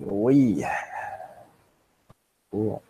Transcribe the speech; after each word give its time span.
Oui. 0.00 0.64
Bon. 2.52 2.80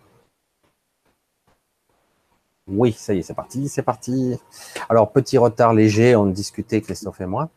Oui, 2.69 2.93
ça 2.93 3.15
y 3.15 3.19
est, 3.21 3.23
c'est 3.23 3.35
parti, 3.35 3.69
c'est 3.69 3.83
parti. 3.83 4.39
Alors, 4.91 5.11
petit 5.11 5.39
retard 5.39 5.73
léger, 5.73 6.15
on 6.17 6.27
discutait, 6.27 6.83
Christophe 6.83 7.21
et 7.23 7.27
moi. 7.27 7.49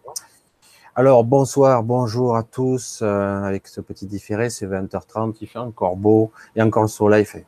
Alors, 0.96 1.26
bonsoir, 1.26 1.84
bonjour 1.84 2.38
à 2.38 2.44
tous. 2.44 3.02
Euh, 3.02 3.44
avec 3.44 3.68
ce 3.68 3.82
petit 3.82 4.06
différé, 4.06 4.50
c'est 4.50 4.66
20h30, 4.68 5.36
il 5.42 5.48
fait 5.48 5.60
encore 5.60 5.98
beau, 5.98 6.32
et 6.56 6.62
encore 6.62 6.84
le 6.84 6.88
soleil 6.88 7.26
fait. 7.26 7.46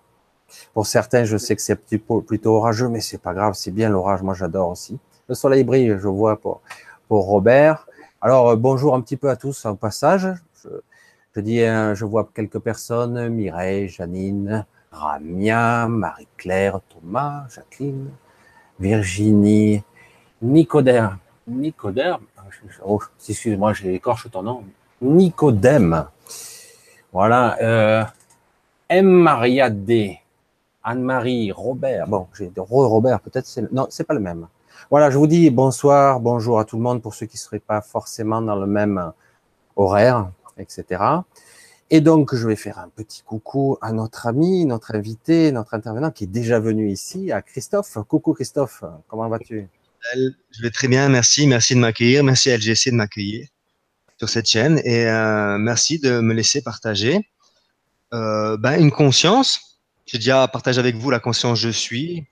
Pour 0.73 0.85
certains, 0.85 1.23
je 1.23 1.37
sais 1.37 1.55
que 1.55 1.61
c'est 1.61 1.77
plutôt 1.77 2.55
orageux, 2.55 2.89
mais 2.89 2.99
c'est 2.99 3.17
pas 3.17 3.33
grave, 3.33 3.53
c'est 3.53 3.71
bien 3.71 3.89
l'orage, 3.89 4.21
moi 4.23 4.33
j'adore 4.33 4.69
aussi. 4.69 4.99
Le 5.29 5.35
soleil 5.35 5.63
brille, 5.63 5.95
je 5.97 6.07
vois 6.07 6.39
pour, 6.39 6.61
Robert. 7.09 7.87
Alors, 8.21 8.49
euh, 8.49 8.55
bonjour 8.57 8.93
un 8.93 9.01
petit 9.01 9.17
peu 9.17 9.29
à 9.29 9.37
tous 9.37 9.65
au 9.65 9.75
passage. 9.75 10.27
Je, 11.35 11.41
dis, 11.41 11.61
euh, 11.61 11.95
je 11.95 12.05
vois 12.05 12.29
quelques 12.33 12.59
personnes, 12.59 13.29
Mireille, 13.29 13.87
Janine, 13.89 14.65
Ramia, 14.91 15.87
Marie-Claire, 15.87 16.79
Thomas, 16.89 17.45
Jacqueline, 17.49 18.09
Virginie, 18.79 19.83
Nicodère. 20.41 21.17
Nicodère, 21.47 22.19
oh, 22.85 23.01
excuse-moi, 23.27 23.73
j'ai 23.73 23.95
écorché 23.95 24.29
ton 24.29 24.43
nom. 24.43 24.63
Nicodème. 25.01 26.05
Voilà. 27.11 27.57
Euh, 27.61 28.03
M. 28.89 29.07
Maria 29.07 29.69
D. 29.69 30.19
Anne-Marie, 30.83 31.51
Robert. 31.51 32.07
Bon, 32.07 32.27
j'ai 32.37 32.51
Robert, 32.57 33.19
peut-être 33.21 33.45
c'est 33.45 33.71
non, 33.71 33.87
c'est 33.89 34.03
pas 34.03 34.13
le 34.13 34.19
même. 34.19 34.47
Voilà, 34.91 35.09
je 35.09 35.17
vous 35.17 35.27
dis 35.27 35.49
bonsoir, 35.49 36.19
bonjour 36.19 36.59
à 36.59 36.65
tout 36.65 36.75
le 36.75 36.83
monde 36.83 37.01
pour 37.01 37.13
ceux 37.13 37.25
qui 37.25 37.37
seraient 37.37 37.59
pas 37.59 37.81
forcément 37.81 38.41
dans 38.41 38.55
le 38.55 38.67
même 38.67 39.13
horaire, 39.75 40.29
etc. 40.57 41.03
Et 41.89 42.01
donc, 42.01 42.33
je 42.33 42.47
vais 42.47 42.55
faire 42.55 42.79
un 42.79 42.89
petit 42.89 43.21
coucou 43.23 43.77
à 43.81 43.91
notre 43.91 44.25
ami, 44.27 44.65
notre 44.65 44.95
invité, 44.95 45.51
notre 45.51 45.73
intervenant 45.73 46.11
qui 46.11 46.23
est 46.23 46.27
déjà 46.27 46.59
venu 46.59 46.91
ici, 46.91 47.31
à 47.31 47.41
Christophe. 47.41 47.97
Coucou 48.07 48.33
Christophe, 48.33 48.83
comment 49.07 49.29
vas-tu? 49.29 49.67
Je 50.15 50.61
vais 50.61 50.71
très 50.71 50.87
bien, 50.87 51.07
merci. 51.09 51.47
Merci 51.47 51.75
de 51.75 51.79
m'accueillir. 51.79 52.23
Merci 52.23 52.51
à 52.51 52.57
LGC 52.57 52.91
de 52.91 52.95
m'accueillir 52.95 53.47
sur 54.17 54.29
cette 54.29 54.47
chaîne. 54.47 54.79
Et 54.83 55.07
euh, 55.07 55.57
merci 55.57 55.99
de 55.99 56.19
me 56.19 56.33
laisser 56.33 56.61
partager 56.61 57.19
euh, 58.13 58.57
ben, 58.57 58.79
une 58.79 58.91
conscience. 58.91 59.79
J'ai 60.05 60.17
déjà 60.17 60.47
partagé 60.47 60.79
avec 60.79 60.95
vous 60.95 61.09
la 61.09 61.19
conscience 61.19 61.59
je 61.59 61.69
suis. 61.69 62.25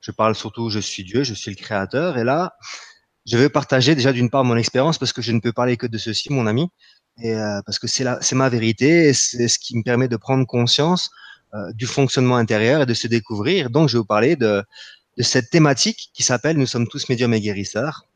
Je 0.00 0.10
parle 0.10 0.34
surtout 0.34 0.70
je 0.70 0.78
suis 0.78 1.04
Dieu, 1.04 1.22
je 1.24 1.34
suis 1.34 1.50
le 1.50 1.56
créateur. 1.56 2.18
Et 2.18 2.24
là, 2.24 2.56
je 3.24 3.36
vais 3.36 3.48
partager 3.48 3.94
déjà 3.94 4.12
d'une 4.12 4.30
part 4.30 4.44
mon 4.44 4.56
expérience 4.56 4.98
parce 4.98 5.12
que 5.12 5.22
je 5.22 5.32
ne 5.32 5.40
peux 5.40 5.52
parler 5.52 5.76
que 5.76 5.86
de 5.86 5.98
ceci, 5.98 6.32
mon 6.32 6.46
ami 6.46 6.70
et 7.22 7.34
euh, 7.34 7.60
parce 7.64 7.78
que 7.78 7.86
c'est 7.86 8.04
la, 8.04 8.18
c'est 8.20 8.34
ma 8.34 8.48
vérité, 8.48 9.12
c'est 9.14 9.48
ce 9.48 9.58
qui 9.58 9.76
me 9.76 9.82
permet 9.82 10.08
de 10.08 10.16
prendre 10.16 10.46
conscience 10.46 11.10
euh, 11.54 11.72
du 11.72 11.86
fonctionnement 11.86 12.36
intérieur 12.36 12.82
et 12.82 12.86
de 12.86 12.94
se 12.94 13.06
découvrir. 13.06 13.70
Donc, 13.70 13.88
je 13.88 13.94
vais 13.94 14.00
vous 14.00 14.04
parler 14.04 14.36
de, 14.36 14.62
de 15.16 15.22
cette 15.22 15.50
thématique 15.50 16.10
qui 16.12 16.22
s'appelle 16.22 16.58
Nous 16.58 16.66
sommes 16.66 16.88
tous 16.88 17.08
médiums 17.08 17.32
et 17.34 17.40
guérisseurs. 17.40 18.06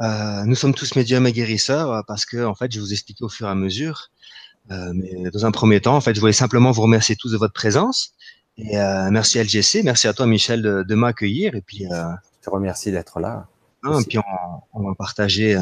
Euh, 0.00 0.44
nous 0.44 0.54
sommes 0.54 0.74
tous 0.74 0.94
médiums 0.94 1.26
et 1.26 1.32
guérisseurs 1.32 1.90
euh, 1.90 2.02
parce 2.06 2.26
que, 2.26 2.44
en 2.44 2.54
fait, 2.54 2.70
je 2.70 2.78
vais 2.78 2.84
vous 2.84 2.92
expliquer 2.92 3.24
au 3.24 3.28
fur 3.28 3.46
et 3.46 3.50
à 3.50 3.54
mesure. 3.54 4.10
Euh, 4.70 4.92
mais 4.94 5.30
dans 5.30 5.46
un 5.46 5.52
premier 5.52 5.80
temps, 5.80 5.96
en 5.96 6.00
fait, 6.00 6.14
je 6.14 6.20
voulais 6.20 6.32
simplement 6.32 6.70
vous 6.70 6.82
remercier 6.82 7.16
tous 7.16 7.32
de 7.32 7.36
votre 7.36 7.54
présence. 7.54 8.12
Et 8.58 8.76
merci 9.10 9.38
LGC, 9.38 9.82
merci 9.82 10.08
à 10.08 10.14
toi 10.14 10.26
Michel 10.26 10.62
de, 10.62 10.82
de 10.82 10.94
m'accueillir. 10.94 11.54
Et 11.54 11.60
puis, 11.60 11.84
je 11.90 12.44
te 12.44 12.48
remercie 12.48 12.90
d'être 12.90 13.20
là. 13.20 13.46
Hein, 13.82 14.00
et 14.00 14.04
puis 14.04 14.18
on, 14.18 14.22
on 14.72 14.88
va 14.88 14.94
partager 14.94 15.54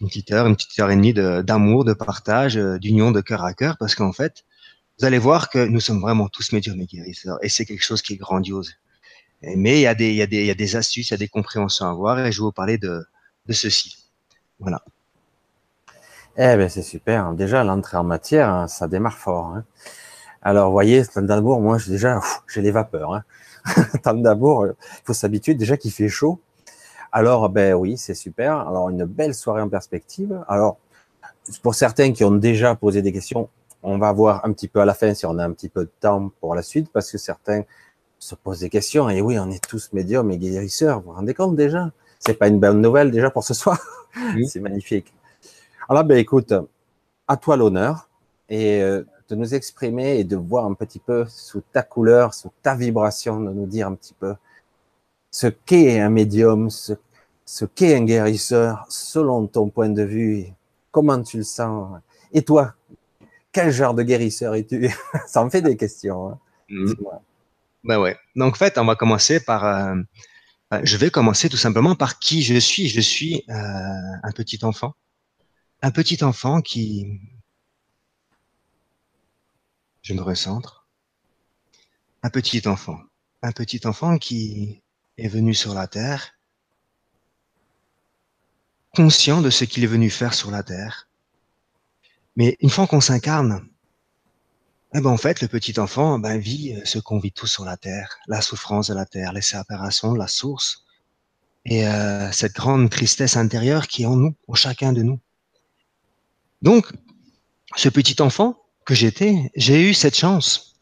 une 0.00 0.08
petite 0.08 0.30
heure, 0.32 0.46
une 0.46 0.56
petite 0.56 0.78
heure 0.78 0.90
et 0.90 0.96
demie 0.96 1.14
d'amour, 1.14 1.84
de, 1.84 1.92
partage, 1.92 2.56
euh, 2.56 2.78
d'union 2.78 3.10
de 3.12 3.20
cœur 3.20 3.44
à 3.44 3.54
cœur, 3.54 3.76
parce 3.78 3.94
qu'en 3.94 4.12
fait, 4.12 4.44
vous 4.98 5.04
allez 5.06 5.18
voir 5.18 5.50
que 5.50 5.66
nous 5.66 5.80
sommes 5.80 6.00
vraiment 6.00 6.28
tous 6.28 6.52
médiums 6.52 6.80
et 6.80 6.86
guérisseurs, 6.86 7.38
et 7.42 7.48
c'est 7.48 7.64
quelque 7.64 7.84
chose 7.84 8.02
qui 8.02 8.14
est 8.14 8.16
grandiose. 8.16 8.74
mais 9.42 9.78
il 9.78 9.82
y, 9.82 9.86
a 9.86 9.94
des, 9.94 10.10
il, 10.10 10.16
y 10.16 10.22
a 10.22 10.26
des, 10.26 10.40
il 10.40 10.46
y 10.46 10.50
a 10.50 10.54
des 10.54 10.76
astuces, 10.76 11.10
il 11.10 11.12
y 11.12 11.14
a 11.14 11.18
des 11.18 11.28
compréhensions 11.28 11.86
à 11.86 11.90
avoir, 11.90 12.18
et 12.18 12.32
je 12.32 12.38
vais 12.40 12.44
vous 12.44 12.52
parler 12.52 12.78
de, 12.78 13.04
de 13.46 13.52
ceci. 13.52 13.96
Voilà. 14.58 14.82
Eh 16.38 16.56
ben 16.56 16.68
c'est 16.68 16.82
super. 16.82 17.32
Déjà 17.32 17.64
l'entrée 17.64 17.96
en 17.96 18.04
matière, 18.04 18.50
hein, 18.50 18.68
ça 18.68 18.88
démarre 18.88 19.18
fort. 19.18 19.46
Hein. 19.54 19.64
Alors, 20.42 20.66
vous 20.66 20.72
voyez, 20.72 21.02
d'amour, 21.16 21.60
moi, 21.60 21.78
déjà, 21.88 22.20
j'ai 22.46 22.62
les 22.62 22.70
vapeurs. 22.70 23.14
Hein. 23.14 23.24
d'amour, 24.14 24.66
il 24.66 24.74
faut 25.04 25.12
s'habituer 25.12 25.54
déjà 25.54 25.76
qu'il 25.76 25.90
fait 25.90 26.08
chaud. 26.08 26.40
Alors, 27.16 27.48
ben 27.48 27.72
oui, 27.72 27.96
c'est 27.96 28.12
super. 28.12 28.68
Alors, 28.68 28.90
une 28.90 29.06
belle 29.06 29.34
soirée 29.34 29.62
en 29.62 29.70
perspective. 29.70 30.38
Alors, 30.48 30.76
pour 31.62 31.74
certains 31.74 32.12
qui 32.12 32.24
ont 32.24 32.30
déjà 32.30 32.74
posé 32.74 33.00
des 33.00 33.10
questions, 33.10 33.48
on 33.82 33.96
va 33.96 34.12
voir 34.12 34.44
un 34.44 34.52
petit 34.52 34.68
peu 34.68 34.80
à 34.80 34.84
la 34.84 34.92
fin 34.92 35.14
si 35.14 35.24
on 35.24 35.38
a 35.38 35.44
un 35.46 35.52
petit 35.52 35.70
peu 35.70 35.84
de 35.84 35.90
temps 35.98 36.30
pour 36.40 36.54
la 36.54 36.60
suite, 36.60 36.92
parce 36.92 37.10
que 37.10 37.16
certains 37.16 37.62
se 38.18 38.34
posent 38.34 38.60
des 38.60 38.68
questions. 38.68 39.08
Et 39.08 39.22
oui, 39.22 39.38
on 39.38 39.50
est 39.50 39.66
tous 39.66 39.94
médiums 39.94 40.30
et 40.30 40.36
guérisseurs. 40.36 41.00
Vous 41.00 41.06
vous 41.06 41.12
rendez 41.12 41.32
compte 41.32 41.56
déjà? 41.56 41.90
C'est 42.18 42.34
pas 42.34 42.48
une 42.48 42.60
bonne 42.60 42.82
nouvelle 42.82 43.10
déjà 43.10 43.30
pour 43.30 43.44
ce 43.44 43.54
soir 43.54 43.80
C'est 44.46 44.60
magnifique. 44.60 45.10
Alors, 45.88 46.04
ben 46.04 46.18
écoute, 46.18 46.52
à 47.28 47.38
toi 47.38 47.56
l'honneur 47.56 48.10
et 48.50 48.82
euh, 48.82 49.04
de 49.30 49.36
nous 49.36 49.54
exprimer 49.54 50.18
et 50.18 50.24
de 50.24 50.36
voir 50.36 50.66
un 50.66 50.74
petit 50.74 50.98
peu 50.98 51.24
sous 51.30 51.62
ta 51.72 51.82
couleur, 51.82 52.34
sous 52.34 52.52
ta 52.62 52.74
vibration, 52.74 53.40
de 53.40 53.52
nous 53.52 53.64
dire 53.64 53.86
un 53.86 53.94
petit 53.94 54.12
peu 54.12 54.34
ce 55.30 55.48
qu'est 55.48 56.00
un 56.00 56.08
médium, 56.08 56.70
ce 56.70 56.94
ce 57.46 57.64
qu'est 57.64 57.94
un 57.94 58.04
guérisseur 58.04 58.84
selon 58.90 59.46
ton 59.46 59.70
point 59.70 59.88
de 59.88 60.02
vue, 60.02 60.46
comment 60.90 61.22
tu 61.22 61.38
le 61.38 61.44
sens? 61.44 61.98
Et 62.32 62.42
toi, 62.42 62.74
quel 63.52 63.70
genre 63.70 63.94
de 63.94 64.02
guérisseur 64.02 64.54
es-tu? 64.56 64.90
Ça 65.26 65.44
me 65.44 65.48
fait 65.48 65.62
des 65.62 65.76
questions. 65.76 66.30
Hein. 66.30 66.38
Mmh. 66.68 66.92
Ben 67.84 68.00
ouais. 68.00 68.18
Donc 68.34 68.54
en 68.54 68.56
fait, 68.56 68.76
on 68.78 68.84
va 68.84 68.96
commencer 68.96 69.38
par. 69.40 69.64
Euh, 69.64 69.94
euh, 70.74 70.80
je 70.82 70.96
vais 70.96 71.10
commencer 71.10 71.48
tout 71.48 71.56
simplement 71.56 71.94
par 71.94 72.18
qui 72.18 72.42
je 72.42 72.58
suis. 72.58 72.88
Je 72.88 73.00
suis 73.00 73.44
euh, 73.48 73.52
un 73.52 74.32
petit 74.32 74.58
enfant, 74.64 74.94
un 75.82 75.92
petit 75.92 76.24
enfant 76.24 76.60
qui. 76.60 77.20
Je 80.02 80.14
me 80.14 80.22
recentre. 80.22 80.88
Un 82.24 82.30
petit 82.30 82.66
enfant, 82.66 82.98
un 83.42 83.52
petit 83.52 83.86
enfant 83.86 84.18
qui 84.18 84.82
est 85.16 85.28
venu 85.28 85.54
sur 85.54 85.74
la 85.74 85.86
terre 85.86 86.35
conscient 88.96 89.42
de 89.42 89.50
ce 89.50 89.64
qu'il 89.64 89.84
est 89.84 89.88
venu 89.88 90.08
faire 90.08 90.32
sur 90.32 90.50
la 90.50 90.62
terre. 90.62 91.06
Mais 92.34 92.56
une 92.60 92.70
fois 92.70 92.86
qu'on 92.86 93.02
s'incarne, 93.02 93.68
eh 94.94 95.00
ben 95.00 95.10
en 95.10 95.18
fait, 95.18 95.42
le 95.42 95.48
petit 95.48 95.78
enfant 95.78 96.18
ben, 96.18 96.38
vit 96.38 96.74
euh, 96.74 96.80
ce 96.86 96.98
qu'on 96.98 97.18
vit 97.18 97.32
tous 97.32 97.46
sur 97.46 97.66
la 97.66 97.76
terre, 97.76 98.16
la 98.26 98.40
souffrance 98.40 98.88
de 98.88 98.94
la 98.94 99.04
terre, 99.04 99.34
les 99.34 99.42
séparations 99.42 100.14
de 100.14 100.18
la 100.18 100.28
source, 100.28 100.86
et 101.66 101.86
euh, 101.86 102.32
cette 102.32 102.54
grande 102.54 102.88
tristesse 102.88 103.36
intérieure 103.36 103.86
qui 103.86 104.04
est 104.04 104.06
en 104.06 104.16
nous, 104.16 104.34
en 104.48 104.54
chacun 104.54 104.94
de 104.94 105.02
nous. 105.02 105.20
Donc, 106.62 106.90
ce 107.76 107.90
petit 107.90 108.22
enfant 108.22 108.56
que 108.86 108.94
j'étais, 108.94 109.50
j'ai 109.56 109.90
eu 109.90 109.92
cette 109.92 110.16
chance. 110.16 110.74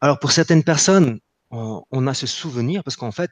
Alors 0.00 0.18
pour 0.18 0.32
certaines 0.32 0.64
personnes, 0.64 1.20
on, 1.50 2.06
a 2.06 2.14
ce 2.14 2.26
souvenir, 2.26 2.84
parce 2.84 2.96
qu'en 2.96 3.12
fait, 3.12 3.30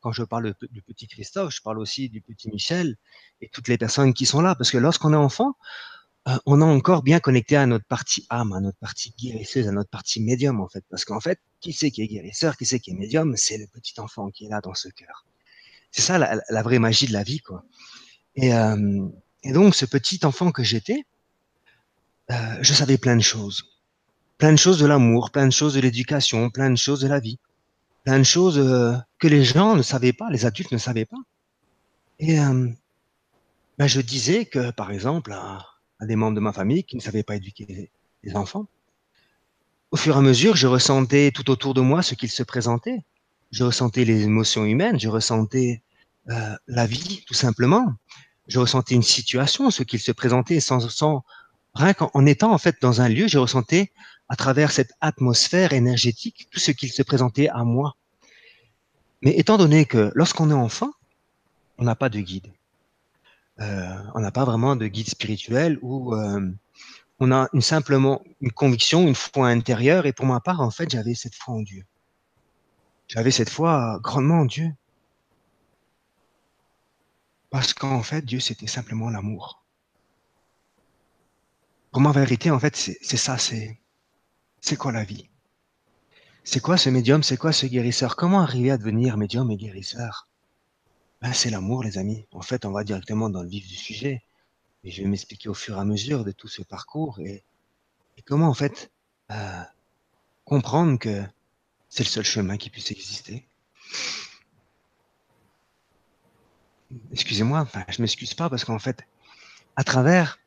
quand 0.00 0.12
je 0.12 0.22
parle 0.22 0.54
du 0.70 0.82
petit 0.82 1.06
Christophe, 1.06 1.54
je 1.54 1.62
parle 1.62 1.78
aussi 1.78 2.08
du 2.10 2.20
petit 2.20 2.50
Michel 2.50 2.96
et 3.40 3.48
toutes 3.48 3.68
les 3.68 3.78
personnes 3.78 4.12
qui 4.12 4.26
sont 4.26 4.42
là, 4.42 4.54
parce 4.54 4.70
que 4.70 4.78
lorsqu'on 4.78 5.12
est 5.12 5.16
enfant, 5.16 5.56
euh, 6.28 6.36
on 6.46 6.60
est 6.60 6.64
encore 6.64 7.02
bien 7.02 7.20
connecté 7.20 7.56
à 7.56 7.66
notre 7.66 7.86
partie 7.86 8.26
âme, 8.30 8.52
à 8.52 8.60
notre 8.60 8.78
partie 8.78 9.14
guérisseuse, 9.18 9.68
à 9.68 9.72
notre 9.72 9.90
partie 9.90 10.20
médium, 10.20 10.60
en 10.60 10.68
fait. 10.68 10.84
Parce 10.90 11.04
qu'en 11.04 11.20
fait, 11.20 11.40
qui 11.60 11.72
c'est 11.72 11.90
qui 11.90 12.02
est 12.02 12.06
guérisseur, 12.06 12.56
qui 12.56 12.66
c'est 12.66 12.80
qui 12.80 12.90
est 12.90 12.94
médium, 12.94 13.36
c'est 13.36 13.58
le 13.58 13.66
petit 13.66 13.98
enfant 13.98 14.30
qui 14.30 14.46
est 14.46 14.48
là 14.48 14.60
dans 14.60 14.74
ce 14.74 14.88
cœur. 14.88 15.24
C'est 15.90 16.02
ça 16.02 16.18
la, 16.18 16.62
vraie 16.62 16.78
magie 16.78 17.06
de 17.06 17.12
la 17.12 17.22
vie, 17.22 17.40
quoi. 17.40 17.64
Et, 18.36 18.54
euh, 18.54 19.06
donc, 19.44 19.74
ce 19.74 19.84
petit 19.84 20.20
enfant 20.24 20.50
que 20.50 20.62
j'étais, 20.62 21.04
euh, 22.30 22.56
je 22.60 22.74
savais 22.74 22.98
plein 22.98 23.16
de 23.16 23.22
choses. 23.22 23.64
Plein 24.38 24.52
de 24.52 24.58
choses 24.58 24.78
de 24.78 24.86
l'amour, 24.86 25.30
plein 25.30 25.46
de 25.46 25.52
choses 25.52 25.74
de 25.74 25.80
l'éducation, 25.80 26.50
plein 26.50 26.70
de 26.70 26.76
choses 26.76 27.00
de 27.00 27.08
la 27.08 27.20
vie 27.20 27.38
plein 28.04 28.18
de 28.18 28.24
choses 28.24 28.58
euh, 28.58 28.94
que 29.18 29.26
les 29.26 29.42
gens 29.42 29.74
ne 29.74 29.82
savaient 29.82 30.12
pas, 30.12 30.30
les 30.30 30.44
adultes 30.46 30.72
ne 30.72 30.78
savaient 30.78 31.06
pas. 31.06 31.16
Et 32.20 32.38
euh, 32.38 32.68
ben 33.78 33.86
je 33.86 34.00
disais 34.00 34.44
que, 34.44 34.70
par 34.70 34.92
exemple, 34.92 35.32
à, 35.32 35.66
des 36.02 36.16
membres 36.16 36.36
de 36.36 36.40
ma 36.40 36.52
famille 36.52 36.84
qui 36.84 36.96
ne 36.96 37.00
savaient 37.00 37.22
pas 37.22 37.36
éduquer 37.36 37.90
les, 38.22 38.36
enfants, 38.36 38.66
au 39.90 39.96
fur 39.96 40.14
et 40.14 40.18
à 40.18 40.22
mesure, 40.22 40.54
je 40.54 40.66
ressentais 40.66 41.30
tout 41.30 41.50
autour 41.50 41.72
de 41.72 41.80
moi 41.80 42.02
ce 42.02 42.14
qu'il 42.14 42.30
se 42.30 42.42
présentait. 42.42 43.04
Je 43.50 43.64
ressentais 43.64 44.04
les 44.04 44.22
émotions 44.24 44.64
humaines, 44.64 44.98
je 45.00 45.08
ressentais 45.08 45.82
euh, 46.28 46.56
la 46.66 46.86
vie, 46.86 47.22
tout 47.26 47.34
simplement. 47.34 47.94
Je 48.48 48.58
ressentais 48.58 48.94
une 48.94 49.02
situation, 49.02 49.70
ce 49.70 49.82
qu'il 49.82 50.00
se 50.00 50.12
présentait, 50.12 50.60
sans, 50.60 50.88
sans 50.90 51.24
rien 51.74 51.94
qu'en 51.94 52.26
étant 52.26 52.52
en 52.52 52.58
fait 52.58 52.76
dans 52.82 53.00
un 53.00 53.08
lieu, 53.08 53.28
je 53.28 53.38
ressentais 53.38 53.92
à 54.28 54.36
travers 54.36 54.72
cette 54.72 54.92
atmosphère 55.00 55.72
énergétique 55.72 56.48
tout 56.50 56.60
ce 56.60 56.70
qu'il 56.70 56.90
se 56.90 57.02
présentait 57.02 57.48
à 57.48 57.64
moi. 57.64 57.96
Mais 59.22 59.36
étant 59.38 59.58
donné 59.58 59.84
que 59.84 60.10
lorsqu'on 60.14 60.50
est 60.50 60.54
enfant, 60.54 60.92
on 61.78 61.84
n'a 61.84 61.94
pas 61.94 62.08
de 62.08 62.20
guide. 62.20 62.52
Euh, 63.60 63.96
on 64.14 64.20
n'a 64.20 64.32
pas 64.32 64.44
vraiment 64.44 64.76
de 64.76 64.86
guide 64.86 65.08
spirituel 65.08 65.78
ou 65.82 66.14
euh, 66.14 66.50
on 67.20 67.30
a 67.30 67.48
simplement 67.60 68.22
une 68.40 68.52
conviction, 68.52 69.06
une 69.06 69.14
foi 69.14 69.48
intérieure. 69.48 70.06
Et 70.06 70.12
pour 70.12 70.26
ma 70.26 70.40
part, 70.40 70.60
en 70.60 70.70
fait, 70.70 70.90
j'avais 70.90 71.14
cette 71.14 71.34
foi 71.34 71.54
en 71.54 71.62
Dieu. 71.62 71.84
J'avais 73.08 73.30
cette 73.30 73.50
foi 73.50 73.98
grandement 74.02 74.40
en 74.40 74.44
Dieu. 74.44 74.72
Parce 77.50 77.72
qu'en 77.72 78.02
fait, 78.02 78.24
Dieu, 78.24 78.40
c'était 78.40 78.66
simplement 78.66 79.10
l'amour. 79.10 79.62
Pour 81.92 82.00
ma 82.00 82.10
vérité, 82.10 82.50
en 82.50 82.58
fait, 82.58 82.74
c'est 82.74 83.16
ça, 83.16 83.38
c'est 83.38 83.78
c'est 84.64 84.76
quoi 84.76 84.92
la 84.92 85.04
vie? 85.04 85.28
C'est 86.42 86.60
quoi 86.60 86.78
ce 86.78 86.88
médium? 86.88 87.22
C'est 87.22 87.36
quoi 87.36 87.52
ce 87.52 87.66
guérisseur? 87.66 88.16
Comment 88.16 88.40
arriver 88.40 88.70
à 88.70 88.78
devenir 88.78 89.18
médium 89.18 89.50
et 89.50 89.58
guérisseur? 89.58 90.26
Ben, 91.20 91.34
C'est 91.34 91.50
l'amour, 91.50 91.84
les 91.84 91.98
amis. 91.98 92.24
En 92.32 92.40
fait, 92.40 92.64
on 92.64 92.70
va 92.70 92.82
directement 92.82 93.28
dans 93.28 93.42
le 93.42 93.48
vif 93.50 93.68
du 93.68 93.74
sujet. 93.74 94.22
Et 94.82 94.90
je 94.90 95.02
vais 95.02 95.08
m'expliquer 95.08 95.50
au 95.50 95.54
fur 95.54 95.76
et 95.76 95.80
à 95.80 95.84
mesure 95.84 96.24
de 96.24 96.32
tout 96.32 96.48
ce 96.48 96.62
parcours 96.62 97.20
et, 97.20 97.44
comment 98.24 98.48
en 98.48 98.54
fait 98.54 98.90
euh, 99.30 99.62
comprendre 100.46 100.98
que 100.98 101.22
c'est 101.90 102.04
le 102.04 102.08
seul 102.08 102.24
chemin 102.24 102.56
qui 102.56 102.70
puisse 102.70 102.90
exister. 102.90 103.46
Excusez-moi, 107.12 107.60
enfin, 107.60 107.84
je 107.90 108.00
m'excuse 108.00 108.32
pas 108.32 108.48
parce 108.48 108.64
qu'en 108.64 108.78
fait, 108.78 109.04
à 109.76 109.84
travers, 109.84 110.38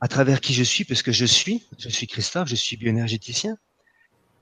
à 0.00 0.08
travers 0.08 0.40
qui 0.40 0.54
je 0.54 0.62
suis, 0.62 0.84
parce 0.84 1.02
que 1.02 1.12
je 1.12 1.24
suis, 1.24 1.64
je 1.78 1.88
suis 1.88 2.06
Christophe, 2.06 2.48
je 2.48 2.54
suis 2.56 2.76
bioénergéticien, 2.76 3.56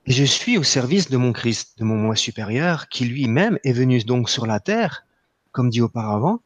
et 0.05 0.11
je 0.11 0.23
suis 0.23 0.57
au 0.57 0.63
service 0.63 1.09
de 1.09 1.17
mon 1.17 1.31
Christ, 1.31 1.79
de 1.79 1.85
mon 1.85 1.95
moi 1.95 2.15
supérieur, 2.15 2.89
qui 2.89 3.05
lui-même 3.05 3.57
est 3.63 3.71
venu 3.71 3.99
donc 4.03 4.29
sur 4.29 4.45
la 4.45 4.59
terre, 4.59 5.05
comme 5.51 5.69
dit 5.69 5.81
auparavant, 5.81 6.41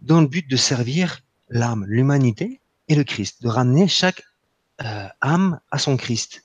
dans 0.00 0.20
le 0.20 0.26
but 0.26 0.48
de 0.48 0.56
servir 0.56 1.20
l'âme, 1.48 1.84
l'humanité 1.86 2.60
et 2.88 2.94
le 2.94 3.04
Christ, 3.04 3.42
de 3.42 3.48
ramener 3.48 3.86
chaque 3.86 4.22
euh, 4.82 5.06
âme 5.20 5.60
à 5.70 5.78
son 5.78 5.96
Christ. 5.96 6.44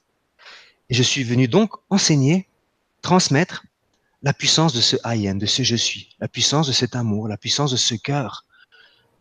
Et 0.89 0.93
je 0.93 1.03
suis 1.03 1.23
venu 1.23 1.47
donc 1.47 1.71
enseigner, 1.89 2.47
transmettre 3.01 3.65
la 4.21 4.33
puissance 4.33 4.73
de 4.73 4.81
ce 4.81 4.95
Hayen, 5.03 5.35
de 5.35 5.45
ce 5.45 5.63
je 5.63 5.75
suis, 5.75 6.15
la 6.19 6.27
puissance 6.27 6.67
de 6.67 6.71
cet 6.71 6.95
amour, 6.95 7.27
la 7.27 7.37
puissance 7.37 7.71
de 7.71 7.77
ce 7.77 7.95
cœur, 7.95 8.45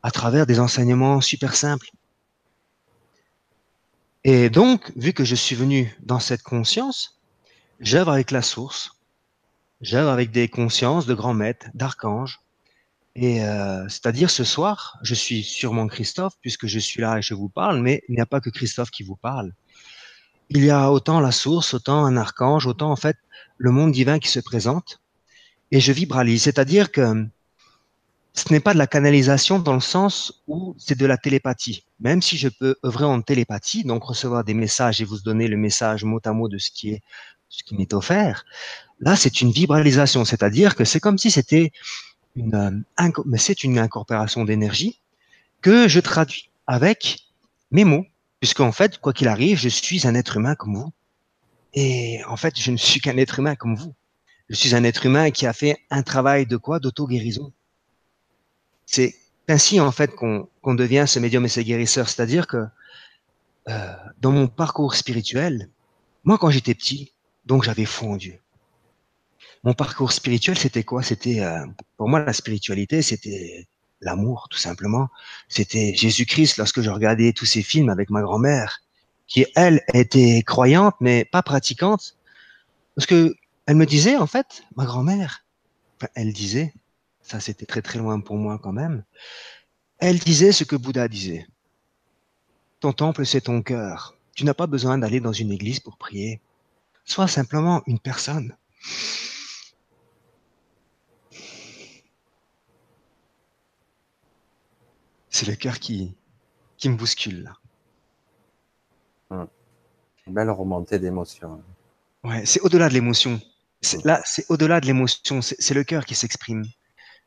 à 0.02 0.10
travers 0.10 0.46
des 0.46 0.60
enseignements 0.60 1.20
super 1.20 1.54
simples. 1.54 1.90
Et 4.24 4.50
donc, 4.50 4.92
vu 4.96 5.12
que 5.12 5.24
je 5.24 5.34
suis 5.34 5.56
venu 5.56 5.96
dans 6.00 6.20
cette 6.20 6.42
conscience, 6.42 7.20
j'œuvre 7.80 8.12
avec 8.12 8.30
la 8.30 8.42
source, 8.42 9.00
j'œuvre 9.80 10.10
avec 10.10 10.30
des 10.30 10.48
consciences 10.48 11.06
de 11.06 11.14
grands 11.14 11.34
maîtres, 11.34 11.66
d'archanges, 11.74 12.40
et 13.14 13.44
euh, 13.44 13.88
c'est-à-dire 13.88 14.30
ce 14.30 14.44
soir, 14.44 14.98
je 15.02 15.14
suis 15.14 15.42
sûrement 15.42 15.86
Christophe 15.86 16.34
puisque 16.40 16.66
je 16.66 16.78
suis 16.78 17.02
là 17.02 17.18
et 17.18 17.22
je 17.22 17.34
vous 17.34 17.48
parle, 17.48 17.80
mais 17.82 18.02
il 18.08 18.14
n'y 18.14 18.20
a 18.20 18.26
pas 18.26 18.40
que 18.40 18.48
Christophe 18.48 18.90
qui 18.90 19.02
vous 19.02 19.16
parle. 19.16 19.52
Il 20.48 20.64
y 20.64 20.70
a 20.70 20.90
autant 20.90 21.20
la 21.20 21.32
source, 21.32 21.74
autant 21.74 22.04
un 22.04 22.16
archange, 22.16 22.66
autant 22.66 22.90
en 22.90 22.96
fait 22.96 23.16
le 23.58 23.70
monde 23.70 23.92
divin 23.92 24.18
qui 24.18 24.28
se 24.28 24.40
présente. 24.40 25.00
Et 25.72 25.80
je 25.80 25.92
vibralise, 25.92 26.42
c'est-à-dire 26.42 26.92
que 26.92 27.26
ce 28.34 28.52
n'est 28.52 28.60
pas 28.60 28.72
de 28.72 28.78
la 28.78 28.86
canalisation 28.86 29.58
dans 29.58 29.74
le 29.74 29.80
sens 29.80 30.42
où 30.46 30.74
c'est 30.78 30.98
de 30.98 31.06
la 31.06 31.18
télépathie. 31.18 31.84
Même 32.00 32.22
si 32.22 32.36
je 32.38 32.48
peux 32.48 32.76
œuvrer 32.84 33.04
en 33.04 33.20
télépathie, 33.20 33.84
donc 33.84 34.04
recevoir 34.04 34.44
des 34.44 34.54
messages 34.54 35.00
et 35.00 35.04
vous 35.04 35.20
donner 35.20 35.48
le 35.48 35.56
message 35.56 36.04
mot 36.04 36.20
à 36.24 36.32
mot 36.32 36.48
de 36.48 36.58
ce 36.58 36.70
qui 36.70 36.90
est 36.90 37.02
ce 37.48 37.62
qui 37.64 37.76
m'est 37.76 37.92
offert, 37.92 38.46
là 39.00 39.14
c'est 39.14 39.42
une 39.42 39.50
vibralisation, 39.50 40.24
c'est-à-dire 40.24 40.74
que 40.74 40.86
c'est 40.86 41.00
comme 41.00 41.18
si 41.18 41.30
c'était 41.30 41.70
une, 42.34 42.54
euh, 42.54 43.12
mais 43.26 43.36
c'est 43.36 43.62
une 43.62 43.78
incorporation 43.78 44.44
d'énergie 44.44 45.00
que 45.60 45.86
je 45.86 46.00
traduis 46.00 46.50
avec 46.66 47.26
mes 47.70 47.84
mots, 47.84 48.06
puisqu'en 48.40 48.72
fait, 48.72 48.98
quoi 48.98 49.12
qu'il 49.12 49.28
arrive, 49.28 49.58
je 49.58 49.68
suis 49.68 50.06
un 50.06 50.14
être 50.14 50.36
humain 50.36 50.54
comme 50.54 50.76
vous. 50.76 50.92
Et 51.74 52.20
en 52.26 52.36
fait, 52.36 52.58
je 52.58 52.70
ne 52.70 52.76
suis 52.76 53.00
qu'un 53.00 53.16
être 53.16 53.38
humain 53.38 53.54
comme 53.54 53.76
vous. 53.76 53.94
Je 54.48 54.56
suis 54.56 54.74
un 54.74 54.84
être 54.84 55.06
humain 55.06 55.30
qui 55.30 55.46
a 55.46 55.52
fait 55.52 55.78
un 55.90 56.02
travail 56.02 56.46
de 56.46 56.56
quoi? 56.56 56.80
D'auto-guérison. 56.80 57.52
C'est 58.92 59.16
ainsi, 59.48 59.80
en 59.80 59.90
fait, 59.90 60.14
qu'on 60.14 60.74
devient 60.74 61.04
ce 61.08 61.18
médium 61.18 61.44
et 61.44 61.48
ce 61.48 61.60
guérisseur. 61.60 62.08
C'est-à-dire 62.08 62.46
que 62.46 62.64
euh, 63.68 63.92
dans 64.20 64.30
mon 64.30 64.46
parcours 64.46 64.94
spirituel, 64.94 65.68
moi, 66.24 66.38
quand 66.38 66.50
j'étais 66.50 66.74
petit, 66.74 67.12
donc 67.44 67.64
j'avais 67.64 67.84
foi 67.84 68.10
en 68.10 68.16
Dieu 68.16 68.38
mon 69.64 69.74
parcours 69.74 70.12
spirituel, 70.12 70.58
c'était 70.58 70.82
quoi? 70.82 71.02
C'était 71.02 71.40
euh, 71.40 71.64
pour 71.96 72.08
moi 72.08 72.20
la 72.20 72.32
spiritualité, 72.32 73.02
c'était 73.02 73.68
l'amour, 74.00 74.48
tout 74.50 74.58
simplement. 74.58 75.08
C'était 75.48 75.94
Jésus-Christ 75.94 76.56
lorsque 76.56 76.80
je 76.80 76.90
regardais 76.90 77.32
tous 77.32 77.46
ces 77.46 77.62
films 77.62 77.88
avec 77.88 78.10
ma 78.10 78.22
grand-mère, 78.22 78.80
qui 79.28 79.46
elle 79.54 79.82
était 79.94 80.42
croyante 80.42 80.96
mais 81.00 81.24
pas 81.24 81.42
pratiquante, 81.42 82.16
parce 82.96 83.06
que 83.06 83.34
elle 83.66 83.76
me 83.76 83.86
disait 83.86 84.16
en 84.16 84.26
fait, 84.26 84.64
ma 84.76 84.84
grand-mère, 84.84 85.44
elle 86.14 86.32
disait, 86.32 86.74
ça 87.22 87.40
c'était 87.40 87.66
très 87.66 87.82
très 87.82 87.98
loin 87.98 88.20
pour 88.20 88.36
moi 88.36 88.58
quand 88.62 88.72
même, 88.72 89.04
elle 89.98 90.18
disait 90.18 90.52
ce 90.52 90.64
que 90.64 90.76
Bouddha 90.76 91.08
disait. 91.08 91.46
Ton 92.80 92.92
temple, 92.92 93.24
c'est 93.24 93.42
ton 93.42 93.62
cœur. 93.62 94.16
Tu 94.34 94.44
n'as 94.44 94.54
pas 94.54 94.66
besoin 94.66 94.98
d'aller 94.98 95.20
dans 95.20 95.32
une 95.32 95.52
église 95.52 95.78
pour 95.78 95.96
prier. 95.96 96.40
Sois 97.04 97.28
simplement 97.28 97.82
une 97.86 98.00
personne. 98.00 98.56
c'est 105.32 105.50
le 105.50 105.56
cœur 105.56 105.80
qui, 105.80 106.14
qui 106.76 106.88
me 106.88 106.96
bouscule 106.96 107.42
là. 107.42 107.52
Hum. 109.30 109.48
Belle 110.28 110.50
remontée 110.50 111.00
d'émotion. 111.00 111.60
Ouais, 112.22 112.46
c'est 112.46 112.60
au-delà 112.60 112.88
de 112.88 112.94
l'émotion. 112.94 113.32
Hum. 113.32 114.00
Là, 114.04 114.22
c'est 114.24 114.44
au-delà 114.50 114.80
de 114.80 114.86
l'émotion. 114.86 115.42
C'est 115.42 115.74
le 115.74 115.82
cœur 115.82 116.04
qui 116.04 116.14
s'exprime. 116.14 116.64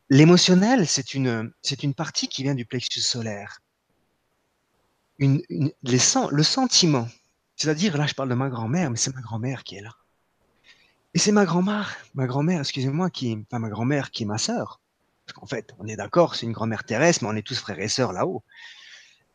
L'émotionnel, 0.10 0.88
c'est 0.88 1.16
une, 1.16 1.52
partie 1.96 2.28
qui 2.28 2.44
vient 2.44 2.54
du 2.54 2.66
plexus 2.66 3.02
solaire. 3.02 3.62
Le 5.18 6.44
sentiment. 6.44 7.08
C'est-à-dire, 7.56 7.98
là, 7.98 8.06
je 8.06 8.14
parle 8.14 8.30
de 8.30 8.36
ma 8.36 8.50
grand-mère, 8.50 8.92
mais 8.92 8.98
c'est 8.98 9.16
ma 9.16 9.22
grand-mère 9.22 9.64
qui 9.64 9.78
est 9.78 9.82
là. 9.82 9.96
Et 11.16 11.20
c'est 11.20 11.32
ma 11.32 11.46
grand-mère, 11.46 11.96
ma 12.14 12.28
grand-mère, 12.28 12.60
excusez-moi, 12.60 13.10
qui, 13.10 13.38
enfin, 13.48 13.60
ma 13.60 13.70
grand-mère 13.70 14.12
qui 14.12 14.24
est 14.24 14.26
ma 14.26 14.38
sœur, 14.38 14.82
parce 15.26 15.34
qu'en 15.34 15.48
fait, 15.48 15.74
on 15.80 15.88
est 15.88 15.96
d'accord, 15.96 16.36
c'est 16.36 16.46
une 16.46 16.52
grand-mère 16.52 16.84
terrestre, 16.84 17.24
mais 17.24 17.30
on 17.30 17.36
est 17.36 17.42
tous 17.42 17.58
frères 17.58 17.80
et 17.80 17.88
sœurs 17.88 18.12
là-haut. 18.12 18.44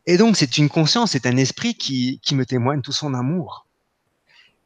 Et 0.05 0.17
donc, 0.17 0.37
c'est 0.37 0.57
une 0.57 0.69
conscience, 0.69 1.11
c'est 1.11 1.25
un 1.25 1.37
esprit 1.37 1.73
qui, 1.73 2.19
qui 2.23 2.35
me 2.35 2.45
témoigne 2.45 2.81
tout 2.81 2.91
son 2.91 3.13
amour. 3.13 3.65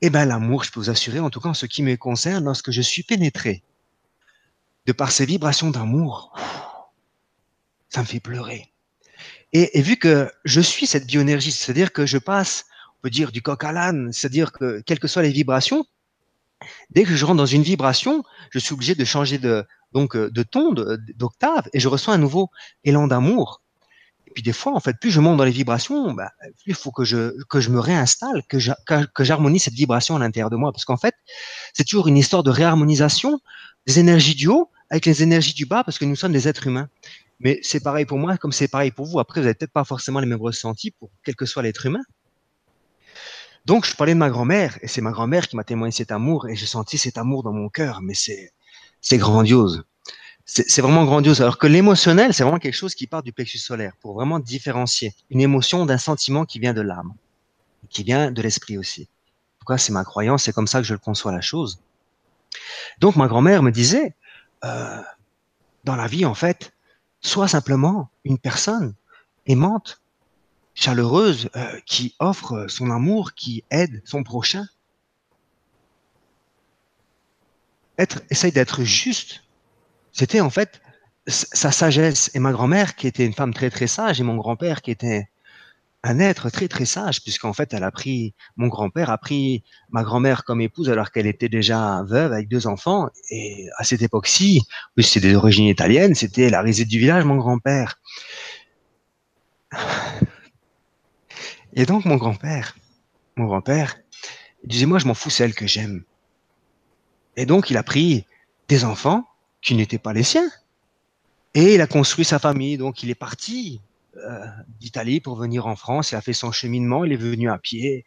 Eh 0.02 0.10
bien, 0.10 0.26
l'amour, 0.26 0.66
je 0.66 0.72
peux 0.72 0.82
vous 0.82 0.90
assurer, 0.90 1.20
en 1.20 1.30
tout 1.30 1.40
cas 1.40 1.50
en 1.50 1.54
ce 1.54 1.66
qui 1.66 1.82
me 1.82 1.96
concerne, 1.96 2.44
lorsque 2.44 2.72
je 2.72 2.82
suis 2.82 3.04
pénétré 3.04 3.64
de 4.86 4.92
par 4.92 5.12
ces 5.12 5.26
vibrations 5.26 5.72
d'amour, 5.72 6.34
ça 7.90 8.02
me 8.02 8.06
fait 8.06 8.20
pleurer. 8.20 8.72
Et, 9.54 9.82
vu 9.82 9.96
que 9.96 10.30
je 10.44 10.60
suis 10.60 10.86
cette 10.86 11.08
bioénergie, 11.08 11.52
c'est-à-dire 11.52 11.94
que 11.94 12.06
je 12.06 12.18
passe, 12.18 12.66
on 12.98 13.02
peut 13.04 13.10
dire, 13.10 13.32
du 13.32 13.42
coq 13.42 13.64
à 13.64 13.72
l'âne, 13.72 14.12
c'est-à-dire 14.12 14.52
que 14.52 14.82
quelles 14.86 15.00
que 15.00 15.08
soient 15.08 15.22
les 15.22 15.32
vibrations, 15.32 15.86
dès 16.90 17.04
que 17.04 17.16
je 17.16 17.24
rentre 17.24 17.38
dans 17.38 17.46
une 17.46 17.64
vibration, 17.64 18.24
je 18.52 18.60
suis 18.60 18.74
obligé 18.74 18.96
de 18.96 19.06
changer 19.06 19.38
de, 19.38 19.66
donc 19.94 20.16
euh, 20.16 20.30
de 20.30 20.44
ton, 20.44 20.74
d'octave, 20.74 21.70
et 21.72 21.80
je 21.80 21.88
reçois 21.88 22.14
un 22.14 22.18
nouveau 22.18 22.50
élan 22.84 23.08
d'amour. 23.08 23.62
Et 24.28 24.32
puis 24.32 24.44
des 24.44 24.52
fois, 24.52 24.74
en 24.74 24.82
fait, 24.82 25.00
plus 25.00 25.12
je 25.12 25.22
monte 25.22 25.38
dans 25.38 25.46
les 25.46 25.52
vibrations, 25.52 26.12
bah, 26.12 26.32
plus 26.42 26.72
il 26.72 26.76
faut 26.76 26.92
que 26.92 27.06
je, 27.06 27.34
que 27.46 27.62
je 27.62 27.70
me 27.70 27.80
réinstalle, 27.80 28.44
que 28.48 29.24
j'harmonise 29.24 29.64
cette 29.64 29.76
vibration 29.76 30.18
à 30.18 30.20
l'intérieur 30.20 30.50
de 30.50 30.58
moi. 30.58 30.74
Parce 30.74 30.84
qu'en 30.84 30.98
fait, 30.98 31.16
c'est 31.74 31.86
toujours 31.86 32.10
une 32.10 32.18
histoire 32.18 32.44
de 32.44 32.52
réharmonisation 32.52 33.40
des 33.86 34.00
énergies 34.00 34.36
du 34.36 34.48
haut 34.48 34.70
avec 34.90 35.06
les 35.06 35.24
énergies 35.24 35.54
du 35.54 35.66
bas, 35.66 35.84
parce 35.84 35.98
que 35.98 36.06
nous 36.06 36.16
sommes 36.16 36.32
des 36.32 36.48
êtres 36.48 36.68
humains. 36.68 36.90
Mais 37.40 37.60
c'est 37.64 37.82
pareil 37.82 38.06
pour 38.06 38.18
moi, 38.18 38.38
comme 38.38 38.52
c'est 38.52 38.68
pareil 38.68 38.92
pour 38.92 39.06
vous. 39.06 39.20
Après, 39.20 39.42
vous 39.42 39.46
n'avez 39.46 39.56
peut-être 39.56 39.74
pas 39.74 39.84
forcément 39.84 40.20
les 40.20 40.26
mêmes 40.26 40.42
ressentis 40.42 40.92
pour 40.92 41.10
quel 41.24 41.36
que 41.36 41.46
soit 41.46 41.64
l'être 41.64 41.86
humain. 41.86 42.04
Donc, 43.66 43.86
je 43.86 43.96
parlais 43.96 44.14
de 44.14 44.20
ma 44.20 44.30
grand-mère, 44.30 44.78
et 44.82 44.88
c'est 44.88 45.02
ma 45.02 45.12
grand-mère 45.12 45.48
qui 45.48 45.56
m'a 45.56 45.64
témoigné 45.64 45.92
cet 45.92 46.12
amour, 46.12 46.48
et 46.48 46.56
j'ai 46.56 46.68
senti 46.68 46.98
cet 46.98 47.18
amour 47.18 47.44
dans 47.44 47.52
mon 47.52 47.68
cœur. 47.68 48.02
Mais 48.02 48.14
c'est, 48.14 49.18
grandiose. 49.18 49.84
C'est 50.46 50.82
vraiment 50.82 51.06
grandiose. 51.06 51.42
Alors 51.42 51.58
que 51.58 51.66
l'émotionnel, 51.66 52.34
c'est 52.34 52.44
vraiment 52.44 52.60
quelque 52.60 52.76
chose 52.76 52.94
qui 52.94 53.08
part 53.08 53.24
du 53.24 53.34
plexus 53.34 53.58
solaire 53.58 53.94
pour 54.00 54.14
vraiment 54.14 54.38
différencier 54.40 55.16
une 55.32 55.42
émotion 55.42 55.88
d'un 55.88 55.98
sentiment 55.98 56.46
qui 56.46 56.60
vient 56.60 56.74
de 56.74 56.82
l'âme, 56.82 57.14
qui 57.90 58.04
vient 58.04 58.32
de 58.32 58.42
l'esprit 58.44 58.78
aussi. 58.78 59.10
Pourquoi 59.58 59.80
c'est 59.80 59.92
ma 59.92 60.04
croyance, 60.04 60.44
c'est 60.44 60.54
comme 60.54 60.68
ça 60.68 60.80
que 60.80 60.86
je 60.86 60.94
le 60.94 61.00
conçois 61.00 61.32
la 61.32 61.42
chose. 61.42 61.80
Donc 63.00 63.16
ma 63.16 63.28
grand-mère 63.28 63.64
me 63.64 63.72
disait, 63.72 64.14
euh, 64.66 65.02
dans 65.84 65.96
la 65.96 66.08
vie 66.08 66.26
en 66.26 66.34
fait, 66.34 66.74
sois 67.22 67.48
simplement 67.48 68.10
une 68.24 68.38
personne 68.38 68.94
aimante, 69.46 70.02
chaleureuse, 70.74 71.50
euh, 71.56 71.80
qui 71.86 72.16
offre 72.20 72.68
son 72.68 72.92
amour, 72.92 73.34
qui 73.34 73.64
aide 73.70 74.02
son 74.06 74.24
prochain. 74.24 74.68
être, 77.98 78.22
essaye 78.30 78.52
d'être 78.52 78.84
juste. 78.84 79.44
C'était 80.12 80.42
en 80.42 80.50
fait 80.50 80.82
sa 81.28 81.72
sagesse 81.72 82.30
et 82.36 82.40
ma 82.40 82.52
grand-mère 82.52 82.96
qui 82.96 83.08
était 83.08 83.26
une 83.26 83.34
femme 83.34 83.54
très 83.54 83.70
très 83.70 83.88
sage 83.88 84.20
et 84.20 84.24
mon 84.24 84.36
grand-père 84.36 84.82
qui 84.82 84.92
était 84.92 85.28
un 86.06 86.20
être 86.20 86.52
très 86.52 86.68
très 86.68 86.86
sage, 86.86 87.24
puisqu'en 87.24 87.52
fait, 87.52 87.74
elle 87.74 87.84
a 87.84 87.90
pris, 87.90 88.36
mon 88.58 88.68
grand-père 88.68 89.10
a 89.10 89.18
pris 89.18 89.64
ma 89.90 90.04
grand-mère 90.04 90.44
comme 90.44 90.62
épouse 90.62 90.88
alors 90.92 91.10
qu'elle 91.10 91.26
était 91.26 91.50
déjà 91.50 92.04
veuve 92.04 92.32
avec 92.32 92.48
deux 92.48 92.68
enfants. 92.68 93.10
Et 93.32 93.68
à 93.78 93.84
cette 93.84 94.04
époque-ci, 94.04 94.62
c'est 95.00 95.20
des 95.20 95.34
origines 95.34 95.66
italiennes, 95.66 96.14
c'était 96.14 96.52
la 96.52 96.62
risée 96.62 96.86
du 96.86 97.00
village, 97.00 97.26
mon 97.26 97.38
grand-père. 97.38 98.00
Et 101.74 101.88
donc, 101.88 102.06
mon 102.06 102.18
grand-père, 102.18 102.78
mon 103.36 103.46
grand-père, 103.46 103.96
disait, 104.64 104.86
moi, 104.86 105.00
je 105.00 105.08
m'en 105.08 105.16
fous, 105.16 105.32
celle 105.32 105.56
que 105.56 105.66
j'aime. 105.66 106.04
Et 107.36 107.48
donc, 107.48 107.72
il 107.72 107.78
a 107.78 107.84
pris 107.84 108.28
des 108.68 108.86
enfants 108.86 109.28
qui 109.60 109.74
n'étaient 109.74 109.98
pas 109.98 110.14
les 110.14 110.24
siens. 110.24 110.50
Et 111.56 111.74
il 111.74 111.82
a 111.82 111.88
construit 111.88 112.26
sa 112.26 112.38
famille. 112.38 112.78
Donc, 112.78 113.02
il 113.02 113.10
est 113.10 113.16
parti 113.16 113.82
d'Italie 114.80 115.20
pour 115.20 115.36
venir 115.36 115.68
en 115.68 115.76
France. 115.76 116.12
Il 116.12 116.16
a 116.16 116.22
fait 116.22 116.34
son 116.34 116.52
cheminement. 116.52 117.06
Il 117.06 117.12
est 117.12 117.18
venu 117.18 117.50
à 117.50 117.58
pied. 117.58 118.06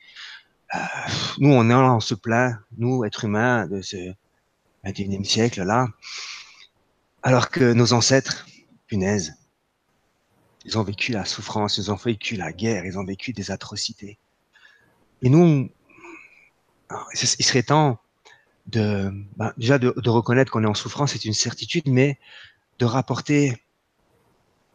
Euh, 0.74 0.78
nous, 1.38 1.50
on, 1.50 2.00
se 2.00 2.14
plaint, 2.14 2.58
nous, 2.76 3.04
êtres 3.04 3.24
humains 3.24 3.66
de 3.66 3.80
ce 3.80 3.96
21e 4.84 5.24
siècle-là. 5.24 5.88
Alors 7.22 7.50
que 7.50 7.72
nos 7.72 7.92
ancêtres, 7.92 8.46
punaise, 8.86 9.34
ils 10.64 10.78
ont 10.78 10.82
vécu 10.82 11.12
la 11.12 11.24
souffrance, 11.24 11.78
ils 11.78 11.90
ont 11.90 11.96
vécu 11.96 12.36
la 12.36 12.52
guerre, 12.52 12.84
ils 12.84 12.98
ont 12.98 13.04
vécu 13.04 13.32
des 13.32 13.50
atrocités. 13.50 14.18
Et 15.22 15.30
nous, 15.30 15.70
il 17.14 17.44
serait 17.44 17.62
temps 17.62 17.98
ben, 18.66 19.26
déjà 19.56 19.78
de 19.78 20.10
reconnaître 20.10 20.52
qu'on 20.52 20.64
est 20.64 20.68
en 20.68 20.74
souffrance, 20.74 21.12
c'est 21.12 21.24
une 21.24 21.32
certitude, 21.32 21.88
mais 21.88 22.18
de 22.78 22.84
rapporter 22.84 23.56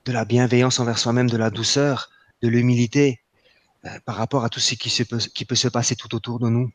de 0.05 0.11
la 0.11 0.25
bienveillance 0.25 0.79
envers 0.79 0.97
soi-même, 0.97 1.29
de 1.29 1.37
la 1.37 1.49
douceur, 1.49 2.09
de 2.41 2.47
l'humilité 2.47 3.21
euh, 3.85 3.89
par 4.05 4.15
rapport 4.15 4.43
à 4.43 4.49
tout 4.49 4.59
ce 4.59 4.75
qui, 4.75 5.03
peut, 5.45 5.55
se 5.55 5.67
passer 5.67 5.95
tout 5.95 6.13
autour 6.15 6.39
de 6.39 6.49
nous. 6.49 6.71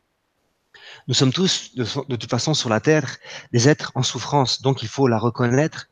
Nous 1.07 1.13
sommes 1.13 1.33
tous, 1.33 1.75
de, 1.75 2.15
toute 2.15 2.29
façon, 2.29 2.53
sur 2.53 2.69
la 2.69 2.79
Terre, 2.79 3.17
des 3.51 3.67
êtres 3.67 3.91
en 3.95 4.03
souffrance. 4.03 4.61
Donc, 4.61 4.81
il 4.81 4.87
faut 4.87 5.07
la 5.07 5.17
reconnaître, 5.17 5.89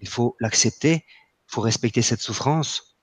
il 0.00 0.08
faut 0.08 0.36
l'accepter, 0.40 1.04
il 1.48 1.52
faut 1.52 1.60
respecter 1.60 2.02
cette 2.02 2.20
souffrance, 2.20 2.96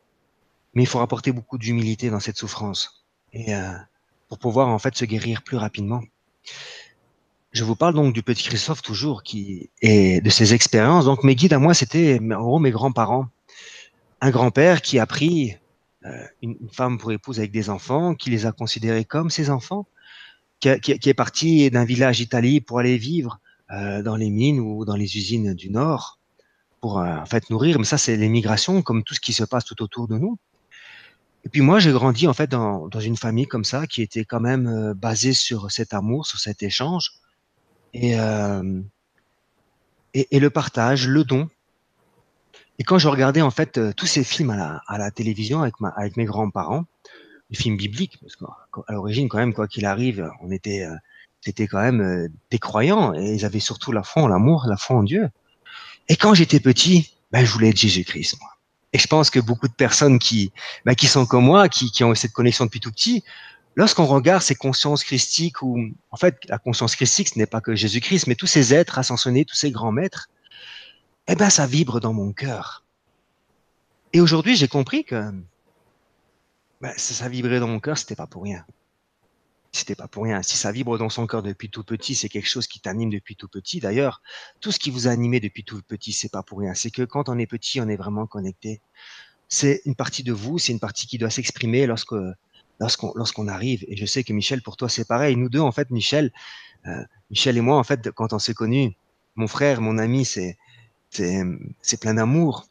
mais 0.73 0.83
il 0.83 0.85
faut 0.85 0.99
rapporter 0.99 1.31
beaucoup 1.31 1.57
d'humilité 1.57 2.09
dans 2.09 2.19
cette 2.19 2.37
souffrance 2.37 3.05
euh, 3.35 3.73
pour 4.27 4.39
pouvoir 4.39 4.67
en 4.67 4.79
fait 4.79 4.95
se 4.95 5.05
guérir 5.05 5.43
plus 5.43 5.57
rapidement. 5.57 6.01
Je 7.51 7.63
vous 7.63 7.75
parle 7.75 7.93
donc 7.93 8.13
du 8.13 8.23
petit 8.23 8.43
Christophe 8.43 8.81
toujours 8.81 9.21
qui 9.21 9.69
et 9.81 10.21
de 10.21 10.29
ses 10.29 10.53
expériences. 10.53 11.05
Donc 11.05 11.23
mes 11.23 11.35
guides 11.35 11.53
à 11.53 11.59
moi, 11.59 11.73
c'était 11.73 12.19
en 12.19 12.41
gros 12.41 12.59
mes 12.59 12.71
grands-parents. 12.71 13.27
Un 14.23 14.31
grand-père 14.31 14.81
qui 14.81 14.99
a 14.99 15.05
pris 15.05 15.57
euh, 16.05 16.25
une, 16.41 16.55
femme 16.71 16.97
pour 16.97 17.11
épouse 17.11 17.39
avec 17.39 17.51
des 17.51 17.69
enfants, 17.69 18.15
qui 18.15 18.29
les 18.29 18.45
a 18.45 18.53
considérés 18.53 19.03
comme 19.03 19.29
ses 19.29 19.49
enfants, 19.49 19.85
qui, 20.61 20.79
qui 20.79 21.09
est 21.09 21.13
parti 21.13 21.69
d'un 21.69 21.83
village 21.83 22.19
d'Italie 22.19 22.61
pour 22.61 22.79
aller 22.79 22.97
vivre 22.97 23.41
euh, 23.71 24.01
dans 24.01 24.15
les 24.15 24.29
mines 24.29 24.61
ou 24.61 24.85
dans 24.85 24.95
les 24.95 25.17
usines 25.17 25.53
du 25.53 25.69
Nord 25.69 26.19
pour 26.79 26.99
euh, 26.99 27.17
en 27.17 27.25
fait 27.25 27.49
nourrir. 27.49 27.77
Mais 27.79 27.83
ça, 27.83 27.97
c'est 27.97 28.15
l'émigration, 28.15 28.81
comme 28.81 29.03
tout 29.03 29.13
ce 29.13 29.19
qui 29.19 29.33
se 29.33 29.43
passe 29.43 29.65
tout 29.65 29.83
autour 29.83 30.07
de 30.07 30.17
nous. 30.17 30.37
Et 31.43 31.49
puis 31.49 31.59
moi, 31.59 31.79
j'ai 31.79 31.91
grandi 31.91 32.25
en 32.25 32.33
fait 32.33 32.49
dans, 32.49 32.87
une 33.01 33.17
famille 33.17 33.47
comme 33.47 33.65
ça, 33.65 33.87
qui 33.87 34.01
était 34.01 34.23
quand 34.23 34.39
même 34.39 34.93
basée 34.93 35.33
sur 35.33 35.69
cet 35.69 35.93
amour, 35.93 36.27
sur 36.27 36.39
cet 36.39 36.63
échange. 36.63 37.11
Et, 37.93 38.15
et, 40.13 40.39
le 40.39 40.49
partage, 40.49 41.09
le 41.09 41.25
don. 41.25 41.49
Et 42.83 42.85
quand 42.85 42.97
je 42.97 43.07
regardais 43.07 43.41
en 43.41 43.49
fait 43.49 43.77
euh, 43.77 43.93
tous 43.95 44.07
ces 44.07 44.25
films 44.25 44.49
à 44.49 44.97
la, 44.97 45.09
télévision 45.09 45.61
avec 45.61 46.17
mes 46.17 46.25
grands-parents, 46.25 46.83
les 47.49 47.55
films 47.55 47.77
bibliques, 47.77 48.19
parce 48.19 48.35
qu'à 48.35 48.93
l'origine 48.93 49.29
quand 49.29 49.37
même, 49.37 49.53
quoi 49.53 49.69
qu'il 49.69 49.85
arrive, 49.85 50.29
on 50.41 50.51
était, 50.51 50.83
euh, 50.83 50.93
c'était 51.39 51.65
quand 51.65 51.79
même 51.79 52.01
euh, 52.01 52.27
des 52.51 52.59
croyants 52.59 53.13
et 53.13 53.35
ils 53.35 53.45
avaient 53.45 53.61
surtout 53.61 53.93
la 53.93 54.03
foi 54.03 54.23
en 54.23 54.27
l'amour, 54.27 54.65
la 54.67 54.75
foi 54.75 54.97
en 54.97 55.03
Dieu. 55.03 55.29
Et 56.09 56.17
quand 56.17 56.33
j'étais 56.33 56.59
petit, 56.59 57.13
ben, 57.31 57.45
je 57.45 57.51
voulais 57.53 57.69
être 57.69 57.77
Jésus-Christ, 57.77 58.35
moi. 58.41 58.49
Et 58.91 58.99
je 58.99 59.07
pense 59.07 59.29
que 59.29 59.39
beaucoup 59.39 59.69
de 59.69 59.73
personnes 59.73 60.19
qui, 60.19 60.51
ben, 60.83 60.93
qui 60.93 61.07
sont 61.07 61.25
comme 61.25 61.45
moi, 61.45 61.69
qui, 61.69 61.89
qui 61.89 62.03
ont 62.03 62.13
cette 62.15 62.33
connexion 62.33 62.65
depuis 62.65 62.81
tout 62.81 62.91
petit, 62.91 63.23
lorsqu'on 63.75 64.07
regarde 64.07 64.41
ces 64.41 64.55
consciences 64.55 65.05
christiques, 65.05 65.61
ou 65.61 65.87
en 66.11 66.17
fait 66.17 66.37
la 66.49 66.57
conscience 66.57 66.97
christique, 66.97 67.29
ce 67.29 67.39
n'est 67.39 67.45
pas 67.45 67.61
que 67.61 67.75
Jésus-Christ, 67.75 68.27
mais 68.27 68.35
tous 68.35 68.47
ces 68.47 68.73
êtres 68.73 68.99
ascensionnés, 68.99 69.45
tous 69.45 69.55
ces 69.55 69.71
grands 69.71 69.93
maîtres, 69.93 70.27
eh 71.27 71.35
ben 71.35 71.49
ça 71.49 71.65
vibre 71.65 71.99
dans 71.99 72.13
mon 72.13 72.33
cœur. 72.33 72.83
Et 74.13 74.21
aujourd'hui, 74.21 74.55
j'ai 74.55 74.67
compris 74.67 75.03
que 75.05 75.31
ben, 76.81 76.93
ça, 76.97 77.13
ça 77.13 77.29
vibrait 77.29 77.59
dans 77.59 77.67
mon 77.67 77.79
cœur, 77.79 77.97
c'était 77.97 78.15
pas 78.15 78.27
pour 78.27 78.43
rien. 78.43 78.65
C'était 79.71 79.95
pas 79.95 80.07
pour 80.07 80.23
rien. 80.23 80.43
Si 80.43 80.55
ça 80.55 80.71
vibre 80.71 80.99
dans 80.99 81.09
son 81.09 81.25
cœur 81.25 81.41
depuis 81.41 81.69
tout 81.69 81.83
petit, 81.83 82.13
c'est 82.13 82.29
quelque 82.29 82.47
chose 82.47 82.67
qui 82.67 82.79
t'anime 82.79 83.09
depuis 83.09 83.35
tout 83.35 83.47
petit. 83.47 83.79
D'ailleurs, 83.79 84.21
tout 84.61 84.71
ce 84.71 84.77
qui 84.77 84.91
vous 84.91 85.07
a 85.07 85.11
animé 85.11 85.39
depuis 85.39 85.63
tout 85.63 85.81
petit, 85.81 86.11
c'est 86.11 86.29
pas 86.29 86.43
pour 86.43 86.59
rien. 86.59 86.75
C'est 86.75 86.91
que 86.91 87.01
quand 87.01 87.27
on 87.27 87.39
est 87.39 87.47
petit, 87.47 87.81
on 87.81 87.87
est 87.87 87.95
vraiment 87.95 88.27
connecté. 88.27 88.81
C'est 89.49 89.81
une 89.85 89.95
partie 89.95 90.23
de 90.23 90.31
vous, 90.31 90.59
c'est 90.59 90.73
une 90.73 90.79
partie 90.79 91.07
qui 91.07 91.17
doit 91.17 91.31
s'exprimer 91.31 91.87
lorsque 91.87 92.15
lorsqu'on 92.79 93.13
lorsqu'on 93.15 93.47
arrive. 93.47 93.83
Et 93.87 93.97
je 93.97 94.05
sais 94.05 94.23
que 94.23 94.33
Michel, 94.33 94.61
pour 94.61 94.77
toi, 94.77 94.89
c'est 94.89 95.07
pareil. 95.07 95.35
Nous 95.37 95.49
deux, 95.49 95.59
en 95.59 95.71
fait, 95.71 95.89
Michel, 95.89 96.31
euh, 96.85 97.03
Michel 97.31 97.57
et 97.57 97.61
moi, 97.61 97.77
en 97.77 97.83
fait, 97.83 98.11
quand 98.11 98.33
on 98.33 98.39
s'est 98.39 98.53
connus, 98.53 98.95
mon 99.35 99.47
frère, 99.47 99.81
mon 99.81 99.97
ami, 99.97 100.25
c'est 100.25 100.57
c'est 101.13 101.99
plein 101.99 102.13
d'amour. 102.13 102.67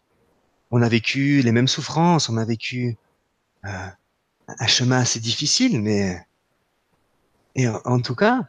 On 0.71 0.83
a 0.83 0.89
vécu 0.89 1.43
les 1.43 1.53
mêmes 1.53 1.69
souffrances, 1.69 2.29
on 2.29 2.37
a 2.37 2.45
vécu 2.45 2.97
euh, 3.67 3.89
un 4.49 4.67
chemin 4.67 5.01
assez 5.01 5.21
difficile, 5.21 5.81
mais 5.81 6.19
en, 7.85 8.01
tout 8.01 8.15
cas, 8.15 8.41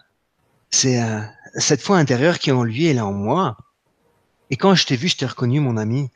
c'est 0.72 1.02
euh, 1.02 1.22
cette 1.56 1.82
foi 1.82 1.98
intérieure 1.98 2.40
qui 2.40 2.50
est 2.50 2.54
en 2.54 2.64
lui, 2.64 2.86
elle 2.86 2.98
est 2.98 3.02
en 3.02 3.14
moi. 3.14 3.58
Et 4.50 4.56
quand 4.56 4.76
je 4.76 4.86
t'ai 4.86 4.96
vu, 4.96 5.08
je 5.08 5.18
t'ai 5.18 5.26
reconnu, 5.26 5.60
mon 5.60 5.78
ami. 5.78 6.10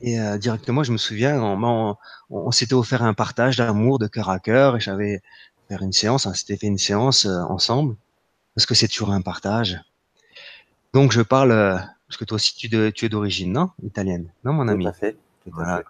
Et 0.00 0.20
euh, 0.20 0.36
directement, 0.36 0.84
je 0.84 0.92
me 0.92 0.98
souviens, 0.98 1.40
on, 1.40 1.96
on, 2.28 2.50
s'était 2.50 2.74
offert 2.74 3.02
un 3.02 3.14
partage 3.14 3.56
d'amour 3.56 3.98
de 3.98 4.06
cœur 4.06 4.28
à 4.28 4.38
cœur 4.38 4.76
et 4.76 4.80
j'avais 4.80 5.22
fait 5.68 5.76
une 5.80 5.92
séance, 5.92 6.26
on 6.26 6.34
s'était 6.34 6.58
fait 6.58 6.66
une 6.66 6.78
séance 6.78 7.24
ensemble 7.24 7.96
parce 8.54 8.66
que 8.66 8.74
c'est 8.74 8.88
toujours 8.88 9.10
un 9.10 9.22
partage. 9.22 9.80
Donc 10.92 11.12
je 11.12 11.22
parle, 11.22 11.80
parce 12.08 12.16
que 12.18 12.24
toi 12.24 12.36
aussi 12.36 12.54
tu, 12.56 12.68
de, 12.68 12.90
tu 12.90 13.04
es 13.06 13.08
d'origine, 13.08 13.52
non? 13.52 13.70
Italienne, 13.82 14.28
non 14.44 14.52
mon 14.52 14.68
ami 14.68 14.84
Tout 14.84 14.90
à 14.90 14.92
fait. 14.92 15.12
Tout 15.44 15.50
à 15.50 15.54
Voilà. 15.54 15.76
fait. 15.78 15.84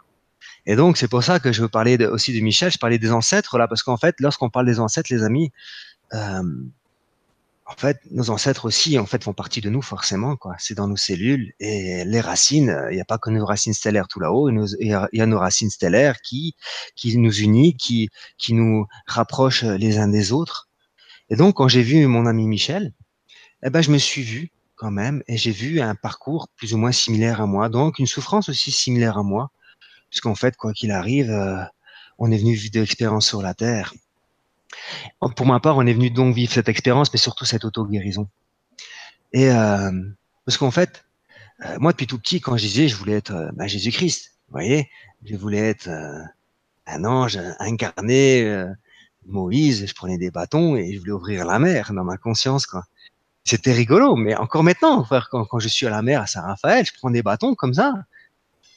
Et 0.66 0.76
donc 0.76 0.96
c'est 0.96 1.08
pour 1.08 1.23
ça 1.23 1.38
que 1.40 1.52
je 1.52 1.62
veux 1.62 1.68
parler 1.68 1.99
de, 1.99 2.06
aussi 2.06 2.32
de 2.37 2.40
Michel, 2.40 2.70
je 2.73 2.78
parlais 2.78 2.99
des 2.99 3.12
ancêtres 3.12 3.58
là, 3.58 3.68
parce 3.68 3.82
qu'en 3.82 3.96
fait, 3.96 4.16
lorsqu'on 4.20 4.50
parle 4.50 4.66
des 4.66 4.80
ancêtres, 4.80 5.12
les 5.12 5.23
amis, 5.23 5.52
euh, 6.14 6.42
en 7.68 7.75
fait, 7.76 7.99
nos 8.12 8.30
ancêtres 8.30 8.64
aussi, 8.64 8.96
en 8.96 9.06
fait, 9.06 9.25
font 9.25 9.32
partie 9.32 9.61
de 9.61 9.68
nous 9.70 9.82
forcément, 9.82 10.37
quoi. 10.37 10.54
C'est 10.58 10.75
dans 10.76 10.87
nos 10.87 10.96
cellules 10.96 11.52
et 11.58 12.04
les 12.04 12.20
racines. 12.20 12.80
Il 12.90 12.94
n'y 12.94 13.00
a 13.00 13.04
pas 13.04 13.18
que 13.18 13.28
nos 13.28 13.44
racines 13.44 13.75
stellaires 13.75 14.06
tout 14.06 14.20
là-haut. 14.20 14.49
Il 14.50 14.87
y 14.87 14.92
a- 14.92 15.08
il 15.12 15.18
y 15.18 15.23
a 15.23 15.26
nos 15.26 15.38
racines 15.40 15.70
stellaires 15.70 16.20
qui 16.23 16.54
qui 16.94 17.18
nous 17.18 17.40
unissent, 17.40 17.75
qui 17.76 18.08
qui 18.38 18.52
nous 18.54 18.87
rapprochent 19.08 19.64
les 19.64 19.99
uns 19.99 20.06
des 20.06 20.30
autres. 20.30 20.68
Et 21.28 21.35
donc, 21.35 21.56
quand 21.56 21.66
j'ai 21.66 21.82
vu 21.82 22.06
mon 22.06 22.26
ami 22.26 22.46
Michel, 22.46 22.92
eh 23.64 23.70
ben, 23.70 23.82
je 23.82 23.90
me 23.90 23.99
suis 23.99 24.23
vu 24.23 24.52
quand 24.76 24.90
même 24.90 25.23
et 25.26 25.37
j'ai 25.37 25.50
vu 25.50 25.80
un 25.80 25.95
parcours 25.95 26.49
plus 26.56 26.75
ou 26.75 26.78
moins 26.78 26.92
similaire 26.92 27.40
à 27.40 27.47
moi, 27.47 27.68
donc 27.68 27.99
une 27.99 28.06
souffrance 28.06 28.49
aussi 28.49 28.71
similaire 28.71 29.18
à 29.18 29.23
moi, 29.23 29.50
puisqu'en 30.11 30.35
fait, 30.35 30.56
quoi 30.56 30.73
qu'il 30.73 30.92
arrive, 30.92 31.30
euh, 31.30 31.62
on 32.18 32.30
est 32.30 32.38
venu 32.38 32.54
vivre 32.54 32.73
de 32.73 32.80
l'expérience 32.80 33.26
sur 33.26 33.42
la 33.42 33.54
terre. 33.54 33.95
Pour 35.37 35.47
ma 35.47 35.61
part, 35.61 35.76
on 35.76 35.87
est 35.87 35.95
venu 35.95 36.11
donc 36.11 36.35
vivre 36.35 36.52
cette 36.52 36.68
expérience, 36.68 37.12
mais 37.12 37.18
surtout 37.18 37.45
cette 37.45 37.64
auto-guérison. 37.64 38.28
Et 39.33 39.50
euh, 39.50 39.90
parce 40.45 40.56
qu'en 40.59 40.71
fait, 40.71 41.04
euh, 41.64 41.76
moi 41.78 41.92
depuis 41.92 42.06
tout 42.06 42.18
petit, 42.18 42.40
quand 42.40 42.56
je 42.56 42.62
disais, 42.62 42.88
je 42.88 42.97
voulais 42.97 43.14
être 43.14 43.33
euh, 43.33 43.50
bah, 43.54 43.66
Jésus-Christ, 43.66 44.33
vous 44.49 44.52
voyez, 44.52 44.88
je 45.25 45.37
voulais 45.37 45.59
être 45.59 45.88
un 46.87 47.04
ange 47.04 47.38
incarné, 47.59 48.64
Moïse, 49.26 49.87
je 49.87 49.95
prenais 49.95 50.18
des 50.18 50.30
bâtons 50.30 50.76
et 50.76 50.95
je 50.95 51.00
voulais 51.00 51.12
ouvrir 51.12 51.45
la 51.45 51.59
mer 51.59 51.92
dans 51.92 52.04
ma 52.04 52.16
conscience, 52.16 52.64
quoi. 52.64 52.85
C'était 53.46 53.72
rigolo, 53.72 54.16
mais 54.16 54.34
encore 54.34 54.64
maintenant, 54.64 55.04
frère, 55.04 55.28
quand, 55.30 55.44
quand 55.44 55.60
je 55.60 55.68
suis 55.68 55.86
à 55.86 55.90
la 55.90 56.02
mer 56.02 56.20
à 56.20 56.26
Saint-Raphaël, 56.26 56.84
je 56.84 56.92
prends 56.98 57.10
des 57.10 57.22
bâtons 57.22 57.54
comme 57.54 57.74
ça 57.74 57.94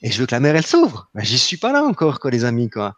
et 0.04 0.12
je 0.12 0.20
veux 0.20 0.28
que 0.28 0.36
la 0.36 0.40
mer 0.40 0.56
elle 0.56 0.66
s'ouvre. 0.66 1.10
Ben, 1.16 1.24
J'y 1.24 1.40
suis 1.40 1.58
pas 1.58 1.74
là 1.74 1.84
encore, 1.84 2.20
quoi, 2.20 2.30
les 2.30 2.46
amis, 2.46 2.70
quoi. 2.70 2.96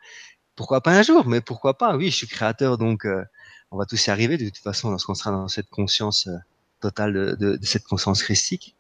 Pourquoi 0.58 0.82
pas 0.82 0.92
un 0.92 1.02
jour, 1.02 1.26
mais 1.28 1.40
pourquoi 1.40 1.78
pas? 1.78 1.96
Oui, 1.96 2.12
je 2.12 2.16
suis 2.18 2.28
créateur, 2.28 2.78
donc 2.78 3.06
euh, 3.06 3.24
on 3.72 3.78
va 3.78 3.86
tous 3.86 4.06
y 4.06 4.10
arriver 4.12 4.38
de 4.38 4.46
toute 4.50 4.58
façon 4.58 4.92
lorsqu'on 4.92 5.16
sera 5.16 5.32
dans 5.32 5.48
cette 5.48 5.70
conscience 5.70 6.28
euh, 6.28 6.36
totale 6.82 7.14
de, 7.14 7.36
de, 7.40 7.56
de 7.56 7.66
cette 7.66 7.86
conscience 7.86 8.22
christique. 8.22 8.76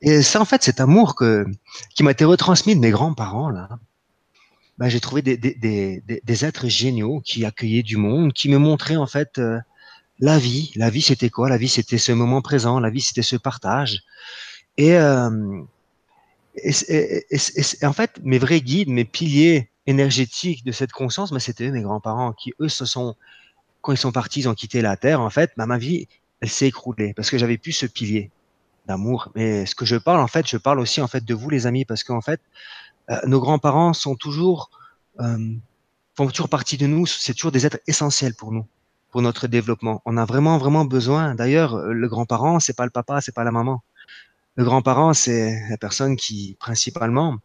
Et 0.00 0.22
ça, 0.22 0.40
en 0.40 0.44
fait, 0.44 0.62
cet 0.62 0.78
amour 0.80 1.16
que 1.16 1.44
qui 1.94 2.04
m'a 2.04 2.12
été 2.12 2.24
retransmis 2.24 2.76
de 2.76 2.80
mes 2.80 2.90
grands-parents 2.90 3.50
là, 3.50 3.68
ben, 4.78 4.88
j'ai 4.88 5.00
trouvé 5.00 5.22
des, 5.22 5.36
des, 5.36 5.54
des, 5.54 6.02
des- 6.22 6.44
êtres 6.44 6.68
géniaux 6.68 7.20
qui 7.20 7.44
accueillaient 7.44 7.82
du 7.82 7.96
monde, 7.96 8.32
qui 8.32 8.48
me 8.48 8.58
montraient 8.58 8.96
en 8.96 9.06
fait 9.06 9.38
euh, 9.38 9.58
la 10.20 10.38
vie. 10.38 10.72
La 10.76 10.90
vie, 10.90 11.02
c'était 11.02 11.30
quoi? 11.30 11.48
La 11.48 11.56
vie, 11.58 11.68
c'était 11.68 11.98
ce 11.98 12.12
moment 12.12 12.42
présent. 12.42 12.80
La 12.80 12.90
vie, 12.90 13.00
c'était 13.00 13.22
ce 13.22 13.36
partage. 13.36 14.02
Et, 14.78 14.94
euh, 14.96 15.62
et, 16.56 16.70
et- 16.88 17.26
et- 17.30 17.86
en 17.86 17.92
fait, 17.92 18.18
mes 18.22 18.38
vrais 18.38 18.60
guides, 18.60 18.88
mes 18.88 19.04
piliers 19.04 19.70
énergétique 19.86 20.64
de 20.64 20.72
cette 20.72 20.92
conscience, 20.92 21.32
mais 21.32 21.40
c'était 21.40 21.70
mes 21.70 21.82
grands-parents 21.82 22.32
qui, 22.32 22.52
eux, 22.60 22.68
se 22.68 22.84
sont, 22.84 23.14
quand 23.82 23.92
ils 23.92 23.98
sont 23.98 24.12
partis, 24.12 24.40
ils 24.40 24.48
ont 24.48 24.54
quitté 24.54 24.82
la 24.82 24.96
terre, 24.96 25.20
en 25.20 25.30
fait, 25.30 25.52
bah, 25.56 25.66
ma 25.66 25.78
vie, 25.78 26.08
elle 26.40 26.50
s'est 26.50 26.68
écroulée 26.68 27.14
parce 27.14 27.30
que 27.30 27.38
j'avais 27.38 27.58
plus 27.58 27.72
ce 27.72 27.86
pilier 27.86 28.30
d'amour. 28.86 29.30
Mais 29.36 29.66
ce 29.66 29.74
que 29.74 29.86
je 29.86 29.96
parle, 29.96 30.20
en 30.20 30.28
fait, 30.28 30.48
je 30.48 30.56
parle 30.58 30.80
aussi, 30.80 31.00
en 31.02 31.08
fait, 31.08 31.24
de 31.24 31.34
vous, 31.34 31.50
les 31.50 31.66
amis, 31.66 31.84
parce 31.84 32.04
qu'en 32.04 32.20
fait, 32.22 32.40
euh, 33.10 33.18
nos 33.26 33.40
grands-parents 33.40 33.92
sont 33.94 34.16
toujours, 34.16 34.70
euh, 35.20 35.54
font 36.16 36.28
toujours 36.28 36.48
partie 36.48 36.76
de 36.78 36.86
nous. 36.86 37.06
C'est 37.06 37.34
toujours 37.34 37.52
des 37.52 37.66
êtres 37.66 37.80
essentiels 37.86 38.34
pour 38.34 38.52
nous, 38.52 38.66
notre 39.22 39.46
développement. 39.46 40.02
On 40.04 40.16
a 40.16 40.24
vraiment, 40.24 40.58
vraiment 40.58 40.84
besoin. 40.84 41.34
D'ailleurs, 41.34 41.76
le 41.78 42.08
grand-parent, 42.08 42.60
c'est 42.60 42.76
pas 42.76 42.84
le 42.84 42.90
papa, 42.90 43.20
c'est 43.20 43.34
pas 43.34 43.44
la 43.44 43.52
maman. 43.52 43.82
Le 44.56 44.64
grand-parent, 44.64 45.14
c'est 45.14 45.60
la 45.68 45.76
personne 45.76 46.16
qui, 46.16 46.56
principalement, 46.58 47.38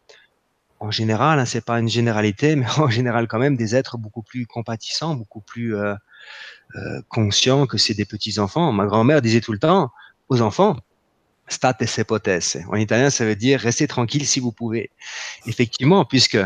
en 0.82 0.90
général, 0.90 1.38
hein, 1.38 1.44
c'est 1.44 1.64
pas 1.64 1.78
une 1.78 1.88
généralité, 1.88 2.56
mais 2.56 2.66
en 2.78 2.90
général 2.90 3.28
quand 3.28 3.38
même 3.38 3.56
des 3.56 3.74
êtres 3.76 3.98
beaucoup 3.98 4.22
plus 4.22 4.46
compatissants, 4.46 5.14
beaucoup 5.14 5.40
plus 5.40 5.76
euh, 5.76 5.94
euh, 6.74 7.00
conscients 7.08 7.66
que 7.66 7.78
c'est 7.78 7.94
des 7.94 8.04
petits 8.04 8.38
enfants. 8.40 8.72
Ma 8.72 8.86
grand-mère 8.86 9.22
disait 9.22 9.40
tout 9.40 9.52
le 9.52 9.58
temps 9.58 9.92
aux 10.28 10.40
enfants, 10.42 10.76
state 11.46 11.86
se 11.86 12.02
potesse. 12.02 12.58
En 12.68 12.76
italien, 12.76 13.10
ça 13.10 13.24
veut 13.24 13.36
dire 13.36 13.60
restez 13.60 13.86
tranquille 13.86 14.26
si 14.26 14.40
vous 14.40 14.52
pouvez. 14.52 14.90
Effectivement, 15.46 16.04
puisque 16.04 16.38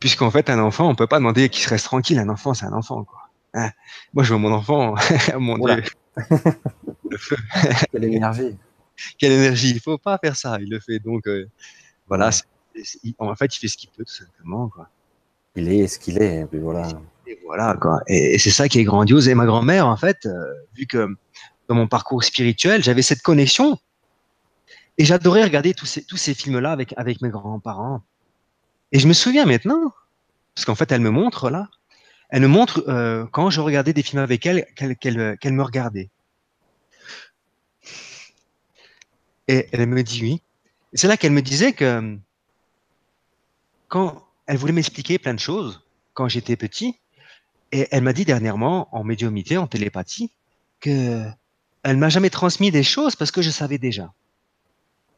puisqu'en 0.00 0.30
fait 0.30 0.50
un 0.50 0.58
enfant, 0.58 0.88
on 0.88 0.94
peut 0.94 1.06
pas 1.06 1.18
demander 1.18 1.48
qu'il 1.48 1.62
se 1.62 1.68
reste 1.68 1.86
tranquille. 1.86 2.18
Un 2.18 2.28
enfant, 2.28 2.54
c'est 2.54 2.66
un 2.66 2.72
enfant. 2.72 3.04
Quoi. 3.04 3.28
Hein? 3.54 3.70
Moi, 4.14 4.24
je 4.24 4.30
vois 4.34 4.38
mon 4.38 4.52
enfant, 4.52 4.94
mon 5.38 5.58
Dieu. 5.58 5.82
Quelle 7.92 8.04
énergie 8.04 8.56
quelle 9.18 9.32
énergie. 9.32 9.70
Il 9.70 9.80
faut 9.80 9.98
pas 9.98 10.18
faire 10.18 10.36
ça. 10.36 10.58
Il 10.60 10.70
le 10.70 10.80
fait. 10.80 10.98
Donc, 10.98 11.26
euh, 11.26 11.48
voilà. 12.08 12.30
en 13.18 13.34
fait, 13.34 13.56
il 13.56 13.58
fait 13.58 13.68
ce 13.68 13.76
qu'il 13.76 13.90
peut, 13.90 14.04
tout 14.04 14.12
simplement. 14.12 14.68
Quoi. 14.68 14.88
Il 15.56 15.70
est 15.72 15.86
ce 15.86 15.98
qu'il 15.98 16.20
est. 16.20 16.40
Et 16.40 16.46
puis 16.46 16.58
voilà. 16.58 16.88
Et 17.26 17.38
voilà, 17.44 17.76
quoi. 17.80 18.00
Et, 18.06 18.38
c'est 18.38 18.50
ça 18.50 18.68
qui 18.68 18.78
est 18.80 18.84
grandiose. 18.84 19.28
Et 19.28 19.34
ma 19.34 19.46
grand-mère, 19.46 19.86
en 19.86 19.96
fait, 19.96 20.26
euh, 20.26 20.52
vu 20.74 20.86
que 20.86 21.08
dans 21.68 21.74
mon 21.74 21.86
parcours 21.86 22.24
spirituel, 22.24 22.82
j'avais 22.82 23.02
cette 23.02 23.22
connexion. 23.22 23.78
Et 25.00 25.04
j'adorais 25.04 25.44
regarder 25.44 25.74
tous 25.74 25.86
ces, 25.86 26.02
tous 26.02 26.16
ces 26.16 26.34
films-là 26.34 26.72
avec, 26.72 26.92
avec 26.96 27.22
mes 27.22 27.28
grands-parents. 27.28 28.02
Et 28.92 28.98
je 28.98 29.06
me 29.06 29.12
souviens 29.12 29.44
maintenant, 29.44 29.92
parce 30.54 30.64
qu'en 30.64 30.74
fait, 30.74 30.90
elle 30.92 31.00
me 31.00 31.10
montre 31.10 31.50
là, 31.50 31.68
elle 32.30 32.42
me 32.42 32.48
montre 32.48 32.84
euh, 32.88 33.26
quand 33.26 33.50
je 33.50 33.60
regardais 33.60 33.92
des 33.92 34.02
films 34.02 34.22
avec 34.22 34.44
elle, 34.46 34.66
qu'elle 34.74 35.16
me 35.16 35.62
regardait. 35.62 36.10
Et 39.48 39.66
elle 39.72 39.86
me 39.86 40.02
dit 40.02 40.22
oui. 40.22 40.42
C'est 40.92 41.08
là 41.08 41.16
qu'elle 41.16 41.32
me 41.32 41.42
disait 41.42 41.72
que 41.72 42.18
quand 43.88 44.26
elle 44.46 44.56
voulait 44.56 44.72
m'expliquer 44.72 45.18
plein 45.18 45.34
de 45.34 45.38
choses 45.38 45.82
quand 46.12 46.28
j'étais 46.28 46.56
petit, 46.56 46.98
et 47.72 47.88
elle 47.90 48.02
m'a 48.02 48.12
dit 48.12 48.24
dernièrement 48.24 48.94
en 48.94 49.04
médiumité, 49.04 49.56
en 49.56 49.66
télépathie, 49.66 50.30
que 50.80 51.24
elle 51.82 51.96
m'a 51.96 52.08
jamais 52.08 52.30
transmis 52.30 52.70
des 52.70 52.82
choses 52.82 53.16
parce 53.16 53.30
que 53.30 53.42
je 53.42 53.50
savais 53.50 53.78
déjà. 53.78 54.12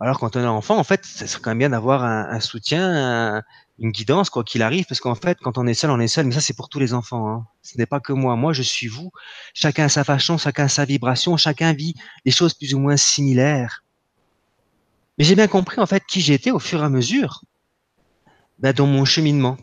Alors 0.00 0.18
quand 0.18 0.34
on 0.36 0.40
est 0.40 0.46
enfant, 0.46 0.78
en 0.78 0.84
fait, 0.84 1.04
ça 1.04 1.26
serait 1.26 1.42
quand 1.42 1.50
même 1.50 1.58
bien 1.58 1.70
d'avoir 1.70 2.04
un, 2.04 2.40
soutien, 2.40 3.42
une 3.78 3.90
guidance 3.90 4.30
quoi 4.30 4.44
qu'il 4.44 4.62
arrive, 4.62 4.86
parce 4.86 5.00
qu'en 5.00 5.14
fait, 5.14 5.38
quand 5.42 5.58
on 5.58 5.66
est 5.66 5.74
seul, 5.74 5.90
on 5.90 6.00
est 6.00 6.08
seul. 6.08 6.26
Mais 6.26 6.32
ça, 6.32 6.40
c'est 6.40 6.54
pour 6.54 6.70
tous 6.70 6.78
les 6.78 6.94
enfants. 6.94 7.28
Hein. 7.28 7.46
Ce 7.62 7.76
n'est 7.76 7.86
pas 7.86 8.00
que 8.00 8.14
moi. 8.14 8.34
Moi, 8.34 8.54
je 8.54 8.62
suis 8.62 8.86
vous. 8.86 9.12
Chacun 9.52 9.84
a 9.84 9.88
sa 9.90 10.02
façon, 10.04 10.38
chacun 10.38 10.64
a 10.64 10.68
sa 10.68 10.86
vibration, 10.86 11.36
chacun 11.36 11.74
vit 11.74 11.94
des 12.24 12.30
choses 12.30 12.54
plus 12.54 12.72
ou 12.74 12.78
moins 12.78 12.96
similaires. 12.96 13.84
Mais 15.18 15.24
j'ai 15.24 15.34
bien 15.34 15.48
compris 15.48 15.80
en 15.80 15.86
fait 15.86 16.02
qui 16.08 16.22
j'étais 16.22 16.50
au 16.50 16.58
fur 16.58 16.80
et 16.80 16.86
à 16.86 16.88
mesure 16.88 17.42
ben, 18.58 18.72
dans 18.72 18.86
mon 18.86 19.04
cheminement. 19.04 19.58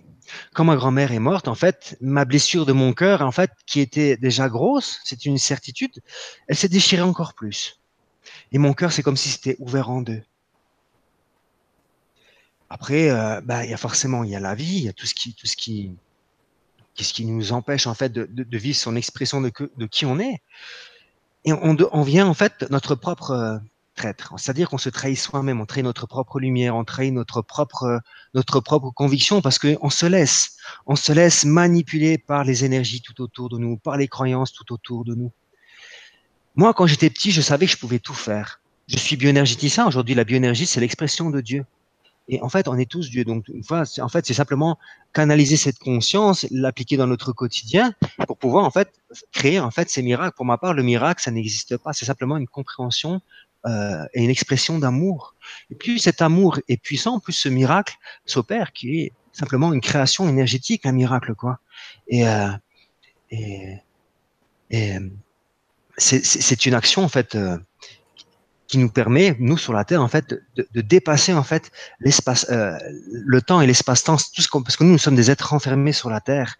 Quand 0.54 0.66
ma 0.66 0.76
grand-mère 0.76 1.12
est 1.12 1.20
morte, 1.20 1.48
en 1.48 1.56
fait, 1.56 1.98
ma 2.00 2.26
blessure 2.26 2.66
de 2.68 2.74
mon 2.74 2.94
cœur, 2.94 3.22
en 3.22 3.32
fait, 3.32 3.50
qui 3.66 3.80
était 3.80 4.18
déjà 4.18 4.50
grosse, 4.50 5.00
c'est 5.04 5.26
une 5.26 5.38
certitude, 5.38 6.02
elle 6.48 6.56
s'est 6.56 6.70
déchirée 6.70 7.02
encore 7.02 7.34
plus. 7.34 7.80
Et 8.52 8.58
mon 8.58 8.74
cœur, 8.74 8.92
c'est 8.92 9.04
comme 9.04 9.18
si 9.18 9.30
c'était 9.30 9.56
ouvert 9.60 9.90
en 9.90 10.02
deux. 10.02 10.22
Après, 12.70 13.10
euh, 13.10 13.42
ben, 13.42 13.64
il 13.64 13.70
y 13.70 13.74
a 13.74 13.78
forcément, 13.78 14.24
y 14.24 14.36
a 14.36 14.40
la 14.40 14.56
vie, 14.56 14.78
il 14.78 14.84
y 14.84 14.90
a 14.90 14.94
tout 14.94 15.06
ce 15.06 15.16
qui, 15.16 15.34
tout 15.34 15.48
ce 15.48 15.56
qui, 15.56 15.96
ce 16.96 17.14
qui 17.14 17.26
nous 17.26 17.54
empêche 17.54 17.88
en 17.88 17.94
fait 17.94 18.12
de, 18.12 18.58
vivre 18.58 18.78
son 18.78 18.96
expression 18.96 19.42
de, 19.42 19.50
qui 19.86 20.06
on 20.06 20.20
est. 20.20 20.42
Et 21.46 21.54
on, 21.54 21.78
on 21.92 22.02
vient 22.02 22.28
en 22.28 22.34
fait 22.34 22.66
notre 22.70 22.96
propre 22.96 23.32
euh, 23.32 23.58
c'est-à-dire 24.38 24.70
qu'on 24.70 24.78
se 24.78 24.90
trahit 24.90 25.18
soi-même, 25.18 25.60
on 25.60 25.66
trahit 25.66 25.84
notre 25.84 26.06
propre 26.06 26.40
lumière, 26.40 26.76
on 26.76 26.84
trahit 26.84 27.14
notre 27.14 27.42
propre, 27.42 28.02
notre 28.34 28.60
propre 28.60 28.92
conviction 28.92 29.42
parce 29.42 29.58
qu'on 29.58 29.90
se 29.90 30.06
laisse, 30.06 30.58
on 30.86 30.96
se 30.96 31.12
laisse 31.12 31.46
manipuler 31.46 32.18
par 32.18 32.44
les 32.44 32.64
énergies 32.64 33.02
tout 33.02 33.20
autour 33.22 33.50
de 33.50 33.58
nous, 33.58 33.78
par 33.78 33.98
les 33.98 34.08
croyances 34.08 34.54
tout 34.54 34.72
autour 34.72 35.04
de 35.04 35.16
nous. 35.16 35.32
Moi, 36.58 36.74
quand 36.74 36.88
j'étais 36.88 37.12
petit, 37.12 37.30
je 37.30 37.40
savais 37.40 37.68
que 37.68 37.72
je 37.72 37.78
pouvais 37.78 38.00
tout 38.00 38.16
faire. 38.16 38.62
Je 38.88 38.98
suis 38.98 39.16
bioénergéticien. 39.16 39.86
Aujourd'hui, 39.86 40.16
la 40.16 40.24
bioénergie, 40.24 40.66
c'est 40.66 40.80
l'expression 40.80 41.30
de 41.30 41.40
Dieu. 41.40 41.64
Et 42.30 42.42
en 42.42 42.50
fait, 42.50 42.68
on 42.68 42.76
est 42.80 42.90
tous 42.90 43.12
Dieu. 43.12 43.24
Donc, 43.24 43.46
en 43.70 44.10
fait, 44.10 44.26
c'est 44.26 44.34
simplement 44.34 44.80
canaliser 45.14 45.56
cette 45.56 45.78
conscience, 45.78 46.48
l'appliquer 46.50 46.98
dans 46.98 47.06
notre 47.06 47.32
quotidien 47.32 47.94
pour 48.26 48.40
pouvoir, 48.40 48.66
en 48.66 48.72
fait, 48.72 48.92
créer, 49.32 49.60
en 49.60 49.70
fait, 49.70 49.92
ces 49.92 50.02
miracles. 50.02 50.36
Pour 50.36 50.46
ma 50.46 50.58
part, 50.58 50.74
le 50.74 50.82
miracle, 50.82 51.22
ça 51.22 51.30
n'existe 51.30 51.78
pas. 51.78 51.94
C'est 51.94 52.06
simplement 52.06 52.38
une 52.38 52.48
compréhension 52.48 53.22
euh, 53.68 54.04
et 54.16 54.24
une 54.24 54.32
expression 54.32 54.80
d'amour. 54.80 55.36
Et 55.70 55.76
plus 55.76 56.00
cet 56.00 56.24
amour 56.24 56.60
est 56.68 56.82
puissant, 56.82 57.20
plus 57.20 57.34
ce 57.34 57.50
miracle 57.50 57.96
s'opère, 58.26 58.74
qui 58.74 59.02
est 59.02 59.14
simplement 59.32 59.74
une 59.74 59.82
création 59.82 60.28
énergétique, 60.28 60.88
un 60.88 60.92
miracle, 60.92 61.36
quoi. 61.36 61.60
Et, 62.08 62.28
euh, 62.28 62.50
et, 63.30 63.76
et 64.72 64.98
c'est 65.98 66.66
une 66.66 66.74
action, 66.74 67.04
en 67.04 67.08
fait, 67.10 67.36
euh, 67.36 67.58
qui 68.68 68.78
nous 68.78 68.90
permet, 68.90 69.36
nous 69.40 69.58
sur 69.58 69.74
la 69.74 69.84
Terre, 69.84 70.02
en 70.02 70.08
fait, 70.08 70.36
de, 70.56 70.82
dépasser 70.82 71.34
en 71.34 71.44
fait 71.44 71.72
l'espace, 72.00 72.46
euh, 72.50 72.78
le 73.12 73.42
temps 73.42 73.62
et 73.62 73.68
l'espace-temps, 73.68 74.18
tout 74.18 74.42
ce 74.42 74.50
parce 74.50 74.76
que 74.76 74.84
nous, 74.84 74.92
nous 74.92 74.98
sommes 74.98 75.16
des 75.16 75.32
êtres 75.32 75.54
enfermés 75.54 75.94
sur 75.94 76.10
la 76.10 76.20
Terre, 76.22 76.58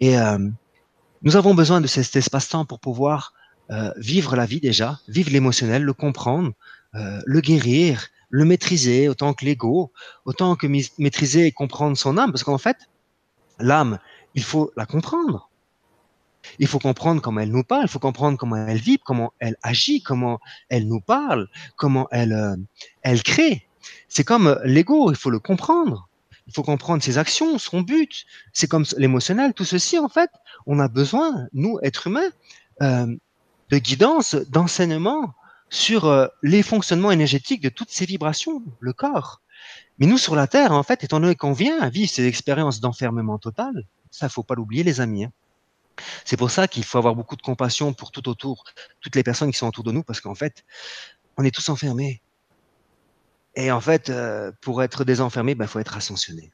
et 0.00 0.18
euh, 0.18 0.38
nous 1.22 1.36
avons 1.36 1.54
besoin 1.54 1.80
de 1.80 1.86
cet 1.86 2.16
espace-temps 2.16 2.64
pour 2.64 2.80
pouvoir 2.80 3.34
vivre 3.96 4.36
la 4.36 4.44
vie 4.44 4.60
déjà, 4.60 5.00
vivre 5.08 5.30
l'émotionnel, 5.30 5.82
le 5.82 5.94
comprendre, 5.94 6.52
le 6.92 7.40
guérir, 7.40 8.08
le 8.28 8.44
maîtriser 8.44 9.08
autant 9.08 9.32
que 9.32 9.46
l'ego, 9.46 9.92
autant 10.26 10.56
que 10.56 10.66
maîtriser 10.98 11.46
et 11.46 11.52
comprendre 11.52 11.96
son 11.96 12.18
âme, 12.18 12.32
parce 12.32 12.44
qu'en 12.44 12.58
fait, 12.58 12.76
l'âme, 13.58 13.98
il 14.34 14.42
faut 14.42 14.70
la 14.76 14.84
comprendre. 14.84 15.48
Il 16.58 16.66
faut 16.66 16.78
comprendre 16.78 17.20
comment 17.22 17.40
elle 17.40 17.50
nous 17.50 17.64
parle, 17.64 17.84
il 17.84 17.88
faut 17.88 17.98
comprendre 17.98 18.38
comment 18.38 18.56
elle 18.56 18.78
vit, 18.78 18.98
comment 18.98 19.32
elle 19.38 19.56
agit, 19.62 20.02
comment 20.02 20.40
elle 20.68 20.88
nous 20.88 21.00
parle, 21.00 21.48
comment 21.76 22.08
elle, 22.10 22.32
euh, 22.32 22.56
elle 23.02 23.22
crée. 23.22 23.68
C'est 24.08 24.24
comme 24.24 24.58
l'ego, 24.64 25.10
il 25.10 25.16
faut 25.16 25.30
le 25.30 25.38
comprendre. 25.38 26.08
Il 26.46 26.52
faut 26.52 26.62
comprendre 26.62 27.02
ses 27.02 27.18
actions, 27.18 27.58
son 27.58 27.82
but. 27.82 28.24
C'est 28.52 28.66
comme 28.66 28.84
l'émotionnel, 28.98 29.54
tout 29.54 29.64
ceci, 29.64 29.98
en 29.98 30.08
fait, 30.08 30.30
on 30.66 30.78
a 30.80 30.88
besoin, 30.88 31.46
nous, 31.52 31.78
êtres 31.82 32.08
humains, 32.08 32.30
euh, 32.82 33.06
de 33.70 33.78
guidance, 33.78 34.34
d'enseignement 34.34 35.34
sur 35.70 36.04
euh, 36.04 36.26
les 36.42 36.62
fonctionnements 36.62 37.10
énergétiques 37.10 37.62
de 37.62 37.70
toutes 37.70 37.90
ces 37.90 38.04
vibrations, 38.04 38.62
le 38.80 38.92
corps. 38.92 39.40
Mais 39.98 40.06
nous, 40.06 40.18
sur 40.18 40.34
la 40.34 40.46
Terre, 40.46 40.72
en 40.72 40.82
fait, 40.82 41.04
étant 41.04 41.20
donné 41.20 41.34
qu'on 41.34 41.52
vient 41.52 41.88
vivre 41.88 42.10
ces 42.10 42.26
expériences 42.26 42.80
d'enfermement 42.80 43.38
total, 43.38 43.86
ça, 44.10 44.28
faut 44.28 44.42
pas 44.42 44.54
l'oublier, 44.54 44.84
les 44.84 45.00
amis. 45.00 45.24
Hein. 45.24 45.32
C'est 46.24 46.36
pour 46.36 46.50
ça 46.50 46.68
qu'il 46.68 46.84
faut 46.84 46.98
avoir 46.98 47.14
beaucoup 47.14 47.36
de 47.36 47.42
compassion 47.42 47.92
pour 47.92 48.10
tout 48.10 48.28
autour, 48.28 48.64
toutes 49.00 49.16
les 49.16 49.22
personnes 49.22 49.50
qui 49.50 49.58
sont 49.58 49.68
autour 49.68 49.84
de 49.84 49.92
nous, 49.92 50.02
parce 50.02 50.20
qu'en 50.20 50.34
fait, 50.34 50.64
on 51.36 51.44
est 51.44 51.54
tous 51.54 51.68
enfermés. 51.68 52.22
Et 53.54 53.70
en 53.70 53.80
fait, 53.80 54.08
euh, 54.08 54.50
pour 54.60 54.82
être 54.82 55.04
désenfermé, 55.04 55.52
il 55.52 55.54
ben, 55.56 55.66
faut 55.66 55.78
être 55.78 55.96
ascensionné. 55.96 56.52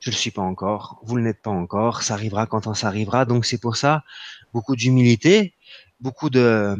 Je 0.00 0.10
ne 0.10 0.14
le 0.14 0.18
suis 0.18 0.30
pas 0.30 0.42
encore, 0.42 1.00
vous 1.02 1.18
ne 1.18 1.24
l'êtes 1.24 1.42
pas 1.42 1.50
encore, 1.50 2.02
ça 2.02 2.14
arrivera 2.14 2.46
quand 2.46 2.66
on 2.66 2.74
s'arrivera. 2.74 3.24
Donc 3.24 3.46
c'est 3.46 3.58
pour 3.58 3.76
ça, 3.76 4.04
beaucoup 4.52 4.76
d'humilité, 4.76 5.54
beaucoup 6.00 6.30
de, 6.30 6.76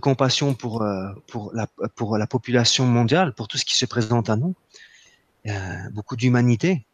compassion 0.00 0.54
pour, 0.54 0.82
euh, 0.82 1.12
pour 1.28 2.18
la 2.18 2.26
population 2.26 2.86
mondiale, 2.86 3.34
pour 3.34 3.46
tout 3.46 3.58
ce 3.58 3.64
qui 3.64 3.76
se 3.76 3.86
présente 3.86 4.30
à 4.30 4.36
nous, 4.36 4.56
euh, 5.48 5.90
beaucoup 5.92 6.16
d'humanité, 6.16 6.86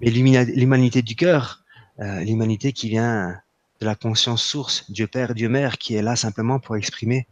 mais 0.00 0.10
l'humanité 0.10 1.02
du 1.02 1.16
cœur, 1.16 1.64
euh, 2.00 2.20
l'humanité 2.20 2.72
qui 2.72 2.88
vient 2.88 3.36
de 3.80 3.86
la 3.86 3.94
conscience 3.94 4.42
source, 4.42 4.84
Dieu 4.90 5.06
Père, 5.06 5.34
Dieu 5.34 5.48
Mère, 5.48 5.78
qui 5.78 5.94
est 5.94 6.02
là 6.02 6.16
simplement 6.16 6.58
pour 6.58 6.76
exprimer 6.76 7.26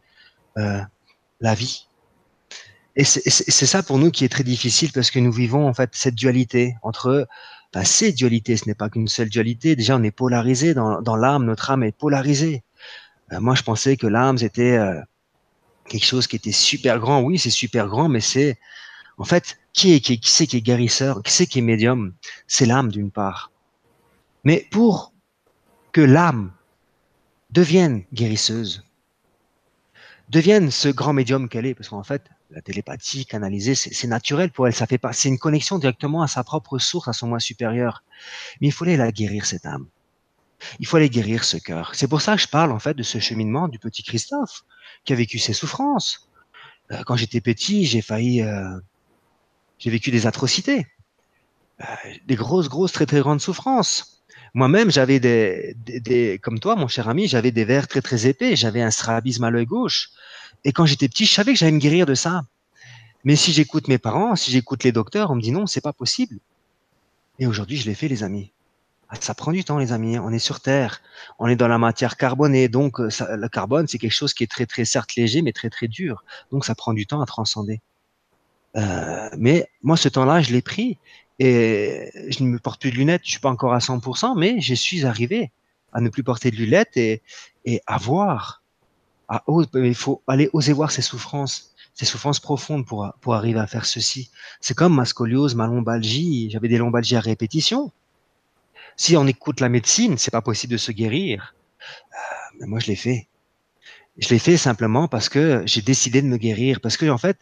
euh, 0.59 0.81
la 1.41 1.55
vie. 1.55 1.89
Et 2.97 3.03
c'est 3.03 3.67
ça 3.67 3.83
pour 3.83 3.99
nous 3.99 4.13
qui 4.13 4.25
est 4.25 4.29
très 4.29 4.45
difficile 4.45 4.93
parce 4.93 5.11
que 5.11 5.19
nous 5.19 5.33
vivons 5.33 5.67
en 5.67 5.75
fait 5.75 5.91
cette 5.95 6.15
dualité 6.15 6.77
entre 6.83 7.27
bah, 7.73 7.85
ces 7.85 8.13
dualités. 8.13 8.57
Ce 8.57 8.69
n'est 8.69 8.77
pas 8.77 8.89
qu'une 8.89 9.09
seule 9.09 9.29
dualité. 9.29 9.75
Déjà, 9.75 9.97
on 9.97 10.03
est 10.05 10.13
polarisé 10.13 10.75
dans, 10.75 11.03
dans 11.03 11.17
l'âme. 11.17 11.45
Notre 11.45 11.73
âme 11.73 11.83
est 11.83 11.97
polarisée. 11.97 12.63
Euh, 13.33 13.41
moi, 13.41 13.57
je 13.57 13.63
pensais 13.63 13.97
que 13.97 14.07
l'âme, 14.07 14.39
c'était 14.39 14.77
euh, 14.77 15.01
quelque 15.89 16.07
chose 16.07 16.29
qui 16.29 16.37
était 16.37 16.53
super 16.53 17.01
grand. 17.01 17.21
Oui, 17.21 17.37
c'est 17.37 17.51
super 17.51 17.89
grand, 17.89 18.09
mais 18.09 18.21
c'est 18.21 18.59
En 19.19 19.25
fait, 19.25 19.59
qui 19.73 19.93
est 19.95 20.01
qui, 20.01 20.21
c'est 20.23 20.47
qui 20.47 20.59
est 20.59 20.61
guérisseur, 20.61 21.23
qui 21.23 21.33
c'est 21.33 21.47
qui 21.47 21.59
est 21.59 21.63
médium? 21.63 22.15
C'est 22.47 22.67
l'âme 22.67 22.93
d'une 22.93 23.11
part. 23.11 23.51
Mais 24.45 24.67
pour 24.71 25.13
que 25.93 26.01
l'âme 26.01 26.53
devienne 27.51 28.05
guérisseuse, 28.13 28.85
devienne 30.29 30.71
ce 30.71 30.89
grand 30.89 31.13
médium 31.13 31.49
qu'elle 31.49 31.67
est, 31.67 31.75
parce 31.75 31.89
qu'en 31.89 32.03
fait, 32.03 32.25
la 32.51 32.63
télépathie 32.63 33.27
canalisée, 33.27 33.75
c'est 33.75 34.07
naturel 34.07 34.51
pour 34.51 34.67
elle, 34.67 34.75
ça 34.75 34.87
fait 34.87 34.99
pas, 34.99 35.13
c'est 35.13 35.29
une 35.29 35.39
connexion 35.39 35.79
directement 35.79 36.23
à 36.23 36.29
sa 36.29 36.45
propre 36.45 36.79
source, 36.79 37.09
à 37.09 37.13
son 37.13 37.29
moi 37.29 37.41
supérieur. 37.41 38.05
Mais 38.61 38.69
il 38.69 38.73
fallait 38.73 38.97
la 38.97 39.13
guérir 39.13 39.47
cette 39.47 39.67
âme. 39.67 39.87
Il 40.79 40.87
faut 40.87 40.97
aller 40.97 41.11
guérir 41.11 41.45
ce 41.45 41.57
cœur. 41.57 41.95
C'est 41.95 42.09
pour 42.09 42.23
ça 42.23 42.37
que 42.37 42.43
je 42.43 42.49
parle 42.49 42.73
en 42.73 42.79
fait 42.79 42.95
de 42.95 43.03
ce 43.03 43.19
cheminement 43.19 43.69
du 43.69 43.79
petit 43.79 44.03
Christophe 44.03 44.65
qui 45.05 45.13
a 45.13 45.17
vécu 45.17 45.39
ses 45.39 45.53
souffrances. 45.53 46.29
Euh, 46.91 47.03
quand 47.05 47.17
j'étais 47.17 47.41
petit, 47.41 47.87
j'ai 47.87 48.03
failli, 48.03 48.43
euh, 48.43 48.79
j'ai 49.79 49.91
vécu 49.91 50.11
des 50.11 50.27
atrocités, 50.27 50.87
euh, 51.81 51.85
des 52.27 52.37
grosses, 52.37 52.69
grosses, 52.69 52.93
très, 52.93 53.07
très 53.07 53.21
grandes 53.21 53.41
souffrances. 53.41 54.14
Moi-même, 54.55 54.91
j'avais 54.91 55.19
des, 55.19 55.75
des, 55.77 56.39
comme 56.39 56.61
toi, 56.61 56.77
mon 56.77 56.87
cher 56.87 57.09
ami, 57.09 57.27
j'avais 57.27 57.51
des 57.51 57.65
verres 57.65 57.89
très, 57.89 58.01
très 58.01 58.27
épais. 58.27 58.55
J'avais 58.55 58.83
un 58.83 58.93
strabisme 58.93 59.43
à 59.45 59.51
l'œil 59.51 59.67
gauche. 59.67 60.11
Et 60.65 60.73
quand 60.73 60.87
j'étais 60.87 61.09
petit, 61.09 61.27
je 61.27 61.33
savais 61.33 61.53
que 61.53 61.59
j'allais 61.59 61.73
me 61.73 61.79
guérir 61.79 62.07
de 62.07 62.15
ça. 62.15 62.45
Mais 63.25 63.37
si 63.37 63.53
j'écoute 63.53 63.89
mes 63.89 63.99
parents, 63.99 64.37
si 64.37 64.53
j'écoute 64.53 64.85
les 64.85 64.93
docteurs, 64.93 65.31
on 65.31 65.35
me 65.35 65.41
dit 65.41 65.51
non, 65.51 65.67
c'est 65.67 65.81
pas 65.81 65.93
possible. 65.93 66.39
Et 67.41 67.47
aujourd'hui, 67.47 67.77
je 67.77 67.87
l'ai 67.87 67.95
fait, 67.95 68.07
les 68.07 68.23
amis. 68.23 68.53
Ah, 69.09 69.17
ça 69.21 69.35
prend 69.35 69.51
du 69.51 69.65
temps, 69.65 69.79
les 69.79 69.93
amis. 69.93 70.19
On 70.19 70.31
est 70.31 70.39
sur 70.39 70.61
Terre, 70.61 71.03
on 71.39 71.49
est 71.49 71.57
dans 71.57 71.69
la 71.69 71.79
matière 71.79 72.17
carbonée, 72.17 72.69
donc 72.69 73.01
euh, 73.01 73.09
le 73.37 73.49
carbone, 73.49 73.87
c'est 73.89 73.99
quelque 73.99 74.13
chose 74.13 74.35
qui 74.35 74.45
est 74.45 74.51
très, 74.51 74.67
très 74.67 74.85
certes 74.85 75.17
léger, 75.17 75.43
mais 75.43 75.53
très, 75.53 75.69
très 75.71 75.89
dur. 75.89 76.25
Donc 76.53 76.65
ça 76.65 76.75
prend 76.75 76.93
du 76.93 77.07
temps 77.07 77.21
à 77.21 77.27
transcender. 77.27 77.81
Euh, 78.77 79.29
mais 79.37 79.69
moi, 79.83 79.97
ce 79.97 80.09
temps-là, 80.09 80.41
je 80.43 80.53
l'ai 80.53 80.63
pris 80.63 80.99
et 81.39 82.11
je 82.29 82.43
ne 82.43 82.49
me 82.49 82.59
porte 82.59 82.81
plus 82.81 82.91
de 82.91 82.97
lunettes. 82.97 83.23
Je 83.25 83.31
suis 83.31 83.41
pas 83.41 83.51
encore 83.51 83.75
à 83.75 83.79
100%, 83.79 84.39
mais 84.39 84.61
je 84.61 84.75
suis 84.75 85.05
arrivé 85.05 85.51
à 85.93 86.01
ne 86.01 86.09
plus 86.09 86.23
porter 86.23 86.51
de 86.51 86.57
lunettes 86.57 86.97
et, 86.97 87.23
et 87.65 87.81
à 87.87 87.99
voir. 87.99 88.63
À, 89.29 89.43
il 89.75 89.95
faut 89.95 90.23
aller 90.27 90.51
oser 90.53 90.73
voir 90.73 90.91
ses 90.91 91.03
souffrances, 91.03 91.75
ses 91.95 92.05
souffrances 92.05 92.41
profondes 92.41 92.87
pour, 92.87 93.11
pour 93.21 93.35
arriver 93.35 93.61
à 93.61 93.67
faire 93.67 93.87
ceci. 93.87 94.31
C'est 94.61 94.75
comme 94.75 94.95
ma 94.95 95.05
scoliose, 95.05 95.55
ma 95.55 95.67
lombalgie. 95.67 96.51
J'avais 96.51 96.69
des 96.69 96.79
lombalgies 96.79 97.17
à 97.17 97.21
répétition. 97.21 97.91
Si 98.97 99.17
on 99.17 99.27
écoute 99.27 99.61
la 99.61 99.69
médecine, 99.69 100.19
c'est 100.19 100.31
pas 100.31 100.43
possible 100.43 100.73
de 100.73 100.79
se 100.79 100.93
guérir. 100.93 101.55
Euh, 102.13 102.17
mais 102.61 102.67
moi, 102.67 102.81
je 102.81 102.87
l'ai 102.87 102.97
fait. 102.97 103.29
Je 104.19 104.29
l'ai 104.29 104.39
fait 104.39 104.57
simplement 104.57 105.09
parce 105.09 105.29
que 105.29 105.63
j'ai 105.67 105.83
décidé 105.83 106.23
de 106.23 106.29
me 106.29 106.37
guérir. 106.37 106.81
Parce 106.81 106.97
que 106.97 107.09
en 107.09 107.19
fait, 107.19 107.41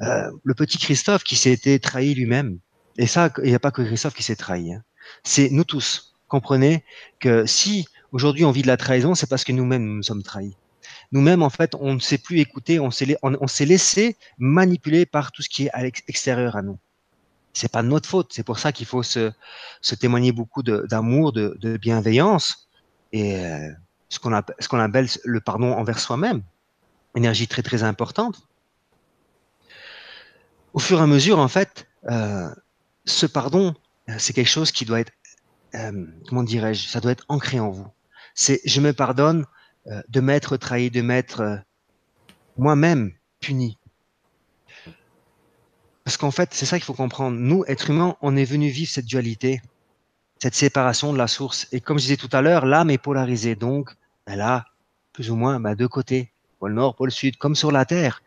euh, 0.00 0.30
le 0.44 0.54
petit 0.54 0.78
Christophe 0.78 1.24
qui 1.24 1.36
été 1.48 1.80
trahi 1.80 2.14
lui-même, 2.14 2.60
et 2.96 3.06
ça, 3.06 3.30
il 3.42 3.48
n'y 3.48 3.54
a 3.54 3.60
pas 3.60 3.70
que 3.70 3.82
Christophe 3.82 4.14
qui 4.14 4.22
s'est 4.22 4.36
trahi. 4.36 4.72
Hein. 4.72 4.82
C'est 5.22 5.50
nous 5.50 5.64
tous. 5.64 6.14
Comprenez 6.28 6.84
que 7.20 7.46
si 7.46 7.86
aujourd'hui 8.12 8.44
on 8.44 8.50
vit 8.50 8.62
de 8.62 8.66
la 8.66 8.76
trahison, 8.76 9.14
c'est 9.14 9.28
parce 9.28 9.44
que 9.44 9.52
nous-mêmes 9.52 9.84
nous, 9.84 10.02
sommes 10.02 10.22
trahis. 10.22 10.56
Nous-mêmes, 11.12 11.42
en 11.42 11.50
fait, 11.50 11.74
on 11.76 11.94
ne 11.94 12.00
sait 12.00 12.18
plus 12.18 12.40
écouter, 12.40 12.80
on 12.80 12.90
s'est 12.90 13.64
laissé 13.66 14.16
manipuler 14.38 15.06
par 15.06 15.32
tout 15.32 15.42
ce 15.42 15.48
qui 15.48 15.66
est 15.66 15.70
à 15.70 15.82
l'extérieur 15.82 16.56
à 16.56 16.62
nous 16.62 16.78
c'est 17.54 17.70
pas 17.70 17.82
notre 17.82 18.08
faute. 18.08 18.32
C'est 18.32 18.42
pour 18.42 18.58
ça 18.58 18.72
qu'il 18.72 18.84
faut 18.84 19.02
se, 19.02 19.32
témoigner 19.98 20.32
beaucoup 20.32 20.62
d'amour, 20.62 21.32
de, 21.32 21.56
de, 21.60 21.76
bienveillance 21.78 22.68
et 23.12 23.38
euh, 23.38 23.70
ce 24.08 24.18
qu'on 24.18 24.32
appelle, 24.32 24.56
ce 24.58 24.68
qu'on 24.68 24.80
appelle 24.80 25.08
le 25.24 25.40
pardon 25.40 25.72
envers 25.72 25.98
soi-même. 25.98 26.42
Énergie 27.14 27.46
très 27.46 27.62
très 27.62 27.84
importante. 27.84 28.48
Au 30.72 30.80
fur 30.80 30.98
et 30.98 31.02
à 31.02 31.06
mesure, 31.06 31.38
en 31.38 31.46
fait, 31.46 31.86
euh, 32.10 32.48
ce 33.04 33.26
pardon, 33.26 33.74
euh, 34.08 34.14
c'est 34.18 34.32
quelque 34.32 34.48
chose 34.48 34.72
qui 34.72 34.84
doit 34.84 35.00
être, 35.00 35.12
euh, 35.74 36.06
comment 36.28 36.42
dirais-je, 36.42 36.88
ça 36.88 37.00
doit 37.00 37.12
être 37.12 37.24
ancré 37.28 37.60
en 37.60 37.70
vous. 37.70 37.86
C'est 38.34 38.60
je 38.64 38.80
me 38.80 38.92
pardonne 38.92 39.46
euh, 39.86 40.02
de 40.08 40.20
m'être 40.20 40.56
trahi, 40.56 40.90
de 40.90 41.02
m'être 41.02 41.62
moi-même 42.56 43.12
puni. 43.40 43.78
Parce 46.04 46.16
qu'en 46.16 46.30
fait, 46.30 46.52
c'est 46.52 46.66
ça 46.66 46.76
qu'il 46.76 46.84
faut 46.84 46.94
comprendre. 46.94 47.36
Nous, 47.38 47.64
êtres 47.66 47.90
humains, 47.90 48.16
on 48.20 48.36
est 48.36 48.44
venu 48.44 48.68
vivre 48.68 48.90
cette 48.90 49.06
dualité, 49.06 49.62
cette 50.42 50.54
séparation 50.54 51.12
de 51.12 51.18
la 51.18 51.26
source. 51.26 51.66
Et 51.72 51.80
comme 51.80 51.98
je 51.98 52.04
disais 52.04 52.16
tout 52.16 52.28
à 52.32 52.42
l'heure, 52.42 52.66
l'âme 52.66 52.90
est 52.90 52.98
polarisée. 52.98 53.54
Donc, 53.54 53.90
elle 54.26 54.42
a 54.42 54.66
plus 55.14 55.30
ou 55.30 55.36
moins 55.36 55.60
bah, 55.60 55.74
deux 55.74 55.88
côtés, 55.88 56.32
pôle 56.58 56.74
nord, 56.74 56.94
pôle 56.94 57.10
sud, 57.10 57.38
comme 57.38 57.54
sur 57.54 57.72
la 57.72 57.86
Terre. 57.86 58.22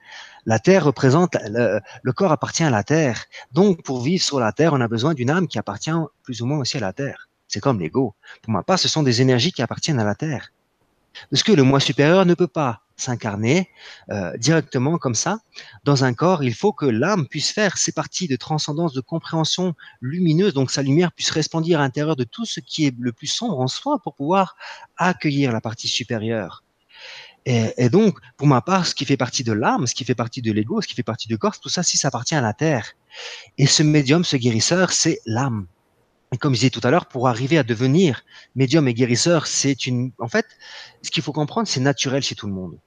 La 0.47 0.59
Terre 0.59 0.85
représente, 0.85 1.35
le, 1.43 2.11
corps 2.13 2.31
appartient 2.31 2.63
à 2.63 2.69
la 2.69 2.81
Terre. 2.81 3.25
Donc, 3.51 3.83
pour 3.83 4.01
vivre 4.01 4.23
sur 4.23 4.39
la 4.39 4.53
Terre, 4.53 4.71
on 4.71 4.79
a 4.79 4.87
besoin 4.87 5.13
d'une 5.13 5.29
âme 5.29 5.45
qui 5.49 5.59
appartient 5.59 5.91
plus 6.23 6.41
ou 6.41 6.45
moins 6.45 6.59
aussi 6.59 6.77
à 6.77 6.79
la 6.79 6.93
Terre. 6.93 7.27
C'est 7.49 7.59
comme 7.59 7.81
l'ego. 7.81 8.15
Pour 8.41 8.53
ma 8.53 8.63
part, 8.63 8.79
ce 8.79 8.87
sont 8.87 9.03
des 9.03 9.21
énergies 9.21 9.51
qui 9.51 9.61
appartiennent 9.61 9.99
à 9.99 10.05
la 10.05 10.15
Terre. 10.15 10.53
Parce 11.29 11.43
que 11.43 11.51
le 11.51 11.63
moi 11.63 11.81
supérieur 11.81 12.25
ne 12.25 12.33
peut 12.33 12.47
pas 12.47 12.83
s'incarner 12.95 13.69
euh, 14.09 14.37
directement 14.37 14.97
comme 14.97 15.15
ça 15.15 15.39
dans 15.83 16.05
un 16.05 16.13
corps. 16.13 16.45
Il 16.45 16.55
faut 16.55 16.71
que 16.71 16.85
l'âme 16.85 17.27
puisse 17.27 17.51
faire 17.51 17.77
ses 17.77 17.91
parties 17.91 18.29
de 18.29 18.37
transcendance, 18.37 18.93
de 18.93 19.01
compréhension 19.01 19.75
lumineuse, 19.99 20.53
donc 20.53 20.71
sa 20.71 20.81
lumière 20.81 21.11
puisse 21.11 21.31
resplendir 21.31 21.79
à 21.79 21.83
l'intérieur 21.83 22.15
de 22.15 22.23
tout 22.23 22.45
ce 22.45 22.61
qui 22.61 22.85
est 22.85 22.95
le 22.97 23.11
plus 23.11 23.27
sombre 23.27 23.59
en 23.59 23.67
soi 23.67 23.99
pour 24.01 24.15
pouvoir 24.15 24.55
accueillir 24.95 25.51
la 25.51 25.59
partie 25.59 25.89
supérieure. 25.89 26.63
Et, 27.49 27.73
et 27.77 27.89
donc, 27.89 28.19
pour 28.35 28.45
ma 28.47 28.61
part, 28.61 28.85
ce 28.85 28.93
qui 28.93 29.05
fait 29.05 29.17
partie 29.17 29.43
de 29.43 29.53
l'âme, 29.53 29.87
ce 29.87 29.95
qui 29.95 30.03
fait 30.03 30.15
partie 30.15 30.41
de 30.41 30.51
l'ego, 30.51 30.81
ce 30.81 30.87
qui 30.87 30.95
fait 30.95 31.03
partie 31.03 31.27
du 31.27 31.37
corps, 31.37 31.59
tout 31.59 31.69
ça, 31.69 31.81
si 31.81 31.97
ça 31.97 32.09
appartient 32.09 32.35
à 32.35 32.41
la 32.41 32.53
terre. 32.53 32.93
Et 33.57 33.67
ce 33.67 33.83
médium, 33.83 34.23
ce 34.25 34.35
guérisseur, 34.35 34.91
c'est 34.91 35.19
l'âme. 35.25 35.67
Et 36.33 36.37
comme 36.37 36.53
je 36.53 36.59
disais 36.59 36.69
tout 36.69 36.81
à 36.83 36.91
l'heure, 36.91 37.05
pour 37.05 37.29
arriver 37.29 37.57
à 37.57 37.63
devenir 37.63 38.23
médium 38.55 38.87
et 38.87 38.93
guérisseur, 38.93 39.47
c'est 39.47 39.87
une, 39.87 40.11
en 40.19 40.27
fait, 40.27 40.45
ce 41.01 41.09
qu'il 41.09 41.23
faut 41.23 41.31
comprendre, 41.31 41.67
c'est 41.69 41.79
naturel 41.79 42.21
chez 42.21 42.35
tout 42.35 42.47
le 42.47 42.53
monde 42.53 42.77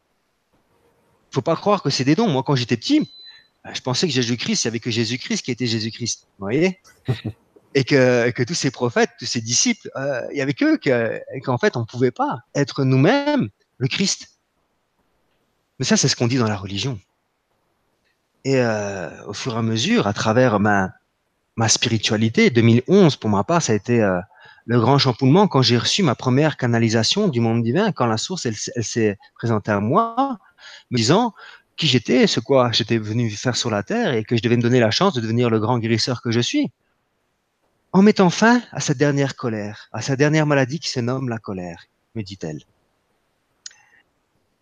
faut 1.30 1.42
pas 1.42 1.56
croire 1.56 1.82
que 1.82 1.90
c'est 1.90 2.04
des 2.04 2.14
dons. 2.14 2.28
Moi, 2.28 2.42
quand 2.42 2.56
j'étais 2.56 2.76
petit, 2.76 3.10
euh, 3.66 3.70
je 3.72 3.80
pensais 3.80 4.06
que 4.06 4.12
Jésus-Christ, 4.12 4.64
il 4.64 4.66
n'y 4.66 4.70
avait 4.70 4.80
que 4.80 4.90
Jésus-Christ 4.90 5.42
qui 5.42 5.50
était 5.50 5.66
Jésus-Christ. 5.66 6.26
Vous 6.38 6.44
voyez 6.44 6.80
et 7.74 7.84
que, 7.84 8.30
que 8.30 8.42
tous 8.42 8.54
ces 8.54 8.70
prophètes, 8.70 9.10
tous 9.18 9.26
ces 9.26 9.40
disciples, 9.40 9.90
euh, 9.96 10.22
il 10.32 10.38
y 10.38 10.40
avait 10.40 10.54
que 10.54 10.78
qu'en 11.40 11.58
fait, 11.58 11.76
on 11.76 11.80
ne 11.80 11.84
pouvait 11.84 12.10
pas 12.10 12.40
être 12.54 12.84
nous-mêmes 12.84 13.48
le 13.78 13.88
Christ. 13.88 14.39
Mais 15.80 15.86
ça, 15.86 15.96
c'est 15.96 16.08
ce 16.08 16.14
qu'on 16.14 16.26
dit 16.26 16.36
dans 16.36 16.46
la 16.46 16.58
religion. 16.58 17.00
Et 18.44 18.60
euh, 18.60 19.08
au 19.26 19.32
fur 19.32 19.54
et 19.54 19.56
à 19.56 19.62
mesure, 19.62 20.06
à 20.06 20.12
travers 20.12 20.60
ma, 20.60 20.92
spiritualité, 21.68 22.50
2011, 22.50 23.16
pour 23.16 23.30
ma 23.30 23.44
part, 23.44 23.62
ça 23.62 23.72
a 23.72 23.76
été 23.76 24.02
euh, 24.02 24.20
le 24.66 24.78
grand 24.78 24.98
champoulement 24.98 25.48
quand 25.48 25.62
j'ai 25.62 25.78
reçu 25.78 26.02
ma 26.02 26.14
première 26.14 26.58
canalisation 26.58 27.28
du 27.28 27.40
monde 27.40 27.62
divin, 27.62 27.92
quand 27.92 28.04
la 28.04 28.18
source, 28.18 28.44
elle, 28.44 28.56
s'est 28.56 29.18
présentée 29.34 29.70
à 29.70 29.80
moi 29.80 30.38
me 30.90 30.98
disant 30.98 31.32
qui 31.76 31.86
j'étais, 31.86 32.26
ce 32.26 32.40
quoi 32.40 32.72
j'étais 32.72 32.98
venu 32.98 33.30
faire 33.30 33.56
sur 33.56 33.70
la 33.70 33.82
terre 33.82 34.12
et 34.12 34.22
que 34.22 34.36
je 34.36 34.42
devais 34.42 34.58
me 34.58 34.62
donner 34.62 34.80
la 34.80 34.90
chance 34.90 35.14
de 35.14 35.20
devenir 35.22 35.48
le 35.48 35.60
grand 35.60 35.78
guérisseur 35.78 36.20
que 36.20 36.30
je 36.30 36.40
suis. 36.40 36.70
En 37.92 38.02
mettant 38.02 38.28
fin 38.28 38.62
à 38.70 38.80
cette 38.80 38.98
dernière 38.98 39.34
colère, 39.34 39.88
à 39.92 40.02
sa 40.02 40.14
dernière 40.14 40.44
maladie 40.44 40.78
qui 40.78 40.90
se 40.90 41.00
nomme 41.00 41.30
la 41.30 41.38
colère, 41.38 41.86
me 42.14 42.22
dit-elle. 42.22 42.60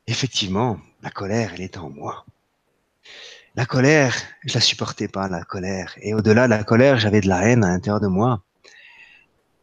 Effectivement, 0.07 0.79
la 1.03 1.11
colère, 1.11 1.53
elle 1.55 1.63
était 1.63 1.79
en 1.79 1.91
moi. 1.91 2.25
La 3.55 3.67
colère, 3.67 4.15
je 4.45 4.55
la 4.55 4.61
supportais 4.61 5.09
pas, 5.09 5.29
la 5.29 5.43
colère. 5.43 5.95
Et 6.01 6.15
au-delà 6.15 6.45
de 6.45 6.51
la 6.51 6.65
colère, 6.65 6.99
j'avais 6.99 7.21
de 7.21 7.29
la 7.29 7.49
haine 7.49 7.65
à 7.65 7.69
l'intérieur 7.69 8.01
de 8.01 8.07
moi. 8.07 8.43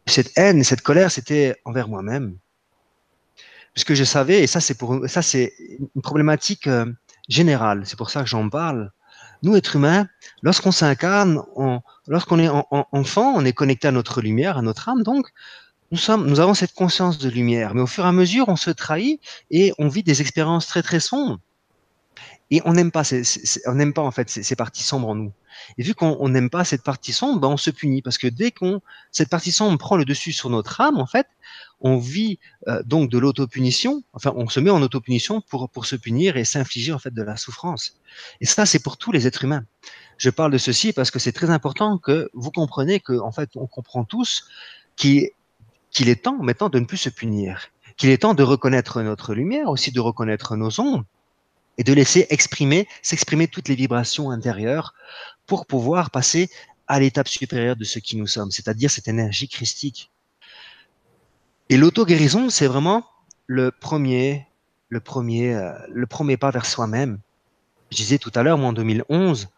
Cette 0.06 0.32
haine, 0.36 0.62
cette 0.64 0.82
colère, 0.82 1.10
c'était 1.10 1.56
envers 1.64 1.88
moi-même 1.88 2.36
puisque 3.76 3.92
je 3.92 4.04
savais, 4.04 4.42
et 4.42 4.46
ça 4.46 4.58
c'est 4.58 4.78
pour 4.78 5.06
ça 5.06 5.20
c'est 5.20 5.52
une 5.94 6.00
problématique 6.02 6.66
euh, 6.66 6.86
générale, 7.28 7.82
c'est 7.84 7.98
pour 7.98 8.08
ça 8.08 8.22
que 8.22 8.28
j'en 8.28 8.48
parle. 8.48 8.90
Nous, 9.42 9.54
êtres 9.54 9.76
humains, 9.76 10.08
lorsqu'on 10.40 10.72
s'incarne, 10.72 11.42
lorsqu'on 12.08 12.38
est 12.38 12.48
en, 12.48 12.66
enfant, 12.70 13.34
on 13.36 13.44
est 13.44 13.52
connecté 13.52 13.86
à 13.86 13.92
notre 13.92 14.22
lumière, 14.22 14.56
à 14.56 14.62
notre 14.62 14.88
âme, 14.88 15.02
donc 15.02 15.28
nous, 15.90 15.98
sommes, 15.98 16.26
nous 16.26 16.40
avons 16.40 16.54
cette 16.54 16.74
conscience 16.74 17.18
de 17.18 17.28
lumière. 17.28 17.74
Mais 17.74 17.80
au 17.80 17.86
fur 17.86 18.04
et 18.04 18.08
à 18.08 18.12
mesure, 18.12 18.48
on 18.48 18.56
se 18.56 18.70
trahit 18.70 19.20
et 19.50 19.72
on 19.78 19.88
vit 19.88 20.02
des 20.02 20.20
expériences 20.20 20.66
très 20.66 20.82
très 20.82 21.00
sombres. 21.00 21.38
Et 22.50 22.62
on 22.64 22.74
n'aime 22.74 22.92
pas, 22.92 23.02
on 23.66 23.74
n'aime 23.74 23.92
pas 23.92 24.02
en 24.02 24.12
fait 24.12 24.30
ces, 24.30 24.44
ces, 24.44 24.54
parties 24.54 24.84
sombres 24.84 25.08
en 25.08 25.14
nous. 25.16 25.32
Et 25.78 25.82
vu 25.82 25.94
qu'on 25.94 26.28
n'aime 26.28 26.48
pas 26.48 26.64
cette 26.64 26.84
partie 26.84 27.12
sombre, 27.12 27.40
ben 27.40 27.48
on 27.48 27.56
se 27.56 27.70
punit 27.70 28.02
parce 28.02 28.18
que 28.18 28.28
dès 28.28 28.52
qu'on 28.52 28.80
cette 29.10 29.30
partie 29.30 29.50
sombre 29.50 29.76
prend 29.78 29.96
le 29.96 30.04
dessus 30.04 30.32
sur 30.32 30.48
notre 30.48 30.80
âme, 30.80 30.98
en 30.98 31.06
fait, 31.06 31.26
on 31.80 31.98
vit 31.98 32.38
euh, 32.68 32.82
donc 32.84 33.10
de 33.10 33.18
l'autopunition. 33.18 34.04
Enfin, 34.12 34.32
on 34.36 34.48
se 34.48 34.60
met 34.60 34.70
en 34.70 34.80
autopunition 34.80 35.40
pour 35.40 35.68
pour 35.70 35.86
se 35.86 35.96
punir 35.96 36.36
et 36.36 36.44
s'infliger 36.44 36.92
en 36.92 37.00
fait 37.00 37.12
de 37.12 37.22
la 37.22 37.36
souffrance. 37.36 37.98
Et 38.40 38.46
ça, 38.46 38.64
c'est 38.64 38.78
pour 38.78 38.96
tous 38.96 39.10
les 39.10 39.26
êtres 39.26 39.42
humains. 39.42 39.64
Je 40.16 40.30
parle 40.30 40.52
de 40.52 40.58
ceci 40.58 40.92
parce 40.92 41.10
que 41.10 41.18
c'est 41.18 41.32
très 41.32 41.50
important 41.50 41.98
que 41.98 42.30
vous 42.32 42.52
compreniez 42.52 43.00
que 43.00 43.18
en 43.18 43.32
fait, 43.32 43.50
on 43.56 43.66
comprend 43.66 44.04
tous 44.04 44.44
qu'il 44.94 45.30
qu'il 45.96 46.10
est 46.10 46.24
temps 46.24 46.36
maintenant 46.42 46.68
de 46.68 46.78
ne 46.78 46.84
plus 46.84 46.98
se 46.98 47.08
punir, 47.08 47.70
qu'il 47.96 48.10
est 48.10 48.18
temps 48.18 48.34
de 48.34 48.42
reconnaître 48.42 49.00
notre 49.00 49.34
lumière, 49.34 49.70
aussi 49.70 49.92
de 49.92 50.00
reconnaître 50.00 50.54
nos 50.54 50.78
ombres 50.78 51.06
et 51.78 51.84
de 51.84 51.92
laisser 51.94 52.26
exprimer, 52.28 52.86
s'exprimer 53.00 53.48
toutes 53.48 53.68
les 53.68 53.74
vibrations 53.74 54.30
intérieures 54.30 54.92
pour 55.46 55.64
pouvoir 55.64 56.10
passer 56.10 56.50
à 56.86 57.00
l'étape 57.00 57.28
supérieure 57.28 57.76
de 57.76 57.84
ce 57.84 57.98
qui 57.98 58.18
nous 58.18 58.26
sommes, 58.26 58.50
c'est-à-dire 58.50 58.90
cette 58.90 59.08
énergie 59.08 59.48
christique. 59.48 60.10
Et 61.70 61.78
l'auto-guérison, 61.78 62.50
c'est 62.50 62.66
vraiment 62.66 63.06
le 63.46 63.70
premier, 63.70 64.46
le 64.90 65.00
premier, 65.00 65.54
euh, 65.54 65.72
le 65.88 66.06
premier 66.06 66.36
pas 66.36 66.50
vers 66.50 66.66
soi-même. 66.66 67.20
Je 67.90 67.96
disais 67.96 68.18
tout 68.18 68.32
à 68.34 68.42
l'heure, 68.42 68.58
moi 68.58 68.68
en 68.68 68.74
2011, 68.74 69.48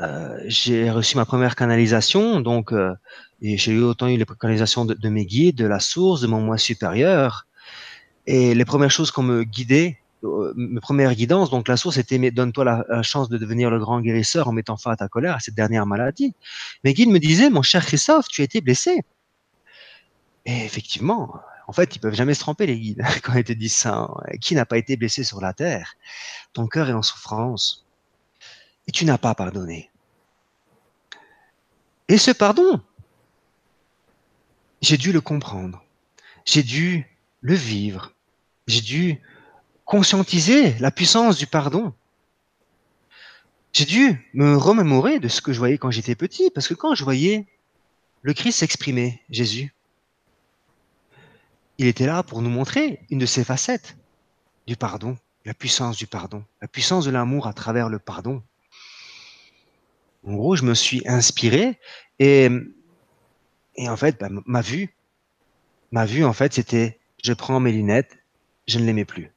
euh, 0.00 0.40
j'ai 0.46 0.90
reçu 0.90 1.16
ma 1.16 1.24
première 1.24 1.54
canalisation, 1.54 2.40
donc 2.40 2.72
euh, 2.72 2.94
j'ai 3.40 3.72
eu 3.72 3.82
autant 3.82 4.08
eu 4.08 4.16
les 4.16 4.24
canalisations 4.24 4.84
de, 4.84 5.08
mes 5.08 5.24
guides, 5.24 5.56
de 5.56 5.66
la 5.66 5.80
source, 5.80 6.20
de 6.20 6.26
mon 6.26 6.40
moi 6.40 6.58
supérieur. 6.58 7.46
Et 8.26 8.54
les 8.54 8.64
premières 8.64 8.90
choses 8.90 9.10
qu'on 9.10 9.22
me 9.22 9.44
guidait, 9.44 9.98
euh, 10.24 10.52
mes 10.56 10.80
premières 10.80 11.14
guidances, 11.14 11.50
donc 11.50 11.68
la 11.68 11.76
source 11.76 11.98
était 11.98 12.18
donne-toi 12.30 12.64
la, 12.64 12.84
la, 12.88 13.02
chance 13.02 13.28
de 13.28 13.38
devenir 13.38 13.70
le 13.70 13.78
grand 13.78 14.00
guérisseur 14.00 14.48
en 14.48 14.52
mettant 14.52 14.76
fin 14.76 14.90
à 14.92 14.96
ta 14.96 15.08
colère, 15.08 15.36
à 15.36 15.40
cette 15.40 15.54
dernière 15.54 15.86
maladie. 15.86 16.34
Mes 16.82 16.94
guides 16.94 17.10
me 17.10 17.18
disaient, 17.18 17.50
mon 17.50 17.62
cher 17.62 17.84
Christophe, 17.84 18.28
tu 18.28 18.40
as 18.40 18.44
été 18.44 18.60
blessé. 18.60 19.02
Et 20.46 20.64
effectivement, 20.64 21.40
en 21.66 21.72
fait, 21.72 21.96
ils 21.96 21.98
peuvent 21.98 22.14
jamais 22.14 22.34
se 22.34 22.40
tromper 22.40 22.66
les 22.66 22.78
guides 22.78 23.02
quand 23.22 23.34
ils 23.34 23.44
te 23.44 23.52
disent 23.52 23.76
ça. 23.76 23.94
Hein. 23.94 24.36
Qui 24.40 24.54
n'a 24.54 24.66
pas 24.66 24.78
été 24.78 24.96
blessé 24.96 25.24
sur 25.24 25.40
la 25.40 25.52
terre? 25.52 25.94
Ton 26.52 26.66
cœur 26.66 26.88
est 26.88 26.92
en 26.94 27.02
souffrance 27.02 27.83
et 28.86 28.92
tu 28.92 29.04
n'as 29.04 29.18
pas 29.18 29.34
pardonné. 29.34 29.90
Et 32.08 32.18
ce 32.18 32.30
pardon, 32.30 32.80
j'ai 34.82 34.96
dû 34.96 35.12
le 35.12 35.20
comprendre, 35.20 35.82
j'ai 36.44 36.62
dû 36.62 37.06
le 37.40 37.54
vivre, 37.54 38.12
j'ai 38.66 38.82
dû 38.82 39.20
conscientiser 39.84 40.74
la 40.78 40.90
puissance 40.90 41.36
du 41.36 41.46
pardon. 41.46 41.92
J'ai 43.72 43.84
dû 43.84 44.30
me 44.34 44.56
remémorer 44.56 45.18
de 45.18 45.28
ce 45.28 45.40
que 45.40 45.52
je 45.52 45.58
voyais 45.58 45.78
quand 45.78 45.90
j'étais 45.90 46.14
petit, 46.14 46.50
parce 46.50 46.68
que 46.68 46.74
quand 46.74 46.94
je 46.94 47.04
voyais 47.04 47.46
le 48.22 48.32
Christ 48.32 48.58
s'exprimer, 48.58 49.20
Jésus, 49.30 49.74
il 51.78 51.86
était 51.86 52.06
là 52.06 52.22
pour 52.22 52.40
nous 52.40 52.50
montrer 52.50 53.00
une 53.10 53.18
de 53.18 53.26
ces 53.26 53.44
facettes 53.44 53.96
du 54.66 54.76
pardon, 54.76 55.16
la 55.44 55.54
puissance 55.54 55.96
du 55.96 56.06
pardon, 56.06 56.44
la 56.62 56.68
puissance 56.68 57.04
de 57.04 57.10
l'amour 57.10 57.46
à 57.46 57.52
travers 57.52 57.88
le 57.88 57.98
pardon. 57.98 58.42
En 60.26 60.34
gros, 60.34 60.56
je 60.56 60.64
me 60.64 60.74
suis 60.74 61.02
inspiré 61.06 61.78
et, 62.18 62.48
et 63.76 63.88
en 63.88 63.96
fait, 63.96 64.18
bah, 64.18 64.28
ma 64.46 64.60
vue, 64.60 64.94
ma 65.92 66.06
vue, 66.06 66.24
en 66.24 66.32
fait, 66.32 66.54
c'était 66.54 66.98
je 67.22 67.32
prends 67.32 67.60
mes 67.60 67.72
lunettes, 67.72 68.18
je 68.68 68.78
ne 68.78 68.84
les 68.84 68.92
mets 68.92 69.04
plus. 69.04 69.30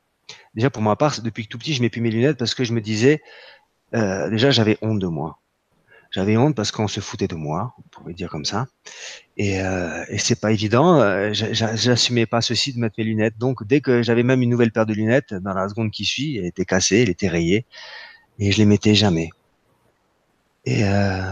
Déjà, 0.56 0.70
pour 0.70 0.82
ma 0.82 0.96
part, 0.96 1.22
depuis 1.22 1.46
que 1.46 1.50
tout 1.50 1.58
petit, 1.58 1.74
je 1.74 1.82
mets 1.82 1.90
plus 1.90 2.02
mes 2.02 2.12
lunettes 2.12 2.38
parce 2.38 2.54
que 2.54 2.64
je 2.64 2.74
me 2.74 2.82
disais, 2.82 3.22
euh, 3.96 4.30
déjà, 4.30 4.52
j'avais 4.52 4.78
honte 4.82 5.00
de 5.00 5.08
moi. 5.08 5.40
J'avais 6.12 6.38
honte 6.38 6.56
parce 6.56 6.72
qu'on 6.72 6.88
se 6.88 7.00
foutait 7.00 7.28
de 7.28 7.36
moi, 7.36 7.76
on 7.78 7.82
pourrait 7.90 8.14
dire 8.14 8.30
comme 8.30 8.46
ça. 8.46 8.68
Et, 9.36 9.62
euh, 9.62 10.04
et 10.10 10.18
c'est 10.18 10.40
pas 10.40 10.52
évident. 10.52 11.00
Euh, 11.02 11.32
j'assumais 11.34 12.26
pas 12.26 12.42
ceci 12.42 12.74
de 12.74 12.80
mettre 12.80 12.96
mes 12.98 13.04
lunettes. 13.04 13.38
Donc, 13.38 13.66
dès 13.66 13.82
que 13.82 14.02
j'avais 14.02 14.24
même 14.24 14.42
une 14.42 14.50
nouvelle 14.50 14.72
paire 14.72 14.86
de 14.86 14.94
lunettes, 14.94 15.34
dans 15.34 15.54
la 15.54 15.68
seconde 15.70 15.92
qui 15.92 16.06
suit, 16.06 16.38
elle 16.38 16.46
était 16.46 16.66
cassée, 16.66 17.02
elle 17.02 17.10
était 17.10 17.28
rayée, 17.28 17.66
et 18.40 18.52
je 18.52 18.58
les 18.58 18.66
mettais 18.66 18.96
jamais. 18.96 19.30
Euh, 20.68 21.32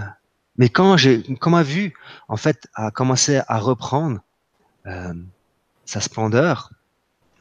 mais 0.58 0.70
quand 0.70 0.98
j'ai, 0.98 1.24
quand 1.40 1.52
ma 1.52 1.64
vue, 1.64 1.94
en 2.28 2.38
fait, 2.38 2.68
a 2.74 2.92
commencé 2.92 3.42
à 3.48 3.60
reprendre 3.60 4.22
euh, 4.86 5.14
sa 5.86 6.00
splendeur, 6.00 6.72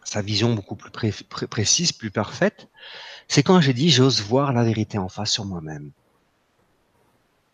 sa 0.02 0.20
vision 0.20 0.54
beaucoup 0.54 0.76
plus 0.76 0.90
pré 0.90 1.14
pré 1.28 1.46
précise, 1.46 1.92
plus 1.92 2.10
parfaite, 2.10 2.68
c'est 3.28 3.42
quand 3.42 3.60
j'ai 3.60 3.72
dit 3.72 3.90
j'ose 3.90 4.22
voir 4.22 4.52
la 4.52 4.64
vérité 4.64 4.98
en 4.98 5.08
face 5.08 5.30
sur 5.30 5.44
moi-même. 5.44 5.90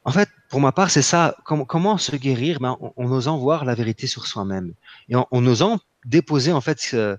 En 0.04 0.12
fait, 0.12 0.30
pour 0.48 0.60
ma 0.60 0.72
part, 0.72 0.90
c'est 0.90 1.02
ça. 1.02 1.36
Comment, 1.44 1.98
se 1.98 2.16
guérir 2.16 2.58
ben, 2.58 2.76
en, 2.80 3.04
osant 3.12 3.36
voir 3.36 3.64
la 3.66 3.74
vérité 3.74 4.06
sur 4.06 4.26
soi-même 4.26 4.72
et 5.10 5.16
en, 5.16 5.28
en, 5.30 5.46
osant 5.46 5.78
déposer 6.06 6.52
en 6.52 6.62
fait 6.62 6.94
euh, 6.94 7.16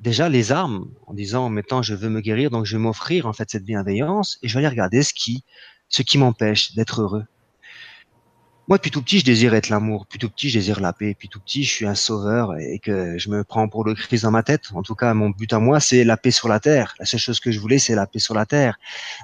déjà 0.00 0.28
les 0.28 0.52
armes 0.52 0.90
en 1.06 1.14
disant 1.14 1.48
maintenant 1.48 1.80
je 1.80 1.94
veux 1.94 2.10
me 2.10 2.20
guérir 2.20 2.50
donc 2.50 2.66
je 2.66 2.76
vais 2.76 2.82
m'offrir 2.82 3.24
en 3.24 3.32
fait 3.32 3.50
cette 3.50 3.64
bienveillance 3.64 4.38
et 4.42 4.48
je 4.48 4.54
vais 4.54 4.58
aller 4.58 4.68
regarder 4.68 5.02
ce 5.02 5.14
qui 5.14 5.44
ce 5.90 6.02
qui 6.02 6.16
m'empêche 6.16 6.74
d'être 6.74 7.02
heureux. 7.02 7.24
Moi, 8.68 8.76
depuis 8.76 8.92
tout 8.92 9.02
petit, 9.02 9.18
je 9.18 9.24
désire 9.24 9.52
être 9.54 9.68
l'amour. 9.68 10.04
Depuis 10.04 10.20
tout 10.20 10.30
petit, 10.30 10.48
je 10.48 10.58
désire 10.58 10.78
la 10.78 10.92
paix. 10.92 11.08
Depuis 11.08 11.28
tout 11.28 11.40
petit, 11.40 11.64
je 11.64 11.70
suis 11.70 11.86
un 11.88 11.96
sauveur 11.96 12.56
et 12.56 12.78
que 12.78 13.18
je 13.18 13.28
me 13.28 13.42
prends 13.42 13.68
pour 13.68 13.84
le 13.84 13.96
Christ 13.96 14.22
dans 14.22 14.30
ma 14.30 14.44
tête. 14.44 14.66
En 14.74 14.82
tout 14.82 14.94
cas, 14.94 15.12
mon 15.12 15.30
but 15.30 15.52
à 15.52 15.58
moi, 15.58 15.80
c'est 15.80 16.04
la 16.04 16.16
paix 16.16 16.30
sur 16.30 16.46
la 16.46 16.60
terre. 16.60 16.94
La 17.00 17.04
seule 17.04 17.18
chose 17.18 17.40
que 17.40 17.50
je 17.50 17.58
voulais, 17.58 17.80
c'est 17.80 17.96
la 17.96 18.06
paix 18.06 18.20
sur 18.20 18.32
la 18.32 18.46
terre. 18.46 18.78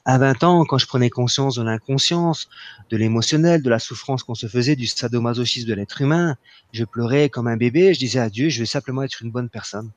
À 0.05 0.19
20 0.19 0.43
ans, 0.43 0.65
quand 0.65 0.79
je 0.79 0.87
prenais 0.89 1.11
conscience 1.11 1.55
de 1.55 1.63
l'inconscience, 1.63 2.49
de 2.91 2.97
l'émotionnel, 2.97 3.63
de 3.63 3.71
la 3.71 3.79
souffrance 3.79 4.25
qu'on 4.25 4.35
se 4.35 4.49
faisait, 4.49 4.75
du 4.75 4.89
sadomasochisme 4.89 5.69
de 5.69 5.75
l'être 5.75 6.01
humain, 6.01 6.35
je 6.73 6.83
pleurais 6.83 7.29
comme 7.29 7.47
un 7.47 7.57
bébé. 7.57 7.95
Je 7.95 8.01
disais 8.01 8.19
à 8.19 8.29
Dieu, 8.29 8.49
je 8.49 8.59
veux 8.59 8.67
simplement 8.67 9.05
être 9.05 9.23
une 9.23 9.31
bonne 9.31 9.49
personne. 9.49 9.93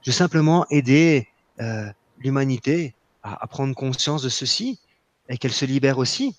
Je 0.00 0.10
veux 0.10 0.16
simplement 0.16 0.64
aider 0.70 1.28
euh, 1.60 1.84
l'humanité 2.18 2.94
à, 3.22 3.44
à 3.44 3.46
prendre 3.46 3.74
conscience 3.74 4.22
de 4.22 4.30
ceci 4.30 4.80
et 5.28 5.38
qu'elle 5.38 5.52
se 5.52 5.64
libère 5.64 5.98
aussi. 5.98 6.36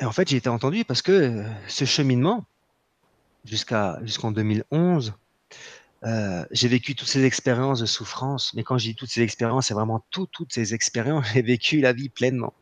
Et 0.00 0.04
en 0.04 0.12
fait, 0.12 0.28
j'ai 0.28 0.36
été 0.36 0.48
entendu 0.48 0.84
parce 0.84 1.02
que 1.02 1.12
euh, 1.12 1.44
ce 1.68 1.84
cheminement, 1.84 2.44
jusqu'à 3.44 3.98
jusqu'en 4.02 4.32
2011, 4.32 5.14
euh, 6.04 6.44
j'ai 6.50 6.66
vécu 6.68 6.96
toutes 6.96 7.08
ces 7.08 7.24
expériences 7.24 7.80
de 7.80 7.86
souffrance. 7.86 8.52
Mais 8.54 8.64
quand 8.64 8.78
je 8.78 8.86
dis 8.88 8.94
toutes 8.96 9.10
ces 9.10 9.22
expériences, 9.22 9.68
c'est 9.68 9.74
vraiment 9.74 10.04
tout, 10.10 10.26
toutes 10.26 10.52
ces 10.52 10.74
expériences. 10.74 11.26
J'ai 11.34 11.42
vécu 11.42 11.80
la 11.80 11.92
vie 11.92 12.08
pleinement. 12.08 12.52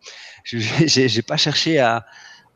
Je 0.44 0.58
n'ai 1.16 1.22
pas 1.22 1.38
cherché 1.38 1.78
à, 1.78 2.04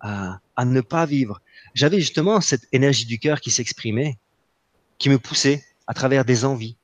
à 0.00 0.64
ne 0.64 0.80
pas 0.82 1.06
vivre. 1.06 1.40
J'avais 1.74 1.98
justement 1.98 2.40
cette 2.40 2.68
énergie 2.72 3.06
du 3.06 3.18
cœur 3.18 3.40
qui 3.40 3.50
s'exprimait, 3.50 4.18
qui 4.98 5.08
me 5.08 5.18
poussait 5.18 5.64
à 5.86 5.94
travers 5.94 6.24
des 6.24 6.44
envies, 6.44 6.76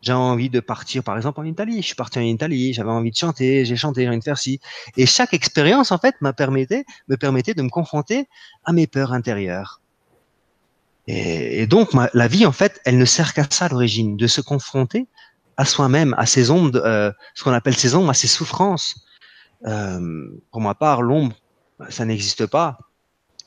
j'avais 0.00 0.18
envie 0.18 0.48
de 0.48 0.60
partir, 0.60 1.02
par 1.02 1.16
exemple, 1.16 1.40
en 1.40 1.44
Italie. 1.44 1.82
Je 1.82 1.86
suis 1.86 1.94
parti 1.94 2.18
en 2.18 2.22
Italie, 2.22 2.72
j'avais 2.72 2.90
envie 2.90 3.10
de 3.10 3.16
chanter, 3.16 3.64
j'ai 3.64 3.76
chanté, 3.76 4.02
j'ai 4.02 4.08
envie 4.08 4.18
de 4.18 4.24
faire 4.24 4.38
ci. 4.38 4.60
Et 4.96 5.06
chaque 5.06 5.34
expérience, 5.34 5.90
en 5.90 5.98
fait, 5.98 6.14
m'a 6.20 6.32
permettait, 6.32 6.84
me 7.08 7.16
permettait 7.16 7.54
de 7.54 7.62
me 7.62 7.68
confronter 7.68 8.28
à 8.64 8.72
mes 8.72 8.86
peurs 8.86 9.12
intérieures. 9.12 9.80
Et, 11.08 11.66
donc, 11.66 11.90
la 12.12 12.28
vie, 12.28 12.46
en 12.46 12.52
fait, 12.52 12.80
elle 12.84 12.98
ne 12.98 13.04
sert 13.06 13.32
qu'à 13.32 13.44
ça 13.48 13.64
à 13.64 13.68
l'origine, 13.68 14.16
de 14.16 14.26
se 14.26 14.40
confronter 14.40 15.08
à 15.56 15.64
soi-même, 15.64 16.14
à 16.18 16.26
ses 16.26 16.50
ombres, 16.50 16.80
euh, 16.84 17.10
ce 17.34 17.42
qu'on 17.42 17.52
appelle 17.52 17.76
ses 17.76 17.94
ombres, 17.94 18.10
à 18.10 18.14
ses 18.14 18.28
souffrances. 18.28 18.94
Euh, 19.66 20.28
pour 20.52 20.60
ma 20.60 20.74
part, 20.74 21.02
l'ombre, 21.02 21.34
ça 21.88 22.04
n'existe 22.04 22.46
pas. 22.46 22.78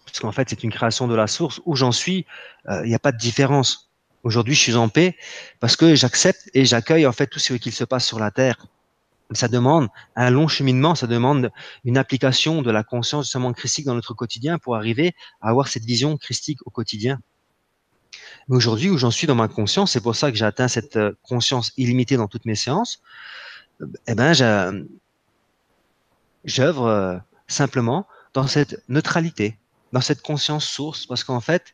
Parce 0.05 0.19
qu'en 0.19 0.31
fait, 0.31 0.49
c'est 0.49 0.63
une 0.63 0.71
création 0.71 1.07
de 1.07 1.15
la 1.15 1.27
source. 1.27 1.61
Où 1.65 1.75
j'en 1.75 1.91
suis, 1.91 2.25
il 2.65 2.71
euh, 2.71 2.85
n'y 2.85 2.95
a 2.95 2.99
pas 2.99 3.11
de 3.11 3.17
différence 3.17 3.90
Aujourd'hui, 4.23 4.53
je 4.53 4.59
suis 4.59 4.75
en 4.75 4.89
paix 4.89 5.17
parce 5.59 5.75
que 5.75 5.95
j'accepte 5.95 6.49
et 6.53 6.65
j'accueille 6.65 7.07
en 7.07 7.11
fait 7.11 7.27
tout 7.27 7.39
ce 7.39 7.53
qu'il 7.53 7.73
se 7.73 7.83
passe 7.83 8.05
sur 8.05 8.19
la 8.19 8.31
terre. 8.31 8.67
Ça 9.31 9.47
demande 9.47 9.87
un 10.15 10.29
long 10.29 10.47
cheminement, 10.47 10.93
ça 10.93 11.07
demande 11.07 11.51
une 11.85 11.97
application 11.97 12.61
de 12.61 12.69
la 12.69 12.83
conscience 12.83 13.25
justement 13.25 13.53
christique 13.53 13.85
dans 13.85 13.95
notre 13.95 14.13
quotidien 14.13 14.59
pour 14.59 14.75
arriver 14.75 15.15
à 15.41 15.49
avoir 15.49 15.69
cette 15.69 15.85
vision 15.85 16.17
christique 16.17 16.59
au 16.67 16.69
quotidien. 16.69 17.19
Mais 18.47 18.55
aujourd'hui, 18.57 18.89
où 18.89 18.97
j'en 18.97 19.11
suis 19.11 19.27
dans 19.27 19.35
ma 19.35 19.47
conscience, 19.47 19.93
c'est 19.93 20.01
pour 20.01 20.15
ça 20.15 20.31
que 20.31 20.37
j'ai 20.37 20.45
atteint 20.45 20.67
cette 20.67 20.97
euh, 20.97 21.13
conscience 21.23 21.71
illimitée 21.77 22.17
dans 22.17 22.27
toutes 22.27 22.45
mes 22.45 22.55
séances. 22.55 23.01
Eh 24.07 24.15
ben, 24.15 24.33
j'œuvre 26.43 26.85
euh, 26.85 27.17
simplement 27.47 28.07
dans 28.33 28.47
cette 28.47 28.83
neutralité, 28.89 29.57
dans 29.91 30.01
cette 30.01 30.21
conscience 30.21 30.65
source, 30.65 31.05
parce 31.05 31.23
qu'en 31.23 31.41
fait, 31.41 31.73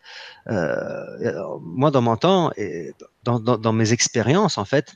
euh, 0.50 1.58
moi 1.62 1.92
dans 1.92 2.02
mon 2.02 2.18
temps 2.18 2.52
dans, 3.24 3.74
mes 3.74 3.94
expériences, 3.94 4.58
en 4.58 4.66
fait, 4.66 4.96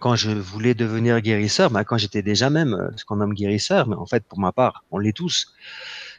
quand 0.00 0.16
je 0.16 0.30
voulais 0.30 0.74
devenir 0.74 1.20
guérisseur, 1.20 1.70
ben, 1.70 1.84
quand 1.84 1.98
j'étais 1.98 2.22
déjà 2.22 2.50
même 2.50 2.74
euh, 2.74 2.90
ce 2.96 3.04
qu'on 3.04 3.16
nomme 3.16 3.34
guérisseur, 3.34 3.88
mais 3.88 3.96
en 3.96 4.06
fait 4.06 4.24
pour 4.24 4.38
ma 4.38 4.52
part, 4.52 4.84
on 4.90 4.98
l'est 4.98 5.12
tous. 5.12 5.54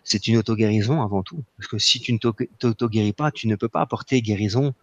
C'est 0.03 0.27
une 0.27 0.37
auto-guérison 0.37 1.01
avant 1.01 1.23
tout, 1.23 1.43
parce 1.57 1.67
que 1.67 1.77
si 1.77 1.99
tu 1.99 2.13
ne 2.13 2.17
t'auto-guéris 2.17 3.13
pas, 3.13 3.31
tu 3.31 3.47
ne 3.47 3.55
peux 3.55 3.69
pas 3.69 3.81
apporter 3.81 4.21
guérison 4.21 4.73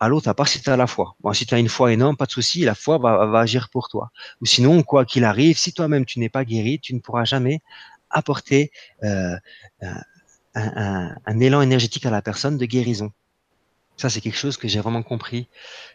à 0.00 0.08
l'autre, 0.08 0.28
à 0.28 0.34
part 0.34 0.48
si 0.48 0.60
tu 0.60 0.68
as 0.68 0.76
la 0.76 0.86
foi. 0.86 1.16
Bon, 1.20 1.32
si 1.32 1.46
tu 1.46 1.54
as 1.54 1.58
une 1.58 1.68
foi 1.68 1.92
énorme, 1.92 2.16
pas 2.16 2.26
de 2.26 2.30
souci, 2.30 2.64
la 2.64 2.74
foi 2.74 2.98
va, 2.98 3.26
va 3.26 3.40
agir 3.40 3.70
pour 3.70 3.88
toi. 3.88 4.10
Ou 4.42 4.46
sinon, 4.46 4.82
quoi 4.82 5.04
qu'il 5.04 5.24
arrive, 5.24 5.56
si 5.56 5.72
toi-même 5.72 6.04
tu 6.04 6.18
n'es 6.18 6.28
pas 6.28 6.44
guéri, 6.44 6.78
tu 6.78 6.94
ne 6.94 7.00
pourras 7.00 7.24
jamais 7.24 7.60
apporter 8.10 8.70
euh, 9.04 9.36
un, 10.56 11.40
élan 11.40 11.60
énergétique 11.60 12.06
à 12.06 12.10
la 12.10 12.22
personne 12.22 12.56
de 12.56 12.64
guérison. 12.64 13.12
Ça, 13.96 14.10
c'est 14.10 14.20
quelque 14.20 14.38
chose 14.38 14.56
que 14.56 14.68
j'ai 14.68 14.80
vraiment 14.80 15.02
compris. 15.02 15.48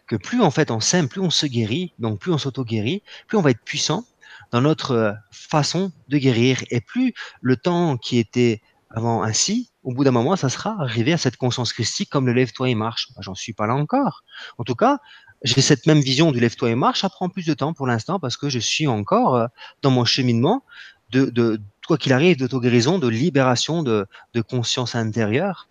Que 0.08 0.15
plus 0.15 0.41
en 0.41 0.52
fait 0.52 0.71
on 0.71 0.80
s'aime, 0.80 1.08
plus 1.08 1.21
on 1.21 1.30
se 1.30 1.45
guérit, 1.45 1.93
donc 2.00 2.19
plus 2.19 2.32
on 2.32 2.38
s'auto-guérit, 2.38 3.04
plus 3.28 3.38
on 3.38 3.41
va 3.41 3.52
être 3.52 3.63
puissant 3.63 4.06
dans 4.52 4.62
notre 4.62 4.91
euh, 4.91 5.13
façon 5.32 5.91
de 6.08 6.17
guérir. 6.17 6.63
Et 6.71 6.82
plus 6.82 7.13
le 7.41 7.58
temps 7.58 7.97
qui 7.97 8.17
était 8.17 8.62
avant 8.89 9.24
ainsi, 9.24 9.71
au 9.84 9.93
bout 9.93 10.04
d'un 10.04 10.12
moment, 10.12 10.36
ça 10.36 10.50
sera 10.50 10.76
arrivé 10.80 11.13
à 11.13 11.17
cette 11.17 11.38
conscience 11.38 11.74
christique 11.74 12.10
comme 12.10 12.26
le 12.26 12.34
lève-toi 12.34 12.69
et 12.69 12.76
marche. 12.76 13.10
J'en 13.19 13.36
suis 13.36 13.54
pas 13.54 13.67
là 13.67 13.76
encore. 13.76 14.24
En 14.58 14.63
tout 14.63 14.76
cas, 14.76 15.00
j'ai 15.43 15.62
cette 15.62 15.88
même 15.88 16.02
vision 16.02 16.32
du 16.32 16.39
lève-toi 16.39 16.71
et 16.71 16.76
marche. 16.76 17.02
Ça 17.02 17.10
prend 17.10 17.30
plus 17.30 17.45
de 17.45 17.54
temps 17.54 17.74
pour 17.74 17.88
l'instant 17.88 18.19
parce 18.19 18.38
que 18.38 18.50
je 18.50 18.60
suis 18.60 18.88
encore 18.88 19.36
euh, 19.36 19.47
dans 19.82 19.91
mon 19.91 20.06
cheminement 20.06 20.63
de, 21.12 21.26
de 21.26 21.62
quoi 21.87 21.97
qu'il 21.97 22.13
arrive, 22.13 22.37
d'auto-guérison, 22.37 22.99
de 22.99 23.07
libération 23.07 23.83
de, 23.83 24.07
conscience 24.47 24.95
intérieure 24.95 25.67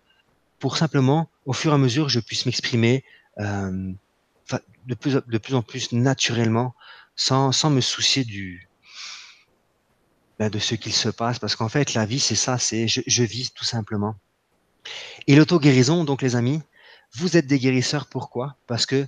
pour 0.59 0.77
simplement, 0.77 1.29
au 1.45 1.53
fur 1.53 1.71
et 1.71 1.75
à 1.75 1.77
mesure, 1.77 2.09
je 2.09 2.19
puisse 2.19 2.45
m'exprimer 2.45 3.03
euh, 3.39 3.91
de, 4.85 4.93
plus, 4.93 5.19
de 5.25 5.37
plus 5.39 5.55
en 5.55 5.63
plus 5.63 5.91
naturellement, 5.91 6.75
sans, 7.15 7.51
sans 7.51 7.71
me 7.71 7.81
soucier 7.81 8.23
du, 8.23 8.69
ben, 10.37 10.49
de 10.49 10.59
ce 10.59 10.75
qu'il 10.75 10.93
se 10.93 11.09
passe, 11.09 11.39
parce 11.39 11.55
qu'en 11.55 11.69
fait, 11.69 11.95
la 11.95 12.05
vie, 12.05 12.19
c'est 12.19 12.35
ça, 12.35 12.59
c'est 12.59 12.87
je, 12.87 13.01
je 13.07 13.23
vis 13.23 13.51
tout 13.53 13.65
simplement. 13.65 14.15
Et 15.27 15.35
l'auto-guérison, 15.35 16.03
donc 16.03 16.21
les 16.21 16.35
amis, 16.35 16.61
vous 17.13 17.37
êtes 17.37 17.47
des 17.47 17.59
guérisseurs, 17.59 18.07
pourquoi? 18.07 18.55
Parce 18.67 18.85
que 18.85 19.07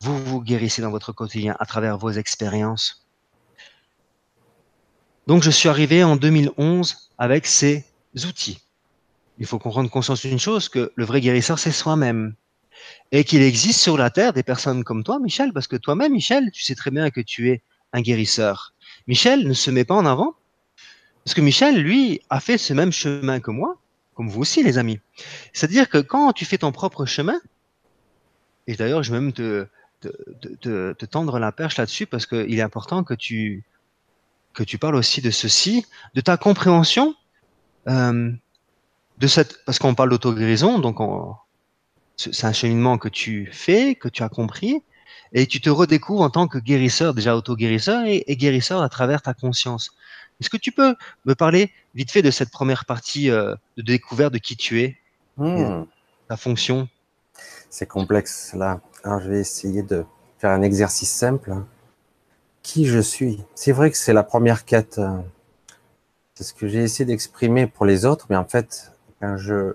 vous 0.00 0.18
vous 0.24 0.42
guérissez 0.42 0.82
dans 0.82 0.90
votre 0.90 1.12
quotidien 1.12 1.56
à 1.60 1.66
travers 1.66 1.96
vos 1.96 2.10
expériences. 2.10 3.01
Donc 5.26 5.42
je 5.42 5.50
suis 5.50 5.68
arrivé 5.68 6.02
en 6.02 6.16
2011 6.16 7.10
avec 7.18 7.46
ces 7.46 7.84
outils. 8.26 8.60
Il 9.38 9.46
faut 9.46 9.58
qu'on 9.58 9.70
prenne 9.70 9.88
conscience 9.88 10.26
d'une 10.26 10.38
chose, 10.38 10.68
que 10.68 10.92
le 10.94 11.04
vrai 11.04 11.20
guérisseur, 11.20 11.58
c'est 11.58 11.70
soi-même. 11.70 12.34
Et 13.12 13.24
qu'il 13.24 13.42
existe 13.42 13.80
sur 13.80 13.96
la 13.96 14.10
Terre 14.10 14.32
des 14.32 14.42
personnes 14.42 14.82
comme 14.84 15.04
toi, 15.04 15.18
Michel, 15.20 15.52
parce 15.52 15.68
que 15.68 15.76
toi-même, 15.76 16.12
Michel, 16.12 16.50
tu 16.50 16.62
sais 16.64 16.74
très 16.74 16.90
bien 16.90 17.10
que 17.10 17.20
tu 17.20 17.50
es 17.50 17.62
un 17.92 18.00
guérisseur. 18.00 18.74
Michel 19.06 19.46
ne 19.46 19.52
se 19.52 19.70
met 19.70 19.84
pas 19.84 19.94
en 19.94 20.06
avant 20.06 20.34
parce 21.24 21.34
que 21.34 21.40
Michel, 21.40 21.80
lui, 21.80 22.20
a 22.30 22.40
fait 22.40 22.58
ce 22.58 22.72
même 22.72 22.90
chemin 22.90 23.38
que 23.38 23.52
moi, 23.52 23.78
comme 24.14 24.28
vous 24.28 24.40
aussi, 24.40 24.62
les 24.62 24.76
amis. 24.78 24.98
C'est-à-dire 25.52 25.88
que 25.88 25.98
quand 25.98 26.32
tu 26.32 26.44
fais 26.44 26.58
ton 26.58 26.72
propre 26.72 27.06
chemin, 27.06 27.40
et 28.66 28.74
d'ailleurs, 28.74 29.02
je 29.04 29.12
vais 29.12 29.20
même 29.20 29.32
te, 29.32 29.66
te, 30.00 30.08
te, 30.60 30.92
te 30.92 31.06
tendre 31.06 31.38
la 31.38 31.52
perche 31.52 31.76
là-dessus 31.76 32.06
parce 32.06 32.26
qu'il 32.26 32.58
est 32.58 32.62
important 32.62 33.04
que 33.04 33.14
tu, 33.14 33.64
que 34.54 34.62
tu 34.62 34.78
parles 34.78 34.96
aussi 34.96 35.20
de 35.20 35.30
ceci, 35.30 35.86
de 36.14 36.20
ta 36.20 36.36
compréhension, 36.36 37.14
euh, 37.88 38.30
de 39.18 39.26
cette, 39.26 39.64
parce 39.64 39.78
qu'on 39.78 39.94
parle 39.94 40.10
d'auto-guérison, 40.10 40.78
donc 40.78 40.98
c'est 42.16 42.44
un 42.44 42.52
cheminement 42.52 42.98
que 42.98 43.08
tu 43.08 43.48
fais, 43.52 43.94
que 43.94 44.08
tu 44.08 44.22
as 44.22 44.28
compris, 44.28 44.82
et 45.32 45.46
tu 45.46 45.60
te 45.60 45.70
redécouvres 45.70 46.22
en 46.22 46.30
tant 46.30 46.48
que 46.48 46.58
guérisseur, 46.58 47.14
déjà 47.14 47.36
auto-guérisseur 47.36 48.04
et, 48.04 48.24
et 48.26 48.36
guérisseur 48.36 48.82
à 48.82 48.88
travers 48.88 49.22
ta 49.22 49.34
conscience. 49.34 49.94
Est-ce 50.40 50.50
que 50.50 50.56
tu 50.56 50.72
peux 50.72 50.94
me 51.24 51.34
parler 51.34 51.70
vite 51.94 52.10
fait 52.10 52.22
de 52.22 52.30
cette 52.30 52.50
première 52.50 52.84
partie 52.84 53.30
euh, 53.30 53.54
de 53.76 53.82
découverte 53.82 54.32
de 54.32 54.38
qui 54.38 54.56
tu 54.56 54.82
es, 54.82 54.98
Hmm, 55.36 55.84
ta 56.28 56.36
fonction? 56.36 56.88
C'est 57.70 57.86
complexe 57.86 58.52
là. 58.54 58.80
Alors 59.02 59.20
je 59.20 59.30
vais 59.30 59.40
essayer 59.40 59.82
de 59.82 60.04
faire 60.38 60.50
un 60.50 60.62
exercice 60.62 61.10
simple. 61.10 61.54
Qui 62.62 62.86
je 62.86 63.00
suis 63.00 63.42
C'est 63.54 63.72
vrai 63.72 63.90
que 63.90 63.96
c'est 63.96 64.12
la 64.12 64.22
première 64.22 64.64
quête. 64.64 64.98
euh, 64.98 65.18
C'est 66.34 66.44
ce 66.44 66.54
que 66.54 66.68
j'ai 66.68 66.82
essayé 66.82 67.04
d'exprimer 67.04 67.66
pour 67.66 67.84
les 67.86 68.04
autres, 68.04 68.26
mais 68.30 68.36
en 68.36 68.44
fait, 68.44 68.92
quand 69.20 69.36
je 69.36 69.74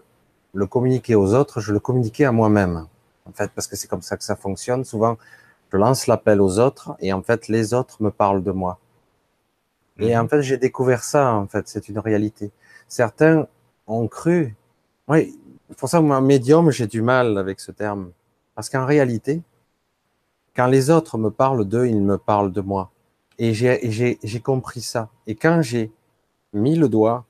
le 0.54 0.66
communiquais 0.66 1.16
aux 1.16 1.34
autres, 1.34 1.60
je 1.60 1.74
le 1.74 1.80
communiquais 1.80 2.26
à 2.26 2.32
moi-même. 2.32 2.88
En 3.26 3.32
fait, 3.34 3.52
parce 3.54 3.68
que 3.68 3.76
c'est 3.76 3.88
comme 3.88 4.02
ça 4.02 4.18
que 4.18 4.24
ça 4.24 4.36
fonctionne. 4.36 4.86
Souvent, 4.86 5.18
je 5.72 5.78
lance 5.78 6.08
l'appel 6.08 6.42
aux 6.42 6.60
autres 6.60 6.96
et 7.00 7.12
en 7.12 7.22
fait, 7.22 7.50
les 7.50 7.74
autres 7.74 8.02
me 8.02 8.10
parlent 8.10 8.44
de 8.44 8.52
moi. 8.52 8.80
Et 10.00 10.16
en 10.16 10.28
fait, 10.28 10.42
j'ai 10.44 10.58
découvert 10.58 11.04
ça, 11.04 11.34
en 11.34 11.48
fait, 11.48 11.68
c'est 11.68 11.90
une 11.90 12.00
réalité. 12.00 12.52
Certains 12.88 13.48
ont 13.88 14.08
cru, 14.08 14.56
oui, 15.08 15.38
pour 15.76 15.90
ça 15.90 16.00
moi, 16.02 16.22
médium, 16.22 16.70
j'ai 16.72 16.88
du 16.88 17.02
mal 17.02 17.38
avec 17.38 17.60
ce 17.60 17.72
terme. 17.72 18.12
Parce 18.56 18.70
qu'en 18.70 18.86
réalité, 18.86 19.42
quand 20.58 20.66
les 20.66 20.90
autres 20.90 21.20
me 21.20 21.30
parlent 21.30 21.66
d'eux, 21.66 21.86
ils 21.86 22.02
me 22.02 22.18
parlent 22.18 22.52
de 22.52 22.62
moi. 22.62 22.90
Et 23.38 23.54
j'ai 23.54 24.42
compris 24.44 24.82
ça. 24.82 25.10
Et 25.28 25.36
quand 25.36 25.62
j'ai 25.62 25.92
mis 26.52 26.76
le 26.76 26.90
doigt, 26.90 27.26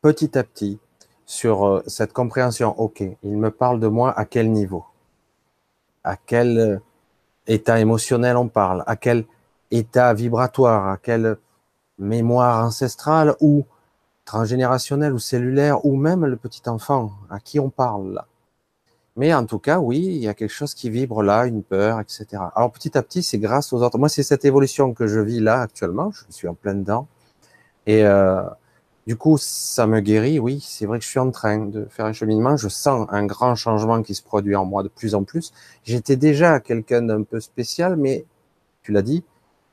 petit 0.00 0.38
à 0.38 0.44
petit, 0.44 0.78
sur 1.26 1.66
euh, 1.66 1.82
cette 1.86 2.14
compréhension, 2.14 2.78
ok, 2.80 3.02
il 3.22 3.36
me 3.36 3.50
parle 3.50 3.80
de 3.80 3.86
moi 3.86 4.18
à 4.18 4.24
quel 4.24 4.50
niveau? 4.50 4.84
À 6.04 6.16
quel 6.16 6.58
euh, 6.58 6.78
état 7.46 7.78
émotionnel 7.80 8.38
on 8.38 8.48
parle? 8.48 8.82
À 8.86 8.96
quel 8.96 9.26
état 9.70 10.14
vibratoire? 10.14 10.88
À 10.88 10.96
quelle 10.96 11.36
mémoire 11.98 12.64
ancestrale 12.64 13.36
ou 13.40 13.66
transgénérationnelle 14.24 15.12
ou 15.12 15.18
cellulaire 15.18 15.84
ou 15.84 15.96
même 15.96 16.24
le 16.24 16.36
petit 16.36 16.66
enfant 16.66 17.12
à 17.28 17.40
qui 17.40 17.60
on 17.60 17.68
parle. 17.68 18.22
Mais 19.16 19.32
en 19.32 19.46
tout 19.46 19.58
cas, 19.60 19.78
oui, 19.78 19.98
il 19.98 20.16
y 20.16 20.28
a 20.28 20.34
quelque 20.34 20.50
chose 20.52 20.74
qui 20.74 20.90
vibre 20.90 21.22
là, 21.22 21.46
une 21.46 21.62
peur, 21.62 22.00
etc. 22.00 22.26
Alors 22.56 22.72
petit 22.72 22.98
à 22.98 23.02
petit, 23.02 23.22
c'est 23.22 23.38
grâce 23.38 23.72
aux 23.72 23.82
autres. 23.82 23.98
Moi, 23.98 24.08
c'est 24.08 24.24
cette 24.24 24.44
évolution 24.44 24.92
que 24.92 25.06
je 25.06 25.20
vis 25.20 25.40
là 25.40 25.60
actuellement. 25.60 26.10
Je 26.10 26.24
suis 26.30 26.48
en 26.48 26.54
plein 26.54 26.74
dedans. 26.74 27.06
Et 27.86 28.04
euh, 28.04 28.42
du 29.06 29.16
coup, 29.16 29.38
ça 29.38 29.86
me 29.86 30.00
guérit. 30.00 30.38
Oui, 30.40 30.60
c'est 30.60 30.86
vrai 30.86 30.98
que 30.98 31.04
je 31.04 31.10
suis 31.10 31.20
en 31.20 31.30
train 31.30 31.58
de 31.58 31.86
faire 31.90 32.06
un 32.06 32.12
cheminement. 32.12 32.56
Je 32.56 32.68
sens 32.68 33.06
un 33.10 33.26
grand 33.26 33.54
changement 33.54 34.02
qui 34.02 34.14
se 34.14 34.22
produit 34.22 34.56
en 34.56 34.64
moi 34.64 34.82
de 34.82 34.88
plus 34.88 35.14
en 35.14 35.24
plus. 35.24 35.52
J'étais 35.84 36.16
déjà 36.16 36.60
quelqu'un 36.60 37.02
d'un 37.02 37.22
peu 37.22 37.40
spécial, 37.40 37.96
mais 37.96 38.24
tu 38.82 38.92
l'as 38.92 39.02
dit, 39.02 39.24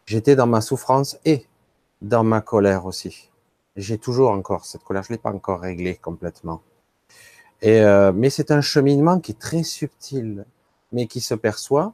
j'étais 0.05 0.35
dans 0.35 0.47
ma 0.47 0.61
souffrance 0.61 1.17
et 1.25 1.45
dans 2.01 2.23
ma 2.23 2.41
colère 2.41 2.85
aussi. 2.85 3.31
J'ai 3.75 3.97
toujours 3.97 4.31
encore 4.31 4.65
cette 4.65 4.83
colère. 4.83 5.03
Je 5.03 5.13
l'ai 5.13 5.17
pas 5.17 5.31
encore 5.31 5.61
réglée 5.61 5.95
complètement. 5.95 6.61
Et 7.61 7.81
euh, 7.81 8.11
mais 8.13 8.29
c'est 8.29 8.51
un 8.51 8.61
cheminement 8.61 9.19
qui 9.19 9.33
est 9.33 9.39
très 9.39 9.63
subtil, 9.63 10.45
mais 10.91 11.07
qui 11.07 11.21
se 11.21 11.35
perçoit. 11.35 11.93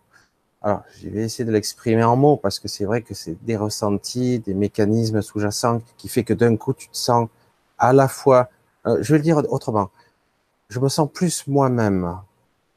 Alors, 0.62 0.84
je 1.00 1.10
vais 1.10 1.24
essayer 1.24 1.46
de 1.46 1.52
l'exprimer 1.52 2.04
en 2.04 2.16
mots 2.16 2.38
parce 2.38 2.60
que 2.60 2.68
c'est 2.68 2.86
vrai 2.86 3.02
que 3.02 3.14
c'est 3.14 3.38
des 3.46 3.56
ressentis, 3.58 4.40
des 4.40 4.54
mécanismes 4.54 5.22
sous-jacents 5.22 5.82
qui 5.98 6.08
fait 6.10 6.24
que 6.24 6.34
d'un 6.34 6.56
coup 6.58 6.74
tu 6.74 6.90
te 6.90 6.98
sens 6.98 7.30
à 7.78 7.94
la 7.94 8.08
fois, 8.08 8.50
euh, 8.88 8.98
je 9.02 9.14
vais 9.14 9.20
le 9.20 9.24
dire 9.24 9.38
autrement, 9.50 9.92
je 10.70 10.80
me 10.80 10.90
sens 10.90 11.10
plus 11.14 11.46
moi-même. 11.48 12.18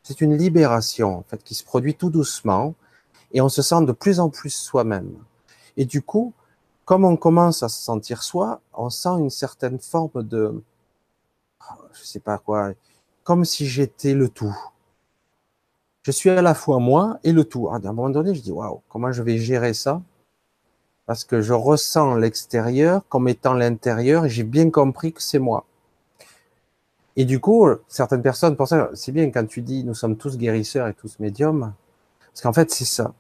C'est 0.03 0.21
une 0.21 0.37
libération 0.37 1.19
en 1.19 1.23
fait 1.23 1.43
qui 1.43 1.55
se 1.55 1.65
produit 1.65 1.95
tout 1.95 2.11
doucement 2.11 2.75
et 3.33 3.41
on 3.41 3.49
se 3.49 3.63
sent 3.63 3.85
de 3.87 3.93
plus 3.93 4.21
en 4.21 4.29
plus 4.29 4.51
soi-même. 4.51 5.15
Et 5.77 5.85
du 5.85 6.03
coup, 6.03 6.35
comme 6.85 7.05
on 7.05 7.17
commence 7.17 7.63
à 7.63 7.69
se 7.69 7.83
sentir 7.83 8.23
soi, 8.23 8.61
on 8.75 8.91
sent 8.91 9.19
une 9.21 9.31
certaine 9.31 9.79
forme 9.79 10.23
de, 10.23 10.63
je 11.93 12.05
sais 12.05 12.21
pas 12.21 12.39
quoi, 12.39 12.73
comme 13.25 13.45
si 13.45 13.67
j'étais 13.67 14.15
le 14.15 14.29
tout. 14.29 14.57
Je 16.03 16.11
suis 16.11 16.31
à 16.31 16.43
la 16.43 16.55
fois 16.55 16.79
moi 16.79 17.19
et 17.25 17.33
le 17.33 17.45
tout. 17.45 17.69
À 17.69 17.77
un 17.77 17.81
moment 17.81 18.11
donné, 18.11 18.35
je 18.35 18.41
dis 18.41 18.53
waouh, 18.53 18.81
comment 18.89 19.13
je 19.13 19.23
vais 19.23 19.39
gérer 19.39 19.75
ça? 19.75 20.01
Parce 21.07 21.25
que 21.25 21.43
je 21.43 21.53
ressens 21.53 22.15
l'extérieur 22.17 23.03
comme 23.09 23.29
étant 23.29 23.55
l'intérieur 23.55 24.25
et 24.27 24.31
j'ai 24.31 24.45
bien 24.45 24.71
compris 24.71 25.13
que 25.13 25.23
c'est 25.23 25.39
moi. 25.39 25.67
Et 27.17 27.25
du 27.25 27.41
coup, 27.41 27.69
certaines 27.89 28.23
personnes, 28.23 28.57
pour 28.57 28.69
ça, 28.69 28.91
c'est 28.95 29.13
bien 29.13 29.31
quand 29.31 29.47
tu 29.47 29.61
dis 29.63 29.85
nous 29.85 29.95
sommes 29.95 30.17
tous 30.17 30.39
guérisseurs 30.39 30.89
et 30.89 30.95
tous 30.95 31.19
médiums, 31.19 31.75
parce 32.29 32.41
qu'en 32.43 32.53
fait 32.53 32.71
c'est 32.71 32.85
ça. 32.85 33.13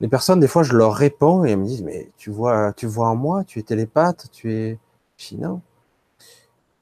Les 0.00 0.08
personnes, 0.08 0.40
des 0.40 0.48
fois, 0.48 0.62
je 0.62 0.74
leur 0.74 0.94
réponds 0.94 1.44
et 1.44 1.50
elles 1.50 1.58
me 1.58 1.66
disent 1.66 1.82
mais 1.82 2.10
tu 2.16 2.30
vois, 2.30 2.72
tu 2.72 2.86
vois 2.86 3.08
en 3.08 3.16
moi, 3.16 3.44
tu 3.44 3.58
es 3.58 3.62
télépathe, 3.62 4.28
tu 4.32 4.52
es, 4.52 4.78
je 5.16 5.36
non. 5.36 5.60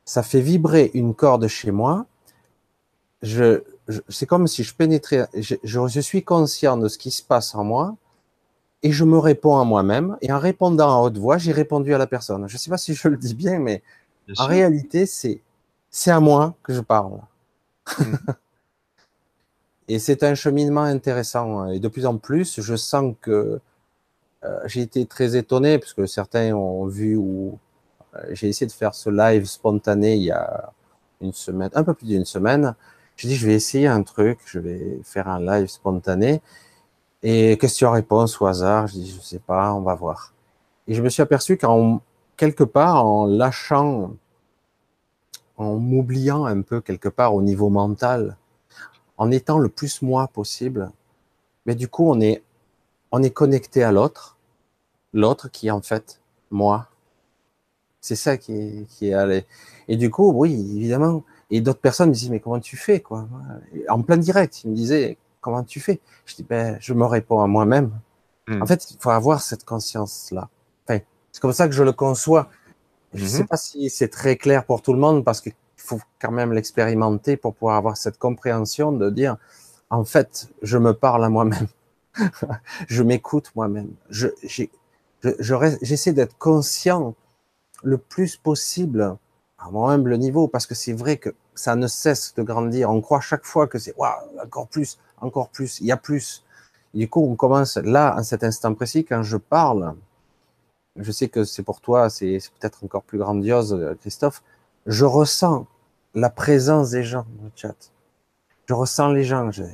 Ça 0.04 0.22
fait 0.22 0.40
vibrer 0.40 0.90
une 0.94 1.14
corde 1.14 1.46
chez 1.48 1.70
moi. 1.70 2.06
Je, 3.22 3.62
je 3.88 4.00
c'est 4.08 4.26
comme 4.26 4.46
si 4.48 4.64
je 4.64 4.74
pénétrais, 4.74 5.28
je, 5.34 5.54
je, 5.62 5.86
je 5.88 6.00
suis 6.00 6.24
conscient 6.24 6.76
de 6.76 6.88
ce 6.88 6.98
qui 6.98 7.10
se 7.10 7.22
passe 7.22 7.54
en 7.54 7.62
moi 7.64 7.94
et 8.82 8.90
je 8.92 9.04
me 9.04 9.18
réponds 9.18 9.58
à 9.58 9.64
moi-même. 9.64 10.16
Et 10.22 10.32
en 10.32 10.38
répondant 10.38 10.90
à 10.98 11.02
haute 11.02 11.18
voix, 11.18 11.38
j'ai 11.38 11.52
répondu 11.52 11.94
à 11.94 11.98
la 11.98 12.06
personne. 12.06 12.48
Je 12.48 12.54
ne 12.54 12.58
sais 12.58 12.70
pas 12.70 12.78
si 12.78 12.94
je 12.94 13.08
le 13.08 13.16
dis 13.16 13.34
bien, 13.34 13.58
mais 13.60 13.82
Bien 14.26 14.34
en 14.38 14.42
sûr. 14.44 14.50
réalité, 14.50 15.06
c'est 15.06 15.40
c'est 15.90 16.10
à 16.10 16.20
moi 16.20 16.54
que 16.62 16.72
je 16.74 16.80
parle. 16.80 17.20
Mhm. 17.98 18.18
Et 19.88 19.98
c'est 19.98 20.22
un 20.22 20.34
cheminement 20.34 20.82
intéressant. 20.82 21.66
Et 21.70 21.78
de 21.80 21.88
plus 21.88 22.06
en 22.06 22.16
plus, 22.16 22.60
je 22.60 22.76
sens 22.76 23.14
que 23.20 23.60
euh, 24.44 24.60
j'ai 24.66 24.80
été 24.80 25.06
très 25.06 25.36
étonné 25.36 25.78
parce 25.78 25.92
que 25.92 26.06
certains 26.06 26.52
ont 26.54 26.86
vu 26.86 27.16
ou 27.16 27.58
j'ai 28.30 28.48
essayé 28.48 28.66
de 28.66 28.72
faire 28.72 28.94
ce 28.94 29.10
live 29.10 29.46
spontané 29.46 30.16
il 30.16 30.22
y 30.24 30.30
a 30.30 30.72
une 31.20 31.32
semaine, 31.32 31.70
un 31.74 31.84
peu 31.84 31.94
plus 31.94 32.06
d'une 32.06 32.24
semaine. 32.24 32.74
J'ai 33.16 33.28
dit 33.28 33.36
je 33.36 33.46
vais 33.46 33.54
essayer 33.54 33.86
un 33.86 34.02
truc, 34.02 34.40
je 34.46 34.58
vais 34.58 35.00
faire 35.04 35.28
un 35.28 35.40
live 35.40 35.68
spontané 35.68 36.42
et 37.22 37.56
question-réponse 37.58 38.40
au 38.40 38.46
hasard. 38.46 38.88
Je 38.88 38.94
dis 38.94 39.10
je 39.10 39.20
sais 39.20 39.38
pas, 39.38 39.72
on 39.74 39.80
va 39.82 39.94
voir. 39.94 40.34
Et 40.88 40.94
je 40.94 41.02
me 41.02 41.08
suis 41.08 41.22
aperçu 41.22 41.56
qu'en 41.56 42.02
quelque 42.36 42.64
part 42.64 43.06
en 43.06 43.26
lâchant, 43.26 44.12
en 45.56 45.76
m'oubliant 45.76 46.44
un 46.44 46.62
peu 46.62 46.80
quelque 46.80 47.08
part 47.08 47.34
au 47.34 47.42
niveau 47.42 47.70
mental, 47.70 48.36
en 49.16 49.30
étant 49.30 49.58
le 49.58 49.68
plus 49.68 50.02
moi 50.02 50.28
possible, 50.28 50.90
mais 51.66 51.74
du 51.74 51.88
coup 51.88 52.08
on 52.10 52.20
est 52.20 52.42
on 53.12 53.22
est 53.22 53.30
connecté 53.30 53.82
à 53.84 53.92
l'autre, 53.92 54.38
l'autre 55.12 55.48
qui 55.48 55.68
est 55.68 55.70
en 55.70 55.82
fait 55.82 56.20
moi. 56.50 56.88
C'est 58.02 58.16
ça 58.16 58.36
qui 58.36 58.52
est, 58.52 58.86
qui 58.88 59.08
est 59.08 59.14
allé. 59.14 59.46
Et 59.86 59.96
du 59.96 60.10
coup, 60.10 60.32
oui, 60.32 60.52
évidemment. 60.76 61.22
Et 61.50 61.60
d'autres 61.60 61.80
personnes 61.80 62.08
me 62.08 62.14
disent, 62.14 62.30
mais 62.30 62.40
comment 62.40 62.58
tu 62.58 62.76
fais, 62.76 63.00
quoi? 63.00 63.28
En 63.88 64.02
plein 64.02 64.16
direct, 64.16 64.64
ils 64.64 64.70
me 64.70 64.74
disaient, 64.74 65.16
comment 65.40 65.62
tu 65.62 65.78
fais? 65.78 66.00
Je 66.26 66.34
dis, 66.34 66.42
ben, 66.42 66.76
je 66.80 66.94
me 66.94 67.04
réponds 67.04 67.40
à 67.40 67.46
moi-même. 67.46 67.92
Hmm. 68.48 68.60
En 68.60 68.66
fait, 68.66 68.90
il 68.90 68.96
faut 68.98 69.10
avoir 69.10 69.40
cette 69.40 69.64
conscience-là. 69.64 70.48
Enfin, 70.84 71.00
c'est 71.30 71.40
comme 71.40 71.52
ça 71.52 71.68
que 71.68 71.74
je 71.74 71.84
le 71.84 71.92
conçois. 71.92 72.50
Je 73.14 73.22
ne 73.22 73.28
sais 73.28 73.42
mhm. 73.42 73.48
pas 73.48 73.56
si 73.56 73.90
c'est 73.90 74.08
très 74.08 74.36
clair 74.36 74.64
pour 74.64 74.82
tout 74.82 74.92
le 74.92 74.98
monde 74.98 75.24
parce 75.24 75.40
qu'il 75.40 75.52
faut 75.76 76.00
quand 76.18 76.32
même 76.32 76.52
l'expérimenter 76.52 77.36
pour 77.36 77.54
pouvoir 77.54 77.76
avoir 77.76 77.96
cette 77.96 78.18
compréhension 78.18 78.90
de 78.90 79.10
dire, 79.10 79.36
en 79.90 80.04
fait, 80.04 80.48
je 80.62 80.78
me 80.78 80.94
parle 80.94 81.24
à 81.24 81.28
moi-même. 81.28 81.68
je 82.88 83.02
m'écoute 83.02 83.52
moi-même. 83.54 83.90
Je, 84.08 84.28
j'essaie 85.22 86.12
d'être 86.12 86.36
conscient 86.38 87.14
le 87.82 87.98
plus 87.98 88.36
possible 88.36 89.16
à 89.58 89.70
mon 89.70 89.88
humble 89.88 90.16
niveau 90.18 90.48
parce 90.48 90.66
que 90.66 90.74
c'est 90.74 90.92
vrai 90.92 91.16
que 91.16 91.34
ça 91.54 91.76
ne 91.76 91.86
cesse 91.86 92.34
de 92.34 92.42
grandir. 92.42 92.90
On 92.90 93.00
croit 93.00 93.20
chaque 93.20 93.44
fois 93.44 93.66
que 93.66 93.78
c'est 93.78 93.94
waouh, 93.96 94.40
encore 94.42 94.68
plus, 94.68 94.98
encore 95.20 95.48
plus, 95.48 95.80
il 95.80 95.86
y 95.86 95.92
a 95.92 95.96
plus. 95.96 96.44
du 96.94 97.08
coup, 97.08 97.22
on 97.24 97.36
commence 97.36 97.76
là, 97.76 98.16
en 98.18 98.22
cet 98.22 98.44
instant 98.44 98.74
précis, 98.74 99.04
quand 99.04 99.22
je 99.22 99.36
parle, 99.36 99.94
je 100.96 101.10
sais 101.12 101.28
que 101.28 101.44
c'est 101.44 101.62
pour 101.62 101.80
toi, 101.80 102.10
c'est 102.10 102.38
peut-être 102.58 102.84
encore 102.84 103.02
plus 103.02 103.18
grandiose, 103.18 103.96
Christophe, 104.00 104.42
je 104.86 105.04
ressens 105.04 105.66
la 106.14 106.28
présence 106.28 106.90
des 106.90 107.04
gens 107.04 107.24
dans 107.38 107.44
le 107.44 107.52
chat. 107.54 107.76
Je 108.66 108.74
ressens 108.74 109.12
les 109.12 109.24
gens, 109.24 109.50
je, 109.50 109.64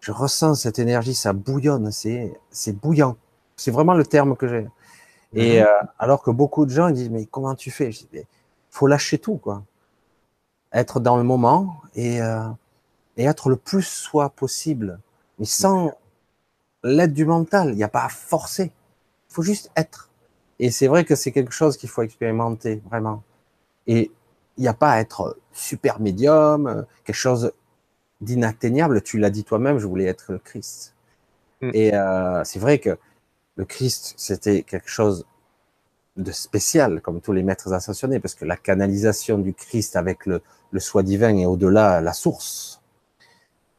je 0.00 0.12
ressens 0.12 0.56
cette 0.56 0.78
énergie, 0.78 1.14
ça 1.14 1.32
bouillonne, 1.32 1.90
c'est 1.92 2.72
bouillant. 2.72 3.16
C'est 3.56 3.70
vraiment 3.70 3.94
le 3.94 4.04
terme 4.04 4.36
que 4.36 4.46
j'ai. 4.46 4.68
Et 5.36 5.60
mhm. 5.60 5.66
euh, 5.66 5.86
alors 5.98 6.22
que 6.22 6.30
beaucoup 6.30 6.64
de 6.64 6.70
gens 6.70 6.90
disent 6.90 7.10
mais 7.10 7.26
comment 7.26 7.54
tu 7.54 7.70
fais? 7.70 7.90
Dis 7.90 8.08
faut 8.70 8.86
lâcher 8.86 9.18
tout 9.18 9.36
quoi, 9.36 9.62
être 10.72 10.98
dans 10.98 11.16
le 11.16 11.22
moment 11.22 11.80
et 11.94 12.20
euh, 12.20 12.48
et 13.16 13.24
être 13.24 13.48
le 13.48 13.56
plus 13.56 13.86
soi 13.86 14.30
possible, 14.30 14.98
mais 15.38 15.46
sans 15.46 15.92
l'aide 16.82 17.12
du 17.12 17.24
mental. 17.24 17.70
Il 17.70 17.76
n'y 17.76 17.84
a 17.84 17.88
pas 17.88 18.04
à 18.04 18.08
forcer. 18.08 18.72
Il 19.30 19.34
faut 19.34 19.42
juste 19.42 19.70
être. 19.76 20.10
Et 20.58 20.70
c'est 20.70 20.86
vrai 20.86 21.04
que 21.04 21.14
c'est 21.14 21.32
quelque 21.32 21.52
chose 21.52 21.76
qu'il 21.76 21.88
faut 21.88 22.02
expérimenter 22.02 22.82
vraiment. 22.90 23.22
Et 23.86 24.10
il 24.56 24.62
n'y 24.62 24.68
a 24.68 24.74
pas 24.74 24.92
à 24.92 25.00
être 25.00 25.38
super 25.52 26.00
médium, 26.00 26.86
quelque 27.04 27.16
chose 27.16 27.52
d'inatteignable. 28.22 29.02
Tu 29.02 29.18
l'as 29.18 29.30
dit 29.30 29.44
toi-même, 29.44 29.78
je 29.78 29.86
voulais 29.86 30.06
être 30.06 30.32
le 30.32 30.38
Christ. 30.38 30.94
Mm. 31.60 31.70
Et 31.74 31.94
euh, 31.94 32.44
c'est 32.44 32.58
vrai 32.58 32.78
que 32.78 32.98
le 33.56 33.64
Christ, 33.64 34.14
c'était 34.16 34.62
quelque 34.62 34.88
chose 34.88 35.26
de 36.16 36.32
spécial, 36.32 37.00
comme 37.00 37.20
tous 37.20 37.32
les 37.32 37.42
maîtres 37.42 37.72
ascensionnés, 37.72 38.20
parce 38.20 38.34
que 38.34 38.44
la 38.44 38.56
canalisation 38.56 39.38
du 39.38 39.52
Christ 39.52 39.96
avec 39.96 40.26
le, 40.26 40.42
soi 40.78 41.02
divin 41.02 41.34
et 41.36 41.46
au-delà 41.46 42.00
la 42.02 42.12
source, 42.12 42.82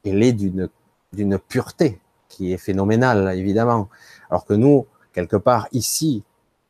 elle 0.04 0.22
est 0.22 0.32
d'une 0.32 1.38
pureté 1.38 2.00
qui 2.28 2.52
est 2.52 2.56
phénoménale, 2.56 3.36
évidemment. 3.36 3.88
Alors 4.30 4.44
que 4.44 4.54
nous, 4.54 4.86
quelque 5.12 5.36
part 5.36 5.68
ici, 5.72 6.24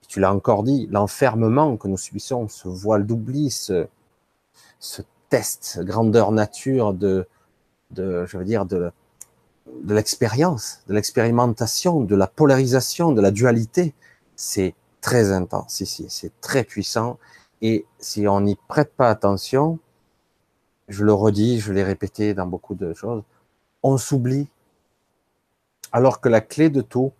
tu 0.07 0.21
l'as 0.21 0.33
encore 0.33 0.63
dit, 0.63 0.89
l'enfermement 0.91 1.77
que 1.77 1.89
nous 1.89 1.99
subissons, 1.99 2.49
ce 2.49 2.69
voile 2.69 3.07
d'oubli, 3.07 3.51
ce, 3.51 3.87
test 5.29 5.81
grandeur 5.83 6.33
nature 6.33 6.95
de, 6.95 7.27
je 7.95 8.39
veux 8.39 8.45
dire, 8.45 8.65
de, 8.65 8.91
de 9.83 9.95
l'expérience, 9.95 10.83
de 10.89 10.95
l'expérimentation, 10.95 12.01
de 12.01 12.16
la 12.16 12.27
polarisation, 12.27 13.12
de 13.12 13.21
la 13.21 13.31
dualité, 13.31 13.95
c'est 14.37 14.75
très 15.01 15.33
intense 15.33 15.81
ici, 15.81 16.07
c'est 16.09 16.33
très 16.41 16.64
puissant. 16.64 17.19
Et 17.62 17.87
si 17.99 18.29
on 18.29 18.41
n'y 18.41 18.57
prête 18.69 18.93
pas 18.95 19.11
attention, 19.11 19.79
je 20.89 21.05
le 21.05 21.12
redis, 21.12 21.61
je 21.61 21.73
l'ai 21.73 21.85
répété 21.85 22.35
dans 22.35 22.47
beaucoup 22.47 22.75
de 22.75 22.93
choses, 22.95 23.23
on 23.83 23.99
s'oublie. 23.99 24.49
Alors 25.93 26.21
que 26.21 26.29
la 26.29 26.41
clé 26.41 26.71
de 26.71 26.81
tout, 26.83 27.12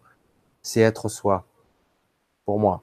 c'est 0.63 0.81
être 0.81 1.09
soi. 1.09 1.45
Pour 2.45 2.59
moi. 2.59 2.83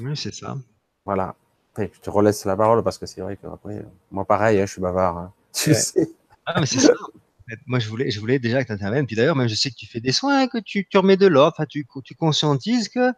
Oui, 0.00 0.16
c'est 0.16 0.34
ça. 0.34 0.56
Voilà. 1.04 1.34
je 1.76 2.00
te 2.00 2.10
relaisse 2.10 2.44
la 2.44 2.56
parole 2.56 2.82
parce 2.82 2.98
que 2.98 3.06
c'est 3.06 3.20
vrai 3.20 3.36
que 3.36 3.46
après, 3.46 3.84
moi 4.10 4.24
pareil, 4.24 4.60
hein, 4.60 4.66
je 4.66 4.72
suis 4.72 4.80
bavard. 4.80 5.18
Hein. 5.18 5.32
Tu 5.52 5.74
sais. 5.74 6.10
Ah, 6.46 6.60
mais 6.60 6.66
c'est 6.66 6.80
ça. 6.80 6.92
Moi, 7.66 7.78
je 7.78 7.88
voulais, 7.88 8.38
déjà 8.38 8.62
que 8.62 8.68
tu 8.68 8.72
interviennes. 8.72 9.06
Puis 9.06 9.16
d'ailleurs, 9.16 9.36
même 9.36 9.48
je 9.48 9.54
sais 9.54 9.70
que 9.70 9.76
tu 9.76 9.86
fais 9.86 10.00
des 10.00 10.12
soins, 10.12 10.48
que 10.48 10.58
tu, 10.58 10.86
remets 10.94 11.16
de 11.16 11.26
l'or, 11.26 11.54
tu, 11.68 11.86
tu 12.04 12.14
conscientises 12.14 12.88
que, 12.88 13.12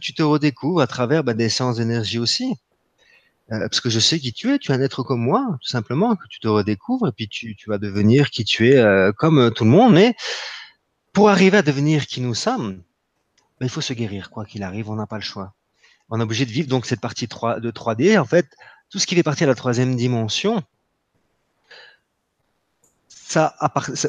tu 0.00 0.14
te 0.14 0.22
redécouvres 0.22 0.80
à 0.80 0.86
travers 0.86 1.22
bah, 1.22 1.34
des 1.34 1.48
séances 1.48 1.76
d'énergie 1.76 2.18
aussi. 2.18 2.54
Euh, 3.50 3.58
parce 3.58 3.80
que 3.80 3.90
je 3.90 4.00
sais 4.00 4.18
qui 4.18 4.32
tu 4.32 4.50
es, 4.52 4.58
tu 4.58 4.72
es 4.72 4.74
un 4.74 4.80
être 4.80 5.02
comme 5.02 5.20
moi, 5.20 5.58
tout 5.60 5.68
simplement, 5.68 6.16
que 6.16 6.26
tu 6.28 6.40
te 6.40 6.48
redécouvres 6.48 7.08
et 7.08 7.12
puis 7.12 7.28
tu, 7.28 7.56
vas 7.66 7.78
devenir 7.78 8.30
qui 8.30 8.44
tu 8.44 8.70
es 8.70 8.78
euh, 8.78 9.12
comme 9.12 9.38
euh, 9.38 9.50
tout 9.50 9.64
le 9.64 9.70
monde. 9.70 9.92
Mais 9.92 10.14
pour 11.12 11.28
arriver 11.28 11.58
à 11.58 11.62
devenir 11.62 12.06
qui 12.06 12.20
nous 12.20 12.34
sommes, 12.34 12.82
bah, 13.60 13.66
il 13.66 13.68
faut 13.68 13.80
se 13.80 13.92
guérir, 13.92 14.30
quoi 14.30 14.44
qu'il 14.46 14.62
arrive, 14.62 14.90
on 14.90 14.96
n'a 14.96 15.06
pas 15.06 15.16
le 15.16 15.22
choix. 15.22 15.54
On 16.08 16.20
est 16.20 16.22
obligé 16.22 16.46
de 16.46 16.50
vivre 16.50 16.68
donc 16.68 16.86
cette 16.86 17.00
partie 17.00 17.28
3, 17.28 17.60
de 17.60 17.70
3D. 17.70 18.18
En 18.18 18.24
fait, 18.24 18.46
tout 18.90 18.98
ce 18.98 19.06
qui 19.06 19.14
fait 19.14 19.22
partie 19.22 19.44
de 19.44 19.48
la 19.48 19.54
troisième 19.54 19.96
dimension, 19.96 20.62
ça, 23.32 23.54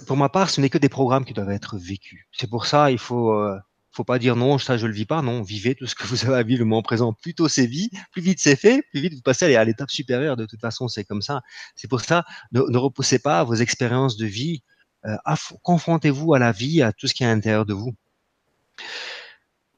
pour 0.05 0.17
ma 0.17 0.29
part, 0.29 0.49
ce 0.49 0.61
n'est 0.61 0.69
que 0.69 0.77
des 0.77 0.89
programmes 0.89 1.25
qui 1.25 1.33
doivent 1.33 1.51
être 1.51 1.77
vécus. 1.77 2.25
C'est 2.31 2.49
pour 2.49 2.65
ça, 2.65 2.91
il 2.91 2.97
faut, 2.97 3.33
euh, 3.33 3.57
faut 3.91 4.03
pas 4.03 4.19
dire 4.19 4.35
non, 4.35 4.57
ça 4.57 4.77
je 4.77 4.87
le 4.87 4.93
vis 4.93 5.05
pas. 5.05 5.21
Non, 5.21 5.41
vivez 5.41 5.75
tout 5.75 5.85
ce 5.85 5.95
que 5.95 6.05
vous 6.05 6.25
avez 6.25 6.35
à 6.35 6.43
vivre 6.43 6.59
le 6.59 6.65
moment 6.65 6.81
présent. 6.81 7.13
Plus 7.13 7.33
tôt 7.33 7.47
c'est 7.47 7.65
vie, 7.65 7.89
plus 8.11 8.21
vite 8.21 8.39
c'est 8.39 8.55
fait, 8.55 8.83
plus 8.91 8.99
vite 9.01 9.13
vous 9.13 9.21
passez 9.21 9.55
à 9.55 9.63
l'étape 9.63 9.91
supérieure. 9.91 10.35
De 10.35 10.45
toute 10.45 10.59
façon, 10.59 10.87
c'est 10.87 11.05
comme 11.05 11.21
ça. 11.21 11.41
C'est 11.75 11.87
pour 11.87 12.01
ça, 12.01 12.25
ne, 12.51 12.77
repoussez 12.77 13.19
pas 13.19 13.43
vos 13.43 13.55
expériences 13.55 14.17
de 14.17 14.25
vie. 14.25 14.61
Euh, 15.05 15.15
confrontez-vous 15.61 16.33
à 16.33 16.39
la 16.39 16.51
vie, 16.51 16.81
à 16.81 16.91
tout 16.91 17.07
ce 17.07 17.13
qui 17.13 17.23
est 17.23 17.27
à 17.27 17.33
l'intérieur 17.33 17.65
de 17.65 17.73
vous. 17.73 17.93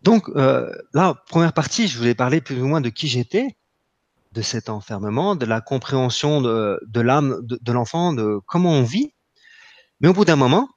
Donc, 0.01 0.29
euh, 0.29 0.71
là, 0.93 1.15
première 1.27 1.53
partie, 1.53 1.87
je 1.87 1.97
voulais 1.97 2.13
parler 2.13 2.39
plus 2.39 2.61
ou 2.61 2.67
moins 2.67 2.79
de 2.79 2.89
qui 2.89 3.07
j'étais, 3.07 3.57
de 4.33 4.41
cet 4.43 4.69
enfermement, 4.69 5.35
de 5.35 5.45
la 5.45 5.61
compréhension 5.61 6.41
de, 6.41 7.01
l'âme 7.01 7.39
de 7.41 7.71
l'enfant, 7.71 8.13
de 8.13 8.39
comment 8.45 8.71
on 8.71 8.83
vit. 8.83 9.14
Mais 10.05 10.09
au 10.09 10.13
bout 10.13 10.23
d'un 10.23 10.35
moment, 10.35 10.69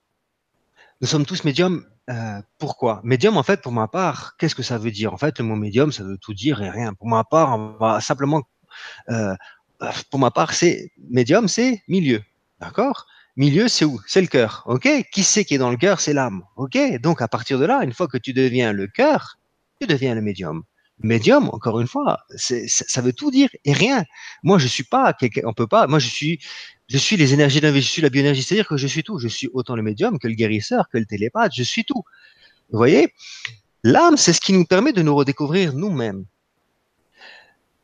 nous 1.02 1.06
sommes 1.06 1.26
tous 1.26 1.44
médiums. 1.44 1.84
Euh, 2.08 2.40
pourquoi? 2.56 3.02
Médium, 3.04 3.36
en 3.36 3.42
fait, 3.42 3.60
pour 3.60 3.72
ma 3.72 3.86
part, 3.86 4.38
qu'est-ce 4.38 4.54
que 4.54 4.62
ça 4.62 4.78
veut 4.78 4.90
dire? 4.90 5.12
En 5.12 5.18
fait, 5.18 5.38
le 5.38 5.44
mot 5.44 5.54
médium, 5.54 5.92
ça 5.92 6.02
veut 6.02 6.16
tout 6.16 6.32
dire 6.32 6.62
et 6.62 6.70
rien. 6.70 6.94
Pour 6.94 7.08
ma 7.08 7.24
part, 7.24 7.54
on 7.58 7.76
va 7.76 8.00
simplement, 8.00 8.40
euh, 9.10 9.34
pour 10.10 10.18
ma 10.18 10.30
part, 10.30 10.54
c'est 10.54 10.92
médium, 11.10 11.46
c'est 11.46 11.82
milieu, 11.88 12.22
d'accord? 12.58 13.06
Milieu, 13.36 13.68
c'est 13.68 13.84
où? 13.84 14.00
C'est 14.06 14.22
le 14.22 14.28
cœur, 14.28 14.62
ok? 14.64 14.88
Qui 15.12 15.22
c'est 15.22 15.44
qui 15.44 15.56
est 15.56 15.58
dans 15.58 15.70
le 15.70 15.76
cœur? 15.76 16.00
C'est 16.00 16.14
l'âme, 16.14 16.42
ok? 16.56 16.78
Donc 17.02 17.20
à 17.20 17.28
partir 17.28 17.58
de 17.58 17.66
là, 17.66 17.84
une 17.84 17.92
fois 17.92 18.08
que 18.08 18.16
tu 18.16 18.32
deviens 18.32 18.72
le 18.72 18.86
cœur, 18.86 19.36
tu 19.78 19.86
deviens 19.86 20.14
le 20.14 20.22
médium. 20.22 20.62
Médium, 21.00 21.50
encore 21.50 21.80
une 21.80 21.86
fois, 21.86 22.20
ça 22.34 23.02
veut 23.02 23.12
tout 23.12 23.30
dire 23.30 23.50
et 23.66 23.74
rien. 23.74 24.04
Moi, 24.42 24.58
je 24.58 24.66
suis 24.66 24.84
pas 24.84 25.14
on 25.44 25.52
peut 25.52 25.66
pas. 25.66 25.86
Moi, 25.86 25.98
je 25.98 26.08
suis 26.08 26.40
je 26.88 26.96
suis 26.96 27.16
les 27.16 27.34
énergies 27.34 27.60
d'un 27.60 27.74
je 27.74 27.80
suis 27.80 28.00
la 28.00 28.08
bioénergie, 28.08 28.42
c'est-à-dire 28.42 28.66
que 28.66 28.78
je 28.78 28.86
suis 28.86 29.02
tout. 29.02 29.18
Je 29.18 29.28
suis 29.28 29.48
autant 29.52 29.76
le 29.76 29.82
médium 29.82 30.18
que 30.18 30.26
le 30.26 30.34
guérisseur, 30.34 30.88
que 30.88 30.96
le 30.96 31.04
télépathe, 31.04 31.52
je 31.54 31.62
suis 31.62 31.84
tout. 31.84 32.02
Vous 32.70 32.78
voyez? 32.78 33.12
L'âme, 33.84 34.16
c'est 34.16 34.32
ce 34.32 34.40
qui 34.40 34.54
nous 34.54 34.64
permet 34.64 34.92
de 34.92 35.02
nous 35.02 35.14
redécouvrir 35.14 35.74
nous-mêmes. 35.74 36.24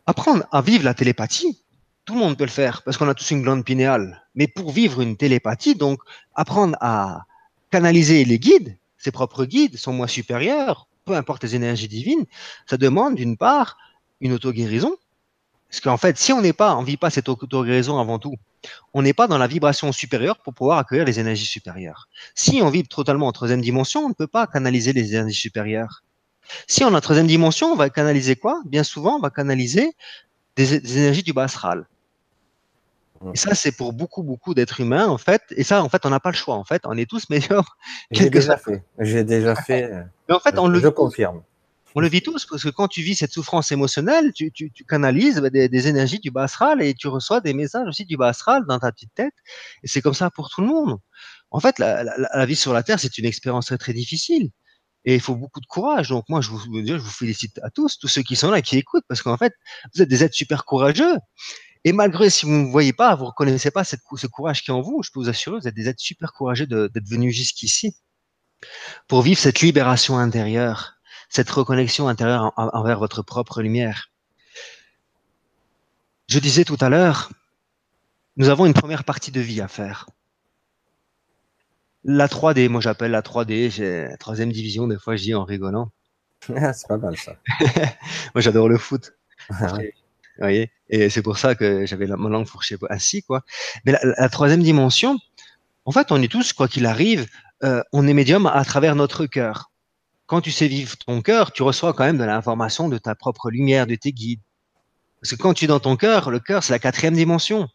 Apprendre 0.06 0.44
à 0.50 0.62
vivre 0.62 0.84
la 0.84 0.94
télépathie, 0.94 1.60
tout 2.04 2.14
le 2.14 2.20
monde 2.20 2.36
peut 2.36 2.44
le 2.44 2.50
faire 2.50 2.82
parce 2.82 2.96
qu'on 2.96 3.08
a 3.08 3.14
tous 3.14 3.30
une 3.30 3.42
glande 3.42 3.64
pinéale. 3.64 4.22
Mais 4.34 4.48
pour 4.48 4.72
vivre 4.72 5.02
une 5.02 5.16
télépathie, 5.16 5.74
donc 5.74 6.00
apprendre 6.34 6.76
à 6.80 7.26
canaliser 7.70 8.24
les 8.24 8.38
guides, 8.38 8.76
ses 8.96 9.10
propres 9.10 9.44
guides, 9.44 9.76
son 9.76 9.92
moi 9.92 10.08
supérieur, 10.08 10.88
peu 11.04 11.14
importe 11.14 11.42
les 11.42 11.54
énergies 11.54 11.88
divines, 11.88 12.24
ça 12.66 12.78
demande 12.78 13.16
d'une 13.16 13.36
part 13.36 13.76
une 14.20 14.32
auto-guérison. 14.32 14.96
Parce 15.68 15.80
qu'en 15.80 15.98
fait, 15.98 16.16
si 16.18 16.32
on 16.32 16.40
n'est 16.40 16.52
pas, 16.54 16.74
on 16.76 16.82
vit 16.82 16.96
pas 16.96 17.10
cette 17.10 17.28
auto-guérison 17.28 17.98
avant 17.98 18.18
tout, 18.18 18.36
on 18.92 19.02
n'est 19.02 19.12
pas 19.12 19.26
dans 19.26 19.38
la 19.38 19.46
vibration 19.46 19.90
supérieure 19.92 20.38
pour 20.38 20.54
pouvoir 20.54 20.78
accueillir 20.78 21.04
les 21.04 21.20
énergies 21.20 21.46
supérieures. 21.46 22.08
Si 22.34 22.60
on 22.62 22.70
vibre 22.70 22.88
totalement 22.88 23.26
en 23.26 23.32
troisième 23.32 23.60
dimension, 23.60 24.00
on 24.04 24.08
ne 24.08 24.14
peut 24.14 24.26
pas 24.26 24.46
canaliser 24.46 24.92
les 24.92 25.14
énergies 25.14 25.40
supérieures. 25.40 26.02
Si 26.66 26.84
on 26.84 26.92
est 26.92 26.96
en 26.96 27.00
troisième 27.00 27.26
dimension, 27.26 27.72
on 27.72 27.76
va 27.76 27.90
canaliser 27.90 28.36
quoi? 28.36 28.60
Bien 28.66 28.84
souvent, 28.84 29.16
on 29.16 29.20
va 29.20 29.30
canaliser 29.30 29.94
des, 30.56 30.98
énergies 30.98 31.22
du 31.22 31.32
bas 31.32 31.44
astral. 31.44 31.86
Et 33.32 33.38
ça, 33.38 33.54
c'est 33.54 33.72
pour 33.72 33.94
beaucoup, 33.94 34.22
beaucoup 34.22 34.52
d'êtres 34.52 34.80
humains, 34.80 35.06
en 35.06 35.16
fait. 35.16 35.42
Et 35.56 35.64
ça, 35.64 35.82
en 35.82 35.88
fait, 35.88 36.04
on 36.04 36.10
n'a 36.10 36.20
pas 36.20 36.30
le 36.30 36.36
choix. 36.36 36.56
En 36.56 36.64
fait, 36.64 36.82
on 36.84 36.96
est 36.98 37.08
tous 37.08 37.28
médiums. 37.30 37.64
J'ai 38.10 38.28
déjà 38.28 38.58
fait. 38.58 38.82
J'ai 38.98 39.24
déjà 39.24 39.54
fait. 39.54 39.90
Mais 40.28 40.34
en 40.34 40.40
fait, 40.40 40.58
on 40.58 40.66
je, 40.66 40.72
le. 40.72 40.80
Je 40.80 40.88
confirme. 40.88 41.42
On 41.94 42.00
le 42.00 42.08
vit 42.08 42.22
tous 42.22 42.46
parce 42.46 42.62
que 42.62 42.70
quand 42.70 42.88
tu 42.88 43.02
vis 43.02 43.14
cette 43.14 43.32
souffrance 43.32 43.70
émotionnelle, 43.72 44.32
tu, 44.32 44.50
tu, 44.52 44.72
tu 44.72 44.84
canalises 44.84 45.36
des, 45.36 45.68
des, 45.68 45.88
énergies 45.88 46.18
du 46.18 46.30
bas 46.30 46.44
astral 46.44 46.82
et 46.82 46.94
tu 46.94 47.08
reçois 47.08 47.40
des 47.40 47.54
messages 47.54 47.86
aussi 47.88 48.04
du 48.04 48.16
bas 48.16 48.28
astral 48.28 48.64
dans 48.68 48.78
ta 48.78 48.90
petite 48.92 49.14
tête. 49.14 49.34
Et 49.82 49.88
c'est 49.88 50.02
comme 50.02 50.14
ça 50.14 50.30
pour 50.30 50.50
tout 50.50 50.60
le 50.60 50.66
monde. 50.66 50.98
En 51.50 51.60
fait, 51.60 51.78
la, 51.78 52.02
la, 52.02 52.16
la 52.18 52.46
vie 52.46 52.56
sur 52.56 52.72
la 52.72 52.82
Terre, 52.82 52.98
c'est 52.98 53.16
une 53.18 53.26
expérience 53.26 53.66
très, 53.66 53.78
très 53.78 53.92
difficile. 53.92 54.50
Et 55.04 55.14
il 55.14 55.20
faut 55.20 55.36
beaucoup 55.36 55.60
de 55.60 55.66
courage. 55.66 56.08
Donc 56.08 56.24
moi, 56.28 56.40
je 56.40 56.50
vous, 56.50 56.58
je 56.58 56.94
vous 56.94 57.10
félicite 57.10 57.60
à 57.62 57.70
tous, 57.70 57.98
tous 57.98 58.08
ceux 58.08 58.22
qui 58.22 58.36
sont 58.36 58.50
là, 58.50 58.62
qui 58.62 58.76
écoutent, 58.76 59.04
parce 59.08 59.22
qu'en 59.22 59.36
fait, 59.36 59.52
vous 59.94 60.02
êtes 60.02 60.08
des 60.08 60.24
êtres 60.24 60.34
super 60.34 60.64
courageux. 60.64 61.16
Et 61.84 61.92
malgré, 61.92 62.30
si 62.30 62.46
vous 62.46 62.52
ne 62.52 62.70
voyez 62.70 62.94
pas, 62.94 63.14
vous 63.14 63.26
reconnaissez 63.26 63.70
pas 63.70 63.84
ce 63.84 64.26
courage 64.26 64.62
qui 64.62 64.70
est 64.70 64.74
en 64.74 64.80
vous, 64.80 65.02
je 65.02 65.10
peux 65.12 65.20
vous 65.20 65.28
assurer, 65.28 65.58
vous 65.60 65.68
êtes 65.68 65.74
des 65.74 65.88
êtres 65.88 66.00
super 66.00 66.32
courageux 66.32 66.66
d'être 66.66 67.08
venus 67.08 67.36
jusqu'ici 67.36 67.94
pour 69.08 69.22
vivre 69.22 69.38
cette 69.38 69.60
libération 69.60 70.18
intérieure, 70.18 70.93
cette 71.34 71.50
reconnexion 71.50 72.06
intérieure 72.06 72.52
envers 72.56 73.00
votre 73.00 73.22
propre 73.22 73.60
lumière. 73.60 74.10
Je 76.28 76.38
disais 76.38 76.64
tout 76.64 76.76
à 76.80 76.88
l'heure, 76.88 77.32
nous 78.36 78.50
avons 78.50 78.66
une 78.66 78.72
première 78.72 79.02
partie 79.02 79.32
de 79.32 79.40
vie 79.40 79.60
à 79.60 79.66
faire. 79.66 80.06
La 82.04 82.28
3D, 82.28 82.68
moi 82.68 82.80
j'appelle 82.80 83.10
la 83.10 83.22
3D, 83.22 83.70
j'ai 83.70 84.04
la 84.04 84.16
troisième 84.16 84.52
division, 84.52 84.86
des 84.86 84.96
fois 84.96 85.16
je 85.16 85.24
dis 85.24 85.34
en 85.34 85.42
rigolant. 85.42 85.90
c'est 86.40 86.86
pas 86.86 86.98
mal 86.98 87.16
ça. 87.16 87.34
moi 88.34 88.40
j'adore 88.40 88.68
le 88.68 88.78
foot. 88.78 89.12
Ah 89.50 89.72
vous 89.72 89.82
voyez? 90.38 90.70
Et 90.88 91.10
c'est 91.10 91.22
pour 91.22 91.38
ça 91.38 91.56
que 91.56 91.84
j'avais 91.84 92.06
mon 92.06 92.28
langue 92.28 92.46
fourchée 92.46 92.76
ainsi, 92.90 93.24
quoi. 93.24 93.42
Mais 93.84 93.92
la, 94.02 94.28
troisième 94.28 94.62
dimension, 94.62 95.18
en 95.84 95.90
fait, 95.90 96.12
on 96.12 96.22
est 96.22 96.30
tous, 96.30 96.52
quoi 96.52 96.68
qu'il 96.68 96.86
arrive, 96.86 97.26
euh, 97.64 97.82
on 97.92 98.06
est 98.06 98.14
médium 98.14 98.46
à 98.46 98.64
travers 98.64 98.94
notre 98.94 99.26
cœur. 99.26 99.72
Quand 100.26 100.40
tu 100.40 100.50
sais 100.50 100.68
vivre 100.68 100.96
ton 100.96 101.20
cœur, 101.20 101.52
tu 101.52 101.62
reçois 101.62 101.92
quand 101.92 102.04
même 102.04 102.18
de 102.18 102.24
l'information 102.24 102.88
de 102.88 102.98
ta 102.98 103.14
propre 103.14 103.50
lumière, 103.50 103.86
de 103.86 103.94
tes 103.94 104.12
guides. 104.12 104.40
Parce 105.20 105.32
que 105.32 105.36
quand 105.36 105.54
tu 105.54 105.64
es 105.64 105.68
dans 105.68 105.80
ton 105.80 105.96
cœur, 105.96 106.30
le 106.30 106.40
cœur, 106.40 106.62
c'est 106.62 106.72
la 106.72 106.78
quatrième 106.78 107.14
dimension. 107.14 107.68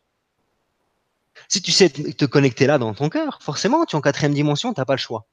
Si 1.48 1.62
tu 1.62 1.72
sais 1.72 1.90
te 1.90 2.26
connecter 2.26 2.68
là 2.68 2.78
dans 2.78 2.94
ton 2.94 3.10
cœur, 3.10 3.40
forcément, 3.42 3.86
tu 3.86 3.96
es 3.96 3.98
en 3.98 4.02
quatrième 4.02 4.34
dimension, 4.34 4.74
tu 4.74 4.82
n'as 4.82 4.86
pas 4.86 4.94
le 4.94 5.00
choix. 5.00 5.26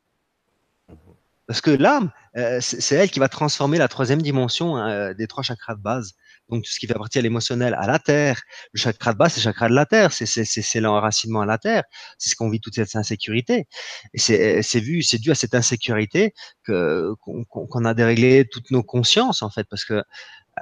Parce 1.47 1.61
que 1.61 1.71
l'âme, 1.71 2.11
euh, 2.37 2.59
c'est 2.61 2.97
elle 2.97 3.11
qui 3.11 3.21
va 3.21 3.29
transformer 3.29 3.79
la 3.79 3.89
troisième 3.89 4.21
dimension 4.21 4.79
euh, 4.79 5.15
des 5.15 5.27
trois 5.27 5.43
chakras 5.43 5.75
de 5.75 5.81
base 5.83 6.15
donc 6.49 6.65
tout 6.65 6.71
ce 6.71 6.79
qui 6.79 6.87
fait 6.87 6.95
partie 6.95 7.19
à 7.19 7.23
l'émotionnel, 7.23 7.75
à 7.79 7.87
la 7.87 7.99
terre. 7.99 8.41
Le 8.73 8.79
chakra 8.79 9.13
de 9.13 9.19
base, 9.19 9.35
c'est 9.35 9.41
le 9.41 9.45
chakra 9.45 9.69
de 9.69 9.75
la 9.75 9.87
terre, 9.87 10.13
c'est 10.13 10.81
l'enracinement 10.81 11.41
à 11.41 11.47
la 11.47 11.59
terre, 11.59 11.85
c'est 12.19 12.31
ce 12.31 12.37
qu'on 12.37 12.51
vit 12.51 12.61
toute 12.61 12.75
cette 12.75 12.95
insécurité. 12.97 13.67
Et 14.15 14.19
c'est 14.19 14.81
vu, 14.81 15.03
c'est 15.03 15.19
dû 15.19 15.31
à 15.31 15.35
cette 15.35 15.55
insécurité 15.55 16.35
que 16.65 17.13
qu'on 17.21 17.85
a 17.85 17.95
déréglé 17.95 18.47
toutes 18.51 18.71
nos 18.71 18.83
consciences 18.83 19.43
en 19.43 19.51
fait, 19.51 19.67
parce 19.69 19.85
que 19.85 20.03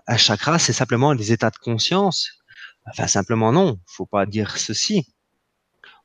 un 0.06 0.16
chakra, 0.16 0.58
c'est 0.58 0.72
simplement 0.72 1.14
des 1.14 1.32
états 1.32 1.50
de 1.50 1.56
conscience. 1.56 2.30
Enfin, 2.86 3.06
simplement 3.06 3.52
non, 3.52 3.78
faut 3.86 4.06
pas 4.06 4.26
dire 4.26 4.56
ceci 4.58 5.06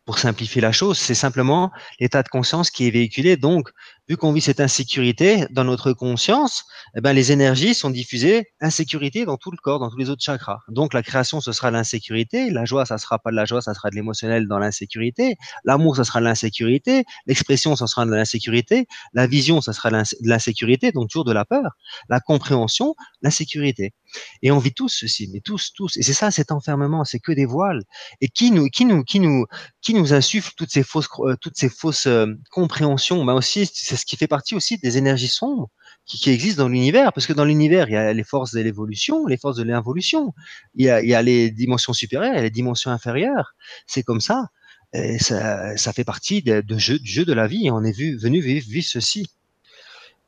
pour 0.05 0.17
simplifier 0.17 0.61
la 0.61 0.71
chose, 0.71 0.97
c'est 0.97 1.15
simplement 1.15 1.71
l'état 1.99 2.23
de 2.23 2.29
conscience 2.29 2.71
qui 2.71 2.87
est 2.87 2.91
véhiculé. 2.91 3.37
Donc, 3.37 3.69
vu 4.09 4.17
qu'on 4.17 4.33
vit 4.33 4.41
cette 4.41 4.59
insécurité 4.59 5.45
dans 5.51 5.63
notre 5.63 5.93
conscience, 5.93 6.65
eh 6.97 7.01
ben, 7.01 7.13
les 7.13 7.31
énergies 7.31 7.75
sont 7.75 7.91
diffusées 7.91 8.47
insécurité 8.59 9.23
dans 9.23 9.37
tout 9.37 9.51
le 9.51 9.57
corps, 9.57 9.79
dans 9.79 9.91
tous 9.91 9.97
les 9.97 10.09
autres 10.09 10.23
chakras. 10.23 10.59
Donc, 10.67 10.95
la 10.95 11.03
création, 11.03 11.39
ce 11.41 11.51
sera 11.51 11.69
l'insécurité. 11.69 12.49
La 12.49 12.65
joie, 12.65 12.85
ça 12.85 12.97
sera 12.97 13.19
pas 13.19 13.29
de 13.29 13.35
la 13.35 13.45
joie, 13.45 13.61
ça 13.61 13.75
sera 13.75 13.91
de 13.91 13.95
l'émotionnel 13.95 14.47
dans 14.47 14.57
l'insécurité. 14.57 15.35
L'amour, 15.63 15.95
ça 15.95 16.03
sera 16.03 16.19
de 16.21 16.25
l'insécurité. 16.25 17.05
L'expression, 17.27 17.75
ça 17.75 17.85
sera 17.85 18.05
de 18.05 18.11
l'insécurité. 18.11 18.87
La 19.13 19.27
vision, 19.27 19.61
ça 19.61 19.73
sera 19.73 19.91
de 19.91 20.03
l'insécurité, 20.21 20.91
donc 20.91 21.09
toujours 21.09 21.25
de 21.25 21.33
la 21.33 21.45
peur. 21.45 21.77
La 22.09 22.19
compréhension, 22.19 22.95
l'insécurité. 23.21 23.93
Et 24.41 24.51
on 24.51 24.59
vit 24.59 24.73
tous 24.73 24.89
ceci, 24.89 25.29
mais 25.31 25.39
tous, 25.41 25.73
tous. 25.73 25.97
Et 25.97 26.03
c'est 26.03 26.13
ça, 26.13 26.31
cet 26.31 26.51
enfermement, 26.51 27.05
c'est 27.05 27.19
que 27.19 27.31
des 27.31 27.45
voiles. 27.45 27.83
Et 28.21 28.27
qui 28.27 28.51
nous, 28.51 28.67
qui 28.67 28.85
nous, 28.85 29.03
qui 29.03 29.19
nous, 29.19 29.45
qui 29.81 29.93
nous 29.93 30.13
insuffle 30.13 30.53
toutes 30.55 30.71
ces 30.71 30.83
fausses, 30.83 31.09
toutes 31.41 31.57
ces 31.57 31.69
fausses 31.69 32.07
euh, 32.07 32.27
compréhensions? 32.51 33.23
Mais 33.23 33.33
aussi, 33.33 33.69
c'est 33.71 33.95
ce 33.95 34.05
qui 34.05 34.17
fait 34.17 34.27
partie 34.27 34.55
aussi 34.55 34.77
des 34.77 34.97
énergies 34.97 35.27
sombres 35.27 35.69
qui, 36.05 36.29
existent 36.31 36.63
dans 36.63 36.69
l'univers, 36.69 37.13
parce 37.13 37.27
que 37.27 37.33
dans 37.33 37.45
l'univers, 37.45 37.87
il 37.87 37.93
y 37.93 37.97
a 37.97 38.13
les 38.13 38.23
forces 38.23 38.51
de 38.53 38.61
l'évolution, 38.61 39.27
les 39.27 39.37
forces 39.37 39.57
de 39.57 39.63
l'involution. 39.63 40.33
Il 40.75 40.85
y 40.85 40.89
a, 40.89 41.01
il 41.01 41.09
y 41.09 41.13
a 41.13 41.21
les 41.21 41.51
dimensions 41.51 41.93
supérieures, 41.93 42.35
et 42.35 42.41
les 42.41 42.49
dimensions 42.49 42.91
inférieures. 42.91 43.53
C'est 43.85 44.03
comme 44.03 44.21
ça. 44.21 44.47
Et 44.93 45.19
ça, 45.19 45.93
fait 45.93 46.03
partie 46.03 46.41
de, 46.41 46.61
du 46.61 46.79
jeu 46.79 47.25
de 47.25 47.33
la 47.33 47.47
vie. 47.47 47.69
On 47.71 47.83
est 47.83 47.91
vu, 47.91 48.17
venu 48.17 48.41
vivre 48.41 48.87
ceci. 48.87 49.27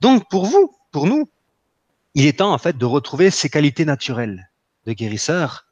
Donc, 0.02 0.30
pour 0.30 0.46
vous, 0.46 0.72
pour 0.92 1.08
nous, 1.08 1.30
il 2.14 2.26
est 2.26 2.40
temps 2.40 2.54
en 2.54 2.58
fait 2.58 2.78
de 2.78 2.86
retrouver 2.86 3.32
ses 3.32 3.50
qualités 3.50 3.86
naturelles 3.86 4.52
de 4.86 4.94
guérisseur. 4.94 5.66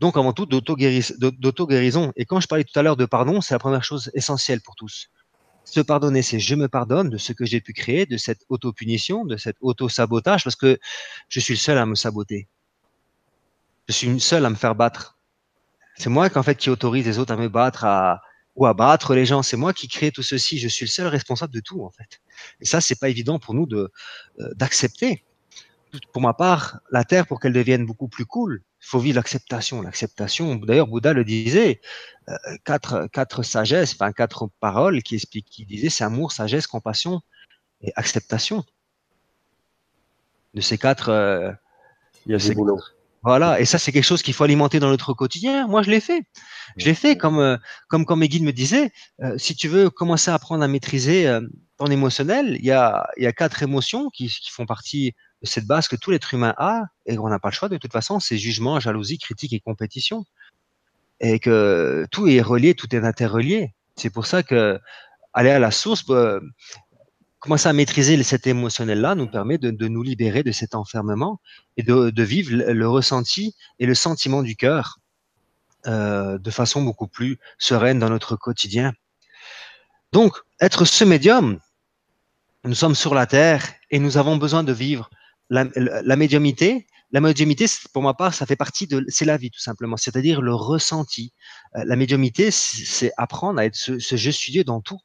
Donc 0.00 0.16
avant 0.16 0.32
tout 0.32 0.46
d'auto-guérison. 0.46 2.12
Et 2.16 2.24
quand 2.24 2.40
je 2.40 2.46
parlais 2.46 2.64
tout 2.64 2.78
à 2.78 2.82
l'heure 2.82 2.96
de 2.96 3.06
pardon, 3.06 3.40
c'est 3.40 3.54
la 3.54 3.58
première 3.58 3.84
chose 3.84 4.10
essentielle 4.14 4.60
pour 4.60 4.74
tous. 4.74 5.10
Se 5.64 5.80
pardonner, 5.80 6.22
c'est 6.22 6.40
je 6.40 6.54
me 6.54 6.68
pardonne 6.68 7.10
de 7.10 7.18
ce 7.18 7.32
que 7.32 7.44
j'ai 7.44 7.60
pu 7.60 7.72
créer, 7.72 8.06
de 8.06 8.16
cette 8.16 8.42
auto-punition, 8.48 9.24
de 9.24 9.36
cet 9.36 9.56
auto-sabotage, 9.60 10.42
parce 10.42 10.56
que 10.56 10.78
je 11.28 11.38
suis 11.38 11.54
le 11.54 11.58
seul 11.58 11.78
à 11.78 11.86
me 11.86 11.94
saboter. 11.94 12.48
Je 13.88 13.92
suis 13.92 14.08
le 14.08 14.18
seul 14.18 14.44
à 14.44 14.50
me 14.50 14.56
faire 14.56 14.74
battre. 14.74 15.18
C'est 15.96 16.10
moi 16.10 16.28
en 16.34 16.42
fait 16.42 16.56
qui 16.56 16.70
autorise 16.70 17.06
les 17.06 17.18
autres 17.18 17.32
à 17.32 17.36
me 17.36 17.48
battre, 17.48 17.84
à, 17.84 18.22
ou 18.56 18.66
à 18.66 18.74
battre 18.74 19.14
les 19.14 19.26
gens. 19.26 19.42
C'est 19.42 19.56
moi 19.56 19.72
qui 19.72 19.86
crée 19.86 20.10
tout 20.10 20.22
ceci. 20.22 20.58
Je 20.58 20.68
suis 20.68 20.86
le 20.86 20.90
seul 20.90 21.06
responsable 21.06 21.52
de 21.52 21.60
tout 21.60 21.84
en 21.84 21.90
fait. 21.90 22.20
Et 22.60 22.64
ça, 22.64 22.80
c'est 22.80 22.98
pas 22.98 23.08
évident 23.08 23.38
pour 23.38 23.54
nous 23.54 23.66
de 23.66 23.92
euh, 24.40 24.54
d'accepter 24.54 25.24
pour 26.12 26.22
ma 26.22 26.34
part, 26.34 26.80
la 26.90 27.04
terre, 27.04 27.26
pour 27.26 27.40
qu'elle 27.40 27.52
devienne 27.52 27.86
beaucoup 27.86 28.08
plus 28.08 28.26
cool, 28.26 28.62
il 28.80 28.86
faut 28.86 28.98
vivre 28.98 29.16
l'acceptation. 29.16 29.82
L'acceptation, 29.82 30.56
d'ailleurs, 30.56 30.86
Bouddha 30.86 31.12
le 31.12 31.24
disait, 31.24 31.80
euh, 32.28 32.34
quatre, 32.64 33.08
quatre 33.12 33.42
sagesses, 33.42 33.94
enfin 33.94 34.12
quatre 34.12 34.48
paroles 34.60 35.02
qui 35.02 35.16
expliquent, 35.16 35.48
qui 35.50 35.66
disaient, 35.66 35.90
c'est 35.90 36.04
amour, 36.04 36.32
sagesse, 36.32 36.66
compassion 36.66 37.20
et 37.82 37.92
acceptation. 37.96 38.64
De 40.54 40.60
ces 40.60 40.78
quatre, 40.78 41.10
euh, 41.10 41.52
il 42.26 42.32
y 42.32 42.34
a 42.34 42.38
des 42.38 42.54
boulots. 42.54 42.80
Voilà, 43.22 43.60
et 43.60 43.66
ça 43.66 43.78
c'est 43.78 43.92
quelque 43.92 44.04
chose 44.04 44.22
qu'il 44.22 44.32
faut 44.32 44.44
alimenter 44.44 44.80
dans 44.80 44.88
notre 44.88 45.12
quotidien. 45.12 45.66
Moi 45.68 45.82
je 45.82 45.90
l'ai 45.90 46.00
fait. 46.00 46.22
Je 46.78 46.86
l'ai 46.86 46.94
fait 46.94 47.18
comme 47.18 47.38
euh, 47.38 47.58
comme 47.86 48.06
comme 48.06 48.20
mes 48.20 48.28
guides 48.28 48.44
me 48.44 48.52
disaient. 48.52 48.92
si 49.36 49.54
tu 49.54 49.68
veux 49.68 49.90
commencer 49.90 50.30
à 50.30 50.34
apprendre 50.34 50.64
à 50.64 50.68
maîtriser 50.68 51.38
ton 51.76 51.86
émotionnel, 51.86 52.56
il 52.58 52.64
y 52.64 52.70
a 52.70 53.06
il 53.18 53.24
y 53.24 53.26
a 53.26 53.32
quatre 53.32 53.62
émotions 53.62 54.08
qui, 54.08 54.28
qui 54.28 54.50
font 54.50 54.64
partie 54.64 55.14
cette 55.42 55.66
base 55.66 55.88
que 55.88 55.96
tout 55.96 56.10
l'être 56.10 56.34
humain 56.34 56.54
a 56.58 56.84
et 57.06 57.16
qu'on 57.16 57.28
n'a 57.28 57.38
pas 57.38 57.48
le 57.48 57.54
choix 57.54 57.68
de 57.68 57.76
toute 57.76 57.92
façon, 57.92 58.20
c'est 58.20 58.38
jugement, 58.38 58.80
jalousie, 58.80 59.18
critique 59.18 59.52
et 59.52 59.60
compétition. 59.60 60.24
Et 61.20 61.38
que 61.38 62.06
tout 62.10 62.28
est 62.28 62.40
relié, 62.40 62.74
tout 62.74 62.94
est 62.94 63.04
interrelié. 63.04 63.74
C'est 63.96 64.10
pour 64.10 64.26
ça 64.26 64.42
que 64.42 64.80
aller 65.32 65.50
à 65.50 65.58
la 65.58 65.70
source, 65.70 66.04
euh, 66.10 66.40
commencer 67.38 67.68
à 67.68 67.72
maîtriser 67.72 68.22
cet 68.22 68.46
émotionnel-là 68.46 69.14
nous 69.14 69.26
permet 69.26 69.58
de, 69.58 69.88
nous 69.88 70.02
libérer 70.02 70.42
de 70.42 70.52
cet 70.52 70.74
enfermement 70.74 71.40
et 71.76 71.82
de, 71.82 72.22
vivre 72.22 72.54
le, 72.54 72.88
ressenti 72.88 73.54
et 73.78 73.86
le 73.86 73.94
sentiment 73.94 74.42
du 74.42 74.56
cœur 74.56 74.98
euh, 75.86 76.38
de 76.38 76.50
façon 76.50 76.82
beaucoup 76.82 77.06
plus 77.06 77.38
sereine 77.58 77.98
dans 77.98 78.10
notre 78.10 78.36
quotidien. 78.36 78.92
Donc, 80.12 80.36
être 80.60 80.84
ce 80.84 81.04
médium, 81.04 81.58
nous 82.64 82.74
sommes 82.74 82.94
sur 82.94 83.14
la 83.14 83.26
Terre 83.26 83.66
et 83.90 83.98
nous 83.98 84.18
avons 84.18 84.36
besoin 84.36 84.62
de 84.62 84.72
vivre 84.72 85.08
la, 85.50 86.16
médiumité, 86.16 86.86
la 87.10 87.20
médiumité, 87.20 87.66
pour 87.92 88.02
ma 88.02 88.14
part, 88.14 88.32
ça 88.32 88.46
fait 88.46 88.56
partie 88.56 88.86
de, 88.86 89.04
c'est 89.08 89.24
la 89.24 89.36
vie 89.36 89.50
tout 89.50 89.60
simplement, 89.60 89.96
c'est-à-dire 89.96 90.40
le 90.40 90.54
ressenti. 90.54 91.32
Euh, 91.76 91.84
la 91.84 91.96
médiumité, 91.96 92.50
c'est 92.50 93.12
apprendre 93.16 93.58
à 93.58 93.64
être 93.64 93.74
ce, 93.74 93.98
je 93.98 94.30
suis 94.30 94.52
Dieu 94.52 94.64
dans 94.64 94.80
tout. 94.80 95.00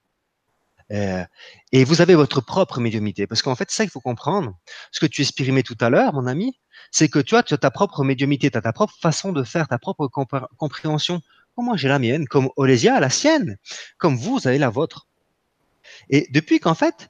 Euh, 0.92 1.24
et 1.72 1.84
vous 1.84 2.02
avez 2.02 2.14
votre 2.14 2.42
propre 2.42 2.80
médiumité, 2.80 3.26
parce 3.26 3.42
qu'en 3.42 3.56
fait, 3.56 3.72
ça, 3.72 3.84
il 3.84 3.90
faut 3.90 4.02
comprendre. 4.02 4.56
Ce 4.92 5.00
que 5.00 5.08
tu 5.08 5.24
exprimais 5.24 5.64
tout 5.64 5.78
à 5.82 5.90
l'heure, 5.90 6.14
mon 6.14 6.28
ami, 6.28 6.60
c'est 6.92 7.10
que 7.10 7.20
tu 7.20 7.36
as, 7.36 7.42
tu 7.42 7.56
as 7.56 7.58
ta 7.58 7.72
propre 7.72 8.04
médiumité, 8.04 8.52
tu 8.52 8.58
as 8.58 8.62
ta 8.62 8.72
propre 8.72 8.94
façon 9.02 9.34
de 9.34 9.44
faire, 9.44 9.68
ta 9.68 9.80
propre 9.80 10.08
compréhension. 10.58 11.22
Comme 11.56 11.66
moi, 11.66 11.78
j'ai 11.78 11.88
la 11.88 11.98
mienne, 11.98 12.28
comme 12.28 12.50
Olésia 12.56 12.96
a 12.96 13.00
la 13.00 13.10
sienne, 13.10 13.58
comme 13.98 14.16
vous, 14.16 14.38
vous 14.38 14.48
avez 14.48 14.60
la 14.60 14.70
vôtre. 14.70 15.08
Et 16.10 16.28
depuis 16.30 16.60
qu'en 16.60 16.76
fait, 16.76 17.10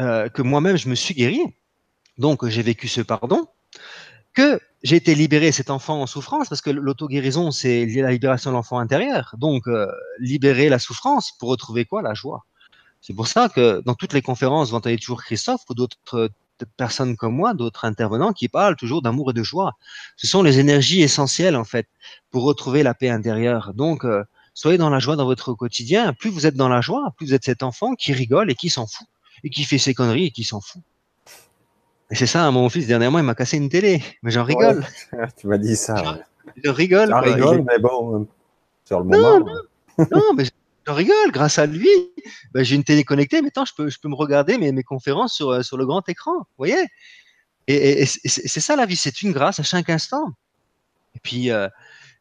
euh, 0.00 0.28
que 0.28 0.42
moi-même, 0.42 0.76
je 0.76 0.88
me 0.88 0.94
suis 0.94 1.14
guéri, 1.14 1.40
donc 2.18 2.46
j'ai 2.46 2.62
vécu 2.62 2.88
ce 2.88 3.00
pardon, 3.00 3.46
que 4.34 4.60
j'ai 4.82 4.96
été 4.96 5.14
libéré 5.14 5.52
cet 5.52 5.70
enfant 5.70 6.02
en 6.02 6.06
souffrance, 6.06 6.48
parce 6.48 6.60
que 6.60 6.70
l'auto-guérison, 6.70 7.50
c'est 7.50 7.86
la 7.86 8.10
libération 8.10 8.50
de 8.50 8.56
l'enfant 8.56 8.78
intérieur. 8.78 9.34
Donc 9.38 9.66
euh, 9.66 9.86
libérer 10.18 10.68
la 10.68 10.78
souffrance 10.78 11.32
pour 11.38 11.48
retrouver 11.48 11.84
quoi? 11.84 12.02
La 12.02 12.14
joie. 12.14 12.44
C'est 13.00 13.14
pour 13.14 13.28
ça 13.28 13.48
que 13.48 13.82
dans 13.84 13.94
toutes 13.94 14.12
les 14.12 14.22
conférences, 14.22 14.70
vous 14.70 14.76
entendez 14.76 14.98
toujours 14.98 15.22
Christophe 15.22 15.62
ou 15.70 15.74
d'autres 15.74 15.98
euh, 16.14 16.28
personnes 16.76 17.16
comme 17.16 17.34
moi, 17.34 17.54
d'autres 17.54 17.84
intervenants 17.84 18.32
qui 18.32 18.48
parlent 18.48 18.76
toujours 18.76 19.02
d'amour 19.02 19.30
et 19.30 19.34
de 19.34 19.42
joie. 19.42 19.72
Ce 20.16 20.26
sont 20.26 20.42
les 20.42 20.58
énergies 20.58 21.02
essentielles 21.02 21.56
en 21.56 21.64
fait 21.64 21.88
pour 22.30 22.44
retrouver 22.44 22.82
la 22.82 22.94
paix 22.94 23.10
intérieure. 23.10 23.72
Donc 23.74 24.04
euh, 24.04 24.24
soyez 24.54 24.78
dans 24.78 24.90
la 24.90 24.98
joie 24.98 25.16
dans 25.16 25.26
votre 25.26 25.54
quotidien. 25.54 26.12
Plus 26.12 26.30
vous 26.30 26.46
êtes 26.46 26.56
dans 26.56 26.68
la 26.68 26.80
joie, 26.80 27.12
plus 27.16 27.26
vous 27.26 27.34
êtes 27.34 27.44
cet 27.44 27.62
enfant 27.62 27.94
qui 27.94 28.12
rigole 28.12 28.50
et 28.50 28.54
qui 28.54 28.70
s'en 28.70 28.86
fout 28.86 29.06
et 29.44 29.50
qui 29.50 29.64
fait 29.64 29.78
ses 29.78 29.94
conneries 29.94 30.26
et 30.26 30.30
qui 30.30 30.44
s'en 30.44 30.60
fout. 30.60 30.82
C'est 32.10 32.26
ça, 32.26 32.50
mon 32.50 32.68
fils, 32.68 32.86
dernièrement, 32.86 33.18
il 33.18 33.24
m'a 33.24 33.34
cassé 33.34 33.56
une 33.56 33.68
télé. 33.68 34.02
Mais 34.22 34.30
j'en 34.30 34.44
rigole. 34.44 34.84
tu 35.38 35.46
m'as 35.46 35.58
dit 35.58 35.76
ça. 35.76 36.20
Je 36.62 36.70
rigole. 36.70 37.08
J'en 37.08 37.20
rigole, 37.20 37.64
mais 37.66 37.78
bon, 37.78 38.26
sur 38.84 39.00
le 39.00 39.04
moment. 39.06 39.46
Non, 39.98 40.34
mais 40.36 40.44
Je 40.86 40.92
rigole, 40.92 41.30
grâce 41.32 41.58
à 41.58 41.66
lui, 41.66 41.88
ben, 42.52 42.62
j'ai 42.62 42.76
une 42.76 42.84
télé 42.84 43.04
connectée, 43.04 43.40
maintenant 43.40 43.64
je 43.64 43.72
peux, 43.74 43.88
je 43.88 43.98
peux 43.98 44.08
me 44.08 44.14
regarder 44.14 44.58
mes, 44.58 44.70
mes 44.72 44.82
conférences 44.82 45.34
sur, 45.34 45.50
euh, 45.50 45.62
sur 45.62 45.76
le 45.76 45.86
grand 45.86 46.06
écran. 46.08 46.36
Vous 46.36 46.44
voyez? 46.58 46.86
Et, 47.66 48.02
et, 48.02 48.06
c'est 48.06 48.60
ça 48.60 48.76
la 48.76 48.84
vie, 48.84 48.96
c'est 48.96 49.22
une 49.22 49.32
grâce 49.32 49.58
à 49.58 49.62
chaque 49.62 49.88
instant. 49.88 50.32
Et 51.14 51.20
puis, 51.22 51.50
euh, 51.50 51.66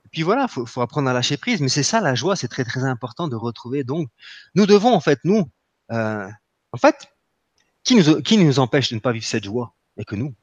et 0.05 0.09
puis 0.11 0.21
voilà, 0.21 0.47
faut, 0.47 0.65
faut 0.65 0.81
apprendre 0.81 1.09
à 1.09 1.13
lâcher 1.13 1.35
prise. 1.35 1.59
Mais 1.59 1.67
c'est 1.67 1.83
ça 1.83 1.99
la 1.99 2.15
joie, 2.15 2.37
c'est 2.37 2.47
très 2.47 2.63
très 2.63 2.83
important 2.83 3.27
de 3.27 3.35
retrouver. 3.35 3.83
Donc, 3.83 4.07
nous 4.55 4.65
devons 4.65 4.93
en 4.93 5.01
fait, 5.01 5.19
nous, 5.25 5.49
euh, 5.91 6.27
en 6.71 6.77
fait, 6.77 6.95
qui 7.83 7.95
nous, 7.95 8.21
qui 8.21 8.37
nous 8.37 8.59
empêche 8.59 8.89
de 8.89 8.95
ne 8.95 8.99
pas 8.99 9.11
vivre 9.11 9.25
cette 9.25 9.43
joie 9.43 9.73
Et 9.97 10.05
que 10.05 10.15
nous. 10.15 10.33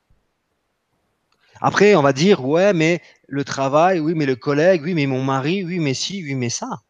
Après, 1.60 1.94
on 1.94 2.02
va 2.02 2.12
dire, 2.12 2.44
ouais, 2.44 2.72
mais 2.72 3.02
le 3.28 3.44
travail, 3.44 4.00
oui, 4.00 4.14
mais 4.14 4.26
le 4.26 4.36
collègue, 4.36 4.82
oui, 4.82 4.94
mais 4.94 5.06
mon 5.06 5.22
mari, 5.22 5.62
oui, 5.64 5.78
mais 5.78 5.94
si, 5.94 6.22
oui, 6.22 6.34
mais 6.34 6.48
ça. 6.48 6.80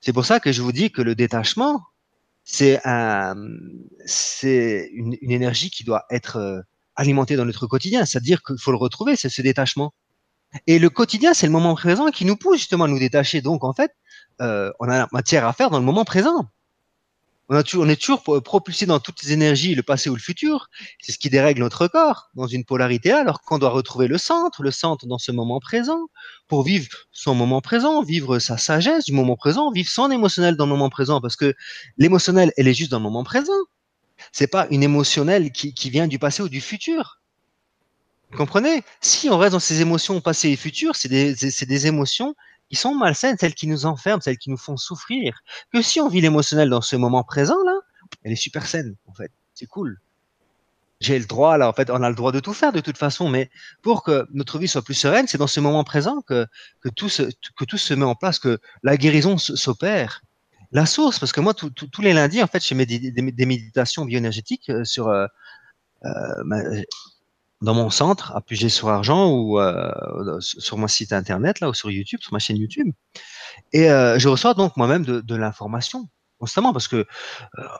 C'est 0.00 0.12
pour 0.12 0.24
ça 0.24 0.38
que 0.38 0.52
je 0.52 0.62
vous 0.62 0.70
dis 0.70 0.92
que 0.92 1.02
le 1.02 1.16
détachement, 1.16 1.82
c'est 2.44 2.80
un, 2.86 3.34
une, 4.42 5.16
une, 5.20 5.30
énergie 5.32 5.70
qui 5.70 5.82
doit 5.82 6.04
être 6.10 6.36
euh, 6.36 6.60
alimentée 6.94 7.36
dans 7.36 7.44
notre 7.44 7.66
quotidien. 7.66 8.06
C'est-à-dire 8.06 8.42
qu'il 8.42 8.58
faut 8.58 8.70
le 8.70 8.76
retrouver, 8.78 9.16
c'est 9.16 9.28
ce 9.28 9.42
détachement. 9.42 9.92
Et 10.66 10.78
le 10.78 10.90
quotidien, 10.90 11.34
c'est 11.34 11.46
le 11.46 11.52
moment 11.52 11.74
présent 11.74 12.10
qui 12.10 12.24
nous 12.24 12.36
pousse 12.36 12.58
justement 12.58 12.84
à 12.84 12.88
nous 12.88 12.98
détacher. 12.98 13.42
Donc, 13.42 13.64
en 13.64 13.74
fait, 13.74 13.92
euh, 14.40 14.70
on 14.78 14.88
a 14.88 15.08
matière 15.12 15.46
à 15.46 15.52
faire 15.52 15.70
dans 15.70 15.78
le 15.78 15.84
moment 15.84 16.04
présent 16.04 16.48
on, 17.48 17.56
a 17.56 17.62
toujours, 17.62 17.84
on 17.84 17.88
est 17.88 18.00
toujours 18.00 18.22
propulsé 18.42 18.84
dans 18.84 19.00
toutes 19.00 19.22
les 19.22 19.32
énergies, 19.32 19.74
le 19.74 19.82
passé 19.82 20.10
ou 20.10 20.14
le 20.14 20.20
futur. 20.20 20.68
C'est 21.00 21.12
ce 21.12 21.18
qui 21.18 21.30
dérègle 21.30 21.60
notre 21.60 21.88
corps 21.88 22.30
dans 22.34 22.46
une 22.46 22.64
polarité, 22.64 23.10
alors 23.10 23.40
qu'on 23.40 23.58
doit 23.58 23.70
retrouver 23.70 24.06
le 24.06 24.18
centre, 24.18 24.62
le 24.62 24.70
centre 24.70 25.06
dans 25.06 25.18
ce 25.18 25.32
moment 25.32 25.58
présent, 25.58 26.08
pour 26.46 26.62
vivre 26.62 26.88
son 27.10 27.34
moment 27.34 27.62
présent, 27.62 28.02
vivre 28.02 28.38
sa 28.38 28.58
sagesse 28.58 29.06
du 29.06 29.12
moment 29.12 29.36
présent, 29.36 29.70
vivre 29.70 29.88
son 29.88 30.10
émotionnel 30.10 30.56
dans 30.56 30.66
le 30.66 30.70
moment 30.70 30.90
présent, 30.90 31.20
parce 31.20 31.36
que 31.36 31.54
l'émotionnel, 31.96 32.52
elle 32.58 32.68
est 32.68 32.74
juste 32.74 32.90
dans 32.90 32.98
le 32.98 33.04
moment 33.04 33.24
présent. 33.24 33.52
C'est 34.32 34.48
pas 34.48 34.66
une 34.70 34.82
émotionnelle 34.82 35.50
qui, 35.52 35.90
vient 35.90 36.06
du 36.06 36.18
passé 36.18 36.42
ou 36.42 36.48
du 36.48 36.60
futur. 36.60 37.20
Vous 38.30 38.36
comprenez? 38.36 38.82
Si 39.00 39.30
on 39.30 39.38
reste 39.38 39.52
dans 39.52 39.60
ces 39.60 39.80
émotions 39.80 40.20
passées 40.20 40.50
et 40.50 40.56
futures, 40.56 40.96
c'est 40.96 41.08
des 41.08 41.86
émotions 41.86 42.34
qui 42.68 42.76
sont 42.76 42.94
malsaines, 42.94 43.36
celles 43.38 43.54
qui 43.54 43.66
nous 43.66 43.86
enferment, 43.86 44.20
celles 44.20 44.38
qui 44.38 44.50
nous 44.50 44.56
font 44.56 44.76
souffrir. 44.76 45.40
Que 45.72 45.82
si 45.82 46.00
on 46.00 46.08
vit 46.08 46.20
l'émotionnel 46.20 46.70
dans 46.70 46.80
ce 46.80 46.96
moment 46.96 47.24
présent, 47.24 47.56
là, 47.64 47.78
elle 48.24 48.32
est 48.32 48.36
super 48.36 48.66
saine, 48.66 48.96
en 49.06 49.14
fait. 49.14 49.30
C'est 49.54 49.66
cool. 49.66 49.98
J'ai 51.00 51.18
le 51.18 51.26
droit, 51.26 51.56
là, 51.58 51.68
en 51.68 51.72
fait, 51.72 51.90
on 51.90 52.02
a 52.02 52.08
le 52.08 52.14
droit 52.16 52.32
de 52.32 52.40
tout 52.40 52.52
faire 52.52 52.72
de 52.72 52.80
toute 52.80 52.98
façon, 52.98 53.28
mais 53.28 53.50
pour 53.82 54.02
que 54.02 54.26
notre 54.32 54.58
vie 54.58 54.66
soit 54.66 54.82
plus 54.82 54.94
sereine, 54.94 55.28
c'est 55.28 55.38
dans 55.38 55.46
ce 55.46 55.60
moment 55.60 55.84
présent 55.84 56.22
que, 56.22 56.46
que, 56.80 56.88
tout 56.88 57.08
se, 57.08 57.22
que 57.56 57.64
tout 57.64 57.78
se 57.78 57.94
met 57.94 58.04
en 58.04 58.16
place, 58.16 58.38
que 58.38 58.58
la 58.82 58.96
guérison 58.96 59.38
s'opère. 59.38 60.22
La 60.72 60.86
source, 60.86 61.18
parce 61.18 61.32
que 61.32 61.40
moi, 61.40 61.54
tous 61.54 62.02
les 62.02 62.12
lundis, 62.12 62.42
en 62.42 62.46
fait, 62.46 62.66
je 62.66 62.74
des, 62.74 63.10
des, 63.10 63.46
méditations 63.46 64.04
bioénergétiques 64.04 64.68
euh, 64.68 64.84
sur, 64.84 65.08
euh, 65.08 65.26
euh, 66.04 66.82
dans 67.60 67.74
mon 67.74 67.90
centre 67.90 68.32
à 68.36 68.42
sur 68.68 68.88
Argent 68.88 69.30
ou 69.30 69.58
euh, 69.58 70.40
sur 70.40 70.78
mon 70.78 70.88
site 70.88 71.12
internet 71.12 71.60
là 71.60 71.68
ou 71.68 71.74
sur 71.74 71.90
YouTube, 71.90 72.20
sur 72.22 72.32
ma 72.32 72.38
chaîne 72.38 72.56
YouTube. 72.56 72.92
Et 73.72 73.90
euh, 73.90 74.18
je 74.18 74.28
reçois 74.28 74.54
donc 74.54 74.76
moi-même 74.76 75.04
de, 75.04 75.20
de 75.20 75.34
l'information 75.34 76.08
constamment 76.38 76.72
parce 76.72 76.88
que 76.88 76.96
euh, 76.96 77.04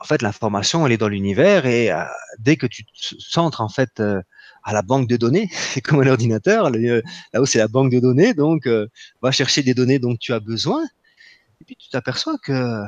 en 0.01 0.03
fait 0.03 0.21
l'information 0.21 0.85
elle 0.85 0.91
est 0.93 0.97
dans 0.97 1.07
l'univers 1.07 1.65
et 1.65 1.91
euh, 1.91 2.03
dès 2.39 2.57
que 2.57 2.67
tu 2.67 2.85
te 2.85 2.91
centres 3.19 3.61
en 3.61 3.69
fait 3.69 3.99
euh, 3.99 4.21
à 4.63 4.73
la 4.73 4.81
banque 4.81 5.07
de 5.07 5.17
données, 5.17 5.49
c'est 5.51 5.81
comme 5.81 6.01
un 6.01 6.07
ordinateur, 6.07 6.69
là-haut 6.69 7.45
c'est 7.45 7.59
la 7.59 7.67
banque 7.67 7.91
de 7.91 7.99
données, 7.99 8.33
donc 8.33 8.67
va 9.21 9.31
chercher 9.31 9.63
des 9.63 9.73
données 9.73 9.99
dont 9.99 10.15
tu 10.15 10.33
as 10.33 10.39
besoin 10.39 10.83
et 11.61 11.65
puis 11.65 11.75
tu 11.75 11.89
t'aperçois 11.89 12.37
que 12.43 12.83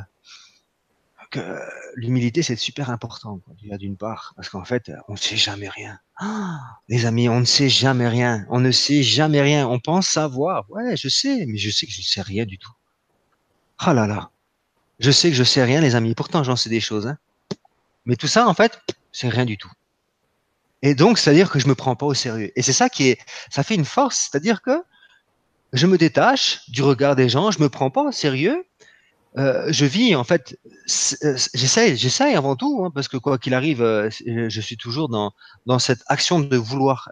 que 1.31 1.59
l'humilité, 1.95 2.43
c'est 2.43 2.55
super 2.55 2.89
important, 2.91 3.41
d'une 3.61 3.97
part, 3.97 4.33
parce 4.35 4.49
qu'en 4.49 4.63
fait, 4.63 4.91
on 5.07 5.13
ne 5.13 5.17
sait 5.17 5.37
jamais 5.37 5.69
rien. 5.69 5.99
Ah, 6.17 6.59
les 6.87 7.05
amis, 7.05 7.29
on 7.29 7.39
ne 7.39 7.45
sait 7.45 7.69
jamais 7.69 8.07
rien. 8.07 8.45
On 8.49 8.59
ne 8.59 8.71
sait 8.71 9.01
jamais 9.01 9.41
rien. 9.41 9.67
On 9.67 9.79
pense 9.79 10.07
savoir. 10.07 10.69
Ouais, 10.69 10.95
je 10.95 11.07
sais, 11.07 11.45
mais 11.47 11.57
je 11.57 11.71
sais 11.71 11.87
que 11.87 11.91
je 11.91 12.01
ne 12.01 12.05
sais 12.05 12.21
rien 12.21 12.45
du 12.45 12.59
tout. 12.59 12.71
Ah 13.79 13.93
là 13.93 14.05
là. 14.05 14.29
Je 14.99 15.09
sais 15.09 15.29
que 15.29 15.35
je 15.35 15.43
sais 15.43 15.63
rien, 15.63 15.81
les 15.81 15.95
amis. 15.95 16.13
Pourtant, 16.13 16.43
j'en 16.43 16.55
sais 16.55 16.69
des 16.69 16.79
choses. 16.79 17.07
Hein. 17.07 17.17
Mais 18.05 18.15
tout 18.15 18.27
ça, 18.27 18.47
en 18.47 18.53
fait, 18.53 18.79
c'est 19.11 19.29
rien 19.29 19.45
du 19.45 19.57
tout. 19.57 19.71
Et 20.83 20.93
donc, 20.93 21.17
c'est-à-dire 21.17 21.49
que 21.49 21.59
je 21.59 21.67
me 21.67 21.75
prends 21.75 21.95
pas 21.95 22.05
au 22.05 22.13
sérieux. 22.13 22.51
Et 22.55 22.61
c'est 22.61 22.73
ça 22.73 22.89
qui 22.89 23.15
ça 23.49 23.63
fait 23.63 23.75
une 23.75 23.85
force. 23.85 24.29
C'est-à-dire 24.29 24.61
que 24.61 24.83
je 25.73 25.87
me 25.87 25.97
détache 25.97 26.69
du 26.69 26.83
regard 26.83 27.15
des 27.15 27.29
gens, 27.29 27.51
je 27.51 27.59
me 27.59 27.69
prends 27.69 27.89
pas 27.89 28.03
au 28.03 28.11
sérieux 28.11 28.65
euh, 29.37 29.71
je 29.71 29.85
vis 29.85 30.13
en 30.15 30.25
fait, 30.25 30.59
euh, 31.23 31.37
j'essaye, 31.53 31.95
j'essaye 31.95 32.35
avant 32.35 32.57
tout, 32.57 32.83
hein, 32.83 32.91
parce 32.93 33.07
que 33.07 33.15
quoi 33.15 33.37
qu'il 33.37 33.53
arrive, 33.53 33.81
euh, 33.81 34.09
je 34.25 34.61
suis 34.61 34.75
toujours 34.75 35.07
dans 35.07 35.31
dans 35.65 35.79
cette 35.79 36.03
action 36.07 36.41
de 36.41 36.57
vouloir 36.57 37.09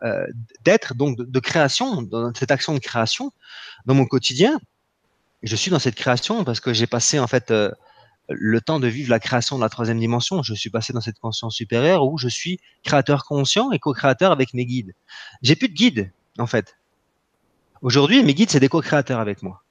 d'être, 0.65 0.95
donc 0.95 1.17
de, 1.17 1.39
création, 1.39 2.01
dans 2.01 2.33
cette 2.33 2.51
action 2.51 2.73
de 2.73 2.79
création 2.79 3.31
dans 3.85 3.93
mon 3.95 4.05
quotidien. 4.05 4.59
je 5.43 5.55
suis 5.55 5.71
dans 5.71 5.79
cette 5.79 5.95
création 5.95 6.43
parce 6.43 6.59
que 6.59 6.73
j'ai 6.73 6.87
passé 6.87 7.19
en 7.19 7.27
fait 7.27 7.53
le 8.29 8.61
temps 8.61 8.79
de 8.79 8.87
vivre 8.87 9.09
la 9.09 9.19
création 9.19 9.57
de 9.57 9.61
la 9.63 9.69
troisième 9.69 9.99
dimension. 9.99 10.43
Je 10.43 10.53
suis 10.53 10.69
passé 10.69 10.93
dans 10.93 11.01
cette 11.01 11.19
conscience 11.19 11.55
supérieure 11.55 12.05
où 12.05 12.17
je 12.17 12.27
suis 12.27 12.59
créateur 12.83 13.25
conscient 13.25 13.71
et 13.71 13.79
co-créateur 13.79 14.31
avec 14.31 14.53
mes 14.53 14.65
guides. 14.65 14.93
J'ai 15.41 15.55
plus 15.55 15.69
de 15.69 15.73
guides 15.73 16.11
en 16.37 16.47
fait. 16.47 16.75
Aujourd'hui, 17.81 18.23
mes 18.23 18.33
guides 18.33 18.49
c'est 18.51 18.59
des 18.59 18.69
co-créateurs 18.69 19.19
avec 19.19 19.41
moi. 19.41 19.63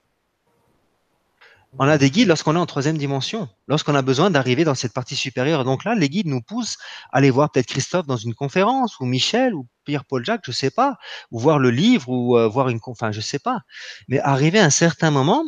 On 1.80 1.86
a 1.86 1.96
des 1.96 2.10
guides 2.10 2.26
lorsqu'on 2.26 2.56
est 2.56 2.58
en 2.58 2.66
troisième 2.66 2.98
dimension, 2.98 3.48
lorsqu'on 3.68 3.94
a 3.94 4.02
besoin 4.02 4.30
d'arriver 4.30 4.64
dans 4.64 4.74
cette 4.74 4.92
partie 4.92 5.14
supérieure. 5.14 5.64
Donc 5.64 5.84
là, 5.84 5.94
les 5.94 6.08
guides 6.08 6.26
nous 6.26 6.42
poussent 6.42 6.76
à 7.12 7.18
aller 7.18 7.30
voir 7.30 7.52
peut-être 7.52 7.66
Christophe 7.66 8.06
dans 8.06 8.16
une 8.16 8.34
conférence, 8.34 8.98
ou 8.98 9.04
Michel, 9.04 9.54
ou 9.54 9.68
Pierre-Paul 9.84 10.24
Jacques, 10.24 10.42
je 10.44 10.50
sais 10.50 10.70
pas, 10.70 10.98
ou 11.30 11.38
voir 11.38 11.60
le 11.60 11.70
livre, 11.70 12.08
ou 12.08 12.36
euh, 12.36 12.48
voir 12.48 12.68
une, 12.68 12.80
enfin, 12.84 13.12
je 13.12 13.20
sais 13.20 13.38
pas. 13.38 13.60
Mais 14.08 14.18
arriver 14.18 14.58
à 14.58 14.64
un 14.64 14.70
certain 14.70 15.12
moment, 15.12 15.44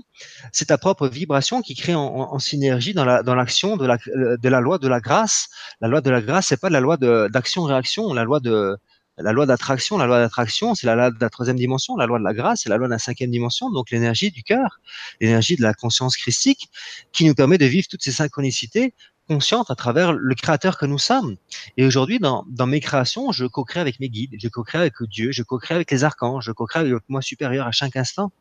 c'est 0.52 0.66
ta 0.66 0.78
propre 0.78 1.08
vibration 1.08 1.62
qui 1.62 1.74
crée 1.74 1.96
en, 1.96 2.38
synergie 2.38 2.94
dans 2.94 3.04
l'action 3.04 3.76
de 3.76 3.86
la 3.86 3.98
de 3.98 4.48
la 4.48 4.60
loi 4.60 4.78
de 4.78 4.86
la 4.86 5.00
grâce. 5.00 5.48
La 5.80 5.88
loi 5.88 6.00
de 6.00 6.10
la 6.10 6.20
grâce, 6.20 6.46
c'est 6.46 6.60
pas 6.60 6.70
la 6.70 6.80
loi 6.80 6.96
d'action-réaction, 6.96 8.12
la 8.14 8.22
loi 8.22 8.38
de 8.38 8.78
la 9.22 9.32
loi 9.32 9.46
d'attraction, 9.46 9.98
la 9.98 10.06
loi 10.06 10.18
d'attraction, 10.18 10.74
c'est 10.74 10.86
la 10.86 10.94
loi 10.94 11.10
de 11.10 11.16
la 11.20 11.30
troisième 11.30 11.56
dimension, 11.56 11.96
la 11.96 12.06
loi 12.06 12.18
de 12.18 12.24
la 12.24 12.34
grâce, 12.34 12.60
c'est 12.62 12.68
la 12.68 12.76
loi 12.76 12.86
de 12.86 12.92
la 12.92 12.98
cinquième 12.98 13.30
dimension, 13.30 13.70
donc 13.70 13.90
l'énergie 13.90 14.30
du 14.30 14.42
cœur, 14.42 14.80
l'énergie 15.20 15.56
de 15.56 15.62
la 15.62 15.74
conscience 15.74 16.16
christique, 16.16 16.68
qui 17.12 17.24
nous 17.24 17.34
permet 17.34 17.58
de 17.58 17.66
vivre 17.66 17.86
toutes 17.88 18.02
ces 18.02 18.12
synchronicités 18.12 18.94
conscientes 19.28 19.70
à 19.70 19.76
travers 19.76 20.12
le 20.12 20.34
créateur 20.34 20.76
que 20.76 20.86
nous 20.86 20.98
sommes. 20.98 21.36
Et 21.76 21.84
aujourd'hui, 21.84 22.18
dans, 22.18 22.44
mes 22.66 22.80
créations, 22.80 23.30
je 23.30 23.46
co-crée 23.46 23.80
avec 23.80 24.00
mes 24.00 24.08
guides, 24.08 24.34
je 24.38 24.48
co-crée 24.48 24.78
avec 24.78 24.94
Dieu, 25.02 25.30
je 25.32 25.42
co-crée 25.42 25.74
avec 25.76 25.90
les 25.90 26.02
archanges, 26.02 26.44
je 26.44 26.52
co-crée 26.52 26.80
avec 26.80 26.94
moi 27.08 27.22
supérieur 27.22 27.66
à 27.66 27.72
chaque 27.72 27.96
instant. 27.96 28.32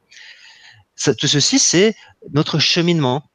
tout 1.05 1.27
ceci, 1.27 1.59
c'est 1.59 1.95
notre 2.34 2.57
cheminement. 2.57 3.30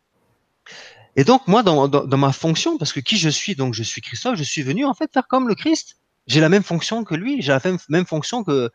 Et 1.16 1.22
donc, 1.22 1.46
moi, 1.46 1.62
dans 1.62 2.16
ma 2.16 2.32
fonction, 2.32 2.76
parce 2.76 2.92
que 2.92 2.98
qui 2.98 3.18
je 3.18 3.28
suis, 3.28 3.54
donc 3.54 3.72
je 3.72 3.84
suis 3.84 4.00
Christophe, 4.00 4.36
je 4.36 4.42
suis 4.42 4.62
venu 4.62 4.84
en 4.84 4.94
fait 4.94 5.12
faire 5.12 5.28
comme 5.28 5.48
le 5.48 5.54
Christ 5.54 5.96
j'ai 6.26 6.40
la 6.40 6.48
même 6.48 6.62
fonction 6.62 7.04
que 7.04 7.14
lui, 7.14 7.42
j'ai 7.42 7.52
la 7.52 7.60
même, 7.64 7.78
même 7.88 8.06
fonction 8.06 8.44
que, 8.44 8.70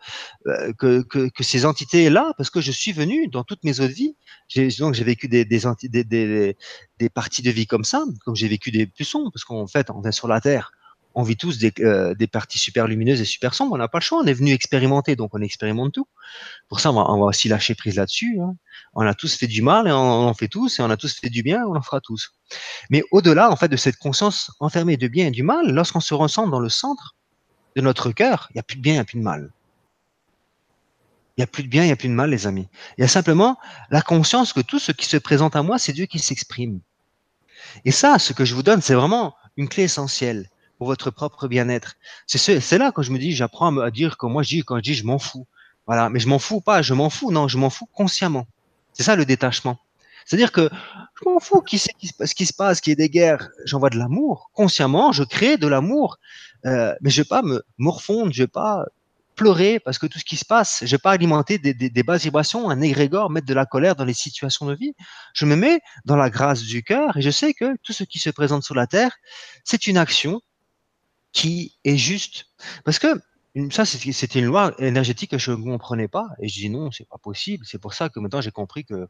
euh, 0.48 0.74
que, 0.74 1.02
que, 1.02 1.30
que, 1.30 1.44
ces 1.44 1.66
entités-là, 1.66 2.34
parce 2.38 2.50
que 2.50 2.62
je 2.62 2.72
suis 2.72 2.92
venu 2.92 3.28
dans 3.28 3.44
toutes 3.44 3.64
mes 3.64 3.80
autres 3.80 3.94
vies. 3.94 4.16
J'ai, 4.48 4.70
donc 4.80 4.94
j'ai 4.94 5.04
vécu 5.04 5.28
des, 5.28 5.46
des, 5.46 5.62
des, 5.84 6.04
des, 6.04 6.58
des, 7.00 7.10
parties 7.10 7.42
de 7.42 7.52
vie 7.52 7.66
comme 7.66 7.84
ça, 7.84 8.04
comme 8.24 8.36
j'ai 8.36 8.48
vécu 8.48 8.72
des 8.72 8.86
plus 8.86 9.06
sombres, 9.06 9.32
parce 9.32 9.44
qu'en 9.44 9.68
fait, 9.68 9.90
on 9.90 10.04
est 10.04 10.12
sur 10.12 10.28
la 10.28 10.42
Terre, 10.42 10.72
on 11.16 11.24
vit 11.24 11.38
tous 11.38 11.58
des, 11.58 11.74
euh, 11.80 12.14
des 12.14 12.28
parties 12.28 12.60
super 12.60 12.88
lumineuses 12.88 13.20
et 13.20 13.26
super 13.26 13.54
sombres, 13.54 13.74
on 13.74 13.78
n'a 13.78 13.88
pas 13.88 13.98
le 13.98 14.04
choix, 14.04 14.20
on 14.20 14.26
est 14.26 14.34
venu 14.34 14.52
expérimenter, 14.52 15.16
donc 15.16 15.32
on 15.34 15.42
expérimente 15.42 15.94
tout. 15.94 16.08
Pour 16.68 16.80
ça, 16.80 16.92
on 16.92 16.96
va, 16.96 17.10
on 17.10 17.20
va 17.20 17.26
aussi 17.26 17.50
lâcher 17.50 17.74
prise 17.76 17.96
là-dessus. 17.96 18.40
Hein. 18.42 18.56
On 18.94 19.02
a 19.02 19.14
tous 19.14 19.36
fait 19.36 19.48
du 19.48 19.62
mal 19.62 19.88
et 19.88 19.92
on, 19.92 20.28
en 20.28 20.34
fait 20.34 20.48
tous, 20.48 20.80
et 20.80 20.84
on 20.84 20.90
a 20.90 20.98
tous 20.98 21.20
fait 21.20 21.30
du 21.30 21.42
bien, 21.42 21.64
on 21.66 21.76
en 21.76 21.82
fera 21.82 22.00
tous. 22.00 22.32
Mais 22.90 23.04
au-delà, 23.12 23.52
en 23.52 23.56
fait, 23.56 23.70
de 23.70 23.78
cette 23.78 23.98
conscience 23.98 24.52
enfermée 24.60 24.98
de 24.98 25.08
bien 25.08 25.28
et 25.28 25.32
du 25.32 25.44
mal, 25.44 25.72
lorsqu'on 25.72 26.00
se 26.00 26.14
ressent 26.14 26.48
dans 26.48 26.60
le 26.60 26.70
centre, 26.70 27.16
de 27.76 27.82
notre 27.82 28.12
cœur, 28.12 28.48
il 28.52 28.54
n'y 28.56 28.60
a 28.60 28.64
plus 28.64 28.78
de 28.78 28.82
bien, 28.82 28.94
il 28.94 28.98
n'y 28.98 29.02
a 29.02 29.06
plus 29.06 29.20
de 29.20 29.24
mal. 29.24 29.52
Il 31.38 31.42
n'y 31.42 31.44
a 31.44 31.48
plus 31.48 31.64
de 31.64 31.70
bien, 31.70 31.84
il 31.84 31.88
n'y 31.88 31.94
a 31.94 31.96
plus 31.96 32.10
de 32.10 32.14
mal, 32.14 32.30
les 32.30 32.48
amis. 32.48 32.68
Il 32.98 33.02
y 33.02 33.06
a 33.06 33.08
simplement 33.08 33.58
la 33.92 34.02
conscience 34.02 34.52
que 34.52 34.60
tout 34.60 34.80
ce 34.80 34.92
qui 34.92 35.06
se 35.06 35.18
présente 35.18 35.56
à 35.56 35.64
moi, 35.64 35.80
c'est 35.80 35.94
Dieu 35.94 36.06
qui 36.06 36.20
s'exprime. 36.20 36.82
Et 37.86 37.92
ça, 37.92 38.20
ce 38.20 38.34
que 38.34 38.46
je 38.46 38.56
vous 38.56 38.64
donne, 38.64 38.82
c'est 38.82 38.94
vraiment 38.94 39.36
une 39.56 39.70
clé 39.70 39.84
essentielle 39.84 40.50
pour 40.78 40.88
votre 40.88 41.12
propre 41.12 41.48
bien-être. 41.48 41.96
C'est 42.26 42.78
là 42.78 42.92
que 42.92 43.04
je 43.04 43.12
me 43.12 43.20
dis, 43.20 43.34
j'apprends 43.34 43.78
à, 43.78 43.92
dire 43.92 44.18
que 44.18 44.26
moi, 44.26 44.44
je 44.44 44.50
dis, 44.50 44.64
quand 44.64 44.78
je 44.78 44.82
dis, 44.82 44.94
je 44.94 45.06
m'en 45.06 45.20
fous. 45.20 45.46
Voilà, 45.86 46.10
mais 46.10 46.20
je 46.20 46.28
m'en 46.28 46.40
fous 46.40 46.62
pas, 46.62 46.82
je 46.82 46.94
m'en 46.94 47.10
fous, 47.10 47.32
non, 47.32 47.48
je 47.48 47.58
m'en 47.58 47.70
fous 47.70 47.88
consciemment. 47.94 48.48
C'est 48.94 49.04
ça 49.04 49.16
le 49.16 49.26
détachement. 49.26 49.80
C'est-à-dire 50.30 50.52
que 50.52 50.70
je 51.16 51.28
m'en 51.28 51.40
fous 51.40 51.62
qui 51.62 51.80
sait 51.80 51.92
ce 52.24 52.36
qui 52.36 52.46
se 52.46 52.54
passe, 52.54 52.82
qui 52.82 52.92
est 52.92 52.96
des 52.96 53.10
guerres. 53.10 53.50
J'envoie 53.66 53.90
de 53.90 53.98
l'amour. 53.98 54.52
Consciemment, 54.54 55.12
je 55.12 55.24
crée 55.24 55.58
de 55.58 55.66
l'amour. 55.66 56.20
Euh, 56.68 56.94
mais 57.02 57.10
je 57.10 57.22
vais 57.22 57.28
pas 57.28 57.42
me 57.42 57.64
morfondre, 57.80 58.32
je 58.32 58.44
vais 58.44 58.48
pas 58.48 58.86
pleurer 59.36 59.80
parce 59.80 59.98
que 59.98 60.06
tout 60.06 60.20
ce 60.20 60.26
qui 60.26 60.36
se 60.36 60.46
passe, 60.46 60.84
je 60.86 60.92
vais 60.92 61.00
pas 61.00 61.12
alimenter 61.12 61.58
des, 61.58 61.74
des, 61.74 61.90
des 61.90 62.04
basses 62.04 62.24
vibrations, 62.24 62.70
un 62.70 62.80
égrégore, 62.82 63.32
mettre 63.32 63.48
de 63.48 63.54
la 63.56 63.66
colère 63.66 63.96
dans 63.96 64.06
les 64.06 64.14
situations 64.14 64.68
de 64.68 64.76
vie. 64.76 64.94
Je 65.34 65.46
me 65.46 65.56
mets 65.56 65.80
dans 66.06 66.18
la 66.18 66.30
grâce 66.30 66.62
du 66.62 66.84
cœur 66.84 67.18
et 67.18 67.22
je 67.22 67.32
sais 67.32 67.56
que 67.56 67.76
tout 67.82 67.94
ce 67.94 68.04
qui 68.04 68.20
se 68.20 68.30
présente 68.30 68.64
sur 68.64 68.76
la 68.76 68.86
terre, 68.86 69.16
c'est 69.64 69.88
une 69.88 69.98
action 69.98 70.42
qui 71.32 71.80
est 71.86 71.98
juste. 71.98 72.46
Parce 72.84 73.00
que 73.00 73.20
ça, 73.72 73.86
c'était 73.86 74.40
une 74.40 74.46
loi 74.46 74.74
énergétique 74.80 75.32
que 75.32 75.38
je 75.38 75.52
ne 75.52 75.64
comprenais 75.64 76.08
pas. 76.08 76.28
Et 76.42 76.48
je 76.48 76.56
dis 76.56 76.70
non, 76.70 76.92
c'est 76.92 77.08
pas 77.08 77.18
possible. 77.18 77.66
C'est 77.66 77.80
pour 77.80 77.94
ça 77.94 78.10
que 78.10 78.20
maintenant 78.20 78.42
j'ai 78.42 78.52
compris 78.52 78.86
que 78.86 79.08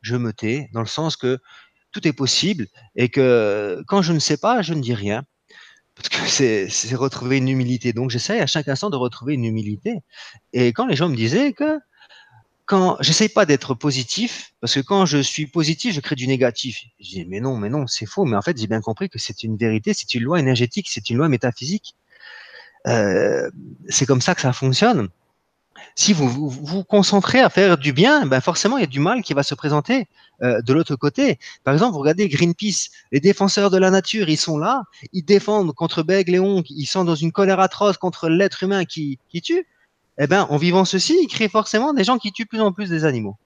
je 0.00 0.16
me 0.16 0.32
tais, 0.32 0.68
dans 0.72 0.80
le 0.80 0.86
sens 0.86 1.16
que 1.16 1.38
tout 1.92 2.06
est 2.06 2.12
possible 2.12 2.68
et 2.96 3.08
que 3.08 3.82
quand 3.88 4.02
je 4.02 4.12
ne 4.12 4.20
sais 4.20 4.36
pas, 4.36 4.62
je 4.62 4.74
ne 4.74 4.80
dis 4.80 4.94
rien. 4.94 5.24
Parce 5.96 6.08
que 6.08 6.68
c'est 6.70 6.94
retrouver 6.94 7.38
une 7.38 7.48
humilité. 7.48 7.92
Donc 7.92 8.10
j'essaie 8.10 8.40
à 8.40 8.46
chaque 8.46 8.68
instant 8.68 8.90
de 8.90 8.96
retrouver 8.96 9.34
une 9.34 9.44
humilité. 9.44 10.00
Et 10.52 10.68
quand 10.72 10.86
les 10.86 10.96
gens 10.96 11.08
me 11.08 11.16
disaient 11.16 11.52
que 11.52 11.78
quand 12.66 12.96
j'essaie 13.00 13.28
pas 13.28 13.46
d'être 13.46 13.74
positif, 13.74 14.54
parce 14.60 14.74
que 14.74 14.80
quand 14.80 15.04
je 15.04 15.18
suis 15.18 15.48
positif, 15.48 15.92
je 15.92 16.00
crée 16.00 16.14
du 16.14 16.28
négatif. 16.28 16.84
Je 17.00 17.08
dis 17.08 17.24
mais 17.26 17.40
non, 17.40 17.56
mais 17.56 17.68
non, 17.68 17.88
c'est 17.88 18.06
faux. 18.06 18.24
Mais 18.24 18.36
en 18.36 18.42
fait, 18.42 18.56
j'ai 18.56 18.68
bien 18.68 18.80
compris 18.80 19.08
que 19.10 19.18
c'est 19.18 19.42
une 19.42 19.56
vérité, 19.56 19.92
c'est 19.94 20.14
une 20.14 20.22
loi 20.22 20.38
énergétique, 20.38 20.86
c'est 20.88 21.10
une 21.10 21.16
loi 21.16 21.28
métaphysique. 21.28 21.96
Euh, 22.86 23.50
c'est 23.88 24.06
comme 24.06 24.20
ça 24.20 24.34
que 24.34 24.40
ça 24.40 24.52
fonctionne. 24.52 25.08
Si 25.96 26.12
vous, 26.12 26.28
vous 26.28 26.50
vous 26.50 26.84
concentrez 26.84 27.40
à 27.40 27.50
faire 27.50 27.76
du 27.76 27.92
bien, 27.92 28.26
ben 28.26 28.40
forcément 28.40 28.78
il 28.78 28.80
y 28.80 28.84
a 28.84 28.86
du 28.86 29.00
mal 29.00 29.22
qui 29.22 29.34
va 29.34 29.42
se 29.42 29.54
présenter 29.54 30.08
euh, 30.42 30.62
de 30.62 30.72
l'autre 30.72 30.96
côté. 30.96 31.38
Par 31.64 31.74
exemple, 31.74 31.92
vous 31.92 32.00
regardez 32.00 32.28
Greenpeace, 32.28 32.90
les 33.12 33.20
défenseurs 33.20 33.70
de 33.70 33.78
la 33.78 33.90
nature, 33.90 34.28
ils 34.28 34.36
sont 34.36 34.58
là, 34.58 34.84
ils 35.12 35.24
défendent 35.24 35.72
contre 35.74 36.02
Bègle 36.02 36.34
et 36.34 36.40
Oncle, 36.40 36.72
ils 36.72 36.86
sont 36.86 37.04
dans 37.04 37.14
une 37.14 37.32
colère 37.32 37.60
atroce 37.60 37.96
contre 37.98 38.28
l'être 38.28 38.62
humain 38.62 38.84
qui, 38.84 39.18
qui 39.28 39.42
tue. 39.42 39.66
Eh 40.18 40.26
ben, 40.26 40.46
en 40.50 40.56
vivant 40.58 40.84
ceci, 40.84 41.18
ils 41.22 41.28
créent 41.28 41.48
forcément 41.48 41.92
des 41.92 42.04
gens 42.04 42.18
qui 42.18 42.30
tuent 42.32 42.46
plus 42.46 42.60
en 42.60 42.72
plus 42.72 42.90
des 42.90 43.04
animaux 43.04 43.36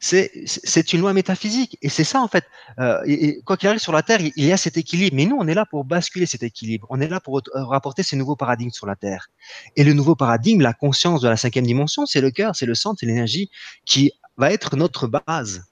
c'est 0.00 0.92
une 0.92 1.00
loi 1.00 1.12
métaphysique 1.12 1.76
et 1.82 1.88
c'est 1.88 2.04
ça 2.04 2.20
en 2.20 2.28
fait. 2.28 2.44
Euh, 2.78 3.02
quoi 3.44 3.56
qu'il 3.56 3.68
arrive 3.68 3.80
sur 3.80 3.92
la 3.92 4.02
Terre, 4.02 4.20
il, 4.20 4.44
y 4.44 4.52
a 4.52 4.56
cet 4.56 4.76
équilibre. 4.76 5.16
Mais 5.16 5.26
nous, 5.26 5.36
on 5.38 5.48
est 5.48 5.54
là 5.54 5.66
pour 5.66 5.84
basculer 5.84 6.26
cet 6.26 6.42
équilibre. 6.42 6.86
On 6.90 7.00
est 7.00 7.08
là 7.08 7.20
pour 7.20 7.40
rapporter 7.52 8.02
ces 8.02 8.16
nouveaux 8.16 8.36
paradigmes 8.36 8.70
sur 8.70 8.86
la 8.86 8.94
Terre. 8.94 9.28
Et 9.76 9.82
le 9.82 9.92
nouveau 9.92 10.14
paradigme, 10.14 10.60
la 10.60 10.72
conscience 10.72 11.20
de 11.20 11.28
la 11.28 11.36
cinquième 11.36 11.66
dimension, 11.66 12.06
c'est 12.06 12.20
le 12.20 12.30
cœur, 12.30 12.54
c'est 12.54 12.66
le 12.66 12.74
centre, 12.74 13.00
c'est 13.00 13.06
l'énergie 13.06 13.50
qui 13.84 14.12
va 14.36 14.52
être 14.52 14.76
notre 14.76 15.08
base. 15.08 15.64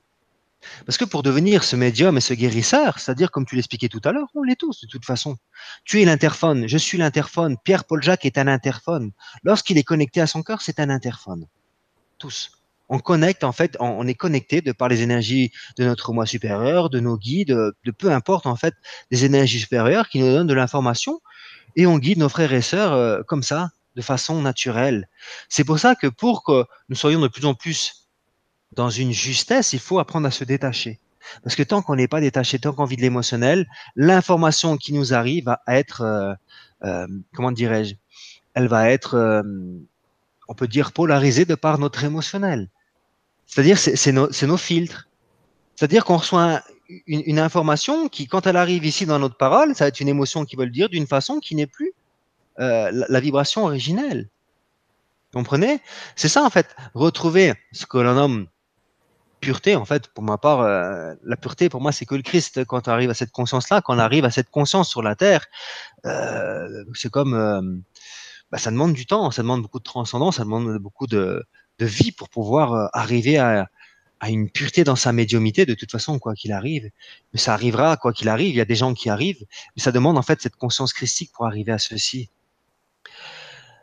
Parce 0.84 0.98
que 0.98 1.04
pour 1.04 1.22
devenir 1.22 1.62
ce 1.62 1.76
médium 1.76 2.16
et 2.16 2.20
ce 2.20 2.34
guérisseur, 2.34 2.98
c'est-à-dire 2.98 3.30
comme 3.30 3.46
tu 3.46 3.54
l'expliquais 3.54 3.88
tout 3.88 4.00
à 4.02 4.10
l'heure, 4.10 4.26
on 4.34 4.42
l'est 4.42 4.56
tous 4.56 4.80
de 4.80 4.88
toute 4.88 5.04
façon. 5.04 5.36
Tu 5.84 6.02
es 6.02 6.04
l'interphone, 6.04 6.66
je 6.66 6.78
suis 6.78 6.98
l'interphone, 6.98 7.56
Pierre-Paul 7.62 8.02
Jacques 8.02 8.24
est 8.24 8.38
un 8.38 8.48
interphone. 8.48 9.12
Lorsqu'il 9.44 9.78
est 9.78 9.84
connecté 9.84 10.20
à 10.20 10.26
son 10.26 10.42
cœur, 10.42 10.62
c'est 10.62 10.80
un 10.80 10.90
interphone. 10.90 11.46
Tous 12.18 12.55
on 12.89 12.99
connecte 12.99 13.45
en 13.45 13.53
fait, 13.53 13.76
on, 13.80 14.07
est 14.07 14.14
connecté 14.14 14.61
de 14.61 14.72
par 14.72 14.89
les 14.89 15.03
énergies 15.03 15.53
de 15.76 15.84
notre 15.84 16.12
moi 16.12 16.26
supérieur, 16.26 16.91
de 16.91 17.01
nos 17.01 17.16
guides, 17.16 17.49
de 17.49 17.91
peu 17.91 18.11
importe 18.11 18.47
en 18.47 18.57
fait 18.57 18.74
des 19.11 19.24
énergies 19.24 19.61
supérieures 19.61 20.09
qui 20.09 20.20
nous 20.20 20.32
donnent 20.32 20.47
de 20.47 20.55
l'information 20.55 21.20
et 21.74 21.87
on 21.87 21.99
guide 21.99 22.18
nos 22.18 22.28
frères 22.28 22.53
et 22.53 22.62
sœurs 22.62 22.93
euh, 22.93 23.22
comme 23.22 23.43
ça, 23.43 23.70
de 23.97 24.03
façon 24.03 24.41
naturelle. 24.41 25.09
C'est 25.49 25.64
pour 25.64 25.78
ça 25.78 25.95
que 25.95 26.07
pour 26.07 26.45
que 26.45 26.64
nous 26.89 26.97
soyons 26.97 27.20
de 27.20 27.28
plus 27.28 27.45
en 27.45 27.55
plus 27.55 28.09
dans 28.72 28.91
une 28.91 29.12
justesse, 29.12 29.72
il 29.72 29.78
faut 29.78 29.99
apprendre 29.99 30.26
à 30.26 30.30
se 30.30 30.45
détacher. 30.45 31.01
Parce 31.43 31.57
que 31.57 31.62
tant 31.62 31.82
qu'on 31.82 31.97
n'est 31.97 32.09
pas 32.09 32.20
détaché, 32.20 32.59
tant 32.59 32.72
qu'on 32.72 32.84
vit 32.84 32.97
de 32.97 33.03
l'émotionnel, 33.03 33.66
l'information 33.97 34.76
qui 34.76 34.93
nous 34.93 35.12
arrive 35.12 35.47
va 35.47 35.61
être, 35.66 36.03
euh, 36.03 36.34
euh, 36.84 37.07
comment 37.34 37.53
dirais-je, 37.53 37.95
elle 38.55 38.68
va 38.68 38.91
être, 38.91 39.43
on 40.49 40.55
peut 40.55 40.66
dire, 40.66 40.93
polarisée 40.93 41.45
de 41.45 41.55
par 41.55 41.78
notre 41.78 42.05
émotionnel. 42.05 42.70
C'est-à-dire, 43.47 43.78
c'est 43.78 44.12
nos, 44.12 44.57
filtres. 44.57 45.09
C'est-à-dire 45.76 46.05
qu'on 46.05 46.16
reçoit 46.16 46.62
une, 47.07 47.38
information 47.38 48.09
qui, 48.09 48.26
quand 48.26 48.47
elle 48.47 48.57
arrive 48.57 48.84
ici 48.84 49.07
dans 49.07 49.18
notre 49.18 49.36
parole, 49.36 49.74
ça 49.74 49.84
va 49.84 49.88
être 49.88 50.01
une 50.01 50.09
émotion 50.09 50.44
qui 50.44 50.57
veut 50.57 50.64
le 50.64 50.70
dire 50.70 50.88
d'une 50.88 51.07
façon 51.07 51.38
qui 51.38 51.55
n'est 51.55 51.66
plus 51.66 51.92
euh, 52.59 53.05
la, 53.09 53.20
vibration 53.20 53.64
originelle. 53.64 54.28
Comprenez? 55.32 55.80
C'est 56.16 56.28
ça, 56.28 56.42
en 56.42 56.51
fait, 56.51 56.74
retrouver 56.94 57.55
ce 57.72 57.86
que 57.86 57.99
l'on 57.99 58.14
nomme 58.14 58.47
pureté. 59.40 59.76
En 59.76 59.84
fait, 59.84 60.09
pour 60.09 60.24
ma 60.24 60.38
part, 60.38 60.61
euh, 60.61 61.14
la 61.22 61.36
pureté, 61.36 61.68
pour 61.68 61.80
moi, 61.80 61.92
c'est 61.92 62.05
que 62.05 62.14
le 62.14 62.22
Christ. 62.22 62.64
Quand 62.64 62.88
on 62.88 62.90
arrive 62.90 63.11
à 63.11 63.14
cette 63.14 63.32
conscience-là, 63.32 63.80
quand 63.80 63.94
on 63.94 63.99
arrive 63.99 64.24
à 64.24 64.30
cette 64.30 64.51
conscience 64.51 64.88
sur 64.88 65.03
la 65.03 65.14
terre, 65.14 65.47
euh, 66.05 66.84
c'est 66.94 67.11
comme... 67.11 67.84
Bah, 68.53 68.59
ça 68.59 68.70
demande 68.70 68.92
du 68.92 69.07
temps, 69.07 69.32
ça 69.32 69.42
demande 69.42 69.62
beaucoup 69.62 69.80
de 69.80 69.84
transcendance, 69.84 70.36
ça 70.36 70.44
demande 70.44 70.78
beaucoup 70.78 71.09
de, 71.09 71.44
de 71.78 71.86
vie 71.86 72.12
pour 72.12 72.28
pouvoir 72.28 72.72
euh, 72.72 72.86
arriver 72.92 73.38
à, 73.38 73.68
à 74.20 74.30
une 74.30 74.50
pureté 74.50 74.84
dans 74.84 74.96
sa 74.96 75.12
médiumité 75.12 75.66
de 75.66 75.74
toute 75.74 75.90
façon, 75.90 76.18
quoi 76.18 76.34
qu'il 76.34 76.52
arrive. 76.52 76.90
Mais 77.32 77.38
ça 77.38 77.52
arrivera, 77.54 77.96
quoi 77.96 78.12
qu'il 78.12 78.28
arrive. 78.28 78.48
Il 78.48 78.56
y 78.56 78.60
a 78.60 78.64
des 78.64 78.74
gens 78.74 78.94
qui 78.94 79.10
arrivent, 79.10 79.44
mais 79.76 79.82
ça 79.82 79.92
demande 79.92 80.16
en 80.16 80.22
fait 80.22 80.40
cette 80.40 80.56
conscience 80.56 80.92
christique 80.92 81.32
pour 81.32 81.46
arriver 81.46 81.72
à 81.72 81.78
ceci. 81.78 82.30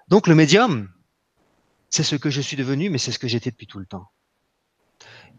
Donc 0.07 0.27
le 0.27 0.35
médium, 0.35 0.89
c'est 1.89 2.03
ce 2.03 2.15
que 2.15 2.29
je 2.29 2.41
suis 2.41 2.57
devenu, 2.57 2.89
mais 2.89 2.97
c'est 2.97 3.11
ce 3.11 3.19
que 3.19 3.27
j'étais 3.27 3.51
depuis 3.51 3.67
tout 3.67 3.79
le 3.79 3.85
temps. 3.85 4.07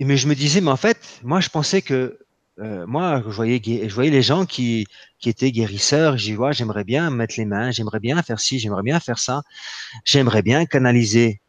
Et 0.01 0.05
mais 0.05 0.17
je 0.17 0.27
me 0.29 0.35
disais, 0.35 0.61
mais 0.61 0.71
en 0.71 0.77
fait, 0.77 1.21
moi 1.23 1.41
je 1.41 1.49
pensais 1.49 1.83
que 1.83 2.19
euh, 2.61 2.87
moi 2.87 3.23
je 3.27 3.31
voyais, 3.31 3.61
je 3.65 3.95
voyais 3.95 4.11
les 4.11 4.23
gens 4.23 4.47
qui, 4.47 4.87
qui 5.19 5.29
étaient 5.29 5.51
guérisseurs. 5.51 6.17
J'y 6.17 6.35
vois, 6.35 6.53
j'aimerais 6.53 6.85
bien 6.85 7.11
mettre 7.11 7.35
les 7.37 7.45
mains, 7.45 7.73
j'aimerais 7.73 8.01
bien 8.01 8.23
faire 8.23 8.41
ci, 8.41 8.59
j'aimerais 8.59 8.83
bien 8.83 9.01
faire 9.01 9.19
ça, 9.19 9.43
j'aimerais 10.05 10.43
bien 10.43 10.65
canaliser 10.67 11.41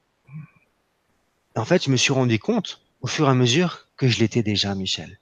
en 1.55 1.65
fait, 1.65 1.85
je 1.85 1.89
me 1.89 1.97
suis 1.97 2.13
rendu 2.13 2.39
compte 2.39 2.81
au 3.01 3.07
fur 3.07 3.27
et 3.27 3.29
à 3.29 3.33
mesure 3.33 3.87
que 3.97 4.07
je 4.07 4.19
l'étais 4.19 4.43
déjà, 4.43 4.75
Michel. 4.75 5.19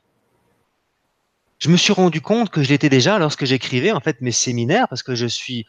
Je 1.60 1.70
me 1.70 1.78
suis 1.78 1.94
rendu 1.94 2.22
compte 2.22 2.50
que 2.50 2.64
je 2.64 2.70
l'étais 2.70 2.90
déjà 2.90 3.20
lorsque 3.20 3.46
j'écrivais 3.46 3.92
en 3.92 4.02
fait 4.02 4.20
mes 4.20 4.32
séminaires 4.32 4.88
parce 4.90 5.04
que 5.04 5.16
je 5.16 5.28
suis 5.28 5.66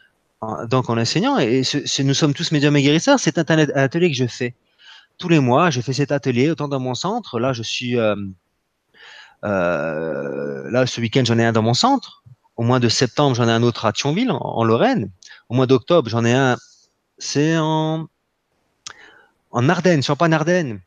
donc 0.69 0.89
en 0.89 0.97
enseignant 0.97 1.37
et 1.37 1.61
nous 1.99 2.13
sommes 2.13 2.33
tous 2.33 2.51
médiums 2.51 2.75
et 2.75 2.81
guérisseurs. 2.81 3.19
C'est 3.19 3.37
un, 3.37 3.57
atelier 3.75 4.09
que 4.09 4.17
je 4.17 4.27
fais 4.27 4.55
tous 5.17 5.29
les 5.29 5.39
mois. 5.39 5.69
Je 5.69 5.79
fais 5.81 5.93
cet 5.93 6.11
atelier 6.11 6.49
autant 6.49 6.67
dans 6.67 6.79
mon 6.79 6.95
centre. 6.95 7.39
Là, 7.39 7.53
je 7.53 7.63
suis 7.63 7.97
euh, 7.97 8.15
euh, 9.45 10.69
là 10.69 10.85
ce 10.85 10.99
week-end 10.99 11.23
j'en 11.25 11.39
ai 11.39 11.45
un 11.45 11.53
dans 11.53 11.61
mon 11.61 11.73
centre. 11.73 12.23
Au 12.57 12.63
mois 12.63 12.79
de 12.79 12.89
septembre, 12.89 13.35
j'en 13.35 13.47
ai 13.47 13.51
un 13.51 13.63
autre 13.63 13.85
à 13.85 13.93
Thionville 13.93 14.31
en, 14.31 14.39
en 14.39 14.63
Lorraine. 14.63 15.11
Au 15.49 15.55
mois 15.55 15.67
d'octobre, 15.67 16.09
j'en 16.09 16.25
ai 16.25 16.33
un. 16.33 16.57
C'est 17.17 17.57
en 17.57 18.07
en 19.55 19.69
Ardennes, 19.69 20.03
Champagne-Ardenne, 20.03 20.81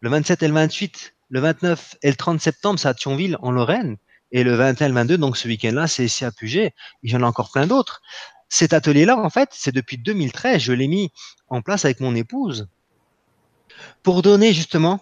le 0.00 0.10
27 0.10 0.42
et 0.42 0.48
le 0.48 0.52
28, 0.52 1.14
le 1.30 1.40
29 1.40 1.96
et 2.02 2.10
le 2.10 2.16
30 2.16 2.38
septembre, 2.38 2.78
c'est 2.78 2.86
à 2.86 2.92
Thionville, 2.92 3.38
en 3.40 3.50
Lorraine. 3.50 3.96
Et 4.30 4.44
le 4.44 4.54
21 4.54 4.84
et 4.84 4.88
le 4.90 4.94
22, 4.94 5.18
donc 5.18 5.38
ce 5.38 5.48
week-end-là, 5.48 5.86
c'est 5.86 6.04
ici 6.04 6.26
à 6.26 6.30
Puget. 6.30 6.74
Il 7.02 7.10
y 7.10 7.16
en 7.16 7.22
a 7.22 7.26
encore 7.26 7.50
plein 7.50 7.66
d'autres. 7.66 8.02
Cet 8.50 8.74
atelier-là, 8.74 9.16
en 9.16 9.30
fait, 9.30 9.48
c'est 9.52 9.72
depuis 9.72 9.96
2013, 9.96 10.60
je 10.60 10.72
l'ai 10.72 10.86
mis 10.86 11.10
en 11.48 11.62
place 11.62 11.86
avec 11.86 12.00
mon 12.00 12.14
épouse 12.14 12.68
pour 14.02 14.20
donner 14.20 14.52
justement 14.52 15.00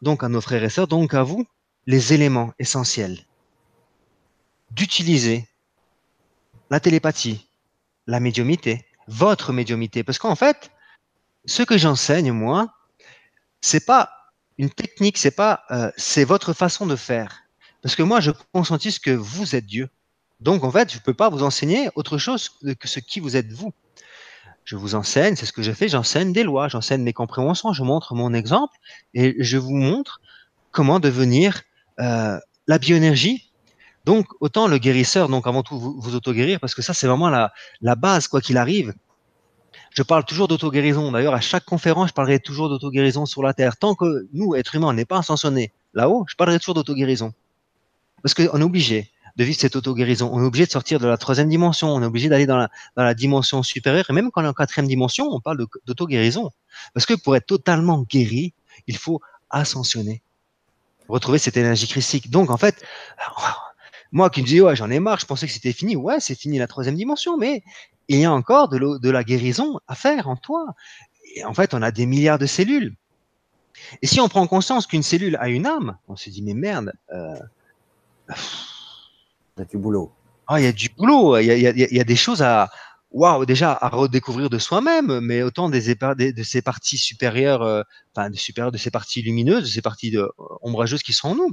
donc 0.00 0.22
à 0.22 0.28
nos 0.28 0.40
frères 0.40 0.62
et 0.62 0.70
sœurs, 0.70 0.86
donc 0.86 1.14
à 1.14 1.24
vous, 1.24 1.44
les 1.88 2.12
éléments 2.12 2.52
essentiels 2.60 3.18
d'utiliser 4.70 5.48
la 6.70 6.78
télépathie, 6.78 7.48
la 8.06 8.20
médiumité, 8.20 8.86
votre 9.08 9.52
médiumité. 9.52 10.04
Parce 10.04 10.18
qu'en 10.18 10.36
fait, 10.36 10.70
ce 11.44 11.62
que 11.62 11.78
j'enseigne 11.78 12.32
moi, 12.32 12.74
c'est 13.60 13.84
pas 13.84 14.10
une 14.58 14.70
technique, 14.70 15.18
c'est 15.18 15.30
pas, 15.30 15.64
euh, 15.70 15.90
c'est 15.96 16.24
votre 16.24 16.52
façon 16.52 16.86
de 16.86 16.96
faire. 16.96 17.42
Parce 17.82 17.96
que 17.96 18.02
moi, 18.02 18.20
je 18.20 18.30
consentis 18.52 19.00
que 19.00 19.10
vous 19.10 19.56
êtes 19.56 19.66
Dieu. 19.66 19.88
Donc, 20.40 20.64
en 20.64 20.70
fait, 20.70 20.90
je 20.92 20.98
ne 20.98 21.02
peux 21.02 21.14
pas 21.14 21.30
vous 21.30 21.42
enseigner 21.42 21.88
autre 21.94 22.18
chose 22.18 22.50
que 22.78 22.88
ce 22.88 23.00
qui 23.00 23.20
vous 23.20 23.36
êtes 23.36 23.52
vous. 23.52 23.72
Je 24.64 24.76
vous 24.76 24.94
enseigne, 24.94 25.34
c'est 25.34 25.46
ce 25.46 25.52
que 25.52 25.62
je 25.62 25.72
fais, 25.72 25.88
j'enseigne 25.88 26.32
des 26.32 26.44
lois, 26.44 26.68
j'enseigne 26.68 27.02
mes 27.02 27.12
compréhensions, 27.12 27.72
je 27.72 27.82
montre 27.82 28.14
mon 28.14 28.32
exemple 28.32 28.76
et 29.14 29.34
je 29.38 29.56
vous 29.58 29.74
montre 29.74 30.20
comment 30.70 31.00
devenir 31.00 31.62
euh, 32.00 32.38
la 32.68 32.78
bioénergie. 32.78 33.50
Donc, 34.04 34.26
autant 34.40 34.68
le 34.68 34.78
guérisseur, 34.78 35.28
donc 35.28 35.46
avant 35.46 35.62
tout 35.62 35.78
vous, 35.78 36.00
vous 36.00 36.14
auto-guérir, 36.14 36.60
parce 36.60 36.74
que 36.74 36.82
ça, 36.82 36.94
c'est 36.94 37.06
vraiment 37.06 37.30
la, 37.30 37.52
la 37.80 37.96
base, 37.96 38.28
quoi 38.28 38.40
qu'il 38.40 38.56
arrive. 38.56 38.94
Je 39.94 40.02
parle 40.02 40.24
toujours 40.24 40.48
d'auto-guérison. 40.48 41.12
D'ailleurs, 41.12 41.34
à 41.34 41.40
chaque 41.40 41.64
conférence, 41.64 42.08
je 42.08 42.14
parlerai 42.14 42.40
toujours 42.40 42.68
d'auto-guérison 42.68 43.26
sur 43.26 43.42
la 43.42 43.52
Terre. 43.52 43.76
Tant 43.76 43.94
que 43.94 44.26
nous, 44.32 44.54
êtres 44.54 44.74
humains, 44.74 44.92
n'est 44.94 45.04
pas 45.04 45.18
ascensionnés 45.18 45.72
là-haut, 45.94 46.24
je 46.28 46.34
parlerai 46.34 46.58
toujours 46.58 46.74
d'auto-guérison. 46.74 47.32
Parce 48.22 48.34
qu'on 48.34 48.58
est 48.58 48.62
obligé 48.62 49.10
de 49.36 49.44
vivre 49.44 49.58
cette 49.58 49.76
auto-guérison. 49.76 50.30
On 50.32 50.42
est 50.42 50.46
obligé 50.46 50.66
de 50.66 50.70
sortir 50.70 50.98
de 50.98 51.06
la 51.06 51.16
troisième 51.16 51.48
dimension. 51.48 51.88
On 51.88 52.02
est 52.02 52.06
obligé 52.06 52.28
d'aller 52.28 52.46
dans 52.46 52.56
la, 52.56 52.70
dans 52.96 53.02
la 53.02 53.14
dimension 53.14 53.62
supérieure. 53.62 54.06
Et 54.08 54.12
même 54.12 54.30
quand 54.30 54.42
on 54.42 54.44
est 54.44 54.48
en 54.48 54.52
quatrième 54.52 54.86
dimension, 54.86 55.26
on 55.30 55.40
parle 55.40 55.66
d'auto-guérison. 55.86 56.50
Parce 56.94 57.06
que 57.06 57.14
pour 57.14 57.36
être 57.36 57.46
totalement 57.46 58.02
guéri, 58.02 58.54
il 58.86 58.96
faut 58.96 59.20
ascensionner. 59.50 60.22
Retrouver 61.08 61.38
cette 61.38 61.56
énergie 61.56 61.88
christique. 61.88 62.30
Donc, 62.30 62.50
en 62.50 62.56
fait, 62.56 62.82
moi 64.12 64.30
qui 64.30 64.42
me 64.42 64.46
dis, 64.46 64.60
ouais, 64.60 64.76
j'en 64.76 64.90
ai 64.90 65.00
marre, 65.00 65.18
je 65.18 65.26
pensais 65.26 65.46
que 65.46 65.52
c'était 65.52 65.72
fini. 65.72 65.96
Ouais, 65.96 66.20
c'est 66.20 66.34
fini 66.34 66.58
la 66.58 66.66
troisième 66.66 66.96
dimension, 66.96 67.36
mais 67.36 67.62
il 68.16 68.22
y 68.22 68.24
a 68.24 68.32
encore 68.32 68.68
de, 68.68 68.98
de 68.98 69.10
la 69.10 69.24
guérison 69.24 69.78
à 69.88 69.94
faire 69.94 70.28
en 70.28 70.36
toi. 70.36 70.74
Et 71.34 71.44
en 71.44 71.54
fait, 71.54 71.74
on 71.74 71.82
a 71.82 71.90
des 71.90 72.06
milliards 72.06 72.38
de 72.38 72.46
cellules. 72.46 72.94
Et 74.00 74.06
si 74.06 74.20
on 74.20 74.28
prend 74.28 74.46
conscience 74.46 74.86
qu'une 74.86 75.02
cellule 75.02 75.36
a 75.40 75.48
une 75.48 75.66
âme, 75.66 75.96
on 76.08 76.16
se 76.16 76.30
dit 76.30 76.42
mais 76.42 76.54
merde. 76.54 76.92
Euh, 77.12 77.38
il 78.28 79.60
y 79.60 79.62
a 79.62 79.64
du 79.64 79.78
boulot. 79.78 80.12
Ah, 80.46 80.60
il 80.60 80.64
y 80.64 80.68
a 80.68 80.72
du 80.72 80.88
boulot. 80.90 81.38
Il 81.38 81.46
y 81.46 81.66
a, 81.66 81.70
il 81.70 81.96
y 81.96 82.00
a 82.00 82.04
des 82.04 82.16
choses 82.16 82.42
à, 82.42 82.70
waouh, 83.12 83.44
déjà 83.46 83.72
à 83.80 83.88
redécouvrir 83.88 84.50
de 84.50 84.58
soi-même, 84.58 85.20
mais 85.20 85.42
autant 85.42 85.68
des, 85.68 85.94
de 85.94 86.42
ces 86.42 86.62
parties 86.62 86.98
supérieures, 86.98 87.62
euh, 87.62 87.82
enfin 88.14 88.30
de 88.30 88.36
supérieures, 88.36 88.72
de 88.72 88.78
ces 88.78 88.90
parties 88.90 89.22
lumineuses, 89.22 89.64
de 89.64 89.68
ces 89.68 89.82
parties 89.82 90.16
euh, 90.16 90.26
ombrageuses 90.62 91.02
qui 91.02 91.12
sont 91.12 91.28
en 91.28 91.34
nous. 91.34 91.52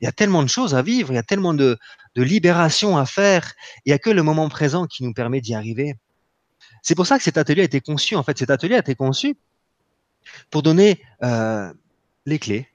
Il 0.00 0.04
y 0.04 0.08
a 0.08 0.12
tellement 0.12 0.42
de 0.42 0.48
choses 0.48 0.74
à 0.74 0.82
vivre, 0.82 1.12
il 1.12 1.16
y 1.16 1.18
a 1.18 1.22
tellement 1.22 1.54
de, 1.54 1.78
de 2.14 2.22
libération 2.22 2.96
à 2.96 3.06
faire. 3.06 3.52
Il 3.84 3.90
y 3.90 3.92
a 3.92 3.98
que 3.98 4.10
le 4.10 4.22
moment 4.22 4.48
présent 4.48 4.86
qui 4.86 5.02
nous 5.02 5.12
permet 5.12 5.40
d'y 5.40 5.54
arriver. 5.54 5.94
C'est 6.82 6.94
pour 6.94 7.06
ça 7.06 7.18
que 7.18 7.24
cet 7.24 7.38
atelier 7.38 7.62
a 7.62 7.64
été 7.64 7.80
conçu. 7.80 8.16
En 8.16 8.22
fait, 8.22 8.38
cet 8.38 8.50
atelier 8.50 8.76
a 8.76 8.78
été 8.78 8.94
conçu 8.94 9.36
pour 10.50 10.62
donner 10.62 11.02
euh, 11.22 11.72
les 12.26 12.38
clés, 12.38 12.68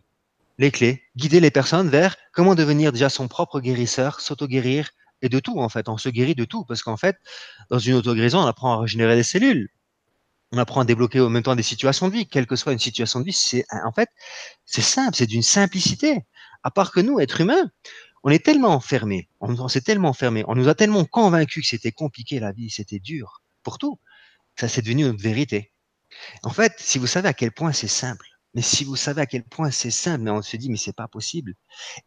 les 0.57 0.71
clés, 0.71 1.03
guider 1.15 1.39
les 1.39 1.51
personnes 1.51 1.89
vers 1.89 2.15
comment 2.33 2.55
devenir 2.55 2.91
déjà 2.91 3.09
son 3.09 3.27
propre 3.27 3.59
guérisseur, 3.59 4.19
s'auto-guérir, 4.19 4.91
et 5.25 5.29
de 5.29 5.39
tout 5.39 5.59
en 5.59 5.69
fait. 5.69 5.89
On 5.89 5.97
se 5.97 6.09
guérit 6.09 6.35
de 6.35 6.45
tout 6.45 6.63
parce 6.65 6.83
qu'en 6.83 6.97
fait, 6.97 7.17
dans 7.69 7.79
une 7.79 7.95
auto-guérison, 7.95 8.39
on 8.39 8.45
apprend 8.45 8.73
à 8.73 8.77
régénérer 8.81 9.15
des 9.15 9.23
cellules. 9.23 9.69
On 10.51 10.57
apprend 10.57 10.81
à 10.81 10.85
débloquer 10.85 11.19
au 11.19 11.29
même 11.29 11.43
temps 11.43 11.55
des 11.55 11.63
situations 11.63 12.07
de 12.07 12.13
vie, 12.13 12.27
quelle 12.27 12.47
que 12.47 12.55
soit 12.55 12.71
une 12.71 12.79
situation 12.79 13.19
de 13.19 13.25
vie. 13.25 13.33
C'est 13.33 13.65
en 13.83 13.91
fait, 13.91 14.09
c'est 14.65 14.81
simple, 14.81 15.15
c'est 15.15 15.25
d'une 15.25 15.43
simplicité. 15.43 16.25
À 16.63 16.71
part 16.71 16.91
que 16.91 16.99
nous, 16.99 17.19
êtres 17.19 17.41
humains, 17.41 17.69
on 18.23 18.29
est 18.29 18.43
tellement 18.43 18.69
enfermés, 18.69 19.29
on, 19.39 19.67
s'est 19.67 19.81
tellement 19.81 20.09
enfermés, 20.09 20.43
on 20.47 20.55
nous 20.55 20.67
a 20.67 20.73
tellement 20.73 21.05
convaincus 21.05 21.63
que 21.63 21.69
c'était 21.69 21.91
compliqué 21.91 22.39
la 22.39 22.51
vie, 22.51 22.71
c'était 22.71 22.99
dur 22.99 23.43
pour 23.61 23.77
tout. 23.77 23.99
Ça, 24.55 24.67
c'est 24.67 24.81
devenu 24.81 25.03
notre 25.03 25.21
vérité. 25.21 25.71
En 26.41 26.49
fait, 26.49 26.73
si 26.77 26.97
vous 26.97 27.05
savez 27.05 27.27
à 27.27 27.33
quel 27.33 27.51
point 27.51 27.71
c'est 27.71 27.87
simple, 27.87 28.25
mais 28.55 28.61
si 28.61 28.85
vous 28.85 28.95
savez 28.95 29.21
à 29.21 29.25
quel 29.25 29.43
point 29.43 29.69
c'est 29.69 29.91
simple, 29.91 30.23
mais 30.23 30.31
on 30.31 30.41
se 30.41 30.55
dit, 30.55 30.69
mais 30.69 30.77
c'est 30.77 30.95
pas 30.95 31.09
possible. 31.09 31.55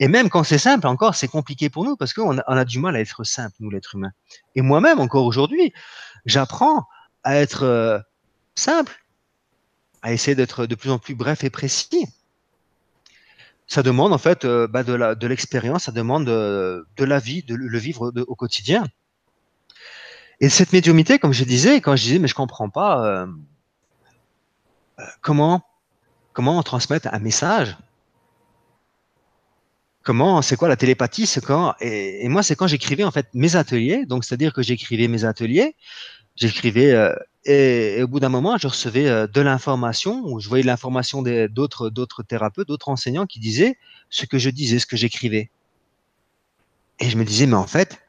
Et 0.00 0.08
même 0.08 0.30
quand 0.30 0.44
c'est 0.44 0.58
simple, 0.58 0.86
encore, 0.86 1.14
c'est 1.14 1.28
compliqué 1.28 1.68
pour 1.68 1.84
nous 1.84 1.94
parce 1.94 2.14
qu'on 2.14 2.38
a, 2.38 2.64
du 2.64 2.78
mal 2.78 2.96
à 2.96 3.00
être 3.00 3.22
simple, 3.22 3.54
nous, 3.60 3.68
l'être 3.68 3.94
humain. 3.94 4.12
Et 4.54 4.62
moi-même, 4.62 4.98
encore 4.98 5.26
aujourd'hui, 5.26 5.74
j'apprends 6.24 6.86
à 7.22 7.36
être 7.36 7.64
euh, 7.64 7.98
simple, 8.54 8.96
à 10.00 10.12
essayer 10.14 10.34
d'être 10.34 10.64
de 10.64 10.74
plus 10.74 10.90
en 10.90 10.98
plus 10.98 11.14
bref 11.14 11.44
et 11.44 11.50
précis. 11.50 12.06
Ça 13.66 13.82
demande, 13.82 14.14
en 14.14 14.18
fait, 14.18 14.46
euh, 14.46 14.66
bah, 14.66 14.82
de 14.82 15.26
l'expérience, 15.26 15.84
ça 15.84 15.92
demande 15.92 16.24
de, 16.24 17.04
la 17.04 17.18
vie, 17.18 17.42
de 17.42 17.54
le 17.56 17.78
vivre 17.78 18.10
au 18.26 18.34
quotidien. 18.34 18.84
Et 20.40 20.48
cette 20.48 20.72
médiumité, 20.72 21.18
comme 21.18 21.34
je 21.34 21.44
disais, 21.44 21.82
quand 21.82 21.94
je 21.94 22.04
disais, 22.04 22.18
mais 22.18 22.28
je 22.28 22.34
comprends 22.34 22.70
pas, 22.70 23.04
euh, 23.04 23.26
comment 25.20 25.62
comment 26.38 26.62
transmettre 26.62 27.08
un 27.10 27.18
message? 27.18 27.76
Comment, 30.04 30.40
c'est 30.40 30.54
quoi 30.54 30.68
la 30.68 30.76
télépathie? 30.76 31.26
C'est 31.26 31.44
quand 31.44 31.74
et, 31.80 32.28
moi, 32.28 32.44
c'est 32.44 32.54
quand 32.54 32.68
j'écrivais 32.68 33.02
en 33.02 33.10
fait 33.10 33.26
mes 33.34 33.56
ateliers. 33.56 34.06
Donc, 34.06 34.24
c'est-à-dire 34.24 34.52
que 34.52 34.62
j'écrivais 34.62 35.08
mes 35.08 35.24
ateliers, 35.24 35.74
j'écrivais 36.36 36.92
euh, 36.92 37.12
et, 37.44 38.04
au 38.04 38.06
bout 38.06 38.20
d'un 38.20 38.28
moment, 38.28 38.56
je 38.56 38.68
recevais 38.68 39.08
euh, 39.08 39.26
de 39.26 39.40
l'information 39.40 40.22
ou 40.26 40.38
je 40.38 40.48
voyais 40.48 40.62
de 40.62 40.68
l'information 40.68 41.22
d'autres 41.50 41.90
d'autres 41.90 42.22
thérapeutes, 42.22 42.68
d'autres 42.68 42.88
enseignants 42.88 43.26
qui 43.26 43.40
disaient 43.40 43.76
ce 44.08 44.24
que 44.24 44.38
je 44.38 44.50
disais, 44.50 44.78
ce 44.78 44.86
que 44.86 44.96
j'écrivais. 44.96 45.50
Et 47.00 47.10
je 47.10 47.16
me 47.16 47.24
disais, 47.24 47.46
mais 47.46 47.54
en 47.54 47.66
fait, 47.66 48.00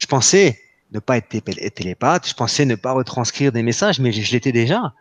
je 0.00 0.06
pensais 0.06 0.60
ne 0.92 0.98
pas 0.98 1.16
être 1.16 1.28
télépathe, 1.74 2.28
je 2.28 2.34
pensais 2.34 2.66
ne 2.66 2.74
pas 2.74 2.92
retranscrire 2.92 3.52
des 3.52 3.62
messages, 3.62 4.00
mais 4.00 4.12
je 4.12 4.32
l'étais 4.32 4.52
déjà. 4.52 4.92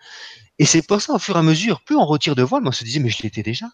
Et 0.59 0.65
c'est 0.65 0.81
pour 0.81 1.01
ça, 1.01 1.13
au 1.13 1.19
fur 1.19 1.35
et 1.35 1.39
à 1.39 1.41
mesure, 1.41 1.81
plus 1.81 1.95
on 1.95 2.05
retire 2.05 2.35
de 2.35 2.43
voile, 2.43 2.63
on 2.65 2.71
se 2.71 2.83
disait, 2.83 2.99
mais 2.99 3.09
je 3.09 3.23
l'étais 3.23 3.43
déjà. 3.43 3.67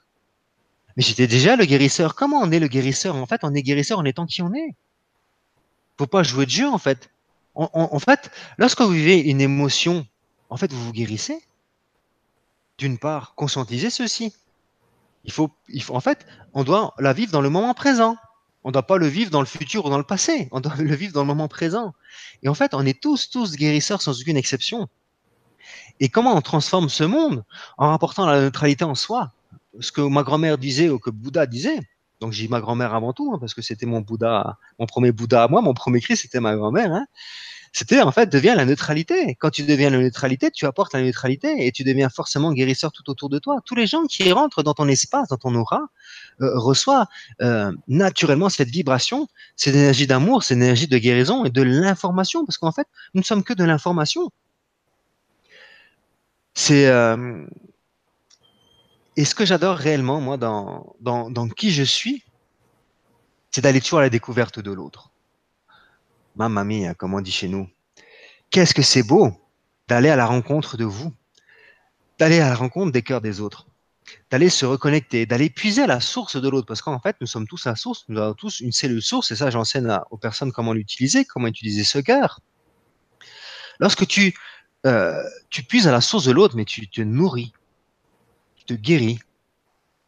Mais 0.95 1.03
j'étais 1.03 1.27
déjà 1.27 1.55
le 1.55 1.65
guérisseur. 1.65 2.15
Comment 2.15 2.39
on 2.39 2.51
est 2.51 2.59
le 2.59 2.67
guérisseur? 2.67 3.15
En 3.15 3.25
fait, 3.25 3.41
on 3.43 3.53
est 3.53 3.61
guérisseur 3.61 3.99
en 3.99 4.05
étant 4.05 4.25
qui 4.25 4.41
on 4.41 4.53
est. 4.53 4.75
Faut 5.97 6.07
pas 6.07 6.23
jouer 6.23 6.45
de 6.45 6.51
jeu, 6.51 6.67
en 6.67 6.77
fait. 6.77 7.09
En, 7.55 7.99
fait, 7.99 8.31
lorsque 8.57 8.79
vous 8.79 8.91
vivez 8.91 9.19
une 9.19 9.41
émotion, 9.41 10.07
en 10.49 10.55
fait, 10.55 10.71
vous 10.71 10.81
vous 10.85 10.93
guérissez. 10.93 11.41
D'une 12.77 12.97
part, 12.97 13.35
conscientisez 13.35 13.89
ceci. 13.89 14.33
Il 15.25 15.33
faut, 15.33 15.49
il 15.67 15.83
faut, 15.83 15.93
en 15.93 15.99
fait, 15.99 16.25
on 16.53 16.63
doit 16.63 16.93
la 16.99 17.11
vivre 17.11 17.33
dans 17.33 17.41
le 17.41 17.49
moment 17.49 17.73
présent. 17.73 18.15
On 18.63 18.69
ne 18.69 18.73
doit 18.73 18.87
pas 18.87 18.97
le 18.97 19.07
vivre 19.07 19.29
dans 19.31 19.41
le 19.41 19.45
futur 19.45 19.85
ou 19.85 19.89
dans 19.89 19.97
le 19.97 20.05
passé. 20.05 20.47
On 20.51 20.61
doit 20.61 20.75
le 20.77 20.95
vivre 20.95 21.11
dans 21.11 21.21
le 21.21 21.27
moment 21.27 21.49
présent. 21.49 21.93
Et 22.43 22.47
en 22.47 22.53
fait, 22.53 22.73
on 22.73 22.85
est 22.85 23.01
tous, 23.01 23.29
tous 23.29 23.57
guérisseurs 23.57 24.01
sans 24.01 24.21
aucune 24.21 24.37
exception. 24.37 24.87
Et 25.99 26.09
comment 26.09 26.35
on 26.35 26.41
transforme 26.41 26.89
ce 26.89 27.03
monde 27.03 27.43
en 27.77 27.89
rapportant 27.89 28.25
la 28.25 28.41
neutralité 28.41 28.83
en 28.83 28.95
soi? 28.95 29.31
Ce 29.79 29.91
que 29.91 30.01
ma 30.01 30.23
grand-mère 30.23 30.57
disait 30.57 30.89
ou 30.89 30.99
que 30.99 31.09
Bouddha 31.09 31.45
disait. 31.45 31.79
Donc 32.19 32.33
j'ai 32.33 32.47
ma 32.47 32.59
grand-mère 32.59 32.93
avant 32.93 33.13
tout, 33.13 33.31
hein, 33.33 33.37
parce 33.39 33.53
que 33.53 33.61
c'était 33.61 33.85
mon 33.85 34.01
Bouddha, 34.01 34.57
mon 34.77 34.85
premier 34.85 35.11
Bouddha 35.11 35.43
à 35.43 35.47
moi, 35.47 35.61
mon 35.61 35.73
premier 35.73 36.01
Christ, 36.01 36.23
c'était 36.23 36.41
ma 36.41 36.55
grand-mère. 36.55 36.93
Hein. 36.93 37.05
C'était 37.71 38.01
en 38.01 38.11
fait, 38.11 38.29
deviens 38.29 38.55
la 38.55 38.65
neutralité. 38.65 39.35
Quand 39.39 39.51
tu 39.51 39.63
deviens 39.63 39.89
la 39.89 39.99
neutralité, 39.99 40.49
tu 40.51 40.65
apportes 40.65 40.93
la 40.93 41.01
neutralité 41.01 41.67
et 41.67 41.71
tu 41.71 41.83
deviens 41.83 42.09
forcément 42.09 42.51
guérisseur 42.51 42.91
tout 42.91 43.09
autour 43.09 43.29
de 43.29 43.37
toi. 43.37 43.61
Tous 43.65 43.75
les 43.75 43.85
gens 43.85 44.05
qui 44.05 44.31
rentrent 44.31 44.63
dans 44.63 44.73
ton 44.73 44.87
espace, 44.87 45.27
dans 45.29 45.37
ton 45.37 45.53
aura, 45.55 45.87
euh, 46.41 46.57
reçoivent 46.57 47.05
euh, 47.41 47.71
naturellement 47.87 48.49
cette 48.49 48.69
vibration, 48.69 49.27
cette 49.55 49.75
énergie 49.75 50.07
d'amour, 50.07 50.43
cette 50.43 50.57
énergie 50.57 50.87
de 50.87 50.97
guérison 50.97 51.45
et 51.45 51.51
de 51.51 51.61
l'information, 51.61 52.45
parce 52.45 52.57
qu'en 52.57 52.71
fait, 52.71 52.87
nous 53.13 53.21
ne 53.21 53.25
sommes 53.25 53.43
que 53.43 53.53
de 53.53 53.63
l'information. 53.63 54.31
C'est 56.59 56.87
euh, 56.87 57.45
et 59.15 59.23
ce 59.23 59.33
que 59.33 59.45
j'adore 59.45 59.77
réellement 59.77 60.19
moi 60.19 60.35
dans, 60.35 61.49
qui 61.55 61.71
je 61.71 61.83
suis, 61.83 62.25
c'est 63.49 63.61
d'aller 63.61 63.79
toujours 63.79 63.99
à 63.99 64.01
la 64.01 64.09
découverte 64.09 64.59
de 64.59 64.69
l'autre. 64.73 65.09
Mamma 66.35 66.65
mia, 66.65 66.93
comme 66.95 67.13
on 67.13 67.21
dit 67.21 67.31
chez 67.31 67.47
nous. 67.47 67.69
Qu'est-ce 68.51 68.73
que 68.73 68.81
c'est 68.81 69.03
beau 69.03 69.31
d'aller 69.87 70.09
à 70.09 70.17
la 70.17 70.25
rencontre 70.25 70.75
de 70.75 70.83
vous, 70.83 71.13
d'aller 72.19 72.41
à 72.41 72.49
la 72.49 72.55
rencontre 72.55 72.91
des 72.91 73.03
cœurs 73.03 73.21
des 73.21 73.39
autres, 73.39 73.65
d'aller 74.29 74.49
se 74.49 74.65
reconnecter, 74.65 75.25
d'aller 75.25 75.49
puiser 75.49 75.83
à 75.83 75.87
la 75.87 76.01
source 76.01 76.35
de 76.35 76.49
l'autre, 76.49 76.67
parce 76.67 76.81
qu'en 76.81 76.99
fait, 76.99 77.15
nous 77.21 77.27
sommes 77.27 77.47
tous 77.47 77.67
la 77.67 77.77
source, 77.77 78.03
nous 78.09 78.19
avons 78.19 78.33
tous 78.33 78.59
une 78.59 78.73
cellule 78.73 79.01
source, 79.01 79.31
et 79.31 79.37
ça, 79.37 79.49
j'enseigne 79.49 79.97
aux 80.11 80.17
personnes 80.17 80.51
comment 80.51 80.73
l'utiliser, 80.73 81.23
comment 81.23 81.47
utiliser 81.47 81.85
ce 81.85 81.99
cœur. 81.99 82.41
Lorsque 83.79 84.05
tu 84.05 84.33
euh, 84.85 85.23
tu 85.49 85.63
puises 85.63 85.87
à 85.87 85.91
la 85.91 86.01
source 86.01 86.25
de 86.25 86.31
l'autre, 86.31 86.55
mais 86.55 86.65
tu 86.65 86.87
te 86.87 87.01
nourris, 87.01 87.53
tu 88.55 88.65
te 88.65 88.73
guéris. 88.73 89.19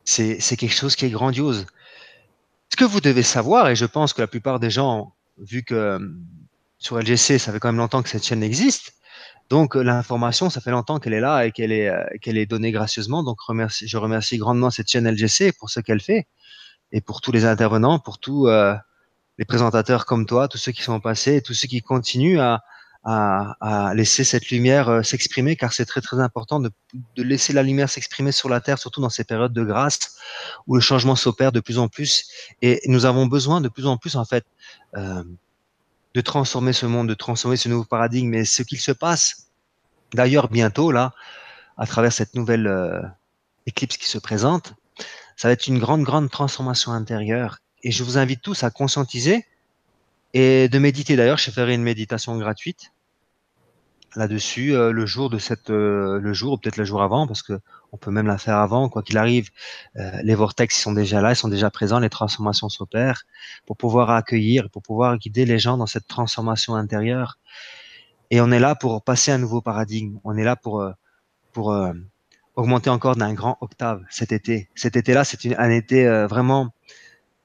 C'est, 0.04 0.38
quelque 0.58 0.74
chose 0.74 0.96
qui 0.96 1.06
est 1.06 1.10
grandiose. 1.10 1.66
Ce 2.70 2.76
que 2.76 2.84
vous 2.84 3.02
devez 3.02 3.24
savoir, 3.24 3.70
et 3.70 3.76
je 3.76 3.86
pense 3.86 4.14
que 4.14 4.22
la 4.22 4.28
plupart 4.28 4.60
des 4.60 4.70
gens, 4.70 5.14
vu 5.38 5.64
que 5.64 5.76
euh, 5.76 6.00
sur 6.80 6.98
LGC, 6.98 7.38
ça 7.38 7.52
fait 7.52 7.60
quand 7.60 7.70
même 7.70 7.78
longtemps 7.78 8.02
que 8.02 8.10
cette 8.10 8.26
chaîne 8.26 8.44
existe, 8.44 8.94
donc 9.50 9.76
euh, 9.76 9.84
l'information, 9.84 10.50
ça 10.50 10.60
fait 10.62 10.72
longtemps 10.72 11.00
qu'elle 11.00 11.14
est 11.14 11.20
là 11.22 11.46
et 11.46 11.52
qu'elle 11.52 11.72
est, 11.72 11.92
qu'elle 12.22 12.38
est 12.38 12.46
donnée 12.46 12.72
gracieusement. 12.72 13.24
Donc 13.24 13.40
remercie, 13.42 13.88
je 13.88 13.98
remercie 13.98 14.38
grandement 14.38 14.70
cette 14.70 14.90
chaîne 14.90 15.10
LGC 15.10 15.54
pour 15.54 15.70
ce 15.70 15.80
qu'elle 15.80 16.02
fait 16.02 16.28
et 16.92 17.02
pour 17.02 17.22
tous 17.22 17.32
les 17.32 17.46
intervenants, 17.46 18.00
pour 18.00 18.20
tous 18.20 18.48
les 18.48 19.46
présentateurs 19.46 20.06
comme 20.06 20.26
toi, 20.26 20.48
tous 20.48 20.58
ceux 20.58 20.72
qui 20.72 20.82
sont 20.82 21.00
passés, 21.00 21.42
tous 21.42 21.54
ceux 21.54 21.68
qui 21.68 21.82
continuent 21.82 22.40
à, 22.40 22.64
à, 23.04 23.56
à 23.62 23.94
laisser 23.96 24.24
cette 24.24 24.50
lumière 24.50 24.90
euh, 24.90 25.02
s'exprimer, 25.02 25.56
car 25.56 25.74
c'est 25.74 25.86
très 25.86 26.02
très 26.02 26.20
important 26.20 26.60
de, 26.60 26.70
de 27.16 27.24
laisser 27.24 27.52
la 27.52 27.64
lumière 27.64 27.90
s'exprimer 27.90 28.32
sur 28.32 28.48
la 28.48 28.62
Terre, 28.62 28.78
surtout 28.78 29.02
dans 29.02 29.10
ces 29.10 29.24
périodes 29.24 29.54
de 29.54 29.64
grâce 29.64 30.18
où 30.68 30.76
le 30.76 30.82
changement 30.82 31.16
s'opère 31.16 31.52
de 31.52 31.60
plus 31.60 31.80
en 31.80 31.88
plus. 31.88 32.28
Et 32.62 32.80
nous 32.86 33.06
avons 33.06 33.26
besoin 33.26 33.60
de 33.60 33.70
plus 33.70 33.88
en 33.88 33.98
plus, 33.98 34.16
en 34.16 34.26
fait, 34.26 34.46
euh, 34.96 35.24
de 36.14 36.22
transformer 36.22 36.74
ce 36.74 36.86
monde, 36.86 37.08
de 37.10 37.14
transformer 37.14 37.58
ce 37.58 37.70
nouveau 37.70 37.86
paradigme. 37.86 38.34
Et 38.36 38.46
ce 38.46 38.62
qu'il 38.62 38.80
se 38.80 38.92
passe, 38.92 39.48
d'ailleurs, 40.14 40.50
bientôt, 40.50 40.92
là, 40.92 41.14
à 41.78 41.88
travers 41.88 42.14
cette 42.14 42.36
nouvelle 42.36 42.68
euh, 42.68 43.02
éclipse 43.66 43.98
qui 43.98 44.08
se 44.08 44.20
présente, 44.20 44.74
ça 45.38 45.48
va 45.48 45.54
être 45.54 45.66
une 45.66 45.80
grande, 45.80 46.04
grande 46.04 46.30
transformation 46.30 46.92
intérieure. 46.92 47.58
Et 47.82 47.92
je 47.92 48.04
vous 48.04 48.20
invite 48.20 48.44
tous 48.44 48.64
à 48.64 48.70
conscientiser 48.70 49.46
et 50.34 50.70
de 50.70 50.80
méditer. 50.80 51.16
D'ailleurs, 51.16 51.38
je 51.38 51.52
ferai 51.52 51.74
une 51.74 51.84
méditation 51.84 52.38
gratuite 52.38 52.92
là-dessus 54.16 54.76
euh, 54.76 54.92
le 54.92 55.06
jour 55.06 55.30
de 55.30 55.38
cette 55.38 55.70
euh, 55.70 56.20
le 56.20 56.34
jour 56.34 56.54
ou 56.54 56.58
peut-être 56.58 56.78
le 56.78 56.84
jour 56.84 57.02
avant 57.02 57.28
parce 57.28 57.42
que 57.42 57.60
on 57.92 57.98
peut 57.98 58.12
même 58.12 58.28
la 58.28 58.38
faire 58.38 58.58
avant 58.58 58.90
quoi 58.90 59.04
qu'il 59.04 59.18
arrive. 59.18 59.50
Euh, 59.98 60.12
les 60.24 60.36
vortex 60.36 60.80
sont 60.80 60.94
déjà 60.94 61.22
là 61.22 61.32
ils 61.32 61.36
sont 61.36 61.48
déjà 61.48 61.70
présents 61.70 62.00
les 62.00 62.10
transformations 62.10 62.70
s'opèrent. 62.70 63.24
Pour 63.66 63.78
pouvoir 63.78 64.10
accueillir 64.12 64.70
pour 64.70 64.82
pouvoir 64.82 65.18
guider 65.18 65.46
les 65.46 65.60
gens 65.60 65.78
dans 65.78 65.86
cette 65.88 66.08
transformation 66.08 66.76
intérieure. 66.76 67.38
Et 68.32 68.42
on 68.42 68.52
est 68.52 68.60
là 68.60 68.76
pour 68.76 69.04
passer 69.04 69.32
un 69.32 69.38
nouveau 69.38 69.62
paradigme. 69.62 70.18
On 70.24 70.38
est 70.38 70.44
là 70.44 70.56
pour 70.56 70.86
pour 71.54 71.76
augmenter 72.56 72.90
encore 72.90 73.16
d'un 73.18 73.34
grand 73.34 73.58
octave 73.62 74.04
cet 74.10 74.32
été. 74.32 74.70
Cet 74.76 74.96
été 74.96 75.14
là 75.14 75.24
c'est 75.24 75.58
un 75.58 75.70
été 75.70 76.06
vraiment 76.28 76.74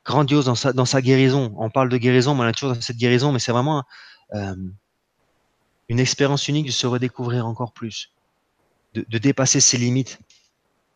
grandiose 0.06 0.46
dans 0.46 0.54
sa, 0.54 0.72
dans 0.72 0.86
sa 0.86 1.02
guérison. 1.02 1.52
On 1.58 1.68
parle 1.68 1.88
de 1.88 1.98
guérison, 1.98 2.34
mais 2.34 2.42
on 2.42 2.48
est 2.48 2.52
toujours 2.52 2.74
dans 2.74 2.80
cette 2.80 2.96
guérison, 2.96 3.32
mais 3.32 3.40
c'est 3.40 3.52
vraiment 3.52 3.82
euh, 4.34 4.54
une 5.88 5.98
expérience 5.98 6.48
unique 6.48 6.66
de 6.66 6.72
se 6.72 6.86
redécouvrir 6.86 7.46
encore 7.46 7.72
plus, 7.72 8.12
de, 8.94 9.18
dépasser 9.18 9.60
ses 9.60 9.76
limites. 9.76 10.18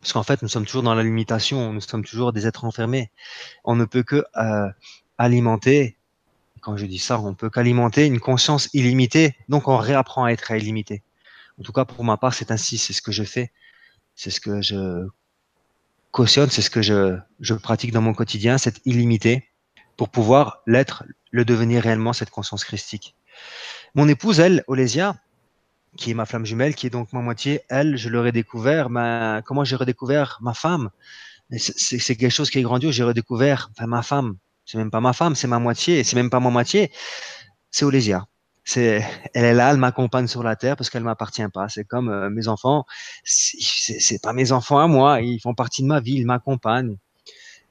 Parce 0.00 0.14
qu'en 0.14 0.22
fait, 0.22 0.40
nous 0.40 0.48
sommes 0.48 0.64
toujours 0.64 0.84
dans 0.84 0.94
la 0.94 1.02
limitation, 1.02 1.72
nous 1.74 1.80
sommes 1.82 2.04
toujours 2.04 2.32
des 2.32 2.46
êtres 2.46 2.64
enfermés. 2.64 3.10
On 3.64 3.76
ne 3.76 3.84
peut 3.84 4.02
que 4.02 4.24
euh, 4.36 4.68
alimenter, 5.18 5.98
quand 6.62 6.76
je 6.76 6.86
dis 6.86 6.98
ça, 6.98 7.20
on 7.20 7.34
peut 7.34 7.50
qu'alimenter 7.50 8.06
une 8.06 8.20
conscience 8.20 8.70
illimitée, 8.72 9.36
donc 9.48 9.68
on 9.68 9.76
réapprend 9.76 10.24
à 10.24 10.30
être 10.30 10.50
illimité. 10.52 11.02
En 11.58 11.62
tout 11.64 11.72
cas, 11.72 11.84
pour 11.84 12.04
ma 12.04 12.16
part, 12.16 12.32
c'est 12.32 12.50
ainsi, 12.50 12.78
c'est 12.78 12.94
ce 12.94 13.02
que 13.02 13.12
je 13.12 13.24
fais, 13.24 13.52
c'est 14.14 14.30
ce 14.30 14.40
que 14.40 14.62
je 14.62 15.06
cautionne, 16.10 16.50
c'est 16.50 16.62
ce 16.62 16.70
que 16.70 16.82
je, 16.82 17.16
je 17.40 17.54
pratique 17.54 17.92
dans 17.92 18.02
mon 18.02 18.14
quotidien, 18.14 18.58
cette 18.58 18.80
illimité, 18.84 19.48
pour 19.96 20.08
pouvoir 20.08 20.62
l'être, 20.66 21.04
le 21.30 21.44
devenir 21.44 21.82
réellement, 21.82 22.12
cette 22.12 22.30
conscience 22.30 22.64
christique. 22.64 23.14
Mon 23.94 24.08
épouse, 24.08 24.40
elle, 24.40 24.64
Olésia, 24.66 25.16
qui 25.96 26.10
est 26.10 26.14
ma 26.14 26.26
flamme 26.26 26.46
jumelle, 26.46 26.74
qui 26.74 26.86
est 26.86 26.90
donc 26.90 27.12
ma 27.12 27.20
moitié, 27.20 27.62
elle, 27.68 27.96
je 27.96 28.08
l'aurais 28.08 28.32
découvert, 28.32 28.90
ma, 28.90 29.42
comment 29.42 29.64
j'ai 29.64 29.76
redécouvert 29.76 30.38
ma 30.40 30.54
femme 30.54 30.90
C'est 31.56 32.16
quelque 32.16 32.30
chose 32.30 32.50
qui 32.50 32.58
est 32.58 32.62
grandiose, 32.62 32.94
j'ai 32.94 33.02
redécouvert 33.02 33.70
enfin, 33.72 33.86
ma 33.86 34.02
femme, 34.02 34.36
c'est 34.64 34.78
même 34.78 34.90
pas 34.90 35.00
ma 35.00 35.12
femme, 35.12 35.34
c'est 35.34 35.48
ma 35.48 35.58
moitié, 35.58 36.04
c'est 36.04 36.16
même 36.16 36.30
pas 36.30 36.40
ma 36.40 36.50
moitié, 36.50 36.92
c'est 37.70 37.84
Olésia. 37.84 38.26
C'est, 38.70 39.04
elle 39.34 39.44
est 39.46 39.52
là, 39.52 39.72
elle 39.72 39.78
m'accompagne 39.78 40.28
sur 40.28 40.44
la 40.44 40.54
terre 40.54 40.76
parce 40.76 40.90
qu'elle 40.90 41.02
m'appartient 41.02 41.48
pas. 41.52 41.68
C'est 41.68 41.82
comme 41.82 42.08
euh, 42.08 42.30
mes 42.30 42.46
enfants, 42.46 42.86
c'est 43.24 44.22
pas 44.22 44.32
mes 44.32 44.52
enfants 44.52 44.78
à 44.78 44.86
moi, 44.86 45.20
ils 45.22 45.40
font 45.40 45.54
partie 45.54 45.82
de 45.82 45.88
ma 45.88 45.98
vie, 45.98 46.12
ils 46.12 46.24
m'accompagnent. 46.24 46.96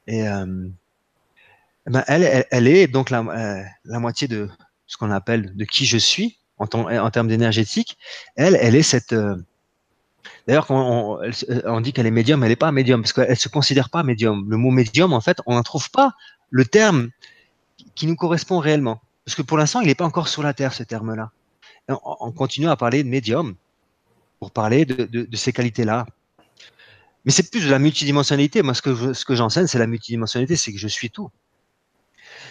Et 0.07 0.27
euh, 0.27 0.67
ben 1.85 2.03
elle, 2.05 2.67
est 2.67 2.87
donc 2.87 3.11
la, 3.11 3.21
euh, 3.21 3.63
la 3.85 3.99
moitié 3.99 4.27
de 4.27 4.49
ce 4.87 4.97
qu'on 4.97 5.09
appelle 5.09 5.55
de 5.55 5.63
qui 5.63 5.85
je 5.85 5.97
suis 5.97 6.37
en, 6.57 6.67
termes 6.67 7.29
d'énergétique. 7.29 7.97
Elle, 8.35 8.57
elle 8.59 8.75
est 8.75 8.83
cette. 8.83 9.15
D'ailleurs, 10.47 10.69
on, 10.69 11.79
dit 11.79 11.93
qu'elle 11.93 12.07
est 12.07 12.11
médium, 12.11 12.43
elle 12.43 12.49
n'est 12.49 12.57
pas 12.57 12.73
médium 12.73 13.03
parce 13.03 13.13
qu'elle 13.13 13.37
se 13.37 13.47
considère 13.47 13.89
pas 13.89 14.03
médium. 14.03 14.45
Le 14.49 14.57
mot 14.57 14.69
médium, 14.69 15.13
en 15.13 15.21
fait, 15.21 15.37
on 15.45 15.55
n'en 15.55 15.63
trouve 15.63 15.89
pas 15.91 16.11
le 16.49 16.65
terme 16.65 17.07
qui 17.95 18.05
nous 18.05 18.17
correspond 18.17 18.59
réellement. 18.59 18.99
Parce 19.29 19.35
que 19.35 19.43
pour 19.43 19.59
l'instant, 19.59 19.81
il 19.81 19.85
n'est 19.85 19.93
pas 19.93 20.05
encore 20.05 20.27
sur 20.27 20.41
la 20.41 20.55
Terre, 20.55 20.73
ce 20.73 20.81
terme-là. 20.81 21.29
On, 21.87 21.99
on, 22.19 22.31
continue 22.31 22.67
à 22.67 22.75
parler 22.75 23.03
de 23.03 23.07
médium 23.07 23.53
pour 24.39 24.49
parler 24.49 24.85
de, 24.85 25.35
ces 25.37 25.53
qualités-là. 25.53 26.07
Mais 27.25 27.31
c'est 27.31 27.51
plus 27.51 27.63
de 27.63 27.69
la 27.69 27.77
multidimensionnalité. 27.77 28.63
Moi, 28.63 28.73
ce 28.73 28.81
que, 28.81 29.35
j'enseigne, 29.35 29.67
c'est 29.67 29.77
la 29.77 29.85
multidimensionnalité, 29.85 30.55
c'est 30.55 30.71
que 30.71 30.79
je 30.79 30.87
suis 30.87 31.11
tout. 31.11 31.29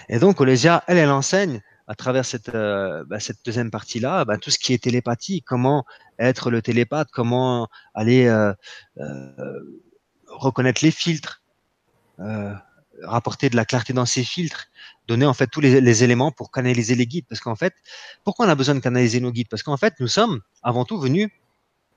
Et 0.08 0.20
donc, 0.20 0.40
Olésia, 0.40 0.84
elle, 0.86 0.98
elle 0.98 1.10
enseigne 1.10 1.62
à 1.88 1.96
travers 1.96 2.24
cette, 2.24 2.50
euh, 2.50 3.02
bah, 3.08 3.18
deuxième 3.44 3.72
partie-là, 3.72 4.24
bah, 4.24 4.38
tout 4.38 4.52
ce 4.52 4.58
qui 4.60 4.72
est 4.72 4.80
télépathie, 4.80 5.42
comment 5.42 5.84
être 6.20 6.48
le 6.48 6.62
télépathe, 6.62 7.08
comment 7.12 7.66
aller 7.92 8.28
euh, 8.28 8.52
euh, 8.98 9.80
reconnaître 10.28 10.84
les 10.84 10.92
filtres, 10.92 11.42
rapporter 13.02 13.50
de 13.50 13.56
la 13.56 13.64
clarté 13.64 13.92
dans 13.92 14.06
ces 14.06 14.24
filtres, 14.24 14.68
donner 15.06 15.26
en 15.26 15.34
fait 15.34 15.46
tous 15.46 15.60
les, 15.60 16.04
éléments 16.04 16.30
pour 16.30 16.50
canaliser 16.50 16.94
les 16.94 17.06
guides. 17.06 17.26
Parce 17.28 17.40
qu'en 17.40 17.56
fait, 17.56 17.74
pourquoi 18.24 18.46
on 18.46 18.48
a 18.48 18.54
besoin 18.54 18.74
de 18.74 18.80
canaliser 18.80 19.20
nos 19.20 19.32
guides? 19.32 19.48
Parce 19.48 19.62
qu'en 19.62 19.76
fait, 19.76 19.94
nous 20.00 20.08
sommes 20.08 20.40
avant 20.62 20.84
tout 20.84 20.98
venus 20.98 21.30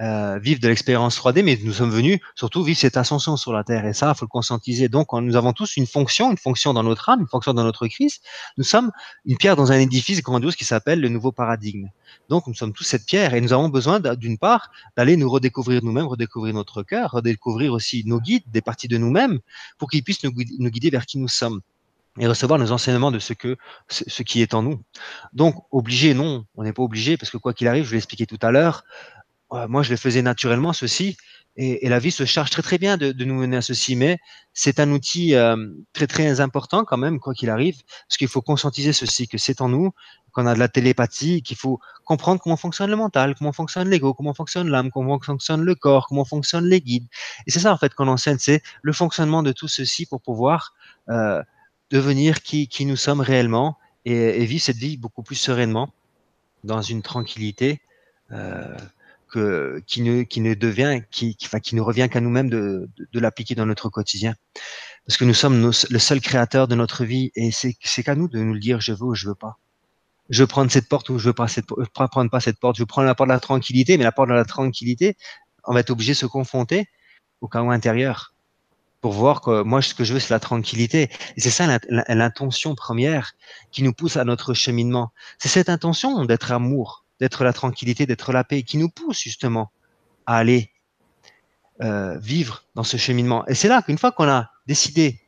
euh, 0.01 0.39
vivre 0.39 0.59
de 0.59 0.67
l'expérience 0.67 1.19
3D, 1.19 1.43
mais 1.43 1.59
nous 1.63 1.73
sommes 1.73 1.91
venus 1.91 2.19
surtout 2.33 2.63
vivre 2.63 2.79
cette 2.79 2.97
ascension 2.97 3.37
sur 3.37 3.53
la 3.53 3.63
Terre. 3.63 3.85
Et 3.85 3.93
ça, 3.93 4.13
il 4.15 4.17
faut 4.17 4.25
le 4.25 4.29
conscientiser. 4.29 4.89
Donc, 4.89 5.13
nous 5.13 5.35
avons 5.35 5.53
tous 5.53 5.77
une 5.77 5.85
fonction, 5.85 6.31
une 6.31 6.37
fonction 6.37 6.73
dans 6.73 6.81
notre 6.81 7.09
âme, 7.09 7.21
une 7.21 7.27
fonction 7.27 7.53
dans 7.53 7.63
notre 7.63 7.87
Christ. 7.87 8.23
Nous 8.57 8.63
sommes 8.63 8.91
une 9.25 9.37
pierre 9.37 9.55
dans 9.55 9.71
un 9.71 9.79
édifice 9.79 10.23
grandiose 10.23 10.55
qui 10.55 10.65
s'appelle 10.65 11.01
le 11.01 11.09
nouveau 11.09 11.31
paradigme. 11.31 11.89
Donc, 12.29 12.47
nous 12.47 12.55
sommes 12.55 12.73
tous 12.73 12.83
cette 12.83 13.05
pierre 13.05 13.35
et 13.35 13.41
nous 13.41 13.53
avons 13.53 13.69
besoin, 13.69 13.99
d'une 13.99 14.39
part, 14.39 14.71
d'aller 14.97 15.17
nous 15.17 15.29
redécouvrir 15.29 15.83
nous-mêmes, 15.83 16.07
redécouvrir 16.07 16.55
notre 16.55 16.81
cœur, 16.81 17.11
redécouvrir 17.11 17.71
aussi 17.71 18.03
nos 18.07 18.19
guides, 18.19 18.43
des 18.47 18.61
parties 18.61 18.87
de 18.87 18.97
nous-mêmes, 18.97 19.39
pour 19.77 19.89
qu'ils 19.89 20.03
puissent 20.03 20.23
nous, 20.23 20.31
nous 20.57 20.69
guider 20.71 20.89
vers 20.89 21.05
qui 21.05 21.19
nous 21.19 21.27
sommes 21.27 21.61
et 22.19 22.27
recevoir 22.27 22.59
nos 22.59 22.71
enseignements 22.71 23.11
de 23.11 23.19
ce 23.19 23.33
que 23.33 23.55
ce 23.87 24.23
qui 24.23 24.41
est 24.41 24.53
en 24.53 24.63
nous. 24.63 24.83
Donc 25.31 25.55
obligé 25.71 26.13
non, 26.13 26.45
on 26.55 26.63
n'est 26.63 26.73
pas 26.73 26.83
obligé 26.83 27.15
parce 27.15 27.29
que 27.29 27.37
quoi 27.37 27.53
qu'il 27.53 27.67
arrive, 27.67 27.85
je 27.85 27.91
l'ai 27.91 27.97
expliqué 27.97 28.25
tout 28.25 28.39
à 28.41 28.51
l'heure, 28.51 28.83
moi, 29.67 29.83
je 29.83 29.91
le 29.91 29.97
faisais 29.97 30.21
naturellement, 30.21 30.73
ceci, 30.73 31.17
et, 31.57 31.85
et, 31.85 31.89
la 31.89 31.99
vie 31.99 32.11
se 32.11 32.23
charge 32.25 32.49
très 32.49 32.61
très 32.61 32.77
bien 32.77 32.95
de, 32.95 33.11
de 33.11 33.25
nous 33.25 33.35
mener 33.35 33.57
à 33.57 33.61
ceci, 33.61 33.97
mais 33.97 34.19
c'est 34.53 34.79
un 34.79 34.89
outil 34.91 35.35
euh, 35.35 35.57
très 35.91 36.07
très 36.07 36.39
important 36.39 36.85
quand 36.85 36.97
même, 36.97 37.19
quoi 37.19 37.33
qu'il 37.33 37.49
arrive, 37.49 37.81
parce 38.07 38.17
qu'il 38.17 38.29
faut 38.29 38.41
conscientiser 38.41 38.93
ceci, 38.93 39.27
que 39.27 39.37
c'est 39.37 39.59
en 39.59 39.67
nous, 39.67 39.91
qu'on 40.31 40.47
a 40.47 40.53
de 40.53 40.59
la 40.59 40.69
télépathie, 40.69 41.41
qu'il 41.41 41.57
faut 41.57 41.79
comprendre 42.05 42.39
comment 42.39 42.55
fonctionne 42.55 42.89
le 42.89 42.95
mental, 42.95 43.35
comment 43.35 43.51
fonctionne 43.51 43.89
l'ego, 43.89 44.13
comment 44.13 44.33
fonctionne 44.33 44.69
l'âme, 44.69 44.91
comment 44.91 45.19
fonctionne 45.19 45.61
le 45.61 45.75
corps, 45.75 46.07
comment 46.07 46.23
fonctionnent 46.23 46.67
les 46.67 46.79
guides. 46.79 47.07
Et 47.47 47.51
c'est 47.51 47.59
ça 47.59 47.73
en 47.73 47.77
fait 47.77 47.93
qu'on 47.93 48.07
enseigne, 48.07 48.37
c'est 48.39 48.63
le 48.81 48.93
fonctionnement 48.93 49.43
de 49.43 49.51
tout 49.51 49.67
ceci 49.67 50.05
pour 50.05 50.21
pouvoir 50.21 50.73
euh, 51.09 51.43
devenir 51.89 52.43
qui, 52.43 52.69
qui 52.69 52.85
nous 52.85 52.95
sommes 52.95 53.19
réellement 53.19 53.77
et, 54.05 54.13
et, 54.13 54.45
vivre 54.45 54.63
cette 54.63 54.77
vie 54.77 54.95
beaucoup 54.95 55.21
plus 55.21 55.35
sereinement, 55.35 55.93
dans 56.63 56.81
une 56.81 57.01
tranquillité. 57.01 57.81
Euh, 58.31 58.77
qui, 59.31 60.01
ne, 60.01 60.53
devient, 60.53 61.01
qui, 61.11 61.37
ne 61.73 61.81
revient 61.81 62.09
qu'à 62.11 62.21
nous-mêmes 62.21 62.49
de, 62.49 62.89
l'appliquer 63.13 63.55
dans 63.55 63.65
notre 63.65 63.89
quotidien. 63.89 64.35
Parce 65.05 65.17
que 65.17 65.25
nous 65.25 65.33
sommes 65.33 65.71
le 65.89 65.99
seul 65.99 66.21
créateur 66.21 66.67
de 66.67 66.75
notre 66.75 67.05
vie 67.05 67.31
et 67.35 67.51
c'est 67.51 68.03
qu'à 68.03 68.15
nous 68.15 68.27
de 68.27 68.39
nous 68.39 68.53
le 68.53 68.59
dire 68.59 68.81
je 68.81 68.93
veux 68.93 69.05
ou 69.05 69.15
je 69.15 69.27
veux 69.27 69.35
pas. 69.35 69.57
Je 70.29 70.43
veux 70.43 70.47
prendre 70.47 70.71
cette 70.71 70.87
porte 70.87 71.09
ou 71.09 71.17
je 71.17 71.27
veux 71.27 71.33
pas, 71.33 71.47
cette, 71.47 71.65
veux 71.75 71.85
prendre 71.85 72.29
pas 72.29 72.39
cette 72.39 72.59
porte. 72.59 72.77
Je 72.77 72.83
veux 72.83 72.87
prendre 72.87 73.07
la 73.07 73.15
porte 73.15 73.27
de 73.29 73.33
la 73.33 73.39
tranquillité, 73.39 73.97
mais 73.97 74.03
la 74.03 74.13
porte 74.13 74.29
de 74.29 74.33
la 74.33 74.45
tranquillité, 74.45 75.17
on 75.65 75.73
va 75.73 75.81
être 75.81 75.89
obligé 75.89 76.13
de 76.13 76.17
se 76.17 76.25
confronter 76.25 76.87
au 77.41 77.47
chaos 77.47 77.71
intérieur 77.71 78.33
pour 79.01 79.13
voir 79.13 79.41
que 79.41 79.63
moi, 79.63 79.81
ce 79.81 79.93
que 79.93 80.03
je 80.03 80.13
veux, 80.13 80.19
c'est 80.19 80.33
la 80.33 80.39
tranquillité. 80.39 81.09
Et 81.35 81.41
c'est 81.41 81.49
ça 81.49 81.79
l'intention 81.89 82.75
première 82.75 83.33
qui 83.71 83.83
nous 83.83 83.93
pousse 83.93 84.15
à 84.15 84.23
notre 84.23 84.53
cheminement. 84.53 85.11
C'est 85.39 85.49
cette 85.49 85.69
intention 85.69 86.23
d'être 86.25 86.51
amour, 86.51 87.00
d'être 87.21 87.43
la 87.43 87.53
tranquillité, 87.53 88.05
d'être 88.07 88.33
la 88.33 88.43
paix, 88.43 88.63
qui 88.63 88.77
nous 88.77 88.89
pousse 88.89 89.21
justement 89.21 89.71
à 90.25 90.37
aller 90.37 90.71
euh, 91.81 92.17
vivre 92.17 92.63
dans 92.73 92.83
ce 92.83 92.97
cheminement. 92.97 93.45
Et 93.47 93.53
c'est 93.53 93.67
là 93.67 93.83
qu'une 93.83 93.99
fois 93.99 94.11
qu'on 94.11 94.27
a 94.27 94.49
décidé 94.65 95.21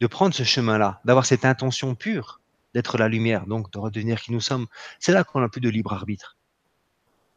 de 0.00 0.06
prendre 0.06 0.34
ce 0.34 0.44
chemin-là, 0.44 1.00
d'avoir 1.04 1.26
cette 1.26 1.44
intention 1.44 1.96
pure, 1.96 2.40
d'être 2.74 2.96
la 2.96 3.08
lumière, 3.08 3.46
donc 3.46 3.72
de 3.72 3.78
redevenir 3.78 4.20
qui 4.20 4.32
nous 4.32 4.40
sommes, 4.40 4.66
c'est 5.00 5.12
là 5.12 5.24
qu'on 5.24 5.40
n'a 5.40 5.48
plus 5.48 5.60
de 5.60 5.68
libre 5.68 5.92
arbitre. 5.92 6.36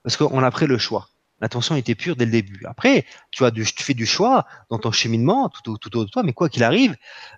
Parce 0.03 0.17
qu'on 0.17 0.43
a 0.43 0.51
pris 0.51 0.67
le 0.67 0.77
choix. 0.77 1.09
L'intention 1.41 1.75
était 1.75 1.95
pure 1.95 2.15
dès 2.15 2.25
le 2.25 2.31
début. 2.31 2.65
Après, 2.65 3.05
tu, 3.31 3.43
as 3.43 3.51
tu 3.51 3.63
fais 3.77 3.93
du 3.95 4.05
choix 4.05 4.45
dans 4.69 4.77
ton 4.77 4.91
cheminement, 4.91 5.49
tout, 5.49 5.61
tout 5.63 5.87
autour 5.87 6.05
de 6.05 6.09
toi, 6.09 6.21
mais 6.21 6.33
quoi 6.33 6.49
qu'il 6.49 6.63
arrive, 6.63 6.95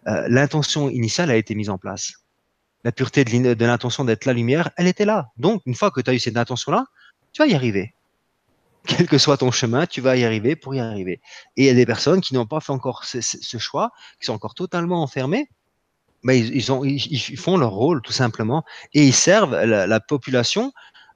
euh, 0.07 0.25
l'intention 0.27 0.89
initiale 0.89 1.31
a 1.31 1.35
été 1.35 1.55
mise 1.55 1.69
en 1.69 1.77
place 1.77 2.20
la 2.83 2.91
pureté 2.91 3.23
de 3.23 3.65
l'intention 3.65 4.05
d'être 4.05 4.25
la 4.25 4.33
lumière, 4.33 4.71
elle 4.77 4.87
était 4.87 5.05
là. 5.05 5.29
Donc, 5.37 5.61
une 5.65 5.75
fois 5.75 5.91
que 5.91 6.01
tu 6.01 6.09
as 6.09 6.13
eu 6.13 6.19
cette 6.19 6.37
intention-là, 6.37 6.85
tu 7.33 7.41
vas 7.41 7.47
y 7.47 7.53
arriver. 7.53 7.93
Quel 8.85 9.07
que 9.07 9.17
soit 9.17 9.37
ton 9.37 9.51
chemin, 9.51 9.85
tu 9.85 10.01
vas 10.01 10.17
y 10.17 10.25
arriver 10.25 10.55
pour 10.55 10.73
y 10.73 10.79
arriver. 10.79 11.21
Et 11.55 11.63
il 11.63 11.65
y 11.65 11.69
a 11.69 11.73
des 11.73 11.85
personnes 11.85 12.21
qui 12.21 12.33
n'ont 12.33 12.47
pas 12.47 12.59
fait 12.59 12.71
encore 12.71 13.05
ce, 13.05 13.57
choix, 13.59 13.91
qui 14.19 14.25
sont 14.25 14.33
encore 14.33 14.55
totalement 14.55 15.03
enfermées, 15.03 15.49
mais 16.23 16.39
ils, 16.39 16.55
ils, 16.55 16.71
ont, 16.71 16.83
ils, 16.83 17.37
font 17.37 17.57
leur 17.57 17.71
rôle 17.71 18.01
tout 18.01 18.11
simplement 18.11 18.63
et 18.93 19.05
ils 19.05 19.13
servent 19.13 19.55
la, 19.55 19.87
la 19.87 19.99
population 19.99 20.71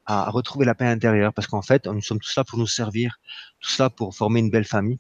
à 0.05 0.29
retrouver 0.29 0.65
la 0.65 0.75
paix 0.75 0.85
intérieure 0.85 1.33
parce 1.33 1.47
qu'en 1.47 1.61
fait, 1.61 1.87
nous 1.87 2.01
sommes 2.01 2.19
tous 2.19 2.35
là 2.35 2.43
pour 2.43 2.59
nous 2.59 2.67
servir, 2.67 3.17
tous 3.59 3.79
là 3.79 3.89
pour 3.89 4.15
former 4.15 4.39
une 4.39 4.51
belle 4.51 4.65
famille. 4.65 4.99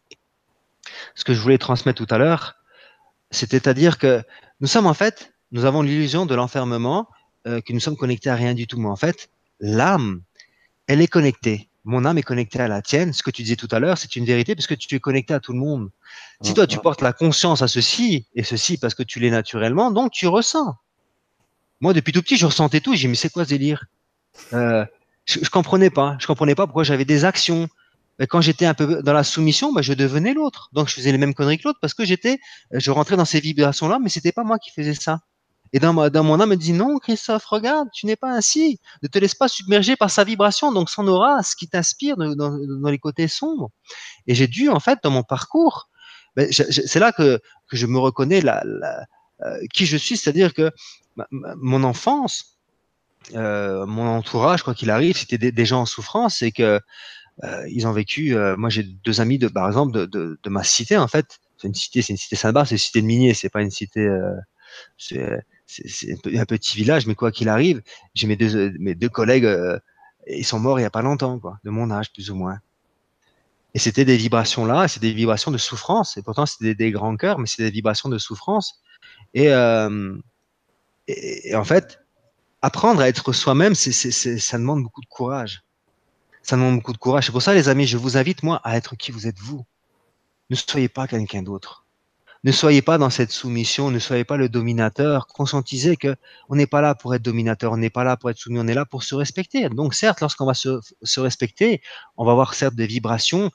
Ce 1.13 1.23
que 1.23 1.33
je 1.33 1.39
voulais 1.39 1.57
transmettre 1.57 2.03
tout 2.03 2.13
à 2.13 2.17
l'heure, 2.17 2.55
c'était 3.31 3.67
à 3.67 3.73
dire 3.73 3.97
que 3.97 4.23
nous 4.59 4.67
sommes 4.67 4.87
en 4.87 4.93
fait 4.93 5.34
nous 5.51 5.65
avons 5.65 5.81
l'illusion 5.81 6.25
de 6.25 6.35
l'enfermement, 6.35 7.07
euh, 7.47 7.61
que 7.61 7.73
nous 7.73 7.79
sommes 7.79 7.97
connectés 7.97 8.29
à 8.29 8.35
rien 8.35 8.53
du 8.53 8.67
tout. 8.67 8.79
Mais 8.79 8.89
en 8.89 8.95
fait, 8.95 9.29
l'âme, 9.59 10.21
elle 10.87 11.01
est 11.01 11.07
connectée. 11.07 11.69
Mon 11.83 12.03
âme 12.03 12.17
est 12.17 12.23
connectée 12.23 12.59
à 12.59 12.67
la 12.67 12.81
tienne. 12.81 13.13
Ce 13.13 13.21
que 13.21 13.29
tu 13.29 13.43
disais 13.43 13.55
tout 13.55 13.67
à 13.71 13.79
l'heure, 13.79 13.97
c'est 13.97 14.15
une 14.15 14.25
vérité 14.25 14.55
parce 14.55 14.65
que 14.65 14.73
tu 14.73 14.95
es 14.95 14.99
connecté 14.99 15.35
à 15.35 15.39
tout 15.39 15.53
le 15.53 15.59
monde. 15.59 15.91
Si 16.41 16.53
toi, 16.53 16.65
tu 16.65 16.79
portes 16.79 17.01
la 17.01 17.13
conscience 17.13 17.61
à 17.61 17.67
ceci 17.67 18.25
et 18.33 18.43
ceci 18.43 18.77
parce 18.77 18.95
que 18.95 19.03
tu 19.03 19.19
l'es 19.19 19.29
naturellement, 19.29 19.91
donc 19.91 20.11
tu 20.11 20.27
ressens. 20.27 20.75
Moi, 21.81 21.93
depuis 21.93 22.11
tout 22.11 22.23
petit, 22.23 22.37
je 22.37 22.47
ressentais 22.47 22.79
tout. 22.79 22.93
J'ai 22.93 23.01
dit, 23.01 23.07
mais 23.09 23.15
c'est 23.15 23.29
quoi 23.29 23.45
ce 23.45 23.49
délire? 23.49 23.85
Euh, 24.53 24.83
je, 25.25 25.39
je 25.43 25.49
comprenais 25.51 25.91
pas. 25.91 26.17
Je 26.19 26.25
comprenais 26.25 26.55
pas 26.55 26.65
pourquoi 26.65 26.83
j'avais 26.83 27.05
des 27.05 27.23
actions. 27.23 27.69
Mais 28.17 28.27
quand 28.27 28.41
j'étais 28.41 28.65
un 28.65 28.73
peu 28.73 29.03
dans 29.03 29.13
la 29.13 29.23
soumission, 29.23 29.71
bah, 29.71 29.81
je 29.81 29.93
devenais 29.93 30.33
l'autre. 30.33 30.69
Donc, 30.73 30.89
je 30.89 30.95
faisais 30.95 31.11
les 31.11 31.17
mêmes 31.17 31.33
conneries 31.33 31.59
que 31.59 31.67
l'autre 31.67 31.79
parce 31.81 31.93
que 31.93 32.05
j'étais, 32.05 32.39
je 32.71 32.89
rentrais 32.91 33.17
dans 33.17 33.25
ces 33.25 33.39
vibrations-là, 33.39 33.99
mais 34.01 34.09
c'était 34.09 34.31
pas 34.31 34.43
moi 34.43 34.57
qui 34.57 34.71
faisais 34.71 34.95
ça. 34.95 35.21
Et 35.75 35.79
dans, 35.79 35.91
mon 35.91 36.39
âme, 36.39 36.51
me 36.51 36.55
dit 36.55 36.71
non, 36.71 36.99
Christophe, 36.99 37.47
regarde, 37.47 37.89
tu 37.93 38.05
n'es 38.05 38.15
pas 38.15 38.31
ainsi. 38.31 38.79
Ne 39.03 39.09
te 39.09 39.19
laisse 39.19 39.35
pas 39.35 39.49
submerger 39.49 39.97
par 39.97 40.09
sa 40.09 40.23
vibration, 40.23 40.71
donc 40.71 40.89
son 40.89 41.05
aura, 41.05 41.43
ce 41.43 41.53
qui 41.53 41.67
t'inspire 41.67 42.15
dans, 42.15 42.89
les 42.89 42.97
côtés 42.97 43.27
sombres. 43.27 43.71
Et 44.25 44.35
j'ai 44.35 44.47
dû, 44.47 44.69
en 44.69 44.79
fait, 44.79 44.99
dans 45.03 45.11
mon 45.11 45.23
parcours, 45.23 45.89
ben, 46.37 46.49
c'est 46.49 46.99
là 46.99 47.11
que, 47.11 47.41
que 47.67 47.75
je 47.75 47.87
me 47.87 47.99
reconnais 47.99 48.39
la, 48.39 48.63
euh, 49.43 49.57
qui 49.73 49.85
je 49.85 49.97
suis, 49.97 50.15
c'est-à-dire 50.15 50.53
que 50.53 50.71
mon 51.41 51.83
enfance, 51.83 52.57
euh, 53.33 53.85
mon 53.85 54.07
entourage, 54.07 54.63
quoi 54.63 54.75
qu'il 54.75 54.89
arrive, 54.89 55.17
c'était 55.17 55.51
des, 55.51 55.65
gens 55.65 55.81
en 55.81 55.85
souffrance 55.85 56.41
et 56.41 56.53
que 56.53 56.79
euh, 57.43 57.67
ils 57.69 57.85
ont 57.85 57.91
vécu. 57.91 58.33
Moi, 58.55 58.69
j'ai 58.69 58.83
deux 58.83 59.19
amis 59.19 59.39
de, 59.39 59.49
par 59.49 59.67
exemple, 59.67 60.07
de, 60.07 60.39
ma 60.47 60.63
cité 60.63 60.95
en 60.95 61.09
fait. 61.09 61.37
C'est 61.57 61.67
une 61.67 61.75
cité, 61.75 62.01
c'est 62.01 62.13
une 62.13 62.17
cité 62.17 62.37
Saint-Barth, 62.37 62.67
c'est 62.69 62.75
une 62.75 62.79
cité 62.79 63.01
de 63.01 63.07
miniers, 63.07 63.33
c'est 63.33 63.49
pas 63.49 63.61
une 63.61 63.71
cité. 63.71 64.07
C'est 65.67 66.37
un 66.37 66.45
petit 66.45 66.77
village, 66.77 67.07
mais 67.07 67.15
quoi 67.15 67.31
qu'il 67.31 67.49
arrive, 67.49 67.81
j'ai 68.13 68.27
mes 68.27 68.35
deux, 68.35 68.71
mes 68.79 68.95
deux 68.95 69.09
collègues, 69.09 69.47
ils 70.27 70.45
sont 70.45 70.59
morts 70.59 70.79
il 70.79 70.83
y 70.83 70.85
a 70.85 70.91
pas 70.91 71.01
longtemps, 71.01 71.39
quoi, 71.39 71.59
de 71.63 71.69
mon 71.69 71.91
âge 71.91 72.11
plus 72.13 72.29
ou 72.29 72.35
moins. 72.35 72.59
Et 73.75 73.79
c'était 73.79 74.05
des 74.05 74.15
vibrations 74.15 74.65
là, 74.65 74.87
c'est 74.87 75.01
des 75.01 75.11
vibrations 75.11 75.51
de 75.51 75.57
souffrance. 75.57 76.15
Et 76.15 76.21
pourtant, 76.21 76.45
c'est 76.45 76.73
des, 76.73 76.91
grands 76.91 77.17
cœurs, 77.17 77.39
mais 77.39 77.45
c'est 77.45 77.61
des 77.61 77.71
vibrations 77.71 78.07
de 78.07 78.17
souffrance. 78.17 78.81
Et, 79.33 79.49
euh, 79.49 80.15
et, 81.09 81.49
et, 81.49 81.55
en 81.55 81.65
fait, 81.65 81.99
apprendre 82.61 83.01
à 83.01 83.09
être 83.09 83.33
soi-même, 83.33 83.75
ça 83.75 84.57
demande 84.57 84.81
beaucoup 84.81 85.01
de 85.01 85.07
courage. 85.07 85.63
Ça 86.41 86.55
demande 86.55 86.75
beaucoup 86.75 86.93
de 86.93 86.97
courage. 86.97 87.25
C'est 87.25 87.33
pour 87.33 87.41
ça, 87.41 87.53
les 87.53 87.67
amis, 87.67 87.85
je 87.85 87.97
vous 87.97 88.15
invite, 88.15 88.43
moi, 88.43 88.61
à 88.63 88.77
être 88.77 88.95
qui 88.95 89.11
vous 89.11 89.27
êtes 89.27 89.39
vous. 89.39 89.65
Ne 90.49 90.55
soyez 90.55 90.87
pas 90.87 91.05
quelqu'un 91.05 91.43
d'autre. 91.43 91.84
Ne 92.45 92.51
soyez 92.51 92.83
pas 92.83 92.99
dans 92.99 93.09
cette 93.09 93.31
soumission, 93.31 93.89
ne 93.89 93.97
soyez 93.97 94.23
pas 94.23 94.37
le 94.37 94.49
dominateur. 94.49 95.25
Conscientisez 95.25 95.97
que 95.97 96.15
on 96.47 96.55
n'est 96.55 96.67
pas 96.67 96.79
là 96.79 96.93
pour 96.93 97.15
être 97.15 97.23
dominateur, 97.23 97.71
on 97.71 97.77
n'est 97.77 97.89
pas 97.89 98.03
là 98.03 98.17
pour 98.17 98.29
être 98.29 98.37
soumis, 98.37 98.59
on 98.59 98.67
est 98.67 98.75
là 98.75 98.85
pour 98.85 99.01
se 99.01 99.15
respecter. 99.15 99.67
Donc 99.69 99.95
certes, 99.95 100.21
lorsqu'on 100.21 100.45
va 100.45 100.53
se, 100.53 100.79
se, 101.01 101.19
respecter, 101.19 101.81
on 102.17 102.23
va 102.23 102.33
avoir 102.33 102.53
certes 102.53 102.75
des 102.75 102.85
vibrations, 102.85 103.49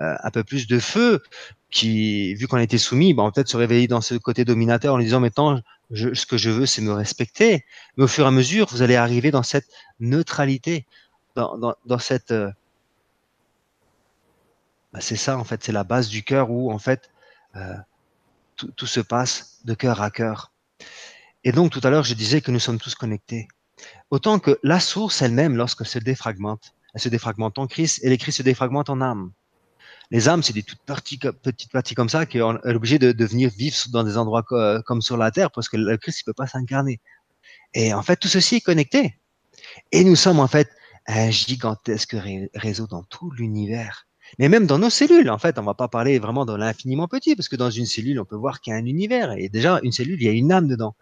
euh, 0.00 0.16
un 0.20 0.30
peu 0.32 0.42
plus 0.42 0.66
de 0.66 0.80
feu, 0.80 1.22
qui, 1.70 2.34
vu 2.34 2.48
qu'on 2.48 2.56
a 2.56 2.64
été 2.64 2.78
soumis, 2.78 3.14
bah, 3.14 3.22
on 3.22 3.30
peut-être 3.30 3.46
se 3.48 3.56
réveiller 3.56 3.86
dans 3.86 4.00
ce 4.00 4.16
côté 4.16 4.44
dominateur 4.44 4.94
en 4.94 4.96
lui 4.96 5.04
disant 5.04 5.20
maintenant, 5.20 5.60
je, 5.92 6.12
ce 6.12 6.26
que 6.26 6.36
je 6.36 6.50
veux, 6.50 6.66
c'est 6.66 6.82
me 6.82 6.92
respecter. 6.92 7.64
Mais 7.96 8.04
au 8.04 8.08
fur 8.08 8.24
et 8.24 8.28
à 8.28 8.32
mesure, 8.32 8.66
vous 8.72 8.82
allez 8.82 8.96
arriver 8.96 9.30
dans 9.30 9.44
cette 9.44 9.68
neutralité, 10.00 10.84
dans, 11.36 11.56
dans, 11.58 11.76
dans 11.86 11.98
cette... 12.00 12.32
Euh, 12.32 12.50
bah, 14.92 14.98
c'est 15.00 15.14
ça, 15.14 15.38
en 15.38 15.44
fait, 15.44 15.62
c'est 15.62 15.72
la 15.72 15.84
base 15.84 16.08
du 16.08 16.24
cœur 16.24 16.50
où, 16.50 16.72
en 16.72 16.78
fait, 16.80 17.08
euh, 17.54 17.76
tout, 18.76 18.86
se 18.86 19.00
passe 19.00 19.60
de 19.64 19.74
cœur 19.74 20.00
à 20.02 20.10
cœur. 20.10 20.52
Et 21.44 21.52
donc, 21.52 21.72
tout 21.72 21.80
à 21.82 21.90
l'heure, 21.90 22.04
je 22.04 22.14
disais 22.14 22.40
que 22.40 22.50
nous 22.50 22.60
sommes 22.60 22.78
tous 22.78 22.94
connectés. 22.94 23.48
Autant 24.10 24.38
que 24.38 24.58
la 24.62 24.80
source 24.80 25.22
elle-même, 25.22 25.56
lorsqu'elle 25.56 25.88
se 25.88 25.98
défragmente, 25.98 26.74
elle 26.94 27.00
se 27.00 27.08
défragmente 27.08 27.58
en 27.58 27.66
Christ 27.66 28.00
et 28.04 28.08
les 28.08 28.18
Christ 28.18 28.38
se 28.38 28.42
défragmentent 28.42 28.90
en 28.90 29.00
âme. 29.00 29.32
Les 30.10 30.28
âmes, 30.28 30.42
c'est 30.42 30.52
des 30.52 30.62
toutes 30.62 30.82
petites, 30.84 31.72
parties 31.72 31.94
comme 31.94 32.08
ça 32.08 32.26
qu'on 32.26 32.56
est 32.58 32.74
obligé 32.74 32.98
de, 32.98 33.12
de, 33.12 33.24
venir 33.24 33.50
vivre 33.50 33.76
dans 33.90 34.04
des 34.04 34.18
endroits 34.18 34.42
comme 34.84 35.00
sur 35.00 35.16
la 35.16 35.30
terre 35.30 35.50
parce 35.50 35.68
que 35.68 35.76
le 35.78 35.96
Christ 35.96 36.22
ne 36.26 36.32
peut 36.32 36.34
pas 36.34 36.46
s'incarner. 36.46 37.00
Et 37.74 37.94
en 37.94 38.02
fait, 38.02 38.16
tout 38.16 38.28
ceci 38.28 38.56
est 38.56 38.60
connecté. 38.60 39.18
Et 39.90 40.04
nous 40.04 40.16
sommes 40.16 40.40
en 40.40 40.48
fait 40.48 40.70
un 41.06 41.30
gigantesque 41.30 42.16
réseau 42.54 42.86
dans 42.86 43.02
tout 43.04 43.30
l'univers. 43.30 44.06
Mais 44.38 44.48
même 44.48 44.66
dans 44.66 44.78
nos 44.78 44.90
cellules, 44.90 45.30
en 45.30 45.38
fait, 45.38 45.58
on 45.58 45.62
va 45.62 45.74
pas 45.74 45.88
parler 45.88 46.18
vraiment 46.18 46.44
dans 46.44 46.56
l'infiniment 46.56 47.08
petit, 47.08 47.36
parce 47.36 47.48
que 47.48 47.56
dans 47.56 47.70
une 47.70 47.86
cellule, 47.86 48.20
on 48.20 48.24
peut 48.24 48.36
voir 48.36 48.60
qu'il 48.60 48.72
y 48.72 48.74
a 48.74 48.78
un 48.78 48.86
univers. 48.86 49.32
Et 49.32 49.48
déjà, 49.48 49.80
une 49.82 49.92
cellule, 49.92 50.20
il 50.20 50.26
y 50.26 50.28
a 50.28 50.32
une 50.32 50.52
âme 50.52 50.68
dedans. 50.68 50.94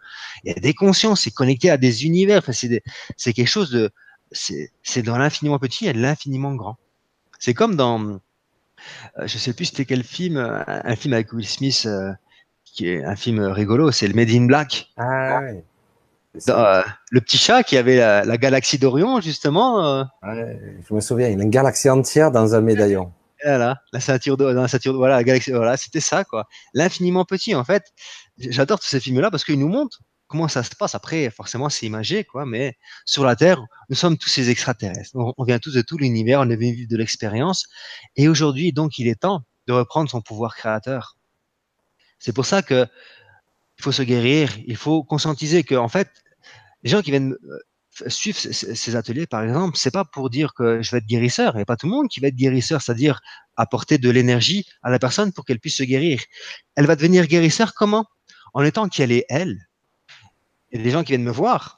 Il 0.43 0.51
y 0.51 0.55
a 0.55 0.59
des 0.59 0.73
consciences, 0.73 1.21
c'est 1.21 1.31
connecté 1.31 1.69
à 1.69 1.77
des 1.77 2.05
univers. 2.05 2.39
Enfin, 2.39 2.51
c'est 2.53 3.33
quelque 3.33 3.47
chose 3.47 3.71
de, 3.71 3.91
c'est 4.31 5.01
dans 5.01 5.17
l'infiniment 5.17 5.59
petit, 5.59 5.85
il 5.85 5.87
y 5.87 5.89
a 5.89 5.93
de 5.93 6.01
l'infiniment 6.01 6.55
grand. 6.55 6.77
C'est 7.39 7.53
comme 7.53 7.75
dans, 7.75 8.19
euh, 9.19 9.27
je 9.27 9.37
sais 9.37 9.53
plus 9.53 9.65
c'était 9.65 9.85
quel 9.85 10.03
film, 10.03 10.37
euh, 10.37 10.61
un, 10.67 10.95
film 10.95 11.13
avec 11.13 11.33
Will 11.33 11.47
Smith, 11.47 11.83
euh, 11.85 12.11
qui 12.65 12.87
est 12.87 13.03
un 13.03 13.15
film 13.15 13.39
rigolo, 13.39 13.91
c'est 13.91 14.07
le 14.07 14.13
Made 14.13 14.29
in 14.29 14.45
Black. 14.45 14.91
Ah 14.97 15.39
ouais. 15.41 15.63
Dans, 16.47 16.81
le 17.09 17.19
petit 17.19 17.37
chat 17.37 17.61
qui 17.63 17.75
avait 17.75 17.97
la, 17.97 18.23
la 18.23 18.37
galaxie 18.37 18.77
d'Orion, 18.77 19.19
justement. 19.19 20.05
Ouais, 20.23 20.79
je 20.87 20.93
me 20.93 21.01
souviens, 21.01 21.27
il 21.27 21.37
a 21.41 21.43
une 21.43 21.49
galaxie 21.49 21.89
entière 21.89 22.31
dans 22.31 22.55
un 22.55 22.61
médaillon. 22.61 23.11
La 23.43 23.99
ceinture 23.99 24.37
de, 24.37 24.53
dans 24.53 24.61
la 24.61 24.67
ceinture 24.67 24.95
voilà, 24.95 25.15
la 25.17 25.23
galaxie, 25.23 25.51
voilà, 25.51 25.77
c'était 25.77 25.99
ça, 25.99 26.23
quoi. 26.23 26.47
L'infiniment 26.73 27.25
petit, 27.25 27.55
en 27.55 27.63
fait. 27.63 27.83
J'adore 28.37 28.79
tous 28.79 28.87
ces 28.87 28.99
films-là 28.99 29.31
parce 29.31 29.43
qu'ils 29.43 29.59
nous 29.59 29.67
montrent 29.67 29.99
comment 30.27 30.47
ça 30.47 30.63
se 30.63 30.75
passe. 30.75 30.95
Après, 30.95 31.29
forcément, 31.29 31.69
c'est 31.69 31.85
imagé, 31.85 32.23
quoi. 32.23 32.45
Mais 32.45 32.77
sur 33.05 33.23
la 33.23 33.35
Terre, 33.35 33.61
nous 33.89 33.95
sommes 33.95 34.17
tous 34.17 34.29
ces 34.29 34.49
extraterrestres. 34.49 35.11
On, 35.15 35.43
vient 35.43 35.59
tous 35.59 35.73
de 35.73 35.81
tout 35.81 35.97
l'univers, 35.97 36.39
on 36.41 36.49
est 36.49 36.55
venu 36.55 36.73
vivre 36.73 36.89
de 36.89 36.97
l'expérience. 36.97 37.67
Et 38.15 38.27
aujourd'hui, 38.27 38.73
donc, 38.73 38.97
il 38.97 39.07
est 39.07 39.21
temps 39.21 39.41
de 39.67 39.73
reprendre 39.73 40.09
son 40.09 40.21
pouvoir 40.21 40.55
créateur. 40.55 41.17
C'est 42.19 42.33
pour 42.33 42.45
ça 42.45 42.61
que 42.61 42.87
il 43.79 43.83
faut 43.83 43.91
se 43.91 44.03
guérir, 44.03 44.51
il 44.67 44.75
faut 44.75 45.03
conscientiser 45.03 45.63
que, 45.63 45.75
en 45.75 45.87
fait, 45.87 46.09
les 46.83 46.89
gens 46.89 47.01
qui 47.01 47.11
viennent 47.11 47.35
suivre 48.07 48.37
ces 48.37 48.95
ateliers, 48.95 49.27
par 49.27 49.43
exemple, 49.43 49.77
c'est 49.77 49.91
pas 49.91 50.05
pour 50.05 50.29
dire 50.29 50.53
que 50.53 50.81
je 50.81 50.91
vais 50.91 50.97
être 50.97 51.05
guérisseur. 51.05 51.53
Il 51.53 51.57
n'y 51.57 51.61
a 51.61 51.65
pas 51.65 51.77
tout 51.77 51.87
le 51.87 51.91
monde 51.91 52.07
qui 52.09 52.19
va 52.19 52.27
être 52.27 52.35
guérisseur, 52.35 52.81
c'est-à-dire 52.81 53.21
apporter 53.55 53.97
de 53.97 54.09
l'énergie 54.09 54.65
à 54.83 54.89
la 54.89 54.99
personne 54.99 55.31
pour 55.31 55.45
qu'elle 55.45 55.59
puisse 55.59 55.77
se 55.77 55.83
guérir. 55.83 56.21
Elle 56.75 56.85
va 56.85 56.95
devenir 56.95 57.27
guérisseur 57.27 57.73
comment? 57.73 58.05
En 58.53 58.63
étant 58.63 58.89
qu'elle 58.89 59.11
est 59.11 59.25
elle, 59.29 59.67
il 60.71 60.79
y 60.79 60.81
a 60.81 60.83
des 60.83 60.91
gens 60.91 61.03
qui 61.03 61.11
viennent 61.11 61.23
me 61.23 61.31
voir. 61.31 61.77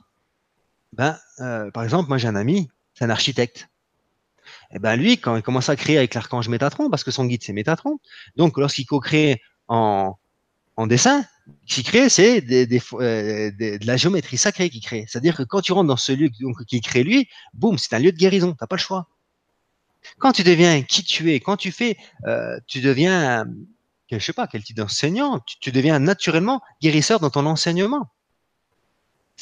Ben, 0.94 1.18
euh, 1.40 1.72
par 1.72 1.84
exemple, 1.84 2.10
moi 2.10 2.18
j'ai 2.18 2.28
un 2.28 2.36
ami, 2.36 2.70
c'est 2.94 3.06
un 3.06 3.10
architecte. 3.10 3.70
Et 4.72 4.80
ben 4.80 4.96
lui, 4.96 5.18
quand 5.18 5.36
il 5.36 5.42
commence 5.42 5.70
à 5.70 5.76
créer 5.76 5.98
avec 5.98 6.14
l'archange 6.14 6.50
Métatron, 6.50 6.90
parce 6.90 7.04
que 7.04 7.12
son 7.12 7.26
guide 7.26 7.44
c'est 7.44 7.54
Métatron, 7.54 8.00
donc 8.36 8.58
lorsqu'il 8.58 8.86
co-crée 8.86 9.42
en, 9.68 10.16
en 10.76 10.88
dessin, 10.88 11.26
ce 11.66 11.76
qu'il 11.76 11.84
crée, 11.84 12.10
c'est 12.10 12.38
euh, 12.38 13.52
de 13.52 13.86
la 13.86 13.98
géométrie 13.98 14.38
sacrée 14.38 14.70
qu'il 14.70 14.82
crée. 14.82 15.06
C'est-à-dire 15.08 15.36
que 15.36 15.44
quand 15.44 15.62
tu 15.62 15.74
rentres 15.74 15.88
dans 15.88 15.98
ce 15.98 16.12
lieu 16.12 16.30
qu'il 16.68 16.82
crée 16.82 17.04
lui, 17.04 17.28
boum, 17.54 17.78
c'est 17.78 17.94
un 17.94 18.00
lieu 18.00 18.12
de 18.12 18.18
guérison. 18.18 18.56
T'as 18.58 18.68
pas 18.68 18.76
le 18.76 18.82
choix. 18.82 19.08
Quand 20.20 20.34
tu 20.34 20.44
deviens 20.44 20.82
qui 20.84 21.04
tu 21.04 21.34
es, 21.34 21.40
quand 21.40 21.58
tu 21.58 21.72
fais, 21.72 21.98
euh, 22.28 22.60
tu 22.68 22.82
deviens, 22.82 23.46
je 24.12 24.20
sais 24.20 24.34
pas, 24.34 24.48
quel 24.48 24.64
type 24.64 24.78
d'enseignant, 24.78 25.40
tu 25.60 25.72
deviens 25.72 26.00
naturellement 26.00 26.62
guérisseur 26.82 27.20
dans 27.20 27.30
ton 27.30 27.46
enseignement. 27.46 28.10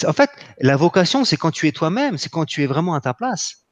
En 0.06 0.14
fait, 0.14 0.30
la 0.60 0.78
vocation, 0.78 1.26
c'est 1.26 1.38
quand 1.38 1.52
tu 1.52 1.68
es 1.68 1.72
toi-même, 1.72 2.18
c'est 2.18 2.30
quand 2.30 2.45
tu 2.45 2.64
es 2.64 2.68
vraiment 2.68 2.93
à 2.95 3.02
ta 3.02 3.14
place. 3.14 3.66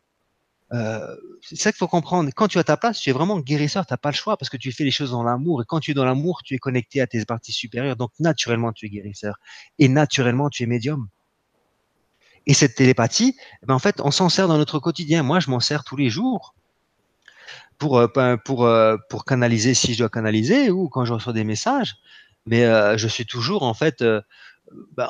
Euh, 0.72 1.15
c'est 1.41 1.55
ça 1.55 1.72
qu'il 1.72 1.78
faut 1.78 1.88
comprendre. 1.88 2.30
Quand 2.36 2.47
tu 2.47 2.59
à 2.59 2.63
ta 2.63 2.78
place, 2.78 2.99
tu 2.99 3.09
es 3.09 3.13
vraiment 3.13 3.39
guérisseur, 3.39 3.86
tu 3.86 3.93
n'as 3.93 3.97
pas 3.97 4.11
le 4.11 4.15
choix 4.15 4.38
parce 4.38 4.49
que 4.49 4.57
tu 4.57 4.72
fais 4.72 4.84
les 4.84 4.91
choses 4.91 5.11
dans 5.11 5.24
l'amour. 5.24 5.61
Et 5.61 5.65
quand 5.67 5.80
tu 5.80 5.91
es 5.91 5.93
dans 5.93 6.05
l'amour, 6.05 6.41
tu 6.43 6.53
es 6.55 6.59
connecté 6.59 7.01
à 7.01 7.07
tes 7.07 7.24
parties 7.26 7.53
supérieures. 7.53 7.95
Donc, 7.95 8.11
naturellement, 8.20 8.72
tu 8.72 8.86
es 8.86 8.89
guérisseur. 8.89 9.39
Et 9.80 9.89
naturellement, 9.89 10.49
tu 10.49 10.63
es 10.63 10.65
médium. 10.65 11.07
Et 12.45 12.53
cette 12.53 12.76
télépathie, 12.76 13.36
eh 13.61 13.65
ben, 13.65 13.76
en 13.76 13.80
fait, 13.80 13.99
on 14.01 14.11
s'en 14.11 14.30
sert 14.30 14.47
dans 14.47 14.57
notre 14.57 14.80
quotidien. 14.80 15.24
Moi, 15.24 15.39
je 15.39 15.49
m'en 15.49 15.59
sers 15.59 15.84
tous 15.84 15.95
les 15.95 16.09
jours 16.09 16.55
pour, 17.78 17.97
euh, 17.97 18.38
pour, 18.38 18.65
euh, 18.65 18.97
pour 19.09 19.26
canaliser 19.26 19.74
si 19.74 19.93
je 19.93 19.99
dois 19.99 20.09
canaliser 20.09 20.70
ou 20.70 20.89
quand 20.89 21.05
je 21.05 21.13
reçois 21.13 21.34
des 21.34 21.43
messages. 21.43 21.97
Mais 22.45 22.65
je 22.97 23.07
suis 23.07 23.26
toujours, 23.26 23.63
en 23.63 23.74
fait, 23.74 24.01
euh, 24.01 24.22
ben, 24.97 25.07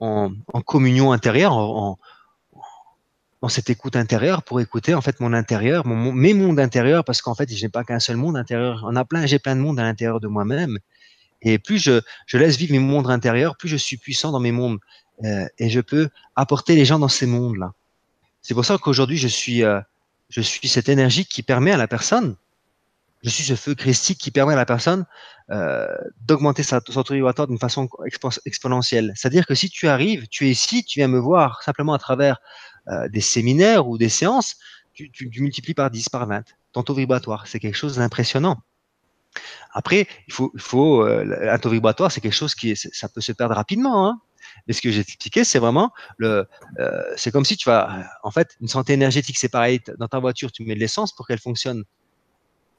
en, 0.00 0.40
communion 0.62 1.12
intérieure, 1.12 1.96
dans 3.42 3.48
cette 3.48 3.70
écoute 3.70 3.96
intérieure 3.96 4.42
pour 4.42 4.60
écouter 4.60 4.94
en 4.94 5.00
fait 5.00 5.20
mon 5.20 5.32
intérieur, 5.32 5.86
mon, 5.86 6.12
mes 6.12 6.34
mondes 6.34 6.58
intérieurs, 6.58 7.04
parce 7.04 7.20
qu'en 7.20 7.34
fait, 7.34 7.52
je 7.54 7.62
n'ai 7.62 7.68
pas 7.68 7.84
qu'un 7.84 8.00
seul 8.00 8.16
monde 8.16 8.36
intérieur. 8.36 8.84
On 8.88 8.96
a 8.96 9.04
plein, 9.04 9.26
j'ai 9.26 9.38
plein 9.38 9.56
de 9.56 9.60
mondes 9.60 9.78
à 9.78 9.82
l'intérieur 9.82 10.20
de 10.20 10.28
moi-même. 10.28 10.78
Et 11.42 11.58
plus 11.58 11.78
je, 11.78 12.00
laisse 12.36 12.56
vivre 12.56 12.72
mes 12.72 12.78
mondes 12.78 13.10
intérieurs, 13.10 13.56
plus 13.56 13.68
je 13.68 13.76
suis 13.76 13.96
puissant 13.96 14.32
dans 14.32 14.40
mes 14.40 14.52
mondes. 14.52 14.78
Euh, 15.24 15.46
et 15.58 15.70
je 15.70 15.80
peux 15.80 16.08
apporter 16.34 16.74
les 16.74 16.84
gens 16.84 16.98
dans 16.98 17.08
ces 17.08 17.26
mondes-là. 17.26 17.72
C'est 18.42 18.54
pour 18.54 18.64
ça 18.64 18.78
qu'aujourd'hui, 18.78 19.16
je 19.16 19.28
suis, 19.28 19.62
euh, 19.64 19.80
je 20.28 20.40
suis 20.40 20.68
cette 20.68 20.88
énergie 20.88 21.24
qui 21.24 21.42
permet 21.42 21.72
à 21.72 21.76
la 21.76 21.88
personne, 21.88 22.36
je 23.22 23.30
suis 23.30 23.44
ce 23.44 23.56
feu 23.56 23.74
christique 23.74 24.18
qui 24.18 24.30
permet 24.30 24.52
à 24.52 24.56
la 24.56 24.66
personne 24.66 25.04
euh, 25.50 25.86
d'augmenter 26.26 26.62
sa, 26.62 26.80
son 26.88 27.02
taux 27.02 27.14
vibratoire 27.14 27.48
d'une 27.48 27.58
façon 27.58 27.88
expo 28.04 28.30
exponentielle. 28.44 29.12
C'est-à-dire 29.16 29.46
que 29.46 29.54
si 29.54 29.68
tu 29.70 29.88
arrives, 29.88 30.28
tu 30.28 30.46
es 30.46 30.50
ici, 30.50 30.84
tu 30.84 31.00
viens 31.00 31.08
me 31.08 31.18
voir 31.18 31.62
simplement 31.62 31.92
à 31.92 31.98
travers 31.98 32.40
euh, 32.88 33.08
des 33.08 33.20
séminaires 33.20 33.88
ou 33.88 33.98
des 33.98 34.08
séances, 34.08 34.56
tu, 34.94 35.10
multiplies 35.38 35.74
par 35.74 35.90
10, 35.90 36.08
par 36.08 36.26
20 36.26 36.44
ton 36.72 36.82
taux 36.82 36.94
vibratoire. 36.94 37.46
C'est 37.46 37.58
quelque 37.58 37.74
chose 37.74 37.96
d'impressionnant. 37.96 38.58
Après, 39.72 40.06
il 40.26 40.32
faut, 40.32 40.52
il 40.54 40.78
euh, 40.78 41.52
un 41.52 41.58
taux 41.58 41.70
vibratoire, 41.70 42.10
c'est 42.12 42.20
quelque 42.20 42.32
chose 42.32 42.54
qui 42.54 42.76
ça 42.76 43.08
peut 43.08 43.20
se 43.20 43.32
perdre 43.32 43.54
rapidement. 43.54 44.06
Hein. 44.06 44.20
Mais 44.66 44.72
ce 44.72 44.80
que 44.80 44.90
j'ai 44.90 45.00
expliqué, 45.00 45.44
c'est 45.44 45.58
vraiment 45.58 45.92
le, 46.16 46.46
euh, 46.78 47.02
c'est 47.16 47.30
comme 47.30 47.44
si 47.44 47.56
tu 47.56 47.68
vas, 47.68 48.04
en 48.22 48.30
fait, 48.30 48.56
une 48.60 48.68
santé 48.68 48.92
énergétique, 48.92 49.38
c'est 49.38 49.48
pareil. 49.48 49.80
Dans 49.98 50.08
ta 50.08 50.18
voiture, 50.18 50.52
tu 50.52 50.64
mets 50.64 50.74
de 50.74 50.80
l'essence 50.80 51.14
pour 51.14 51.26
qu'elle 51.26 51.38
fonctionne. 51.38 51.84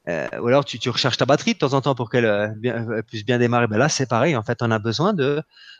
Euh, 0.07 0.27
ou 0.41 0.47
alors 0.47 0.63
tu, 0.63 0.79
tu, 0.79 0.89
recharges 0.89 1.17
ta 1.17 1.25
batterie 1.25 1.53
de 1.53 1.59
temps 1.59 1.73
en 1.73 1.81
temps 1.81 1.93
pour 1.93 2.09
qu'elle 2.09 2.25
euh, 2.25 3.01
puisse 3.03 3.25
bien 3.25 3.39
démarrer. 3.39 3.67
Ben 3.67 3.77
là, 3.77 3.89
c'est 3.89 4.05
pareil. 4.05 4.35
En 4.37 4.43
fait, 4.43 4.59
on 4.61 4.71
a 4.71 4.79
besoin 4.79 5.13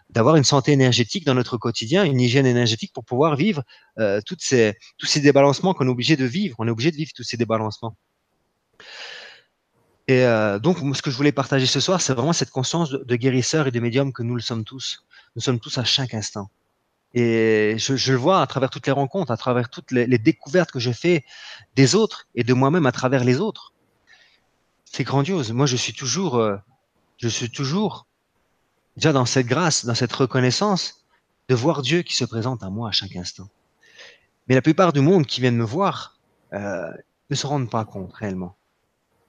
d'avoir 0.10 0.36
une 0.36 0.44
santé 0.44 0.74
énergétique 0.74 1.26
dans 1.26 1.34
notre 1.34 1.58
quotidien, 1.58 2.04
une 2.04 2.20
hygiène 2.20 2.46
énergétique 2.46 2.92
pour 2.94 3.06
pouvoir 3.06 3.36
vivre 3.38 3.64
euh, 4.00 4.20
tous 4.26 4.38
ces 4.40 4.76
débalancements 5.22 5.74
qu'on 5.74 5.88
est 5.88 5.92
obligé 5.92 6.18
de 6.18 6.26
vivre. 6.26 6.56
On 6.60 6.68
est 6.68 6.72
obligé 6.72 6.92
de 6.92 6.98
vivre 6.98 7.12
tous 7.16 7.24
ces 7.24 7.38
débalancements. 7.38 7.96
Et 10.08 10.24
euh, 10.24 10.58
donc, 10.60 10.78
ce 10.96 11.02
que 11.02 11.12
je 11.12 11.18
voulais 11.18 11.34
partager 11.34 11.66
ce 11.66 11.80
soir, 11.80 12.02
c'est 12.02 12.14
vraiment 12.14 12.34
cette 12.34 12.52
conscience 12.52 12.92
de, 12.92 13.16
guérisseur 13.16 13.68
et 13.68 13.72
de 13.72 13.80
médium 13.80 14.14
que 14.14 14.24
nous 14.24 14.36
le 14.36 14.42
sommes 14.42 14.64
tous. 14.64 15.06
Nous 15.36 15.42
sommes 15.42 15.60
tous 15.60 15.78
à 15.78 15.84
chaque 15.84 16.14
instant. 16.14 16.50
Et 17.14 17.76
je, 17.78 18.12
le 18.12 18.18
vois 18.18 18.42
à 18.42 18.48
travers 18.48 18.70
toutes 18.70 18.86
les 18.86 18.94
rencontres, 18.94 19.32
à 19.32 19.38
travers 19.38 19.70
toutes 19.70 19.92
les, 19.92 20.18
découvertes 20.18 20.72
que 20.72 20.80
je 20.80 20.92
fais 20.92 21.26
des 21.76 21.96
autres 21.96 22.28
et 22.36 22.44
de 22.44 22.54
moi-même 22.54 22.86
à 22.86 22.92
travers 22.92 23.24
les 23.24 23.40
autres. 23.40 23.74
C'est 24.92 25.04
grandiose. 25.04 25.52
Moi, 25.52 25.66
je 25.66 25.76
suis 25.76 25.94
toujours, 25.94 26.36
euh, 26.36 26.58
je 27.18 27.28
suis 27.28 27.50
toujours 27.50 28.08
déjà 28.96 29.14
dans 29.14 29.26
cette 29.26 29.46
grâce, 29.46 29.86
dans 29.86 29.96
cette 29.96 30.14
reconnaissance 30.14 31.06
de 31.50 31.56
voir 31.56 31.82
Dieu 31.82 32.02
qui 32.02 32.16
se 32.16 32.26
présente 32.26 32.64
à 32.64 32.70
moi 32.70 32.90
à 32.90 32.92
chaque 32.92 33.16
instant. 33.16 33.50
Mais 34.48 34.56
la 34.56 34.62
plupart 34.62 34.94
du 34.94 35.02
monde 35.02 35.26
qui 35.26 35.42
viennent 35.42 35.58
me 35.58 35.64
voir 35.64 36.18
euh, 36.54 36.92
ne 37.30 37.36
se 37.36 37.46
rendent 37.46 37.70
pas 37.70 37.86
compte 37.86 38.14
réellement 38.14 38.56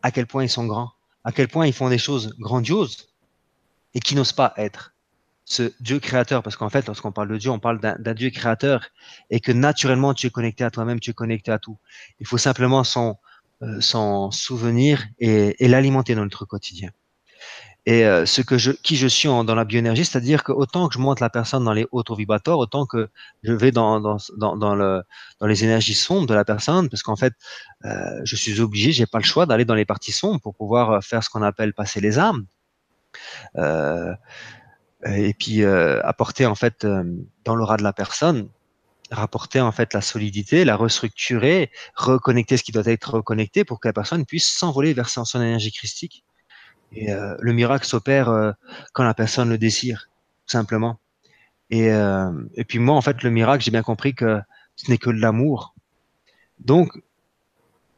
à 0.03 0.11
quel 0.11 0.27
point 0.27 0.45
ils 0.45 0.49
sont 0.49 0.67
grands, 0.67 0.93
à 1.25 1.33
quel 1.33 1.49
point 1.49 1.67
ils 1.67 1.73
font 1.73 1.89
des 1.89 1.99
choses 1.99 2.35
grandioses 2.39 3.09
et 3.95 4.01
qui 4.01 4.15
n'osent 4.15 4.33
pas 4.33 4.55
être 4.57 4.95
ce 5.45 5.73
Dieu 5.81 5.99
créateur, 5.99 6.43
parce 6.43 6.57
qu'en 6.57 6.69
fait, 6.69 6.87
lorsqu'on 6.87 7.11
parle 7.11 7.29
de 7.29 7.39
Dieu, 7.39 7.51
on 7.51 7.59
parle 7.59 7.81
d'un 7.81 8.15
Dieu 8.15 8.31
créateur 8.31 8.87
et 9.31 9.41
que 9.41 9.51
naturellement 9.51 10.13
tu 10.13 10.27
es 10.27 10.31
connecté 10.31 10.63
à 10.63 10.71
toi-même, 10.71 11.01
tu 11.01 11.11
es 11.11 11.15
connecté 11.15 11.51
à 11.51 11.59
tout. 11.59 11.79
Il 12.21 12.27
faut 12.27 12.39
simplement 12.39 12.85
s'en 12.85 13.19
euh, 13.63 13.81
souvenir 14.31 15.05
et, 15.19 15.67
l'alimenter 15.67 16.15
dans 16.15 16.23
notre 16.23 16.45
quotidien. 16.45 16.91
Et 17.87 18.05
euh, 18.05 18.25
ce 18.27 18.41
que 18.41 18.57
je, 18.59 18.71
qui 18.71 18.97
je 18.97 19.09
suis 19.09 19.29
dans 19.29 19.55
la 19.55 19.65
bioénergie, 19.65 20.05
c'est-à-dire 20.05 20.45
que 20.45 20.53
autant 20.53 20.89
que 20.89 20.95
je 20.95 21.01
monte 21.01 21.19
la 21.21 21.31
personne 21.31 21.65
dans 21.65 21.73
les 21.73 21.87
hauts 21.91 22.05
vibrateurs, 22.15 22.59
autant 22.59 22.87
que 22.87 23.09
je 23.43 23.53
vais 23.53 23.73
dans, 23.73 23.99
dans, 24.01 24.19
dans, 24.57 24.75
le, 24.75 25.03
dans 25.41 25.47
les 25.47 25.65
énergies 25.65 25.95
sombres 25.95 26.27
de 26.27 26.35
la 26.35 26.45
personne, 26.45 26.89
parce 26.89 27.03
qu'en 27.03 27.17
fait, 27.17 27.33
euh, 27.85 28.21
je 28.25 28.37
suis 28.37 28.61
obligé, 28.61 28.93
j'ai 28.93 29.07
pas 29.07 29.19
le 29.19 29.25
choix 29.25 29.47
d'aller 29.47 29.65
dans 29.65 29.75
les 29.75 29.87
parties 29.87 30.13
sombres 30.13 30.41
pour 30.41 30.55
pouvoir 30.55 31.03
faire 31.03 31.25
ce 31.25 31.31
qu'on 31.31 31.43
appelle 31.43 31.73
passer 31.73 32.01
les 32.01 32.19
âmes. 32.19 32.47
Euh, 33.57 34.15
et 35.07 35.33
puis 35.35 35.65
apporter 35.65 36.47
en 36.47 36.57
fait 36.57 36.87
dans 37.45 37.55
l'aura 37.55 37.77
de 37.77 37.83
la 37.83 37.93
personne, 37.93 38.49
rapporter 39.11 39.61
en 39.61 39.73
fait 39.73 39.95
la 39.95 40.01
solidité, 40.01 40.65
la 40.65 40.77
restructurer, 40.77 41.71
reconnecter 41.95 42.57
ce 42.57 42.63
qui 42.63 42.73
doit 42.73 42.87
être 42.87 43.15
reconnecté 43.15 43.65
pour 43.65 43.81
que 43.81 43.89
la 43.89 43.93
personne 43.93 44.27
puisse 44.27 44.49
s'envoler 44.49 44.93
vers 44.95 45.09
son 45.09 45.25
énergie 45.41 45.73
christique 45.73 46.25
et 46.93 47.13
euh, 47.13 47.37
le 47.41 47.53
miracle 47.53 47.87
s'opère 47.87 48.29
euh, 48.29 48.53
quand 48.93 49.05
la 49.05 49.15
personne 49.15 49.49
le 49.51 49.59
désire, 49.59 50.09
simplement. 50.47 50.99
Et, 51.71 51.91
euh, 51.91 52.33
et 52.55 52.65
puis 52.65 52.79
moi, 52.79 52.97
en 52.97 53.03
fait, 53.03 53.23
le 53.23 53.31
miracle, 53.31 53.63
j'ai 53.63 53.71
bien 53.71 53.83
compris 53.83 54.15
que 54.15 54.41
ce 54.77 54.91
n'est 54.91 54.99
que 54.99 55.11
de 55.11 55.21
l'amour. 55.21 55.75
Donc, 56.61 56.91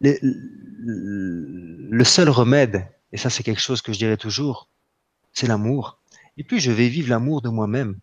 le 0.00 0.14
seul 2.04 2.30
remède, 2.30 2.86
et 3.12 3.16
ça 3.18 3.28
c'est 3.28 3.42
quelque 3.42 3.60
chose 3.60 3.82
que 3.82 3.92
je 3.92 3.98
dirais 3.98 4.16
toujours, 4.16 4.68
c'est 5.32 5.46
l'amour. 5.46 5.98
Et 6.38 6.44
plus 6.44 6.58
je 6.58 6.70
vais 6.70 6.88
vivre 6.88 7.10
l'amour 7.10 7.42
de 7.42 7.50
moi-même, 7.50 7.98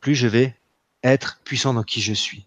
plus 0.00 0.14
je 0.14 0.28
vais 0.28 0.56
être 1.02 1.40
puissant 1.44 1.74
dans 1.74 1.82
qui 1.82 2.00
je 2.00 2.12
suis. 2.12 2.46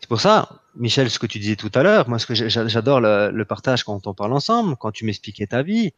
C'est 0.00 0.08
pour 0.08 0.20
ça, 0.20 0.60
Michel, 0.76 1.10
ce 1.10 1.18
que 1.18 1.26
tu 1.26 1.38
disais 1.38 1.56
tout 1.56 1.72
à 1.74 1.82
l'heure, 1.82 2.08
moi, 2.08 2.18
ce 2.18 2.26
que 2.26 2.34
j'adore 2.34 3.00
le, 3.00 3.44
partage 3.44 3.82
quand 3.82 4.06
on 4.06 4.14
parle 4.14 4.32
ensemble, 4.32 4.76
quand 4.76 4.92
tu 4.92 5.04
m'expliquais 5.04 5.46
ta 5.46 5.62
vie, 5.62 5.92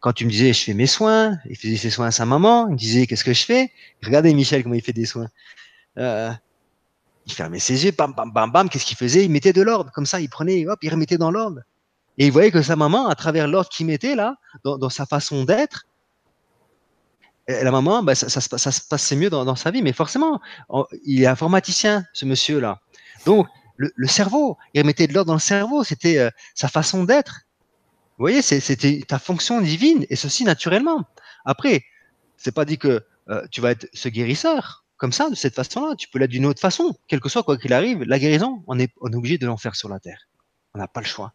quand 0.00 0.12
tu 0.12 0.24
me 0.24 0.30
disais, 0.30 0.52
je 0.52 0.64
fais 0.64 0.74
mes 0.74 0.86
soins, 0.86 1.38
il 1.48 1.56
faisait 1.56 1.76
ses 1.76 1.90
soins 1.90 2.06
à 2.06 2.10
sa 2.10 2.26
maman, 2.26 2.66
il 2.68 2.72
me 2.72 2.78
disait, 2.78 3.06
qu'est-ce 3.06 3.24
que 3.24 3.34
je 3.34 3.44
fais? 3.44 3.70
Regardez 4.02 4.32
Michel 4.34 4.62
comment 4.62 4.74
il 4.74 4.82
fait 4.82 4.92
des 4.92 5.04
soins. 5.04 5.28
Euh, 5.98 6.32
il 7.26 7.32
fermait 7.32 7.58
ses 7.58 7.84
yeux, 7.84 7.92
bam, 7.92 8.12
bam, 8.14 8.32
bam, 8.32 8.50
bam, 8.50 8.68
qu'est-ce 8.68 8.86
qu'il 8.86 8.96
faisait? 8.96 9.24
Il 9.24 9.30
mettait 9.30 9.52
de 9.52 9.62
l'ordre, 9.62 9.92
comme 9.92 10.06
ça, 10.06 10.20
il 10.20 10.28
prenait, 10.28 10.66
hop, 10.66 10.78
il 10.82 10.90
remettait 10.90 11.18
dans 11.18 11.30
l'ordre. 11.30 11.60
Et 12.18 12.26
il 12.26 12.32
voyait 12.32 12.50
que 12.50 12.62
sa 12.62 12.76
maman, 12.76 13.06
à 13.08 13.14
travers 13.14 13.48
l'ordre 13.48 13.68
qu'il 13.68 13.86
mettait 13.86 14.14
là, 14.14 14.36
dans, 14.64 14.90
sa 14.90 15.06
façon 15.06 15.44
d'être, 15.44 15.86
la 17.48 17.70
maman, 17.70 18.02
bah, 18.02 18.14
ça, 18.14 18.40
se 18.40 18.80
passait 18.88 19.16
mieux 19.16 19.30
dans, 19.30 19.44
dans, 19.44 19.56
sa 19.56 19.70
vie. 19.70 19.82
Mais 19.82 19.92
forcément, 19.92 20.40
il 21.04 21.22
est 21.22 21.26
informaticien, 21.26 22.04
ce 22.12 22.24
monsieur-là. 22.24 22.80
Donc, 23.26 23.46
le, 23.76 24.06
cerveau, 24.06 24.58
il 24.74 24.80
remettait 24.80 25.06
de 25.06 25.14
l'ordre 25.14 25.28
dans 25.28 25.34
le 25.34 25.40
cerveau, 25.40 25.84
c'était 25.84 26.18
euh, 26.18 26.30
sa 26.54 26.68
façon 26.68 27.04
d'être. 27.04 27.42
Vous 28.18 28.24
voyez, 28.24 28.42
c'était 28.42 29.02
ta 29.06 29.18
fonction 29.18 29.60
divine, 29.60 30.06
et 30.10 30.16
ceci 30.16 30.44
naturellement. 30.44 31.04
Après, 31.44 31.82
c'est 32.36 32.52
pas 32.52 32.64
dit 32.64 32.78
que 32.78 33.04
euh, 33.30 33.46
tu 33.50 33.60
vas 33.60 33.72
être 33.72 33.88
ce 33.92 34.08
guérisseur, 34.08 34.84
comme 34.96 35.12
ça, 35.12 35.30
de 35.30 35.34
cette 35.34 35.54
façon-là. 35.54 35.96
Tu 35.96 36.08
peux 36.08 36.18
l'être 36.18 36.30
d'une 36.30 36.46
autre 36.46 36.60
façon. 36.60 36.94
Quel 37.08 37.20
que 37.20 37.28
soit 37.28 37.42
quoi 37.42 37.56
qu'il 37.56 37.72
arrive, 37.72 38.02
la 38.04 38.18
guérison, 38.18 38.62
on 38.66 38.78
est, 38.78 38.92
on 39.00 39.10
est 39.12 39.16
obligé 39.16 39.38
de 39.38 39.46
l'en 39.46 39.56
faire 39.56 39.74
sur 39.74 39.88
la 39.88 39.98
terre. 39.98 40.28
On 40.74 40.78
n'a 40.78 40.86
pas 40.86 41.00
le 41.00 41.06
choix. 41.06 41.32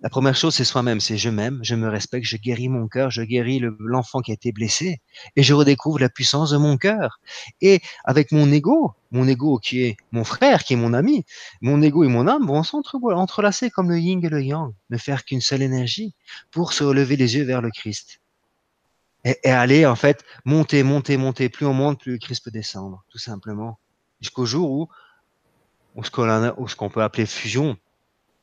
La 0.00 0.08
première 0.08 0.36
chose, 0.36 0.54
c'est 0.54 0.64
soi-même, 0.64 1.00
c'est 1.00 1.16
je 1.16 1.28
m'aime, 1.28 1.58
je 1.62 1.74
me 1.74 1.88
respecte, 1.88 2.24
je 2.24 2.36
guéris 2.36 2.68
mon 2.68 2.86
cœur, 2.86 3.10
je 3.10 3.22
guéris 3.22 3.60
l'enfant 3.80 4.20
qui 4.20 4.30
a 4.30 4.34
été 4.34 4.52
blessé, 4.52 5.00
et 5.34 5.42
je 5.42 5.54
redécouvre 5.54 5.98
la 5.98 6.08
puissance 6.08 6.50
de 6.50 6.56
mon 6.56 6.76
cœur. 6.76 7.20
Et 7.60 7.80
avec 8.04 8.30
mon 8.30 8.50
ego, 8.52 8.92
mon 9.10 9.26
ego 9.26 9.58
qui 9.58 9.82
est 9.82 9.96
mon 10.12 10.22
frère, 10.22 10.62
qui 10.62 10.74
est 10.74 10.76
mon 10.76 10.94
ami, 10.94 11.24
mon 11.62 11.82
ego 11.82 12.04
et 12.04 12.08
mon 12.08 12.28
âme 12.28 12.46
vont 12.46 12.62
s'entrelacer 12.62 13.70
comme 13.70 13.90
le 13.90 13.98
yin 13.98 14.24
et 14.24 14.28
le 14.28 14.40
yang, 14.40 14.72
ne 14.90 14.98
faire 14.98 15.24
qu'une 15.24 15.40
seule 15.40 15.62
énergie 15.62 16.14
pour 16.52 16.72
se 16.72 16.84
relever 16.84 17.16
les 17.16 17.34
yeux 17.34 17.44
vers 17.44 17.60
le 17.60 17.70
Christ. 17.70 18.20
Et, 19.24 19.50
aller, 19.50 19.84
en 19.84 19.96
fait, 19.96 20.24
monter, 20.44 20.84
monter, 20.84 21.16
monter. 21.16 21.48
Plus 21.48 21.66
on 21.66 21.74
monte, 21.74 22.00
plus 22.00 22.12
le 22.12 22.18
Christ 22.18 22.44
peut 22.44 22.52
descendre, 22.52 23.04
tout 23.10 23.18
simplement. 23.18 23.80
Jusqu'au 24.20 24.46
jour 24.46 24.70
où, 24.70 24.88
où 25.96 26.04
ce 26.04 26.76
qu'on 26.76 26.88
peut 26.88 27.02
appeler 27.02 27.26
fusion, 27.26 27.76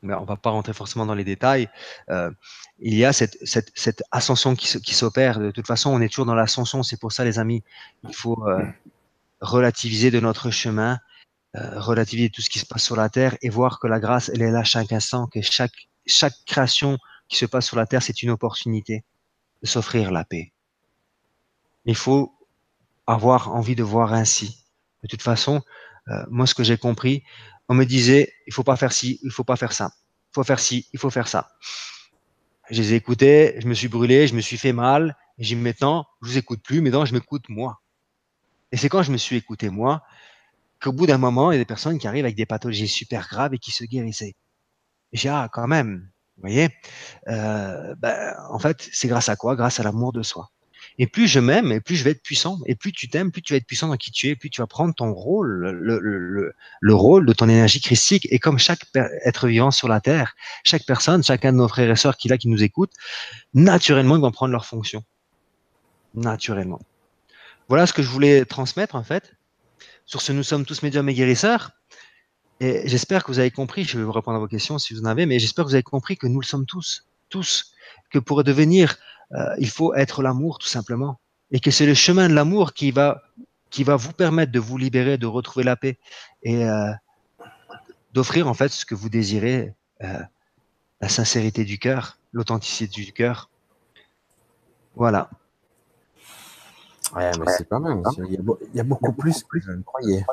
mais 0.06 0.14
on 0.14 0.24
va 0.24 0.36
pas 0.36 0.50
rentrer 0.50 0.72
forcément 0.72 1.04
dans 1.06 1.14
les 1.14 1.24
détails, 1.24 1.68
euh, 2.10 2.30
il 2.78 2.94
y 2.94 3.04
a 3.04 3.12
cette, 3.12 3.36
cette, 3.44 4.02
ascension 4.10 4.54
qui, 4.54 4.80
qui 4.80 4.94
s'opère. 4.94 5.38
De 5.38 5.50
toute 5.50 5.66
façon, 5.66 5.90
on 5.90 6.00
est 6.00 6.08
toujours 6.08 6.26
dans 6.26 6.34
l'ascension. 6.34 6.82
C'est 6.82 6.98
pour 6.98 7.12
ça, 7.12 7.24
les 7.24 7.38
amis, 7.38 7.62
il 8.08 8.14
faut 8.14 8.46
euh, 8.46 8.64
relativiser 9.40 10.10
de 10.10 10.20
notre 10.20 10.50
chemin, 10.50 10.98
euh, 11.56 11.80
relativiser 11.80 12.30
tout 12.30 12.42
ce 12.42 12.50
qui 12.50 12.58
se 12.58 12.66
passe 12.66 12.82
sur 12.82 12.96
la 12.96 13.08
terre 13.08 13.36
et 13.42 13.50
voir 13.50 13.78
que 13.80 13.86
la 13.86 14.00
grâce, 14.00 14.28
elle 14.28 14.42
est 14.42 14.50
là 14.50 14.64
chaque 14.64 14.92
instant, 14.92 15.26
que 15.26 15.40
chaque, 15.42 15.88
chaque 16.06 16.36
création 16.46 16.98
qui 17.28 17.36
se 17.36 17.46
passe 17.46 17.66
sur 17.66 17.76
la 17.76 17.86
terre, 17.86 18.02
c'est 18.02 18.22
une 18.22 18.30
opportunité 18.30 19.04
de 19.62 19.66
s'offrir 19.66 20.12
la 20.12 20.24
paix. 20.24 20.52
Il 21.84 21.96
faut 21.96 22.32
avoir 23.06 23.54
envie 23.54 23.76
de 23.76 23.82
voir 23.82 24.12
ainsi. 24.12 24.64
De 25.02 25.08
toute 25.08 25.22
façon, 25.22 25.62
euh, 26.08 26.24
moi, 26.28 26.46
ce 26.46 26.54
que 26.54 26.64
j'ai 26.64 26.76
compris, 26.76 27.24
on 27.68 27.74
me 27.74 27.84
disait, 27.84 28.32
il 28.46 28.52
faut 28.52 28.64
pas 28.64 28.76
faire 28.76 28.92
ci, 28.92 29.18
il 29.22 29.30
faut 29.30 29.44
pas 29.44 29.56
faire 29.56 29.72
ça. 29.72 29.90
Il 30.30 30.34
faut 30.34 30.44
faire 30.44 30.60
ci, 30.60 30.86
il 30.92 30.98
faut 30.98 31.10
faire 31.10 31.28
ça. 31.28 31.48
Je 32.70 32.80
les 32.80 32.92
ai 32.92 32.96
écoutés, 32.96 33.56
je 33.60 33.66
me 33.68 33.74
suis 33.74 33.88
brûlé, 33.88 34.26
je 34.26 34.34
me 34.34 34.40
suis 34.40 34.58
fait 34.58 34.72
mal. 34.72 35.16
J'ai 35.38 35.54
dit 35.54 35.62
maintenant, 35.62 36.06
je 36.22 36.28
vous 36.28 36.38
écoute 36.38 36.62
plus, 36.62 36.80
mais 36.80 36.90
non, 36.90 37.04
je 37.04 37.14
m'écoute 37.14 37.48
moi. 37.48 37.80
Et 38.72 38.76
c'est 38.76 38.88
quand 38.88 39.02
je 39.02 39.12
me 39.12 39.16
suis 39.16 39.36
écouté 39.36 39.70
moi 39.70 40.02
qu'au 40.80 40.92
bout 40.92 41.06
d'un 41.06 41.18
moment, 41.18 41.50
il 41.50 41.54
y 41.54 41.58
a 41.58 41.60
des 41.60 41.64
personnes 41.66 41.98
qui 41.98 42.06
arrivent 42.08 42.24
avec 42.24 42.36
des 42.36 42.46
pathologies 42.46 42.88
super 42.88 43.28
graves 43.28 43.54
et 43.54 43.58
qui 43.58 43.70
se 43.70 43.84
guérissaient. 43.84 44.34
J'ai 45.12 45.28
ah 45.28 45.48
quand 45.52 45.66
même, 45.66 46.10
vous 46.36 46.42
voyez, 46.42 46.68
euh, 47.28 47.94
ben, 47.96 48.34
en 48.50 48.58
fait, 48.58 48.88
c'est 48.92 49.08
grâce 49.08 49.28
à 49.28 49.36
quoi? 49.36 49.56
Grâce 49.56 49.80
à 49.80 49.82
l'amour 49.82 50.12
de 50.12 50.22
soi. 50.22 50.50
Et 50.98 51.06
plus 51.06 51.28
je 51.28 51.40
m'aime, 51.40 51.72
et 51.72 51.80
plus 51.80 51.94
je 51.96 52.04
vais 52.04 52.12
être 52.12 52.22
puissant. 52.22 52.58
Et 52.66 52.74
plus 52.74 52.92
tu 52.92 53.08
t'aimes, 53.08 53.30
plus 53.30 53.42
tu 53.42 53.52
vas 53.52 53.58
être 53.58 53.66
puissant 53.66 53.88
dans 53.88 53.96
qui 53.96 54.10
tu 54.10 54.28
es, 54.28 54.36
plus 54.36 54.48
tu 54.48 54.62
vas 54.62 54.66
prendre 54.66 54.94
ton 54.94 55.12
rôle, 55.12 55.48
le, 55.48 55.98
le, 55.98 56.54
le, 56.80 56.94
rôle 56.94 57.26
de 57.26 57.32
ton 57.32 57.48
énergie 57.48 57.80
christique. 57.80 58.26
Et 58.30 58.38
comme 58.38 58.58
chaque 58.58 58.84
être 59.24 59.46
vivant 59.46 59.70
sur 59.70 59.88
la 59.88 60.00
Terre, 60.00 60.34
chaque 60.64 60.86
personne, 60.86 61.22
chacun 61.22 61.52
de 61.52 61.58
nos 61.58 61.68
frères 61.68 61.90
et 61.90 61.96
sœurs 61.96 62.16
qui 62.16 62.28
là, 62.28 62.38
qui 62.38 62.48
nous 62.48 62.62
écoutent, 62.62 62.94
naturellement, 63.52 64.16
ils 64.16 64.22
vont 64.22 64.30
prendre 64.30 64.52
leur 64.52 64.64
fonction. 64.64 65.04
Naturellement. 66.14 66.80
Voilà 67.68 67.86
ce 67.86 67.92
que 67.92 68.02
je 68.02 68.08
voulais 68.08 68.44
transmettre, 68.44 68.94
en 68.94 69.02
fait. 69.02 69.34
Sur 70.06 70.22
ce, 70.22 70.32
nous 70.32 70.44
sommes 70.44 70.64
tous 70.64 70.82
médiums 70.82 71.08
et 71.08 71.14
guérisseurs. 71.14 71.72
Et 72.60 72.88
j'espère 72.88 73.22
que 73.22 73.30
vous 73.30 73.38
avez 73.38 73.50
compris, 73.50 73.84
je 73.84 73.98
vais 73.98 74.04
vous 74.04 74.12
répondre 74.12 74.36
à 74.36 74.40
vos 74.40 74.48
questions 74.48 74.78
si 74.78 74.94
vous 74.94 75.00
en 75.02 75.06
avez, 75.06 75.26
mais 75.26 75.38
j'espère 75.38 75.64
que 75.64 75.70
vous 75.70 75.74
avez 75.74 75.82
compris 75.82 76.16
que 76.16 76.26
nous 76.26 76.40
le 76.40 76.46
sommes 76.46 76.64
tous, 76.64 77.06
tous, 77.28 77.74
que 78.10 78.18
pour 78.18 78.44
devenir 78.44 78.96
euh, 79.32 79.54
il 79.58 79.68
faut 79.68 79.94
être 79.94 80.22
l'amour 80.22 80.58
tout 80.58 80.68
simplement. 80.68 81.18
Et 81.50 81.60
que 81.60 81.70
c'est 81.70 81.86
le 81.86 81.94
chemin 81.94 82.28
de 82.28 82.34
l'amour 82.34 82.72
qui 82.72 82.90
va, 82.90 83.22
qui 83.70 83.84
va 83.84 83.96
vous 83.96 84.12
permettre 84.12 84.52
de 84.52 84.58
vous 84.58 84.78
libérer, 84.78 85.18
de 85.18 85.26
retrouver 85.26 85.64
la 85.64 85.76
paix 85.76 85.98
et 86.42 86.64
euh, 86.64 86.90
d'offrir 88.12 88.48
en 88.48 88.54
fait 88.54 88.68
ce 88.68 88.84
que 88.84 88.94
vous 88.94 89.08
désirez, 89.08 89.74
euh, 90.02 90.20
la 91.00 91.08
sincérité 91.08 91.64
du 91.64 91.78
cœur, 91.78 92.18
l'authenticité 92.32 93.02
du 93.02 93.12
cœur. 93.12 93.50
Voilà. 94.94 95.30
Ouais, 97.14 97.30
mais 97.38 97.52
c'est 97.56 97.68
pas 97.68 97.78
mal. 97.78 98.02
Il 98.18 98.32
y 98.32 98.36
a, 98.36 98.40
il 98.72 98.76
y 98.76 98.80
a 98.80 98.84
beaucoup 98.84 99.12
plus 99.12 99.44
que 99.44 99.60
je 99.60 99.70
ne 99.70 99.82
croyais. 99.82 100.24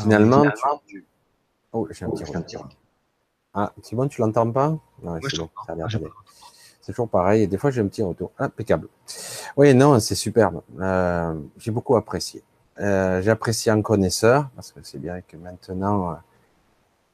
Finalement, 0.00 0.44
tu... 0.86 1.06
Oh, 1.72 1.86
j'ai 1.90 2.04
un 2.04 2.10
petit 2.10 2.56
Ah, 3.54 3.72
c'est 3.82 3.94
bon, 3.94 4.08
tu 4.08 4.20
l'entends 4.20 4.50
pas? 4.50 4.78
Non, 5.02 5.20
c'est 5.22 5.38
bon. 5.38 5.50
Ça 5.66 5.72
a 5.74 5.88
toujours 6.90 7.08
pareil. 7.08 7.42
Et 7.42 7.46
des 7.46 7.58
fois, 7.58 7.70
j'ai 7.70 7.80
un 7.80 7.86
petit 7.86 8.02
retour. 8.02 8.30
Impeccable. 8.38 8.88
Oui, 9.56 9.74
non, 9.74 9.98
c'est 10.00 10.14
superbe. 10.14 10.62
Euh, 10.80 11.34
j'ai 11.58 11.70
beaucoup 11.70 11.96
apprécié. 11.96 12.42
Euh, 12.80 13.20
J'apprécie 13.20 13.70
en 13.70 13.82
connaisseur, 13.82 14.48
parce 14.56 14.72
que 14.72 14.80
c'est 14.82 14.98
bien 14.98 15.20
que 15.20 15.36
maintenant 15.36 16.16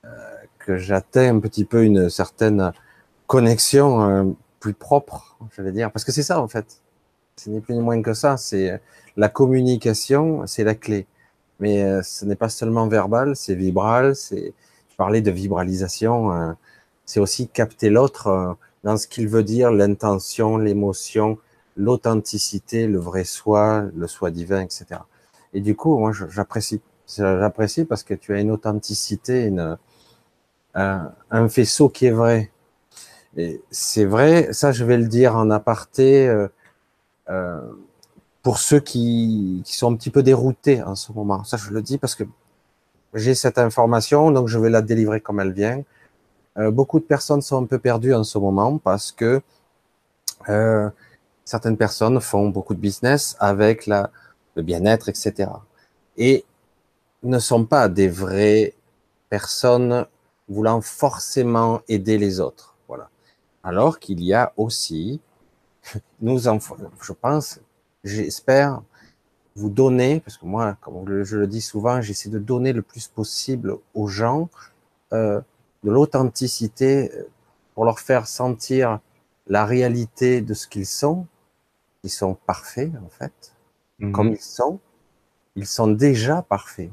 euh, 0.04 0.08
que 0.58 0.76
j'atteins 0.76 1.36
un 1.36 1.40
petit 1.40 1.64
peu 1.64 1.82
une 1.84 2.08
certaine 2.08 2.72
connexion 3.26 4.08
euh, 4.08 4.24
plus 4.60 4.74
propre, 4.74 5.36
je 5.50 5.62
vais 5.62 5.72
dire. 5.72 5.90
Parce 5.90 6.04
que 6.04 6.12
c'est 6.12 6.22
ça, 6.22 6.40
en 6.40 6.48
fait. 6.48 6.82
Ce 7.36 7.50
n'est 7.50 7.60
plus 7.60 7.74
ni 7.74 7.80
moins 7.80 8.00
que 8.00 8.14
ça. 8.14 8.36
C'est 8.36 8.80
la 9.16 9.28
communication, 9.28 10.46
c'est 10.46 10.64
la 10.64 10.74
clé. 10.74 11.06
mais 11.60 12.02
ce 12.02 12.24
n'est 12.24 12.36
pas 12.36 12.48
seulement 12.48 12.86
verbal, 12.88 13.36
c'est 13.36 13.54
vibral, 13.54 14.14
c'est 14.16 14.54
parler 14.96 15.20
de 15.20 15.30
vibralisation, 15.30 16.56
c'est 17.04 17.20
aussi 17.20 17.48
capter 17.48 17.90
l'autre 17.90 18.56
dans 18.86 18.96
ce 18.96 19.08
qu'il 19.08 19.26
veut 19.26 19.42
dire, 19.42 19.72
l'intention, 19.72 20.58
l'émotion, 20.58 21.38
l'authenticité, 21.76 22.86
le 22.86 23.00
vrai 23.00 23.24
soi, 23.24 23.86
le 23.96 24.06
soi 24.06 24.30
divin, 24.30 24.60
etc. 24.60 25.00
Et 25.52 25.60
du 25.60 25.74
coup, 25.74 25.98
moi, 25.98 26.12
j'apprécie, 26.28 26.80
j'apprécie 27.18 27.84
parce 27.84 28.04
que 28.04 28.14
tu 28.14 28.32
as 28.32 28.38
une 28.38 28.52
authenticité, 28.52 29.52
un, 30.74 31.48
faisceau 31.48 31.88
qui 31.88 32.06
est 32.06 32.12
vrai. 32.12 32.52
Et 33.36 33.60
c'est 33.72 34.04
vrai, 34.04 34.52
ça, 34.52 34.70
je 34.70 34.84
vais 34.84 34.98
le 34.98 35.08
dire 35.08 35.34
en 35.34 35.50
aparté. 35.50 36.28
Euh, 36.28 36.46
euh, 37.28 37.60
pour 38.44 38.58
ceux 38.58 38.78
qui, 38.78 39.64
sont 39.64 39.92
un 39.92 39.96
petit 39.96 40.10
peu 40.10 40.22
déroutés 40.22 40.80
en 40.84 40.94
ce 40.94 41.10
moment. 41.10 41.42
Ça, 41.42 41.56
je 41.56 41.72
le 41.72 41.82
dis 41.82 41.98
parce 41.98 42.14
que 42.14 42.22
j'ai 43.14 43.34
cette 43.34 43.58
information, 43.58 44.30
donc 44.30 44.46
je 44.46 44.60
vais 44.60 44.70
la 44.70 44.82
délivrer 44.82 45.20
comme 45.20 45.40
elle 45.40 45.52
vient. 45.52 45.82
Euh, 46.58 46.70
beaucoup 46.70 46.98
de 46.98 47.04
personnes 47.04 47.42
sont 47.42 47.62
un 47.62 47.66
peu 47.66 47.78
perdues 47.78 48.14
en 48.14 48.24
ce 48.24 48.38
moment 48.38 48.78
parce 48.78 49.12
que 49.12 49.42
euh, 50.48 50.88
certaines 51.44 51.76
personnes 51.76 52.20
font 52.20 52.48
beaucoup 52.48 52.74
de 52.74 52.80
business 52.80 53.36
avec 53.40 53.86
la, 53.86 54.10
le 54.54 54.62
bien-être, 54.62 55.08
etc. 55.08 55.50
Et 56.16 56.44
ne 57.22 57.38
sont 57.38 57.64
pas 57.64 57.88
des 57.88 58.08
vraies 58.08 58.74
personnes 59.28 60.06
voulant 60.48 60.80
forcément 60.80 61.80
aider 61.88 62.18
les 62.18 62.40
autres. 62.40 62.76
Voilà. 62.88 63.10
Alors 63.64 63.98
qu'il 63.98 64.22
y 64.22 64.32
a 64.32 64.52
aussi, 64.56 65.20
nous 66.20 66.48
en, 66.48 66.58
je 67.02 67.12
pense, 67.12 67.60
j'espère 68.04 68.82
vous 69.56 69.70
donner, 69.70 70.20
parce 70.20 70.36
que 70.36 70.44
moi, 70.44 70.76
comme 70.80 71.24
je 71.24 71.36
le 71.36 71.46
dis 71.46 71.62
souvent, 71.62 72.00
j'essaie 72.00 72.28
de 72.28 72.38
donner 72.38 72.72
le 72.72 72.82
plus 72.82 73.08
possible 73.08 73.76
aux 73.94 74.06
gens 74.06 74.48
euh, 75.12 75.40
de 75.86 75.92
l'authenticité 75.92 77.12
euh, 77.14 77.28
pour 77.74 77.84
leur 77.84 78.00
faire 78.00 78.26
sentir 78.26 78.98
la 79.46 79.64
réalité 79.64 80.40
de 80.40 80.52
ce 80.52 80.66
qu'ils 80.66 80.86
sont. 80.86 81.26
Ils 82.02 82.10
sont 82.10 82.34
parfaits, 82.34 82.90
en 83.04 83.08
fait. 83.08 83.54
Mhm. 84.00 84.12
Comme 84.12 84.28
ils 84.32 84.40
sont, 84.40 84.80
ils 85.54 85.66
sont 85.66 85.86
déjà 85.86 86.42
parfaits. 86.42 86.90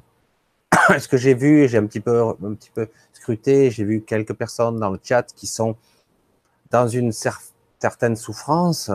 ce 0.99 1.07
que 1.07 1.17
j'ai 1.17 1.33
vu, 1.33 1.67
j'ai 1.67 1.79
un 1.79 1.87
petit 1.87 1.99
peu, 1.99 2.21
un 2.21 2.53
petit 2.53 2.69
peu 2.69 2.87
scruté, 3.13 3.71
j'ai 3.71 3.83
vu 3.83 4.01
quelques 4.01 4.33
personnes 4.33 4.79
dans 4.79 4.91
le 4.91 4.99
chat 5.03 5.23
qui 5.33 5.47
sont 5.47 5.75
dans 6.69 6.87
une 6.87 7.11
certaine 7.11 8.15
souffrance, 8.15 8.91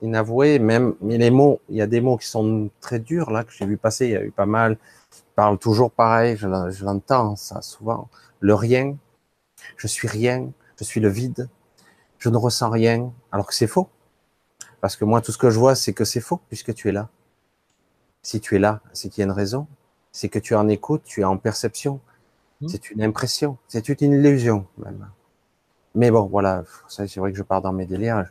inavouée, 0.00 0.58
même, 0.58 0.94
mais 1.00 1.18
les 1.18 1.30
mots, 1.30 1.60
il 1.68 1.76
y 1.76 1.82
a 1.82 1.86
des 1.86 2.00
mots 2.00 2.16
qui 2.16 2.26
sont 2.26 2.70
très 2.80 2.98
durs, 2.98 3.30
là, 3.30 3.44
que 3.44 3.52
j'ai 3.52 3.66
vu 3.66 3.76
passer, 3.76 4.06
il 4.06 4.12
y 4.12 4.16
a 4.16 4.22
eu 4.22 4.30
pas 4.30 4.46
mal, 4.46 4.78
ils 5.12 5.34
parlent 5.34 5.58
toujours 5.58 5.90
pareil, 5.90 6.36
je 6.36 6.84
l'entends, 6.84 7.36
ça, 7.36 7.62
souvent. 7.62 8.08
Le 8.40 8.54
rien, 8.54 8.96
je 9.76 9.86
suis 9.86 10.08
rien, 10.08 10.50
je 10.78 10.84
suis 10.84 11.00
le 11.00 11.08
vide, 11.08 11.48
je 12.18 12.28
ne 12.28 12.36
ressens 12.36 12.70
rien, 12.70 13.12
alors 13.32 13.46
que 13.46 13.54
c'est 13.54 13.66
faux. 13.66 13.88
Parce 14.80 14.96
que 14.96 15.04
moi, 15.04 15.20
tout 15.20 15.32
ce 15.32 15.38
que 15.38 15.50
je 15.50 15.58
vois, 15.58 15.74
c'est 15.74 15.92
que 15.92 16.04
c'est 16.04 16.20
faux, 16.20 16.40
puisque 16.48 16.74
tu 16.74 16.88
es 16.88 16.92
là. 16.92 17.08
Si 18.22 18.40
tu 18.40 18.56
es 18.56 18.58
là, 18.58 18.80
c'est 18.92 19.08
qu'il 19.08 19.22
y 19.22 19.24
a 19.24 19.26
une 19.26 19.32
raison. 19.32 19.66
C'est 20.12 20.28
que 20.28 20.38
tu 20.38 20.54
es 20.54 20.56
en 20.56 20.68
écoute, 20.68 21.02
tu 21.04 21.20
es 21.22 21.24
en 21.24 21.36
perception. 21.36 22.00
Mmh. 22.60 22.68
C'est 22.68 22.90
une 22.90 23.02
impression, 23.02 23.58
c'est 23.68 23.88
une 23.88 24.12
illusion, 24.12 24.66
même. 24.78 25.08
Mais 25.94 26.10
bon, 26.10 26.26
voilà, 26.26 26.64
c'est 26.88 27.16
vrai 27.16 27.30
que 27.30 27.38
je 27.38 27.42
pars 27.42 27.62
dans 27.62 27.72
mes 27.72 27.86
délires 27.86 28.24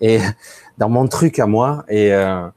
et 0.00 0.20
dans 0.78 0.88
mon 0.88 1.06
truc 1.06 1.38
à 1.38 1.46
moi. 1.46 1.84
Et, 1.88 2.14
euh, 2.14 2.48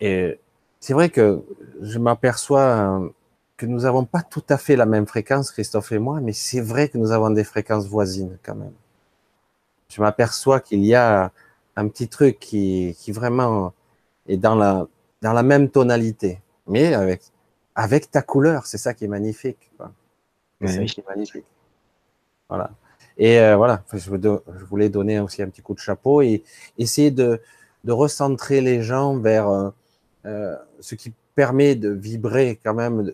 et 0.00 0.38
c'est 0.80 0.92
vrai 0.92 1.08
que 1.08 1.42
je 1.80 1.98
m'aperçois 1.98 2.60
euh, 2.60 3.08
que 3.56 3.66
nous 3.66 3.80
n'avons 3.80 4.04
pas 4.04 4.22
tout 4.22 4.44
à 4.48 4.58
fait 4.58 4.76
la 4.76 4.86
même 4.86 5.06
fréquence, 5.06 5.52
Christophe 5.52 5.92
et 5.92 5.98
moi, 5.98 6.20
mais 6.20 6.32
c'est 6.32 6.60
vrai 6.60 6.88
que 6.88 6.98
nous 6.98 7.12
avons 7.12 7.30
des 7.30 7.44
fréquences 7.44 7.86
voisines 7.86 8.38
quand 8.42 8.54
même. 8.54 8.72
Je 9.88 10.00
m'aperçois 10.00 10.60
qu'il 10.60 10.84
y 10.84 10.94
a 10.94 11.30
un 11.76 11.88
petit 11.88 12.08
truc 12.08 12.38
qui, 12.38 12.96
qui 12.98 13.12
vraiment 13.12 13.72
est 14.26 14.36
dans 14.36 14.54
la, 14.54 14.86
dans 15.22 15.32
la 15.32 15.42
même 15.42 15.70
tonalité, 15.70 16.40
mais 16.66 16.94
avec, 16.94 17.22
avec 17.74 18.10
ta 18.10 18.22
couleur. 18.22 18.66
C'est 18.66 18.78
ça 18.78 18.94
qui 18.94 19.04
est 19.04 19.08
magnifique. 19.08 19.70
C'est 20.60 20.68
ça 20.68 20.84
qui 20.84 21.00
est 21.00 21.08
magnifique. 21.08 21.46
Voilà. 22.48 22.70
Et 23.16 23.38
euh, 23.38 23.56
voilà, 23.56 23.84
je, 23.92 24.10
voulais 24.68 24.88
donner 24.88 25.20
aussi 25.20 25.42
un 25.42 25.48
petit 25.48 25.62
coup 25.62 25.74
de 25.74 25.78
chapeau 25.78 26.20
et 26.22 26.42
essayer 26.78 27.10
de, 27.10 27.40
de 27.84 27.92
recentrer 27.92 28.60
les 28.60 28.82
gens 28.82 29.16
vers 29.18 29.48
euh, 29.48 29.70
euh, 30.26 30.56
ce 30.80 30.94
qui 30.94 31.12
permet 31.34 31.74
de 31.74 31.90
vibrer 31.90 32.58
quand 32.64 32.74
même. 32.74 33.12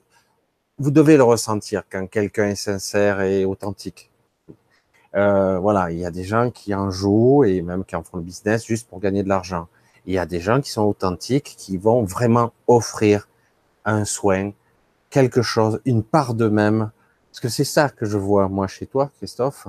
Vous 0.80 0.90
devez 0.90 1.16
le 1.18 1.22
ressentir 1.22 1.82
quand 1.90 2.06
quelqu'un 2.08 2.48
est 2.48 2.54
sincère 2.54 3.20
et 3.20 3.44
authentique. 3.44 4.10
voilà, 5.12 5.90
il 5.90 5.98
y 5.98 6.06
a 6.06 6.10
des 6.10 6.24
gens 6.24 6.50
qui 6.50 6.74
en 6.74 6.90
jouent 6.90 7.44
et 7.44 7.60
même 7.60 7.84
qui 7.84 7.94
en 7.96 8.02
font 8.02 8.16
le 8.16 8.22
business 8.22 8.64
juste 8.66 8.88
pour 8.88 8.98
gagner 8.98 9.22
de 9.22 9.28
l'argent. 9.28 9.68
Il 10.06 10.14
y 10.14 10.18
a 10.18 10.24
des 10.24 10.40
gens 10.40 10.60
qui 10.62 10.70
sont 10.70 10.84
authentiques, 10.84 11.54
qui 11.58 11.76
vont 11.76 12.02
vraiment 12.04 12.52
offrir 12.66 13.28
un 13.84 14.06
soin, 14.06 14.52
quelque 15.10 15.42
chose, 15.42 15.82
une 15.84 16.02
part 16.02 16.32
d'eux-mêmes. 16.32 16.90
Parce 17.30 17.40
que 17.40 17.50
c'est 17.50 17.64
ça 17.64 17.90
que 17.90 18.06
je 18.06 18.16
vois 18.16 18.48
moi 18.48 18.66
chez 18.66 18.86
toi, 18.86 19.10
Christophe 19.18 19.68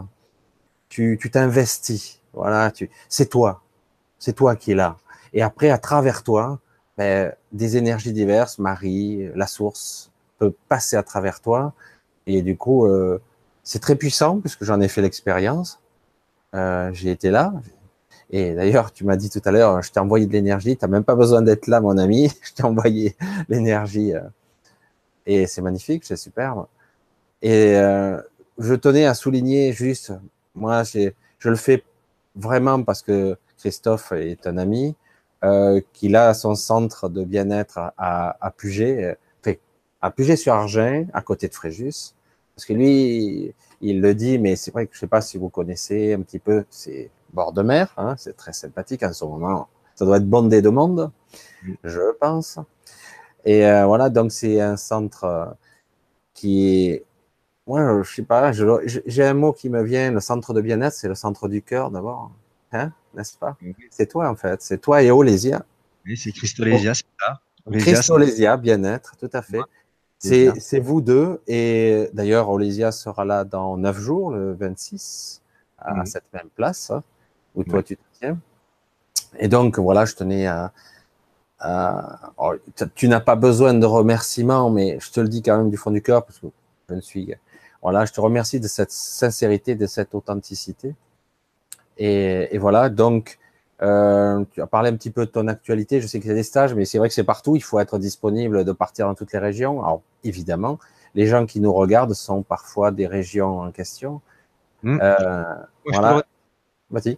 tu 0.91 1.17
t'investis. 1.31 2.19
Voilà, 2.33 2.71
tu, 2.71 2.89
c'est 3.09 3.29
toi, 3.29 3.61
c'est 4.19 4.33
toi 4.33 4.55
qui 4.55 4.71
es 4.71 4.75
là. 4.75 4.97
Et 5.33 5.41
après, 5.41 5.69
à 5.69 5.77
travers 5.77 6.23
toi, 6.23 6.59
ben, 6.97 7.33
des 7.51 7.77
énergies 7.77 8.13
diverses, 8.13 8.59
Marie, 8.59 9.29
la 9.35 9.47
source, 9.47 10.10
peut 10.41 10.53
passer 10.69 10.95
à 10.95 11.03
travers 11.03 11.41
toi. 11.41 11.73
Et 12.27 12.41
du 12.41 12.57
coup, 12.57 12.85
euh, 12.85 13.21
c'est 13.63 13.79
très 13.79 13.95
puissant 13.95 14.39
puisque 14.39 14.63
j'en 14.63 14.81
ai 14.81 14.87
fait 14.87 15.01
l'expérience. 15.01 15.79
Euh, 16.55 16.89
j'ai 16.93 17.11
été 17.11 17.29
là. 17.29 17.53
Et 18.31 18.55
d'ailleurs, 18.55 18.93
tu 18.93 19.03
m'as 19.05 19.17
dit 19.17 19.29
tout 19.29 19.41
à 19.45 19.51
l'heure, 19.51 19.81
je 19.81 19.91
t'ai 19.91 19.99
envoyé 19.99 20.25
de 20.25 20.31
l'énergie. 20.31 20.77
Tu 20.77 20.85
n'as 20.85 20.89
même 20.89 21.03
pas 21.03 21.15
besoin 21.15 21.41
d'être 21.41 21.67
là, 21.67 21.81
mon 21.81 21.97
ami. 21.97 22.31
Je 22.43 22.53
t'ai 22.53 22.63
envoyé 22.63 23.15
l'énergie. 23.49 24.13
Euh, 24.13 24.21
et 25.25 25.47
c'est 25.47 25.61
magnifique, 25.61 26.03
c'est 26.05 26.15
superbe. 26.15 26.65
Et 27.43 27.73
je 28.57 28.73
tenais 28.75 29.05
à 29.05 29.13
souligner 29.13 29.73
juste 29.73 30.11
moi, 30.55 30.83
je 30.83 31.49
le 31.49 31.55
fais 31.55 31.83
vraiment 32.35 32.83
parce 32.83 33.01
que 33.01 33.37
Christophe 33.57 34.11
est 34.11 34.47
un 34.47 34.57
ami, 34.57 34.95
euh, 35.43 35.81
qu'il 35.93 36.15
a 36.15 36.33
son 36.33 36.55
centre 36.55 37.09
de 37.09 37.23
bien-être 37.23 37.79
à, 37.97 38.37
à 38.39 38.51
Puget, 38.51 39.17
à 40.01 40.11
Puget-sur-Argent, 40.11 41.05
à 41.13 41.21
côté 41.21 41.47
de 41.47 41.53
Fréjus. 41.53 42.13
Parce 42.55 42.65
que 42.65 42.73
lui, 42.73 43.53
il 43.81 44.01
le 44.01 44.13
dit, 44.13 44.37
mais 44.37 44.55
c'est 44.55 44.71
vrai 44.71 44.87
que 44.87 44.93
je 44.93 44.99
sais 44.99 45.07
pas 45.07 45.21
si 45.21 45.37
vous 45.37 45.49
connaissez 45.49 46.13
un 46.13 46.21
petit 46.21 46.39
peu, 46.39 46.65
c'est 46.69 47.09
bord 47.33 47.53
de 47.53 47.61
mer, 47.61 47.93
hein, 47.97 48.15
c'est 48.17 48.35
très 48.35 48.53
sympathique 48.53 49.03
en 49.03 49.13
ce 49.13 49.25
moment. 49.25 49.67
Ça 49.95 50.05
doit 50.05 50.17
être 50.17 50.29
bondé 50.29 50.61
de 50.61 50.69
monde, 50.69 51.11
je 51.83 52.13
pense. 52.19 52.59
Et 53.45 53.65
euh, 53.65 53.85
voilà, 53.85 54.09
donc 54.09 54.31
c'est 54.31 54.59
un 54.59 54.77
centre 54.77 55.23
euh, 55.23 55.45
qui 56.33 56.85
est 56.85 57.05
moi, 57.67 58.01
je 58.03 58.15
sais 58.15 58.23
pas, 58.23 58.51
j'ai 58.51 59.23
un 59.23 59.33
mot 59.33 59.53
qui 59.53 59.69
me 59.69 59.83
vient, 59.83 60.11
le 60.11 60.19
centre 60.19 60.53
de 60.53 60.61
bien-être, 60.61 60.93
c'est 60.93 61.07
le 61.07 61.15
centre 61.15 61.47
du 61.47 61.61
cœur 61.61 61.91
d'abord. 61.91 62.31
Hein, 62.73 62.91
n'est-ce 63.13 63.37
pas? 63.37 63.55
C'est 63.89 64.07
toi 64.07 64.29
en 64.29 64.35
fait, 64.35 64.61
c'est 64.61 64.79
toi 64.79 65.01
et 65.03 65.11
Olésia. 65.11 65.63
Oui, 66.05 66.17
c'est 66.17 66.31
Christolésia, 66.31 66.93
c'est 66.95 67.05
ça. 67.19 67.39
Christolésia, 67.71 68.57
bien-être, 68.57 69.15
tout 69.17 69.29
à 69.31 69.41
fait. 69.41 69.61
C'est 70.21 70.79
vous 70.79 71.01
deux. 71.01 71.41
Et 71.47 72.09
d'ailleurs, 72.13 72.49
Olésia 72.49 72.91
sera 72.91 73.25
là 73.25 73.43
dans 73.43 73.77
neuf 73.77 73.97
jours, 73.99 74.31
le 74.31 74.53
26, 74.53 75.41
à 75.77 76.05
cette 76.05 76.31
même 76.33 76.49
place 76.55 76.91
hein, 76.91 77.03
où 77.55 77.63
toi 77.63 77.81
tu 77.83 77.97
te 77.97 78.03
tiens. 78.19 78.37
Et 79.39 79.47
donc, 79.47 79.79
voilà, 79.79 80.05
je 80.05 80.15
tenais 80.15 80.47
à. 80.47 80.71
Oh, 82.37 82.53
tu 82.95 83.07
n'as 83.07 83.19
pas 83.19 83.35
besoin 83.35 83.73
de 83.73 83.85
remerciements, 83.85 84.69
mais 84.69 84.97
je 84.99 85.11
te 85.11 85.19
le 85.19 85.27
dis 85.27 85.41
quand 85.41 85.57
même 85.57 85.69
du 85.69 85.77
fond 85.77 85.91
du 85.91 86.01
cœur 86.01 86.25
parce 86.25 86.39
que 86.39 86.47
je 86.89 86.95
ne 86.95 87.01
suis 87.01 87.35
voilà, 87.81 88.05
je 88.05 88.13
te 88.13 88.21
remercie 88.21 88.59
de 88.59 88.67
cette 88.67 88.91
sincérité, 88.91 89.75
de 89.75 89.87
cette 89.87 90.13
authenticité. 90.13 90.93
Et, 91.97 92.57
voilà, 92.57 92.89
donc, 92.89 93.39
euh, 93.83 94.43
tu 94.51 94.61
as 94.61 94.67
parlé 94.67 94.89
un 94.89 94.95
petit 94.95 95.11
peu 95.11 95.25
de 95.25 95.31
ton 95.31 95.47
actualité. 95.47 96.01
Je 96.01 96.07
sais 96.07 96.19
qu'il 96.19 96.29
y 96.29 96.31
a 96.31 96.35
des 96.35 96.43
stages, 96.43 96.73
mais 96.73 96.85
c'est 96.85 96.97
vrai 96.97 97.07
que 97.07 97.13
c'est 97.13 97.23
partout. 97.23 97.55
Il 97.55 97.63
faut 97.63 97.79
être 97.79 97.97
disponible 97.97 98.63
de 98.63 98.71
partir 98.71 99.07
dans 99.07 99.15
toutes 99.15 99.33
les 99.33 99.39
régions. 99.39 99.83
Alors, 99.83 100.01
évidemment, 100.23 100.79
les 101.15 101.27
gens 101.27 101.45
qui 101.45 101.59
nous 101.59 101.73
regardent 101.73 102.13
sont 102.13 102.43
parfois 102.43 102.91
des 102.91 103.07
régions 103.07 103.61
en 103.61 103.71
question. 103.71 104.21
Euh, 104.85 105.43
voilà. 105.85 106.23
Vas-y, 106.89 107.17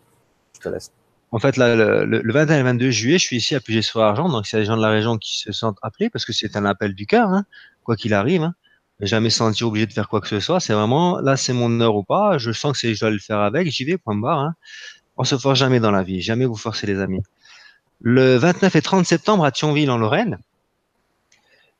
je 0.55 0.59
te 0.59 0.69
laisse. 0.69 0.91
En 1.31 1.39
fait, 1.39 1.57
là, 1.57 1.75
le, 1.75 2.31
21 2.31 2.59
et 2.59 2.63
22 2.63 2.91
juillet, 2.91 3.17
je 3.17 3.25
suis 3.25 3.37
ici 3.37 3.55
à 3.55 3.59
Puget-sur-Argent. 3.59 4.29
Donc, 4.29 4.45
c'est 4.45 4.59
les 4.59 4.65
gens 4.65 4.77
de 4.77 4.81
la 4.81 4.89
région 4.89 5.17
qui 5.17 5.39
se 5.39 5.51
sentent 5.51 5.79
appelés 5.81 6.09
parce 6.09 6.25
que 6.25 6.33
c'est 6.33 6.55
un 6.55 6.65
appel 6.65 6.93
du 6.93 7.07
cœur, 7.07 7.29
hein, 7.29 7.45
quoi 7.83 7.95
qu'il 7.95 8.13
arrive. 8.13 8.43
Hein 8.43 8.53
jamais 9.05 9.29
senti 9.29 9.63
obligé 9.63 9.85
de 9.85 9.93
faire 9.93 10.07
quoi 10.07 10.21
que 10.21 10.27
ce 10.27 10.39
soit. 10.39 10.59
C'est 10.59 10.73
vraiment, 10.73 11.19
là, 11.19 11.37
c'est 11.37 11.53
mon 11.53 11.79
heure 11.81 11.95
ou 11.95 12.03
pas. 12.03 12.37
Je 12.37 12.51
sens 12.51 12.79
que 12.79 12.93
je 12.93 12.99
dois 12.99 13.09
le 13.09 13.19
faire 13.19 13.39
avec. 13.39 13.69
J'y 13.69 13.85
vais, 13.85 13.97
point 13.97 14.15
barre. 14.15 14.39
Hein. 14.39 14.55
On 15.17 15.23
se 15.23 15.37
force 15.37 15.59
jamais 15.59 15.79
dans 15.79 15.91
la 15.91 16.03
vie. 16.03 16.21
Jamais 16.21 16.45
vous 16.45 16.55
forcez 16.55 16.87
les 16.87 16.99
amis. 16.99 17.21
Le 18.01 18.35
29 18.35 18.75
et 18.75 18.81
30 18.81 19.05
septembre 19.05 19.45
à 19.45 19.51
Thionville, 19.51 19.91
en 19.91 19.97
Lorraine, 19.97 20.39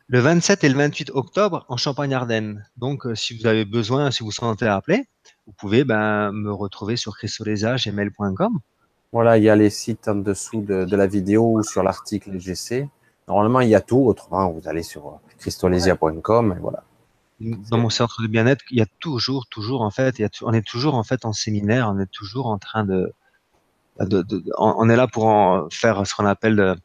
le 0.08 0.20
27 0.20 0.64
et 0.64 0.70
le 0.70 0.78
28 0.78 1.12
octobre 1.14 1.66
en 1.70 1.78
Champagne-Ardenne. 1.78 2.66
Donc, 2.78 3.06
euh, 3.06 3.16
si 3.16 3.38
vous 3.38 3.48
avez 3.48 3.66
besoin, 3.66 4.12
si 4.12 4.24
vous 4.24 4.32
sentez 4.32 4.68
appelé, 4.68 5.08
vous 5.48 5.54
pouvez 5.54 5.84
ben, 5.84 6.32
me 6.32 6.52
retrouver 6.52 6.98
sur 6.98 7.18
christolésia.gmail.com. 7.18 8.60
Voilà, 9.12 9.38
il 9.38 9.44
y 9.44 9.50
a 9.50 9.56
les 9.56 9.70
sites 9.70 10.08
en 10.08 10.16
dessous 10.16 10.62
de, 10.62 10.96
la 10.96 11.08
vidéo 11.08 11.58
ou 11.58 11.64
sur 11.64 11.84
l'article 11.84 12.40
GC. 12.40 12.88
Normalement, 13.28 13.62
il 13.62 13.70
y 13.70 13.76
a 13.76 13.82
tout. 13.82 14.06
Autrement, 14.06 14.52
vous 14.52 14.68
allez 14.68 14.84
sur 14.84 15.20
christolésia.com 15.40 16.56
et 16.58 16.60
voilà. 16.60 16.84
Dans 17.40 17.78
mon 17.78 17.90
centre 17.90 18.22
de 18.22 18.28
bien-être, 18.28 18.64
il 18.72 18.78
y 18.78 18.82
a 18.82 18.88
toujours, 19.00 19.48
toujours 19.48 19.82
en 19.82 19.92
fait, 19.92 20.22
on 20.44 20.54
est 20.54 20.66
toujours 20.66 20.96
en 20.96 21.04
fait 21.04 21.26
en 21.26 21.34
séminaire, 21.34 21.92
on 21.94 22.00
est 22.00 22.12
toujours 22.12 22.46
en 22.48 22.58
train 22.58 22.86
de, 22.86 23.14
de, 24.00 24.44
on 24.58 24.90
est 24.90 24.96
là 24.96 25.08
pour 25.08 25.68
faire 25.72 26.06
ce 26.06 26.16
qu'on 26.16 26.26
appelle 26.26 26.56
de, 26.56 26.76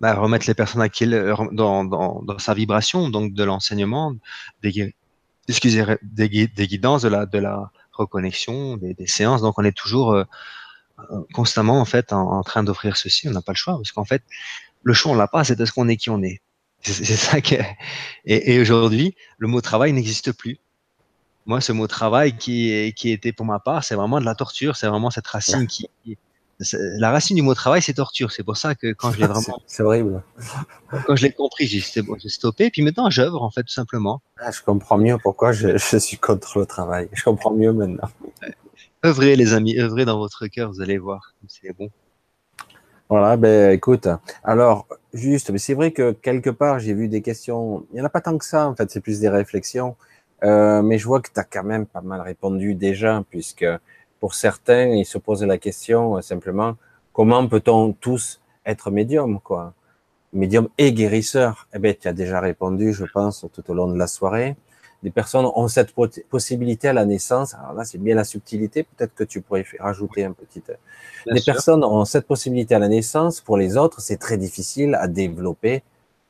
bah, 0.00 0.14
remettre 0.14 0.46
les 0.46 0.54
personnes 0.54 0.80
à 0.80 0.88
qui 0.88 1.06
dans, 1.06 1.84
dans, 1.84 2.38
sa 2.38 2.54
vibration, 2.54 3.10
donc 3.10 3.34
de 3.34 3.44
l'enseignement, 3.44 4.14
des, 4.62 4.94
excusez, 5.48 5.84
des, 6.02 6.28
guidances, 6.28 7.02
de 7.02 7.08
la, 7.08 7.26
de 7.26 7.42
reconnexion, 7.92 8.78
des, 8.78 9.06
séances. 9.06 9.42
Donc 9.42 9.58
on 9.58 9.64
est 9.64 9.76
toujours 9.76 10.12
euh, 10.12 10.24
euh, 11.10 11.20
constamment 11.34 11.80
en 11.80 11.84
fait 11.84 12.12
en, 12.14 12.42
train 12.42 12.62
d'offrir 12.62 12.96
ceci. 12.96 13.28
On 13.28 13.32
n'a 13.32 13.42
pas 13.42 13.52
le 13.52 13.58
choix 13.58 13.76
parce 13.76 13.92
qu'en 13.92 14.06
fait 14.06 14.22
le 14.82 14.94
choix 14.94 15.12
on 15.12 15.16
l'a 15.16 15.28
pas, 15.28 15.44
c'est 15.44 15.56
parce 15.56 15.70
qu'on 15.70 15.88
est 15.88 15.96
qui 15.96 16.08
on 16.10 16.22
est. 16.22 16.40
C'est 16.82 17.04
ça 17.04 17.36
et 18.24 18.58
aujourd'hui 18.58 19.14
le 19.36 19.48
mot 19.48 19.60
travail 19.60 19.92
n'existe 19.92 20.32
plus. 20.32 20.58
Moi, 21.50 21.60
ce 21.60 21.72
mot 21.72 21.88
travail 21.88 22.36
qui, 22.36 22.94
qui 22.94 23.10
était 23.10 23.32
pour 23.32 23.44
ma 23.44 23.58
part, 23.58 23.82
c'est 23.82 23.96
vraiment 23.96 24.20
de 24.20 24.24
la 24.24 24.36
torture. 24.36 24.76
C'est 24.76 24.86
vraiment 24.86 25.10
cette 25.10 25.26
racine 25.26 25.66
qui, 25.66 25.90
la 26.70 27.10
racine 27.10 27.34
du 27.34 27.42
mot 27.42 27.54
travail, 27.54 27.82
c'est 27.82 27.94
torture. 27.94 28.30
C'est 28.30 28.44
pour 28.44 28.56
ça 28.56 28.76
que 28.76 28.92
quand 28.92 29.10
je 29.10 29.18
l'ai 29.18 29.26
vraiment. 29.34 29.60
c'est 29.66 29.82
horrible. 29.82 30.22
Quand 31.06 31.16
je 31.16 31.24
l'ai 31.24 31.32
compris, 31.32 31.66
j'ai 31.66 32.28
stoppé. 32.28 32.70
Puis 32.70 32.82
maintenant, 32.82 33.10
j'œuvre, 33.10 33.42
en 33.42 33.50
fait, 33.50 33.64
tout 33.64 33.72
simplement. 33.72 34.22
Ah, 34.38 34.52
je 34.52 34.62
comprends 34.62 34.96
mieux 34.96 35.18
pourquoi 35.20 35.50
je, 35.50 35.76
je, 35.76 35.96
suis 35.96 36.18
contre 36.18 36.56
le 36.56 36.66
travail. 36.66 37.08
Je 37.14 37.24
comprends 37.24 37.50
mieux 37.52 37.72
maintenant. 37.72 38.08
Œuvrez, 39.04 39.34
les 39.34 39.52
amis, 39.52 39.76
œuvrez 39.76 40.04
dans 40.04 40.18
votre 40.18 40.46
cœur, 40.46 40.70
vous 40.70 40.80
allez 40.80 40.98
voir. 40.98 41.34
C'est 41.48 41.76
bon. 41.76 41.90
Voilà, 43.08 43.36
ben 43.36 43.72
écoute, 43.72 44.06
alors 44.44 44.86
juste, 45.12 45.50
mais 45.50 45.58
c'est 45.58 45.74
vrai 45.74 45.90
que 45.90 46.12
quelque 46.12 46.50
part 46.50 46.78
j'ai 46.78 46.94
vu 46.94 47.08
des 47.08 47.22
questions, 47.22 47.84
il 47.90 47.96
n'y 47.96 48.00
en 48.00 48.04
a 48.04 48.08
pas 48.08 48.20
tant 48.20 48.38
que 48.38 48.44
ça 48.44 48.68
en 48.68 48.76
fait, 48.76 48.88
c'est 48.88 49.00
plus 49.00 49.18
des 49.18 49.28
réflexions, 49.28 49.96
euh, 50.44 50.82
mais 50.82 50.98
je 50.98 51.06
vois 51.06 51.20
que 51.20 51.30
tu 51.32 51.40
as 51.40 51.44
quand 51.44 51.64
même 51.64 51.86
pas 51.86 52.00
mal 52.00 52.20
répondu 52.20 52.74
déjà, 52.74 53.22
puisque 53.30 53.66
pour 54.18 54.34
certains, 54.34 54.88
ils 54.88 55.06
se 55.06 55.18
posent 55.18 55.44
la 55.44 55.58
question 55.58 56.16
euh, 56.16 56.20
simplement 56.20 56.76
comment 57.12 57.46
peut-on 57.46 57.92
tous 57.92 58.40
être 58.64 58.90
médium, 58.90 59.40
quoi? 59.40 59.74
Médium 60.32 60.68
et 60.78 60.92
guérisseur. 60.92 61.68
Eh 61.74 61.78
bien, 61.78 61.92
tu 61.92 62.06
as 62.06 62.12
déjà 62.12 62.40
répondu, 62.40 62.92
je 62.92 63.04
pense, 63.04 63.44
tout 63.52 63.70
au 63.70 63.74
long 63.74 63.88
de 63.88 63.98
la 63.98 64.06
soirée. 64.06 64.56
Des 65.02 65.10
personnes 65.10 65.46
ont 65.46 65.66
cette 65.66 65.92
possibilité 66.28 66.88
à 66.88 66.92
la 66.92 67.04
naissance. 67.04 67.54
Alors 67.54 67.72
là, 67.72 67.84
c'est 67.84 67.98
bien 67.98 68.14
la 68.14 68.24
subtilité. 68.24 68.84
Peut-être 68.84 69.14
que 69.14 69.24
tu 69.24 69.40
pourrais 69.40 69.64
rajouter 69.78 70.24
un 70.24 70.32
petit. 70.32 70.62
Euh, 70.68 71.34
des 71.34 71.40
personnes 71.40 71.82
ont 71.84 72.04
cette 72.04 72.26
possibilité 72.26 72.74
à 72.74 72.78
la 72.78 72.88
naissance. 72.88 73.40
Pour 73.40 73.56
les 73.56 73.76
autres, 73.76 74.00
c'est 74.00 74.18
très 74.18 74.36
difficile 74.36 74.94
à 74.94 75.08
développer. 75.08 75.82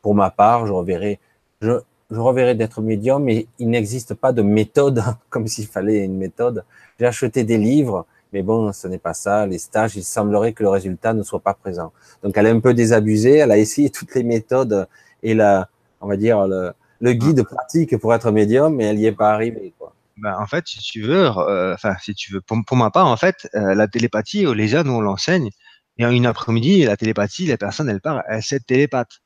Pour 0.03 0.15
ma 0.15 0.31
part, 0.31 0.67
je 0.67 0.73
reverrai, 0.73 1.19
je, 1.61 1.81
je 2.11 2.19
reverrai 2.19 2.55
d'être 2.55 2.81
médium, 2.81 3.23
mais 3.23 3.47
il 3.59 3.71
n'existe 3.71 4.15
pas 4.15 4.33
de 4.33 4.43
méthode, 4.43 5.03
comme 5.31 5.47
s'il 5.47 5.67
fallait 5.67 6.05
une 6.05 6.17
méthode. 6.17 6.65
J'ai 6.99 7.07
acheté 7.07 7.45
des 7.45 7.59
livres, 7.59 8.07
mais 8.33 8.43
bon, 8.43 8.73
ce 8.73 8.89
n'est 8.89 8.99
pas 8.99 9.15
ça. 9.15 9.47
Les 9.47 9.59
stages, 9.59 9.97
il 9.97 10.05
semblerait 10.05 10.53
que 10.53 10.63
le 10.63 10.69
résultat 10.69 11.15
ne 11.15 11.23
soit 11.23 11.41
pas 11.41 11.55
présent. 11.55 11.93
Donc, 12.23 12.37
elle 12.37 12.47
est 12.47 12.51
un 12.51 12.61
peu 12.61 12.75
désabusée. 12.75 13.37
Elle 13.37 13.51
a 13.53 13.59
essayé 13.59 13.91
toutes 13.91 14.15
les 14.15 14.23
méthodes 14.23 14.87
et 15.23 15.35
la, 15.35 15.69
on 16.01 16.09
va 16.09 16.17
dire, 16.17 16.47
le, 16.47 16.73
le 17.01 17.13
guide 17.13 17.43
pratique 17.45 17.97
pour 17.99 18.15
être 18.15 18.31
médium, 18.31 18.75
mais 18.75 18.85
elle 18.85 18.97
n'y 18.97 19.07
est 19.07 19.13
pas 19.13 19.33
arrivée, 19.33 19.73
quoi. 19.79 19.95
Ben, 20.17 20.37
en 20.39 20.47
fait, 20.47 20.67
si 20.67 20.79
tu 20.81 21.01
veux, 21.01 21.25
euh, 21.25 21.73
enfin, 21.73 21.97
si 22.03 22.15
tu 22.15 22.35
veux, 22.35 22.43
pour, 22.43 22.59
pour, 22.67 22.77
ma 22.77 22.91
part, 22.91 23.07
en 23.07 23.17
fait, 23.17 23.49
euh, 23.55 23.75
la 23.75 23.89
télépathie, 23.89 24.47
au 24.47 24.53
LESA, 24.53 24.83
nous, 24.85 24.93
on 24.93 25.01
l'enseigne. 25.01 25.49
Et 25.97 26.05
en 26.05 26.11
une 26.11 26.27
après-midi, 26.27 26.85
la 26.85 26.97
télépathie, 26.97 27.47
la 27.47 27.57
personne, 27.57 27.89
elle 27.89 28.03
part, 28.03 28.23
elle 28.29 28.43
sait 28.43 28.61
télépathe. 28.61 29.21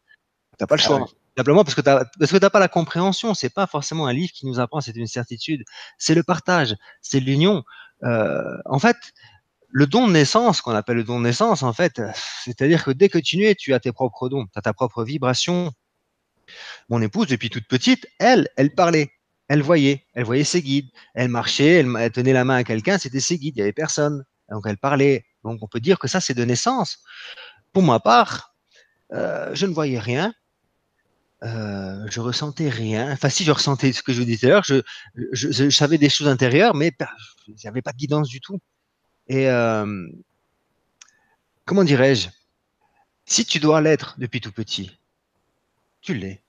T'as 0.56 0.66
pas 0.66 0.76
le 0.76 0.82
ah 0.84 0.86
choix. 0.86 1.06
Simplement 1.36 1.64
parce 1.64 1.74
que 1.74 1.80
tu 1.80 2.40
t'as 2.40 2.50
pas 2.50 2.60
la 2.60 2.68
compréhension. 2.68 3.34
C'est 3.34 3.50
pas 3.50 3.66
forcément 3.66 4.06
un 4.06 4.12
livre 4.12 4.32
qui 4.32 4.46
nous 4.46 4.60
apprend, 4.60 4.80
c'est 4.80 4.94
une 4.96 5.06
certitude. 5.06 5.64
C'est 5.98 6.14
le 6.14 6.22
partage, 6.22 6.76
c'est 7.02 7.20
l'union. 7.20 7.64
Euh, 8.04 8.56
en 8.66 8.78
fait, 8.78 8.96
le 9.68 9.86
don 9.88 10.06
de 10.06 10.12
naissance, 10.12 10.60
qu'on 10.60 10.72
appelle 10.72 10.96
le 10.96 11.04
don 11.04 11.18
de 11.18 11.24
naissance, 11.24 11.64
en 11.64 11.72
fait, 11.72 12.00
c'est-à-dire 12.44 12.84
que 12.84 12.92
dès 12.92 13.08
que 13.08 13.18
tu 13.18 13.36
nais, 13.38 13.56
tu 13.56 13.74
as 13.74 13.80
tes 13.80 13.90
propres 13.90 14.28
dons, 14.28 14.44
tu 14.44 14.56
as 14.56 14.62
ta 14.62 14.72
propre 14.72 15.02
vibration. 15.02 15.72
Mon 16.88 17.02
épouse, 17.02 17.26
depuis 17.26 17.50
toute 17.50 17.66
petite, 17.66 18.06
elle, 18.20 18.48
elle 18.56 18.72
parlait, 18.72 19.10
elle 19.48 19.62
voyait, 19.62 20.06
elle 20.14 20.24
voyait 20.24 20.44
ses 20.44 20.62
guides, 20.62 20.90
elle 21.14 21.28
marchait, 21.28 21.84
elle, 21.84 22.12
tenait 22.12 22.32
la 22.32 22.44
main 22.44 22.56
à 22.56 22.64
quelqu'un, 22.64 22.98
c'était 22.98 23.18
ses 23.20 23.38
guides, 23.38 23.56
il 23.56 23.60
y 23.60 23.62
avait 23.62 23.72
personne. 23.72 24.24
Donc 24.50 24.64
elle 24.66 24.76
parlait. 24.76 25.24
Donc 25.42 25.58
on 25.62 25.66
peut 25.66 25.80
dire 25.80 25.98
que 25.98 26.06
ça, 26.06 26.20
c'est 26.20 26.34
de 26.34 26.44
naissance. 26.44 27.02
Pour 27.72 27.82
ma 27.82 27.98
part, 27.98 28.54
euh, 29.12 29.50
je 29.54 29.66
ne 29.66 29.72
voyais 29.74 29.98
rien, 29.98 30.34
euh, 31.44 32.06
je 32.10 32.20
ressentais 32.20 32.68
rien. 32.68 33.12
Enfin, 33.12 33.28
si 33.28 33.44
je 33.44 33.52
ressentais 33.52 33.92
ce 33.92 34.02
que 34.02 34.12
je 34.12 34.20
vous 34.20 34.24
disais 34.24 34.48
tout 34.48 34.54
à 34.54 34.62
je, 34.62 34.80
je, 35.32 35.70
savais 35.70 35.98
des 35.98 36.08
choses 36.08 36.28
intérieures, 36.28 36.74
mais 36.74 36.92
il 37.48 37.54
n'y 37.54 37.68
avait 37.68 37.82
pas 37.82 37.92
de 37.92 37.98
guidance 37.98 38.28
du 38.28 38.40
tout. 38.40 38.58
Et 39.28 39.48
euh, 39.50 40.08
comment 41.66 41.84
dirais-je? 41.84 42.28
Si 43.26 43.44
tu 43.44 43.58
dois 43.58 43.80
l'être 43.80 44.16
depuis 44.18 44.40
tout 44.40 44.52
petit, 44.52 44.98
tu 46.00 46.14
l'es. 46.14 46.42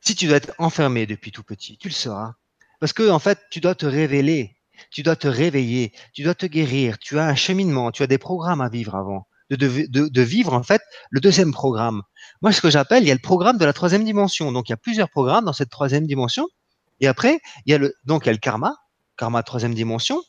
Si 0.00 0.14
tu 0.14 0.26
dois 0.26 0.36
être 0.36 0.52
enfermé 0.58 1.06
depuis 1.06 1.32
tout 1.32 1.42
petit, 1.42 1.76
tu 1.78 1.88
le 1.88 1.94
seras. 1.94 2.34
Parce 2.80 2.92
que 2.92 3.08
en 3.08 3.18
fait, 3.18 3.38
tu 3.50 3.60
dois 3.60 3.74
te 3.74 3.86
révéler, 3.86 4.56
tu 4.90 5.02
dois 5.02 5.16
te 5.16 5.28
réveiller, 5.28 5.92
tu 6.12 6.22
dois 6.22 6.34
te 6.34 6.46
guérir. 6.46 6.98
Tu 6.98 7.18
as 7.18 7.26
un 7.26 7.34
cheminement, 7.34 7.92
tu 7.92 8.02
as 8.02 8.06
des 8.06 8.18
programmes 8.18 8.60
à 8.60 8.68
vivre 8.68 8.94
avant 8.96 9.26
de, 9.56 10.22
vivre 10.22 10.52
en 10.52 10.62
fait 10.62 10.82
le 11.10 11.20
deuxième 11.20 11.52
programme. 11.52 12.02
Moi, 12.42 12.52
ce 12.52 12.60
que 12.60 12.70
j'appelle, 12.70 13.02
il 13.02 13.08
y 13.08 13.10
a 13.10 13.14
le 13.14 13.20
programme 13.20 13.58
de 13.58 13.64
la 13.64 13.72
troisième 13.72 14.04
dimension. 14.04 14.52
Donc, 14.52 14.68
il 14.68 14.72
y 14.72 14.74
a 14.74 14.78
plusieurs 14.78 15.10
programmes 15.10 15.44
dans 15.44 15.52
cette 15.52 15.70
troisième 15.70 16.06
dimension. 16.06 16.48
Et 17.00 17.08
après, 17.08 17.40
il 17.66 17.72
y 17.72 17.74
a 17.74 17.78
le, 17.78 17.94
donc 18.04 18.24
il 18.24 18.26
y 18.26 18.30
a 18.30 18.32
le 18.32 18.38
karma, 18.38 18.76
karma 19.16 19.42
troisième 19.42 19.74
dimension, 19.74 20.22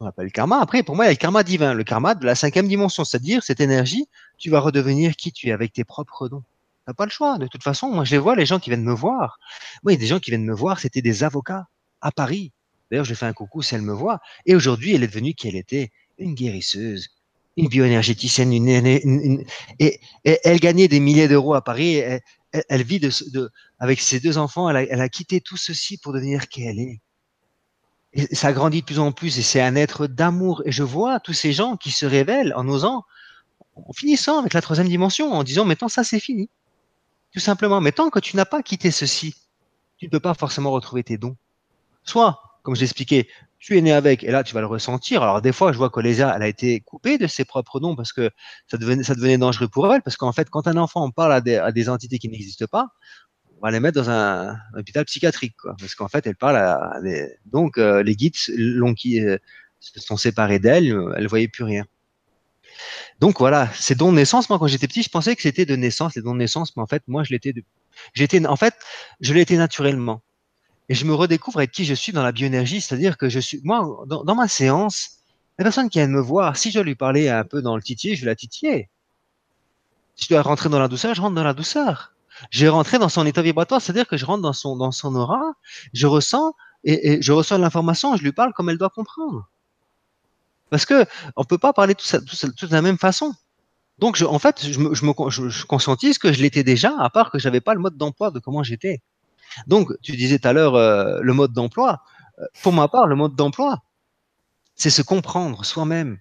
on 0.00 0.06
appelle 0.06 0.26
le 0.26 0.30
karma. 0.30 0.60
Après, 0.60 0.82
pour 0.82 0.96
moi, 0.96 1.04
il 1.04 1.08
y 1.08 1.10
a 1.10 1.12
le 1.12 1.18
karma 1.18 1.42
divin, 1.42 1.72
le 1.74 1.84
karma 1.84 2.14
de 2.14 2.24
la 2.26 2.34
cinquième 2.34 2.68
dimension, 2.68 3.04
c'est-à-dire 3.04 3.42
cette 3.42 3.60
énergie, 3.60 4.06
tu 4.38 4.50
vas 4.50 4.60
redevenir 4.60 5.16
qui 5.16 5.32
tu 5.32 5.48
es 5.48 5.52
avec 5.52 5.72
tes 5.72 5.84
propres 5.84 6.28
dons. 6.28 6.42
T'as 6.86 6.92
pas 6.92 7.06
le 7.06 7.10
choix. 7.10 7.38
De 7.38 7.46
toute 7.46 7.62
façon, 7.62 7.90
moi, 7.90 8.04
je 8.04 8.12
les 8.12 8.18
vois, 8.18 8.36
les 8.36 8.44
gens 8.44 8.58
qui 8.58 8.70
viennent 8.70 8.84
me 8.84 8.94
voir. 8.94 9.38
Moi, 9.82 9.92
il 9.92 9.96
y 9.96 9.98
a 9.98 10.00
des 10.00 10.06
gens 10.06 10.20
qui 10.20 10.30
viennent 10.30 10.44
me 10.44 10.54
voir, 10.54 10.78
c'était 10.80 11.00
des 11.00 11.24
avocats 11.24 11.66
à 12.02 12.12
Paris. 12.12 12.52
D'ailleurs, 12.90 13.06
je 13.06 13.14
fais 13.14 13.26
un 13.26 13.32
coucou 13.32 13.62
si 13.62 13.74
elle 13.74 13.82
me 13.82 13.94
voit. 13.94 14.20
Et 14.44 14.54
aujourd'hui, 14.54 14.94
elle 14.94 15.02
est 15.02 15.08
devenue 15.08 15.34
qui 15.34 15.48
elle 15.48 15.56
était, 15.56 15.90
une 16.18 16.34
guérisseuse, 16.34 17.08
une 17.56 17.68
bioénergéticienne, 17.68 18.52
une, 18.52 18.68
une, 18.68 19.44
et, 19.78 20.00
elle 20.24 20.58
gagnait 20.58 20.88
des 20.88 21.00
milliers 21.00 21.28
d'euros 21.28 21.54
à 21.54 21.62
Paris. 21.62 21.96
Elle, 21.96 22.20
elle, 22.68 22.82
vit 22.82 23.00
avec 23.78 24.00
ses 24.00 24.20
deux 24.20 24.38
enfants. 24.38 24.68
Elle 24.68 24.76
a, 24.76 24.82
elle 24.82 25.00
a, 25.00 25.08
quitté 25.08 25.40
tout 25.40 25.56
ceci 25.56 25.98
pour 25.98 26.12
devenir 26.12 26.48
qui 26.48 26.64
elle 26.64 26.78
est. 26.78 27.00
Et 28.12 28.34
ça 28.34 28.52
grandit 28.52 28.80
de 28.80 28.86
plus 28.86 29.00
en 29.00 29.10
plus 29.10 29.38
et 29.38 29.42
c'est 29.42 29.60
un 29.60 29.74
être 29.74 30.06
d'amour. 30.06 30.62
Et 30.64 30.72
je 30.72 30.84
vois 30.84 31.18
tous 31.18 31.32
ces 31.32 31.52
gens 31.52 31.76
qui 31.76 31.90
se 31.90 32.06
révèlent 32.06 32.52
en 32.56 32.68
osant, 32.68 33.04
en 33.74 33.92
finissant 33.92 34.38
avec 34.38 34.54
la 34.54 34.60
troisième 34.60 34.88
dimension, 34.88 35.32
en 35.32 35.42
disant 35.42 35.64
maintenant 35.64 35.88
ça 35.88 36.04
c'est 36.04 36.20
fini. 36.20 36.48
Tout 37.32 37.40
simplement. 37.40 37.80
Mais 37.80 37.90
tant 37.90 38.10
que 38.10 38.20
tu 38.20 38.36
n'as 38.36 38.44
pas 38.44 38.62
quitté 38.62 38.92
ceci, 38.92 39.34
tu 39.98 40.06
ne 40.06 40.10
peux 40.10 40.20
pas 40.20 40.34
forcément 40.34 40.70
retrouver 40.70 41.02
tes 41.02 41.18
dons. 41.18 41.36
Soit, 42.04 42.40
comme 42.62 42.76
je 42.76 42.80
l'expliquais, 42.80 43.28
tu 43.64 43.78
es 43.78 43.80
né 43.80 43.92
avec, 43.92 44.22
et 44.24 44.30
là, 44.30 44.44
tu 44.44 44.52
vas 44.52 44.60
le 44.60 44.66
ressentir. 44.66 45.22
Alors, 45.22 45.40
des 45.40 45.50
fois, 45.50 45.72
je 45.72 45.78
vois 45.78 45.88
qu'Olésia, 45.88 46.30
elle 46.36 46.42
a 46.42 46.48
été 46.48 46.80
coupée 46.80 47.16
de 47.16 47.26
ses 47.26 47.46
propres 47.46 47.80
noms 47.80 47.96
parce 47.96 48.12
que 48.12 48.30
ça 48.70 48.76
devenait, 48.76 49.02
ça 49.04 49.14
devenait 49.14 49.38
dangereux 49.38 49.68
pour 49.68 49.90
elle, 49.92 50.02
parce 50.02 50.18
qu'en 50.18 50.32
fait, 50.32 50.50
quand 50.50 50.68
un 50.68 50.76
enfant 50.76 51.10
parle 51.10 51.32
à 51.32 51.40
des, 51.40 51.56
à 51.56 51.72
des 51.72 51.88
entités 51.88 52.18
qui 52.18 52.28
n'existent 52.28 52.66
pas, 52.66 52.88
on 53.56 53.64
va 53.64 53.70
les 53.70 53.80
mettre 53.80 53.98
dans 53.98 54.10
un, 54.10 54.54
hôpital 54.76 55.06
psychiatrique, 55.06 55.56
quoi, 55.56 55.74
parce 55.80 55.94
qu'en 55.94 56.08
fait, 56.08 56.26
elle 56.26 56.36
parle 56.36 56.56
à, 56.56 57.00
des, 57.02 57.26
donc, 57.46 57.78
euh, 57.78 58.02
les 58.02 58.14
guides 58.14 58.36
l'ont 58.48 58.92
qui, 58.92 59.18
euh, 59.24 59.38
se 59.80 59.98
sont 59.98 60.18
séparés 60.18 60.58
d'elle, 60.58 60.92
euh, 60.92 61.14
elle 61.16 61.26
voyait 61.26 61.48
plus 61.48 61.64
rien. 61.64 61.86
Donc 63.18 63.38
voilà, 63.38 63.70
ces 63.72 63.94
dons 63.94 64.12
de 64.12 64.16
naissance, 64.16 64.50
moi 64.50 64.58
quand 64.58 64.66
j'étais 64.66 64.88
petit, 64.88 65.02
je 65.02 65.08
pensais 65.08 65.34
que 65.36 65.40
c'était 65.40 65.64
de 65.64 65.76
naissance, 65.76 66.16
les 66.16 66.22
dons 66.22 66.34
de 66.34 66.40
naissance, 66.40 66.76
mais 66.76 66.82
en 66.82 66.86
fait, 66.86 67.02
moi 67.06 67.24
je 67.24 67.30
l'étais 67.32 67.54
j'étais 68.12 68.44
en 68.44 68.56
fait, 68.56 68.74
je 69.20 69.32
l'étais 69.32 69.56
naturellement 69.56 70.22
et 70.88 70.94
je 70.94 71.04
me 71.04 71.14
redécouvre 71.14 71.60
être 71.60 71.70
qui 71.70 71.84
je 71.84 71.94
suis 71.94 72.12
dans 72.12 72.22
la 72.22 72.32
bioénergie, 72.32 72.80
c'est-à-dire 72.80 73.16
que 73.16 73.28
je 73.28 73.40
suis, 73.40 73.60
moi, 73.64 74.04
dans, 74.06 74.34
ma 74.34 74.48
séance, 74.48 75.18
la 75.58 75.64
personne 75.64 75.88
qui 75.88 75.98
vient 75.98 76.08
de 76.08 76.12
me 76.12 76.20
voir, 76.20 76.56
si 76.56 76.70
je 76.70 76.74
dois 76.74 76.84
lui 76.84 76.94
parler 76.94 77.28
un 77.28 77.44
peu 77.44 77.62
dans 77.62 77.76
le 77.76 77.82
titier, 77.82 78.16
je 78.16 78.20
vais 78.20 78.26
la 78.26 78.36
titiller. 78.36 78.90
Si 80.16 80.24
je 80.24 80.34
dois 80.34 80.42
rentrer 80.42 80.68
dans 80.68 80.78
la 80.78 80.88
douceur, 80.88 81.14
je 81.14 81.20
rentre 81.20 81.34
dans 81.34 81.44
la 81.44 81.54
douceur. 81.54 82.12
Je 82.50 82.64
vais 82.64 82.68
rentrer 82.68 82.98
dans 82.98 83.08
son 83.08 83.24
état 83.24 83.42
vibratoire, 83.42 83.80
c'est-à-dire 83.80 84.06
que 84.06 84.16
je 84.16 84.24
rentre 84.26 84.42
dans 84.42 84.52
son, 84.52 84.76
dans 84.76 84.92
son 84.92 85.14
aura, 85.14 85.40
je 85.92 86.06
ressens, 86.06 86.54
et, 86.84 87.22
je 87.22 87.32
reçois 87.32 87.56
l'information, 87.58 88.16
je 88.16 88.22
lui 88.22 88.32
parle 88.32 88.52
comme 88.52 88.68
elle 88.68 88.78
doit 88.78 88.90
comprendre. 88.90 89.48
Parce 90.70 90.84
que 90.84 91.06
on 91.36 91.44
peut 91.44 91.58
pas 91.58 91.72
parler 91.72 91.94
tout 91.94 92.04
de 92.04 92.72
la 92.72 92.82
même 92.82 92.98
façon. 92.98 93.32
Donc, 93.98 94.16
je, 94.16 94.24
en 94.24 94.38
fait, 94.38 94.66
je, 94.66 94.78
me, 94.80 94.94
je, 94.94 95.04
me, 95.04 95.12
je, 95.30 95.66
conscientise 95.66 96.18
que 96.18 96.32
je 96.32 96.42
l'étais 96.42 96.64
déjà, 96.64 96.92
à 96.98 97.10
part 97.10 97.30
que 97.30 97.38
j'avais 97.38 97.60
pas 97.60 97.74
le 97.74 97.80
mode 97.80 97.96
d'emploi 97.96 98.30
de 98.32 98.40
comment 98.40 98.62
j'étais. 98.62 99.00
Donc, 99.66 99.92
tu 100.02 100.12
disais 100.16 100.38
tout 100.38 100.48
à 100.48 100.52
l'heure 100.52 100.74
euh, 100.74 101.20
le 101.20 101.32
mode 101.32 101.52
d'emploi. 101.52 102.02
Euh, 102.38 102.44
pour 102.62 102.72
ma 102.72 102.88
part, 102.88 103.06
le 103.06 103.16
mode 103.16 103.34
d'emploi, 103.36 103.82
c'est 104.74 104.90
se 104.90 105.02
comprendre 105.02 105.64
soi-même. 105.64 106.18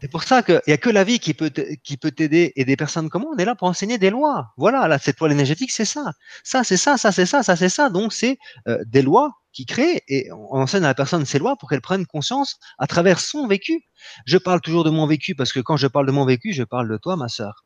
C'est 0.00 0.10
pour 0.10 0.24
ça 0.24 0.42
qu'il 0.42 0.60
n'y 0.66 0.74
a 0.74 0.76
que 0.76 0.90
la 0.90 1.04
vie 1.04 1.18
qui 1.18 1.32
peut 1.32 1.50
qui 1.82 1.96
peut 1.96 2.10
t'aider 2.10 2.52
et 2.56 2.66
des 2.66 2.76
personnes 2.76 3.08
comme 3.08 3.22
moi, 3.22 3.32
on 3.34 3.38
est 3.38 3.46
là 3.46 3.54
pour 3.54 3.66
enseigner 3.66 3.96
des 3.96 4.10
lois. 4.10 4.52
Voilà, 4.58 4.86
là, 4.88 4.98
cette 4.98 5.16
toile 5.16 5.32
énergétique, 5.32 5.70
c'est 5.72 5.86
ça. 5.86 6.12
Ça, 6.42 6.64
c'est 6.64 6.76
ça, 6.76 6.98
ça, 6.98 7.12
c'est 7.12 7.24
ça, 7.24 7.42
ça, 7.42 7.56
c'est 7.56 7.70
ça. 7.70 7.88
Donc, 7.88 8.12
c'est 8.12 8.38
euh, 8.68 8.78
des 8.86 9.00
lois 9.00 9.32
qui 9.52 9.64
créent 9.64 10.02
et 10.08 10.30
on 10.32 10.60
enseigne 10.60 10.84
à 10.84 10.88
la 10.88 10.94
personne 10.94 11.24
ces 11.24 11.38
lois 11.38 11.56
pour 11.56 11.70
qu'elle 11.70 11.80
prenne 11.80 12.04
conscience 12.04 12.58
à 12.78 12.86
travers 12.86 13.20
son 13.20 13.46
vécu. 13.46 13.84
Je 14.26 14.36
parle 14.36 14.60
toujours 14.60 14.84
de 14.84 14.90
mon 14.90 15.06
vécu 15.06 15.34
parce 15.34 15.52
que 15.52 15.60
quand 15.60 15.78
je 15.78 15.86
parle 15.86 16.06
de 16.06 16.12
mon 16.12 16.26
vécu, 16.26 16.52
je 16.52 16.64
parle 16.64 16.88
de 16.90 16.98
toi, 16.98 17.16
ma 17.16 17.28
sœur. 17.28 17.64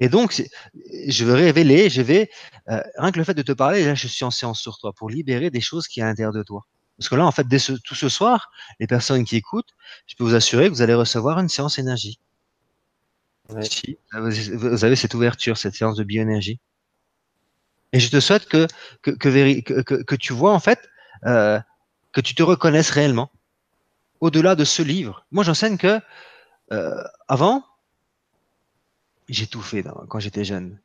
Et 0.00 0.08
donc, 0.08 0.42
je 1.08 1.24
vais 1.24 1.34
révéler, 1.34 1.88
je 1.88 2.02
vais, 2.02 2.30
euh, 2.68 2.82
rien 2.98 3.12
que 3.12 3.18
le 3.18 3.24
fait 3.24 3.34
de 3.34 3.42
te 3.42 3.52
parler, 3.52 3.84
là, 3.84 3.94
je 3.94 4.08
suis 4.08 4.24
en 4.24 4.30
séance 4.30 4.60
sur 4.60 4.78
toi 4.78 4.92
pour 4.92 5.08
libérer 5.08 5.50
des 5.50 5.60
choses 5.60 5.88
qui 5.88 6.00
sont 6.00 6.06
à 6.06 6.08
l'intérieur 6.08 6.32
de 6.32 6.42
toi. 6.42 6.66
Parce 6.98 7.08
que 7.08 7.14
là, 7.14 7.26
en 7.26 7.32
fait, 7.32 7.46
dès 7.48 7.58
ce, 7.58 7.72
tout 7.72 7.94
ce 7.94 8.08
soir, 8.08 8.50
les 8.78 8.86
personnes 8.86 9.24
qui 9.24 9.36
écoutent, 9.36 9.74
je 10.06 10.14
peux 10.16 10.24
vous 10.24 10.34
assurer 10.34 10.66
que 10.66 10.74
vous 10.74 10.82
allez 10.82 10.94
recevoir 10.94 11.38
une 11.38 11.48
séance 11.48 11.78
énergie. 11.78 12.18
Si, 13.62 13.96
vous 14.12 14.84
avez 14.84 14.96
cette 14.96 15.14
ouverture, 15.14 15.56
cette 15.56 15.74
séance 15.74 15.96
de 15.96 16.04
bioénergie. 16.04 16.58
Et 17.92 18.00
je 18.00 18.10
te 18.10 18.18
souhaite 18.18 18.46
que, 18.46 18.66
que, 19.02 19.10
que, 19.12 20.02
que 20.02 20.14
tu 20.16 20.32
vois, 20.32 20.52
en 20.52 20.58
fait, 20.58 20.80
euh, 21.24 21.60
que 22.12 22.20
tu 22.20 22.34
te 22.34 22.42
reconnaisses 22.42 22.90
réellement. 22.90 23.30
Au-delà 24.20 24.54
de 24.54 24.64
ce 24.64 24.82
livre. 24.82 25.26
Moi, 25.30 25.44
j'enseigne 25.44 25.76
que, 25.76 26.00
euh, 26.72 27.02
avant, 27.28 27.64
j'ai 29.28 29.46
tout 29.46 29.62
fait 29.62 29.84
quand 30.08 30.20
j'étais 30.20 30.44
jeune. 30.44 30.80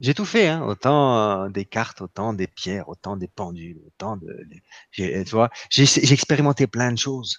J'ai 0.00 0.14
tout 0.14 0.24
fait, 0.24 0.48
hein, 0.48 0.62
autant 0.62 1.44
euh, 1.44 1.48
des 1.50 1.66
cartes, 1.66 2.00
autant 2.00 2.32
des 2.32 2.46
pierres, 2.46 2.88
autant 2.88 3.16
des 3.16 3.28
pendules, 3.28 3.80
autant 3.86 4.16
de, 4.16 4.46
tu 4.92 5.22
vois, 5.30 5.50
j'ai 5.68 6.12
expérimenté 6.12 6.66
plein 6.66 6.90
de 6.90 6.98
choses. 6.98 7.36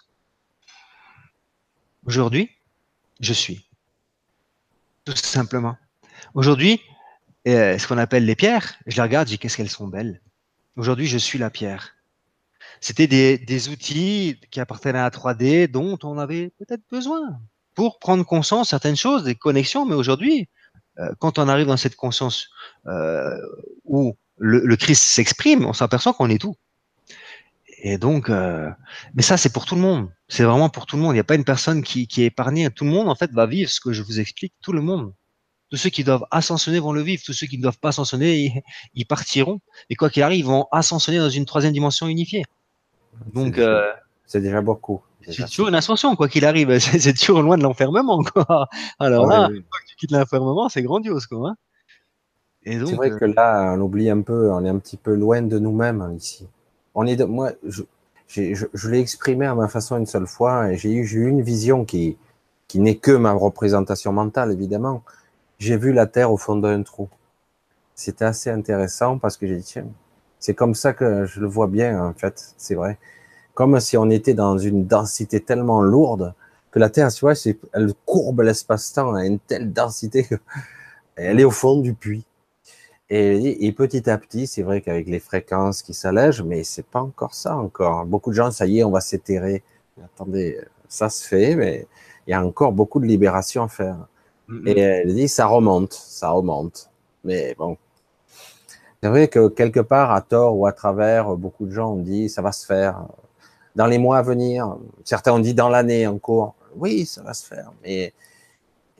Aujourd'hui, 2.05 2.51
je 3.19 3.33
suis, 3.33 3.67
tout 5.05 5.15
simplement. 5.15 5.75
Aujourd'hui, 6.35 6.81
euh, 7.47 7.77
ce 7.79 7.87
qu'on 7.87 7.97
appelle 7.97 8.25
les 8.25 8.35
pierres, 8.35 8.75
je 8.85 8.95
les 8.95 9.01
regarde, 9.01 9.27
je 9.27 9.33
dis 9.33 9.39
qu'est-ce 9.39 9.57
qu'elles 9.57 9.69
sont 9.69 9.87
belles. 9.87 10.21
Aujourd'hui, 10.75 11.07
je 11.07 11.17
suis 11.17 11.39
la 11.39 11.49
pierre. 11.49 11.95
C'était 12.79 13.07
des, 13.07 13.69
outils 13.69 14.39
qui 14.49 14.59
appartenaient 14.59 14.99
à 14.99 15.03
la 15.03 15.09
3D 15.09 15.67
dont 15.67 15.97
on 16.03 16.17
avait 16.17 16.49
peut-être 16.57 16.83
besoin 16.89 17.39
pour 17.75 17.99
prendre 17.99 18.25
conscience 18.25 18.69
certaines 18.69 18.95
choses, 18.95 19.23
des 19.23 19.35
connexions, 19.35 19.85
mais 19.85 19.95
aujourd'hui, 19.95 20.47
euh, 20.99 21.11
quand 21.19 21.39
on 21.39 21.47
arrive 21.47 21.67
dans 21.67 21.77
cette 21.77 21.95
conscience 21.95 22.49
euh, 22.87 23.35
où 23.85 24.15
le, 24.37 24.75
Christ 24.75 25.01
s'exprime, 25.03 25.65
on 25.65 25.73
s'aperçoit 25.73 26.13
qu'on 26.13 26.29
est 26.29 26.41
tout. 26.41 26.55
Et 27.83 27.97
donc, 27.97 28.29
euh, 28.29 28.69
mais 29.15 29.23
ça, 29.23 29.37
c'est 29.37 29.51
pour 29.51 29.65
tout 29.65 29.75
le 29.75 29.81
monde. 29.81 30.09
C'est 30.27 30.43
vraiment 30.43 30.69
pour 30.69 30.85
tout 30.85 30.97
le 30.97 31.01
monde. 31.01 31.13
Il 31.13 31.15
n'y 31.15 31.21
a 31.21 31.23
pas 31.25 31.35
une 31.35 31.45
personne 31.45 31.83
qui, 31.83 32.07
qui 32.07 32.23
est 32.23 32.27
épargnée. 32.27 32.69
Tout 32.69 32.85
le 32.85 32.91
monde, 32.91 33.09
en 33.09 33.15
fait, 33.15 33.31
va 33.31 33.45
vivre 33.45 33.69
ce 33.69 33.79
que 33.79 33.91
je 33.91 34.03
vous 34.03 34.19
explique. 34.19 34.53
Tout 34.61 34.73
le 34.73 34.81
monde. 34.81 35.13
Tous 35.69 35.77
ceux 35.77 35.89
qui 35.89 36.03
doivent 36.03 36.25
ascensionner 36.31 36.79
vont 36.79 36.91
le 36.91 37.01
vivre. 37.01 37.23
Tous 37.25 37.33
ceux 37.33 37.47
qui 37.47 37.57
ne 37.57 37.63
doivent 37.63 37.79
pas 37.79 37.89
ascensionner, 37.89 38.63
ils, 38.93 39.05
partiront. 39.05 39.61
Et 39.89 39.95
quoi 39.95 40.09
qu'il 40.09 40.21
arrive, 40.21 40.39
ils 40.39 40.45
vont 40.45 40.67
ascensionner 40.71 41.17
dans 41.17 41.29
une 41.29 41.45
troisième 41.45 41.73
dimension 41.73 42.07
unifiée. 42.07 42.43
Donc, 43.33 43.59
c'est 44.25 44.41
déjà 44.41 44.61
beaucoup. 44.61 45.01
C'est 45.27 45.45
toujours 45.45 45.67
une 45.67 45.75
ascension, 45.75 46.15
quoi 46.15 46.27
qu'il 46.27 46.45
arrive. 46.45 46.77
C'est 46.79 47.13
toujours 47.13 47.41
loin 47.41 47.57
de 47.57 47.63
l'enfermement, 47.63 48.23
quoi. 48.23 48.67
Alors 48.99 49.27
là, 49.27 49.49
tu 49.87 49.95
quittes 49.95 50.11
l'enfermement, 50.11 50.69
c'est 50.69 50.81
grandiose, 50.81 51.27
quoi. 51.27 51.49
Hein. 51.49 51.55
c'est 52.65 52.95
vrai 52.95 53.11
euh, 53.11 53.17
que 53.17 53.25
là, 53.25 53.73
on 53.75 53.81
oublie 53.81 54.09
un 54.09 54.21
peu, 54.21 54.51
on 54.51 54.63
est 54.65 54.69
un 54.69 54.79
petit 54.79 54.97
peu 54.97 55.13
loin 55.13 55.41
de 55.41 55.59
nous-mêmes 55.59 56.01
hein, 56.01 56.13
ici. 56.13 56.47
On 56.95 57.05
est, 57.05 57.15
de, 57.15 57.23
moi, 57.23 57.51
je, 57.63 57.83
je, 58.27 58.89
l'ai 58.89 58.99
exprimé 58.99 59.45
à 59.45 59.55
ma 59.55 59.67
façon 59.67 59.97
une 59.97 60.05
seule 60.05 60.27
fois, 60.27 60.71
et 60.71 60.77
j'ai 60.77 60.91
eu, 60.91 61.05
eu 61.05 61.27
une 61.27 61.41
vision 61.41 61.85
qui, 61.85 62.17
qui 62.67 62.79
n'est 62.79 62.97
que 62.97 63.11
ma 63.11 63.31
représentation 63.31 64.11
mentale, 64.11 64.51
évidemment. 64.51 65.03
J'ai 65.59 65.77
vu 65.77 65.93
la 65.93 66.07
Terre 66.07 66.31
au 66.31 66.37
fond 66.37 66.55
d'un 66.55 66.81
trou. 66.83 67.07
C'était 67.93 68.25
assez 68.25 68.49
intéressant 68.49 69.19
parce 69.19 69.37
que 69.37 69.45
j'ai 69.45 69.57
dit, 69.57 69.63
tiens, 69.63 69.85
c'est 70.39 70.55
comme 70.55 70.73
ça 70.73 70.93
que 70.93 71.25
je 71.25 71.39
le 71.39 71.47
vois 71.47 71.67
bien, 71.67 72.03
en 72.03 72.13
fait, 72.13 72.53
c'est 72.57 72.75
vrai 72.75 72.97
comme 73.53 73.79
si 73.79 73.97
on 73.97 74.09
était 74.09 74.33
dans 74.33 74.57
une 74.57 74.85
densité 74.85 75.39
tellement 75.39 75.81
lourde 75.81 76.33
que 76.71 76.79
la 76.79 76.89
Terre, 76.89 77.11
tu 77.11 77.25
vois, 77.25 77.33
elle 77.73 77.93
courbe 78.05 78.41
l'espace-temps 78.41 79.13
à 79.13 79.25
une 79.25 79.39
telle 79.39 79.73
densité 79.73 80.27
qu'elle 81.15 81.39
est 81.39 81.43
au 81.43 81.51
fond 81.51 81.79
du 81.79 81.93
puits. 81.93 82.25
Et, 83.09 83.67
et 83.67 83.71
petit 83.73 84.09
à 84.09 84.17
petit, 84.17 84.47
c'est 84.47 84.61
vrai 84.61 84.79
qu'avec 84.79 85.07
les 85.07 85.19
fréquences 85.19 85.81
qui 85.81 85.93
s'allègent, 85.93 86.43
mais 86.43 86.63
c'est 86.63 86.85
pas 86.85 87.01
encore 87.01 87.33
ça 87.33 87.57
encore. 87.57 88.05
Beaucoup 88.05 88.29
de 88.29 88.35
gens, 88.35 88.51
ça 88.51 88.65
y 88.65 88.79
est, 88.79 88.83
on 88.85 88.91
va 88.91 89.01
s'éterrer. 89.01 89.63
Attendez, 90.01 90.61
ça 90.87 91.09
se 91.09 91.27
fait, 91.27 91.55
mais 91.55 91.87
il 92.25 92.31
y 92.31 92.33
a 92.33 92.45
encore 92.45 92.71
beaucoup 92.71 93.01
de 93.01 93.05
libération 93.05 93.63
à 93.63 93.67
faire. 93.67 93.97
Et 94.65 94.79
elle 94.79 95.13
dit, 95.13 95.27
ça 95.27 95.45
remonte, 95.45 95.93
ça 95.93 96.29
remonte. 96.29 96.89
Mais 97.23 97.53
bon, 97.57 97.77
c'est 99.01 99.09
vrai 99.09 99.27
que 99.27 99.47
quelque 99.49 99.79
part, 99.79 100.11
à 100.11 100.21
tort 100.21 100.57
ou 100.57 100.65
à 100.65 100.73
travers, 100.73 101.35
beaucoup 101.35 101.65
de 101.65 101.71
gens 101.71 101.93
ont 101.93 102.01
dit, 102.01 102.29
ça 102.29 102.41
va 102.41 102.51
se 102.51 102.65
faire 102.65 103.05
dans 103.75 103.85
les 103.85 103.97
mois 103.97 104.17
à 104.17 104.21
venir. 104.21 104.77
Certains 105.03 105.33
ont 105.33 105.39
dit 105.39 105.53
dans 105.53 105.69
l'année 105.69 106.07
en 106.07 106.17
cours. 106.17 106.55
Oui, 106.75 107.05
ça 107.05 107.21
va 107.21 107.33
se 107.33 107.45
faire. 107.45 107.71
Mais 107.83 108.13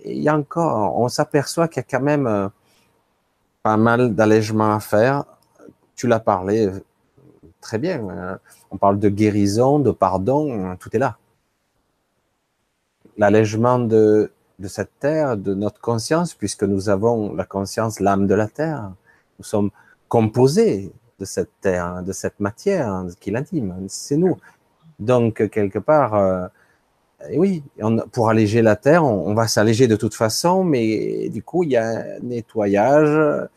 il 0.04 0.22
y 0.22 0.30
a 0.30 0.36
encore, 0.36 0.98
on 0.98 1.08
s'aperçoit 1.10 1.68
qu'il 1.68 1.82
y 1.82 1.86
a 1.86 1.90
quand 1.90 2.04
même 2.04 2.28
euh, 2.28 2.48
pas 3.64 3.78
mal 3.78 4.16
d'allègements 4.16 4.76
à 4.76 4.80
faire. 4.80 5.26
Tu 5.96 6.08
l'as 6.08 6.20
parlé 6.20 6.68
euh, 6.68 6.84
très 7.62 7.78
bien. 7.78 8.08
Hein. 8.10 8.40
On 8.72 8.78
parle 8.78 9.00
de 9.00 9.10
guérison, 9.10 9.80
de 9.80 9.92
pardon, 9.92 10.76
tout 10.80 10.96
est 10.96 11.00
là. 11.00 11.18
L'allègement 13.18 13.78
de, 13.80 14.32
de 14.62 14.68
cette 14.68 14.98
terre, 15.00 15.38
de 15.38 15.54
notre 15.54 15.82
conscience, 15.82 16.34
puisque 16.34 16.64
nous 16.64 16.90
avons 16.90 17.34
la 17.34 17.46
conscience, 17.46 18.00
l'âme 18.00 18.28
de 18.28 18.36
la 18.36 18.48
terre. 18.48 18.92
Nous 19.40 19.46
sommes 19.46 19.72
composés 20.08 20.92
de 21.20 21.26
cette 21.26 21.52
terre, 21.62 22.04
de 22.04 22.12
cette 22.14 22.40
matière 22.40 23.06
qui 23.20 23.32
l'anime. 23.32 23.76
C'est 23.88 24.18
nous. 24.18 24.38
Donc, 25.02 25.50
quelque 25.50 25.80
part, 25.80 26.14
euh, 26.14 26.48
oui, 27.36 27.64
pour 28.12 28.30
alléger 28.30 28.62
la 28.62 28.76
Terre, 28.76 29.04
on, 29.04 29.34
va 29.34 29.48
s'alléger 29.48 29.88
de 29.88 29.96
toute 29.96 30.14
façon, 30.14 30.64
mais 30.64 31.28
du 31.30 31.42
coup, 31.42 31.64
il 31.64 31.72
y 31.72 31.78
a 31.78 31.88
un 31.88 32.20
nettoyage, 32.22 33.50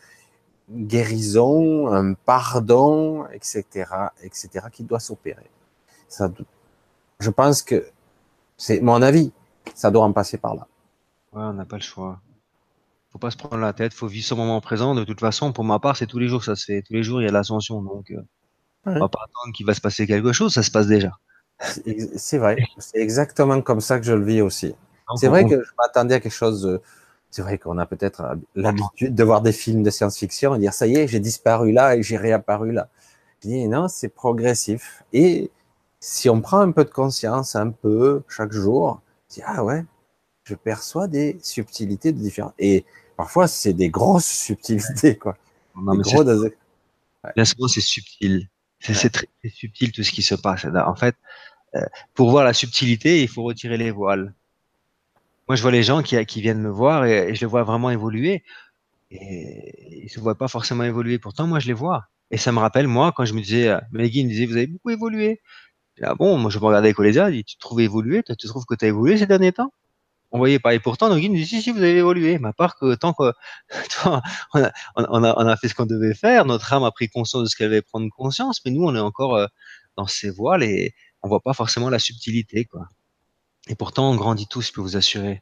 une 0.70 0.86
guérison, 0.86 1.92
un 1.92 2.14
pardon, 2.14 3.26
etc., 3.28 3.62
etc., 4.22 4.48
qui 4.72 4.84
doit 4.84 5.00
s'opérer. 5.00 5.50
Ça, 6.08 6.32
je 7.20 7.30
pense 7.30 7.62
que 7.62 7.86
c'est 8.56 8.80
mon 8.80 9.02
avis, 9.02 9.30
ça 9.74 9.90
doit 9.90 10.04
en 10.04 10.12
passer 10.12 10.38
par 10.38 10.54
là. 10.54 10.66
Ouais, 11.34 11.42
on 11.42 11.52
n'a 11.52 11.66
pas 11.66 11.76
le 11.76 11.82
choix. 11.82 12.20
Faut 13.10 13.18
pas 13.18 13.30
se 13.30 13.36
prendre 13.36 13.58
la 13.58 13.74
tête, 13.74 13.92
faut 13.92 14.06
vivre 14.06 14.26
ce 14.26 14.34
moment 14.34 14.60
présent. 14.62 14.94
De 14.94 15.04
toute 15.04 15.20
façon, 15.20 15.52
pour 15.52 15.64
ma 15.64 15.78
part, 15.78 15.96
c'est 15.96 16.06
tous 16.06 16.18
les 16.18 16.28
jours 16.28 16.40
que 16.40 16.46
ça 16.46 16.56
se 16.56 16.64
fait. 16.64 16.82
Tous 16.82 16.94
les 16.94 17.02
jours, 17.02 17.20
il 17.20 17.26
y 17.26 17.28
a 17.28 17.32
l'ascension, 17.32 17.82
donc 17.82 18.10
euh, 18.10 18.22
on 18.86 18.98
va 18.98 19.08
pas 19.08 19.20
attendre 19.24 19.54
qu'il 19.54 19.66
va 19.66 19.74
se 19.74 19.80
passer 19.80 20.06
quelque 20.06 20.32
chose, 20.32 20.54
ça 20.54 20.62
se 20.62 20.70
passe 20.70 20.86
déjà. 20.86 21.12
C'est 21.60 22.38
vrai, 22.38 22.56
c'est 22.78 22.98
exactement 22.98 23.60
comme 23.62 23.80
ça 23.80 23.98
que 23.98 24.04
je 24.04 24.12
le 24.12 24.24
vis 24.24 24.42
aussi. 24.42 24.74
C'est 25.16 25.28
vrai 25.28 25.44
que 25.44 25.62
je 25.62 25.70
m'attendais 25.78 26.16
à 26.16 26.20
quelque 26.20 26.32
chose. 26.32 26.80
C'est 27.30 27.42
vrai 27.42 27.58
qu'on 27.58 27.78
a 27.78 27.86
peut-être 27.86 28.36
l'habitude 28.54 29.14
de 29.14 29.24
voir 29.24 29.42
des 29.42 29.52
films 29.52 29.82
de 29.82 29.90
science-fiction 29.90 30.54
et 30.54 30.58
dire 30.58 30.72
ça 30.72 30.86
y 30.86 30.96
est, 30.96 31.08
j'ai 31.08 31.20
disparu 31.20 31.72
là 31.72 31.96
et 31.96 32.02
j'ai 32.02 32.16
réapparu 32.16 32.72
là. 32.72 32.88
Je 33.42 33.48
dis 33.48 33.68
non, 33.68 33.88
c'est 33.88 34.08
progressif. 34.08 35.02
Et 35.12 35.50
si 36.00 36.28
on 36.28 36.40
prend 36.40 36.60
un 36.60 36.70
peu 36.70 36.84
de 36.84 36.90
conscience, 36.90 37.56
un 37.56 37.70
peu 37.70 38.22
chaque 38.28 38.52
jour, 38.52 39.00
je 39.28 39.36
dis 39.36 39.42
ah 39.46 39.64
ouais, 39.64 39.84
je 40.44 40.54
perçois 40.54 41.08
des 41.08 41.38
subtilités 41.42 42.12
de 42.12 42.18
différentes. 42.18 42.54
Et 42.58 42.84
parfois 43.16 43.48
c'est 43.48 43.72
des 43.72 43.90
grosses 43.90 44.26
subtilités 44.26 45.16
quoi. 45.18 45.36
Non, 45.76 45.94
mais 45.94 46.04
c'est 47.68 47.80
subtil. 47.80 48.48
C'est 48.92 49.10
très, 49.10 49.28
subtil 49.48 49.92
tout 49.92 50.02
ce 50.02 50.10
qui 50.12 50.22
se 50.22 50.34
passe. 50.34 50.66
En 50.66 50.94
fait, 50.94 51.16
euh, 51.74 51.80
pour 52.12 52.30
voir 52.30 52.44
la 52.44 52.52
subtilité, 52.52 53.22
il 53.22 53.28
faut 53.28 53.42
retirer 53.42 53.78
les 53.78 53.90
voiles. 53.90 54.34
Moi, 55.48 55.56
je 55.56 55.62
vois 55.62 55.70
les 55.70 55.82
gens 55.82 56.02
qui, 56.02 56.22
qui 56.26 56.40
viennent 56.40 56.60
me 56.60 56.70
voir 56.70 57.04
et, 57.06 57.34
je 57.34 57.40
les 57.40 57.46
vois 57.46 57.62
vraiment 57.62 57.90
évoluer. 57.90 58.42
Et 59.10 60.00
ils 60.00 60.04
ne 60.04 60.08
se 60.08 60.20
voient 60.20 60.36
pas 60.36 60.48
forcément 60.48 60.84
évoluer. 60.84 61.18
Pourtant, 61.18 61.46
moi, 61.46 61.60
je 61.60 61.66
les 61.66 61.72
vois. 61.72 62.08
Et 62.30 62.36
ça 62.36 62.52
me 62.52 62.58
rappelle, 62.58 62.88
moi, 62.88 63.12
quand 63.16 63.24
je 63.24 63.34
me 63.34 63.40
disais, 63.40 63.68
euh, 63.68 63.80
Meggy 63.92 64.24
me 64.24 64.28
disait, 64.30 64.46
vous 64.46 64.56
avez 64.56 64.66
beaucoup 64.66 64.90
évolué. 64.90 65.40
Ah 66.02 66.14
bon, 66.14 66.38
moi, 66.38 66.50
je 66.50 66.58
me 66.58 66.64
regardais 66.64 66.88
avec 66.88 66.96
Colésia, 66.96 67.30
dit, 67.30 67.44
tu 67.44 67.56
te 67.56 67.60
trouves 67.60 67.80
évolué, 67.80 68.22
tu 68.22 68.48
trouves 68.48 68.64
que 68.66 68.74
tu 68.74 68.84
as 68.84 68.88
évolué 68.88 69.16
ces 69.18 69.26
derniers 69.26 69.52
temps? 69.52 69.72
On 70.34 70.38
voyait 70.38 70.58
pas. 70.58 70.74
Et 70.74 70.80
pourtant, 70.80 71.08
nos 71.08 71.16
si, 71.16 71.62
si, 71.62 71.70
vous 71.70 71.78
avez 71.78 71.96
évolué. 71.96 72.38
Mais 72.40 72.48
à 72.48 72.52
part 72.52 72.76
que 72.76 72.96
tant 72.96 73.12
qu'on 73.12 73.32
on 74.04 74.62
a, 74.64 74.72
on 74.96 75.24
on 75.24 75.56
fait 75.56 75.68
ce 75.68 75.76
qu'on 75.76 75.86
devait 75.86 76.12
faire, 76.12 76.44
notre 76.44 76.72
âme 76.72 76.82
a 76.82 76.90
pris 76.90 77.08
conscience 77.08 77.44
de 77.44 77.48
ce 77.48 77.56
qu'elle 77.56 77.68
avait 77.68 77.82
prendre 77.82 78.10
conscience, 78.10 78.60
mais 78.64 78.72
nous, 78.72 78.84
on 78.84 78.94
est 78.96 79.00
encore 79.00 79.36
euh, 79.36 79.46
dans 79.96 80.08
ces 80.08 80.30
voiles 80.30 80.64
et 80.64 80.92
on 81.22 81.28
voit 81.28 81.40
pas 81.40 81.54
forcément 81.54 81.88
la 81.88 82.00
subtilité, 82.00 82.64
quoi. 82.64 82.88
Et 83.68 83.76
pourtant, 83.76 84.10
on 84.10 84.16
grandit 84.16 84.48
tous, 84.48 84.66
je 84.66 84.72
peux 84.72 84.80
vous 84.80 84.96
assurer. 84.96 85.40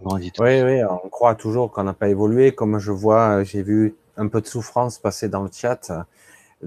Oui, 0.00 0.32
oui, 0.40 0.82
on 0.82 1.10
croit 1.10 1.34
toujours 1.34 1.70
qu'on 1.70 1.84
n'a 1.84 1.92
pas 1.92 2.08
évolué. 2.08 2.52
Comme 2.52 2.78
je 2.78 2.90
vois, 2.90 3.44
j'ai 3.44 3.62
vu 3.62 3.94
un 4.16 4.28
peu 4.28 4.40
de 4.40 4.46
souffrance 4.46 4.98
passer 4.98 5.28
dans 5.28 5.42
le 5.42 5.50
chat. 5.52 5.92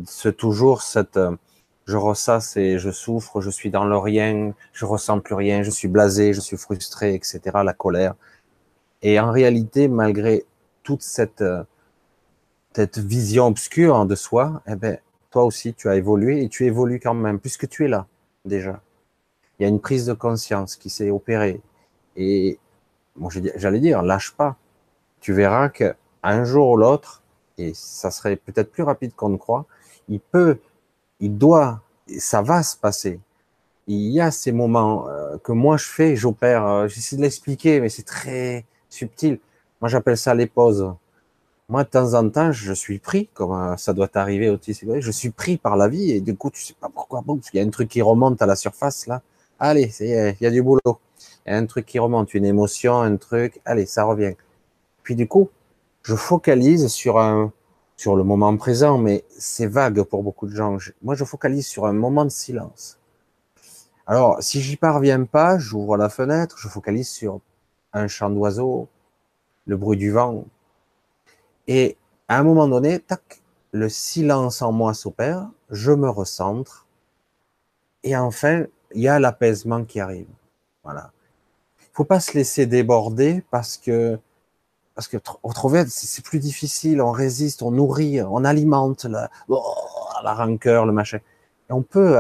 C'est 0.05 0.37
toujours 0.37 0.83
cette, 0.83 1.19
je 1.85 1.97
ressasse 1.97 2.57
et 2.57 2.79
je 2.79 2.89
souffre, 2.89 3.41
je 3.41 3.49
suis 3.49 3.69
dans 3.69 3.85
le 3.85 3.97
rien, 3.97 4.53
je 4.73 4.85
ressens 4.85 5.19
plus 5.19 5.35
rien, 5.35 5.63
je 5.63 5.69
suis 5.69 5.87
blasé, 5.87 6.33
je 6.33 6.41
suis 6.41 6.57
frustré, 6.57 7.13
etc. 7.13 7.41
La 7.63 7.73
colère. 7.73 8.15
Et 9.01 9.19
en 9.19 9.31
réalité, 9.31 9.87
malgré 9.87 10.45
toute 10.83 11.03
cette, 11.03 11.43
cette 12.75 12.97
vision 12.97 13.47
obscure 13.47 14.05
de 14.05 14.15
soi, 14.15 14.61
eh 14.67 14.75
ben, 14.75 14.97
toi 15.29 15.43
aussi, 15.43 15.73
tu 15.73 15.89
as 15.89 15.95
évolué 15.95 16.43
et 16.43 16.49
tu 16.49 16.65
évolues 16.65 16.99
quand 16.99 17.13
même, 17.13 17.39
puisque 17.39 17.67
tu 17.67 17.85
es 17.85 17.87
là, 17.87 18.07
déjà. 18.45 18.81
Il 19.59 19.63
y 19.63 19.65
a 19.65 19.69
une 19.69 19.79
prise 19.79 20.05
de 20.05 20.13
conscience 20.13 20.75
qui 20.75 20.89
s'est 20.89 21.11
opérée. 21.11 21.61
Et, 22.15 22.57
bon, 23.15 23.29
j'allais 23.29 23.79
dire, 23.79 24.01
lâche 24.01 24.31
pas. 24.31 24.55
Tu 25.19 25.33
verras 25.33 25.69
que 25.69 25.93
un 26.23 26.43
jour 26.43 26.69
ou 26.69 26.77
l'autre, 26.77 27.21
et 27.57 27.73
ça 27.73 28.11
serait 28.11 28.35
peut-être 28.35 28.71
plus 28.71 28.83
rapide 28.83 29.13
qu'on 29.15 29.29
ne 29.29 29.37
croit, 29.37 29.65
il 30.09 30.19
peut, 30.19 30.59
il 31.19 31.37
doit, 31.37 31.81
ça 32.17 32.41
va 32.41 32.63
se 32.63 32.75
passer. 32.77 33.19
Il 33.87 34.11
y 34.11 34.19
a 34.21 34.31
ces 34.31 34.51
moments 34.51 35.07
euh, 35.09 35.37
que 35.43 35.51
moi 35.51 35.77
je 35.77 35.85
fais, 35.85 36.15
j'opère, 36.15 36.65
euh, 36.65 36.87
j'essaie 36.87 37.17
de 37.17 37.21
l'expliquer, 37.21 37.79
mais 37.79 37.89
c'est 37.89 38.03
très 38.03 38.65
subtil. 38.89 39.39
Moi 39.81 39.89
j'appelle 39.89 40.17
ça 40.17 40.33
les 40.33 40.47
pauses. 40.47 40.93
Moi 41.69 41.83
de 41.83 41.89
temps 41.89 42.13
en 42.13 42.29
temps, 42.29 42.51
je 42.51 42.73
suis 42.73 42.99
pris, 42.99 43.27
comme 43.33 43.53
euh, 43.53 43.77
ça 43.77 43.93
doit 43.93 44.09
arriver 44.15 44.49
aussi, 44.49 44.73
je 44.73 45.11
suis 45.11 45.29
pris 45.31 45.57
par 45.57 45.77
la 45.77 45.87
vie 45.87 46.11
et 46.11 46.21
du 46.21 46.35
coup 46.35 46.49
tu 46.51 46.63
sais 46.63 46.75
pas 46.79 46.89
pourquoi, 46.89 47.21
bon, 47.25 47.37
parce 47.37 47.49
qu'il 47.49 47.59
y 47.59 47.63
a 47.63 47.65
un 47.65 47.69
truc 47.69 47.89
qui 47.89 48.01
remonte 48.01 48.41
à 48.41 48.45
la 48.45 48.55
surface 48.55 49.07
là. 49.07 49.21
Allez, 49.59 49.91
il 50.01 50.35
y 50.41 50.45
a 50.45 50.51
du 50.51 50.61
boulot. 50.61 50.99
Il 51.45 51.51
y 51.51 51.55
a 51.55 51.57
un 51.57 51.65
truc 51.65 51.85
qui 51.85 51.99
remonte, 51.99 52.33
une 52.33 52.45
émotion, 52.45 53.01
un 53.01 53.15
truc. 53.17 53.61
Allez, 53.65 53.85
ça 53.85 54.03
revient. 54.03 54.33
Puis 55.03 55.15
du 55.15 55.27
coup, 55.27 55.49
je 56.03 56.15
focalise 56.15 56.87
sur 56.87 57.19
un, 57.19 57.53
sur 57.95 58.15
le 58.15 58.23
moment 58.23 58.55
présent, 58.57 58.97
mais 58.97 59.23
c'est 59.29 59.67
vague 59.67 60.03
pour 60.03 60.23
beaucoup 60.23 60.47
de 60.47 60.55
gens. 60.55 60.77
Moi, 61.01 61.15
je 61.15 61.23
focalise 61.23 61.67
sur 61.67 61.85
un 61.85 61.93
moment 61.93 62.25
de 62.25 62.29
silence. 62.29 62.99
Alors, 64.05 64.37
si 64.41 64.61
j'y 64.61 64.75
parviens 64.77 65.23
pas, 65.25 65.57
j'ouvre 65.57 65.97
la 65.97 66.09
fenêtre, 66.09 66.57
je 66.59 66.67
focalise 66.67 67.09
sur 67.09 67.39
un 67.93 68.07
chant 68.07 68.29
d'oiseau, 68.29 68.87
le 69.65 69.77
bruit 69.77 69.97
du 69.97 70.11
vent. 70.11 70.45
Et 71.67 71.97
à 72.27 72.37
un 72.37 72.43
moment 72.43 72.67
donné, 72.67 72.99
tac, 72.99 73.41
le 73.71 73.89
silence 73.89 74.61
en 74.61 74.71
moi 74.71 74.93
s'opère, 74.93 75.49
je 75.69 75.91
me 75.91 76.09
recentre, 76.09 76.85
et 78.03 78.15
enfin, 78.15 78.65
il 78.93 79.01
y 79.01 79.07
a 79.07 79.19
l'apaisement 79.19 79.83
qui 79.83 79.99
arrive. 79.99 80.27
Voilà. 80.83 81.11
Il 81.79 81.87
faut 81.93 82.05
pas 82.05 82.19
se 82.19 82.33
laisser 82.33 82.67
déborder 82.67 83.43
parce 83.49 83.77
que 83.77 84.19
parce 84.95 85.07
que 85.07 85.17
retrouver 85.43 85.85
c'est 85.87 86.23
plus 86.23 86.39
difficile, 86.39 87.01
on 87.01 87.11
résiste, 87.11 87.61
on 87.61 87.71
nourrit, 87.71 88.21
on 88.21 88.43
alimente 88.45 89.05
la, 89.05 89.29
oh, 89.49 89.61
la 90.23 90.33
rancœur, 90.33 90.85
le 90.85 90.93
machin. 90.93 91.19
Et 91.69 91.73
on 91.73 91.81
peut 91.81 92.17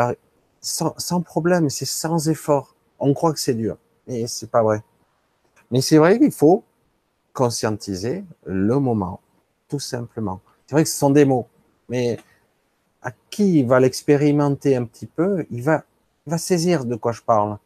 sans, 0.61 0.93
sans 0.97 1.21
problème, 1.21 1.69
c'est 1.69 1.85
sans 1.85 2.29
effort. 2.29 2.75
On 2.99 3.13
croit 3.13 3.33
que 3.33 3.39
c'est 3.39 3.53
dur, 3.53 3.77
mais 4.07 4.27
c'est 4.27 4.49
pas 4.51 4.63
vrai. 4.63 4.83
Mais 5.71 5.81
c'est 5.81 5.97
vrai 5.97 6.19
qu'il 6.19 6.31
faut 6.31 6.63
conscientiser 7.33 8.23
le 8.45 8.79
moment, 8.79 9.19
tout 9.67 9.79
simplement. 9.79 10.41
C'est 10.67 10.75
vrai 10.75 10.83
que 10.83 10.89
ce 10.89 10.97
sont 10.97 11.09
des 11.09 11.25
mots, 11.25 11.47
mais 11.89 12.19
à 13.01 13.11
qui 13.29 13.63
va 13.63 13.79
l'expérimenter 13.79 14.75
un 14.75 14.85
petit 14.85 15.05
peu, 15.07 15.45
il 15.49 15.63
va 15.63 15.83
va 16.27 16.37
saisir 16.37 16.85
de 16.85 16.95
quoi 16.95 17.11
je 17.11 17.21
parle. 17.21 17.57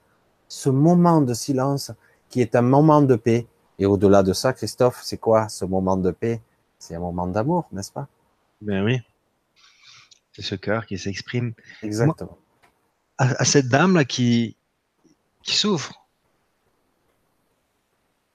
Ce 0.48 0.70
moment 0.70 1.22
de 1.22 1.34
silence 1.34 1.92
qui 2.30 2.42
est 2.42 2.56
un 2.56 2.62
moment 2.62 3.02
de 3.02 3.16
paix. 3.16 3.48
Et 3.80 3.86
au-delà 3.86 4.24
de 4.24 4.34
ça, 4.34 4.52
Christophe, 4.54 5.02
c'est 5.04 5.18
quoi 5.18 5.48
ce 5.48 5.64
moment 5.64 5.96
de 5.96 6.12
paix? 6.12 6.42
C'est 6.78 6.96
un 6.96 7.00
moment 7.00 7.28
d'amour, 7.28 7.68
n'est-ce 7.72 7.92
pas? 7.92 8.08
Ben 8.62 8.84
oui. 8.84 9.02
C'est 10.34 10.42
ce 10.42 10.56
cœur 10.56 10.86
qui 10.86 10.98
s'exprime. 10.98 11.54
Exactement. 11.82 12.38
à, 13.18 13.46
cette 13.46 13.70
dame-là 13.70 14.04
qui, 14.04 14.58
qui 15.44 15.56
souffre. 15.56 16.06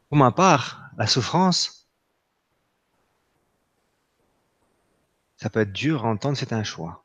Pour 0.08 0.18
ma 0.18 0.32
part, 0.32 0.90
la 0.96 1.06
souffrance, 1.06 1.88
ça 5.36 5.50
peut 5.50 5.60
être 5.60 5.72
dur 5.72 6.06
à 6.06 6.08
entendre, 6.08 6.38
c'est 6.38 6.52
un 6.54 6.64
choix. 6.64 7.04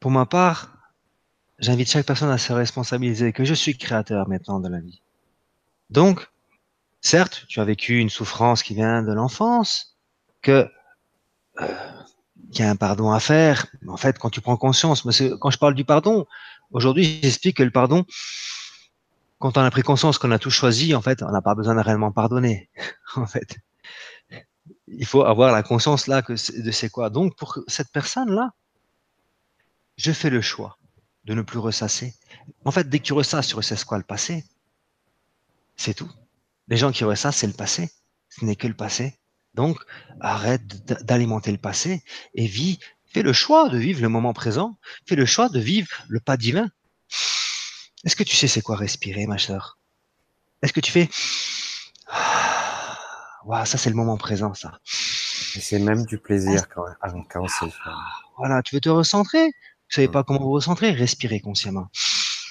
Pour 0.00 0.10
ma 0.10 0.26
part, 0.26 0.76
j'invite 1.58 1.88
chaque 1.88 2.06
personne 2.06 2.30
à 2.30 2.38
se 2.38 2.52
responsabiliser 2.52 3.32
que 3.32 3.44
je 3.44 3.54
suis 3.54 3.76
créateur 3.76 4.28
maintenant 4.28 4.58
de 4.58 4.68
la 4.68 4.80
vie. 4.80 5.02
Donc, 5.90 6.30
certes, 7.00 7.44
tu 7.48 7.60
as 7.60 7.64
vécu 7.64 7.98
une 7.98 8.10
souffrance 8.10 8.62
qui 8.62 8.74
vient 8.74 9.02
de 9.02 9.12
l'enfance, 9.12 9.96
que 10.42 10.68
euh, 11.60 11.66
qu'il 12.52 12.64
y 12.64 12.68
a 12.68 12.70
un 12.70 12.76
pardon 12.76 13.10
à 13.10 13.20
faire. 13.20 13.66
En 13.88 13.96
fait, 13.96 14.18
quand 14.18 14.30
tu 14.30 14.40
prends 14.40 14.56
conscience, 14.56 15.02
quand 15.40 15.50
je 15.50 15.58
parle 15.58 15.74
du 15.74 15.84
pardon, 15.84 16.26
aujourd'hui, 16.70 17.20
j'explique 17.22 17.58
que 17.58 17.62
le 17.62 17.70
pardon, 17.70 18.04
quand 19.38 19.56
on 19.56 19.62
a 19.62 19.70
pris 19.70 19.82
conscience 19.82 20.18
qu'on 20.18 20.30
a 20.32 20.38
tout 20.38 20.50
choisi, 20.50 20.94
en 20.94 21.02
fait, 21.02 21.22
on 21.22 21.30
n'a 21.30 21.42
pas 21.42 21.54
besoin 21.54 21.74
de 21.74 21.80
réellement 21.80 22.12
pardonner. 22.12 22.70
en 23.16 23.26
fait, 23.26 23.56
il 24.86 25.06
faut 25.06 25.24
avoir 25.24 25.52
la 25.52 25.62
conscience 25.62 26.06
là 26.06 26.22
que 26.22 26.32
de 26.32 26.70
c'est 26.70 26.90
quoi. 26.90 27.10
Donc, 27.10 27.36
pour 27.36 27.58
cette 27.66 27.90
personne-là, 27.90 28.52
je 29.96 30.12
fais 30.12 30.30
le 30.30 30.40
choix 30.40 30.78
de 31.24 31.34
ne 31.34 31.42
plus 31.42 31.58
ressasser. 31.58 32.14
En 32.64 32.70
fait, 32.70 32.88
dès 32.88 32.98
que 32.98 33.04
tu 33.04 33.12
ressasses, 33.12 33.48
tu 33.48 33.56
ressasses 33.56 33.84
quoi 33.84 33.98
Le 33.98 34.04
passé? 34.04 34.44
C'est 35.80 35.94
tout. 35.94 36.10
Les 36.68 36.76
gens 36.76 36.92
qui 36.92 37.04
ressassent, 37.04 37.38
c'est 37.38 37.46
le 37.46 37.54
passé. 37.54 37.88
Ce 38.28 38.44
n'est 38.44 38.54
que 38.54 38.66
le 38.66 38.74
passé. 38.74 39.18
Donc, 39.54 39.78
arrête 40.20 40.62
d'alimenter 41.06 41.52
le 41.52 41.56
passé 41.56 42.04
et 42.34 42.46
vis, 42.46 42.78
fais 43.06 43.22
le 43.22 43.32
choix 43.32 43.70
de 43.70 43.78
vivre 43.78 44.02
le 44.02 44.10
moment 44.10 44.34
présent. 44.34 44.76
Fais 45.08 45.16
le 45.16 45.24
choix 45.24 45.48
de 45.48 45.58
vivre 45.58 45.88
le 46.06 46.20
pas 46.20 46.36
divin. 46.36 46.68
Est-ce 48.04 48.14
que 48.14 48.24
tu 48.24 48.36
sais 48.36 48.46
c'est 48.46 48.60
quoi 48.60 48.76
respirer, 48.76 49.26
ma 49.26 49.38
soeur 49.38 49.78
Est-ce 50.60 50.74
que 50.74 50.80
tu 50.80 50.92
fais 50.92 51.08
Waouh, 53.46 53.64
ça 53.64 53.78
c'est 53.78 53.88
le 53.88 53.96
moment 53.96 54.18
présent, 54.18 54.52
ça. 54.52 54.78
C'est 54.84 55.78
même 55.78 56.04
du 56.04 56.18
plaisir 56.18 56.68
quand, 56.68 56.84
quand 57.30 57.48
c'est 57.48 57.72
Voilà, 58.36 58.62
tu 58.62 58.74
veux 58.74 58.82
te 58.82 58.90
recentrer? 58.90 59.46
Vous 59.46 59.94
savez 59.94 60.08
pas 60.08 60.24
comment 60.24 60.40
vous 60.40 60.52
recentrer? 60.52 60.90
Respirez 60.90 61.40
consciemment. 61.40 61.88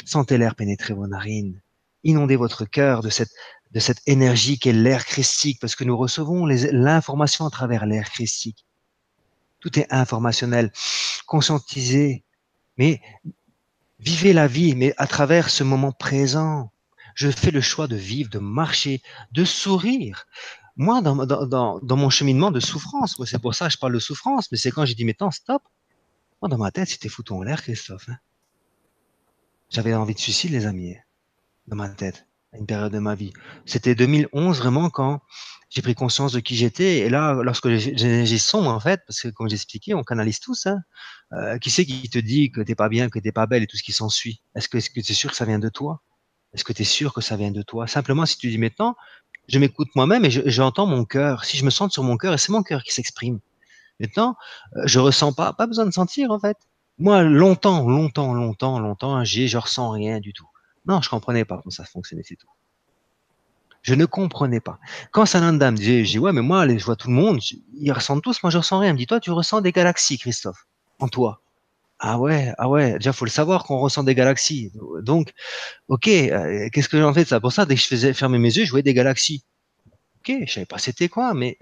Sentez 0.04 0.40
l'air 0.40 0.56
pénétrer 0.56 0.96
vos 0.96 1.06
narines. 1.06 1.62
Inondez 2.04 2.36
votre 2.36 2.66
cœur 2.66 3.02
de 3.02 3.10
cette, 3.10 3.32
de 3.72 3.80
cette 3.80 4.02
énergie 4.08 4.58
qu'est 4.58 4.74
l'air 4.74 5.06
christique, 5.06 5.60
parce 5.60 5.76
que 5.76 5.84
nous 5.84 5.98
recevons 5.98 6.46
l'information 6.46 7.46
à 7.46 7.50
travers 7.50 7.86
l'air 7.86 8.10
christique. 8.10 8.66
Tout 9.60 9.78
est 9.78 9.92
informationnel. 9.92 10.72
Conscientisez, 11.26 12.24
mais 12.78 13.02
vivez 14.00 14.34
la 14.34 14.48
vie, 14.48 14.76
mais 14.76 14.94
à 14.98 15.08
travers 15.08 15.50
ce 15.50 15.64
moment 15.64 15.92
présent. 15.92 16.72
Je 17.16 17.30
fais 17.30 17.52
le 17.52 17.60
choix 17.60 17.88
de 17.88 17.98
vivre, 17.98 18.30
de 18.30 18.40
marcher, 18.40 19.02
de 19.34 19.44
sourire. 19.44 20.26
Moi, 20.78 21.02
dans, 21.02 21.26
dans, 21.26 21.80
dans, 21.80 21.98
mon 21.98 22.10
cheminement 22.10 22.52
de 22.52 22.62
souffrance, 22.62 23.22
c'est 23.26 23.42
pour 23.42 23.54
ça 23.54 23.68
que 23.68 23.74
je 23.74 23.78
parle 23.78 23.94
de 23.94 24.00
souffrance, 24.00 24.50
mais 24.52 24.58
c'est 24.58 24.72
quand 24.72 24.86
j'ai 24.86 24.96
dit, 24.96 25.04
mais 25.04 25.12
attends, 25.12 25.32
stop, 25.32 25.62
moi, 26.42 26.48
dans 26.48 26.58
ma 26.58 26.72
tête, 26.72 26.88
c'était 26.88 27.10
foutu 27.10 27.34
en 27.34 27.42
l'air, 27.44 27.62
Christophe. 27.62 28.08
Hein. 28.08 28.18
J'avais 29.70 29.94
envie 29.94 30.14
de 30.14 30.20
suicide, 30.20 30.52
les 30.52 30.66
amis, 30.66 30.96
dans 31.70 31.76
ma 31.76 31.90
tête, 31.90 32.28
à 32.54 32.58
une 32.58 32.66
période 32.66 32.92
de 32.92 33.00
ma 33.00 33.16
vie. 33.16 33.32
C'était 33.66 33.96
2011, 33.96 34.58
vraiment, 34.58 34.90
quand 34.90 35.22
j'ai 35.70 35.82
pris 35.82 35.94
conscience 35.94 36.32
de 36.32 36.40
qui 36.40 36.56
j'étais. 36.56 37.00
Et 37.00 37.10
là, 37.10 37.34
lorsque 37.44 37.70
j'ai 37.70 38.38
sombre, 38.40 38.70
en 38.70 38.80
fait, 38.80 39.02
parce 39.08 39.22
que 39.22 39.28
comme 39.30 39.50
j'expliquais, 39.50 39.94
on 39.94 40.04
canalise 40.04 40.40
tous. 40.40 40.66
Hein, 40.66 40.80
euh, 41.34 41.58
qui 41.60 41.70
c'est 41.70 41.86
qui 41.86 42.10
te 42.10 42.18
dit 42.18 42.52
que 42.52 42.62
t'es 42.62 42.76
pas 42.76 42.90
bien, 42.90 43.10
que 43.10 43.20
t'es 43.20 43.32
pas 43.32 43.46
belle 43.46 43.64
et 43.64 43.68
tout 43.68 43.78
ce 43.78 43.84
qui 43.84 43.94
s'ensuit? 43.94 44.42
Est-ce 44.56 44.68
que 44.68 44.78
tu 45.00 45.14
sûr 45.14 45.30
que 45.30 45.36
ça 45.36 45.46
vient 45.46 45.60
de 45.60 45.70
toi? 45.70 46.02
Est-ce 46.54 46.64
que 46.64 46.74
tu 46.74 46.82
es 46.82 46.86
sûr 46.86 47.14
que 47.14 47.22
ça 47.22 47.38
vient 47.38 47.52
de 47.52 47.62
toi? 47.62 47.88
Simplement, 47.88 48.26
si 48.26 48.38
tu 48.38 48.50
dis 48.50 48.58
maintenant, 48.58 48.96
je 49.48 49.60
m'écoute 49.60 49.90
moi-même 49.96 50.26
et 50.26 50.32
j'entends 50.32 50.88
mon 50.88 51.06
cœur. 51.06 51.46
Si 51.46 51.58
je 51.58 51.66
me 51.66 51.70
sens 51.70 51.94
sur 51.94 52.04
mon 52.04 52.18
cœur, 52.18 52.34
et 52.34 52.38
c'est 52.40 52.52
mon 52.52 52.64
cœur 52.64 52.84
qui 52.84 52.92
s'exprime. 52.92 53.40
Maintenant, 54.00 54.36
euh, 54.78 54.82
je 54.86 55.00
ressens 55.00 55.34
pas, 55.34 55.54
pas 55.54 55.68
besoin 55.68 55.86
de 55.86 55.92
sentir 55.92 56.32
en 56.32 56.40
fait. 56.40 56.58
Moi, 56.98 57.22
longtemps, 57.24 57.88
longtemps, 57.88 58.34
longtemps, 58.34 58.80
longtemps, 58.80 59.24
j'ai, 59.24 59.48
je 59.48 59.58
ressens 59.58 59.92
rien 59.92 60.20
du 60.20 60.34
tout. 60.34 60.48
Non, 60.90 61.04
je 61.04 61.10
comprenais 61.10 61.46
pas 61.46 61.58
comment 61.58 61.70
ça 61.70 61.86
fonctionnait, 61.86 62.24
c'est 62.26 62.36
tout. 62.36 62.48
Je 63.84 63.94
ne 63.94 64.06
comprenais 64.06 64.60
pas. 64.60 64.80
Quand 65.12 65.28
Sananda 65.28 65.70
me 65.70 65.78
disait, 65.78 66.04
je 66.04 66.12
dis, 66.12 66.20
ouais, 66.20 66.34
mais 66.34 66.42
moi, 66.42 66.68
je 66.68 66.84
vois 66.84 66.96
tout 66.96 67.10
le 67.10 67.14
monde, 67.14 67.40
ils 67.80 67.92
ressentent 67.92 68.24
tous, 68.24 68.42
moi, 68.42 68.50
je 68.50 68.58
ressens 68.58 68.80
rien. 68.80 68.90
Il 68.90 68.94
me 68.94 68.98
dit, 68.98 69.06
toi, 69.06 69.20
tu 69.20 69.30
ressens 69.30 69.62
des 69.62 69.72
galaxies, 69.72 70.18
Christophe, 70.18 70.66
en 70.98 71.08
toi. 71.08 71.42
Ah 72.00 72.18
ouais, 72.18 72.54
ah 72.58 72.68
ouais, 72.68 72.94
déjà, 72.94 73.14
faut 73.14 73.26
le 73.26 73.30
savoir 73.30 73.66
qu'on 73.66 73.78
ressent 73.78 74.04
des 74.04 74.16
galaxies. 74.16 74.72
Donc, 75.02 75.32
ok, 75.90 76.08
euh, 76.08 76.70
qu'est-ce 76.72 76.90
que 76.90 77.00
j'en 77.00 77.14
fais 77.14 77.24
de 77.24 77.30
ça? 77.30 77.40
Pour 77.40 77.52
ça, 77.52 77.68
dès 77.68 77.76
que 77.76 77.82
je 77.82 77.88
faisais 77.88 78.14
fermer 78.14 78.40
mes 78.40 78.56
yeux, 78.58 78.66
je 78.66 78.72
voyais 78.72 78.84
des 78.84 78.96
galaxies. 78.96 79.44
Ok, 80.22 80.34
je 80.48 80.52
savais 80.52 80.66
pas 80.66 80.80
c'était 80.80 81.08
quoi, 81.08 81.36
mais 81.36 81.60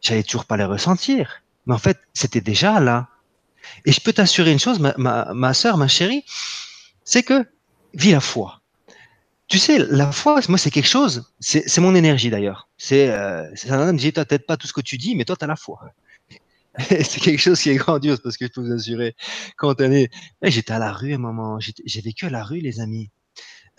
j'allais 0.00 0.22
toujours 0.22 0.44
pas 0.44 0.56
les 0.56 0.64
ressentir. 0.64 1.42
Mais 1.66 1.74
en 1.74 1.78
fait, 1.78 1.98
c'était 2.12 2.40
déjà 2.40 2.78
là. 2.78 3.08
Et 3.86 3.92
je 3.92 4.00
peux 4.00 4.12
t'assurer 4.12 4.52
une 4.52 4.60
chose, 4.60 4.78
ma, 4.78 4.94
ma, 4.98 5.34
ma 5.34 5.52
soeur, 5.52 5.78
ma 5.78 5.88
chérie, 5.88 6.24
c'est 7.04 7.24
que 7.24 7.44
vis 7.94 8.12
la 8.12 8.20
foi. 8.20 8.60
tu 9.48 9.58
sais, 9.58 9.78
la 9.78 10.12
foi, 10.12 10.40
moi, 10.48 10.58
c'est 10.58 10.70
quelque 10.70 10.88
chose, 10.88 11.32
c'est 11.40 11.78
mon 11.78 11.94
énergie 11.94 12.30
d'ailleurs. 12.30 12.68
C'est 12.78 13.10
euh, 13.10 13.48
un 13.68 13.88
homme 13.88 13.96
dit, 13.96 14.12
toi, 14.12 14.24
peut-être 14.24 14.46
pas 14.46 14.56
tout 14.56 14.66
ce 14.66 14.72
que 14.72 14.80
tu 14.80 14.98
dis, 14.98 15.14
mais 15.16 15.24
toi, 15.24 15.36
tu 15.36 15.44
as 15.44 15.48
la 15.48 15.56
foi. 15.56 15.80
c'est 16.78 17.20
quelque 17.20 17.38
chose 17.38 17.60
qui 17.60 17.70
est 17.70 17.76
grandiose 17.76 18.20
parce 18.20 18.36
que 18.36 18.46
je 18.46 18.52
peux 18.52 18.60
vous 18.60 18.72
assurer, 18.72 19.14
quand 19.56 19.80
on 19.80 19.92
est, 19.92 20.10
j'étais 20.42 20.72
à 20.72 20.78
la 20.78 20.92
rue 20.92 21.14
un 21.14 21.18
moment, 21.18 21.58
j'ai 21.60 22.00
vécu 22.00 22.26
à 22.26 22.30
la 22.30 22.42
rue, 22.42 22.58
les 22.58 22.80
amis. 22.80 23.10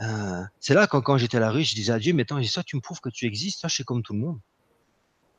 Euh, 0.02 0.42
c'est 0.60 0.74
là 0.74 0.88
quand, 0.88 1.02
quand 1.02 1.18
j'étais 1.18 1.38
à 1.38 1.40
la 1.42 1.52
rue, 1.52 1.64
je 1.64 1.76
disais 1.76 1.92
à 1.92 2.00
Dieu, 2.00 2.14
mais 2.14 2.24
attends, 2.24 2.42
ça, 2.44 2.64
tu 2.64 2.76
me 2.76 2.82
prouves 2.82 3.02
que 3.02 3.10
tu 3.10 3.26
existes, 3.26 3.60
ça, 3.62 3.68
je 3.68 3.76
suis 3.76 3.84
comme 3.84 4.02
tout 4.02 4.14
le 4.14 4.20
monde. 4.20 4.40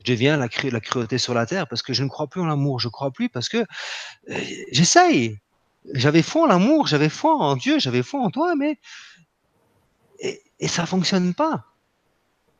Je 0.04 0.12
deviens 0.12 0.36
la, 0.36 0.48
la 0.70 0.80
cruauté 0.80 1.18
sur 1.18 1.34
la 1.34 1.46
terre 1.46 1.66
parce 1.66 1.82
que 1.82 1.92
je 1.92 2.04
ne 2.04 2.08
crois 2.08 2.26
plus 2.28 2.40
en 2.40 2.46
l'amour, 2.46 2.78
je 2.78 2.88
crois 2.88 3.10
plus 3.10 3.28
parce 3.28 3.48
que 3.48 3.58
euh, 4.28 4.40
j'essaye. 4.70 5.38
J'avais 5.92 6.22
foi 6.22 6.44
en 6.44 6.46
l'amour, 6.46 6.86
j'avais 6.86 7.08
foi 7.08 7.36
en 7.36 7.56
Dieu, 7.56 7.78
j'avais 7.78 8.02
foi 8.02 8.20
en 8.20 8.30
toi, 8.30 8.54
mais 8.56 8.78
et, 10.20 10.42
et 10.58 10.68
ça 10.68 10.86
fonctionne 10.86 11.34
pas. 11.34 11.64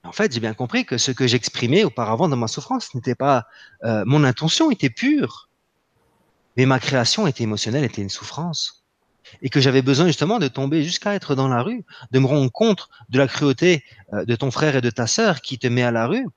En 0.05 0.13
fait, 0.13 0.33
j'ai 0.33 0.41
bien 0.41 0.55
compris 0.55 0.85
que 0.85 0.99
ce 0.99 1.11
que 1.11 1.27
j'exprimais 1.27 1.85
auparavant 1.85 2.29
dans 2.29 2.37
ma 2.37 2.49
souffrance 2.49 2.95
n'était 2.95 3.15
pas 3.15 3.47
euh, 3.85 4.05
mon 4.07 4.23
intention 4.25 4.71
était 4.71 4.91
pure, 4.91 5.49
mais 6.57 6.67
ma 6.67 6.79
création 6.79 7.27
était 7.27 7.45
émotionnelle, 7.45 7.85
était 7.85 8.03
une 8.03 8.11
souffrance, 8.11 8.85
et 9.43 9.51
que 9.51 9.61
j'avais 9.61 9.83
besoin 9.83 10.07
justement 10.07 10.39
de 10.39 10.49
tomber 10.49 10.85
jusqu'à 10.85 11.15
être 11.15 11.35
dans 11.35 11.49
la 11.49 11.63
rue, 11.63 11.85
de 12.13 12.19
me 12.19 12.27
rendre 12.27 12.51
compte 12.51 12.89
de 13.09 13.19
la 13.19 13.27
cruauté 13.27 13.85
euh, 14.13 14.25
de 14.25 14.37
ton 14.37 14.51
frère 14.51 14.77
et 14.77 14.81
de 14.81 14.91
ta 14.91 15.07
sœur 15.07 15.41
qui 15.41 15.59
te 15.59 15.67
met 15.67 15.83
à 15.83 15.91
la 15.91 16.07
rue, 16.07 16.29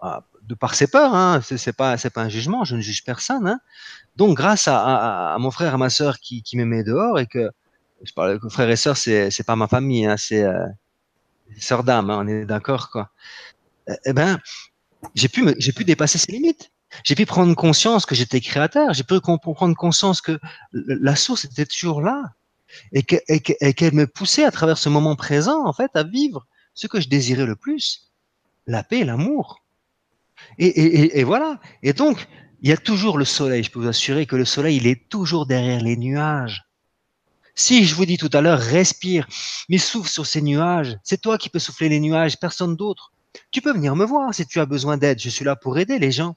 ah, 0.00 0.22
de 0.48 0.54
par 0.54 0.74
ses 0.74 0.86
peurs. 0.86 1.14
Hein, 1.14 1.40
c'est 1.42 1.72
pas 1.76 1.96
un 2.16 2.28
jugement, 2.28 2.64
je 2.64 2.76
ne 2.76 2.80
juge 2.80 3.04
personne. 3.04 3.46
Hein. 3.46 3.60
Donc 4.16 4.36
grâce 4.36 4.66
à, 4.66 5.34
à, 5.34 5.38
mon 5.38 5.50
frère 5.50 5.74
et 5.74 5.76
ma 5.76 5.90
sœur 5.90 6.18
qui, 6.18 6.42
qui 6.42 6.56
met 6.56 6.82
dehors 6.82 7.18
et 7.18 7.26
que 7.26 7.50
je 8.02 8.12
parle 8.12 8.40
de 8.40 8.48
frères 8.48 8.70
et 8.70 8.76
sœurs, 8.76 8.96
c'est 8.96 9.30
c'est 9.30 9.44
pas 9.44 9.56
ma 9.56 9.68
famille, 9.68 10.06
hein, 10.06 10.16
c'est 10.16 10.42
euh, 10.42 10.66
sœur 11.58 11.84
d'âme, 11.84 12.10
hein, 12.10 12.18
on 12.22 12.26
est 12.28 12.44
d'accord 12.44 12.90
quoi. 12.90 13.10
Eh, 13.88 13.92
eh 14.06 14.12
ben, 14.12 14.38
j'ai 15.14 15.28
pu 15.28 15.84
dépasser 15.84 16.18
ces 16.18 16.32
limites. 16.32 16.70
J'ai 17.04 17.14
pu 17.14 17.26
prendre 17.26 17.54
conscience 17.54 18.06
que 18.06 18.14
j'étais 18.14 18.40
créateur. 18.40 18.94
J'ai 18.94 19.04
pu 19.04 19.20
prendre 19.20 19.76
conscience 19.76 20.22
que 20.22 20.40
la 20.72 21.16
source 21.16 21.44
était 21.44 21.66
toujours 21.66 22.00
là 22.00 22.22
et 22.92 23.02
qu'elle 23.02 23.94
me 23.94 24.06
poussait 24.06 24.44
à 24.44 24.50
travers 24.50 24.78
ce 24.78 24.88
moment 24.88 25.16
présent 25.16 25.66
en 25.66 25.72
fait 25.72 25.90
à 25.94 26.02
vivre 26.02 26.46
ce 26.74 26.86
que 26.86 27.00
je 27.00 27.08
désirais 27.08 27.46
le 27.46 27.56
plus, 27.56 28.12
la 28.66 28.82
paix, 28.82 29.04
l'amour. 29.04 29.62
Et, 30.58 31.24
voilà. 31.24 31.60
Et 31.82 31.92
donc, 31.92 32.26
il 32.62 32.68
y 32.68 32.72
a 32.72 32.76
toujours 32.76 33.18
le 33.18 33.24
soleil. 33.24 33.62
Je 33.62 33.70
peux 33.70 33.80
vous 33.80 33.88
assurer 33.88 34.26
que 34.26 34.36
le 34.36 34.44
soleil, 34.44 34.76
il 34.76 34.86
est 34.86 35.08
toujours 35.08 35.46
derrière 35.46 35.80
les 35.80 35.96
nuages. 35.96 36.64
Si 37.54 37.84
je 37.84 37.94
vous 37.94 38.06
dis 38.06 38.16
tout 38.16 38.30
à 38.32 38.40
l'heure, 38.40 38.60
respire, 38.60 39.26
mais 39.68 39.78
souffle 39.78 40.10
sur 40.10 40.26
ces 40.26 40.42
nuages. 40.42 40.96
C'est 41.02 41.20
toi 41.20 41.38
qui 41.38 41.48
peux 41.48 41.58
souffler 41.58 41.88
les 41.88 42.00
nuages, 42.00 42.38
personne 42.38 42.76
d'autre. 42.76 43.12
Tu 43.50 43.60
peux 43.60 43.72
venir 43.72 43.96
me 43.96 44.04
voir 44.04 44.34
si 44.34 44.46
tu 44.46 44.60
as 44.60 44.66
besoin 44.66 44.96
d'aide. 44.96 45.20
Je 45.20 45.28
suis 45.28 45.44
là 45.44 45.56
pour 45.56 45.78
aider 45.78 45.98
les 45.98 46.12
gens. 46.12 46.36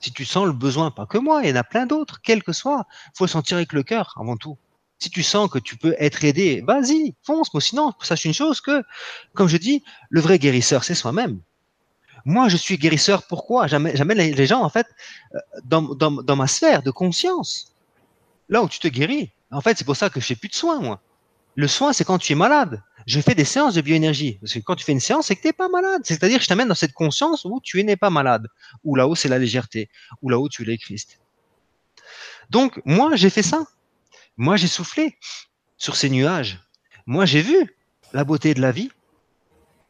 Si 0.00 0.10
tu 0.10 0.24
sens 0.24 0.46
le 0.46 0.52
besoin, 0.52 0.90
pas 0.90 1.06
que 1.06 1.18
moi, 1.18 1.42
il 1.42 1.50
y 1.50 1.52
en 1.52 1.56
a 1.56 1.64
plein 1.64 1.86
d'autres, 1.86 2.20
quel 2.22 2.42
que 2.42 2.52
soit. 2.52 2.86
faut 3.14 3.26
sentir 3.26 3.56
avec 3.56 3.72
le 3.72 3.82
cœur 3.82 4.14
avant 4.18 4.36
tout. 4.36 4.58
Si 4.98 5.10
tu 5.10 5.22
sens 5.22 5.50
que 5.50 5.58
tu 5.58 5.76
peux 5.76 5.94
être 5.98 6.24
aidé, 6.24 6.62
vas-y, 6.66 7.14
fonce. 7.22 7.52
Moi, 7.54 7.60
sinon, 7.60 7.92
sache 8.00 8.24
une 8.24 8.34
chose 8.34 8.60
que, 8.60 8.82
comme 9.34 9.48
je 9.48 9.56
dis, 9.56 9.84
le 10.10 10.20
vrai 10.20 10.38
guérisseur, 10.38 10.84
c'est 10.84 10.94
soi-même. 10.94 11.40
Moi, 12.24 12.48
je 12.48 12.56
suis 12.56 12.78
guérisseur. 12.78 13.26
Pourquoi? 13.26 13.66
J'amène 13.66 14.18
les 14.18 14.46
gens, 14.46 14.62
en 14.62 14.68
fait, 14.68 14.86
euh, 15.34 15.38
dans, 15.64 16.36
ma 16.36 16.46
sphère 16.46 16.82
de 16.82 16.90
conscience. 16.90 17.74
Là 18.48 18.62
où 18.62 18.68
tu 18.68 18.78
te 18.78 18.88
guéris. 18.88 19.30
En 19.50 19.60
fait, 19.60 19.76
c'est 19.76 19.84
pour 19.84 19.96
ça 19.96 20.10
que 20.10 20.20
je 20.20 20.26
fais 20.26 20.36
plus 20.36 20.48
de 20.48 20.54
soins, 20.54 20.80
moi. 20.80 21.00
Le 21.54 21.68
soin, 21.68 21.92
c'est 21.92 22.04
quand 22.04 22.18
tu 22.18 22.32
es 22.32 22.36
malade. 22.36 22.82
Je 23.06 23.20
fais 23.20 23.34
des 23.34 23.44
séances 23.44 23.74
de 23.74 23.80
bioénergie. 23.80 24.38
Parce 24.40 24.54
que 24.54 24.60
quand 24.60 24.76
tu 24.76 24.84
fais 24.84 24.92
une 24.92 25.00
séance, 25.00 25.26
c'est 25.26 25.36
que 25.36 25.42
tu 25.42 25.48
n'es 25.48 25.52
pas 25.52 25.68
malade. 25.68 26.02
C'est-à-dire 26.04 26.38
que 26.38 26.44
je 26.44 26.48
t'amène 26.48 26.68
dans 26.68 26.74
cette 26.74 26.92
conscience 26.92 27.44
où 27.44 27.60
tu 27.62 27.82
n'es 27.84 27.96
pas 27.96 28.10
malade. 28.10 28.46
Où 28.84 28.94
là-haut, 28.94 29.14
c'est 29.14 29.28
la 29.28 29.38
légèreté. 29.38 29.90
Où 30.22 30.28
là-haut, 30.28 30.48
tu 30.48 30.70
es 30.70 30.78
Christ. 30.78 31.18
Donc, 32.50 32.80
moi, 32.84 33.16
j'ai 33.16 33.30
fait 33.30 33.42
ça. 33.42 33.64
Moi, 34.36 34.56
j'ai 34.56 34.68
soufflé 34.68 35.16
sur 35.76 35.96
ces 35.96 36.10
nuages. 36.10 36.60
Moi, 37.06 37.26
j'ai 37.26 37.42
vu 37.42 37.76
la 38.12 38.24
beauté 38.24 38.54
de 38.54 38.60
la 38.60 38.72
vie. 38.72 38.90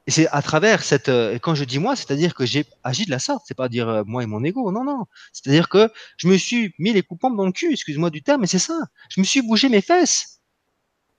Et 0.06 0.10
c'est 0.10 0.26
à 0.28 0.42
travers 0.42 0.82
cette, 0.82 1.08
euh, 1.08 1.38
quand 1.38 1.54
je 1.54 1.64
dis 1.64 1.78
moi, 1.78 1.94
c'est-à-dire 1.94 2.34
que 2.34 2.44
j'ai 2.44 2.64
agi 2.82 3.04
de 3.06 3.10
la 3.10 3.20
sorte, 3.20 3.44
c'est 3.46 3.54
pas 3.54 3.68
dire 3.68 3.88
euh, 3.88 4.02
moi 4.04 4.22
et 4.22 4.26
mon 4.26 4.42
ego, 4.42 4.72
non, 4.72 4.82
non. 4.84 5.04
C'est-à-dire 5.32 5.68
que 5.68 5.90
je 6.16 6.26
me 6.28 6.36
suis 6.36 6.74
mis 6.78 6.92
les 6.92 7.02
coups 7.02 7.20
dans 7.22 7.46
le 7.46 7.52
cul, 7.52 7.72
excuse-moi 7.72 8.10
du 8.10 8.22
terme, 8.22 8.40
mais 8.40 8.48
c'est 8.48 8.58
ça. 8.58 8.78
Je 9.10 9.20
me 9.20 9.24
suis 9.24 9.42
bougé 9.42 9.68
mes 9.68 9.80
fesses. 9.80 10.40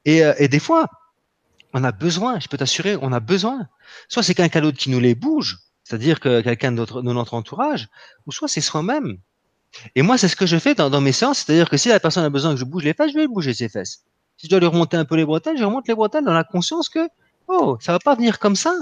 Et, 0.06 0.24
euh, 0.24 0.34
et 0.38 0.50
des 0.50 0.60
fois, 0.60 0.90
on 1.74 1.84
a 1.84 1.92
besoin, 1.94 2.40
je 2.40 2.48
peux 2.48 2.58
t'assurer, 2.58 2.98
on 3.02 3.14
a 3.14 3.22
besoin. 3.22 3.68
Soit 4.10 4.24
c'est 4.24 4.36
quelqu'un 4.36 4.62
d'autre 4.62 4.78
qui 4.78 4.90
nous 4.90 5.00
les 5.00 5.16
bouge, 5.16 5.60
c'est-à-dire 5.86 6.20
que 6.20 6.42
quelqu'un 6.42 6.74
de 6.74 7.02
notre 7.02 7.34
entourage, 7.34 7.88
ou 8.26 8.32
soit 8.34 8.50
c'est 8.50 8.62
soi-même. 8.62 9.18
Et 9.96 10.02
moi, 10.02 10.18
c'est 10.18 10.28
ce 10.28 10.36
que 10.36 10.46
je 10.46 10.58
fais 10.60 10.76
dans, 10.76 10.90
dans 10.90 11.02
mes 11.02 11.14
séances, 11.14 11.40
c'est-à-dire 11.40 11.70
que 11.70 11.78
si 11.78 11.90
la 11.90 12.00
personne 12.00 12.24
a 12.24 12.30
besoin 12.30 12.54
que 12.54 12.60
je 12.60 12.66
bouge 12.66 12.84
les 12.84 12.94
fesses, 12.94 13.12
je 13.12 13.18
vais 13.18 13.28
bouger 13.28 13.54
ses 13.54 13.70
fesses. 13.70 14.04
Si 14.38 14.48
je 14.48 14.50
dois 14.50 14.60
lui 14.60 14.68
remonter 14.68 14.98
un 14.98 15.06
peu 15.06 15.16
les 15.16 15.26
bretelles, 15.26 15.58
je 15.58 15.64
remonte 15.64 15.88
les 15.88 15.96
bretelles 15.96 16.26
dans 16.26 16.34
la 16.34 16.44
conscience 16.44 16.90
que 16.90 17.08
Oh, 17.48 17.78
ça 17.80 17.92
va 17.92 18.00
pas 18.00 18.16
venir 18.16 18.40
comme 18.40 18.56
ça. 18.56 18.74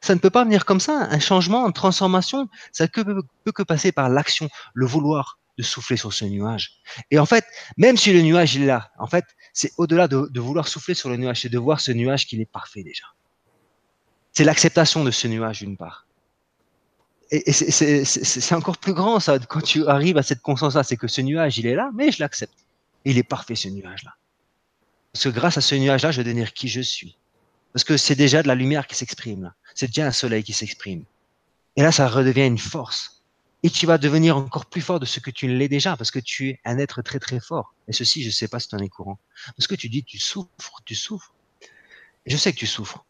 Ça 0.00 0.14
ne 0.14 0.20
peut 0.20 0.30
pas 0.30 0.44
venir 0.44 0.64
comme 0.64 0.80
ça. 0.80 1.06
Un 1.10 1.20
changement, 1.20 1.64
une 1.66 1.72
transformation, 1.72 2.48
ça 2.72 2.84
ne 2.84 2.88
peut, 2.88 3.52
que 3.52 3.62
passer 3.62 3.92
par 3.92 4.08
l'action, 4.08 4.48
le 4.74 4.86
vouloir 4.86 5.38
de 5.58 5.62
souffler 5.62 5.96
sur 5.96 6.12
ce 6.12 6.24
nuage. 6.24 6.80
Et 7.10 7.18
en 7.18 7.26
fait, 7.26 7.44
même 7.76 7.96
si 7.96 8.12
le 8.12 8.20
nuage 8.22 8.56
est 8.56 8.66
là, 8.66 8.90
en 8.98 9.06
fait, 9.06 9.24
c'est 9.52 9.70
au-delà 9.76 10.08
de, 10.08 10.40
vouloir 10.40 10.66
souffler 10.66 10.94
sur 10.94 11.08
le 11.08 11.16
nuage, 11.16 11.42
c'est 11.42 11.48
de 11.48 11.58
voir 11.58 11.80
ce 11.80 11.92
nuage 11.92 12.26
qu'il 12.26 12.40
est 12.40 12.50
parfait 12.50 12.82
déjà. 12.82 13.04
C'est 14.32 14.44
l'acceptation 14.44 15.04
de 15.04 15.10
ce 15.10 15.28
nuage 15.28 15.60
d'une 15.60 15.76
part. 15.76 16.06
Et, 17.30 17.52
c'est 17.52 18.54
encore 18.54 18.78
plus 18.78 18.92
grand 18.92 19.20
ça 19.20 19.38
quand 19.38 19.62
tu 19.62 19.86
arrives 19.86 20.18
à 20.18 20.22
cette 20.22 20.42
conscience-là, 20.42 20.82
c'est 20.82 20.96
que 20.96 21.06
ce 21.06 21.20
nuage 21.20 21.58
il 21.58 21.66
est 21.66 21.74
là, 21.74 21.90
mais 21.94 22.10
je 22.10 22.20
l'accepte. 22.20 22.52
Il 23.04 23.18
est 23.18 23.22
parfait 23.22 23.54
ce 23.54 23.68
nuage-là. 23.68 24.14
Parce 25.12 25.24
que 25.24 25.28
grâce 25.28 25.58
à 25.58 25.60
ce 25.60 25.74
nuage-là, 25.74 26.10
je 26.10 26.18
vais 26.18 26.24
devenir 26.24 26.52
qui 26.52 26.68
je 26.68 26.80
suis. 26.80 27.16
Parce 27.72 27.84
que 27.84 27.96
c'est 27.96 28.14
déjà 28.14 28.42
de 28.42 28.48
la 28.48 28.54
lumière 28.54 28.86
qui 28.86 28.94
s'exprime. 28.94 29.52
C'est 29.74 29.86
déjà 29.86 30.06
un 30.06 30.12
soleil 30.12 30.42
qui 30.42 30.52
s'exprime. 30.52 31.04
Et 31.76 31.82
là, 31.82 31.90
ça 31.90 32.08
redevient 32.08 32.46
une 32.46 32.58
force. 32.58 33.22
Et 33.62 33.70
tu 33.70 33.86
vas 33.86 33.96
devenir 33.96 34.36
encore 34.36 34.66
plus 34.66 34.80
fort 34.80 34.98
de 35.00 35.06
ce 35.06 35.20
que 35.20 35.30
tu 35.30 35.46
l'es 35.46 35.68
déjà, 35.68 35.96
parce 35.96 36.10
que 36.10 36.18
tu 36.18 36.50
es 36.50 36.60
un 36.64 36.78
être 36.78 37.00
très 37.00 37.20
très 37.20 37.40
fort. 37.40 37.74
Et 37.88 37.92
ceci, 37.92 38.22
je 38.22 38.28
ne 38.28 38.32
sais 38.32 38.48
pas 38.48 38.58
si 38.58 38.68
tu 38.68 38.74
en 38.74 38.78
es 38.78 38.88
courant. 38.88 39.18
Parce 39.56 39.66
que 39.68 39.74
tu 39.74 39.88
dis, 39.88 40.02
tu 40.04 40.18
souffres, 40.18 40.82
tu 40.84 40.94
souffres. 40.94 41.32
Je 42.26 42.36
sais 42.36 42.52
que 42.52 42.58
tu 42.58 42.66
souffres. 42.66 43.04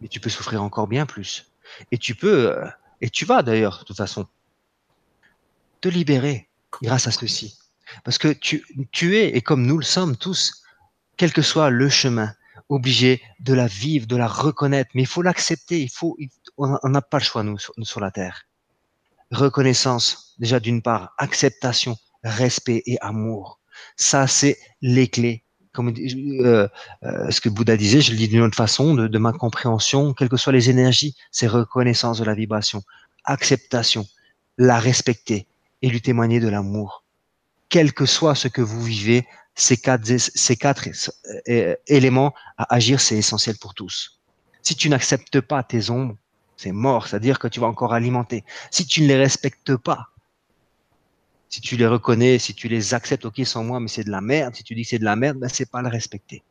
Mais 0.00 0.08
tu 0.08 0.20
peux 0.20 0.30
souffrir 0.30 0.62
encore 0.62 0.86
bien 0.86 1.06
plus. 1.06 1.50
Et 1.90 1.98
tu 1.98 2.14
peux, 2.14 2.52
euh, 2.52 2.66
et 3.00 3.10
tu 3.10 3.24
vas 3.24 3.42
d'ailleurs, 3.42 3.80
de 3.80 3.84
toute 3.84 3.96
façon, 3.96 4.26
te 5.80 5.88
libérer 5.88 6.48
grâce 6.82 7.06
à 7.06 7.10
ceci. 7.10 7.58
Parce 8.04 8.18
que 8.18 8.28
tu 8.28 9.16
es, 9.16 9.36
et 9.36 9.40
comme 9.40 9.66
nous 9.66 9.78
le 9.78 9.84
sommes 9.84 10.16
tous, 10.16 10.62
quel 11.16 11.32
que 11.32 11.42
soit 11.42 11.70
le 11.70 11.88
chemin, 11.88 12.34
obligé 12.70 13.20
de 13.40 13.52
la 13.52 13.66
vivre, 13.66 14.06
de 14.06 14.16
la 14.16 14.28
reconnaître, 14.28 14.90
mais 14.94 15.02
il 15.02 15.06
faut 15.06 15.22
l'accepter. 15.22 15.82
Il 15.82 15.90
faut, 15.90 16.16
on 16.56 16.88
n'a 16.88 17.02
pas 17.02 17.18
le 17.18 17.24
choix 17.24 17.42
nous 17.42 17.58
sur, 17.58 18.00
la 18.00 18.10
terre. 18.10 18.46
Reconnaissance, 19.30 20.34
déjà 20.38 20.60
d'une 20.60 20.80
part, 20.80 21.12
acceptation, 21.18 21.96
respect 22.22 22.82
et 22.86 22.98
amour. 23.00 23.58
Ça, 23.96 24.26
c'est 24.26 24.58
les 24.80 25.08
clés. 25.08 25.44
Comme 25.72 25.94
euh, 25.96 26.68
euh, 27.04 27.30
ce 27.30 27.40
que 27.40 27.48
Bouddha 27.48 27.76
disait, 27.76 28.00
je 28.00 28.10
le 28.10 28.16
dis 28.16 28.28
d'une 28.28 28.42
autre 28.42 28.56
façon, 28.56 28.94
de, 28.94 29.06
de 29.06 29.18
ma 29.18 29.32
compréhension, 29.32 30.14
quelles 30.14 30.28
que 30.28 30.36
soient 30.36 30.52
les 30.52 30.70
énergies, 30.70 31.14
c'est 31.30 31.46
reconnaissance 31.46 32.18
de 32.18 32.24
la 32.24 32.34
vibration, 32.34 32.82
acceptation, 33.24 34.04
la 34.58 34.80
respecter 34.80 35.46
et 35.82 35.88
lui 35.88 36.02
témoigner 36.02 36.40
de 36.40 36.48
l'amour. 36.48 37.04
Quel 37.68 37.92
que 37.92 38.04
soit 38.04 38.34
ce 38.34 38.48
que 38.48 38.62
vous 38.62 38.82
vivez, 38.82 39.26
ces 39.54 39.76
quatre, 39.76 40.10
euh, 41.48 41.74
éléments 41.86 42.34
à 42.56 42.74
agir, 42.74 43.00
c'est 43.00 43.16
essentiel 43.16 43.56
pour 43.58 43.74
tous. 43.74 44.20
Si 44.62 44.74
tu 44.74 44.88
n'acceptes 44.88 45.40
pas 45.40 45.62
tes 45.62 45.90
ombres, 45.90 46.16
c'est 46.56 46.72
mort, 46.72 47.08
c'est-à-dire 47.08 47.38
que 47.38 47.48
tu 47.48 47.60
vas 47.60 47.66
encore 47.66 47.94
alimenter. 47.94 48.44
Si 48.70 48.86
tu 48.86 49.02
ne 49.02 49.06
les 49.06 49.16
respectes 49.16 49.76
pas, 49.76 50.08
si 51.48 51.60
tu 51.60 51.76
les 51.76 51.86
reconnais, 51.86 52.38
si 52.38 52.54
tu 52.54 52.68
les 52.68 52.94
acceptes, 52.94 53.24
ok, 53.24 53.40
sans 53.44 53.64
moi, 53.64 53.80
mais 53.80 53.88
c'est 53.88 54.04
de 54.04 54.10
la 54.10 54.20
merde, 54.20 54.54
si 54.54 54.62
tu 54.62 54.74
dis 54.74 54.82
que 54.82 54.88
c'est 54.88 54.98
de 54.98 55.04
la 55.04 55.16
merde, 55.16 55.38
ben 55.38 55.48
c'est 55.48 55.70
pas 55.70 55.82
le 55.82 55.88
respecter. 55.88 56.42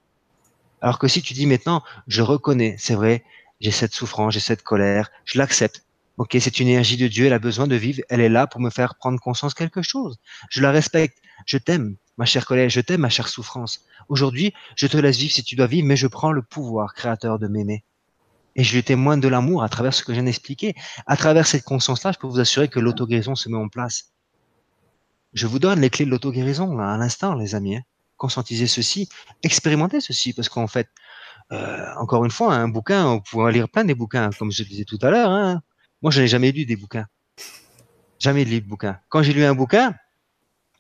Alors 0.82 1.00
que 1.00 1.08
si 1.08 1.22
tu 1.22 1.34
dis 1.34 1.46
maintenant, 1.46 1.84
je 2.08 2.22
reconnais, 2.22 2.76
c'est 2.80 2.96
vrai, 2.96 3.24
j'ai 3.62 3.72
cette 3.72 3.94
souffrance, 3.94 4.34
j'ai 4.34 4.40
cette 4.40 4.64
colère, 4.64 5.10
je 5.26 5.38
l'accepte. 5.38 5.86
Ok, 6.18 6.36
c'est 6.42 6.60
une 6.60 6.68
énergie 6.68 6.98
de 6.98 7.08
Dieu, 7.08 7.28
elle 7.28 7.34
a 7.34 7.40
besoin 7.40 7.68
de 7.68 7.76
vivre, 7.76 8.02
elle 8.10 8.20
est 8.20 8.30
là 8.30 8.46
pour 8.46 8.60
me 8.60 8.70
faire 8.70 8.96
prendre 8.96 9.20
conscience 9.20 9.54
quelque 9.54 9.82
chose. 9.82 10.20
Je 10.50 10.62
la 10.62 10.72
respecte, 10.72 11.18
je 11.46 11.58
t'aime, 11.58 11.96
Ma 12.20 12.26
chère 12.26 12.46
collègue, 12.46 12.70
je 12.70 12.82
t'aime, 12.82 13.00
ma 13.00 13.10
chère 13.10 13.30
souffrance. 13.30 13.86
Aujourd'hui, 14.10 14.54
je 14.76 14.88
te 14.88 14.98
laisse 14.98 15.18
vivre 15.18 15.32
si 15.32 15.42
tu 15.42 15.56
dois 15.56 15.68
vivre, 15.68 15.88
mais 15.88 15.96
je 15.96 16.06
prends 16.06 16.34
le 16.34 16.42
pouvoir 16.42 16.94
créateur 16.94 17.40
de 17.40 17.48
m'aimer. 17.48 17.86
Et 18.58 18.64
je 18.66 18.76
lui 18.76 18.84
témoigne 18.84 19.22
de 19.22 19.30
l'amour 19.30 19.64
à 19.64 19.70
travers 19.70 19.94
ce 19.94 20.04
que 20.04 20.12
je 20.12 20.16
viens 20.16 20.26
d'expliquer. 20.26 20.76
À 21.08 21.16
travers 21.16 21.48
cette 21.48 21.64
conscience-là, 21.64 22.12
je 22.12 22.20
peux 22.20 22.28
vous 22.28 22.42
assurer 22.42 22.68
que 22.68 22.82
l'auto-guérison 22.82 23.36
se 23.36 23.48
met 23.48 23.56
en 23.56 23.70
place. 23.70 24.12
Je 25.34 25.48
vous 25.48 25.60
donne 25.60 25.80
les 25.80 25.90
clés 25.90 26.04
de 26.04 26.12
l'auto-guérison 26.12 26.78
à 26.80 26.98
l'instant, 26.98 27.36
les 27.36 27.56
amis. 27.56 27.78
Hein. 27.78 27.84
Conscientisez 28.18 28.68
ceci, 28.68 29.08
expérimentez 29.42 30.02
ceci, 30.02 30.34
parce 30.34 30.50
qu'en 30.50 30.68
fait, 30.68 30.90
Euh, 31.52 31.96
encore 31.98 32.26
une 32.26 32.32
fois, 32.32 32.54
un 32.54 32.68
bouquin, 32.68 33.08
on 33.08 33.22
pourrait 33.22 33.52
lire 33.52 33.70
plein 33.70 33.84
des 33.84 33.96
bouquins, 33.96 34.30
comme 34.38 34.52
je 34.52 34.62
disais 34.64 34.86
tout 34.86 35.00
à 35.02 35.10
l'heure. 35.10 35.32
Hein. 35.32 35.62
Moi, 36.04 36.12
je 36.12 36.22
n'ai 36.22 36.28
jamais 36.28 36.52
lu 36.52 36.66
des 36.66 36.76
bouquins. 36.76 37.08
Jamais 38.20 38.46
lu 38.46 38.62
de 38.62 38.68
bouquins. 38.68 39.00
Quand 39.10 39.24
j'ai 39.24 39.34
lu 39.34 39.44
un 39.44 39.56
bouquin, 39.56 39.96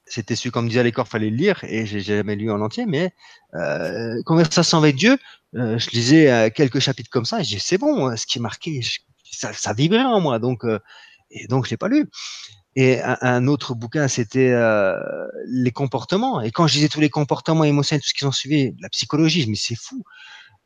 c'était 0.09 0.35
celui 0.35 0.51
qu'on 0.51 0.63
me 0.63 0.67
disait 0.67 0.81
à 0.81 0.83
l'école, 0.83 1.05
fallait 1.05 1.29
le 1.29 1.35
lire, 1.35 1.63
et 1.63 1.85
j'ai 1.85 2.01
jamais 2.01 2.35
lu 2.35 2.51
en 2.51 2.61
entier, 2.61 2.85
mais 2.85 3.13
euh, 3.55 4.21
Conversation 4.25 4.79
avec 4.79 4.95
Dieu, 4.95 5.17
euh, 5.55 5.77
je 5.77 5.89
lisais 5.91 6.31
euh, 6.31 6.49
quelques 6.49 6.79
chapitres 6.79 7.09
comme 7.09 7.25
ça, 7.25 7.41
et 7.41 7.43
j'ai 7.43 7.59
c'est 7.59 7.77
bon, 7.77 8.15
ce 8.17 8.25
qui 8.25 8.39
est 8.39 8.41
marqué, 8.41 8.81
ça, 9.31 9.53
ça 9.53 9.73
vibrait 9.73 10.03
en 10.03 10.19
moi, 10.19 10.39
donc 10.39 10.65
euh, 10.65 10.79
et 11.31 11.47
donc 11.47 11.65
je 11.65 11.71
l'ai 11.71 11.77
pas 11.77 11.87
lu. 11.87 12.09
Et 12.75 13.01
un, 13.01 13.47
autre 13.47 13.73
bouquin, 13.73 14.07
c'était 14.07 14.51
euh, 14.51 14.95
les 15.47 15.71
comportements. 15.71 16.39
Et 16.39 16.51
quand 16.51 16.67
je 16.67 16.75
disais 16.75 16.87
tous 16.87 17.01
les 17.01 17.09
comportements 17.09 17.63
émotionnels, 17.63 18.01
tout 18.01 18.07
ce 18.07 18.13
qu'ils 18.13 18.27
ont 18.27 18.31
suivi, 18.31 18.75
la 18.79 18.89
psychologie, 18.89 19.45
mais 19.49 19.55
c'est 19.55 19.75
fou, 19.75 20.03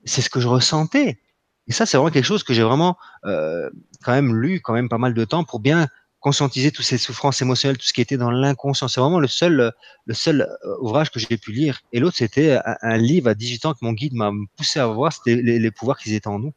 c'est 0.06 0.22
ce 0.22 0.30
que 0.30 0.40
je 0.40 0.48
ressentais. 0.48 1.20
Et 1.68 1.72
ça, 1.72 1.86
c'est 1.86 1.98
vraiment 1.98 2.12
quelque 2.12 2.26
chose 2.26 2.44
que 2.44 2.54
j'ai 2.54 2.62
vraiment 2.62 2.98
euh, 3.26 3.70
quand 4.04 4.12
même 4.12 4.36
lu 4.36 4.60
quand 4.62 4.74
même 4.74 4.90
pas 4.90 4.98
mal 4.98 5.14
de 5.14 5.26
temps 5.26 5.44
pour 5.44 5.60
bien 5.60 5.88
conscientiser 6.24 6.72
toutes 6.72 6.86
ces 6.86 6.98
souffrances 6.98 7.42
émotionnelles, 7.42 7.78
tout 7.78 7.86
ce 7.86 7.92
qui 7.92 8.00
était 8.00 8.16
dans 8.16 8.32
l'inconscient. 8.32 8.88
C'est 8.88 9.02
vraiment 9.02 9.20
le 9.20 9.28
seul, 9.28 9.74
le 10.06 10.14
seul 10.14 10.42
euh, 10.42 10.78
ouvrage 10.80 11.12
que 11.12 11.20
j'ai 11.20 11.38
pu 11.38 11.52
lire. 11.52 11.82
Et 11.92 12.00
l'autre, 12.00 12.16
c'était 12.16 12.58
un, 12.82 12.98
livre 12.98 13.30
à 13.30 13.34
18 13.34 13.66
ans 13.66 13.74
que 13.74 13.80
mon 13.82 13.92
guide 13.92 14.14
m'a 14.14 14.32
poussé 14.56 14.80
à 14.80 14.88
voir, 14.88 15.12
c'était 15.12 15.36
les, 15.36 15.72
pouvoirs 15.72 15.98
qui 15.98 16.16
étaient 16.16 16.28
en 16.28 16.40
nous. 16.40 16.54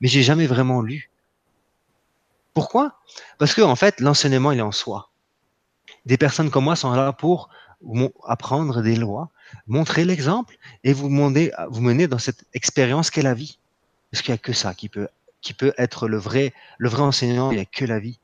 Mais 0.00 0.08
j'ai 0.08 0.22
jamais 0.22 0.46
vraiment 0.46 0.80
lu. 0.80 1.10
Pourquoi? 2.54 2.98
Parce 3.36 3.52
que 3.52 3.60
en 3.60 3.76
fait, 3.76 4.00
l'enseignement, 4.00 4.52
il 4.52 4.58
est 4.58 4.62
en 4.62 4.72
soi. 4.72 5.10
Des 6.06 6.16
personnes 6.16 6.50
comme 6.50 6.64
moi 6.64 6.74
sont 6.74 6.90
là 6.92 7.12
pour 7.12 7.50
apprendre 8.24 8.80
des 8.80 8.96
lois, 8.96 9.28
montrer 9.66 10.06
l'exemple 10.06 10.56
et 10.82 10.94
vous, 10.94 11.08
demander, 11.08 11.52
vous 11.68 11.82
mener 11.82 12.08
dans 12.08 12.18
cette 12.18 12.44
expérience 12.54 13.10
qu'est 13.10 13.22
la 13.22 13.34
vie. 13.34 13.58
Parce 14.10 14.22
qu'il 14.22 14.32
n'y 14.32 14.36
a 14.36 14.38
que 14.38 14.54
ça 14.54 14.72
qui 14.72 14.88
peut, 14.88 15.08
qui 15.42 15.52
peut 15.52 15.74
être 15.76 16.08
le 16.08 16.16
vrai, 16.16 16.54
le 16.78 16.88
vrai 16.88 17.02
enseignant, 17.02 17.50
il 17.50 17.56
n'y 17.56 17.62
a 17.62 17.66
que 17.66 17.84
la 17.84 17.98
vie 17.98 18.18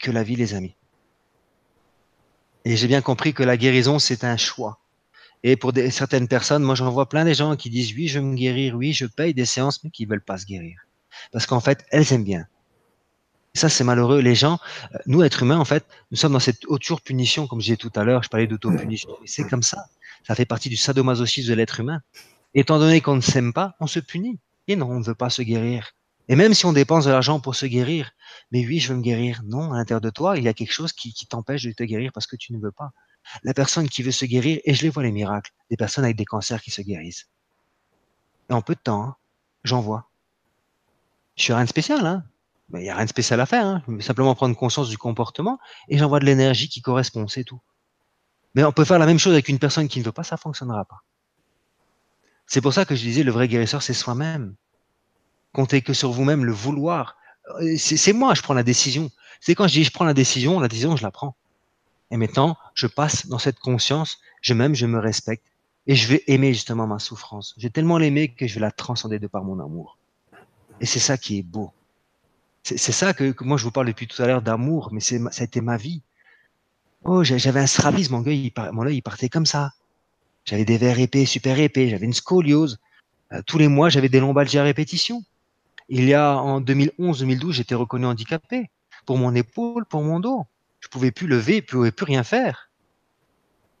que 0.00 0.10
la 0.10 0.22
vie, 0.22 0.36
les 0.36 0.54
amis. 0.54 0.74
Et 2.64 2.76
j'ai 2.76 2.86
bien 2.86 3.02
compris 3.02 3.34
que 3.34 3.42
la 3.42 3.56
guérison, 3.56 3.98
c'est 3.98 4.24
un 4.24 4.36
choix. 4.36 4.78
Et 5.42 5.56
pour 5.56 5.72
certaines 5.90 6.28
personnes, 6.28 6.62
moi 6.62 6.76
j'en 6.76 6.90
vois 6.90 7.08
plein 7.08 7.24
des 7.24 7.34
gens 7.34 7.56
qui 7.56 7.68
disent 7.68 7.92
oui, 7.94 8.06
je 8.06 8.20
veux 8.20 8.24
me 8.24 8.36
guérir, 8.36 8.76
oui, 8.76 8.92
je 8.92 9.06
paye 9.06 9.34
des 9.34 9.44
séances, 9.44 9.82
mais 9.82 9.90
qui 9.90 10.06
veulent 10.06 10.22
pas 10.22 10.38
se 10.38 10.46
guérir. 10.46 10.78
Parce 11.32 11.46
qu'en 11.46 11.60
fait, 11.60 11.84
elles 11.90 12.12
aiment 12.12 12.24
bien. 12.24 12.46
ça, 13.54 13.68
c'est 13.68 13.84
malheureux. 13.84 14.20
Les 14.20 14.34
gens, 14.34 14.58
euh, 14.94 14.98
nous, 15.06 15.22
êtres 15.22 15.42
humains, 15.42 15.58
en 15.58 15.64
fait, 15.64 15.84
nous 16.10 16.16
sommes 16.16 16.32
dans 16.32 16.40
cette 16.40 16.64
auto-punition, 16.66 17.46
comme 17.46 17.60
j'ai 17.60 17.76
tout 17.76 17.92
à 17.96 18.04
l'heure, 18.04 18.22
je 18.22 18.28
parlais 18.28 18.46
d'auto-punition. 18.46 19.10
C'est 19.26 19.48
comme 19.48 19.62
ça. 19.62 19.86
Ça 20.26 20.34
fait 20.34 20.46
partie 20.46 20.68
du 20.68 20.76
sadomasochisme 20.76 21.48
de 21.50 21.54
l'être 21.54 21.80
humain. 21.80 22.00
Étant 22.54 22.78
donné 22.78 23.00
qu'on 23.00 23.16
ne 23.16 23.20
s'aime 23.20 23.52
pas, 23.52 23.74
on 23.80 23.86
se 23.86 23.98
punit. 23.98 24.38
Et 24.68 24.76
non, 24.76 24.88
on 24.90 25.00
ne 25.00 25.04
veut 25.04 25.14
pas 25.14 25.30
se 25.30 25.42
guérir. 25.42 25.94
Et 26.28 26.36
même 26.36 26.54
si 26.54 26.66
on 26.66 26.72
dépense 26.72 27.04
de 27.04 27.10
l'argent 27.10 27.40
pour 27.40 27.54
se 27.54 27.66
guérir, 27.66 28.12
mais 28.50 28.64
oui, 28.66 28.78
je 28.78 28.92
veux 28.92 28.98
me 28.98 29.02
guérir. 29.02 29.42
Non, 29.44 29.72
à 29.72 29.76
l'intérieur 29.76 30.00
de 30.00 30.10
toi, 30.10 30.36
il 30.36 30.44
y 30.44 30.48
a 30.48 30.54
quelque 30.54 30.72
chose 30.72 30.92
qui, 30.92 31.14
t'empêche 31.26 31.64
de 31.64 31.72
te 31.72 31.82
guérir 31.82 32.12
parce 32.12 32.26
que 32.26 32.36
tu 32.36 32.52
ne 32.52 32.58
veux 32.60 32.70
pas. 32.70 32.90
La 33.42 33.54
personne 33.54 33.88
qui 33.88 34.02
veut 34.02 34.12
se 34.12 34.24
guérir, 34.24 34.60
et 34.64 34.74
je 34.74 34.82
les 34.82 34.88
vois 34.88 35.02
les 35.02 35.12
miracles, 35.12 35.52
des 35.70 35.76
personnes 35.76 36.04
avec 36.04 36.16
des 36.16 36.24
cancers 36.24 36.60
qui 36.60 36.70
se 36.70 36.82
guérissent. 36.82 37.28
Et 38.50 38.52
en 38.52 38.62
peu 38.62 38.74
de 38.74 38.80
temps, 38.80 39.02
hein, 39.02 39.16
j'en 39.64 39.80
vois. 39.80 40.08
Je 41.36 41.44
suis 41.44 41.52
rien 41.52 41.64
de 41.64 41.68
spécial, 41.68 42.04
hein. 42.06 42.24
Il 42.74 42.80
n'y 42.80 42.90
a 42.90 42.96
rien 42.96 43.04
de 43.04 43.10
spécial 43.10 43.40
à 43.40 43.46
faire. 43.46 43.66
Hein. 43.66 43.82
Je 43.86 43.92
veux 43.92 44.00
simplement 44.00 44.34
prendre 44.34 44.56
conscience 44.56 44.88
du 44.88 44.96
comportement 44.96 45.58
et 45.88 45.98
j'envoie 45.98 46.20
de 46.20 46.24
l'énergie 46.24 46.68
qui 46.68 46.80
correspond, 46.80 47.28
c'est 47.28 47.44
tout. 47.44 47.60
Mais 48.54 48.64
on 48.64 48.72
peut 48.72 48.84
faire 48.84 48.98
la 48.98 49.06
même 49.06 49.18
chose 49.18 49.32
avec 49.32 49.48
une 49.48 49.58
personne 49.58 49.88
qui 49.88 49.98
ne 49.98 50.04
veut 50.04 50.12
pas, 50.12 50.24
ça 50.24 50.36
fonctionnera 50.36 50.84
pas. 50.84 51.02
C'est 52.46 52.60
pour 52.60 52.72
ça 52.72 52.84
que 52.84 52.94
je 52.94 53.00
disais, 53.00 53.22
le 53.22 53.32
vrai 53.32 53.48
guérisseur, 53.48 53.82
c'est 53.82 53.94
soi-même. 53.94 54.54
Comptez 55.52 55.82
que 55.82 55.92
sur 55.92 56.12
vous-même, 56.12 56.44
le 56.44 56.52
vouloir. 56.52 57.16
Euh, 57.60 57.76
c'est 57.76 58.12
moi, 58.12 58.34
je 58.34 58.42
prends 58.42 58.54
la 58.54 58.62
décision. 58.62 59.10
C'est 59.40 59.54
quand 59.54 59.66
je 59.66 59.74
dis 59.74 59.84
je 59.84 59.90
prends 59.90 60.04
la 60.04 60.14
décision, 60.14 60.60
la 60.60 60.68
décision, 60.68 60.96
je 60.96 61.02
la 61.02 61.10
prends. 61.10 61.34
Et 62.10 62.16
maintenant, 62.16 62.56
je 62.74 62.86
passe 62.86 63.26
dans 63.26 63.38
cette 63.38 63.58
conscience, 63.58 64.18
je 64.40 64.54
m'aime, 64.54 64.74
je 64.74 64.86
me 64.86 64.98
respecte, 64.98 65.44
et 65.86 65.94
je 65.94 66.06
vais 66.08 66.22
aimer 66.26 66.52
justement 66.52 66.86
ma 66.86 66.98
souffrance. 66.98 67.54
Je 67.56 67.62
vais 67.62 67.70
tellement 67.70 67.98
l'aimer 67.98 68.28
que 68.28 68.46
je 68.46 68.54
vais 68.54 68.60
la 68.60 68.70
transcender 68.70 69.18
de 69.18 69.26
par 69.26 69.44
mon 69.44 69.58
amour. 69.60 69.98
Et 70.80 70.86
c'est 70.86 71.00
ça 71.00 71.16
qui 71.16 71.38
est 71.38 71.42
beau. 71.42 71.72
C'est 72.64 72.78
ça 72.92 73.12
que, 73.12 73.34
moi 73.42 73.56
je 73.56 73.64
vous 73.64 73.72
parle 73.72 73.88
depuis 73.88 74.06
tout 74.06 74.22
à 74.22 74.26
l'heure 74.26 74.42
d'amour, 74.42 74.90
mais 74.92 75.00
ça 75.00 75.16
a 75.16 75.42
été 75.42 75.60
ma 75.60 75.76
vie. 75.76 76.02
Oh, 77.04 77.24
j'avais 77.24 77.58
un 77.58 77.66
strabisme, 77.66 78.14
mon 78.14 78.22
mon 78.72 78.86
œil, 78.86 78.96
il 78.96 79.02
partait 79.02 79.28
comme 79.28 79.46
ça. 79.46 79.72
J'avais 80.44 80.64
des 80.64 80.78
verres 80.78 81.00
épais, 81.00 81.24
super 81.26 81.58
épais, 81.58 81.88
j'avais 81.88 82.06
une 82.06 82.12
scoliose. 82.12 82.78
Euh, 83.32 83.42
tous 83.46 83.58
les 83.58 83.68
mois, 83.68 83.88
j'avais 83.88 84.08
des 84.08 84.20
lombalgies 84.20 84.58
à 84.58 84.62
répétition. 84.62 85.24
Il 85.94 86.06
y 86.06 86.14
a 86.14 86.38
en 86.38 86.62
2011-2012, 86.62 87.52
j'étais 87.52 87.74
reconnu 87.74 88.06
handicapé 88.06 88.70
pour 89.04 89.18
mon 89.18 89.34
épaule, 89.34 89.84
pour 89.84 90.02
mon 90.02 90.20
dos. 90.20 90.46
Je 90.80 90.88
pouvais 90.88 91.10
plus 91.10 91.26
lever, 91.26 91.62
je 91.68 91.70
pouvais 91.70 91.92
plus 91.92 92.06
rien 92.06 92.22
faire. 92.22 92.70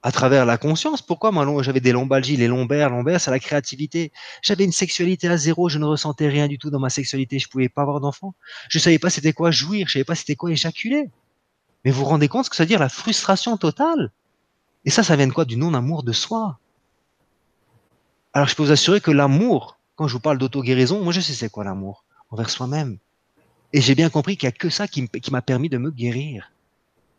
À 0.02 0.12
travers 0.12 0.44
la 0.44 0.58
conscience, 0.58 1.00
pourquoi 1.00 1.32
moi 1.32 1.62
j'avais 1.62 1.80
des 1.80 1.90
lombalgies, 1.90 2.36
les 2.36 2.48
lombaires, 2.48 2.90
lombaires, 2.90 3.18
c'est 3.18 3.30
la 3.30 3.38
créativité. 3.38 4.12
J'avais 4.42 4.64
une 4.64 4.72
sexualité 4.72 5.26
à 5.26 5.38
zéro, 5.38 5.70
je 5.70 5.78
ne 5.78 5.86
ressentais 5.86 6.28
rien 6.28 6.48
du 6.48 6.58
tout 6.58 6.68
dans 6.68 6.80
ma 6.80 6.90
sexualité, 6.90 7.38
je 7.38 7.48
pouvais 7.48 7.70
pas 7.70 7.80
avoir 7.80 7.98
d'enfant. 8.00 8.34
Je 8.68 8.78
savais 8.78 8.98
pas 8.98 9.08
c'était 9.08 9.32
quoi 9.32 9.50
jouir, 9.50 9.88
je 9.88 9.94
savais 9.94 10.04
pas 10.04 10.14
c'était 10.14 10.36
quoi 10.36 10.50
éjaculer. 10.50 11.08
Mais 11.82 11.92
vous 11.92 12.00
vous 12.00 12.10
rendez 12.10 12.28
compte 12.28 12.44
ce 12.44 12.50
que 12.50 12.56
ça 12.56 12.64
veut 12.64 12.68
dire 12.68 12.78
la 12.78 12.90
frustration 12.90 13.56
totale? 13.56 14.12
Et 14.84 14.90
ça, 14.90 15.02
ça 15.02 15.16
vient 15.16 15.28
de 15.28 15.32
quoi? 15.32 15.46
Du 15.46 15.56
non-amour 15.56 16.02
de 16.02 16.12
soi. 16.12 16.58
Alors 18.34 18.48
je 18.48 18.54
peux 18.54 18.64
vous 18.64 18.72
assurer 18.72 19.00
que 19.00 19.10
l'amour, 19.10 19.78
quand 19.96 20.08
je 20.08 20.14
vous 20.14 20.20
parle 20.20 20.38
d'auto-guérison, 20.38 21.02
moi 21.02 21.12
je 21.12 21.20
sais 21.20 21.34
c'est 21.34 21.50
quoi 21.50 21.64
l'amour 21.64 22.04
envers 22.30 22.50
soi-même. 22.50 22.98
Et 23.72 23.80
j'ai 23.80 23.94
bien 23.94 24.10
compris 24.10 24.36
qu'il 24.36 24.48
n'y 24.48 24.54
a 24.54 24.56
que 24.56 24.70
ça 24.70 24.86
qui 24.86 25.08
m'a 25.30 25.42
permis 25.42 25.68
de 25.68 25.78
me 25.78 25.90
guérir. 25.90 26.52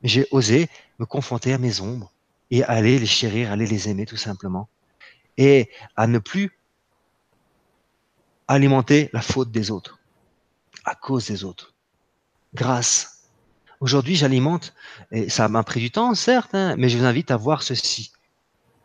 J'ai 0.03 0.27
osé 0.31 0.69
me 0.99 1.05
confronter 1.05 1.53
à 1.53 1.57
mes 1.57 1.81
ombres 1.81 2.11
et 2.51 2.63
aller 2.63 2.99
les 2.99 3.05
chérir, 3.05 3.51
aller 3.51 3.65
les 3.65 3.89
aimer 3.89 4.05
tout 4.05 4.17
simplement. 4.17 4.67
Et 5.37 5.69
à 5.95 6.05
ne 6.07 6.19
plus 6.19 6.51
alimenter 8.47 9.09
la 9.13 9.21
faute 9.21 9.51
des 9.51 9.71
autres, 9.71 9.99
à 10.85 10.93
cause 10.95 11.27
des 11.27 11.43
autres. 11.43 11.73
Grâce. 12.53 13.29
Aujourd'hui, 13.79 14.15
j'alimente, 14.15 14.73
et 15.11 15.29
ça 15.29 15.49
m'a 15.49 15.63
pris 15.63 15.79
du 15.79 15.91
temps, 15.91 16.13
certes, 16.13 16.53
hein, 16.53 16.75
mais 16.77 16.89
je 16.89 16.97
vous 16.97 17.05
invite 17.05 17.31
à 17.31 17.37
voir 17.37 17.63
ceci. 17.63 18.11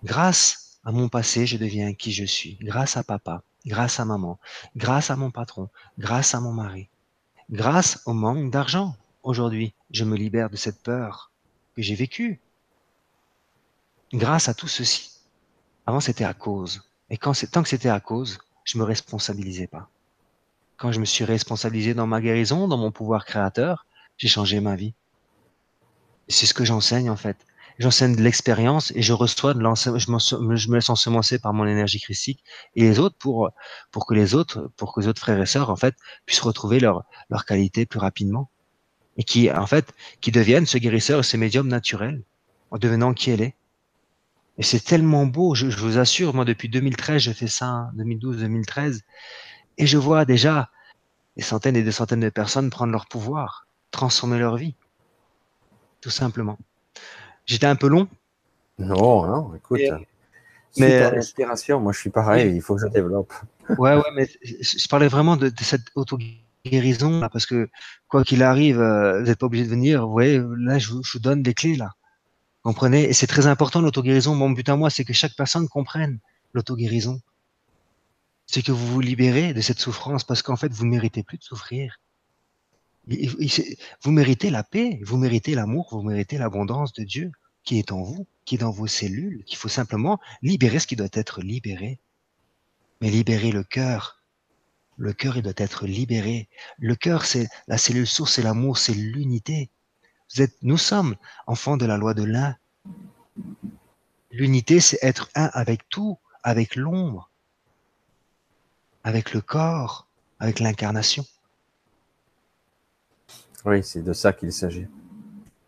Grâce 0.03 0.79
à 0.85 0.93
mon 0.93 1.09
passé, 1.09 1.47
je 1.47 1.57
deviens 1.57 1.93
qui 1.93 2.13
je 2.13 2.25
suis. 2.25 2.57
Grâce 2.63 2.97
à 2.97 3.05
papa, 3.05 3.43
grâce 3.69 4.01
à 4.01 4.05
maman, 4.05 4.41
grâce 4.75 5.11
à 5.11 5.17
mon 5.17 5.31
patron, 5.31 5.69
grâce 5.99 6.35
à 6.35 6.41
mon 6.41 6.53
mari, 6.53 6.89
grâce 7.51 8.03
au 8.07 8.15
manque 8.15 8.51
d'argent. 8.51 8.97
Aujourd'hui, 9.23 9.75
je 9.91 10.05
me 10.05 10.17
libère 10.17 10.51
de 10.51 10.57
cette 10.57 10.83
peur 10.83 11.31
que 11.77 11.83
j'ai 11.83 11.95
vécue. 11.95 12.41
Grâce 14.13 14.49
à 14.49 14.55
tout 14.55 14.69
ceci. 14.69 15.21
Avant, 15.87 16.01
c'était 16.01 16.25
à 16.25 16.35
cause. 16.35 16.83
Et 17.11 17.19
quand 17.19 17.33
tant 17.51 17.63
que 17.63 17.69
c'était 17.69 17.91
à 17.91 18.01
cause, 18.01 18.39
je 18.65 18.79
me 18.79 18.85
responsabilisais 18.85 19.67
pas. 19.67 19.89
Quand 20.77 20.93
je 20.93 21.01
me 21.01 21.05
suis 21.05 21.25
responsabilisé 21.25 21.95
dans 21.95 22.07
ma 22.07 22.21
guérison, 22.21 22.69
dans 22.69 22.79
mon 22.79 22.91
pouvoir 22.91 23.25
créateur, 23.25 23.87
j'ai 24.17 24.29
changé 24.29 24.61
ma 24.61 24.77
vie. 24.77 24.95
C'est 26.29 26.47
ce 26.47 26.55
que 26.55 26.65
j'enseigne 26.65 27.11
en 27.11 27.17
fait 27.17 27.37
j'enseigne 27.79 28.17
de 28.17 28.23
l'expérience 28.23 28.93
et 28.95 29.03
je 29.03 29.13
reçois 29.13 29.55
de 29.55 29.61
je, 29.61 30.57
je 30.57 30.69
me 30.69 30.75
laisse 30.75 30.91
ensemencer 30.91 31.39
par 31.39 31.55
mon 31.55 31.67
énergie 31.67 32.01
christique 32.01 32.43
et 32.75 32.83
les 32.83 32.99
autres 32.99 33.17
pour 33.19 33.51
pour 33.93 34.07
que 34.07 34.15
les 34.15 34.35
autres 34.35 34.71
pour 34.77 34.93
que 34.93 35.01
les 35.01 35.09
autres 35.09 35.21
frères 35.21 35.41
et 35.41 35.47
sœurs 35.47 35.71
en 35.71 35.77
fait 35.77 35.95
puissent 36.27 36.41
retrouver 36.41 36.81
leur 36.81 37.05
leur 37.31 37.45
qualité 37.45 37.87
plus 37.87 38.01
rapidement 38.01 38.51
et 39.17 39.25
qui 39.25 39.51
en 39.51 39.67
fait 39.67 39.93
qui 40.21 40.33
deviennent 40.33 40.67
ce 40.67 40.79
guérisseur 40.79 41.21
et 41.21 41.23
ce 41.23 41.37
médium 41.37 41.69
naturel 41.69 42.23
en 42.71 42.79
devenant 42.79 43.15
qui 43.15 43.31
elle 43.31 43.41
est. 43.41 43.55
Et 44.59 44.63
c'est 44.63 44.81
tellement 44.81 45.27
beau 45.27 45.55
je, 45.55 45.67
vous 45.67 45.99
assure 45.99 46.35
moi 46.35 46.45
depuis 46.45 46.69
2013 46.69 47.23
je 47.23 47.33
fais 47.33 47.47
ça 47.47 47.91
2012 47.95 48.39
2013 48.39 49.03
et 49.79 49.87
je 49.87 49.99
vois 49.99 50.25
déjà 50.25 50.71
des 51.37 51.45
centaines 51.45 51.77
et 51.77 51.85
des 51.85 51.93
centaines 51.93 52.21
de 52.21 52.29
personnes 52.31 52.71
prendre 52.71 52.91
leur 52.91 53.07
pouvoir 53.07 53.69
transformer 53.93 54.41
leur 54.41 54.57
vie 54.57 54.75
tout 56.01 56.11
simplement 56.11 56.59
J'étais 57.49 57.67
un 57.67 57.77
peu 57.77 57.89
long. 57.89 58.07
Non, 58.79 59.27
non, 59.27 59.55
écoute. 59.57 59.81
mais 60.77 61.11
l'inspiration, 61.11 61.81
moi 61.81 61.93
je 61.93 61.99
suis 61.99 62.11
pareil, 62.11 62.55
il 62.55 62.61
faut 62.61 62.77
que 62.77 62.83
je 62.83 62.87
développe. 62.87 63.33
ouais, 63.79 63.97
ouais, 63.97 64.11
mais 64.15 64.29
je 64.43 64.87
parlais 64.89 65.09
vraiment 65.09 65.37
de, 65.37 65.51
cette 65.61 65.87
auto-guérison, 65.95 67.27
parce 67.33 67.47
que 67.47 67.71
quoi 68.07 68.23
qu'il 68.23 68.43
arrive, 68.43 68.81
euh, 68.81 69.21
vous 69.21 69.27
n'êtes 69.27 69.39
pas 69.39 69.47
obligé 69.47 69.65
de 69.65 69.71
venir. 69.71 70.07
Vous 70.07 70.13
voyez, 70.13 70.41
là, 70.59 70.79
je, 70.79 70.93
vous 70.93 71.19
donne 71.19 71.43
des 71.43 71.55
clés, 71.55 71.75
là. 71.75 71.93
Comprenez? 72.63 73.05
Et 73.05 73.15
c'est 73.15 73.27
très 73.27 73.47
important, 73.47 73.81
l'auto-guérison. 73.81 74.35
Mon 74.35 74.51
but 74.51 74.69
à 74.69 74.77
moi, 74.77 74.91
c'est 74.91 75.05
que 75.05 75.15
chaque 75.15 75.35
personne 75.35 75.69
comprenne 75.69 76.19
l'auto-guérison. 76.53 77.21
C'est 78.47 78.63
que 78.63 78.73
vous 78.73 78.87
vous 78.87 79.01
libérez 79.01 79.55
de 79.55 79.61
cette 79.63 79.79
souffrance, 79.81 80.23
parce 80.23 80.43
qu'en 80.43 80.57
fait, 80.57 80.71
vous 80.71 80.85
ne 80.85 80.91
méritez 80.91 81.23
plus 81.23 81.39
de 81.39 81.45
souffrir. 81.45 81.99
Vous 84.03 84.11
méritez 84.11 84.51
la 84.51 84.63
paix, 84.63 85.01
vous 85.05 85.17
méritez 85.17 85.55
l'amour, 85.55 85.89
vous 85.91 86.03
méritez 86.03 86.37
l'abondance 86.37 86.93
de 86.93 87.05
Dieu 87.05 87.33
qui 87.65 87.79
est 87.79 87.93
en 87.93 88.03
vous, 88.03 88.27
qui 88.45 88.55
est 88.55 88.59
dans 88.59 88.71
vos 88.71 88.87
cellules, 88.87 89.45
qu'il 89.45 89.59
faut 89.59 89.69
simplement 89.69 90.19
libérer 90.43 90.79
ce 90.79 90.87
qui 90.87 90.97
doit 90.97 91.09
être 91.13 91.43
libéré. 91.43 92.01
Mais 93.01 93.11
libérer 93.11 93.53
le 93.53 93.63
cœur. 93.63 94.23
Le 94.97 95.13
cœur, 95.13 95.37
il 95.37 95.43
doit 95.43 95.53
être 95.57 95.87
libéré. 95.87 96.49
Le 96.79 96.97
cœur, 96.97 97.25
c'est 97.25 97.49
la 97.67 97.79
cellule 97.79 98.07
source, 98.07 98.35
c'est 98.35 98.43
l'amour, 98.43 98.79
c'est 98.79 98.95
l'unité. 98.95 99.71
Nous 100.63 100.79
sommes 100.79 101.17
enfants 101.47 101.77
de 101.77 101.87
la 101.87 101.97
loi 101.97 102.15
de 102.15 102.25
l'un. 102.25 102.57
L'unité, 104.31 104.81
c'est 104.81 104.99
être 105.03 105.31
un 105.35 105.51
avec 105.53 105.89
tout, 105.89 106.19
avec 106.43 106.75
l'ombre, 106.75 107.31
avec 109.05 109.33
le 109.33 109.41
corps, 109.41 110.09
avec 110.41 110.59
l'incarnation. 110.59 111.25
Oui, 113.65 113.83
c'est 113.83 114.03
de 114.03 114.13
ça 114.13 114.33
qu'il 114.33 114.53
s'agit. 114.53 114.87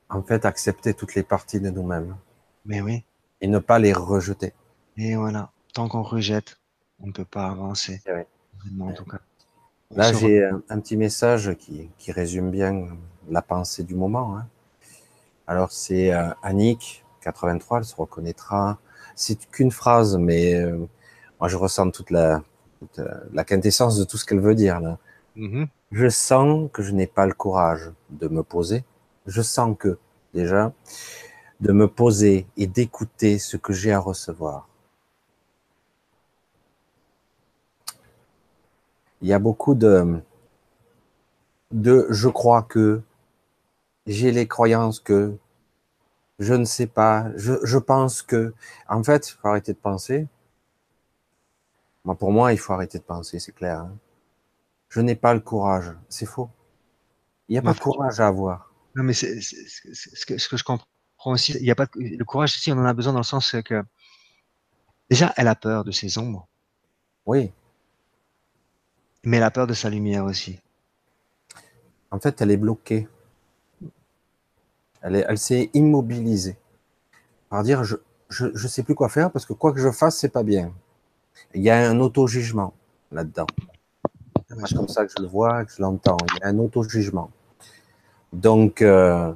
En 0.08 0.22
fait, 0.22 0.44
accepter 0.44 0.94
toutes 0.94 1.14
les 1.14 1.22
parties 1.22 1.60
de 1.60 1.70
nous-mêmes. 1.70 2.16
Mais 2.64 2.80
oui. 2.80 3.04
Et 3.40 3.48
ne 3.48 3.58
pas 3.58 3.78
les 3.78 3.92
rejeter. 3.92 4.52
Et 4.96 5.16
voilà. 5.16 5.50
Tant 5.72 5.88
qu'on 5.88 6.02
rejette, 6.02 6.58
on 7.00 7.08
ne 7.08 7.12
peut 7.12 7.24
pas 7.24 7.46
avancer. 7.46 8.02
en 8.80 8.92
tout 8.92 9.04
cas. 9.04 9.18
Là, 9.94 10.12
j'ai 10.12 10.44
un, 10.44 10.78
petit 10.78 10.96
message 10.96 11.56
qui, 11.56 12.12
résume 12.12 12.50
bien 12.50 12.88
la 13.28 13.42
pensée 13.42 13.82
du 13.82 13.94
moment. 13.94 14.36
Hein. 14.36 14.46
Alors, 15.46 15.72
c'est 15.72 16.12
euh, 16.12 16.30
Annick, 16.42 17.04
83, 17.22 17.78
elle 17.78 17.84
se 17.84 17.96
reconnaîtra. 17.96 18.78
C'est 19.16 19.48
qu'une 19.50 19.72
phrase, 19.72 20.16
mais 20.16 20.54
euh, 20.54 20.78
moi, 21.40 21.48
je 21.48 21.56
ressens 21.56 21.90
toute 21.90 22.10
la, 22.10 22.42
euh, 22.98 23.14
la 23.32 23.44
quintessence 23.44 23.98
de 23.98 24.04
tout 24.04 24.16
ce 24.16 24.24
qu'elle 24.24 24.40
veut 24.40 24.54
dire. 24.54 24.80
Là. 24.80 24.98
Mm-hmm. 25.36 25.68
Je 25.92 26.08
sens 26.08 26.70
que 26.72 26.82
je 26.82 26.92
n'ai 26.92 27.06
pas 27.06 27.26
le 27.26 27.34
courage 27.34 27.90
de 28.10 28.28
me 28.28 28.42
poser. 28.42 28.84
Je 29.26 29.42
sens 29.42 29.76
que, 29.78 29.98
déjà, 30.34 30.72
de 31.60 31.72
me 31.72 31.88
poser 31.88 32.46
et 32.56 32.66
d'écouter 32.66 33.38
ce 33.38 33.56
que 33.56 33.72
j'ai 33.72 33.92
à 33.92 33.98
recevoir. 33.98 34.68
Il 39.22 39.28
y 39.28 39.32
a 39.32 39.38
beaucoup 39.38 39.74
de, 39.74 40.20
de 41.72 42.06
je 42.10 42.28
crois 42.28 42.62
que, 42.62 43.02
j'ai 44.06 44.32
les 44.32 44.48
croyances 44.48 44.98
que, 45.00 45.36
je 46.38 46.54
ne 46.54 46.64
sais 46.64 46.86
pas, 46.86 47.26
je, 47.36 47.54
je 47.64 47.78
pense 47.78 48.22
que. 48.22 48.54
En 48.88 49.02
fait, 49.04 49.28
il 49.28 49.32
faut 49.34 49.48
arrêter 49.48 49.74
de 49.74 49.78
penser. 49.78 50.26
Moi, 52.04 52.14
pour 52.14 52.32
moi, 52.32 52.52
il 52.52 52.58
faut 52.58 52.72
arrêter 52.72 52.98
de 52.98 53.04
penser, 53.04 53.38
c'est 53.38 53.52
clair. 53.52 53.80
Hein. 53.80 53.92
Je 54.90 55.00
n'ai 55.00 55.14
pas 55.14 55.32
le 55.34 55.40
courage. 55.40 55.92
C'est 56.08 56.26
faux. 56.26 56.50
Il 57.48 57.52
n'y 57.52 57.58
a 57.58 57.62
pas 57.62 57.72
de 57.72 57.80
courage 57.80 58.20
à 58.20 58.26
avoir. 58.26 58.72
Non, 58.94 59.04
mais 59.04 59.12
c'est, 59.12 59.40
ce, 59.40 60.26
que, 60.26 60.36
ce 60.36 60.48
que 60.48 60.56
je 60.56 60.64
comprends 60.64 60.86
aussi, 61.26 61.52
il 61.52 61.64
y 61.64 61.70
a 61.70 61.74
pas 61.76 61.86
le 61.94 62.24
courage 62.24 62.50
aussi, 62.50 62.72
on 62.72 62.78
en 62.78 62.84
a 62.84 62.92
besoin 62.92 63.12
dans 63.12 63.20
le 63.20 63.24
sens 63.24 63.54
que 63.64 63.82
déjà, 65.08 65.32
elle 65.36 65.48
a 65.48 65.54
peur 65.54 65.84
de 65.84 65.92
ses 65.92 66.18
ombres. 66.18 66.46
Oui. 67.26 67.52
Mais 69.24 69.36
elle 69.36 69.42
a 69.44 69.50
peur 69.50 69.66
de 69.66 69.74
sa 69.74 69.90
lumière 69.90 70.24
aussi. 70.24 70.60
En 72.10 72.18
fait, 72.18 72.40
elle 72.40 72.50
est 72.50 72.56
bloquée. 72.56 73.08
Elle, 75.02 75.16
est, 75.16 75.26
elle 75.28 75.38
s'est 75.38 75.70
immobilisée. 75.72 76.58
Par 77.48 77.62
dire, 77.62 77.84
je, 77.84 77.96
je, 78.28 78.46
je 78.54 78.68
sais 78.68 78.82
plus 78.82 78.94
quoi 78.94 79.08
faire 79.08 79.30
parce 79.30 79.46
que 79.46 79.52
quoi 79.52 79.72
que 79.72 79.80
je 79.80 79.90
fasse, 79.90 80.18
c'est 80.18 80.28
pas 80.28 80.42
bien. 80.42 80.72
Il 81.54 81.62
y 81.62 81.70
a 81.70 81.88
un 81.88 82.00
auto-jugement 82.00 82.74
là-dedans. 83.12 83.46
C'est 84.50 84.74
comme 84.74 84.88
ça 84.88 85.06
que 85.06 85.12
je 85.16 85.22
le 85.22 85.28
vois, 85.28 85.64
que 85.64 85.72
je 85.72 85.80
l'entends. 85.80 86.16
Il 86.36 86.40
y 86.40 86.44
a 86.44 86.48
un 86.48 86.58
auto-jugement. 86.58 87.30
Donc, 88.32 88.82
euh, 88.82 89.32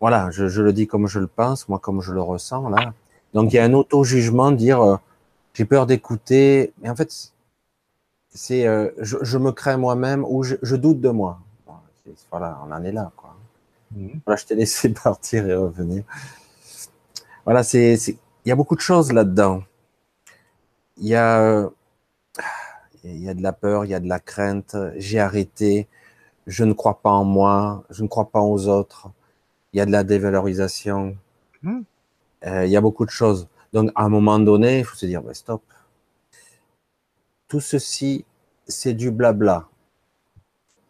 voilà, 0.00 0.30
je, 0.30 0.48
je, 0.48 0.62
le 0.62 0.72
dis 0.72 0.86
comme 0.86 1.06
je 1.06 1.18
le 1.18 1.26
pense, 1.26 1.68
moi 1.68 1.78
comme 1.78 2.00
je 2.00 2.12
le 2.12 2.22
ressens 2.22 2.68
là. 2.70 2.94
Donc, 3.34 3.52
il 3.52 3.56
y 3.56 3.58
a 3.58 3.64
un 3.64 3.72
auto-jugement, 3.72 4.52
dire 4.52 4.80
euh, 4.80 4.96
j'ai 5.54 5.64
peur 5.64 5.86
d'écouter. 5.86 6.72
Mais 6.80 6.88
en 6.88 6.96
fait, 6.96 7.32
c'est 8.30 8.66
euh, 8.66 8.90
je, 8.98 9.18
je, 9.20 9.38
me 9.38 9.52
crains 9.52 9.76
moi-même 9.76 10.24
ou 10.26 10.42
je, 10.42 10.56
je, 10.62 10.76
doute 10.76 11.00
de 11.00 11.10
moi. 11.10 11.38
Voilà, 12.30 12.58
on 12.66 12.72
en 12.72 12.82
est 12.82 12.92
là. 12.92 13.12
Quoi. 13.16 13.36
Mhm. 13.94 14.20
Voilà, 14.24 14.36
je 14.40 14.46
t'ai 14.46 14.54
laissé 14.54 14.88
partir 15.04 15.46
et 15.46 15.54
revenir. 15.54 16.04
Voilà, 17.44 17.62
c'est 17.62 17.98
il 18.44 18.48
y 18.48 18.52
a 18.52 18.56
beaucoup 18.56 18.74
de 18.76 18.80
choses 18.80 19.12
là-dedans. 19.12 19.62
Il 20.96 21.06
y 21.06 21.14
a 21.14 21.70
il 23.04 23.22
y 23.22 23.28
a 23.28 23.34
de 23.34 23.42
la 23.42 23.52
peur, 23.52 23.84
il 23.84 23.90
y 23.90 23.94
a 23.94 24.00
de 24.00 24.08
la 24.08 24.20
crainte. 24.20 24.76
J'ai 24.96 25.18
arrêté. 25.18 25.88
Je 26.46 26.64
ne 26.64 26.72
crois 26.72 27.00
pas 27.00 27.10
en 27.10 27.24
moi. 27.24 27.84
Je 27.90 28.02
ne 28.02 28.08
crois 28.08 28.30
pas 28.30 28.40
aux 28.40 28.68
autres. 28.68 29.10
Il 29.72 29.78
y 29.78 29.80
a 29.80 29.86
de 29.86 29.92
la 29.92 30.04
dévalorisation. 30.04 31.16
Hmm. 31.62 31.82
Euh, 32.46 32.66
il 32.66 32.70
y 32.72 32.76
a 32.76 32.80
beaucoup 32.80 33.04
de 33.04 33.10
choses. 33.10 33.48
Donc, 33.72 33.90
à 33.94 34.04
un 34.04 34.08
moment 34.08 34.38
donné, 34.38 34.80
il 34.80 34.84
faut 34.84 34.96
se 34.96 35.06
dire, 35.06 35.22
stop. 35.32 35.62
Tout 37.48 37.60
ceci, 37.60 38.24
c'est 38.66 38.94
du 38.94 39.10
blabla. 39.10 39.68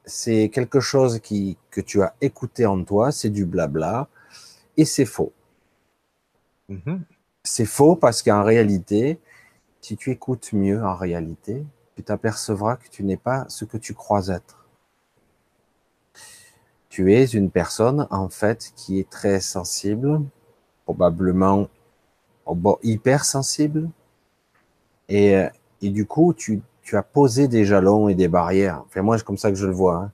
C'est 0.05 0.49
quelque 0.49 0.81
chose 0.81 1.21
qui, 1.21 1.57
que 1.71 1.81
tu 1.81 2.03
as 2.03 2.15
écouté 2.21 2.67
en 2.67 2.83
toi, 2.83 3.13
c'est 3.13 3.31
du 3.31 3.45
blabla, 3.45 4.09
et 4.77 4.85
c'est 4.85 5.05
faux. 5.05 5.33
Mm-hmm. 6.71 7.01
C'est 7.45 7.67
faux 7.67 7.95
parce 7.95 8.23
qu'en 8.23 8.43
réalité, 8.43 9.21
si 9.81 9.97
tu 9.97 10.11
écoutes 10.11 10.53
mieux 10.53 10.83
en 10.83 10.95
réalité, 10.95 11.65
tu 11.97 12.03
t'apercevras 12.03 12.77
que 12.77 12.89
tu 12.89 13.05
n'es 13.05 13.17
pas 13.17 13.45
ce 13.49 13.65
que 13.65 13.77
tu 13.77 13.95
crois 13.95 14.29
être. 14.29 14.67
Tu 16.89 17.15
es 17.15 17.25
une 17.25 17.51
personne, 17.51 18.07
en 18.11 18.29
fait, 18.29 18.73
qui 18.77 18.99
est 18.99 19.09
très 19.09 19.41
sensible, 19.41 20.21
probablement 20.85 21.69
hyper 22.83 23.25
sensible, 23.25 23.89
et, 25.09 25.47
et 25.81 25.91
du 25.91 26.07
coup, 26.07 26.35
tu, 26.35 26.61
tu, 26.83 26.97
as 26.97 27.03
posé 27.03 27.49
des 27.49 27.65
jalons 27.65 28.09
et 28.09 28.15
des 28.15 28.29
barrières. 28.29 28.83
Enfin, 28.87 29.03
moi, 29.03 29.17
c'est 29.17 29.25
comme 29.25 29.39
ça 29.39 29.51
que 29.51 29.57
je 29.57 29.67
le 29.67 29.73
vois, 29.73 29.97
hein, 29.97 30.11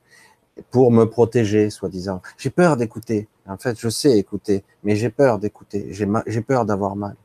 pour 0.70 0.90
me 0.92 1.04
protéger, 1.04 1.70
soi-disant. 1.70 2.22
J'ai 2.36 2.50
peur 2.50 2.76
d'écouter. 2.76 3.28
En 3.46 3.56
fait, 3.56 3.78
je 3.78 3.88
sais 3.88 4.18
écouter, 4.18 4.64
mais 4.84 4.94
j'ai 4.96 5.10
peur 5.10 5.38
d'écouter. 5.38 5.88
J'ai 5.92 6.42
peur 6.42 6.64
d'avoir 6.64 6.96
mal. 6.96 7.16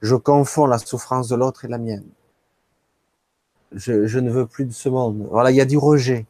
Je 0.00 0.14
confonds 0.16 0.66
la 0.66 0.78
souffrance 0.78 1.28
de 1.28 1.36
l'autre 1.36 1.64
et 1.64 1.68
la 1.68 1.78
mienne 1.78 2.04
je, 3.74 4.18
ne 4.18 4.30
veux 4.30 4.46
plus 4.46 4.64
de 4.64 4.72
ce 4.72 4.88
monde. 4.88 5.26
Voilà, 5.30 5.50
il 5.50 5.56
y 5.56 5.60
a 5.60 5.64
du 5.64 5.78
rejet. 5.78 6.26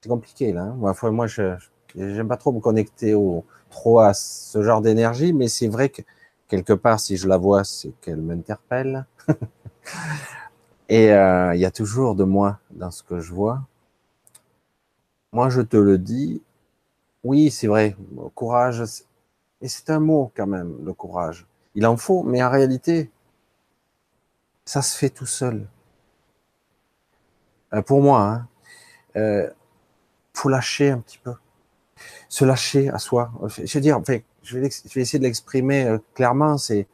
C'est 0.00 0.08
compliqué 0.08 0.52
là. 0.52 0.62
Hein. 0.62 1.10
Moi, 1.10 1.26
je 1.26 1.56
j'aime 1.96 2.28
pas 2.28 2.36
trop 2.36 2.52
me 2.52 2.60
connecter 2.60 3.14
au, 3.14 3.44
trop 3.70 4.00
à 4.00 4.14
ce 4.14 4.62
genre 4.62 4.80
d'énergie, 4.80 5.32
mais 5.32 5.48
c'est 5.48 5.68
vrai 5.68 5.88
que 5.88 6.02
quelque 6.48 6.72
part, 6.72 7.00
si 7.00 7.16
je 7.16 7.28
la 7.28 7.36
vois, 7.36 7.64
c'est 7.64 7.92
qu'elle 8.00 8.20
m'interpelle. 8.20 9.06
Et 10.88 11.12
euh, 11.12 11.54
il 11.54 11.60
y 11.60 11.64
a 11.64 11.70
toujours 11.70 12.14
de 12.16 12.24
moi 12.24 12.58
dans 12.70 12.90
ce 12.90 13.02
que 13.02 13.20
je 13.20 13.32
vois. 13.32 13.62
Moi, 15.32 15.48
je 15.48 15.60
te 15.60 15.76
le 15.76 15.98
dis. 15.98 16.42
Oui, 17.22 17.50
c'est 17.50 17.68
vrai. 17.68 17.96
courage, 18.34 18.82
et 19.62 19.68
c'est 19.68 19.90
un 19.90 20.00
mot 20.00 20.32
quand 20.34 20.46
même, 20.46 20.76
le 20.84 20.92
courage. 20.92 21.46
Il 21.74 21.86
en 21.86 21.96
faut, 21.96 22.22
mais 22.22 22.42
en 22.42 22.50
réalité, 22.50 23.10
ça 24.70 24.82
se 24.82 24.96
fait 24.96 25.10
tout 25.10 25.26
seul. 25.26 25.66
Euh, 27.74 27.82
pour 27.82 28.00
moi, 28.00 28.20
hein, 28.22 28.48
euh, 29.16 29.50
faut 30.32 30.48
lâcher 30.48 30.90
un 30.90 31.00
petit 31.00 31.18
peu, 31.18 31.34
se 32.28 32.44
lâcher 32.44 32.88
à 32.88 32.98
soi. 33.00 33.32
Je 33.48 33.74
veux 33.76 33.80
dire, 33.80 33.98
enfin, 33.98 34.18
je 34.44 34.60
vais, 34.60 34.66
essayer 34.66 35.18
de 35.18 35.24
l'exprimer 35.24 35.86
euh, 35.86 35.98
clairement, 36.14 36.56
c'est 36.56 36.86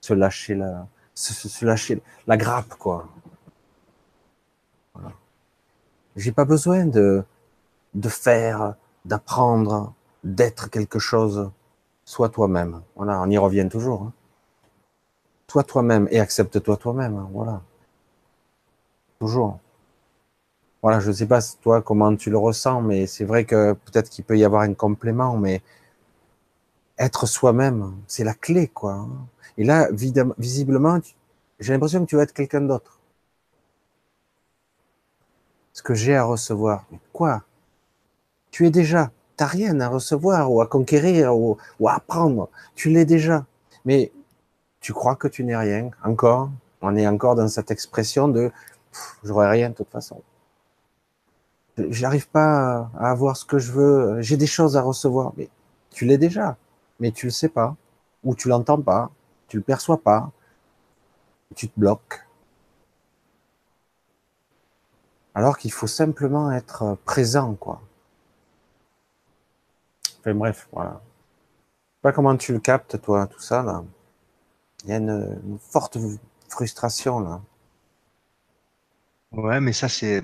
se 0.00 0.14
lâcher 0.14 0.54
la, 0.54 0.88
se, 1.12 1.66
lâcher 1.66 2.02
la 2.26 2.38
grappe, 2.38 2.74
quoi. 2.78 3.06
J'ai 6.16 6.32
pas 6.32 6.46
besoin 6.46 6.86
de 6.86 7.22
de 7.92 8.08
faire, 8.08 8.74
d'apprendre, 9.04 9.92
d'être 10.24 10.70
quelque 10.70 10.98
chose. 10.98 11.50
Sois 12.06 12.30
toi-même. 12.30 12.80
Voilà, 12.94 13.20
on 13.20 13.28
y 13.28 13.36
revient 13.36 13.68
toujours. 13.70 14.02
Hein. 14.04 14.12
Toi 15.46 15.62
toi-même 15.62 16.08
et 16.10 16.20
accepte-toi 16.20 16.76
toi-même. 16.76 17.16
Hein, 17.16 17.28
voilà. 17.32 17.62
Toujours. 19.18 19.58
Voilà, 20.82 21.00
je 21.00 21.08
ne 21.08 21.12
sais 21.14 21.26
pas 21.26 21.40
toi 21.62 21.82
comment 21.82 22.14
tu 22.16 22.30
le 22.30 22.38
ressens, 22.38 22.80
mais 22.82 23.06
c'est 23.06 23.24
vrai 23.24 23.44
que 23.44 23.72
peut-être 23.72 24.08
qu'il 24.08 24.24
peut 24.24 24.38
y 24.38 24.44
avoir 24.44 24.62
un 24.62 24.74
complément, 24.74 25.36
mais 25.36 25.62
être 26.98 27.26
soi-même, 27.26 27.94
c'est 28.06 28.24
la 28.24 28.34
clé, 28.34 28.68
quoi. 28.68 28.92
Hein. 28.94 29.08
Et 29.58 29.64
là, 29.64 29.88
visiblement, 30.38 31.00
j'ai 31.60 31.72
l'impression 31.72 32.00
que 32.04 32.10
tu 32.10 32.16
vas 32.16 32.22
être 32.22 32.32
quelqu'un 32.32 32.60
d'autre. 32.62 33.00
Ce 35.72 35.82
que 35.82 35.94
j'ai 35.94 36.16
à 36.16 36.24
recevoir, 36.24 36.86
quoi? 37.12 37.42
Tu 38.50 38.66
es 38.66 38.70
déjà. 38.70 39.10
T'as 39.36 39.46
rien 39.46 39.78
à 39.80 39.88
recevoir 39.88 40.50
ou 40.50 40.62
à 40.62 40.66
conquérir 40.66 41.36
ou, 41.36 41.58
ou 41.78 41.88
à 41.88 41.94
apprendre. 41.94 42.48
Tu 42.74 42.88
l'es 42.88 43.04
déjà. 43.04 43.44
Mais 43.84 44.10
tu 44.86 44.92
crois 44.92 45.16
que 45.16 45.26
tu 45.26 45.42
n'es 45.42 45.56
rien, 45.56 45.90
encore? 46.04 46.48
On 46.80 46.94
est 46.94 47.08
encore 47.08 47.34
dans 47.34 47.48
cette 47.48 47.72
expression 47.72 48.28
de 48.28 48.52
j'aurai 49.24 49.48
rien 49.48 49.70
de 49.70 49.74
toute 49.74 49.90
façon. 49.90 50.22
J'arrive 51.76 52.28
pas 52.28 52.88
à 52.96 53.10
avoir 53.10 53.36
ce 53.36 53.44
que 53.44 53.58
je 53.58 53.72
veux. 53.72 54.20
J'ai 54.22 54.36
des 54.36 54.46
choses 54.46 54.76
à 54.76 54.82
recevoir, 54.82 55.32
mais 55.36 55.48
tu 55.90 56.04
l'es 56.04 56.18
déjà, 56.18 56.56
mais 57.00 57.10
tu 57.10 57.26
le 57.26 57.32
sais 57.32 57.48
pas, 57.48 57.74
ou 58.22 58.36
tu 58.36 58.46
l'entends 58.48 58.80
pas, 58.80 59.10
tu 59.48 59.56
le 59.56 59.64
perçois 59.64 60.00
pas. 60.00 60.30
tu 61.56 61.68
te 61.68 61.80
bloques. 61.80 62.24
Alors 65.34 65.58
qu'il 65.58 65.72
faut 65.72 65.88
simplement 65.88 66.52
être 66.52 66.96
présent, 67.04 67.54
quoi. 67.54 67.80
Enfin 70.20 70.34
bref, 70.34 70.68
voilà. 70.72 71.00
Pas 72.02 72.12
comment 72.12 72.36
tu 72.36 72.52
le 72.52 72.60
captes, 72.60 73.02
toi, 73.02 73.26
tout 73.26 73.40
ça, 73.40 73.64
là. 73.64 73.82
Il 74.86 74.90
y 74.90 74.92
a 74.92 74.98
une, 74.98 75.58
forte 75.58 75.98
frustration, 76.48 77.20
là. 77.20 77.42
Ouais, 79.32 79.60
mais 79.60 79.72
ça, 79.72 79.88
c'est, 79.88 80.22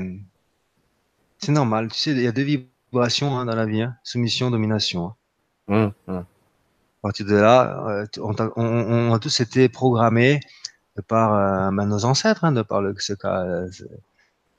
c'est 1.39 1.53
normal. 1.53 1.89
Tu 1.89 1.99
sais, 1.99 2.11
il 2.13 2.23
y 2.23 2.27
a 2.29 2.33
deux 2.33 2.45
vibrations 2.45 3.37
hein, 3.37 3.45
dans 3.45 3.57
la 3.57 3.67
vie. 3.67 3.83
Hein. 3.83 3.97
Soumission, 4.05 4.51
domination. 4.51 5.15
Hein. 5.69 5.93
Mmh, 6.07 6.13
mmh. 6.13 6.17
À 6.17 6.27
partir 7.03 7.27
de 7.27 7.35
là, 7.35 7.85
euh, 7.89 8.07
on, 8.19 8.35
on, 8.57 9.13
a 9.13 9.19
tous 9.19 9.41
été 9.41 9.69
programmés 9.69 10.39
de 10.97 11.03
par 11.03 11.35
euh, 11.35 11.71
ben, 11.73 11.87
nos 11.87 12.05
ancêtres, 12.05 12.49
de 12.53 12.63
par 12.63 12.81
le, 12.81 12.95
ce, 12.99 13.13
cas, 13.13 13.45
euh, 13.45 13.71
ce 13.73 13.85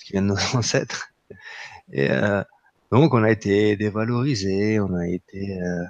qui 0.05 0.11
vient 0.11 0.21
de 0.21 0.27
nos 0.27 0.35
ancêtres. 0.55 1.13
Et 1.91 2.11
euh, 2.11 2.43
donc, 2.91 3.13
on 3.13 3.23
a 3.23 3.31
été 3.31 3.75
dévalorisé, 3.77 4.79
on 4.79 4.93
a 4.95 5.07
été, 5.07 5.59
euh, 5.61 5.83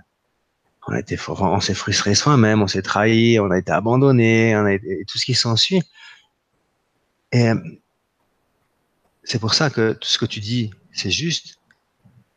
on 0.88 0.94
a 0.94 1.00
été, 1.00 1.18
on 1.28 1.60
s'est 1.60 1.74
frustré 1.74 2.16
soi-même, 2.16 2.62
on 2.62 2.68
s'est 2.68 2.82
trahi, 2.82 3.40
on 3.40 3.50
a 3.52 3.58
été 3.58 3.72
abandonné, 3.72 4.56
on 4.56 4.66
a 4.66 4.74
été, 4.74 5.04
tout 5.08 5.18
ce 5.18 5.26
qui 5.26 5.34
s'ensuit. 5.34 5.82
Et 7.32 7.52
c'est 9.24 9.40
pour 9.40 9.54
ça 9.54 9.70
que 9.70 9.94
tout 9.94 10.08
ce 10.08 10.18
que 10.18 10.26
tu 10.26 10.40
dis, 10.40 10.72
c'est 10.92 11.12
juste. 11.12 11.60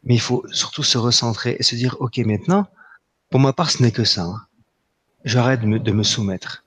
Mais 0.04 0.14
il 0.14 0.20
faut 0.20 0.44
surtout 0.52 0.84
se 0.84 0.98
recentrer 0.98 1.56
et 1.58 1.62
se 1.62 1.74
dire, 1.74 1.96
OK, 2.00 2.18
maintenant, 2.18 2.68
pour 3.30 3.40
ma 3.40 3.52
part, 3.52 3.70
ce 3.70 3.82
n'est 3.82 3.90
que 3.90 4.04
ça. 4.04 4.22
Hein. 4.22 4.46
J'arrête 5.24 5.60
de 5.60 5.66
me, 5.66 5.80
de 5.80 5.92
me 5.92 6.04
soumettre 6.04 6.64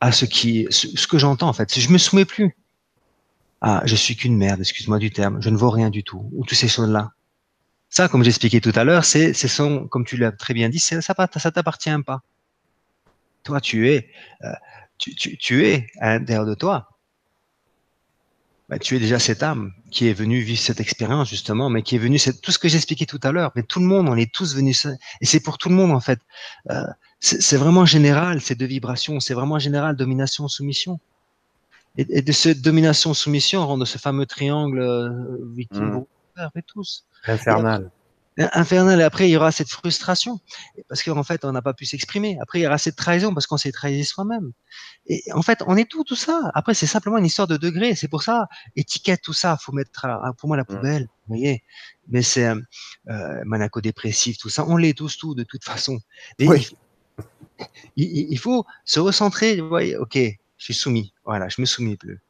à 0.00 0.12
ce 0.12 0.24
qui, 0.24 0.66
ce, 0.70 1.06
que 1.06 1.18
j'entends 1.18 1.48
en 1.48 1.52
fait. 1.52 1.78
Je 1.78 1.90
me 1.90 1.98
soumets 1.98 2.24
plus. 2.24 2.56
Ah, 3.60 3.82
je 3.84 3.96
suis 3.96 4.16
qu'une 4.16 4.36
merde, 4.36 4.60
excuse-moi 4.60 4.98
du 4.98 5.10
terme. 5.10 5.42
Je 5.42 5.50
ne 5.50 5.56
vaux 5.56 5.70
rien 5.70 5.90
du 5.90 6.04
tout. 6.04 6.30
Ou 6.32 6.44
toutes 6.44 6.56
ces 6.56 6.68
choses-là. 6.68 7.12
Ça, 7.90 8.08
comme 8.08 8.22
j'expliquais 8.22 8.60
tout 8.60 8.72
à 8.74 8.84
l'heure, 8.84 9.04
c'est, 9.04 9.32
c'est 9.32 9.48
son, 9.48 9.88
comme 9.88 10.04
tu 10.04 10.16
l'as 10.16 10.32
très 10.32 10.54
bien 10.54 10.68
dit, 10.68 10.78
ça, 10.78 11.00
ça 11.00 11.50
t'appartient 11.50 11.90
pas. 12.04 12.22
Toi, 13.44 13.60
tu 13.60 13.90
es, 13.90 14.10
euh, 14.44 14.52
tu, 14.98 15.14
tu, 15.14 15.38
tu 15.38 15.66
es 15.66 15.86
à 16.00 16.18
l'intérieur 16.18 16.44
de 16.44 16.54
toi. 16.54 16.88
Bah, 18.68 18.78
tu 18.78 18.96
es 18.96 18.98
déjà 18.98 19.18
cette 19.18 19.42
âme 19.42 19.72
qui 19.90 20.08
est 20.08 20.12
venue 20.12 20.40
vivre 20.40 20.60
cette 20.60 20.80
expérience 20.80 21.30
justement, 21.30 21.70
mais 21.70 21.82
qui 21.82 21.96
est 21.96 21.98
venue, 21.98 22.18
c'est 22.18 22.38
tout 22.42 22.52
ce 22.52 22.58
que 22.58 22.68
j'expliquais 22.68 23.06
tout 23.06 23.20
à 23.22 23.32
l'heure. 23.32 23.50
Mais 23.56 23.62
tout 23.62 23.80
le 23.80 23.86
monde, 23.86 24.08
on 24.08 24.16
est 24.16 24.30
tous 24.30 24.54
venus, 24.54 24.86
et 25.22 25.26
c'est 25.26 25.40
pour 25.40 25.56
tout 25.56 25.70
le 25.70 25.74
monde 25.74 25.92
en 25.92 26.00
fait. 26.00 26.20
Euh, 26.70 26.82
c'est 27.20 27.56
vraiment 27.56 27.86
général 27.86 28.40
ces 28.40 28.54
deux 28.54 28.66
vibrations, 28.66 29.18
c'est 29.18 29.34
vraiment 29.34 29.58
général 29.58 29.96
domination 29.96 30.46
soumission. 30.46 31.00
Et, 31.96 32.22
de 32.22 32.32
cette 32.32 32.60
domination 32.60 33.14
soumission, 33.14 33.66
rend 33.66 33.78
de 33.78 33.84
ce 33.86 33.98
fameux 33.98 34.26
triangle 34.26 34.78
euh, 34.78 35.10
victime 35.56 35.86
mmh. 35.86 36.04
Et 36.54 36.62
tous. 36.62 37.06
Infernal 37.26 37.90
infernal. 38.38 39.00
Et 39.00 39.02
après, 39.02 39.28
il 39.28 39.32
y 39.32 39.36
aura 39.36 39.52
cette 39.52 39.68
frustration 39.68 40.40
parce 40.88 41.02
qu'en 41.02 41.22
fait, 41.22 41.44
on 41.44 41.52
n'a 41.52 41.62
pas 41.62 41.74
pu 41.74 41.84
s'exprimer. 41.84 42.38
Après, 42.40 42.60
il 42.60 42.62
y 42.62 42.66
aura 42.66 42.78
cette 42.78 42.96
trahison 42.96 43.34
parce 43.34 43.46
qu'on 43.46 43.56
s'est 43.56 43.72
trahi 43.72 44.04
soi-même. 44.04 44.52
Et 45.06 45.22
en 45.32 45.42
fait, 45.42 45.62
on 45.66 45.76
est 45.76 45.88
tout, 45.88 46.04
tout 46.04 46.16
ça. 46.16 46.50
Après, 46.54 46.74
c'est 46.74 46.86
simplement 46.86 47.18
une 47.18 47.26
histoire 47.26 47.48
de 47.48 47.56
degrés. 47.56 47.94
C'est 47.94 48.08
pour 48.08 48.22
ça, 48.22 48.48
étiquette 48.76 49.22
tout 49.22 49.32
ça. 49.32 49.56
Faut 49.60 49.72
mettre, 49.72 50.06
pour 50.38 50.48
moi, 50.48 50.56
la 50.56 50.62
mmh. 50.62 50.66
poubelle. 50.66 51.02
Vous 51.02 51.36
voyez. 51.36 51.62
Mais 52.08 52.22
c'est 52.22 52.46
euh, 52.46 52.60
euh 53.08 53.42
manaco-dépressif, 53.44 54.38
tout 54.38 54.48
ça. 54.48 54.64
On 54.66 54.76
l'est 54.76 54.96
tous, 54.96 55.18
tout, 55.18 55.34
de 55.34 55.42
toute 55.42 55.64
façon. 55.64 55.98
oui. 56.40 56.68
il, 57.96 58.32
il, 58.32 58.38
faut 58.38 58.64
se 58.84 59.00
recentrer. 59.00 59.60
Vous 59.60 59.68
voyez, 59.68 59.96
ok, 59.96 60.16
je 60.16 60.64
suis 60.64 60.74
soumis. 60.74 61.12
Voilà, 61.24 61.48
je 61.48 61.60
me 61.60 61.66
soumis 61.66 61.96
plus 61.96 62.20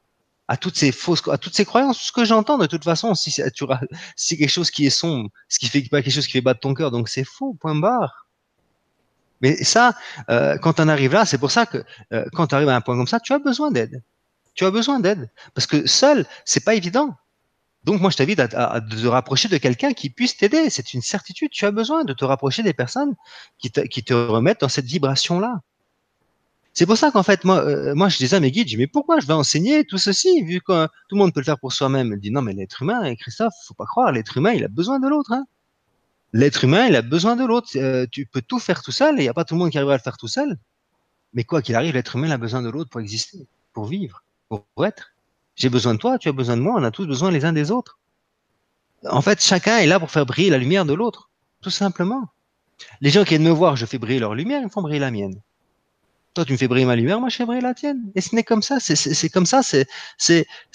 à 0.49 0.57
toutes 0.57 0.77
ces 0.77 0.93
fausses, 0.93 1.23
à 1.29 1.39
toutes 1.39 1.55
ces 1.55 1.65
croyances. 1.65 2.01
Ce 2.01 2.13
que 2.13 2.25
j'entends, 2.25 2.59
de 2.59 2.67
toute 2.67 2.85
façon, 2.85 3.15
si 3.15 3.31
c'est 3.31 3.45
si 4.17 4.39
quelque 4.39 4.49
chose 4.49 4.71
qui 4.71 4.87
est 4.87 4.91
sombre, 4.91 5.31
ce 5.49 5.59
qui 5.59 5.69
fait 5.69 5.83
pas 5.83 6.03
quelque 6.03 6.13
chose 6.13 6.27
qui 6.27 6.33
fait 6.33 6.41
battre 6.41 6.61
ton 6.61 6.75
cœur, 6.75 6.91
donc 6.91 7.09
c'est 7.09 7.25
faux, 7.25 7.55
point 7.55 7.75
barre. 7.75 8.27
Mais 9.41 9.63
ça, 9.63 9.95
euh, 10.31 10.57
quand 10.59 10.81
on 10.81 10.89
arrive 10.89 11.13
là, 11.13 11.25
c'est 11.25 11.39
pour 11.39 11.51
ça 11.53 11.67
que 11.67 11.85
euh, 12.13 12.25
quand 12.33 12.49
tu 12.49 12.55
arrives 12.55 12.69
à 12.69 12.75
un 12.75 12.81
point 12.81 12.97
comme 12.97 13.07
ça, 13.07 13.21
tu 13.21 13.33
as 13.33 13.39
besoin 13.39 13.71
d'aide. 13.71 14.03
Tu 14.55 14.65
as 14.65 14.71
besoin 14.73 14.99
d'aide 14.99 15.31
parce 15.55 15.67
que 15.67 15.87
seul, 15.87 16.27
c'est 16.45 16.65
pas 16.65 16.75
évident. 16.75 17.15
Donc 17.85 18.01
moi, 18.01 18.11
je 18.11 18.17
t'invite 18.17 18.41
à, 18.41 18.45
à, 18.45 18.81
te 18.81 19.07
rapprocher 19.07 19.49
de 19.49 19.57
quelqu'un 19.57 19.93
qui 19.93 20.11
puisse 20.11 20.37
t'aider. 20.37 20.69
C'est 20.71 20.95
une 20.95 21.03
certitude. 21.03 21.51
Tu 21.53 21.65
as 21.65 21.71
besoin 21.71 22.05
de 22.05 22.13
te 22.13 22.25
rapprocher 22.25 22.65
des 22.65 22.73
personnes 22.73 23.15
qui 23.59 23.71
te, 23.71 23.81
qui 23.83 24.03
te 24.03 24.15
remettent 24.15 24.63
dans 24.63 24.69
cette 24.69 24.87
vibration-là. 24.87 25.61
C'est 26.79 26.87
pour 26.87 26.97
ça 26.97 27.11
qu'en 27.11 27.25
fait, 27.25 27.43
moi, 27.43 28.09
je 28.09 28.19
disais 28.19 28.37
à 28.37 28.39
mes 28.39 28.53
guides, 28.53 28.69
je 28.69 28.75
dis, 28.75 28.77
mais 28.77 28.87
pourquoi 28.87 29.19
je 29.19 29.27
vais 29.27 29.33
enseigner 29.33 29.85
tout 29.85 29.99
ceci, 29.99 30.45
vu 30.45 30.61
que 30.61 30.87
tout 30.87 31.17
le 31.17 31.19
monde 31.19 31.35
peut 31.35 31.41
le 31.41 31.45
faire 31.45 31.59
pour 31.59 31.73
soi-même? 31.73 32.13
Il 32.13 32.21
dit, 32.21 32.31
non, 32.31 32.41
mais 32.41 32.53
l'être 32.53 32.83
humain, 32.83 33.17
Christophe, 33.17 33.53
faut 33.67 33.75
pas 33.75 33.85
croire, 33.85 34.13
l'être 34.13 34.37
humain, 34.37 34.53
il 34.53 34.63
a 34.63 34.69
besoin 34.69 35.01
de 35.01 35.09
l'autre. 35.09 35.33
Hein. 35.33 35.45
L'être 36.33 36.63
humain, 36.63 36.87
il 36.87 36.95
a 36.95 37.03
besoin 37.03 37.35
de 37.35 37.45
l'autre. 37.45 37.71
Euh, 37.75 38.07
tu 38.09 38.27
peux 38.27 38.43
tout 38.43 38.61
faire 38.61 38.81
tout 38.81 38.93
seul, 38.93 39.17
et 39.17 39.23
il 39.23 39.25
n'y 39.25 39.29
a 39.29 39.35
pas 39.35 39.45
tout 39.45 39.55
le 39.55 39.59
monde 39.59 39.71
qui 39.71 39.79
arrive 39.79 39.91
à 39.91 39.97
le 39.97 40.03
faire 40.03 40.17
tout 40.17 40.29
seul. 40.29 40.57
Mais 41.33 41.43
quoi 41.43 41.63
qu'il 41.63 41.75
arrive, 41.75 41.95
l'être 41.95 42.15
humain 42.15 42.29
il 42.29 42.33
a 42.33 42.39
besoin 42.39 42.63
de 42.63 42.71
l'autre 42.71 42.91
pour 42.91 43.01
exister, 43.01 43.49
pour 43.73 43.87
vivre, 43.87 44.23
pour, 44.49 44.65
être. 44.87 45.11
J'ai 45.57 45.71
besoin 45.71 45.95
de 45.95 45.99
toi, 45.99 46.17
tu 46.17 46.29
as 46.29 46.33
besoin 46.33 46.57
de 46.57 46.63
moi, 46.63 46.75
on 46.79 46.85
a 46.85 46.93
tous 46.93 47.09
besoin 47.09 47.33
les 47.33 47.45
uns 47.45 47.53
des 47.53 47.73
autres. 47.73 47.99
En 49.11 49.21
fait, 49.21 49.43
chacun 49.43 49.79
est 49.79 49.87
là 49.87 49.99
pour 49.99 50.13
faire 50.13 50.27
briller 50.27 50.51
la 50.51 50.59
lumière 50.59 50.85
de 50.85 50.95
l'autre, 50.95 51.29
tout 51.61 51.71
simplement. 51.71 52.29
Les 53.01 53.11
gens 53.11 53.25
qui 53.25 53.31
viennent 53.31 53.43
me 53.43 53.51
voir, 53.51 53.75
je 53.75 53.85
fais 53.85 53.99
briller 53.99 54.21
leur 54.21 54.37
lumière, 54.37 54.63
ils 54.63 54.71
font 54.71 54.83
briller 54.83 55.01
la 55.01 55.11
mienne. 55.11 55.41
Toi, 56.39 56.45
tu 56.45 56.53
me 56.53 56.57
fais 56.57 56.69
briller 56.69 56.87
ma 56.87 56.95
lumière, 56.95 57.19
moi, 57.19 57.31
je 57.31 57.35
fais 57.35 57.45
briller 57.45 57.63
la 57.63 57.75
tienne. 57.75 58.13
Et 58.15 58.21
ce 58.21 58.33
n'est 58.33 58.45
comme 58.45 58.63
ça. 58.63 58.79
C'est 58.79 59.29
comme 59.29 59.45
ça. 59.45 59.61
C'est 59.65 59.89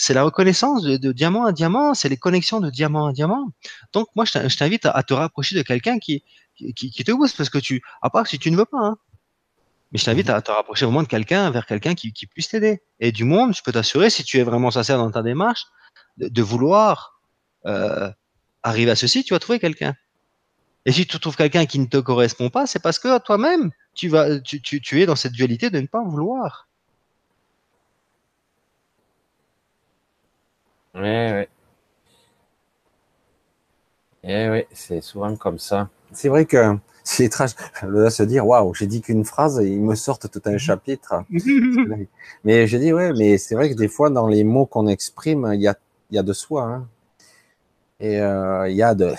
la 0.10 0.24
reconnaissance 0.24 0.84
de, 0.84 1.12
diamant 1.14 1.46
à 1.46 1.54
diamant. 1.54 1.94
C'est 1.94 2.10
les 2.10 2.18
connexions 2.18 2.60
de 2.60 2.70
diamant 2.70 3.08
à 3.08 3.14
diamant. 3.14 3.48
Donc, 3.94 4.10
moi, 4.14 4.26
je 4.26 4.58
t'invite 4.58 4.86
à, 4.86 5.04
te 5.04 5.14
rapprocher 5.14 5.56
de 5.56 5.62
quelqu'un 5.62 6.00
qui, 6.00 6.22
qui, 6.76 6.92
te 6.92 7.14
booste 7.14 7.38
parce 7.38 7.50
que 7.50 7.60
tu, 7.60 7.82
à 8.02 8.10
part 8.10 8.28
si 8.28 8.40
tu 8.40 8.52
ne 8.52 8.58
veux 8.58 8.66
pas, 8.66 8.78
hein. 8.78 8.98
Mais 9.94 10.00
je 10.00 10.04
t'invite 10.04 10.30
à 10.30 10.42
te 10.42 10.52
rapprocher 10.52 10.84
vraiment 10.84 11.04
de 11.04 11.08
quelqu'un 11.08 11.50
vers 11.50 11.66
quelqu'un 11.66 11.96
qui, 11.96 12.12
puisse 12.12 12.50
t'aider. 12.50 12.82
Et 13.00 13.14
du 13.14 13.24
monde, 13.24 13.56
je 13.56 13.62
peux 13.64 13.72
t'assurer, 13.72 14.10
si 14.10 14.26
tu 14.26 14.40
es 14.40 14.44
vraiment 14.44 14.70
sincère 14.70 14.98
dans 14.98 15.12
ta 15.12 15.24
démarche, 15.24 15.64
de, 16.18 16.42
vouloir 16.42 17.22
euh, 17.68 18.12
arriver 18.64 18.92
à 18.92 18.98
ceci, 18.98 19.24
tu 19.24 19.34
vas 19.34 19.40
trouver 19.40 19.60
quelqu'un. 19.60 19.96
Et 20.86 20.92
si 20.92 21.08
tu 21.08 21.18
trouves 21.22 21.38
quelqu'un 21.38 21.66
qui 21.66 21.80
ne 21.80 21.86
te 21.86 21.96
correspond 21.96 22.50
pas, 22.50 22.68
c'est 22.68 22.82
parce 22.84 23.00
que 23.00 23.18
toi-même, 23.20 23.72
tu, 23.94 24.08
vas, 24.10 24.40
tu, 24.40 24.62
tu, 24.62 24.82
tu, 24.82 25.02
es 25.02 25.06
dans 25.06 25.16
cette 25.16 25.34
dualité 25.34 25.70
de 25.70 25.80
ne 25.80 25.88
pas 25.88 26.04
vouloir. 26.04 26.68
Oui, 30.96 31.02
oui. 31.02 31.48
Eh 34.24 34.50
oui, 34.50 34.64
c'est 34.72 35.02
souvent 35.02 35.36
comme 35.36 35.60
ça. 35.60 35.90
C'est 36.14 36.30
vrai 36.30 36.46
que 36.46 36.78
c'est 37.04 37.26
étrange 37.26 37.52
de 37.84 38.10
se 38.10 38.24
dire 38.24 38.48
waouh, 38.48 38.74
j'ai 38.74 38.88
dit 38.88 39.02
qu'une 39.02 39.26
phrase 39.26 39.60
et 39.60 39.68
ils 39.68 39.82
me 39.82 39.96
sortent 39.96 40.32
tout 40.32 40.42
un 40.46 40.58
chapitre. 40.58 41.26
mais 42.44 42.68
je 42.68 42.78
dis 42.78 42.94
ouais, 42.94 43.12
mais 43.14 43.38
c'est 43.38 43.56
vrai 43.56 43.70
que 43.70 43.76
des 43.76 43.90
fois 43.90 44.10
dans 44.10 44.28
les 44.28 44.44
mots 44.44 44.66
qu'on 44.66 44.88
exprime, 44.88 45.52
il 45.54 45.62
y 45.62 45.68
a, 45.68 45.76
il 46.12 46.16
y 46.16 46.20
a 46.20 46.24
de 46.24 46.34
soi. 46.34 46.64
Hein. 46.64 46.88
Et 48.00 48.22
euh, 48.22 48.70
il 48.70 48.76
y 48.76 48.84
a 48.84 48.96
de 48.96 49.14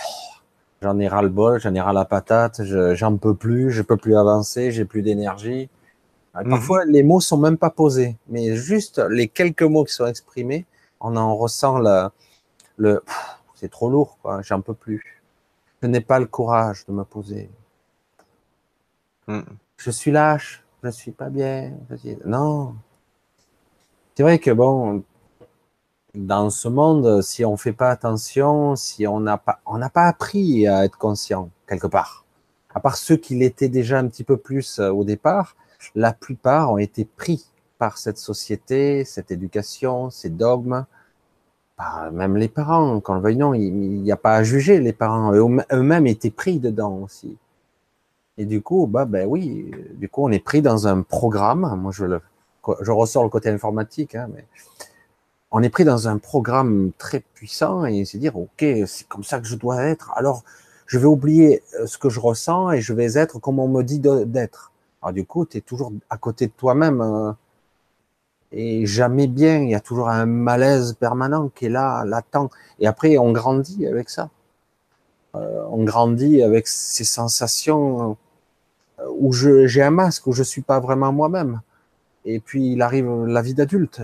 J'en 0.84 0.98
ai 0.98 1.08
ras 1.08 1.22
le 1.22 1.30
bol, 1.30 1.58
j'en 1.60 1.74
ai 1.74 1.80
ras 1.80 1.94
la 1.94 2.04
patate, 2.04 2.60
j'en 2.92 3.16
peux 3.16 3.34
plus, 3.34 3.70
je 3.70 3.80
peux 3.80 3.96
plus 3.96 4.18
avancer, 4.18 4.70
j'ai 4.70 4.84
plus 4.84 5.00
d'énergie. 5.00 5.70
Mhm. 6.34 6.50
Parfois, 6.50 6.84
les 6.84 7.02
mots 7.02 7.20
sont 7.20 7.38
même 7.38 7.56
pas 7.56 7.70
posés, 7.70 8.18
mais 8.28 8.54
juste 8.54 8.98
les 8.98 9.28
quelques 9.28 9.62
mots 9.62 9.84
qui 9.84 9.94
sont 9.94 10.04
exprimés, 10.04 10.66
on 11.00 11.16
en 11.16 11.36
ressent 11.36 11.78
le, 11.78 12.10
le 12.76 13.02
c'est 13.54 13.70
trop 13.70 13.88
lourd, 13.88 14.18
quoi, 14.20 14.42
j'en 14.42 14.60
peux 14.60 14.74
plus. 14.74 15.22
Je 15.80 15.86
n'ai 15.86 16.02
pas 16.02 16.18
le 16.18 16.26
courage 16.26 16.84
de 16.86 16.92
me 16.92 17.04
poser. 17.04 17.48
Mhm. 19.26 19.42
Je 19.78 19.90
suis 19.90 20.10
lâche, 20.10 20.62
je 20.82 20.90
suis 20.90 21.12
pas 21.12 21.30
bien. 21.30 21.72
Non. 22.26 22.74
C'est 24.14 24.22
vrai 24.22 24.38
que 24.38 24.50
bon, 24.50 25.02
dans 26.14 26.50
ce 26.50 26.68
monde, 26.68 27.22
si 27.22 27.44
on 27.44 27.56
fait 27.56 27.72
pas 27.72 27.90
attention, 27.90 28.76
si 28.76 29.06
on 29.06 29.20
n'a 29.20 29.38
pas, 29.38 29.60
pas 29.92 30.06
appris 30.06 30.66
à 30.66 30.84
être 30.84 30.96
conscient 30.96 31.50
quelque 31.66 31.86
part. 31.86 32.24
À 32.74 32.80
part 32.80 32.96
ceux 32.96 33.16
qui 33.16 33.34
l'étaient 33.34 33.68
déjà 33.68 33.98
un 33.98 34.08
petit 34.08 34.24
peu 34.24 34.36
plus 34.36 34.78
euh, 34.78 34.90
au 34.90 35.04
départ, 35.04 35.56
la 35.94 36.12
plupart 36.12 36.72
ont 36.72 36.78
été 36.78 37.04
pris 37.04 37.46
par 37.78 37.98
cette 37.98 38.18
société, 38.18 39.04
cette 39.04 39.30
éducation, 39.30 40.10
ces 40.10 40.30
dogmes, 40.30 40.86
même 42.12 42.36
les 42.36 42.48
parents. 42.48 43.00
Quand 43.00 43.14
le 43.14 43.20
veuille 43.20 43.38
il 43.56 44.02
n'y 44.02 44.12
a 44.12 44.16
pas 44.16 44.36
à 44.36 44.42
juger 44.42 44.80
les 44.80 44.92
parents. 44.92 45.32
Eux-mêmes 45.32 46.06
étaient 46.06 46.30
pris 46.30 46.58
dedans 46.58 47.00
aussi. 47.02 47.36
Et 48.38 48.46
du 48.46 48.62
coup, 48.62 48.86
bah 48.86 49.04
ben 49.04 49.26
oui, 49.28 49.70
du 49.94 50.08
coup, 50.08 50.24
on 50.24 50.30
est 50.30 50.44
pris 50.44 50.62
dans 50.62 50.86
un 50.88 51.02
programme. 51.02 51.78
Moi, 51.80 51.92
je 51.92 52.90
ressors 52.90 53.22
le 53.22 53.28
côté 53.28 53.48
informatique, 53.50 54.14
hein, 54.14 54.28
mais 54.34 54.46
on 55.56 55.62
est 55.62 55.70
pris 55.70 55.84
dans 55.84 56.08
un 56.08 56.18
programme 56.18 56.90
très 56.98 57.20
puissant 57.20 57.84
et 57.84 58.04
se 58.04 58.16
dire, 58.16 58.36
OK, 58.36 58.64
c'est 58.86 59.06
comme 59.06 59.22
ça 59.22 59.38
que 59.38 59.46
je 59.46 59.54
dois 59.54 59.84
être. 59.84 60.12
Alors, 60.16 60.42
je 60.86 60.98
vais 60.98 61.06
oublier 61.06 61.62
euh, 61.78 61.86
ce 61.86 61.96
que 61.96 62.10
je 62.10 62.18
ressens 62.18 62.72
et 62.72 62.80
je 62.80 62.92
vais 62.92 63.16
être 63.16 63.38
comme 63.38 63.60
on 63.60 63.68
me 63.68 63.82
dit 63.84 64.00
d'être. 64.00 64.72
Alors, 65.00 65.12
du 65.12 65.24
coup, 65.24 65.46
tu 65.46 65.58
es 65.58 65.60
toujours 65.60 65.92
à 66.10 66.16
côté 66.18 66.48
de 66.48 66.52
toi-même. 66.52 67.00
Hein. 67.00 67.36
et 68.50 68.84
jamais 68.84 69.28
bien. 69.28 69.58
Il 69.62 69.70
y 69.70 69.76
a 69.76 69.80
toujours 69.80 70.08
un 70.08 70.26
malaise 70.26 70.94
permanent 70.94 71.50
qui 71.54 71.66
est 71.66 71.68
là, 71.68 72.04
latent. 72.04 72.50
Et 72.80 72.88
après, 72.88 73.16
on 73.16 73.30
grandit 73.30 73.86
avec 73.86 74.10
ça. 74.10 74.30
Euh, 75.36 75.64
on 75.70 75.84
grandit 75.84 76.42
avec 76.42 76.66
ces 76.66 77.04
sensations 77.04 78.16
euh, 78.98 79.04
où 79.18 79.32
j'ai 79.32 79.82
un 79.82 79.92
masque, 79.92 80.26
où 80.26 80.32
je 80.32 80.42
suis 80.42 80.62
pas 80.62 80.80
vraiment 80.80 81.12
moi-même. 81.12 81.60
Et 82.24 82.40
puis 82.40 82.72
il 82.72 82.82
arrive 82.82 83.26
la 83.26 83.40
vie 83.40 83.54
d'adulte. 83.54 84.02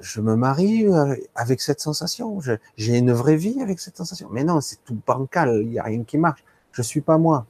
Je 0.00 0.20
me 0.20 0.36
marie 0.36 0.86
euh, 0.86 1.16
avec 1.34 1.60
cette 1.60 1.80
sensation. 1.80 2.38
J'ai 2.76 2.98
une 2.98 3.12
vraie 3.12 3.36
vie 3.36 3.60
avec 3.62 3.80
cette 3.80 3.96
sensation. 3.96 4.28
Mais 4.30 4.44
non, 4.44 4.60
c'est 4.60 4.84
tout 4.84 4.98
bancal. 5.06 5.60
Il 5.62 5.70
n'y 5.70 5.78
a 5.78 5.84
rien 5.84 6.04
qui 6.04 6.18
marche. 6.18 6.44
Je 6.72 6.82
suis 6.82 7.00
pas 7.00 7.18
moi. 7.18 7.46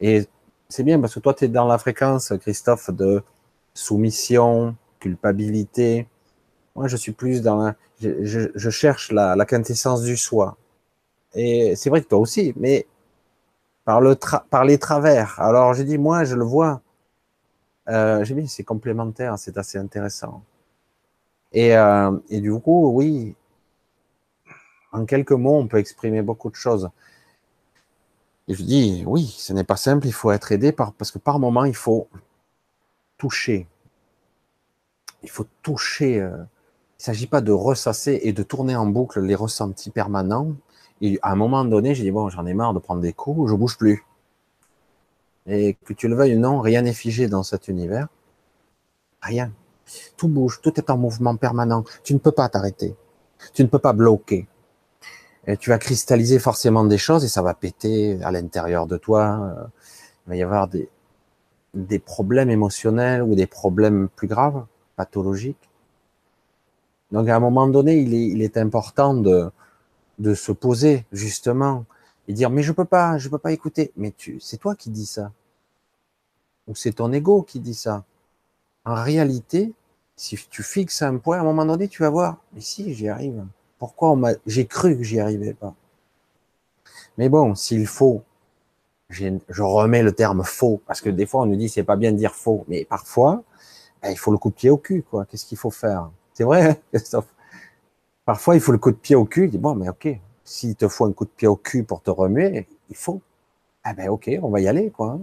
Et 0.00 0.26
c'est 0.68 0.82
bien 0.82 1.00
parce 1.00 1.14
que 1.14 1.20
toi, 1.20 1.34
tu 1.34 1.44
es 1.44 1.48
dans 1.48 1.66
la 1.66 1.78
fréquence, 1.78 2.32
Christophe, 2.40 2.90
de 2.90 3.22
soumission, 3.74 4.74
culpabilité. 4.98 6.08
Moi, 6.74 6.88
je 6.88 6.96
suis 6.96 7.12
plus 7.12 7.42
dans 7.42 7.74
je, 8.00 8.70
cherche 8.70 9.12
la, 9.12 9.36
la, 9.36 9.44
quintessence 9.44 10.02
du 10.02 10.16
soi. 10.16 10.56
Et 11.34 11.76
c'est 11.76 11.90
vrai 11.90 12.02
que 12.02 12.08
toi 12.08 12.18
aussi, 12.18 12.52
mais 12.56 12.86
par, 13.84 14.00
le 14.00 14.16
par 14.50 14.64
les 14.64 14.78
travers. 14.78 15.40
Alors, 15.40 15.74
j'ai 15.74 15.84
dit, 15.84 15.98
moi, 15.98 16.24
je 16.24 16.34
le 16.34 16.44
vois. 16.44 16.80
Euh, 17.88 18.24
j'ai 18.24 18.34
dit, 18.34 18.48
c'est 18.48 18.64
complémentaire, 18.64 19.38
c'est 19.38 19.58
assez 19.58 19.78
intéressant. 19.78 20.42
Et, 21.52 21.76
euh, 21.76 22.16
et 22.30 22.40
du 22.40 22.52
coup, 22.58 22.90
oui, 22.94 23.34
en 24.92 25.04
quelques 25.04 25.32
mots, 25.32 25.56
on 25.56 25.66
peut 25.66 25.78
exprimer 25.78 26.22
beaucoup 26.22 26.50
de 26.50 26.54
choses. 26.54 26.90
Et 28.48 28.54
je 28.54 28.62
dis, 28.62 29.04
oui, 29.06 29.34
ce 29.38 29.52
n'est 29.52 29.64
pas 29.64 29.76
simple, 29.76 30.06
il 30.06 30.12
faut 30.12 30.30
être 30.30 30.52
aidé 30.52 30.72
par, 30.72 30.92
parce 30.92 31.10
que 31.10 31.18
par 31.18 31.38
moment, 31.38 31.64
il 31.64 31.74
faut 31.74 32.08
toucher. 33.16 33.66
Il 35.22 35.30
faut 35.30 35.46
toucher. 35.62 36.20
Euh, 36.20 36.36
il 36.36 37.02
ne 37.02 37.04
s'agit 37.04 37.26
pas 37.26 37.40
de 37.40 37.52
ressasser 37.52 38.20
et 38.22 38.32
de 38.32 38.42
tourner 38.42 38.76
en 38.76 38.86
boucle 38.86 39.20
les 39.20 39.34
ressentis 39.34 39.90
permanents. 39.90 40.52
Et 41.00 41.18
à 41.22 41.32
un 41.32 41.36
moment 41.36 41.64
donné, 41.64 41.94
j'ai 41.94 42.04
dit, 42.04 42.10
bon, 42.10 42.28
j'en 42.28 42.46
ai 42.46 42.54
marre 42.54 42.74
de 42.74 42.78
prendre 42.78 43.00
des 43.00 43.12
coups, 43.12 43.50
je 43.50 43.54
bouge 43.56 43.76
plus. 43.76 44.04
Et 45.46 45.74
que 45.84 45.92
tu 45.92 46.06
le 46.06 46.14
veuilles 46.14 46.36
ou 46.36 46.40
non, 46.40 46.60
rien 46.60 46.82
n'est 46.82 46.92
figé 46.92 47.26
dans 47.26 47.42
cet 47.42 47.66
univers. 47.66 48.08
Rien. 49.20 49.52
Tout 50.16 50.28
bouge, 50.28 50.60
tout 50.62 50.74
est 50.78 50.90
en 50.90 50.96
mouvement 50.96 51.36
permanent. 51.36 51.84
Tu 52.04 52.14
ne 52.14 52.18
peux 52.18 52.32
pas 52.32 52.48
t'arrêter. 52.48 52.94
Tu 53.54 53.62
ne 53.62 53.68
peux 53.68 53.78
pas 53.78 53.92
bloquer. 53.92 54.46
Tu 55.58 55.70
vas 55.70 55.78
cristalliser 55.78 56.38
forcément 56.38 56.84
des 56.84 56.98
choses 56.98 57.24
et 57.24 57.28
ça 57.28 57.42
va 57.42 57.54
péter 57.54 58.22
à 58.22 58.30
l'intérieur 58.30 58.86
de 58.86 58.96
toi. 58.96 59.70
Il 60.26 60.30
va 60.30 60.36
y 60.36 60.42
avoir 60.42 60.68
des, 60.68 60.88
des 61.74 61.98
problèmes 61.98 62.50
émotionnels 62.50 63.22
ou 63.22 63.34
des 63.34 63.46
problèmes 63.46 64.08
plus 64.08 64.28
graves, 64.28 64.64
pathologiques. 64.96 65.68
Donc 67.10 67.28
à 67.28 67.36
un 67.36 67.40
moment 67.40 67.66
donné, 67.66 67.98
il 67.98 68.14
est, 68.14 68.28
il 68.28 68.42
est 68.42 68.56
important 68.56 69.14
de, 69.14 69.50
de 70.18 70.34
se 70.34 70.52
poser 70.52 71.04
justement 71.12 71.84
et 72.28 72.32
dire 72.32 72.50
mais 72.50 72.62
je 72.62 72.72
peux 72.72 72.84
pas, 72.84 73.18
je 73.18 73.28
peux 73.28 73.38
pas 73.38 73.52
écouter. 73.52 73.92
Mais 73.96 74.12
tu, 74.16 74.38
c'est 74.40 74.58
toi 74.58 74.74
qui 74.74 74.90
dis 74.90 75.06
ça, 75.06 75.32
ou 76.68 76.74
c'est 76.74 76.92
ton 76.92 77.12
ego 77.12 77.42
qui 77.42 77.60
dit 77.60 77.74
ça. 77.74 78.04
En 78.84 78.94
réalité, 78.94 79.72
si 80.22 80.38
tu 80.48 80.62
fixes 80.62 81.02
un 81.02 81.16
point, 81.18 81.38
à 81.38 81.40
un 81.40 81.44
moment 81.44 81.64
donné, 81.64 81.88
tu 81.88 82.02
vas 82.02 82.08
voir, 82.08 82.36
mais 82.52 82.60
si, 82.60 82.94
j'y 82.94 83.08
arrive. 83.08 83.44
Pourquoi 83.80 84.16
j'ai 84.46 84.66
cru 84.66 84.96
que 84.96 85.02
j'y 85.02 85.18
arrivais 85.18 85.52
pas. 85.52 85.74
Mais 87.18 87.28
bon, 87.28 87.56
s'il 87.56 87.88
faut, 87.88 88.22
je 89.10 89.62
remets 89.62 90.04
le 90.04 90.12
terme 90.12 90.44
faux, 90.44 90.80
parce 90.86 91.00
que 91.00 91.10
des 91.10 91.26
fois 91.26 91.42
on 91.42 91.46
nous 91.46 91.56
dit 91.56 91.68
c'est 91.68 91.82
pas 91.82 91.96
bien 91.96 92.12
de 92.12 92.18
dire 92.18 92.36
faux, 92.36 92.64
mais 92.68 92.84
parfois, 92.84 93.42
ben, 94.00 94.10
il 94.12 94.16
faut 94.16 94.30
le 94.30 94.38
coup 94.38 94.50
de 94.50 94.54
pied 94.54 94.70
au 94.70 94.76
cul, 94.76 95.02
quoi. 95.02 95.26
Qu'est-ce 95.26 95.44
qu'il 95.44 95.58
faut 95.58 95.72
faire? 95.72 96.08
C'est 96.34 96.44
vrai, 96.44 96.70
hein, 96.70 96.76
Christophe? 96.92 97.26
Parfois, 98.24 98.54
il 98.54 98.60
faut 98.60 98.72
le 98.72 98.78
coup 98.78 98.92
de 98.92 98.96
pied 98.96 99.16
au 99.16 99.24
cul. 99.24 99.46
Il 99.46 99.50
dit, 99.50 99.58
bon, 99.58 99.74
mais 99.74 99.88
ok, 99.88 100.08
s'il 100.44 100.76
te 100.76 100.86
faut 100.86 101.04
un 101.06 101.12
coup 101.12 101.24
de 101.24 101.30
pied 101.30 101.48
au 101.48 101.56
cul 101.56 101.82
pour 101.82 102.00
te 102.00 102.10
remuer, 102.10 102.68
il 102.90 102.96
faut. 102.96 103.20
Ah 103.82 103.92
ben 103.94 104.08
ok, 104.08 104.30
on 104.40 104.50
va 104.50 104.60
y 104.60 104.68
aller, 104.68 104.90
quoi. 104.90 105.18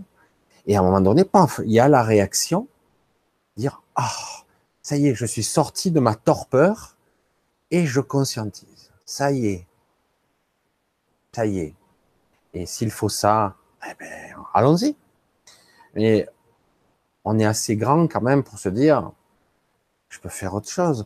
Et 0.68 0.76
à 0.76 0.82
un 0.82 0.84
moment 0.84 1.00
donné, 1.00 1.24
paf, 1.24 1.62
il 1.64 1.72
y 1.72 1.80
a 1.80 1.88
la 1.88 2.04
réaction, 2.04 2.68
dire, 3.56 3.82
ah, 3.96 4.12
ça 4.90 4.98
y 4.98 5.08
est, 5.08 5.14
je 5.14 5.28
suis 5.28 5.44
sorti 5.44 5.92
de 5.92 6.00
ma 6.00 6.16
torpeur 6.16 6.98
et 7.70 7.86
je 7.86 8.02
conscientise. 8.02 8.92
Ça 9.06 9.32
y 9.32 9.46
est. 9.46 9.68
Ça 11.32 11.46
y 11.46 11.60
est. 11.60 11.76
Et 12.56 12.66
s'il 12.66 12.90
faut 12.90 13.08
ça, 13.08 13.56
eh 13.88 13.94
ben, 14.00 14.36
allons-y. 14.52 14.96
Mais 15.94 16.28
on 17.24 17.38
est 17.38 17.46
assez 17.46 17.76
grand 17.76 18.08
quand 18.08 18.22
même 18.22 18.44
pour 18.44 18.58
se 18.58 18.68
dire, 18.68 19.12
je 20.10 20.20
peux 20.20 20.28
faire 20.28 20.56
autre 20.56 20.70
chose. 20.70 21.06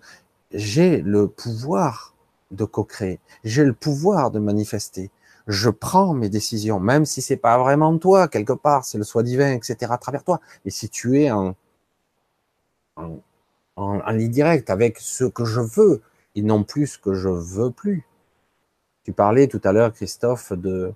J'ai 0.53 1.01
le 1.01 1.27
pouvoir 1.27 2.15
de 2.51 2.63
co-créer. 2.63 3.19
J'ai 3.43 3.65
le 3.65 3.73
pouvoir 3.73 4.31
de 4.31 4.39
manifester. 4.39 5.11
Je 5.47 5.69
prends 5.69 6.13
mes 6.13 6.29
décisions, 6.29 6.79
même 6.79 7.03
si 7.05 7.21
c'est 7.21 7.35
pas 7.35 7.57
vraiment 7.57 7.97
toi, 7.97 8.29
quelque 8.29 8.53
part, 8.53 8.85
c'est 8.85 8.97
le 8.97 9.03
soi 9.03 9.23
divin, 9.23 9.51
etc., 9.51 9.91
à 9.91 9.97
travers 9.97 10.23
toi. 10.23 10.39
Mais 10.63 10.71
si 10.71 10.87
tu 10.87 11.19
es 11.19 11.31
en, 11.31 11.57
en, 13.75 13.99
en 13.99 14.11
ligne 14.11 14.31
directe 14.31 14.69
avec 14.69 14.99
ce 14.99 15.25
que 15.25 15.45
je 15.45 15.61
veux 15.61 16.01
et 16.35 16.41
non 16.41 16.63
plus 16.63 16.87
ce 16.87 16.97
que 16.97 17.13
je 17.13 17.29
veux 17.29 17.71
plus. 17.71 18.05
Tu 19.03 19.11
parlais 19.11 19.47
tout 19.47 19.61
à 19.63 19.71
l'heure, 19.71 19.93
Christophe, 19.93 20.53
de, 20.53 20.93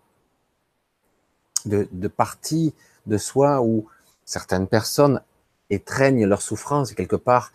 de, 1.66 1.88
de 1.92 2.08
partie 2.08 2.74
de 3.06 3.18
soi 3.18 3.62
où 3.62 3.88
certaines 4.26 4.68
personnes 4.68 5.22
étreignent 5.70 6.26
leur 6.26 6.42
souffrance 6.42 6.92
et 6.92 6.96
quelque 6.96 7.16
part, 7.16 7.52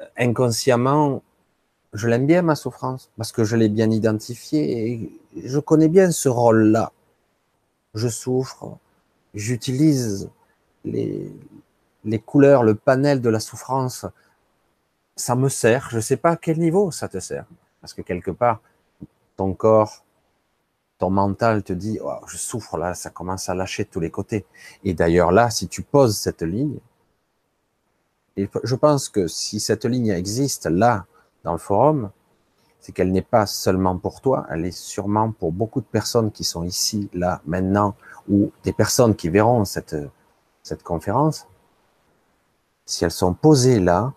euh, 0.00 0.04
inconsciemment, 0.16 1.22
je 1.92 2.08
l'aime 2.08 2.26
bien 2.26 2.42
ma 2.42 2.54
souffrance 2.54 3.10
parce 3.16 3.32
que 3.32 3.44
je 3.44 3.56
l'ai 3.56 3.68
bien 3.68 3.90
identifiée 3.90 4.88
et 4.88 5.20
je 5.44 5.58
connais 5.58 5.88
bien 5.88 6.10
ce 6.10 6.28
rôle-là. 6.28 6.92
Je 7.94 8.08
souffre, 8.08 8.78
j'utilise 9.34 10.30
les, 10.84 11.30
les 12.04 12.18
couleurs, 12.18 12.62
le 12.62 12.74
panel 12.74 13.20
de 13.20 13.28
la 13.28 13.40
souffrance, 13.40 14.06
ça 15.16 15.34
me 15.34 15.48
sert. 15.48 15.88
Je 15.90 15.96
ne 15.96 16.00
sais 16.00 16.16
pas 16.16 16.32
à 16.32 16.36
quel 16.36 16.58
niveau 16.58 16.90
ça 16.90 17.08
te 17.08 17.20
sert. 17.20 17.46
Parce 17.80 17.94
que 17.94 18.02
quelque 18.02 18.30
part, 18.30 18.60
ton 19.36 19.54
corps, 19.54 20.04
ton 20.98 21.10
mental 21.10 21.62
te 21.62 21.72
dit, 21.72 21.98
oh, 22.02 22.20
je 22.26 22.36
souffre 22.36 22.76
là, 22.78 22.94
ça 22.94 23.10
commence 23.10 23.48
à 23.48 23.54
lâcher 23.54 23.84
de 23.84 23.88
tous 23.88 24.00
les 24.00 24.10
côtés. 24.10 24.46
Et 24.84 24.94
d'ailleurs 24.94 25.32
là, 25.32 25.50
si 25.50 25.68
tu 25.68 25.82
poses 25.82 26.16
cette 26.16 26.42
ligne, 26.42 26.78
je 28.36 28.74
pense 28.74 29.08
que 29.08 29.26
si 29.26 29.60
cette 29.60 29.84
ligne 29.84 30.08
existe 30.08 30.66
là, 30.66 31.06
dans 31.44 31.52
le 31.52 31.58
forum, 31.58 32.10
c'est 32.80 32.92
qu'elle 32.92 33.12
n'est 33.12 33.22
pas 33.22 33.46
seulement 33.46 33.96
pour 33.98 34.20
toi, 34.20 34.46
elle 34.50 34.64
est 34.64 34.76
sûrement 34.76 35.32
pour 35.32 35.52
beaucoup 35.52 35.80
de 35.80 35.86
personnes 35.86 36.32
qui 36.32 36.44
sont 36.44 36.64
ici, 36.64 37.10
là, 37.12 37.40
maintenant, 37.46 37.94
ou 38.28 38.50
des 38.64 38.72
personnes 38.72 39.14
qui 39.14 39.28
verront 39.28 39.64
cette, 39.64 39.96
cette 40.62 40.82
conférence 40.82 41.46
si 42.92 43.06
elles 43.06 43.10
sont 43.10 43.32
posées 43.32 43.80
là, 43.80 44.12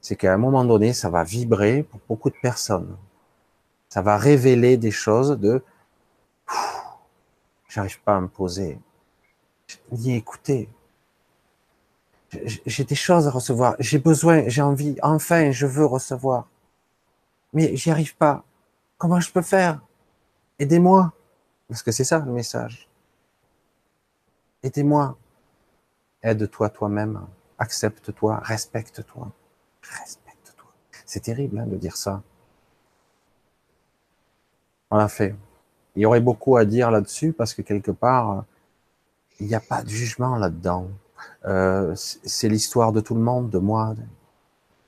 c'est 0.00 0.14
qu'à 0.14 0.32
un 0.32 0.36
moment 0.36 0.64
donné, 0.64 0.92
ça 0.92 1.10
va 1.10 1.24
vibrer 1.24 1.82
pour 1.82 1.98
beaucoup 2.08 2.30
de 2.30 2.36
personnes. 2.40 2.96
Ça 3.88 4.02
va 4.02 4.16
révéler 4.16 4.76
des 4.76 4.92
choses 4.92 5.30
de 5.30 5.64
j'arrive 7.68 8.00
pas 8.02 8.16
à 8.16 8.20
me 8.20 8.28
poser, 8.28 8.78
ni 9.90 10.14
écouter. 10.14 10.68
J'ai 12.66 12.84
des 12.84 12.94
choses 12.94 13.26
à 13.26 13.32
recevoir, 13.32 13.74
j'ai 13.80 13.98
besoin, 13.98 14.44
j'ai 14.46 14.62
envie, 14.62 14.96
enfin, 15.02 15.50
je 15.50 15.66
veux 15.66 15.84
recevoir. 15.84 16.46
Mais 17.52 17.74
j'y 17.74 17.90
arrive 17.90 18.16
pas. 18.16 18.44
Comment 18.96 19.18
je 19.18 19.32
peux 19.32 19.42
faire? 19.42 19.80
Aidez-moi. 20.60 21.12
Parce 21.68 21.82
que 21.82 21.90
c'est 21.90 22.04
ça 22.04 22.20
le 22.20 22.30
message. 22.30 22.88
Aidez-moi. 24.62 25.16
Aide-toi 26.22 26.68
toi-même 26.70 27.26
accepte-toi, 27.58 28.40
respecte-toi, 28.42 29.30
respecte-toi. 29.82 30.70
C'est 31.06 31.20
terrible 31.20 31.58
hein, 31.58 31.66
de 31.66 31.76
dire 31.76 31.96
ça. 31.96 32.22
On 34.90 34.96
l'a 34.96 35.08
fait. 35.08 35.34
Il 35.96 36.02
y 36.02 36.06
aurait 36.06 36.20
beaucoup 36.20 36.56
à 36.56 36.64
dire 36.64 36.90
là-dessus 36.90 37.32
parce 37.32 37.54
que 37.54 37.62
quelque 37.62 37.90
part, 37.90 38.44
il 39.40 39.46
n'y 39.46 39.54
a 39.54 39.60
pas 39.60 39.82
de 39.82 39.88
jugement 39.88 40.36
là-dedans. 40.36 40.88
Euh, 41.46 41.94
c'est 41.96 42.48
l'histoire 42.48 42.92
de 42.92 43.00
tout 43.00 43.14
le 43.14 43.20
monde, 43.20 43.50
de 43.50 43.58
moi. 43.58 43.94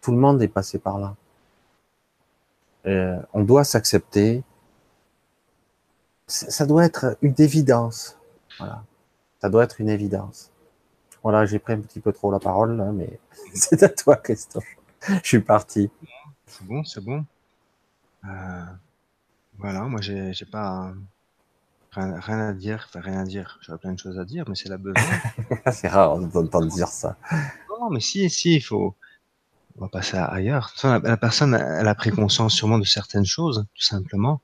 Tout 0.01 0.12
le 0.12 0.18
monde 0.18 0.43
est 0.43 0.48
passé 0.48 0.78
par 0.78 0.98
là. 0.98 1.16
Euh, 2.86 3.20
on 3.32 3.43
doit 3.43 3.64
s'accepter. 3.64 4.44
Ça 6.26 6.66
doit 6.66 6.84
être 6.84 7.16
une 7.22 7.34
évidence. 7.38 8.18
Voilà. 8.59 8.82
Ça 9.40 9.48
doit 9.48 9.64
être 9.64 9.80
une 9.80 9.88
évidence. 9.88 10.51
Voilà, 11.27 11.44
j'ai 11.44 11.59
pris 11.59 11.73
un 11.73 11.81
petit 11.81 11.98
peu 11.98 12.12
trop 12.12 12.31
la 12.31 12.39
parole, 12.39 12.77
là, 12.77 12.93
mais 12.93 13.19
c'est 13.53 13.82
à 13.82 13.89
toi, 13.89 14.15
Christophe. 14.15 14.77
Je 15.09 15.27
suis 15.27 15.40
parti. 15.40 15.90
C'est 16.47 16.65
bon, 16.65 16.85
c'est 16.85 17.03
bon. 17.03 17.24
Euh, 18.24 18.65
voilà, 19.59 19.81
moi, 19.86 20.01
j'ai 20.01 20.32
pas 20.53 20.94
rien, 21.90 22.51
à 22.51 22.53
dire. 22.53 22.86
Enfin, 22.89 23.01
rien 23.01 23.23
à 23.23 23.24
dire. 23.24 23.59
J'aurais 23.61 23.78
plein 23.78 23.93
de 23.94 23.98
choses 23.98 24.20
à 24.20 24.24
dire, 24.24 24.44
mais 24.48 24.55
c'est 24.55 24.69
la 24.69 24.78
besoin. 24.78 25.03
c'est 25.73 25.89
rare 25.89 26.16
d'entendre 26.16 26.69
dire 26.69 26.86
ça. 26.86 27.16
Non, 27.70 27.90
mais 27.90 27.98
si, 27.98 28.31
si, 28.31 28.55
il 28.55 28.62
faut. 28.62 28.94
On 29.78 29.81
va 29.81 29.89
passer 29.89 30.19
ailleurs. 30.19 30.74
La, 30.85 31.01
la, 31.01 31.16
personne, 31.16 31.55
elle 31.55 31.89
a 31.89 31.94
pris 31.97 32.12
conscience 32.12 32.55
sûrement 32.55 32.78
de 32.78 32.85
certaines 32.85 33.27
choses, 33.27 33.66
tout 33.74 33.82
simplement, 33.82 34.40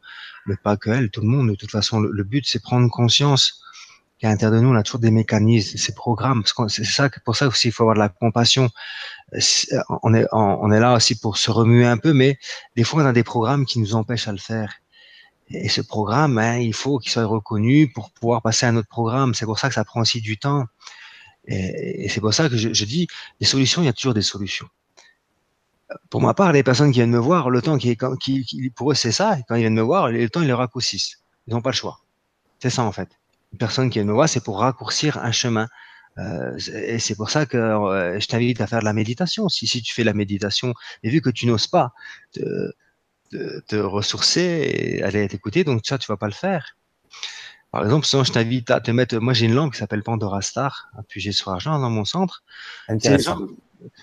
mais 0.46 0.56
pas 0.56 0.76
que 0.76 0.90
elle, 0.90 1.12
tout 1.12 1.20
le 1.20 1.28
monde. 1.28 1.50
De 1.50 1.54
toute 1.54 1.70
façon, 1.70 2.00
le, 2.00 2.24
but, 2.24 2.44
c'est 2.44 2.60
prendre 2.60 2.90
conscience 2.90 3.61
qu'à 4.22 4.28
l'intérieur 4.28 4.60
de 4.60 4.64
nous, 4.64 4.72
on 4.72 4.76
a 4.76 4.84
toujours 4.84 5.00
des 5.00 5.10
mécanismes, 5.10 5.76
ces 5.76 5.94
programmes. 5.94 6.44
C'est 6.68 6.84
ça, 6.84 7.10
pour 7.24 7.34
ça 7.34 7.48
aussi, 7.48 7.68
il 7.68 7.72
faut 7.72 7.82
avoir 7.82 7.96
de 7.96 8.00
la 8.00 8.08
compassion. 8.08 8.70
On 10.02 10.14
est, 10.14 10.26
on 10.30 10.70
est 10.70 10.78
là 10.78 10.94
aussi 10.94 11.18
pour 11.18 11.38
se 11.38 11.50
remuer 11.50 11.86
un 11.86 11.98
peu, 11.98 12.12
mais 12.12 12.38
des 12.76 12.84
fois, 12.84 13.02
on 13.02 13.06
a 13.06 13.12
des 13.12 13.24
programmes 13.24 13.66
qui 13.66 13.80
nous 13.80 13.96
empêchent 13.96 14.28
à 14.28 14.32
le 14.32 14.38
faire. 14.38 14.74
Et 15.50 15.68
ce 15.68 15.80
programme, 15.80 16.38
hein, 16.38 16.58
il 16.58 16.72
faut 16.72 17.00
qu'il 17.00 17.10
soit 17.10 17.24
reconnu 17.24 17.90
pour 17.90 18.12
pouvoir 18.12 18.42
passer 18.42 18.64
à 18.64 18.68
un 18.68 18.76
autre 18.76 18.88
programme. 18.88 19.34
C'est 19.34 19.44
pour 19.44 19.58
ça 19.58 19.68
que 19.68 19.74
ça 19.74 19.84
prend 19.84 20.00
aussi 20.02 20.20
du 20.20 20.38
temps. 20.38 20.66
Et, 21.46 22.08
c'est 22.08 22.20
pour 22.20 22.32
ça 22.32 22.48
que 22.48 22.56
je, 22.56 22.84
dis, 22.84 23.08
des 23.40 23.46
solutions, 23.46 23.82
il 23.82 23.86
y 23.86 23.88
a 23.88 23.92
toujours 23.92 24.14
des 24.14 24.22
solutions. 24.22 24.68
Pour 26.10 26.22
ma 26.22 26.32
part, 26.32 26.52
les 26.52 26.62
personnes 26.62 26.92
qui 26.92 27.00
viennent 27.00 27.10
me 27.10 27.18
voir, 27.18 27.50
le 27.50 27.60
temps 27.60 27.76
qui, 27.76 27.96
qui, 28.20 28.70
pour 28.70 28.92
eux, 28.92 28.94
c'est 28.94 29.12
ça. 29.12 29.36
quand 29.48 29.56
ils 29.56 29.62
viennent 29.62 29.74
me 29.74 29.82
voir, 29.82 30.10
le 30.10 30.30
temps, 30.30 30.42
ils 30.42 30.48
le 30.48 30.54
raccourcissent. 30.54 31.18
Ils 31.48 31.54
n'ont 31.54 31.60
pas 31.60 31.70
le 31.70 31.74
choix. 31.74 31.98
C'est 32.60 32.70
ça, 32.70 32.84
en 32.84 32.92
fait. 32.92 33.08
Personne 33.58 33.90
qui 33.90 34.00
me 34.00 34.12
voir, 34.12 34.28
c'est 34.28 34.42
pour 34.42 34.60
raccourcir 34.60 35.18
un 35.18 35.32
chemin. 35.32 35.68
Euh, 36.18 36.56
et 36.74 36.98
c'est 36.98 37.14
pour 37.14 37.30
ça 37.30 37.46
que 37.46 37.56
euh, 37.56 38.20
je 38.20 38.26
t'invite 38.26 38.60
à 38.60 38.66
faire 38.66 38.80
de 38.80 38.84
la 38.84 38.92
méditation. 38.92 39.48
Si, 39.48 39.66
si 39.66 39.82
tu 39.82 39.94
fais 39.94 40.02
de 40.02 40.06
la 40.06 40.14
méditation, 40.14 40.74
et 41.02 41.10
vu 41.10 41.20
que 41.20 41.30
tu 41.30 41.46
n'oses 41.46 41.66
pas 41.66 41.92
te, 42.32 42.72
te, 43.30 43.76
ressourcer 43.76 44.40
et 44.40 45.02
aller 45.02 45.26
t'écouter, 45.28 45.64
donc 45.64 45.86
ça, 45.86 45.98
tu 45.98 46.06
vas 46.06 46.16
pas 46.16 46.26
le 46.26 46.32
faire. 46.32 46.76
Par 47.70 47.84
exemple, 47.84 48.06
sinon, 48.06 48.24
je 48.24 48.32
t'invite 48.32 48.70
à 48.70 48.80
te 48.80 48.90
mettre. 48.90 49.16
Moi, 49.16 49.32
j'ai 49.32 49.46
une 49.46 49.54
lampe 49.54 49.72
qui 49.72 49.78
s'appelle 49.78 50.02
Pandora 50.02 50.42
Star, 50.42 50.90
appuyée 50.98 51.32
sur 51.32 51.50
argent 51.50 51.78
dans 51.78 51.90
mon 51.90 52.04
centre. 52.04 52.44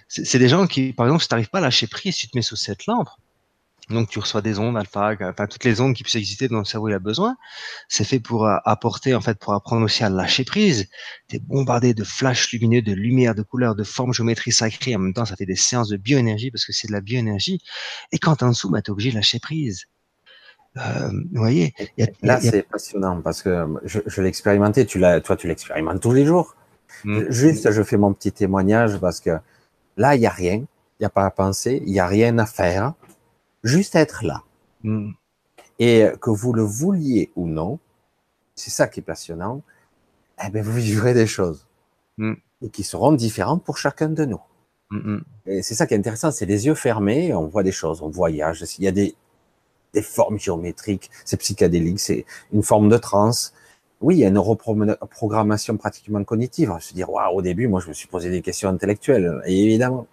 C'est 0.07 0.39
des, 0.39 0.49
gens 0.49 0.65
qui, 0.65 0.91
par 0.91 1.05
exemple, 1.05 1.21
si 1.21 1.29
tu 1.29 1.33
n'arrives 1.35 1.49
pas 1.49 1.59
à 1.59 1.61
lâcher 1.61 1.85
prise, 1.85 2.15
si 2.15 2.21
tu 2.21 2.31
te 2.31 2.37
mets 2.37 2.41
sous 2.41 2.55
cette 2.55 2.87
lampe, 2.87 3.09
donc 3.89 4.09
tu 4.09 4.19
reçois 4.19 4.41
des 4.41 4.59
ondes 4.59 4.77
alpha, 4.77 5.15
enfin 5.21 5.47
toutes 5.47 5.63
les 5.63 5.81
ondes 5.81 5.95
qui 5.95 6.03
puissent 6.03 6.15
exister 6.15 6.47
dans 6.47 6.59
le 6.59 6.65
cerveau 6.65 6.89
il 6.89 6.93
a 6.93 6.99
besoin. 6.99 7.37
C'est 7.87 8.03
fait 8.03 8.19
pour 8.19 8.45
euh, 8.45 8.57
apporter 8.65 9.15
en 9.15 9.21
fait 9.21 9.37
pour 9.39 9.53
apprendre 9.53 9.83
aussi 9.83 10.03
à 10.03 10.09
lâcher 10.09 10.45
prise. 10.45 10.87
T'es 11.27 11.39
bombardé 11.39 11.93
de 11.93 12.03
flashs 12.03 12.51
lumineux, 12.51 12.81
de 12.81 12.93
lumière, 12.93 13.33
de 13.33 13.41
couleurs, 13.41 13.75
de 13.75 13.83
formes, 13.83 14.13
géométrie 14.13 14.51
sacrée. 14.51 14.95
En 14.95 14.99
même 14.99 15.13
temps, 15.13 15.25
ça 15.25 15.35
fait 15.35 15.47
des 15.47 15.55
séances 15.55 15.89
de 15.89 15.97
bioénergie 15.97 16.51
parce 16.51 16.65
que 16.65 16.73
c'est 16.73 16.87
de 16.87 16.93
la 16.93 17.01
bioénergie. 17.01 17.61
Et 18.11 18.19
quand 18.19 18.43
en 18.43 18.49
dessous, 18.49 18.69
bah, 18.69 18.81
t'es 18.81 18.91
obligé 18.91 19.09
de 19.09 19.15
lâcher 19.15 19.39
prise. 19.39 19.85
Euh, 20.77 21.09
vous 21.09 21.39
voyez. 21.39 21.73
Y 21.97 22.03
a, 22.03 22.07
Là, 22.21 22.39
c'est 22.39 22.61
passionnant 22.61 23.21
parce 23.21 23.41
que 23.41 23.65
je, 23.85 23.99
je 24.05 24.21
l'ai 24.21 24.29
expérimenté. 24.29 24.85
Tu 24.85 24.99
l'as, 24.99 25.19
toi, 25.19 25.35
tu 25.35 25.47
l'expérimentes 25.47 26.01
tous 26.01 26.13
les 26.13 26.25
jours. 26.25 26.55
Mmh. 27.05 27.29
Juste, 27.29 27.71
je 27.71 27.81
fais 27.81 27.97
mon 27.97 28.13
petit 28.13 28.31
témoignage 28.31 28.99
parce 28.99 29.19
que 29.19 29.31
là, 29.97 30.15
il 30.15 30.21
y 30.21 30.27
a 30.27 30.31
rien. 30.31 30.63
Il 30.99 31.03
n'y 31.03 31.05
a 31.05 31.09
pas 31.09 31.25
à 31.25 31.31
penser. 31.31 31.81
Il 31.85 31.91
n'y 31.91 31.99
a 31.99 32.07
rien 32.07 32.37
à 32.37 32.45
faire 32.45 32.93
juste 33.63 33.95
être 33.95 34.23
là. 34.23 34.43
Hmm. 34.83 35.11
Et 35.79 36.07
que 36.21 36.29
vous 36.29 36.53
le 36.53 36.63
vouliez 36.63 37.31
ou 37.35 37.47
non, 37.47 37.79
c'est 38.55 38.69
ça 38.69 38.87
qui 38.87 38.99
est 38.99 39.03
passionnant, 39.03 39.61
eh 40.45 40.49
bien, 40.49 40.61
vous 40.61 40.73
vivrez 40.73 41.13
des 41.13 41.27
choses. 41.27 41.67
Hmm. 42.17 42.33
Et 42.61 42.69
qui 42.69 42.83
seront 42.83 43.13
différentes 43.13 43.63
pour 43.63 43.77
chacun 43.77 44.09
de 44.09 44.25
nous. 44.25 44.41
Hmm, 44.91 45.19
et 45.45 45.61
c'est 45.61 45.75
ça 45.75 45.85
qui 45.85 45.93
est 45.93 45.97
intéressant, 45.97 46.31
c'est 46.31 46.45
les 46.45 46.65
yeux 46.65 46.75
fermés, 46.75 47.33
on 47.33 47.47
voit 47.47 47.63
des 47.63 47.71
choses, 47.71 48.01
on 48.01 48.09
voyage. 48.09 48.63
Il 48.77 48.83
y 48.83 48.87
a 48.87 48.91
des, 48.91 49.15
des 49.93 50.01
formes 50.01 50.39
géométriques, 50.39 51.09
c'est 51.25 51.37
psychédélique, 51.37 51.99
c'est 51.99 52.25
une 52.51 52.63
forme 52.63 52.89
de 52.89 52.97
transe. 52.97 53.53
Oui, 54.01 54.15
il 54.15 54.19
y 54.19 54.25
a 54.25 54.29
une 54.29 54.37
reprogrammation 54.37 55.75
pratiquement 55.77 56.23
cognitive. 56.23 56.73
Je 56.79 56.91
me 56.91 56.95
dire, 56.95 57.09
waouh, 57.09 57.37
au 57.37 57.41
début, 57.41 57.67
moi, 57.67 57.81
je 57.81 57.89
me 57.89 57.93
suis 57.93 58.07
posé 58.07 58.29
des 58.29 58.41
questions 58.41 58.69
intellectuelles. 58.69 59.41
Et 59.45 59.61
évidemment, 59.65 60.07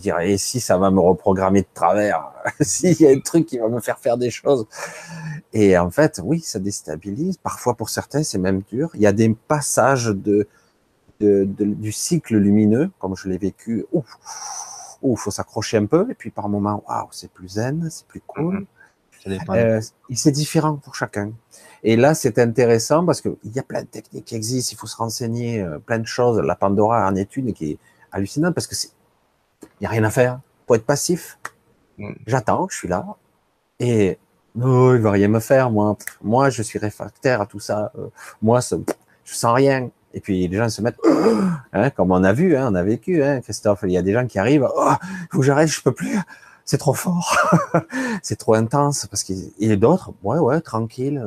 dirais, 0.00 0.32
et 0.32 0.38
si 0.38 0.60
ça 0.60 0.78
va 0.78 0.90
me 0.90 1.00
reprogrammer 1.00 1.62
de 1.62 1.66
travers, 1.74 2.32
s'il 2.60 3.00
y 3.00 3.06
a 3.06 3.10
un 3.10 3.20
truc 3.20 3.46
qui 3.46 3.58
va 3.58 3.68
me 3.68 3.80
faire 3.80 3.98
faire 3.98 4.16
des 4.16 4.30
choses. 4.30 4.66
Et 5.52 5.76
en 5.76 5.90
fait, 5.90 6.20
oui, 6.24 6.40
ça 6.40 6.58
déstabilise. 6.58 7.36
Parfois, 7.36 7.74
pour 7.74 7.90
certains, 7.90 8.22
c'est 8.22 8.38
même 8.38 8.62
dur. 8.70 8.90
Il 8.94 9.02
y 9.02 9.06
a 9.06 9.12
des 9.12 9.34
passages 9.48 10.06
de, 10.06 10.48
de, 11.20 11.44
du 11.44 11.92
cycle 11.92 12.36
lumineux, 12.36 12.90
comme 12.98 13.16
je 13.16 13.28
l'ai 13.28 13.38
vécu, 13.38 13.84
ouf, 13.92 14.06
il 15.02 15.16
faut 15.16 15.30
s'accrocher 15.30 15.76
un 15.76 15.86
peu. 15.86 16.06
Et 16.10 16.14
puis 16.14 16.30
par 16.30 16.48
moment, 16.48 16.82
waouh, 16.88 17.08
c'est 17.10 17.30
plus 17.30 17.48
zen, 17.48 17.88
c'est 17.90 18.06
plus 18.06 18.22
cool. 18.26 18.54
Mhm. 18.54 18.66
Euh, 19.50 19.80
c'est 20.12 20.32
différent 20.32 20.76
pour 20.76 20.96
chacun. 20.96 21.32
Et 21.84 21.96
là, 21.96 22.14
c'est 22.14 22.40
intéressant 22.40 23.06
parce 23.06 23.20
qu'il 23.20 23.36
y 23.44 23.58
a 23.58 23.62
plein 23.62 23.82
de 23.82 23.86
techniques 23.86 24.24
qui 24.24 24.34
existent. 24.34 24.72
Il 24.72 24.78
faut 24.78 24.88
se 24.88 24.96
renseigner, 24.96 25.60
euh, 25.60 25.78
plein 25.78 26.00
de 26.00 26.06
choses. 26.06 26.38
La 26.40 26.56
Pandora 26.56 27.06
en 27.08 27.14
est 27.14 27.36
une 27.36 27.52
qui 27.52 27.72
est 27.72 27.78
hallucinante 28.10 28.54
parce 28.54 28.66
que 28.66 28.74
c'est 28.74 28.90
n'y 29.82 29.86
a 29.86 29.90
rien 29.90 30.04
à 30.04 30.10
faire. 30.10 30.40
Pour 30.66 30.76
être 30.76 30.86
passif. 30.86 31.38
Mm. 31.98 32.12
J'attends, 32.26 32.66
je 32.70 32.76
suis 32.76 32.88
là. 32.88 33.04
Et 33.80 34.18
non, 34.54 34.94
il 34.94 35.00
va 35.00 35.10
rien 35.10 35.28
me 35.28 35.40
faire, 35.40 35.70
moi. 35.70 35.96
Moi, 36.22 36.50
je 36.50 36.62
suis 36.62 36.78
réfractaire 36.78 37.40
à 37.40 37.46
tout 37.46 37.60
ça. 37.60 37.92
Euh, 37.98 38.08
moi, 38.40 38.60
je 38.60 39.34
sens 39.34 39.54
rien. 39.54 39.90
Et 40.14 40.20
puis 40.20 40.46
les 40.46 40.56
gens 40.56 40.68
se 40.68 40.82
mettent, 40.82 40.98
hein, 41.72 41.90
comme 41.90 42.12
on 42.12 42.22
a 42.22 42.32
vu, 42.32 42.56
hein, 42.56 42.68
on 42.70 42.74
a 42.74 42.82
vécu, 42.82 43.22
hein, 43.22 43.40
Christophe. 43.40 43.80
Il 43.84 43.92
y 43.92 43.96
a 43.96 44.02
des 44.02 44.12
gens 44.12 44.26
qui 44.26 44.38
arrivent, 44.38 44.68
oh, 44.74 44.92
il 45.02 45.28
faut 45.30 45.38
que 45.38 45.44
j'arrête, 45.44 45.68
je 45.68 45.82
peux 45.82 45.92
plus. 45.92 46.18
C'est 46.64 46.78
trop 46.78 46.94
fort, 46.94 47.36
c'est 48.22 48.36
trop 48.36 48.54
intense. 48.54 49.06
Parce 49.06 49.24
qu'il 49.24 49.52
y 49.58 49.72
a 49.72 49.76
d'autres, 49.76 50.12
ouais, 50.22 50.38
ouais, 50.38 50.60
tranquille. 50.60 51.24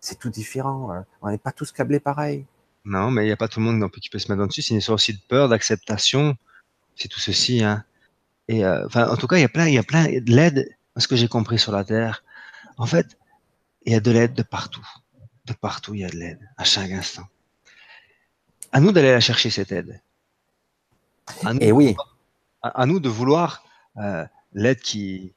C'est 0.00 0.18
tout 0.18 0.28
différent. 0.28 1.04
On 1.22 1.30
n'est 1.30 1.38
pas 1.38 1.52
tous 1.52 1.72
câblés 1.72 2.00
pareil. 2.00 2.44
Non, 2.84 3.10
mais 3.10 3.22
il 3.22 3.26
n'y 3.26 3.32
a 3.32 3.36
pas 3.36 3.48
tout 3.48 3.60
le 3.60 3.66
monde 3.66 3.90
qui 3.90 4.10
peut 4.10 4.18
se 4.18 4.30
mettre 4.30 4.46
dessus. 4.46 4.60
C'est 4.60 4.74
une 4.74 4.78
histoire 4.78 4.96
aussi 4.96 5.14
de 5.14 5.20
peur, 5.28 5.48
d'acceptation 5.48 6.36
c'est 6.96 7.08
tout 7.08 7.20
ceci. 7.20 7.62
Hein. 7.62 7.84
Et 8.48 8.64
euh, 8.64 8.86
enfin, 8.86 9.08
en 9.08 9.16
tout 9.16 9.26
cas, 9.26 9.36
il 9.36 9.42
y 9.42 9.44
a 9.44 9.48
plein, 9.48 9.66
il 9.66 9.74
y 9.74 9.78
a 9.78 9.82
plein 9.82 10.04
de 10.04 10.30
l'aide. 10.34 10.68
Ce 10.96 11.08
que 11.08 11.16
j'ai 11.16 11.28
compris 11.28 11.58
sur 11.58 11.72
la 11.72 11.84
Terre, 11.84 12.22
en 12.76 12.86
fait, 12.86 13.18
il 13.84 13.92
y 13.92 13.96
a 13.96 14.00
de 14.00 14.10
l'aide 14.10 14.34
de 14.34 14.42
partout. 14.42 14.86
De 15.46 15.52
partout, 15.52 15.94
il 15.94 16.00
y 16.00 16.04
a 16.04 16.08
de 16.08 16.16
l'aide, 16.16 16.48
à 16.56 16.64
chaque 16.64 16.90
instant. 16.90 17.26
À 18.72 18.80
nous 18.80 18.92
d'aller 18.92 19.12
la 19.12 19.20
chercher 19.20 19.50
cette 19.50 19.72
aide. 19.72 20.00
À 21.44 21.52
nous, 21.52 21.60
Et 21.60 21.72
oui. 21.72 21.96
À, 22.62 22.86
nous 22.86 22.98
de 22.98 23.08
vouloir 23.08 23.64
euh, 23.98 24.24
l'aide 24.54 24.80
qui, 24.80 25.32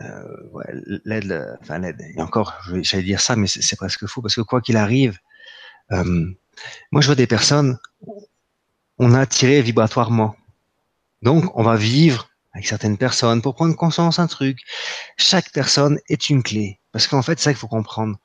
euh, 0.00 0.48
ouais, 0.52 0.66
l'aide, 1.04 1.58
enfin 1.60 1.78
l'aide. 1.78 2.00
Et 2.14 2.20
encore, 2.20 2.54
j'allais 2.82 3.02
dire 3.02 3.20
ça, 3.20 3.36
mais 3.36 3.46
c'est 3.46 3.76
presque 3.76 4.06
fou 4.06 4.20
parce 4.20 4.34
que 4.34 4.42
quoi 4.42 4.60
qu'il 4.60 4.76
arrive, 4.76 5.18
euh, 5.92 6.30
moi 6.90 7.00
je 7.00 7.06
vois 7.06 7.14
des 7.14 7.26
personnes, 7.26 7.78
on 8.98 9.14
a 9.14 9.20
attiré 9.20 9.62
vibratoirement 9.62 10.36
donc, 11.22 11.56
on 11.56 11.62
va 11.62 11.76
vivre 11.76 12.28
avec 12.52 12.66
certaines 12.66 12.98
personnes 12.98 13.40
pour 13.40 13.54
prendre 13.54 13.74
conscience 13.76 14.16
d'un 14.16 14.26
truc. 14.26 14.58
Chaque 15.16 15.50
personne 15.52 15.98
est 16.08 16.28
une 16.28 16.42
clé. 16.42 16.80
Parce 16.90 17.06
qu'en 17.06 17.22
fait, 17.22 17.38
c'est 17.38 17.44
ça 17.44 17.52
qu'il 17.52 17.58
faut 17.58 17.68
comprendre. 17.68 18.18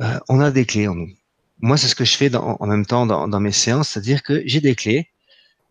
Euh, 0.00 0.18
on 0.28 0.40
a 0.40 0.50
des 0.50 0.66
clés 0.66 0.88
en 0.88 0.94
nous. 0.94 1.10
Moi, 1.58 1.76
c'est 1.76 1.88
ce 1.88 1.94
que 1.94 2.04
je 2.04 2.16
fais 2.16 2.34
en 2.34 2.66
même 2.66 2.84
temps 2.84 3.06
dans, 3.06 3.40
mes 3.40 3.52
séances, 3.52 3.90
c'est-à-dire 3.90 4.22
que 4.22 4.42
j'ai 4.44 4.60
des 4.60 4.74
clés 4.74 5.10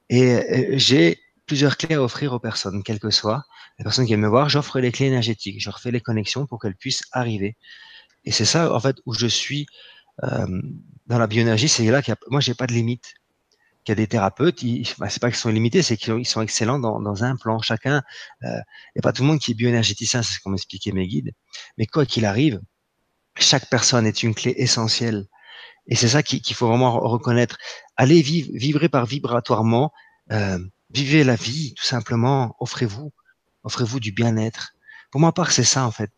et 0.10 0.34
euh, 0.34 0.78
j'ai 0.78 1.20
plusieurs 1.46 1.78
clés 1.78 1.96
à 1.96 2.02
offrir 2.02 2.34
aux 2.34 2.40
personnes, 2.40 2.82
quelles 2.82 3.00
que 3.00 3.12
soient. 3.12 3.44
Les 3.78 3.84
personnes 3.84 4.06
qui 4.06 4.10
viennent 4.10 4.22
me 4.22 4.28
voir, 4.28 4.50
j'offre 4.50 4.80
les 4.80 4.92
clés 4.92 5.06
énergétiques, 5.08 5.62
je 5.62 5.70
refais 5.70 5.92
les 5.92 6.02
connexions 6.02 6.48
pour 6.48 6.60
qu'elles 6.60 6.76
puissent 6.76 7.04
arriver. 7.12 7.56
Et 8.24 8.32
c'est 8.32 8.46
ça, 8.46 8.74
en 8.74 8.80
fait, 8.80 8.96
où 9.06 9.14
je 9.14 9.28
suis 9.28 9.68
euh, 10.24 10.48
dans 11.06 11.20
la 11.20 11.28
bioénergie, 11.28 11.68
c'est 11.68 11.86
là 11.92 12.02
qu'il 12.02 12.14
y 12.14 12.14
a, 12.14 12.18
moi, 12.32 12.40
j'ai 12.40 12.56
pas 12.56 12.66
de 12.66 12.74
limite 12.74 13.14
qu'il 13.86 13.92
y 13.92 13.94
a 13.94 13.96
des 13.96 14.08
thérapeutes, 14.08 14.64
bah, 14.98 15.10
c'est 15.10 15.22
pas 15.22 15.30
qu'ils 15.30 15.38
sont 15.38 15.50
limités, 15.50 15.84
c'est 15.84 15.96
qu'ils 15.96 16.26
sont 16.26 16.42
excellents 16.42 16.80
dans, 16.80 17.00
dans, 17.00 17.24
un 17.24 17.36
plan. 17.36 17.60
Chacun, 17.62 18.02
il 18.42 18.48
euh, 18.48 18.56
n'y 18.96 19.00
a 19.00 19.02
pas 19.02 19.14
tout 19.14 19.22
le 19.22 19.28
monde 19.28 19.40
qui 19.40 19.52
est 19.52 19.54
bioénergéticien, 19.54 20.24
c'est 20.24 20.34
ce 20.34 20.40
qu'ont 20.40 20.54
expliqué 20.54 20.92
mes 20.92 21.08
guides. 21.08 21.32
Mais 21.78 21.86
quoi 21.86 22.06
qu'il 22.06 22.26
arrive, 22.26 22.60
chaque 23.38 23.70
personne 23.70 24.08
est 24.08 24.24
une 24.24 24.34
clé 24.34 24.54
essentielle. 24.58 25.28
Et 25.88 25.96
c'est 25.96 26.08
ça 26.08 26.24
qu'il 26.24 26.56
faut 26.56 26.68
vraiment 26.68 27.00
reconnaître. 27.00 27.58
Allez 27.96 28.22
vivre, 28.22 28.50
vivrez 28.54 28.90
par 28.90 29.06
vibratoirement, 29.06 29.94
euh, 30.32 30.58
vivez 30.90 31.24
la 31.24 31.36
vie, 31.36 31.76
tout 31.76 31.86
simplement. 31.86 32.56
Offrez-vous, 32.60 33.14
offrez-vous 33.64 34.00
du 34.00 34.12
bien-être. 34.12 34.74
Pour 35.12 35.22
ma 35.22 35.32
part, 35.32 35.52
c'est 35.52 35.64
ça 35.64 35.86
en 35.86 35.92
fait. 35.92 36.10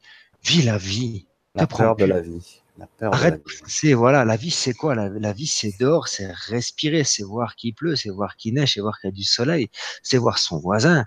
Vis 0.44 0.62
la 0.64 0.78
vie. 0.78 1.28
La 1.54 1.68
peur 1.68 1.98
de 1.98 2.06
la 2.06 2.22
vie. 2.22 2.62
Arrête, 3.02 3.42
c'est 3.68 3.94
voilà, 3.94 4.26
la 4.26 4.36
vie 4.36 4.52
c'est 4.52 4.74
quoi? 4.74 4.96
La, 4.96 5.34
vie 5.34 5.48
c'est 5.48 5.74
dehors, 5.80 6.08
c'est 6.08 6.32
respirer, 6.32 7.04
c'est 7.04 7.24
voir 7.24 7.56
qu'il 7.56 7.74
pleut, 7.74 7.96
c'est 7.96 8.10
voir 8.10 8.36
qu'il 8.36 8.54
neige, 8.54 8.74
c'est 8.74 8.82
voir 8.82 9.00
qu'il 9.00 9.10
y 9.10 9.14
a 9.14 9.16
du 9.16 9.24
soleil, 9.24 9.70
c'est 10.04 10.18
voir 10.18 10.38
son 10.38 10.60
voisin, 10.60 11.06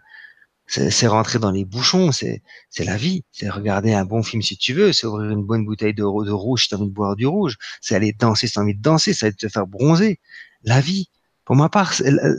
c'est 0.67 1.07
rentrer 1.07 1.39
dans 1.39 1.51
les 1.51 1.65
bouchons, 1.65 2.13
c'est 2.13 2.43
la 2.79 2.97
vie, 2.97 3.25
c'est 3.33 3.49
regarder 3.49 3.93
un 3.93 4.05
bon 4.05 4.23
film 4.23 4.43
si 4.43 4.57
tu 4.57 4.73
veux, 4.73 4.93
c'est 4.93 5.07
ouvrir 5.07 5.31
une 5.31 5.45
bonne 5.45 5.65
bouteille 5.65 5.95
de, 5.95 6.03
de 6.03 6.33
rouge 6.33 6.63
si 6.63 6.69
tu 6.69 6.75
as 6.75 6.79
envie 6.79 6.89
de 6.89 6.95
boire 6.95 7.17
du 7.17 7.27
rouge, 7.27 7.57
c'est 7.81 7.95
aller 7.95 8.13
danser 8.13 8.47
si 8.47 8.55
tu 8.55 8.59
as 8.59 8.63
envie 8.63 8.75
de 8.75 8.83
danser, 8.83 9.13
c'est 9.13 9.33
te 9.37 9.49
faire 9.49 9.67
bronzer. 9.67 10.19
La 10.65 10.81
vie, 10.81 11.09
pour 11.45 11.57
ma 11.57 11.69
part, 11.69 11.95
il 12.01 12.37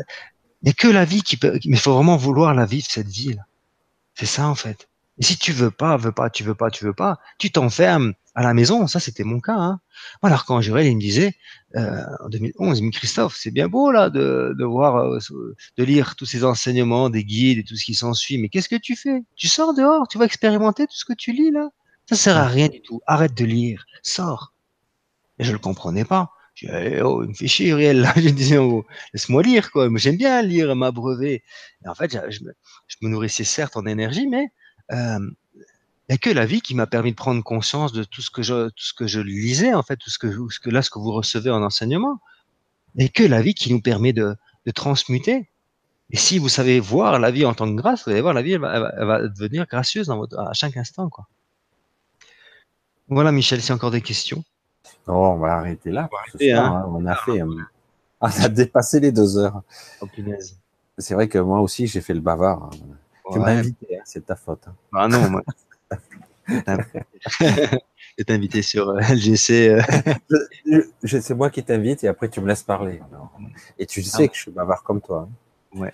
n'y 0.63 0.69
a 0.69 0.73
que 0.73 0.87
la 0.87 1.05
vie 1.05 1.23
qui 1.23 1.37
peut, 1.37 1.53
mais 1.65 1.77
il 1.77 1.79
faut 1.79 1.93
vraiment 1.93 2.17
vouloir 2.17 2.53
la 2.53 2.65
vivre 2.65 2.87
cette 2.89 3.09
vie 3.09 3.33
là. 3.33 3.43
C'est 4.15 4.25
ça 4.25 4.47
en 4.47 4.55
fait. 4.55 4.87
Et 5.17 5.23
si 5.23 5.37
tu 5.37 5.51
veux 5.51 5.71
pas, 5.71 5.97
veux 5.97 6.11
pas, 6.11 6.29
tu 6.29 6.43
veux 6.43 6.55
pas, 6.55 6.69
tu 6.69 6.85
veux 6.85 6.93
pas, 6.93 7.19
tu 7.37 7.51
t'enfermes 7.51 8.13
à 8.33 8.43
la 8.43 8.53
maison, 8.53 8.87
ça 8.87 8.99
c'était 8.99 9.23
mon 9.23 9.39
cas. 9.39 9.55
Hein. 9.55 9.79
Alors 10.21 10.45
quand 10.45 10.61
Jurel 10.61 10.87
il 10.87 10.95
me 10.95 11.01
disait 11.01 11.33
euh, 11.75 12.03
en 12.23 12.29
2011, 12.29 12.79
il 12.79 12.85
me 12.85 12.91
Christophe, 12.91 13.35
c'est 13.37 13.51
bien 13.51 13.67
beau 13.67 13.91
là 13.91 14.09
de, 14.09 14.55
de 14.57 14.65
voir, 14.65 14.97
euh, 14.97 15.19
de 15.77 15.83
lire 15.83 16.15
tous 16.15 16.25
ces 16.25 16.43
enseignements, 16.43 17.09
des 17.09 17.23
guides 17.23 17.59
et 17.59 17.63
tout 17.63 17.75
ce 17.75 17.83
qui 17.83 17.93
s'ensuit, 17.93 18.37
mais 18.37 18.49
qu'est-ce 18.49 18.69
que 18.69 18.75
tu 18.75 18.95
fais? 18.95 19.21
Tu 19.35 19.47
sors 19.47 19.73
dehors, 19.73 20.07
tu 20.07 20.17
vas 20.17 20.25
expérimenter 20.25 20.85
tout 20.85 20.95
ce 20.95 21.05
que 21.05 21.13
tu 21.13 21.33
lis 21.33 21.51
là? 21.51 21.69
Ça 22.09 22.15
sert 22.15 22.37
à 22.37 22.47
rien 22.47 22.67
du 22.67 22.81
tout. 22.81 23.01
Arrête 23.07 23.33
de 23.33 23.45
lire, 23.45 23.85
sors. 24.03 24.53
Et 25.39 25.43
je 25.43 25.51
le 25.53 25.59
comprenais 25.59 26.05
pas. 26.05 26.31
Je 26.55 26.67
disais, 26.67 27.01
oh, 27.01 27.23
il 27.23 27.29
me 27.29 27.33
fait 27.33 27.47
chier, 27.47 27.69
Uriel. 27.69 28.01
Là. 28.01 28.13
Je 28.17 28.29
disais, 28.29 28.57
oh, 28.57 28.85
laisse-moi 29.13 29.41
lire, 29.43 29.71
quoi. 29.71 29.89
J'aime 29.95 30.17
bien 30.17 30.41
lire, 30.41 30.75
m'abreuver. 30.75 31.43
Et 31.85 31.87
en 31.87 31.95
fait, 31.95 32.11
je 32.11 32.43
me, 32.43 32.53
je 32.87 32.97
me, 33.01 33.09
nourrissais 33.09 33.45
certes 33.45 33.77
en 33.77 33.85
énergie, 33.85 34.27
mais 34.27 34.51
euh, 34.91 35.19
n'y 36.11 36.15
a 36.15 36.17
que 36.17 36.29
la 36.29 36.45
vie 36.45 36.61
qui 36.61 36.75
m'a 36.75 36.87
permis 36.87 37.11
de 37.11 37.15
prendre 37.15 37.43
conscience 37.43 37.93
de 37.93 38.03
tout 38.03 38.21
ce 38.21 38.29
que 38.29 38.41
je, 38.41 38.69
tout 38.69 38.83
ce 38.83 38.93
que 38.93 39.07
je 39.07 39.19
lisais, 39.19 39.73
en 39.73 39.83
fait, 39.83 39.97
tout 39.97 40.09
ce 40.09 40.19
que, 40.19 40.31
ce 40.49 40.59
que 40.59 40.69
là, 40.69 40.81
ce 40.81 40.89
que 40.89 40.99
vous 40.99 41.11
recevez 41.11 41.49
en 41.49 41.63
enseignement. 41.63 42.19
Et 42.97 43.09
que 43.09 43.23
la 43.23 43.41
vie 43.41 43.53
qui 43.53 43.71
nous 43.71 43.81
permet 43.81 44.11
de, 44.11 44.35
de 44.65 44.71
transmuter. 44.71 45.49
Et 46.09 46.17
si 46.17 46.39
vous 46.39 46.49
savez 46.49 46.79
voir 46.79 47.19
la 47.19 47.31
vie 47.31 47.45
en 47.45 47.53
tant 47.53 47.65
que 47.65 47.79
grâce, 47.79 48.03
vous 48.03 48.11
allez 48.11 48.21
voir, 48.21 48.33
la 48.33 48.41
vie, 48.41 48.53
elle 48.53 48.61
va, 48.61 48.91
elle 48.97 49.05
va 49.05 49.27
devenir 49.27 49.65
gracieuse 49.65 50.07
dans 50.07 50.17
votre, 50.17 50.37
à 50.37 50.53
chaque 50.53 50.75
instant, 50.75 51.09
quoi. 51.09 51.27
Voilà, 53.07 53.31
Michel, 53.31 53.61
c'est 53.61 53.73
encore 53.73 53.91
des 53.91 54.01
questions. 54.01 54.43
Oh, 55.07 55.13
on 55.13 55.37
va 55.37 55.55
arrêter 55.55 55.91
là. 55.91 56.09
On, 56.11 56.17
arrêter, 56.17 56.53
hein. 56.53 56.63
Hein, 56.63 56.85
on 56.89 57.05
a 57.05 57.15
fait, 57.15 57.41
euh, 57.41 57.55
on 58.21 58.27
a 58.27 58.49
dépassé 58.49 58.99
les 58.99 59.11
deux 59.11 59.37
heures. 59.37 59.61
Oh, 60.01 60.07
c'est 60.97 61.13
vrai 61.13 61.27
que 61.27 61.37
moi 61.37 61.59
aussi, 61.59 61.87
j'ai 61.87 62.01
fait 62.01 62.13
le 62.13 62.21
bavard. 62.21 62.69
Tu 63.31 63.39
m'as 63.39 63.51
invité, 63.51 63.97
hein, 63.97 64.01
c'est 64.05 64.25
ta 64.25 64.35
faute. 64.35 64.65
Ah 64.93 65.07
non, 65.07 65.29
moi. 65.29 65.41
je 68.17 68.33
invité 68.33 68.61
sur 68.61 68.89
euh, 68.89 68.99
LGC. 68.99 69.69
Euh. 69.69 69.81
c'est 71.05 71.33
moi 71.33 71.49
qui 71.49 71.63
t'invite 71.63 72.03
et 72.03 72.07
après 72.07 72.29
tu 72.29 72.41
me 72.41 72.47
laisses 72.47 72.63
parler. 72.63 73.01
Et 73.77 73.85
tu 73.85 74.03
sais 74.03 74.23
ah 74.23 74.27
que 74.27 74.35
je 74.35 74.41
suis 74.41 74.51
bavard 74.51 74.83
comme 74.83 75.01
toi. 75.01 75.29
Ouais. 75.73 75.93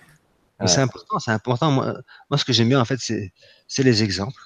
C'est 0.66 0.80
important, 0.80 1.20
c'est 1.20 1.30
important. 1.30 1.70
Moi, 1.70 1.94
moi, 2.30 2.38
ce 2.38 2.44
que 2.44 2.52
j'aime 2.52 2.68
bien, 2.68 2.80
en 2.80 2.84
fait, 2.84 2.98
c'est 3.00 3.82
les 3.84 4.02
exemples. 4.02 4.40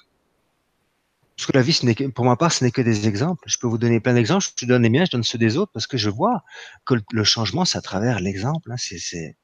Parce 1.35 1.47
que 1.47 1.57
la 1.57 1.63
vie, 1.63 1.73
ce 1.73 1.85
n'est 1.87 1.95
que, 1.95 2.03
pour 2.05 2.25
ma 2.25 2.35
part, 2.35 2.51
ce 2.51 2.63
n'est 2.63 2.69
que 2.69 2.83
des 2.83 3.07
exemples. 3.07 3.43
Je 3.47 3.57
peux 3.57 3.65
vous 3.65 3.79
donner 3.79 3.99
plein 3.99 4.13
d'exemples. 4.13 4.45
Je 4.47 4.53
te 4.53 4.65
donne 4.65 4.83
les 4.83 4.89
miens, 4.89 5.05
je 5.05 5.11
donne 5.11 5.23
ceux 5.23 5.39
des 5.39 5.57
autres 5.57 5.71
parce 5.73 5.87
que 5.87 5.97
je 5.97 6.11
vois 6.11 6.43
que 6.85 6.93
le 7.11 7.23
changement, 7.23 7.65
c'est 7.65 7.79
à 7.79 7.81
travers 7.81 8.19
l'exemple. 8.19 8.71
Hein. 8.71 8.75
C'est 8.77 9.35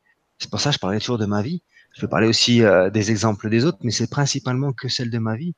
pour 0.52 0.62
ça 0.62 0.70
que 0.70 0.76
je 0.76 0.80
parlais 0.80 1.00
toujours 1.00 1.18
de 1.18 1.26
ma 1.26 1.42
vie. 1.42 1.64
Je 1.96 2.02
peux 2.02 2.08
parler 2.08 2.28
aussi 2.28 2.64
euh, 2.64 2.92
des 2.92 3.10
exemples 3.10 3.50
des 3.50 3.66
autres, 3.66 3.80
mais 3.82 3.92
c'est 3.92 4.10
principalement 4.10 4.72
que 4.72 4.88
celle 4.88 5.10
de 5.10 5.18
ma 5.18 5.36
vie 5.36 5.56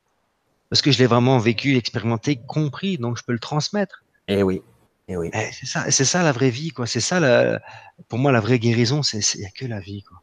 parce 0.72 0.80
que 0.80 0.90
je 0.90 0.98
l'ai 1.00 1.06
vraiment 1.06 1.38
vécu, 1.38 1.76
expérimenté, 1.76 2.40
compris, 2.46 2.96
donc 2.96 3.18
je 3.18 3.22
peux 3.24 3.34
le 3.34 3.38
transmettre. 3.38 4.04
Eh 4.26 4.42
oui. 4.42 4.62
Eh 5.06 5.18
oui. 5.18 5.28
Eh, 5.34 5.50
c'est 5.52 5.66
ça, 5.66 5.90
c'est 5.90 6.06
ça 6.06 6.22
la 6.22 6.32
vraie 6.32 6.48
vie, 6.48 6.70
quoi. 6.70 6.86
C'est 6.86 6.98
ça, 6.98 7.20
la, 7.20 7.60
pour 8.08 8.18
moi, 8.18 8.32
la 8.32 8.40
vraie 8.40 8.58
guérison, 8.58 9.02
c'est 9.02 9.18
il 9.34 9.40
n'y 9.40 9.44
a 9.44 9.50
que 9.50 9.66
la 9.66 9.80
vie, 9.80 10.02
quoi. 10.02 10.22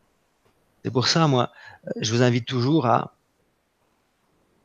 C'est 0.83 0.89
pour 0.89 1.07
ça, 1.07 1.27
moi, 1.27 1.51
euh, 1.85 1.91
je 2.01 2.11
vous 2.11 2.23
invite 2.23 2.47
toujours 2.47 2.87
à 2.87 3.13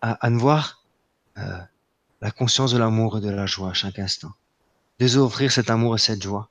à, 0.01 0.13
à 0.27 0.31
ne 0.31 0.39
voir 0.39 0.87
euh, 1.37 1.59
la 2.23 2.31
conscience 2.31 2.73
de 2.73 2.79
l'amour 2.79 3.19
et 3.19 3.21
de 3.21 3.29
la 3.29 3.45
joie 3.45 3.69
à 3.69 3.75
chaque 3.75 3.99
instant. 3.99 4.33
offrir 5.17 5.53
cet 5.53 5.69
amour 5.69 5.97
et 5.97 5.99
cette 5.99 6.23
joie, 6.23 6.49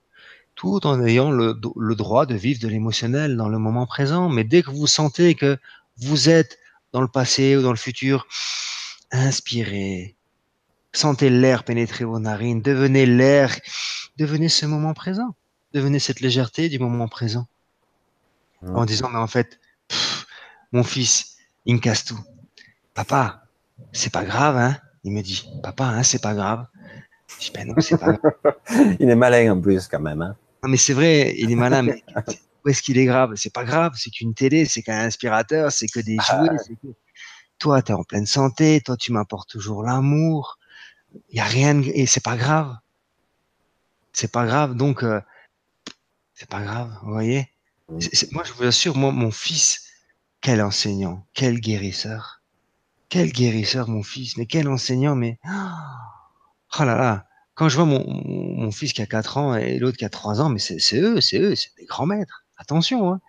tout 0.53 0.85
en 0.85 1.03
ayant 1.03 1.31
le, 1.31 1.59
le 1.75 1.95
droit 1.95 2.27
de 2.27 2.35
vivre 2.35 2.61
de 2.61 2.67
l'émotionnel 2.67 3.35
dans 3.35 3.49
le 3.49 3.57
moment 3.57 3.87
présent. 3.87 4.29
Mais 4.29 4.43
dès 4.43 4.61
que 4.61 4.69
vous 4.69 4.85
sentez 4.85 5.33
que 5.33 5.57
vous 5.97 6.29
êtes 6.29 6.59
dans 6.91 7.01
le 7.01 7.07
passé 7.07 7.57
ou 7.57 7.63
dans 7.63 7.71
le 7.71 7.77
futur, 7.77 8.27
Inspirez. 9.13 10.15
Sentez 10.91 11.29
l'air 11.29 11.63
pénétrer 11.63 12.03
vos 12.03 12.19
narines. 12.19 12.61
Devenez 12.61 13.05
l'air. 13.05 13.55
Devenez 14.17 14.49
ce 14.49 14.65
moment 14.65 14.93
présent. 14.93 15.35
Devenez 15.73 15.99
cette 15.99 16.19
légèreté 16.19 16.67
du 16.67 16.79
moment 16.79 17.07
présent. 17.07 17.47
En 18.65 18.85
disant, 18.85 19.09
mais 19.09 19.19
en 19.19 19.27
fait, 19.27 19.59
mon 20.71 20.83
fils, 20.83 21.37
il 21.65 21.75
me 21.75 21.79
casse 21.79 22.05
tout. 22.05 22.19
Papa, 22.93 23.43
c'est 23.91 24.11
pas 24.11 24.23
grave, 24.23 24.57
hein 24.57 24.77
Il 25.03 25.11
me 25.11 25.21
dit, 25.21 25.45
papa, 25.61 25.85
hein, 25.85 26.03
c'est 26.03 26.21
pas 26.21 26.33
grave. 26.33 26.65
Je 27.27 27.45
dis, 27.45 27.51
ben 27.53 27.67
non, 27.67 27.75
c'est 27.79 27.97
pas 27.97 28.13
grave. 28.13 28.55
il 28.99 29.09
est 29.09 29.15
malin 29.15 29.53
en 29.53 29.59
plus, 29.59 29.87
quand 29.87 29.99
même. 29.99 30.21
Hein 30.21 30.35
non, 30.63 30.69
mais 30.69 30.77
c'est 30.77 30.93
vrai, 30.93 31.35
il 31.37 31.51
est 31.51 31.55
malin, 31.55 31.81
mais 31.81 32.03
où 32.63 32.69
est-ce 32.69 32.81
qu'il 32.81 32.97
est 32.97 33.05
grave? 33.05 33.33
C'est 33.35 33.51
pas 33.51 33.65
grave, 33.65 33.93
c'est 33.97 34.09
qu'une 34.09 34.33
télé, 34.33 34.65
c'est 34.65 34.81
qu'un 34.81 34.99
inspirateur, 34.99 35.71
c'est 35.71 35.87
que 35.87 35.99
des 35.99 36.17
ah. 36.19 36.45
jouets, 36.45 36.57
que 36.81 36.87
toi, 37.63 37.81
tu 37.81 37.93
es 37.93 37.95
en 37.95 38.03
pleine 38.03 38.25
santé, 38.25 38.81
toi, 38.81 38.97
tu 38.97 39.13
m'apportes 39.13 39.49
toujours 39.49 39.83
l'amour. 39.83 40.59
Il 41.29 41.37
y 41.37 41.39
a 41.39 41.45
rien 41.45 41.81
et 41.81 42.05
c'est 42.05 42.23
pas 42.23 42.35
grave. 42.35 42.75
C'est 44.11 44.29
pas 44.29 44.45
grave, 44.45 44.75
donc 44.75 45.01
euh, 45.01 45.21
c'est 46.33 46.49
pas 46.49 46.61
grave, 46.61 46.93
vous 47.03 47.13
voyez. 47.13 47.47
moi, 48.33 48.43
je 48.43 48.51
vous 48.51 48.65
assure, 48.65 48.97
moi, 48.97 49.13
mon 49.13 49.31
fils, 49.31 49.87
quel 50.41 50.61
enseignant, 50.61 51.25
quel 51.33 51.61
guérisseur, 51.61 52.41
quel 53.07 53.31
guérisseur, 53.31 53.87
mon 53.87 54.03
fils, 54.03 54.35
mais 54.35 54.45
quel 54.45 54.67
enseignant, 54.67 55.15
mais 55.15 55.39
oh 55.45 56.83
là 56.83 56.97
là. 56.97 57.27
Quand 57.53 57.69
je 57.69 57.77
vois 57.77 57.85
mon, 57.85 58.03
mon 58.05 58.71
fils 58.71 58.91
qui 58.91 59.01
a 59.01 59.05
4 59.05 59.37
ans 59.37 59.55
et 59.55 59.79
l'autre 59.79 59.97
qui 59.97 60.03
a 60.03 60.09
3 60.09 60.41
ans, 60.41 60.49
mais 60.49 60.59
c'est 60.59 60.99
eux, 60.99 61.21
c'est 61.21 61.39
eux, 61.39 61.55
c'est 61.55 61.73
des 61.77 61.85
grands 61.85 62.07
maîtres. 62.07 62.43
Attention, 62.57 63.13
hein. 63.13 63.21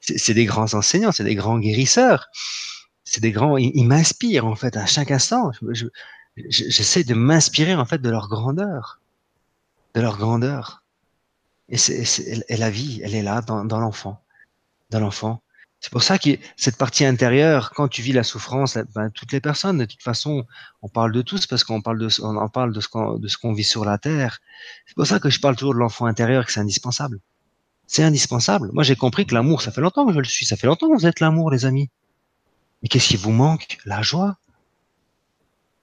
c'est 0.00 0.34
des 0.34 0.44
grands 0.44 0.74
enseignants, 0.74 1.12
c'est 1.12 1.24
des 1.24 1.34
grands 1.34 1.58
guérisseurs 1.58 2.28
c'est 3.08 3.22
des 3.22 3.32
grands, 3.32 3.56
ils, 3.56 3.86
m'inspirent 3.86 4.46
en 4.46 4.54
fait 4.54 4.76
à 4.76 4.84
chaque 4.84 5.10
instant. 5.10 5.50
J'essaie 6.36 7.04
de 7.04 7.14
m'inspirer 7.14 7.74
en 7.74 7.86
fait 7.86 7.98
de 7.98 8.10
leur 8.10 8.28
grandeur, 8.28 9.00
de 9.94 10.00
leur 10.00 10.18
grandeur. 10.18 10.82
Et, 11.70 11.76
la 12.56 12.70
vie, 12.70 13.00
elle 13.02 13.14
est 13.14 13.22
là 13.22 13.40
dans, 13.40 13.80
l'enfant, 13.80 14.22
dans 14.90 15.00
l'enfant. 15.00 15.42
C'est 15.80 15.92
pour 15.92 16.02
ça 16.02 16.18
que 16.18 16.30
cette 16.56 16.76
partie 16.76 17.04
intérieure, 17.04 17.72
quand 17.74 17.88
tu 17.88 18.02
vis 18.02 18.12
la 18.12 18.24
souffrance, 18.24 18.76
ben, 18.94 19.10
toutes 19.10 19.32
les 19.32 19.40
personnes, 19.40 19.78
de 19.78 19.84
toute 19.84 20.02
façon, 20.02 20.44
on 20.82 20.88
parle 20.88 21.12
de 21.12 21.22
tous 21.22 21.46
parce 21.46 21.64
qu'on 21.64 21.80
parle 21.80 21.98
de, 21.98 22.08
on 22.22 22.36
en 22.36 22.48
parle 22.48 22.72
de 22.72 22.80
ce 22.80 22.88
qu'on, 22.88 23.18
de 23.18 23.28
ce 23.28 23.38
qu'on 23.38 23.52
vit 23.52 23.64
sur 23.64 23.84
la 23.84 23.96
terre. 23.96 24.40
C'est 24.86 24.96
pour 24.96 25.06
ça 25.06 25.18
que 25.18 25.30
je 25.30 25.40
parle 25.40 25.56
toujours 25.56 25.74
de 25.74 25.78
l'enfant 25.78 26.06
intérieur, 26.06 26.44
que 26.44 26.52
c'est 26.52 26.60
indispensable. 26.60 27.20
C'est 27.86 28.02
indispensable. 28.02 28.70
Moi, 28.72 28.82
j'ai 28.82 28.96
compris 28.96 29.24
que 29.24 29.34
l'amour, 29.34 29.62
ça 29.62 29.70
fait 29.70 29.80
longtemps 29.80 30.06
que 30.06 30.12
je 30.12 30.18
le 30.18 30.24
suis. 30.24 30.44
Ça 30.44 30.56
fait 30.56 30.66
longtemps 30.66 30.88
que 30.88 30.94
vous 30.94 31.06
êtes 31.06 31.20
l'amour, 31.20 31.50
les 31.50 31.64
amis. 31.64 31.88
Mais 32.82 32.88
qu'est-ce 32.88 33.08
qui 33.08 33.16
vous 33.16 33.32
manque? 33.32 33.78
La 33.84 34.02
joie. 34.02 34.38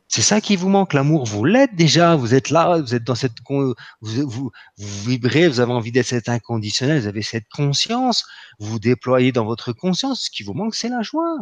C'est 0.08 0.22
ça 0.22 0.40
qui 0.40 0.56
vous 0.56 0.70
manque, 0.70 0.94
l'amour. 0.94 1.26
Vous 1.26 1.44
l'êtes 1.44 1.76
déjà. 1.76 2.16
Vous 2.16 2.34
êtes 2.34 2.50
là, 2.50 2.78
vous 2.78 2.96
êtes 2.96 3.04
dans 3.04 3.16
cette, 3.16 3.34
vous, 3.50 3.74
vous, 4.02 4.52
vous 4.78 5.10
vibrez, 5.10 5.48
vous 5.48 5.60
avez 5.60 5.74
envie 5.74 5.92
d'être 5.92 6.06
cet 6.06 6.30
inconditionnel, 6.30 7.02
vous 7.02 7.08
avez 7.08 7.22
cette 7.22 7.50
conscience. 7.50 8.26
Vous 8.60 8.68
vous 8.68 8.80
déployez 8.80 9.32
dans 9.32 9.46
votre 9.46 9.74
conscience. 9.74 10.26
Ce 10.26 10.30
qui 10.30 10.44
vous 10.44 10.54
manque, 10.54 10.76
c'est 10.76 10.90
la 10.90 11.02
joie. 11.02 11.40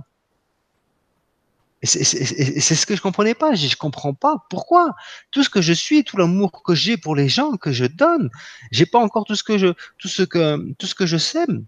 C'est 1.84 2.06
ce 2.06 2.86
que 2.86 2.96
je 2.96 3.02
comprenais 3.02 3.34
pas. 3.34 3.56
Je, 3.56 3.68
je 3.68 3.76
comprends 3.76 4.14
pas 4.14 4.46
pourquoi 4.50 4.96
tout 5.32 5.44
ce 5.44 5.50
que 5.50 5.62
je 5.62 5.74
suis, 5.74 6.06
tout 6.06 6.16
l'amour 6.16 6.64
que 6.64 6.74
j'ai 6.74 6.96
pour 6.96 7.14
les 7.14 7.28
gens 7.28 7.58
que 7.58 7.74
je 7.74 7.84
donne, 7.84 8.30
j'ai 8.72 8.86
pas 8.86 9.00
encore 9.00 9.26
tout 9.26 9.36
ce 9.36 9.44
que 9.44 9.58
je, 9.58 9.68
tout 9.98 10.08
ce 10.08 10.24
que, 10.24 10.74
tout 10.80 10.88
ce 10.88 10.96
que 10.96 11.06
je 11.06 11.18
sème. 11.18 11.66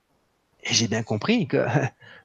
Et 0.63 0.73
j'ai 0.73 0.87
bien 0.87 1.03
compris 1.03 1.47
que 1.47 1.65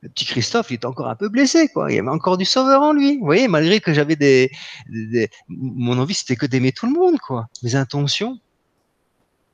le 0.03 0.09
petit 0.09 0.25
Christophe, 0.25 0.71
il 0.71 0.75
était 0.75 0.87
encore 0.87 1.09
un 1.09 1.17
peu 1.17 1.29
blessé, 1.29 1.69
quoi. 1.69 1.93
Il 1.93 1.97
y 1.97 1.99
avait 1.99 2.09
encore 2.09 2.39
du 2.39 2.45
sauveur 2.45 2.83
en 2.83 2.93
lui. 2.93 3.19
Vous 3.19 3.25
voyez, 3.25 3.49
malgré 3.49 3.81
que 3.81 3.93
j'avais 3.93 4.17
des, 4.17 4.51
mon 5.49 5.99
envie, 5.99 6.15
c'était 6.15 6.37
que 6.37 6.47
d'aimer 6.47 6.73
tout 6.73 6.87
le 6.87 6.93
monde, 6.93 7.19
quoi. 7.19 7.49
Mes 7.63 7.75
intentions. 7.75 8.39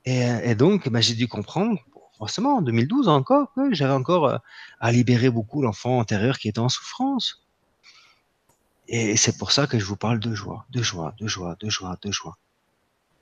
Et, 0.04 0.54
donc, 0.54 0.88
bah, 0.88 1.00
j'ai 1.00 1.14
dû 1.14 1.26
comprendre, 1.26 1.80
forcément, 2.16 2.58
en 2.58 2.62
2012 2.62 3.08
encore, 3.08 3.52
que 3.54 3.74
j'avais 3.74 3.92
encore 3.92 4.26
euh, 4.26 4.38
à 4.78 4.92
libérer 4.92 5.30
beaucoup 5.30 5.62
l'enfant 5.62 6.00
intérieur 6.00 6.38
qui 6.38 6.48
était 6.48 6.60
en 6.60 6.68
souffrance. 6.68 7.44
Et 8.86 9.16
c'est 9.16 9.36
pour 9.36 9.50
ça 9.50 9.66
que 9.66 9.80
je 9.80 9.84
vous 9.84 9.96
parle 9.96 10.20
de 10.20 10.32
joie, 10.32 10.64
de 10.70 10.80
joie, 10.80 11.12
de 11.18 11.26
joie, 11.26 11.56
de 11.58 11.68
joie, 11.68 11.96
de 12.00 12.12
joie. 12.12 12.38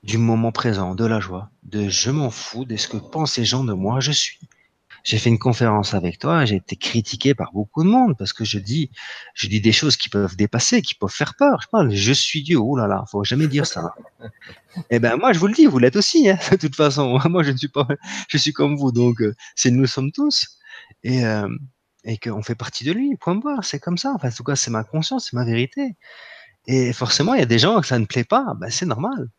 Du 0.03 0.19
moment 0.19 0.51
présent, 0.51 0.93
de 0.93 1.05
la 1.05 1.19
joie, 1.19 1.49
de 1.63 1.89
je 1.89 2.11
m'en 2.11 2.29
fous 2.29 2.65
de 2.65 2.75
ce 2.77 2.87
que 2.87 2.97
pensent 2.97 3.37
les 3.37 3.45
gens 3.45 3.63
de 3.63 3.73
moi, 3.73 3.99
je 3.99 4.11
suis 4.11 4.37
j'ai 5.05 5.19
fait 5.19 5.29
une 5.29 5.37
conférence 5.37 5.93
avec 5.93 6.17
toi, 6.17 6.45
j'ai 6.45 6.55
été 6.55 6.75
critiqué 6.75 7.35
par 7.35 7.53
beaucoup 7.53 7.83
de 7.83 7.89
monde 7.89 8.17
parce 8.17 8.33
que 8.33 8.43
je 8.43 8.57
dis, 8.57 8.89
je 9.35 9.47
dis 9.47 9.61
des 9.61 9.71
choses 9.71 9.97
qui 9.97 10.09
peuvent 10.09 10.35
dépasser, 10.35 10.81
qui 10.81 10.95
peuvent 10.95 11.11
faire 11.11 11.35
peur. 11.35 11.61
Je 11.61 11.67
parle, 11.67 11.91
je 11.91 12.11
suis 12.11 12.41
Dieu. 12.41 12.57
Oh 12.57 12.75
là 12.75 12.87
là, 12.87 13.05
faut 13.09 13.23
jamais 13.23 13.47
dire 13.47 13.67
ça. 13.67 13.93
eh 14.89 14.97
ben 14.97 15.15
moi, 15.17 15.31
je 15.31 15.37
vous 15.37 15.45
le 15.45 15.53
dis, 15.53 15.67
vous 15.67 15.77
l'êtes 15.77 15.95
aussi. 15.95 16.27
Hein, 16.27 16.39
de 16.51 16.57
toute 16.57 16.75
façon, 16.75 17.19
moi, 17.29 17.43
je 17.43 17.51
ne 17.51 17.57
suis 17.57 17.67
pas, 17.67 17.87
je 18.27 18.37
suis 18.37 18.51
comme 18.51 18.75
vous. 18.75 18.91
Donc, 18.91 19.21
euh, 19.21 19.35
c'est 19.55 19.69
nous 19.69 19.85
sommes 19.85 20.11
tous 20.11 20.57
et 21.03 21.23
euh, 21.23 21.47
et 22.03 22.17
qu'on 22.17 22.41
fait 22.41 22.55
partie 22.55 22.83
de 22.83 22.91
lui. 22.91 23.15
Point 23.17 23.35
barre. 23.35 23.63
C'est 23.63 23.79
comme 23.79 23.99
ça. 23.99 24.13
Enfin, 24.15 24.29
en 24.29 24.31
tout 24.31 24.43
cas, 24.43 24.55
c'est 24.55 24.71
ma 24.71 24.83
conscience, 24.83 25.27
c'est 25.29 25.35
ma 25.35 25.45
vérité. 25.45 25.95
Et 26.65 26.93
forcément, 26.93 27.35
il 27.35 27.39
y 27.39 27.43
a 27.43 27.47
des 27.47 27.59
gens 27.59 27.79
que 27.79 27.87
ça 27.87 27.99
ne 27.99 28.05
plaît 28.05 28.23
pas. 28.23 28.53
Ben, 28.57 28.71
c'est 28.71 28.87
normal. 28.87 29.29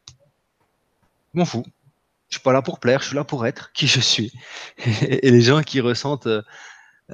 Je 1.35 1.41
m'en 1.41 1.45
fous. 1.45 1.65
Je 2.29 2.37
suis 2.37 2.43
pas 2.43 2.53
là 2.53 2.63
pour 2.63 2.81
plaire, 2.81 3.01
je 3.03 3.09
suis 3.09 3.17
là 3.17 3.25
pour 3.25 3.47
être 3.47 3.73
qui 3.73 3.87
je 3.87 4.01
suis. 4.01 4.33
Et 5.03 5.31
les 5.31 5.43
gens 5.43 5.63
qui 5.63 5.81
ressentent, 5.81 6.27
euh, 6.27 6.43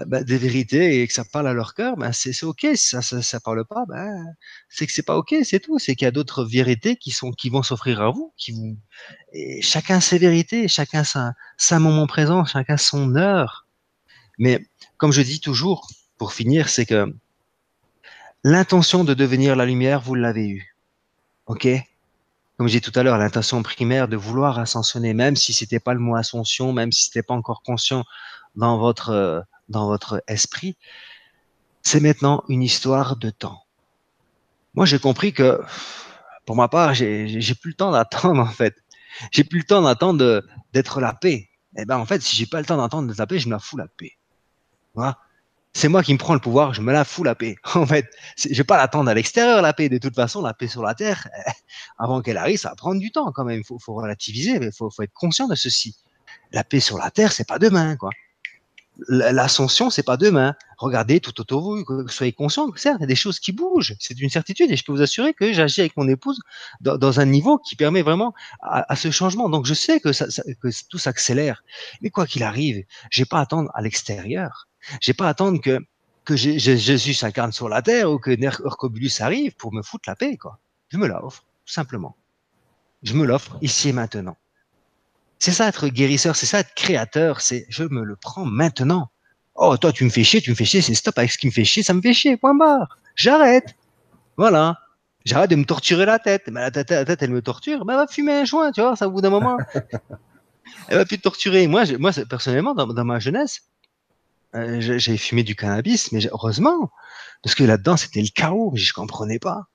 bah, 0.06 0.24
des 0.24 0.38
vérités 0.38 1.02
et 1.02 1.06
que 1.06 1.12
ça 1.12 1.24
parle 1.24 1.48
à 1.48 1.52
leur 1.52 1.74
cœur, 1.74 1.96
ben 1.98 2.12
c'est 2.12 2.44
ok. 2.44 2.66
Ça, 2.76 3.02
ça, 3.02 3.20
ça 3.20 3.40
parle 3.40 3.64
pas, 3.66 3.84
ben 3.88 4.24
c'est 4.70 4.86
que 4.86 4.92
c'est 4.92 5.02
pas 5.02 5.18
ok, 5.18 5.34
c'est 5.44 5.60
tout. 5.60 5.78
C'est 5.78 5.94
qu'il 5.96 6.06
y 6.06 6.08
a 6.08 6.10
d'autres 6.10 6.44
vérités 6.44 6.96
qui 6.96 7.10
sont 7.10 7.30
qui 7.32 7.50
vont 7.50 7.62
s'offrir 7.62 8.00
à 8.00 8.10
vous, 8.10 8.32
qui 8.38 8.52
vous 8.52 8.78
et 9.34 9.60
chacun 9.62 10.00
ses 10.00 10.18
vérités, 10.18 10.66
chacun 10.68 11.04
sa, 11.04 11.34
sa 11.58 11.78
moment 11.78 12.06
présent, 12.06 12.44
chacun 12.46 12.78
son 12.78 13.16
heure. 13.16 13.66
Mais 14.38 14.66
comme 14.98 15.12
je 15.12 15.22
dis 15.22 15.40
toujours, 15.40 15.88
pour 16.18 16.32
finir, 16.32 16.68
c'est 16.70 16.86
que 16.86 17.14
l'intention 18.44 19.04
de 19.04 19.14
devenir 19.14 19.56
la 19.56 19.66
lumière, 19.66 20.00
vous 20.00 20.14
l'avez 20.14 20.48
eue. 20.48 20.76
Ok? 21.46 21.68
Comme 22.56 22.68
j'ai 22.68 22.80
tout 22.80 22.92
à 22.94 23.02
l'heure, 23.02 23.18
l'intention 23.18 23.62
primaire 23.62 24.08
de 24.08 24.16
vouloir 24.16 24.58
ascensionner, 24.58 25.14
même 25.14 25.36
si 25.36 25.52
c'était 25.52 25.80
pas 25.80 25.94
le 25.94 26.00
mot 26.00 26.16
ascension, 26.16 26.72
même 26.72 26.92
si 26.92 27.04
c'était 27.04 27.22
pas 27.22 27.34
encore 27.34 27.62
conscient 27.62 28.04
dans 28.54 28.78
votre 28.78 29.10
euh, 29.10 29.40
dans 29.68 29.86
votre 29.86 30.22
esprit, 30.28 30.76
c'est 31.82 32.00
maintenant 32.00 32.44
une 32.48 32.62
histoire 32.62 33.16
de 33.16 33.30
temps. 33.30 33.62
Moi, 34.74 34.86
j'ai 34.86 34.98
compris 34.98 35.32
que, 35.32 35.60
pour 36.46 36.56
ma 36.56 36.68
part, 36.68 36.94
j'ai 36.94 37.54
plus 37.60 37.70
le 37.70 37.76
temps 37.76 37.92
d'attendre 37.92 38.40
en 38.42 38.46
fait. 38.46 38.76
J'ai 39.30 39.44
plus 39.44 39.60
le 39.60 39.64
temps 39.64 39.82
d'attendre 39.82 40.42
d'être 40.72 41.00
la 41.00 41.14
paix. 41.14 41.48
Eh 41.76 41.84
ben 41.84 41.98
en 41.98 42.06
fait, 42.06 42.22
si 42.22 42.36
j'ai 42.36 42.46
pas 42.46 42.60
le 42.60 42.66
temps 42.66 42.76
d'attendre 42.76 43.12
de 43.12 43.18
la 43.18 43.26
paix, 43.26 43.38
je 43.38 43.48
me 43.48 43.58
fous 43.58 43.76
la 43.76 43.88
paix. 43.88 44.12
Voilà 44.94 45.18
c'est 45.74 45.88
moi 45.88 46.02
qui 46.02 46.12
me 46.12 46.18
prends 46.18 46.34
le 46.34 46.40
pouvoir, 46.40 46.74
je 46.74 46.82
me 46.82 46.92
la 46.92 47.04
fous 47.04 47.24
la 47.24 47.34
paix. 47.34 47.56
En 47.74 47.86
fait, 47.86 48.06
je 48.36 48.54
vais 48.54 48.64
pas 48.64 48.76
l'attendre 48.76 49.10
à 49.10 49.14
l'extérieur 49.14 49.62
la 49.62 49.72
paix. 49.72 49.88
De 49.88 49.98
toute 49.98 50.14
façon, 50.14 50.42
la 50.42 50.54
paix 50.54 50.68
sur 50.68 50.82
la 50.82 50.94
terre, 50.94 51.28
avant 51.98 52.20
qu'elle 52.20 52.36
arrive, 52.36 52.58
ça 52.58 52.70
va 52.70 52.74
prendre 52.74 53.00
du 53.00 53.10
temps 53.10 53.32
quand 53.32 53.44
même. 53.44 53.60
Il 53.60 53.64
faut, 53.64 53.78
faut, 53.78 53.94
relativiser, 53.94 54.58
mais 54.58 54.66
il 54.66 54.72
faut, 54.72 54.90
faut, 54.90 55.02
être 55.02 55.14
conscient 55.14 55.48
de 55.48 55.54
ceci. 55.54 55.96
La 56.52 56.64
paix 56.64 56.80
sur 56.80 56.98
la 56.98 57.10
terre, 57.10 57.32
c'est 57.32 57.48
pas 57.48 57.58
demain, 57.58 57.96
quoi. 57.96 58.10
L'ascension, 59.08 59.88
c'est 59.88 60.02
pas 60.02 60.18
demain. 60.18 60.54
Regardez 60.76 61.18
tout 61.20 61.40
autour 61.40 61.62
de 61.62 61.82
vous, 61.82 62.08
soyez 62.08 62.32
conscient 62.32 62.70
que 62.70 62.78
certes, 62.78 62.98
il 62.98 63.02
y 63.02 63.04
a 63.04 63.06
des 63.06 63.14
choses 63.14 63.40
qui 63.40 63.52
bougent, 63.52 63.94
c'est 63.98 64.20
une 64.20 64.28
certitude, 64.28 64.70
et 64.70 64.76
je 64.76 64.84
peux 64.84 64.92
vous 64.92 65.00
assurer 65.00 65.32
que 65.32 65.50
j'agis 65.52 65.80
avec 65.80 65.96
mon 65.96 66.06
épouse 66.08 66.40
dans, 66.80 67.20
un 67.20 67.24
niveau 67.24 67.56
qui 67.56 67.74
permet 67.74 68.02
vraiment 68.02 68.34
à, 68.60 68.94
ce 68.94 69.10
changement. 69.10 69.48
Donc 69.48 69.64
je 69.64 69.72
sais 69.72 69.98
que, 69.98 70.10
que 70.10 70.88
tout 70.88 70.98
s'accélère, 70.98 71.64
mais 72.02 72.10
quoi 72.10 72.26
qu'il 72.26 72.42
arrive, 72.42 72.84
j'ai 73.10 73.24
pas 73.24 73.38
à 73.38 73.42
attendre 73.42 73.70
à 73.74 73.80
l'extérieur 73.80 74.68
j'ai 75.00 75.14
pas 75.14 75.26
à 75.26 75.30
attendre 75.30 75.60
que, 75.60 75.78
que 76.24 76.36
Jésus 76.36 77.14
s'incarne 77.14 77.52
sur 77.52 77.68
la 77.68 77.82
terre 77.82 78.10
ou 78.10 78.18
que 78.18 78.30
Hercobulus 78.30 79.20
arrive 79.20 79.54
pour 79.56 79.72
me 79.72 79.82
foutre 79.82 80.08
la 80.08 80.16
paix, 80.16 80.36
quoi. 80.36 80.58
Je 80.88 80.98
me 80.98 81.06
l'offre, 81.06 81.44
tout 81.64 81.72
simplement. 81.72 82.16
Je 83.02 83.14
me 83.14 83.24
l'offre 83.24 83.56
ici 83.62 83.88
et 83.88 83.92
maintenant. 83.92 84.36
C'est 85.38 85.52
ça 85.52 85.66
être 85.66 85.88
guérisseur, 85.88 86.36
c'est 86.36 86.46
ça 86.46 86.60
être 86.60 86.74
créateur, 86.74 87.40
c'est 87.40 87.66
je 87.68 87.82
me 87.84 88.02
le 88.04 88.14
prends 88.14 88.44
maintenant. 88.44 89.10
Oh, 89.54 89.76
toi, 89.76 89.92
tu 89.92 90.04
me 90.04 90.10
fais 90.10 90.22
chier, 90.22 90.40
tu 90.40 90.50
me 90.50 90.54
fais 90.54 90.64
chier, 90.64 90.80
c'est 90.82 90.94
stop 90.94 91.18
avec 91.18 91.32
ce 91.32 91.38
qui 91.38 91.46
me 91.46 91.52
fait 91.52 91.64
chier, 91.64 91.82
ça 91.82 91.94
me 91.94 92.00
fait 92.00 92.14
chier, 92.14 92.36
point 92.36 92.54
barre. 92.54 92.98
J'arrête. 93.16 93.74
Voilà. 94.36 94.78
J'arrête 95.24 95.50
de 95.50 95.56
me 95.56 95.64
torturer 95.64 96.06
la 96.06 96.18
tête. 96.18 96.44
Mais 96.48 96.60
la 96.60 96.70
tête, 96.70 96.90
la 96.90 97.04
tête, 97.04 97.22
elle 97.22 97.30
me 97.30 97.42
torture. 97.42 97.84
Ben, 97.84 97.96
va 97.96 98.06
fumer 98.06 98.32
un 98.32 98.44
joint, 98.44 98.72
tu 98.72 98.80
vois, 98.80 98.96
ça 98.96 99.08
au 99.08 99.10
bout 99.10 99.20
d'un 99.20 99.30
moment. 99.30 99.56
elle 100.88 100.98
va 100.98 101.04
plus 101.04 101.18
te 101.18 101.22
torturer. 101.22 101.66
Moi, 101.66 101.84
moi, 101.98 102.12
personnellement, 102.28 102.74
dans, 102.74 102.86
dans 102.86 103.04
ma 103.04 103.18
jeunesse, 103.18 103.62
euh, 104.54 104.80
j'avais 104.80 105.16
fumé 105.16 105.42
du 105.42 105.56
cannabis, 105.56 106.12
mais 106.12 106.26
heureusement, 106.26 106.90
parce 107.42 107.54
que 107.54 107.64
là-dedans 107.64 107.96
c'était 107.96 108.20
le 108.20 108.28
chaos, 108.34 108.72
je 108.74 108.92
comprenais 108.92 109.38
pas. 109.38 109.66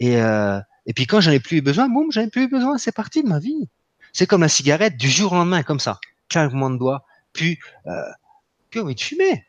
Et, 0.00 0.16
euh, 0.16 0.60
et 0.86 0.92
puis 0.92 1.06
quand 1.06 1.20
j'en 1.20 1.30
ai 1.30 1.40
plus 1.40 1.58
eu 1.58 1.62
besoin, 1.62 1.88
boum, 1.88 2.10
j'en 2.10 2.22
ai 2.22 2.30
plus 2.30 2.44
eu 2.44 2.48
besoin, 2.48 2.78
c'est 2.78 2.92
parti 2.92 3.22
de 3.22 3.28
ma 3.28 3.38
vie. 3.38 3.68
C'est 4.12 4.26
comme 4.26 4.42
la 4.42 4.48
cigarette 4.48 4.96
du 4.96 5.08
jour 5.08 5.32
au 5.32 5.36
lendemain, 5.36 5.62
comme 5.62 5.80
ça, 5.80 5.98
claquement 6.28 6.70
de 6.70 6.78
doigts, 6.78 7.04
puis 7.32 7.58
euh, 7.86 8.02
plus 8.70 8.80
envie 8.80 8.94
de 8.94 9.00
fumer. 9.00 9.44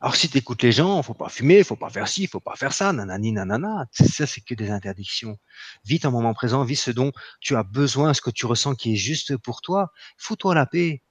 Alors 0.00 0.14
si 0.14 0.28
tu 0.28 0.38
écoutes 0.38 0.62
les 0.62 0.70
gens, 0.70 1.02
faut 1.02 1.14
pas 1.14 1.28
fumer, 1.28 1.64
faut 1.64 1.74
pas 1.74 1.90
faire 1.90 2.06
ci, 2.06 2.28
faut 2.28 2.38
pas 2.38 2.54
faire 2.54 2.72
ça, 2.72 2.92
nanani 2.92 3.32
nanana, 3.32 3.86
ça 3.90 4.26
c'est 4.26 4.40
que 4.40 4.54
des 4.54 4.70
interdictions. 4.70 5.36
Vis 5.84 5.98
ton 5.98 6.12
moment 6.12 6.34
présent, 6.34 6.62
vis 6.62 6.76
ce 6.76 6.92
dont 6.92 7.10
tu 7.40 7.56
as 7.56 7.64
besoin, 7.64 8.14
ce 8.14 8.20
que 8.20 8.30
tu 8.30 8.46
ressens 8.46 8.76
qui 8.76 8.92
est 8.92 8.96
juste 8.96 9.36
pour 9.36 9.60
toi. 9.60 9.90
Fous-toi 10.16 10.54
la 10.54 10.66
paix. 10.66 11.02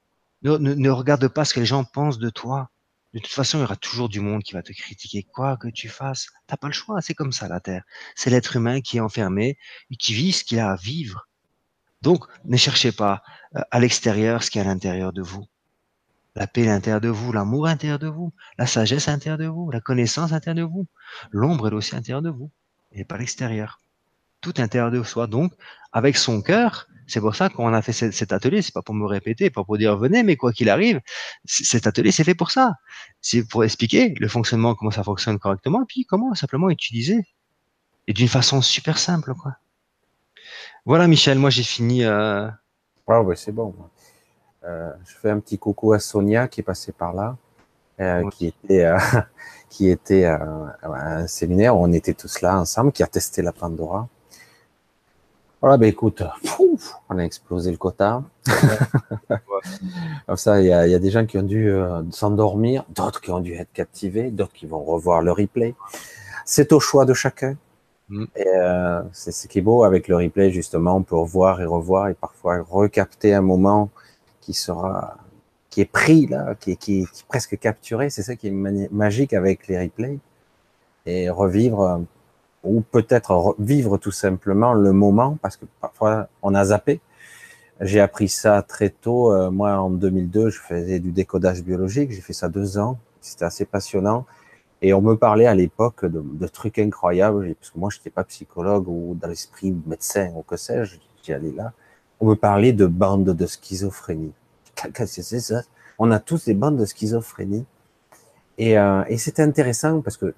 Ne, 0.44 0.58
ne, 0.58 0.74
ne 0.74 0.90
regarde 0.90 1.28
pas 1.28 1.44
ce 1.44 1.54
que 1.54 1.60
les 1.60 1.66
gens 1.66 1.84
pensent 1.84 2.20
de 2.20 2.30
toi. 2.30 2.70
De 3.13 3.19
toute 3.19 3.31
façon, 3.31 3.57
il 3.57 3.61
y 3.61 3.63
aura 3.63 3.75
toujours 3.75 4.09
du 4.09 4.19
monde 4.19 4.43
qui 4.43 4.53
va 4.53 4.61
te 4.61 4.73
critiquer, 4.73 5.23
quoi 5.23 5.57
que 5.57 5.69
tu 5.69 5.89
fasses. 5.89 6.27
T'as 6.45 6.57
pas 6.57 6.67
le 6.67 6.73
choix, 6.73 7.01
c'est 7.01 7.13
comme 7.13 7.31
ça 7.31 7.47
la 7.47 7.59
Terre. 7.59 7.84
C'est 8.15 8.29
l'être 8.29 8.55
humain 8.55 8.81
qui 8.81 8.97
est 8.97 9.01
enfermé 9.01 9.57
et 9.89 9.95
qui 9.95 10.13
vit 10.13 10.34
ce 10.34 10.43
qu'il 10.43 10.59
a 10.59 10.71
à 10.71 10.75
vivre. 10.75 11.27
Donc, 12.01 12.25
ne 12.45 12.57
cherchez 12.57 12.91
pas 12.91 13.23
euh, 13.55 13.61
à 13.71 13.79
l'extérieur 13.79 14.43
ce 14.43 14.51
qui 14.51 14.59
est 14.59 14.61
à 14.61 14.65
l'intérieur 14.65 15.13
de 15.13 15.21
vous. 15.21 15.47
La 16.35 16.45
paix 16.45 16.67
à 16.67 16.73
l'intérieur 16.73 17.01
de 17.01 17.09
vous, 17.09 17.31
l'amour 17.31 17.65
à 17.65 17.71
l'intérieur 17.71 17.97
de 17.97 18.07
vous, 18.07 18.34
la 18.59 18.67
sagesse 18.67 19.07
à 19.07 19.11
l'intérieur 19.11 19.39
de 19.39 19.47
vous, 19.47 19.71
la 19.71 19.81
connaissance 19.81 20.31
à 20.31 20.35
l'intérieur 20.35 20.67
de 20.67 20.71
vous. 20.71 20.85
L'ombre 21.31 21.69
est 21.69 21.73
aussi 21.73 21.95
à 21.95 21.97
l'intérieur 21.97 22.21
de 22.21 22.29
vous 22.29 22.51
et 22.91 23.05
pas 23.05 23.17
l'extérieur. 23.17 23.81
Tout 24.41 24.53
à 24.57 24.61
l'intérieur 24.61 24.91
de 24.91 25.01
soi. 25.01 25.27
Donc, 25.27 25.53
avec 25.91 26.17
son 26.17 26.41
cœur, 26.41 26.88
c'est 27.07 27.21
pour 27.21 27.35
ça 27.35 27.49
qu'on 27.49 27.73
a 27.73 27.81
fait 27.81 27.93
cet 27.93 28.34
atelier. 28.34 28.61
C'est 28.61 28.73
pas 28.73 28.81
pour 28.81 28.95
me 28.95 29.05
répéter, 29.05 29.49
pas 29.49 29.63
pour 29.63 29.77
dire 29.77 29.97
venez, 29.97 30.23
mais 30.23 30.35
quoi 30.35 30.51
qu'il 30.51 30.69
arrive, 30.69 30.99
cet 31.45 31.88
atelier 31.88 32.11
c'est 32.11 32.23
fait 32.23 32.35
pour 32.35 32.51
ça. 32.51 32.73
C'est 33.21 33.47
pour 33.47 33.63
expliquer 33.63 34.13
le 34.19 34.27
fonctionnement, 34.27 34.75
comment 34.75 34.91
ça 34.91 35.03
fonctionne 35.03 35.39
correctement, 35.39 35.84
et 35.84 35.85
puis 35.88 36.05
comment 36.05 36.35
simplement 36.35 36.69
utiliser. 36.69 37.25
Et 38.07 38.13
d'une 38.13 38.27
façon 38.27 38.61
super 38.61 38.97
simple, 38.97 39.34
quoi. 39.34 39.55
Voilà, 40.85 41.07
Michel, 41.07 41.39
moi 41.39 41.49
j'ai 41.49 41.63
fini. 41.63 42.03
Euh... 42.05 42.49
Ah 43.07 43.21
ouais, 43.21 43.35
c'est 43.35 43.51
bon. 43.51 43.75
Euh, 44.63 44.91
je 45.05 45.15
fais 45.15 45.29
un 45.29 45.39
petit 45.39 45.57
coucou 45.57 45.93
à 45.93 45.99
Sonia 45.99 46.47
qui 46.47 46.61
est 46.61 46.63
passée 46.63 46.91
par 46.91 47.13
là, 47.13 47.38
euh, 47.99 48.29
qui 48.31 48.47
était, 48.47 48.85
euh, 48.85 48.97
qui 49.69 49.89
était 49.89 50.25
à 50.25 50.67
un 50.84 51.27
séminaire 51.27 51.77
où 51.77 51.84
on 51.84 51.91
était 51.91 52.13
tous 52.13 52.41
là 52.41 52.57
ensemble, 52.59 52.91
qui 52.91 53.03
a 53.03 53.07
testé 53.07 53.41
la 53.41 53.53
Pandora. 53.53 54.07
Voilà, 55.59 55.77
ben 55.77 55.89
écoute, 55.89 56.21
on 57.09 57.17
a 57.17 57.23
explosé 57.23 57.71
le 57.71 57.77
quota. 57.77 58.23
Comme 60.27 60.38
ça, 60.38 60.61
il 60.61 60.67
y, 60.67 60.71
a, 60.71 60.99
des 60.99 61.09
gens 61.09 61.25
qui 61.25 61.39
ont 61.39 61.43
dû 61.43 61.69
euh, 61.69 62.03
s'endormir, 62.11 62.85
d'autres 62.89 63.21
qui 63.21 63.31
ont 63.31 63.39
dû 63.39 63.53
être 63.53 63.73
captivés, 63.73 64.29
d'autres 64.29 64.53
qui 64.53 64.67
vont 64.67 64.84
revoir 64.84 65.23
le 65.23 65.31
replay. 65.31 65.73
C'est 66.45 66.71
au 66.73 66.79
choix 66.79 67.05
de 67.05 67.15
chacun. 67.15 67.57
Mm. 68.09 68.25
Et 68.35 68.47
euh, 68.47 69.01
c'est 69.13 69.31
ce 69.31 69.47
qui 69.47 69.57
est 69.57 69.61
beau 69.63 69.84
avec 69.84 70.07
le 70.07 70.17
replay, 70.17 70.51
justement, 70.51 70.97
on 70.97 71.03
peut 71.03 71.15
revoir 71.15 71.59
et 71.59 71.65
revoir 71.65 72.09
et 72.09 72.13
parfois 72.13 72.63
recapter 72.69 73.34
un 73.34 73.41
moment 73.41 73.89
qui 74.41 74.53
sera, 74.53 75.17
qui 75.71 75.81
est 75.81 75.91
pris 75.91 76.27
là, 76.27 76.53
qui 76.53 76.71
est 76.71 77.25
presque 77.27 77.57
capturé. 77.57 78.11
C'est 78.11 78.23
ça 78.23 78.35
qui 78.35 78.47
est 78.49 78.89
magique 78.91 79.34
avec 79.34 79.67
les 79.67 79.79
replays 79.79 80.19
et 81.07 81.31
revivre 81.31 82.03
ou 82.63 82.81
peut-être 82.81 83.55
vivre 83.59 83.97
tout 83.97 84.11
simplement 84.11 84.73
le 84.73 84.91
moment, 84.91 85.38
parce 85.41 85.57
que 85.57 85.65
parfois 85.81 86.27
on 86.41 86.55
a 86.55 86.65
zappé. 86.65 87.01
J'ai 87.79 87.99
appris 87.99 88.27
ça 88.27 88.61
très 88.63 88.89
tôt. 88.89 89.31
Euh, 89.31 89.51
moi, 89.51 89.77
en 89.77 89.91
2002, 89.91 90.49
je 90.49 90.59
faisais 90.59 90.99
du 90.99 91.11
décodage 91.11 91.63
biologique. 91.63 92.11
J'ai 92.11 92.21
fait 92.21 92.34
ça 92.34 92.49
deux 92.49 92.79
ans. 92.79 92.97
C'était 93.21 93.45
assez 93.45 93.65
passionnant. 93.65 94.25
Et 94.81 94.93
on 94.93 95.01
me 95.01 95.15
parlait 95.15 95.45
à 95.45 95.55
l'époque 95.55 96.05
de, 96.05 96.47
trucs 96.47 96.79
incroyables, 96.79 97.55
parce 97.55 97.71
que 97.71 97.79
moi, 97.79 97.89
je 97.91 97.97
n'étais 97.97 98.09
pas 98.09 98.23
psychologue 98.23 98.88
ou 98.88 99.15
dans 99.19 99.27
l'esprit 99.27 99.75
médecin 99.85 100.31
ou 100.35 100.41
que 100.41 100.55
sais-je. 100.57 100.97
J'y 101.23 101.34
allais 101.34 101.51
là. 101.51 101.73
On 102.19 102.27
me 102.27 102.35
parlait 102.35 102.73
de 102.73 102.85
bandes 102.88 103.25
de 103.25 103.45
schizophrénie. 103.45 104.34
C'est 104.95 105.39
ça? 105.39 105.61
On 105.99 106.11
a 106.11 106.19
tous 106.19 106.45
des 106.45 106.53
bandes 106.53 106.77
de 106.77 106.85
schizophrénie. 106.85 107.65
Et, 108.57 108.77
euh, 108.77 109.03
et 109.07 109.17
c'était 109.17 109.43
intéressant 109.43 110.01
parce 110.01 110.17
que 110.17 110.34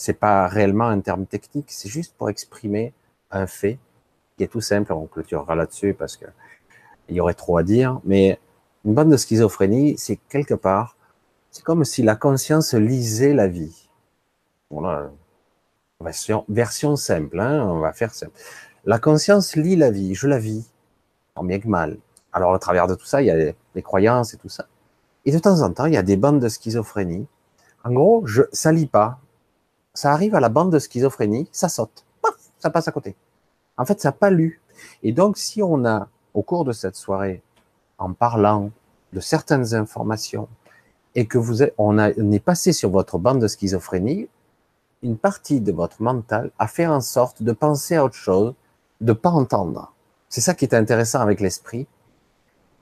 c'est 0.00 0.14
pas 0.14 0.48
réellement 0.48 0.88
un 0.88 1.00
terme 1.00 1.26
technique, 1.26 1.66
c'est 1.68 1.90
juste 1.90 2.14
pour 2.16 2.30
exprimer 2.30 2.94
un 3.30 3.46
fait 3.46 3.78
qui 4.34 4.44
est 4.44 4.48
tout 4.48 4.62
simple. 4.62 4.94
On 4.94 5.04
clôturera 5.04 5.54
là-dessus 5.54 5.92
parce 5.92 6.16
que 6.16 6.24
il 7.10 7.16
y 7.16 7.20
aurait 7.20 7.34
trop 7.34 7.58
à 7.58 7.62
dire. 7.62 8.00
Mais 8.04 8.40
une 8.86 8.94
bande 8.94 9.10
de 9.10 9.18
schizophrénie, 9.18 9.98
c'est 9.98 10.16
quelque 10.30 10.54
part, 10.54 10.96
c'est 11.50 11.62
comme 11.62 11.84
si 11.84 12.02
la 12.02 12.16
conscience 12.16 12.72
lisait 12.72 13.34
la 13.34 13.46
vie. 13.46 13.90
Voilà, 14.70 15.10
version, 16.00 16.46
version 16.48 16.96
simple, 16.96 17.38
hein, 17.38 17.62
on 17.68 17.80
va 17.80 17.92
faire 17.92 18.14
simple. 18.14 18.32
La 18.86 18.98
conscience 18.98 19.54
lit 19.54 19.76
la 19.76 19.90
vie, 19.90 20.14
je 20.14 20.28
la 20.28 20.38
vis, 20.38 20.72
en 21.34 21.44
bien 21.44 21.60
que 21.60 21.68
mal. 21.68 21.98
Alors, 22.32 22.52
au 22.52 22.58
travers 22.58 22.86
de 22.86 22.94
tout 22.94 23.04
ça, 23.04 23.20
il 23.20 23.26
y 23.26 23.30
a 23.30 23.52
les 23.74 23.82
croyances 23.82 24.32
et 24.32 24.38
tout 24.38 24.48
ça. 24.48 24.64
Et 25.26 25.32
de 25.32 25.38
temps 25.38 25.60
en 25.60 25.70
temps, 25.70 25.84
il 25.84 25.92
y 25.92 25.98
a 25.98 26.02
des 26.02 26.16
bandes 26.16 26.40
de 26.40 26.48
schizophrénie. 26.48 27.26
En 27.84 27.92
gros, 27.92 28.26
je, 28.26 28.44
ça 28.50 28.72
lit 28.72 28.86
pas, 28.86 29.20
ça 29.94 30.12
arrive 30.12 30.34
à 30.34 30.40
la 30.40 30.48
bande 30.48 30.72
de 30.72 30.78
schizophrénie, 30.78 31.48
ça 31.52 31.68
saute, 31.68 32.04
ça 32.58 32.70
passe 32.70 32.88
à 32.88 32.92
côté. 32.92 33.16
En 33.76 33.84
fait, 33.84 34.00
ça 34.00 34.08
n'a 34.08 34.12
pas 34.12 34.30
lu. 34.30 34.60
Et 35.02 35.12
donc, 35.12 35.36
si 35.36 35.62
on 35.62 35.84
a, 35.84 36.08
au 36.34 36.42
cours 36.42 36.64
de 36.64 36.72
cette 36.72 36.96
soirée, 36.96 37.42
en 37.98 38.12
parlant 38.12 38.70
de 39.12 39.20
certaines 39.20 39.74
informations, 39.74 40.48
et 41.14 41.26
que 41.26 41.38
vous 41.38 41.62
êtes, 41.62 41.74
on 41.76 41.98
est 41.98 42.44
passé 42.44 42.72
sur 42.72 42.90
votre 42.90 43.18
bande 43.18 43.40
de 43.40 43.48
schizophrénie, 43.48 44.28
une 45.02 45.16
partie 45.16 45.60
de 45.60 45.72
votre 45.72 46.02
mental 46.02 46.50
a 46.58 46.66
fait 46.66 46.86
en 46.86 47.00
sorte 47.00 47.42
de 47.42 47.52
penser 47.52 47.96
à 47.96 48.04
autre 48.04 48.14
chose, 48.14 48.54
de 49.00 49.12
pas 49.12 49.30
entendre. 49.30 49.92
C'est 50.28 50.40
ça 50.40 50.54
qui 50.54 50.64
est 50.64 50.74
intéressant 50.74 51.20
avec 51.20 51.40
l'esprit. 51.40 51.86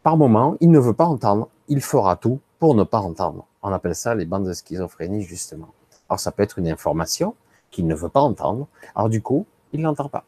Par 0.03 0.17
moment, 0.17 0.57
il 0.61 0.71
ne 0.71 0.79
veut 0.79 0.95
pas 0.95 1.07
entendre, 1.07 1.49
il 1.69 1.81
fera 1.81 2.17
tout 2.17 2.41
pour 2.59 2.75
ne 2.75 2.85
pas 2.85 2.99
entendre. 2.99 3.47
On 3.63 3.73
appelle 3.73 3.95
ça 3.95 4.15
les 4.15 4.27
bandes 4.27 4.47
de 4.47 4.53
schizophrénie, 4.53 5.23
justement. 5.23 5.69
Alors, 6.09 6.21
ça 6.21 6.33
peut 6.33 6.43
être 6.43 6.59
une 6.59 6.69
information 6.69 7.35
qu'il 7.71 7.87
ne 7.87 7.95
veut 7.95 8.09
pas 8.09 8.21
entendre. 8.21 8.67
Alors, 8.95 9.09
du 9.09 9.23
coup, 9.23 9.47
il 9.73 9.83
l'entend 9.83 10.09
pas. 10.09 10.25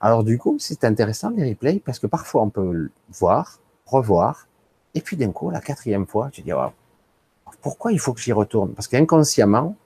Alors, 0.00 0.24
du 0.24 0.38
coup, 0.38 0.56
c'est 0.58 0.84
intéressant 0.84 1.30
les 1.30 1.48
replays 1.48 1.80
parce 1.84 1.98
que 1.98 2.06
parfois 2.06 2.42
on 2.42 2.50
peut 2.50 2.90
voir, 3.10 3.58
revoir, 3.86 4.46
et 4.94 5.00
puis 5.00 5.16
d'un 5.16 5.32
coup, 5.32 5.50
la 5.50 5.60
quatrième 5.60 6.06
fois, 6.06 6.30
tu 6.30 6.42
dis, 6.42 6.52
oh, 6.52 6.70
pourquoi 7.60 7.92
il 7.92 7.98
faut 7.98 8.12
que 8.12 8.20
j'y 8.20 8.32
retourne? 8.32 8.72
Parce 8.74 8.86
qu'inconsciemment, 8.86 9.76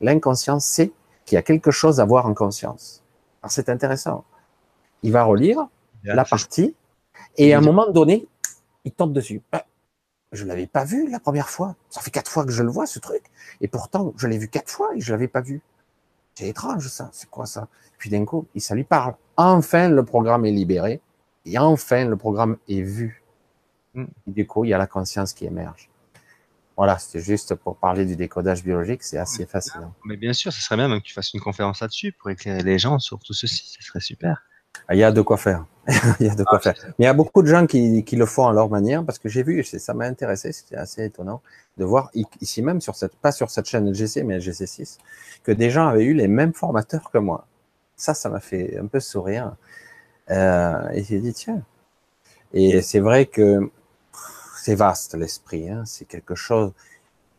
l'inconscient 0.00 0.60
sait 0.60 0.92
qu'il 1.24 1.36
y 1.36 1.38
a 1.38 1.42
quelque 1.42 1.70
chose 1.70 2.00
à 2.00 2.04
voir 2.04 2.26
en 2.26 2.34
conscience. 2.34 3.02
Alors, 3.42 3.52
c'est 3.52 3.68
intéressant. 3.68 4.24
Il 5.02 5.12
va 5.12 5.24
relire 5.24 5.66
la 6.02 6.24
partie, 6.24 6.74
et 7.36 7.54
à 7.54 7.58
un 7.58 7.62
moment 7.62 7.90
donné, 7.90 8.26
il 8.84 8.92
tombe 8.92 9.12
dessus. 9.14 9.40
Je 10.34 10.44
l'avais 10.44 10.66
pas 10.66 10.84
vu 10.84 11.08
la 11.08 11.20
première 11.20 11.48
fois. 11.48 11.76
Ça 11.90 12.00
fait 12.00 12.10
quatre 12.10 12.30
fois 12.30 12.44
que 12.44 12.50
je 12.50 12.62
le 12.62 12.70
vois, 12.70 12.86
ce 12.86 12.98
truc. 12.98 13.22
Et 13.60 13.68
pourtant, 13.68 14.12
je 14.16 14.26
l'ai 14.26 14.36
vu 14.36 14.48
quatre 14.48 14.68
fois 14.68 14.94
et 14.96 15.00
je 15.00 15.12
l'avais 15.12 15.28
pas 15.28 15.40
vu. 15.40 15.62
C'est 16.34 16.48
étrange, 16.48 16.88
ça. 16.88 17.08
C'est 17.12 17.30
quoi 17.30 17.46
ça? 17.46 17.68
Puis 17.98 18.10
d'un 18.10 18.24
coup, 18.24 18.46
ça 18.56 18.74
lui 18.74 18.82
parle. 18.82 19.14
Enfin, 19.36 19.88
le 19.88 20.04
programme 20.04 20.44
est 20.44 20.50
libéré. 20.50 21.00
Et 21.46 21.56
enfin, 21.58 22.04
le 22.06 22.16
programme 22.16 22.56
est 22.68 22.82
vu. 22.82 23.22
Hmm. 23.94 24.06
Et 24.26 24.32
du 24.32 24.46
coup, 24.46 24.64
il 24.64 24.70
y 24.70 24.74
a 24.74 24.78
la 24.78 24.88
conscience 24.88 25.32
qui 25.32 25.46
émerge. 25.46 25.88
Voilà, 26.76 26.98
c'était 26.98 27.20
juste 27.20 27.54
pour 27.54 27.76
parler 27.76 28.04
du 28.04 28.16
décodage 28.16 28.64
biologique, 28.64 29.04
c'est 29.04 29.18
assez 29.18 29.46
fascinant. 29.46 29.94
Mais 30.04 30.16
bien 30.16 30.32
sûr, 30.32 30.52
ce 30.52 30.60
serait 30.60 30.74
bien 30.74 30.88
même 30.88 31.00
que 31.00 31.06
tu 31.06 31.14
fasses 31.14 31.32
une 31.32 31.40
conférence 31.40 31.80
là-dessus 31.80 32.10
pour 32.10 32.30
éclairer 32.30 32.64
les 32.64 32.80
gens 32.80 32.98
sur 32.98 33.20
tout 33.20 33.32
ceci, 33.32 33.68
ce 33.68 33.80
serait 33.80 34.00
super. 34.00 34.42
Ah, 34.88 34.96
il 34.96 34.98
y 34.98 35.04
a 35.04 35.12
de 35.12 35.22
quoi 35.22 35.36
faire. 35.36 35.64
il 36.20 36.26
y 36.26 36.30
a 36.30 36.34
de 36.34 36.44
quoi 36.44 36.58
ah, 36.58 36.60
faire. 36.60 36.74
Mais 36.98 37.04
il 37.04 37.04
y 37.04 37.08
a 37.08 37.12
beaucoup 37.12 37.42
de 37.42 37.46
gens 37.46 37.66
qui, 37.66 38.04
qui 38.04 38.16
le 38.16 38.26
font 38.26 38.46
à 38.46 38.52
leur 38.52 38.68
manière 38.70 39.04
parce 39.04 39.18
que 39.18 39.28
j'ai 39.28 39.42
vu, 39.42 39.62
ça 39.64 39.94
m'a 39.94 40.06
intéressé, 40.06 40.52
c'était 40.52 40.76
assez 40.76 41.04
étonnant 41.04 41.42
de 41.76 41.84
voir 41.84 42.10
ici 42.40 42.62
même 42.62 42.80
sur 42.80 42.94
cette, 42.94 43.16
pas 43.16 43.32
sur 43.32 43.50
cette 43.50 43.66
chaîne 43.66 43.92
GC, 43.92 44.22
mais 44.22 44.38
GC6, 44.38 44.98
que 45.42 45.52
des 45.52 45.70
gens 45.70 45.88
avaient 45.88 46.04
eu 46.04 46.14
les 46.14 46.28
mêmes 46.28 46.54
formateurs 46.54 47.10
que 47.10 47.18
moi. 47.18 47.46
Ça, 47.96 48.14
ça 48.14 48.28
m'a 48.28 48.40
fait 48.40 48.78
un 48.78 48.86
peu 48.86 49.00
sourire. 49.00 49.56
Euh, 50.30 50.88
et 50.90 51.04
j'ai 51.04 51.18
dit, 51.18 51.32
tiens. 51.32 51.62
Et 52.52 52.82
c'est 52.82 53.00
vrai 53.00 53.26
que 53.26 53.70
c'est 54.56 54.74
vaste 54.74 55.14
l'esprit, 55.14 55.68
hein, 55.68 55.82
c'est 55.84 56.06
quelque 56.06 56.34
chose. 56.34 56.72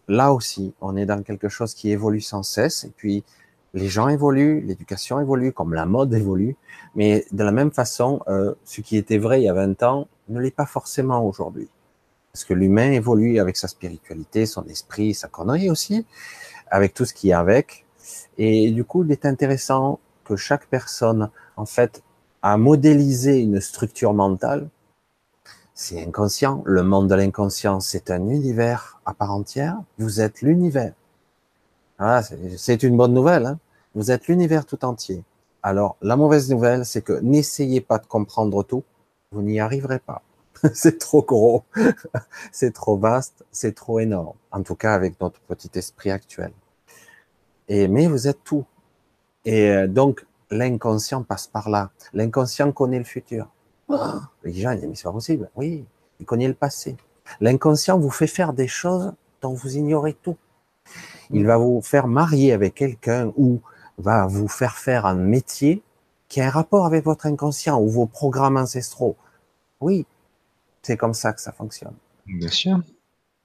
Là 0.07 0.34
aussi, 0.34 0.73
on 0.81 0.95
est 0.95 1.05
dans 1.05 1.23
quelque 1.23 1.49
chose 1.49 1.73
qui 1.73 1.91
évolue 1.91 2.22
sans 2.22 2.43
cesse. 2.43 2.84
Et 2.84 2.91
puis, 2.95 3.23
les 3.76 3.89
gens 3.89 4.07
évoluent, 4.07 4.61
l'éducation 4.61 5.19
évolue, 5.19 5.52
comme 5.52 5.73
la 5.73 5.85
mode 5.85 6.14
évolue, 6.14 6.56
mais 6.95 7.26
de 7.34 7.43
la 7.43 7.52
même 7.52 7.72
façon, 7.72 8.22
euh, 8.30 8.56
ce 8.64 8.80
qui 8.80 8.95
était 8.95 9.18
vrai 9.18 9.41
il 9.41 9.43
y 9.43 9.49
a 9.49 9.53
20 9.53 9.84
ans 9.84 10.07
ne 10.30 10.39
l'est 10.39 10.49
pas 10.56 10.65
forcément 10.65 11.27
aujourd'hui. 11.27 11.68
Parce 12.31 12.45
que 12.45 12.53
l'humain 12.53 12.91
évolue 12.91 13.38
avec 13.38 13.57
sa 13.57 13.68
spiritualité, 13.68 14.45
son 14.45 14.65
esprit, 14.68 15.14
sa 15.14 15.27
connerie 15.27 15.69
aussi, 15.69 16.06
avec 16.72 16.93
tout 16.93 17.03
ce 17.03 17.14
qui 17.14 17.30
est 17.31 17.34
avec. 17.34 17.85
Et 18.38 18.72
du 18.72 18.85
coup, 18.85 19.03
il 19.03 19.11
est 19.11 19.26
intéressant 19.26 19.99
que 20.23 20.38
chaque 20.38 20.68
personne, 20.68 21.30
en 21.57 21.65
fait, 21.65 22.02
a 22.41 22.57
modélisé 22.57 23.41
une 23.41 23.60
structure 23.60 24.14
mentale. 24.14 24.69
C'est 25.73 26.02
inconscient. 26.02 26.64
Le 26.65 26.84
monde 26.84 27.10
de 27.10 27.15
l'inconscient, 27.15 27.81
c'est 27.81 28.10
un 28.10 28.26
univers 28.30 29.02
à 29.06 29.14
part 29.14 29.34
entière. 29.34 29.77
Vous 29.97 30.22
êtes 30.22 30.41
l'univers. 30.41 30.93
Voilà, 31.99 32.23
c'est 32.57 32.84
une 32.84 32.95
bonne 32.95 33.14
nouvelle. 33.14 33.45
Hein 33.45 33.60
vous 33.95 34.11
êtes 34.11 34.27
l'univers 34.27 34.65
tout 34.65 34.84
entier. 34.85 35.23
Alors, 35.63 35.95
la 36.01 36.15
mauvaise 36.15 36.49
nouvelle, 36.51 36.85
c'est 36.85 37.01
que 37.01 37.13
n'essayez 37.22 37.81
pas 37.81 37.97
de 37.97 38.05
comprendre 38.05 38.61
tout, 38.63 38.84
vous 39.31 39.41
n'y 39.41 39.59
arriverez 39.59 39.99
pas. 39.99 40.22
c'est 40.73 40.99
trop 40.99 41.23
gros, 41.23 41.63
c'est 42.51 42.73
trop 42.73 42.97
vaste, 42.97 43.43
c'est 43.51 43.73
trop 43.73 43.99
énorme. 43.99 44.35
En 44.51 44.61
tout 44.61 44.76
cas, 44.76 44.93
avec 44.93 45.19
notre 45.19 45.39
petit 45.41 45.72
esprit 45.76 46.11
actuel. 46.11 46.51
Et, 47.67 47.88
mais 47.88 48.07
vous 48.07 48.27
êtes 48.27 48.43
tout. 48.43 48.65
Et 49.43 49.72
euh, 49.72 49.88
donc, 49.88 50.26
l'inconscient 50.51 51.23
passe 51.23 51.47
par 51.47 51.69
là. 51.69 51.89
L'inconscient 52.13 52.72
connaît 52.72 52.99
le 52.99 53.05
futur. 53.05 53.47
Oh, 53.88 53.97
les 54.43 54.53
gens 54.53 54.73
disent, 54.76 54.85
mais 54.88 54.95
c'est 54.95 55.03
pas 55.03 55.11
possible. 55.11 55.49
Oui, 55.55 55.85
il 56.19 56.26
connaît 56.26 56.47
le 56.47 56.53
passé. 56.53 56.95
L'inconscient 57.41 57.97
vous 57.97 58.11
fait 58.11 58.27
faire 58.27 58.53
des 58.53 58.67
choses 58.67 59.13
dont 59.41 59.53
vous 59.53 59.77
ignorez 59.77 60.13
tout. 60.13 60.38
Il 61.31 61.45
va 61.47 61.57
vous 61.57 61.81
faire 61.81 62.07
marier 62.07 62.53
avec 62.53 62.76
quelqu'un 62.76 63.34
ou 63.35 63.61
va 63.97 64.27
vous 64.27 64.47
faire 64.47 64.77
faire 64.77 65.05
un 65.05 65.15
métier 65.15 65.81
qui 66.27 66.41
a 66.41 66.47
un 66.47 66.49
rapport 66.49 66.85
avec 66.85 67.05
votre 67.05 67.26
inconscient 67.26 67.80
ou 67.80 67.88
vos 67.88 68.07
programmes 68.07 68.57
ancestraux. 68.57 69.15
Oui, 69.80 70.05
c'est 70.81 70.97
comme 70.97 71.13
ça 71.13 71.34
que 71.34 71.41
ça 71.41 71.51
fonctionne. 71.51 71.95
Bien 72.26 72.49
sûr. 72.49 72.80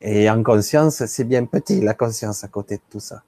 Et 0.00 0.30
en 0.30 0.42
conscience, 0.42 1.04
c'est 1.06 1.24
bien 1.24 1.44
petit, 1.44 1.80
la 1.80 1.94
conscience 1.94 2.42
à 2.42 2.48
côté 2.48 2.76
de 2.76 2.82
tout 2.90 3.00
ça. 3.00 3.22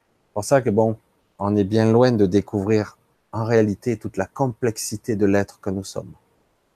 C'est 0.00 0.32
pour 0.34 0.44
ça 0.44 0.60
que 0.60 0.70
bon, 0.70 0.96
on 1.38 1.54
est 1.56 1.64
bien 1.64 1.90
loin 1.90 2.12
de 2.12 2.26
découvrir 2.26 2.98
en 3.32 3.44
réalité 3.44 3.96
toute 3.96 4.16
la 4.16 4.26
complexité 4.26 5.16
de 5.16 5.26
l'être 5.26 5.60
que 5.60 5.70
nous 5.70 5.84
sommes. 5.84 6.12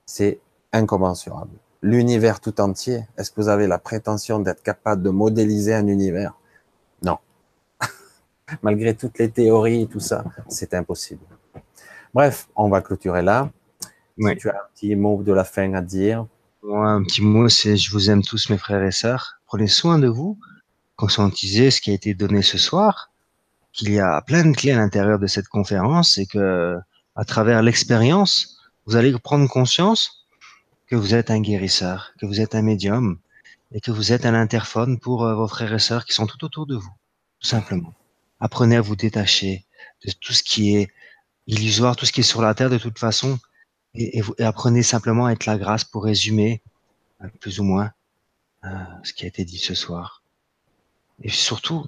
C'est 0.05 0.39
incommensurable. 0.71 1.51
L'univers 1.81 2.39
tout 2.39 2.61
entier, 2.61 3.05
est-ce 3.17 3.31
que 3.31 3.41
vous 3.41 3.49
avez 3.49 3.67
la 3.67 3.77
prétention 3.77 4.39
d'être 4.39 4.63
capable 4.63 5.03
de 5.03 5.09
modéliser 5.09 5.73
un 5.73 5.87
univers? 5.87 6.33
Malgré 8.61 8.95
toutes 8.95 9.19
les 9.19 9.29
théories 9.29 9.83
et 9.83 9.87
tout 9.87 9.99
ça, 9.99 10.23
c'est 10.47 10.73
impossible. 10.73 11.25
Bref, 12.13 12.47
on 12.55 12.69
va 12.69 12.81
clôturer 12.81 13.21
là. 13.21 13.49
tu 14.37 14.49
as 14.49 14.53
un 14.53 14.67
petit 14.73 14.95
mot 14.95 15.21
de 15.23 15.33
la 15.33 15.43
fin 15.43 15.73
à 15.73 15.81
dire. 15.81 16.27
un 16.63 17.03
petit 17.03 17.21
mot, 17.21 17.49
c'est 17.49 17.75
je 17.75 17.91
vous 17.91 18.09
aime 18.09 18.21
tous 18.21 18.49
mes 18.49 18.57
frères 18.57 18.83
et 18.83 18.91
sœurs. 18.91 19.39
Prenez 19.47 19.67
soin 19.67 19.99
de 19.99 20.07
vous. 20.07 20.37
Conscientisez 20.95 21.71
ce 21.71 21.81
qui 21.81 21.89
a 21.89 21.93
été 21.93 22.13
donné 22.13 22.43
ce 22.43 22.57
soir, 22.57 23.11
qu'il 23.71 23.91
y 23.91 23.99
a 23.99 24.21
plein 24.21 24.45
de 24.45 24.55
clés 24.55 24.71
à 24.71 24.77
l'intérieur 24.77 25.17
de 25.17 25.25
cette 25.25 25.47
conférence 25.47 26.19
et 26.19 26.27
que, 26.27 26.77
à 27.15 27.25
travers 27.25 27.63
l'expérience, 27.63 28.59
vous 28.85 28.95
allez 28.95 29.11
prendre 29.17 29.49
conscience 29.49 30.27
que 30.87 30.95
vous 30.95 31.15
êtes 31.15 31.31
un 31.31 31.41
guérisseur, 31.41 32.13
que 32.19 32.27
vous 32.27 32.41
êtes 32.41 32.53
un 32.53 32.61
médium 32.61 33.17
et 33.71 33.81
que 33.81 33.89
vous 33.89 34.11
êtes 34.11 34.25
un 34.25 34.35
interphone 34.35 34.99
pour 34.99 35.25
euh, 35.25 35.33
vos 35.33 35.47
frères 35.47 35.73
et 35.73 35.79
sœurs 35.79 36.05
qui 36.05 36.13
sont 36.13 36.27
tout 36.27 36.45
autour 36.45 36.67
de 36.67 36.75
vous, 36.75 36.93
tout 37.39 37.47
simplement. 37.47 37.93
Apprenez 38.43 38.75
à 38.75 38.81
vous 38.81 38.97
détacher 38.97 39.63
de 40.05 40.11
tout 40.11 40.33
ce 40.33 40.43
qui 40.43 40.75
est 40.75 40.89
illusoire, 41.47 41.95
tout 41.95 42.05
ce 42.05 42.11
qui 42.11 42.19
est 42.19 42.23
sur 42.23 42.41
la 42.41 42.53
terre 42.53 42.69
de 42.69 42.77
toute 42.77 42.99
façon, 42.99 43.39
et, 43.95 44.21
apprenez 44.39 44.83
simplement 44.83 45.27
à 45.27 45.31
être 45.31 45.45
la 45.45 45.57
grâce 45.57 45.85
pour 45.85 46.03
résumer, 46.03 46.61
euh, 47.21 47.27
plus 47.39 47.61
ou 47.61 47.63
moins, 47.63 47.93
euh, 48.65 48.69
ce 49.03 49.13
qui 49.13 49.23
a 49.23 49.29
été 49.29 49.45
dit 49.45 49.59
ce 49.59 49.73
soir. 49.73 50.23
Et 51.21 51.29
surtout, 51.29 51.87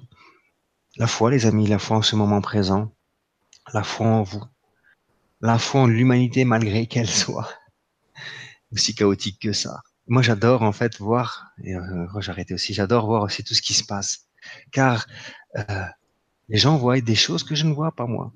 la 0.96 1.06
foi, 1.06 1.30
les 1.30 1.44
amis, 1.44 1.66
la 1.66 1.78
foi 1.78 1.98
en 1.98 2.02
ce 2.02 2.16
moment 2.16 2.40
présent, 2.40 2.90
la 3.74 3.82
foi 3.82 4.06
en 4.06 4.22
vous, 4.22 4.42
la 5.42 5.58
foi 5.58 5.82
en 5.82 5.86
l'humanité 5.86 6.46
malgré 6.46 6.86
qu'elle 6.92 7.10
soit 7.10 7.50
aussi 8.72 8.94
chaotique 8.94 9.42
que 9.42 9.52
ça. 9.52 9.82
Moi, 10.06 10.22
j'adore 10.22 10.62
en 10.62 10.72
fait 10.72 10.96
voir, 11.00 11.50
et 11.62 11.76
euh, 11.76 12.06
j'arrêtais 12.20 12.54
aussi, 12.54 12.72
j'adore 12.72 13.04
voir 13.04 13.24
aussi 13.24 13.44
tout 13.44 13.52
ce 13.52 13.60
qui 13.60 13.74
se 13.74 13.84
passe, 13.84 14.28
car 14.72 15.06
les 16.48 16.58
gens 16.58 16.76
voient 16.76 17.00
des 17.00 17.14
choses 17.14 17.42
que 17.42 17.54
je 17.54 17.64
ne 17.66 17.74
vois 17.74 17.92
pas 17.92 18.06
moi. 18.06 18.32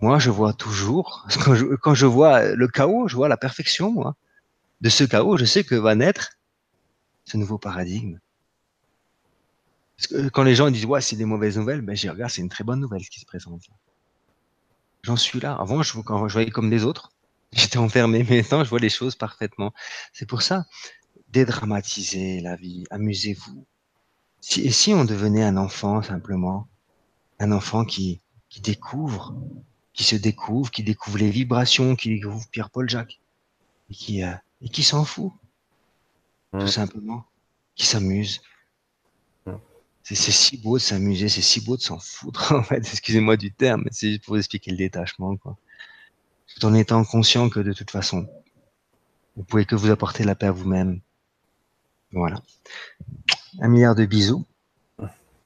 Moi, 0.00 0.18
je 0.18 0.30
vois 0.30 0.52
toujours, 0.52 1.26
quand 1.82 1.94
je, 1.94 2.06
vois 2.06 2.54
le 2.54 2.68
chaos, 2.68 3.08
je 3.08 3.16
vois 3.16 3.28
la 3.28 3.36
perfection, 3.36 3.90
moi. 3.90 4.16
De 4.80 4.88
ce 4.88 5.04
chaos, 5.04 5.36
je 5.36 5.44
sais 5.44 5.62
que 5.62 5.74
va 5.74 5.94
naître 5.94 6.38
ce 7.24 7.36
nouveau 7.36 7.58
paradigme. 7.58 8.18
Parce 9.96 10.06
que 10.06 10.28
quand 10.30 10.42
les 10.42 10.54
gens 10.54 10.70
disent, 10.70 10.86
ouais, 10.86 11.02
c'est 11.02 11.16
des 11.16 11.26
mauvaises 11.26 11.58
nouvelles, 11.58 11.82
ben, 11.82 11.94
je 11.94 12.08
regarde, 12.08 12.30
c'est 12.30 12.40
une 12.40 12.48
très 12.48 12.64
bonne 12.64 12.80
nouvelle 12.80 13.04
ce 13.04 13.10
qui 13.10 13.20
se 13.20 13.26
présente. 13.26 13.62
J'en 15.02 15.16
suis 15.16 15.40
là. 15.40 15.54
Avant, 15.54 15.82
je, 15.82 15.92
voyais 15.98 16.50
comme 16.50 16.70
des 16.70 16.84
autres, 16.84 17.12
j'étais 17.52 17.76
enfermé, 17.76 18.24
mais 18.28 18.38
maintenant, 18.38 18.64
je 18.64 18.70
vois 18.70 18.78
les 18.78 18.88
choses 18.88 19.16
parfaitement. 19.16 19.74
C'est 20.14 20.26
pour 20.26 20.40
ça, 20.40 20.64
dédramatiser 21.28 22.40
la 22.40 22.56
vie, 22.56 22.84
amusez-vous. 22.90 23.66
Et 24.56 24.70
si 24.70 24.94
on 24.94 25.04
devenait 25.04 25.42
un 25.42 25.58
enfant, 25.58 26.00
simplement, 26.00 26.69
un 27.40 27.52
enfant 27.52 27.84
qui, 27.84 28.20
qui 28.48 28.60
découvre, 28.60 29.34
qui 29.94 30.04
se 30.04 30.14
découvre, 30.14 30.70
qui 30.70 30.84
découvre 30.84 31.18
les 31.18 31.30
vibrations, 31.30 31.96
qui 31.96 32.10
découvre 32.10 32.46
Pierre-Paul 32.50 32.88
Jacques, 32.88 33.20
et 33.88 33.94
qui, 33.94 34.22
euh, 34.22 34.32
et 34.60 34.68
qui 34.68 34.82
s'en 34.82 35.04
fout, 35.04 35.32
tout 36.52 36.68
simplement, 36.68 37.24
qui 37.74 37.86
s'amuse. 37.86 38.42
Mmh. 39.46 39.54
C'est 40.02 40.14
si 40.16 40.58
beau 40.58 40.76
de 40.76 40.82
s'amuser, 40.82 41.28
c'est 41.28 41.42
si 41.42 41.60
beau 41.60 41.76
de 41.76 41.82
s'en 41.82 41.98
foutre, 41.98 42.52
en 42.58 42.62
fait, 42.62 42.78
excusez-moi 42.78 43.36
du 43.36 43.52
terme, 43.52 43.82
mais 43.84 43.90
c'est 43.92 44.10
juste 44.10 44.24
pour 44.24 44.36
expliquer 44.36 44.70
le 44.70 44.76
détachement, 44.76 45.36
quoi. 45.36 45.56
Tout 46.46 46.66
en 46.66 46.74
étant 46.74 47.04
conscient 47.04 47.48
que 47.48 47.60
de 47.60 47.72
toute 47.72 47.90
façon, 47.90 48.28
vous 49.36 49.44
pouvez 49.44 49.64
que 49.64 49.76
vous 49.76 49.90
apporter 49.90 50.24
la 50.24 50.34
paix 50.34 50.46
à 50.46 50.52
vous-même. 50.52 51.00
Voilà. 52.12 52.42
Un 53.60 53.68
milliard 53.68 53.94
de 53.94 54.04
bisous. 54.04 54.44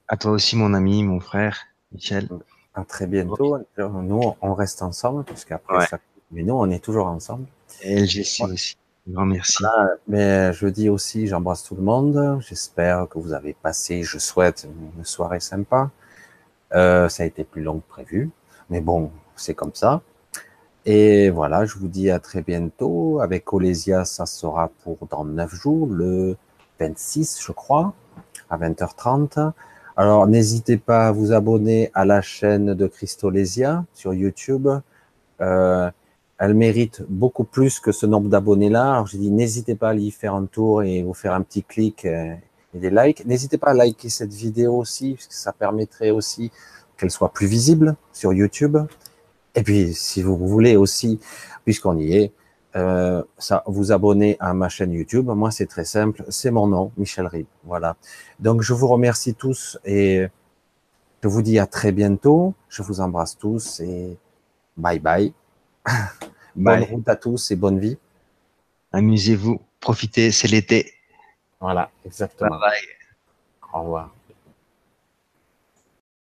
À 0.07 0.17
toi 0.17 0.31
aussi, 0.31 0.55
mon 0.55 0.73
ami, 0.73 1.03
mon 1.03 1.19
frère. 1.19 1.67
Michel. 1.91 2.27
À 2.73 2.83
très 2.83 3.07
bientôt. 3.07 3.57
Nous, 3.77 4.35
on 4.41 4.53
reste 4.53 4.81
ensemble, 4.81 5.23
parce 5.23 5.45
qu'après, 5.45 5.87
ça... 5.87 5.99
mais 6.31 6.43
nous, 6.43 6.55
on 6.55 6.69
est 6.69 6.83
toujours 6.83 7.07
ensemble. 7.07 7.45
Et 7.81 8.01
LGC 8.01 8.43
aussi. 8.43 8.77
Grand 9.07 9.25
merci. 9.25 9.63
mais 10.07 10.51
je 10.51 10.67
dis 10.67 10.89
aussi, 10.89 11.27
j'embrasse 11.27 11.63
tout 11.63 11.75
le 11.75 11.83
monde. 11.83 12.39
J'espère 12.41 13.07
que 13.07 13.19
vous 13.19 13.33
avez 13.33 13.53
passé, 13.53 14.01
je 14.01 14.17
souhaite, 14.17 14.67
une 14.97 15.05
soirée 15.05 15.39
sympa. 15.39 15.91
Euh, 16.73 17.07
ça 17.07 17.23
a 17.23 17.25
été 17.27 17.43
plus 17.43 17.61
long 17.61 17.79
que 17.79 17.87
prévu, 17.87 18.31
mais 18.69 18.81
bon, 18.81 19.11
c'est 19.35 19.53
comme 19.53 19.75
ça. 19.75 20.01
Et 20.85 21.29
voilà, 21.29 21.65
je 21.65 21.77
vous 21.77 21.87
dis 21.87 22.09
à 22.09 22.19
très 22.19 22.41
bientôt. 22.41 23.19
Avec 23.21 23.53
Olésia, 23.53 24.05
ça 24.05 24.25
sera 24.25 24.69
pour 24.83 24.97
dans 25.09 25.23
neuf 25.23 25.53
jours, 25.53 25.87
le 25.87 26.35
26, 26.79 27.39
je 27.41 27.51
crois, 27.51 27.93
à 28.49 28.57
20h30. 28.57 29.51
Alors, 29.97 30.27
n'hésitez 30.27 30.75
pas 30.75 31.07
à 31.07 31.11
vous 31.13 31.31
abonner 31.31 31.89
à 31.93 32.03
la 32.03 32.21
chaîne 32.21 32.73
de 32.73 32.85
Christolésia 32.85 33.85
sur 33.93 34.13
YouTube. 34.13 34.67
Euh, 35.39 35.89
elle 36.37 36.53
mérite 36.53 37.03
beaucoup 37.07 37.45
plus 37.45 37.79
que 37.79 37.93
ce 37.93 38.05
nombre 38.05 38.27
d'abonnés-là. 38.27 38.91
Alors, 38.91 39.07
j'ai 39.07 39.17
dit, 39.17 39.31
n'hésitez 39.31 39.75
pas 39.75 39.91
à 39.91 39.93
y 39.93 40.11
faire 40.11 40.35
un 40.35 40.47
tour 40.47 40.83
et 40.83 41.01
vous 41.01 41.13
faire 41.13 41.33
un 41.33 41.41
petit 41.41 41.63
clic 41.63 42.03
et 42.03 42.37
des 42.73 42.89
likes. 42.89 43.25
N'hésitez 43.25 43.57
pas 43.57 43.69
à 43.69 43.73
liker 43.73 44.09
cette 44.09 44.33
vidéo 44.33 44.75
aussi, 44.75 45.13
parce 45.13 45.27
que 45.27 45.33
ça 45.33 45.53
permettrait 45.53 46.11
aussi 46.11 46.51
qu'elle 46.97 47.11
soit 47.11 47.31
plus 47.31 47.47
visible 47.47 47.95
sur 48.11 48.33
YouTube. 48.33 48.77
Et 49.55 49.63
puis, 49.63 49.93
si 49.93 50.21
vous 50.21 50.35
voulez 50.35 50.75
aussi, 50.75 51.21
puisqu'on 51.63 51.97
y 51.97 52.17
est, 52.17 52.33
euh, 52.75 53.23
ça, 53.37 53.63
vous 53.67 53.91
abonner 53.91 54.37
à 54.39 54.53
ma 54.53 54.69
chaîne 54.69 54.91
YouTube. 54.91 55.27
Moi, 55.27 55.51
c'est 55.51 55.65
très 55.65 55.85
simple. 55.85 56.25
C'est 56.29 56.51
mon 56.51 56.67
nom, 56.67 56.91
Michel 56.97 57.27
Rib. 57.27 57.45
Voilà. 57.63 57.95
Donc, 58.39 58.61
je 58.61 58.73
vous 58.73 58.87
remercie 58.87 59.33
tous 59.33 59.77
et 59.85 60.27
je 61.23 61.27
vous 61.27 61.41
dis 61.41 61.57
à 61.59 61.67
très 61.67 61.91
bientôt. 61.91 62.53
Je 62.69 62.83
vous 62.83 63.01
embrasse 63.01 63.37
tous 63.37 63.79
et 63.79 64.17
bye 64.77 64.99
bye. 64.99 65.33
bonne 66.55 66.83
route 66.83 67.07
à 67.09 67.15
tous 67.15 67.51
et 67.51 67.55
bonne 67.55 67.79
vie. 67.79 67.97
Amusez-vous, 68.91 69.59
profitez, 69.79 70.31
c'est 70.31 70.47
l'été. 70.47 70.93
Voilà, 71.59 71.89
exactement. 72.05 72.51
Bye 72.51 72.59
bye. 72.59 73.73
Au 73.73 73.81
revoir. 73.81 74.14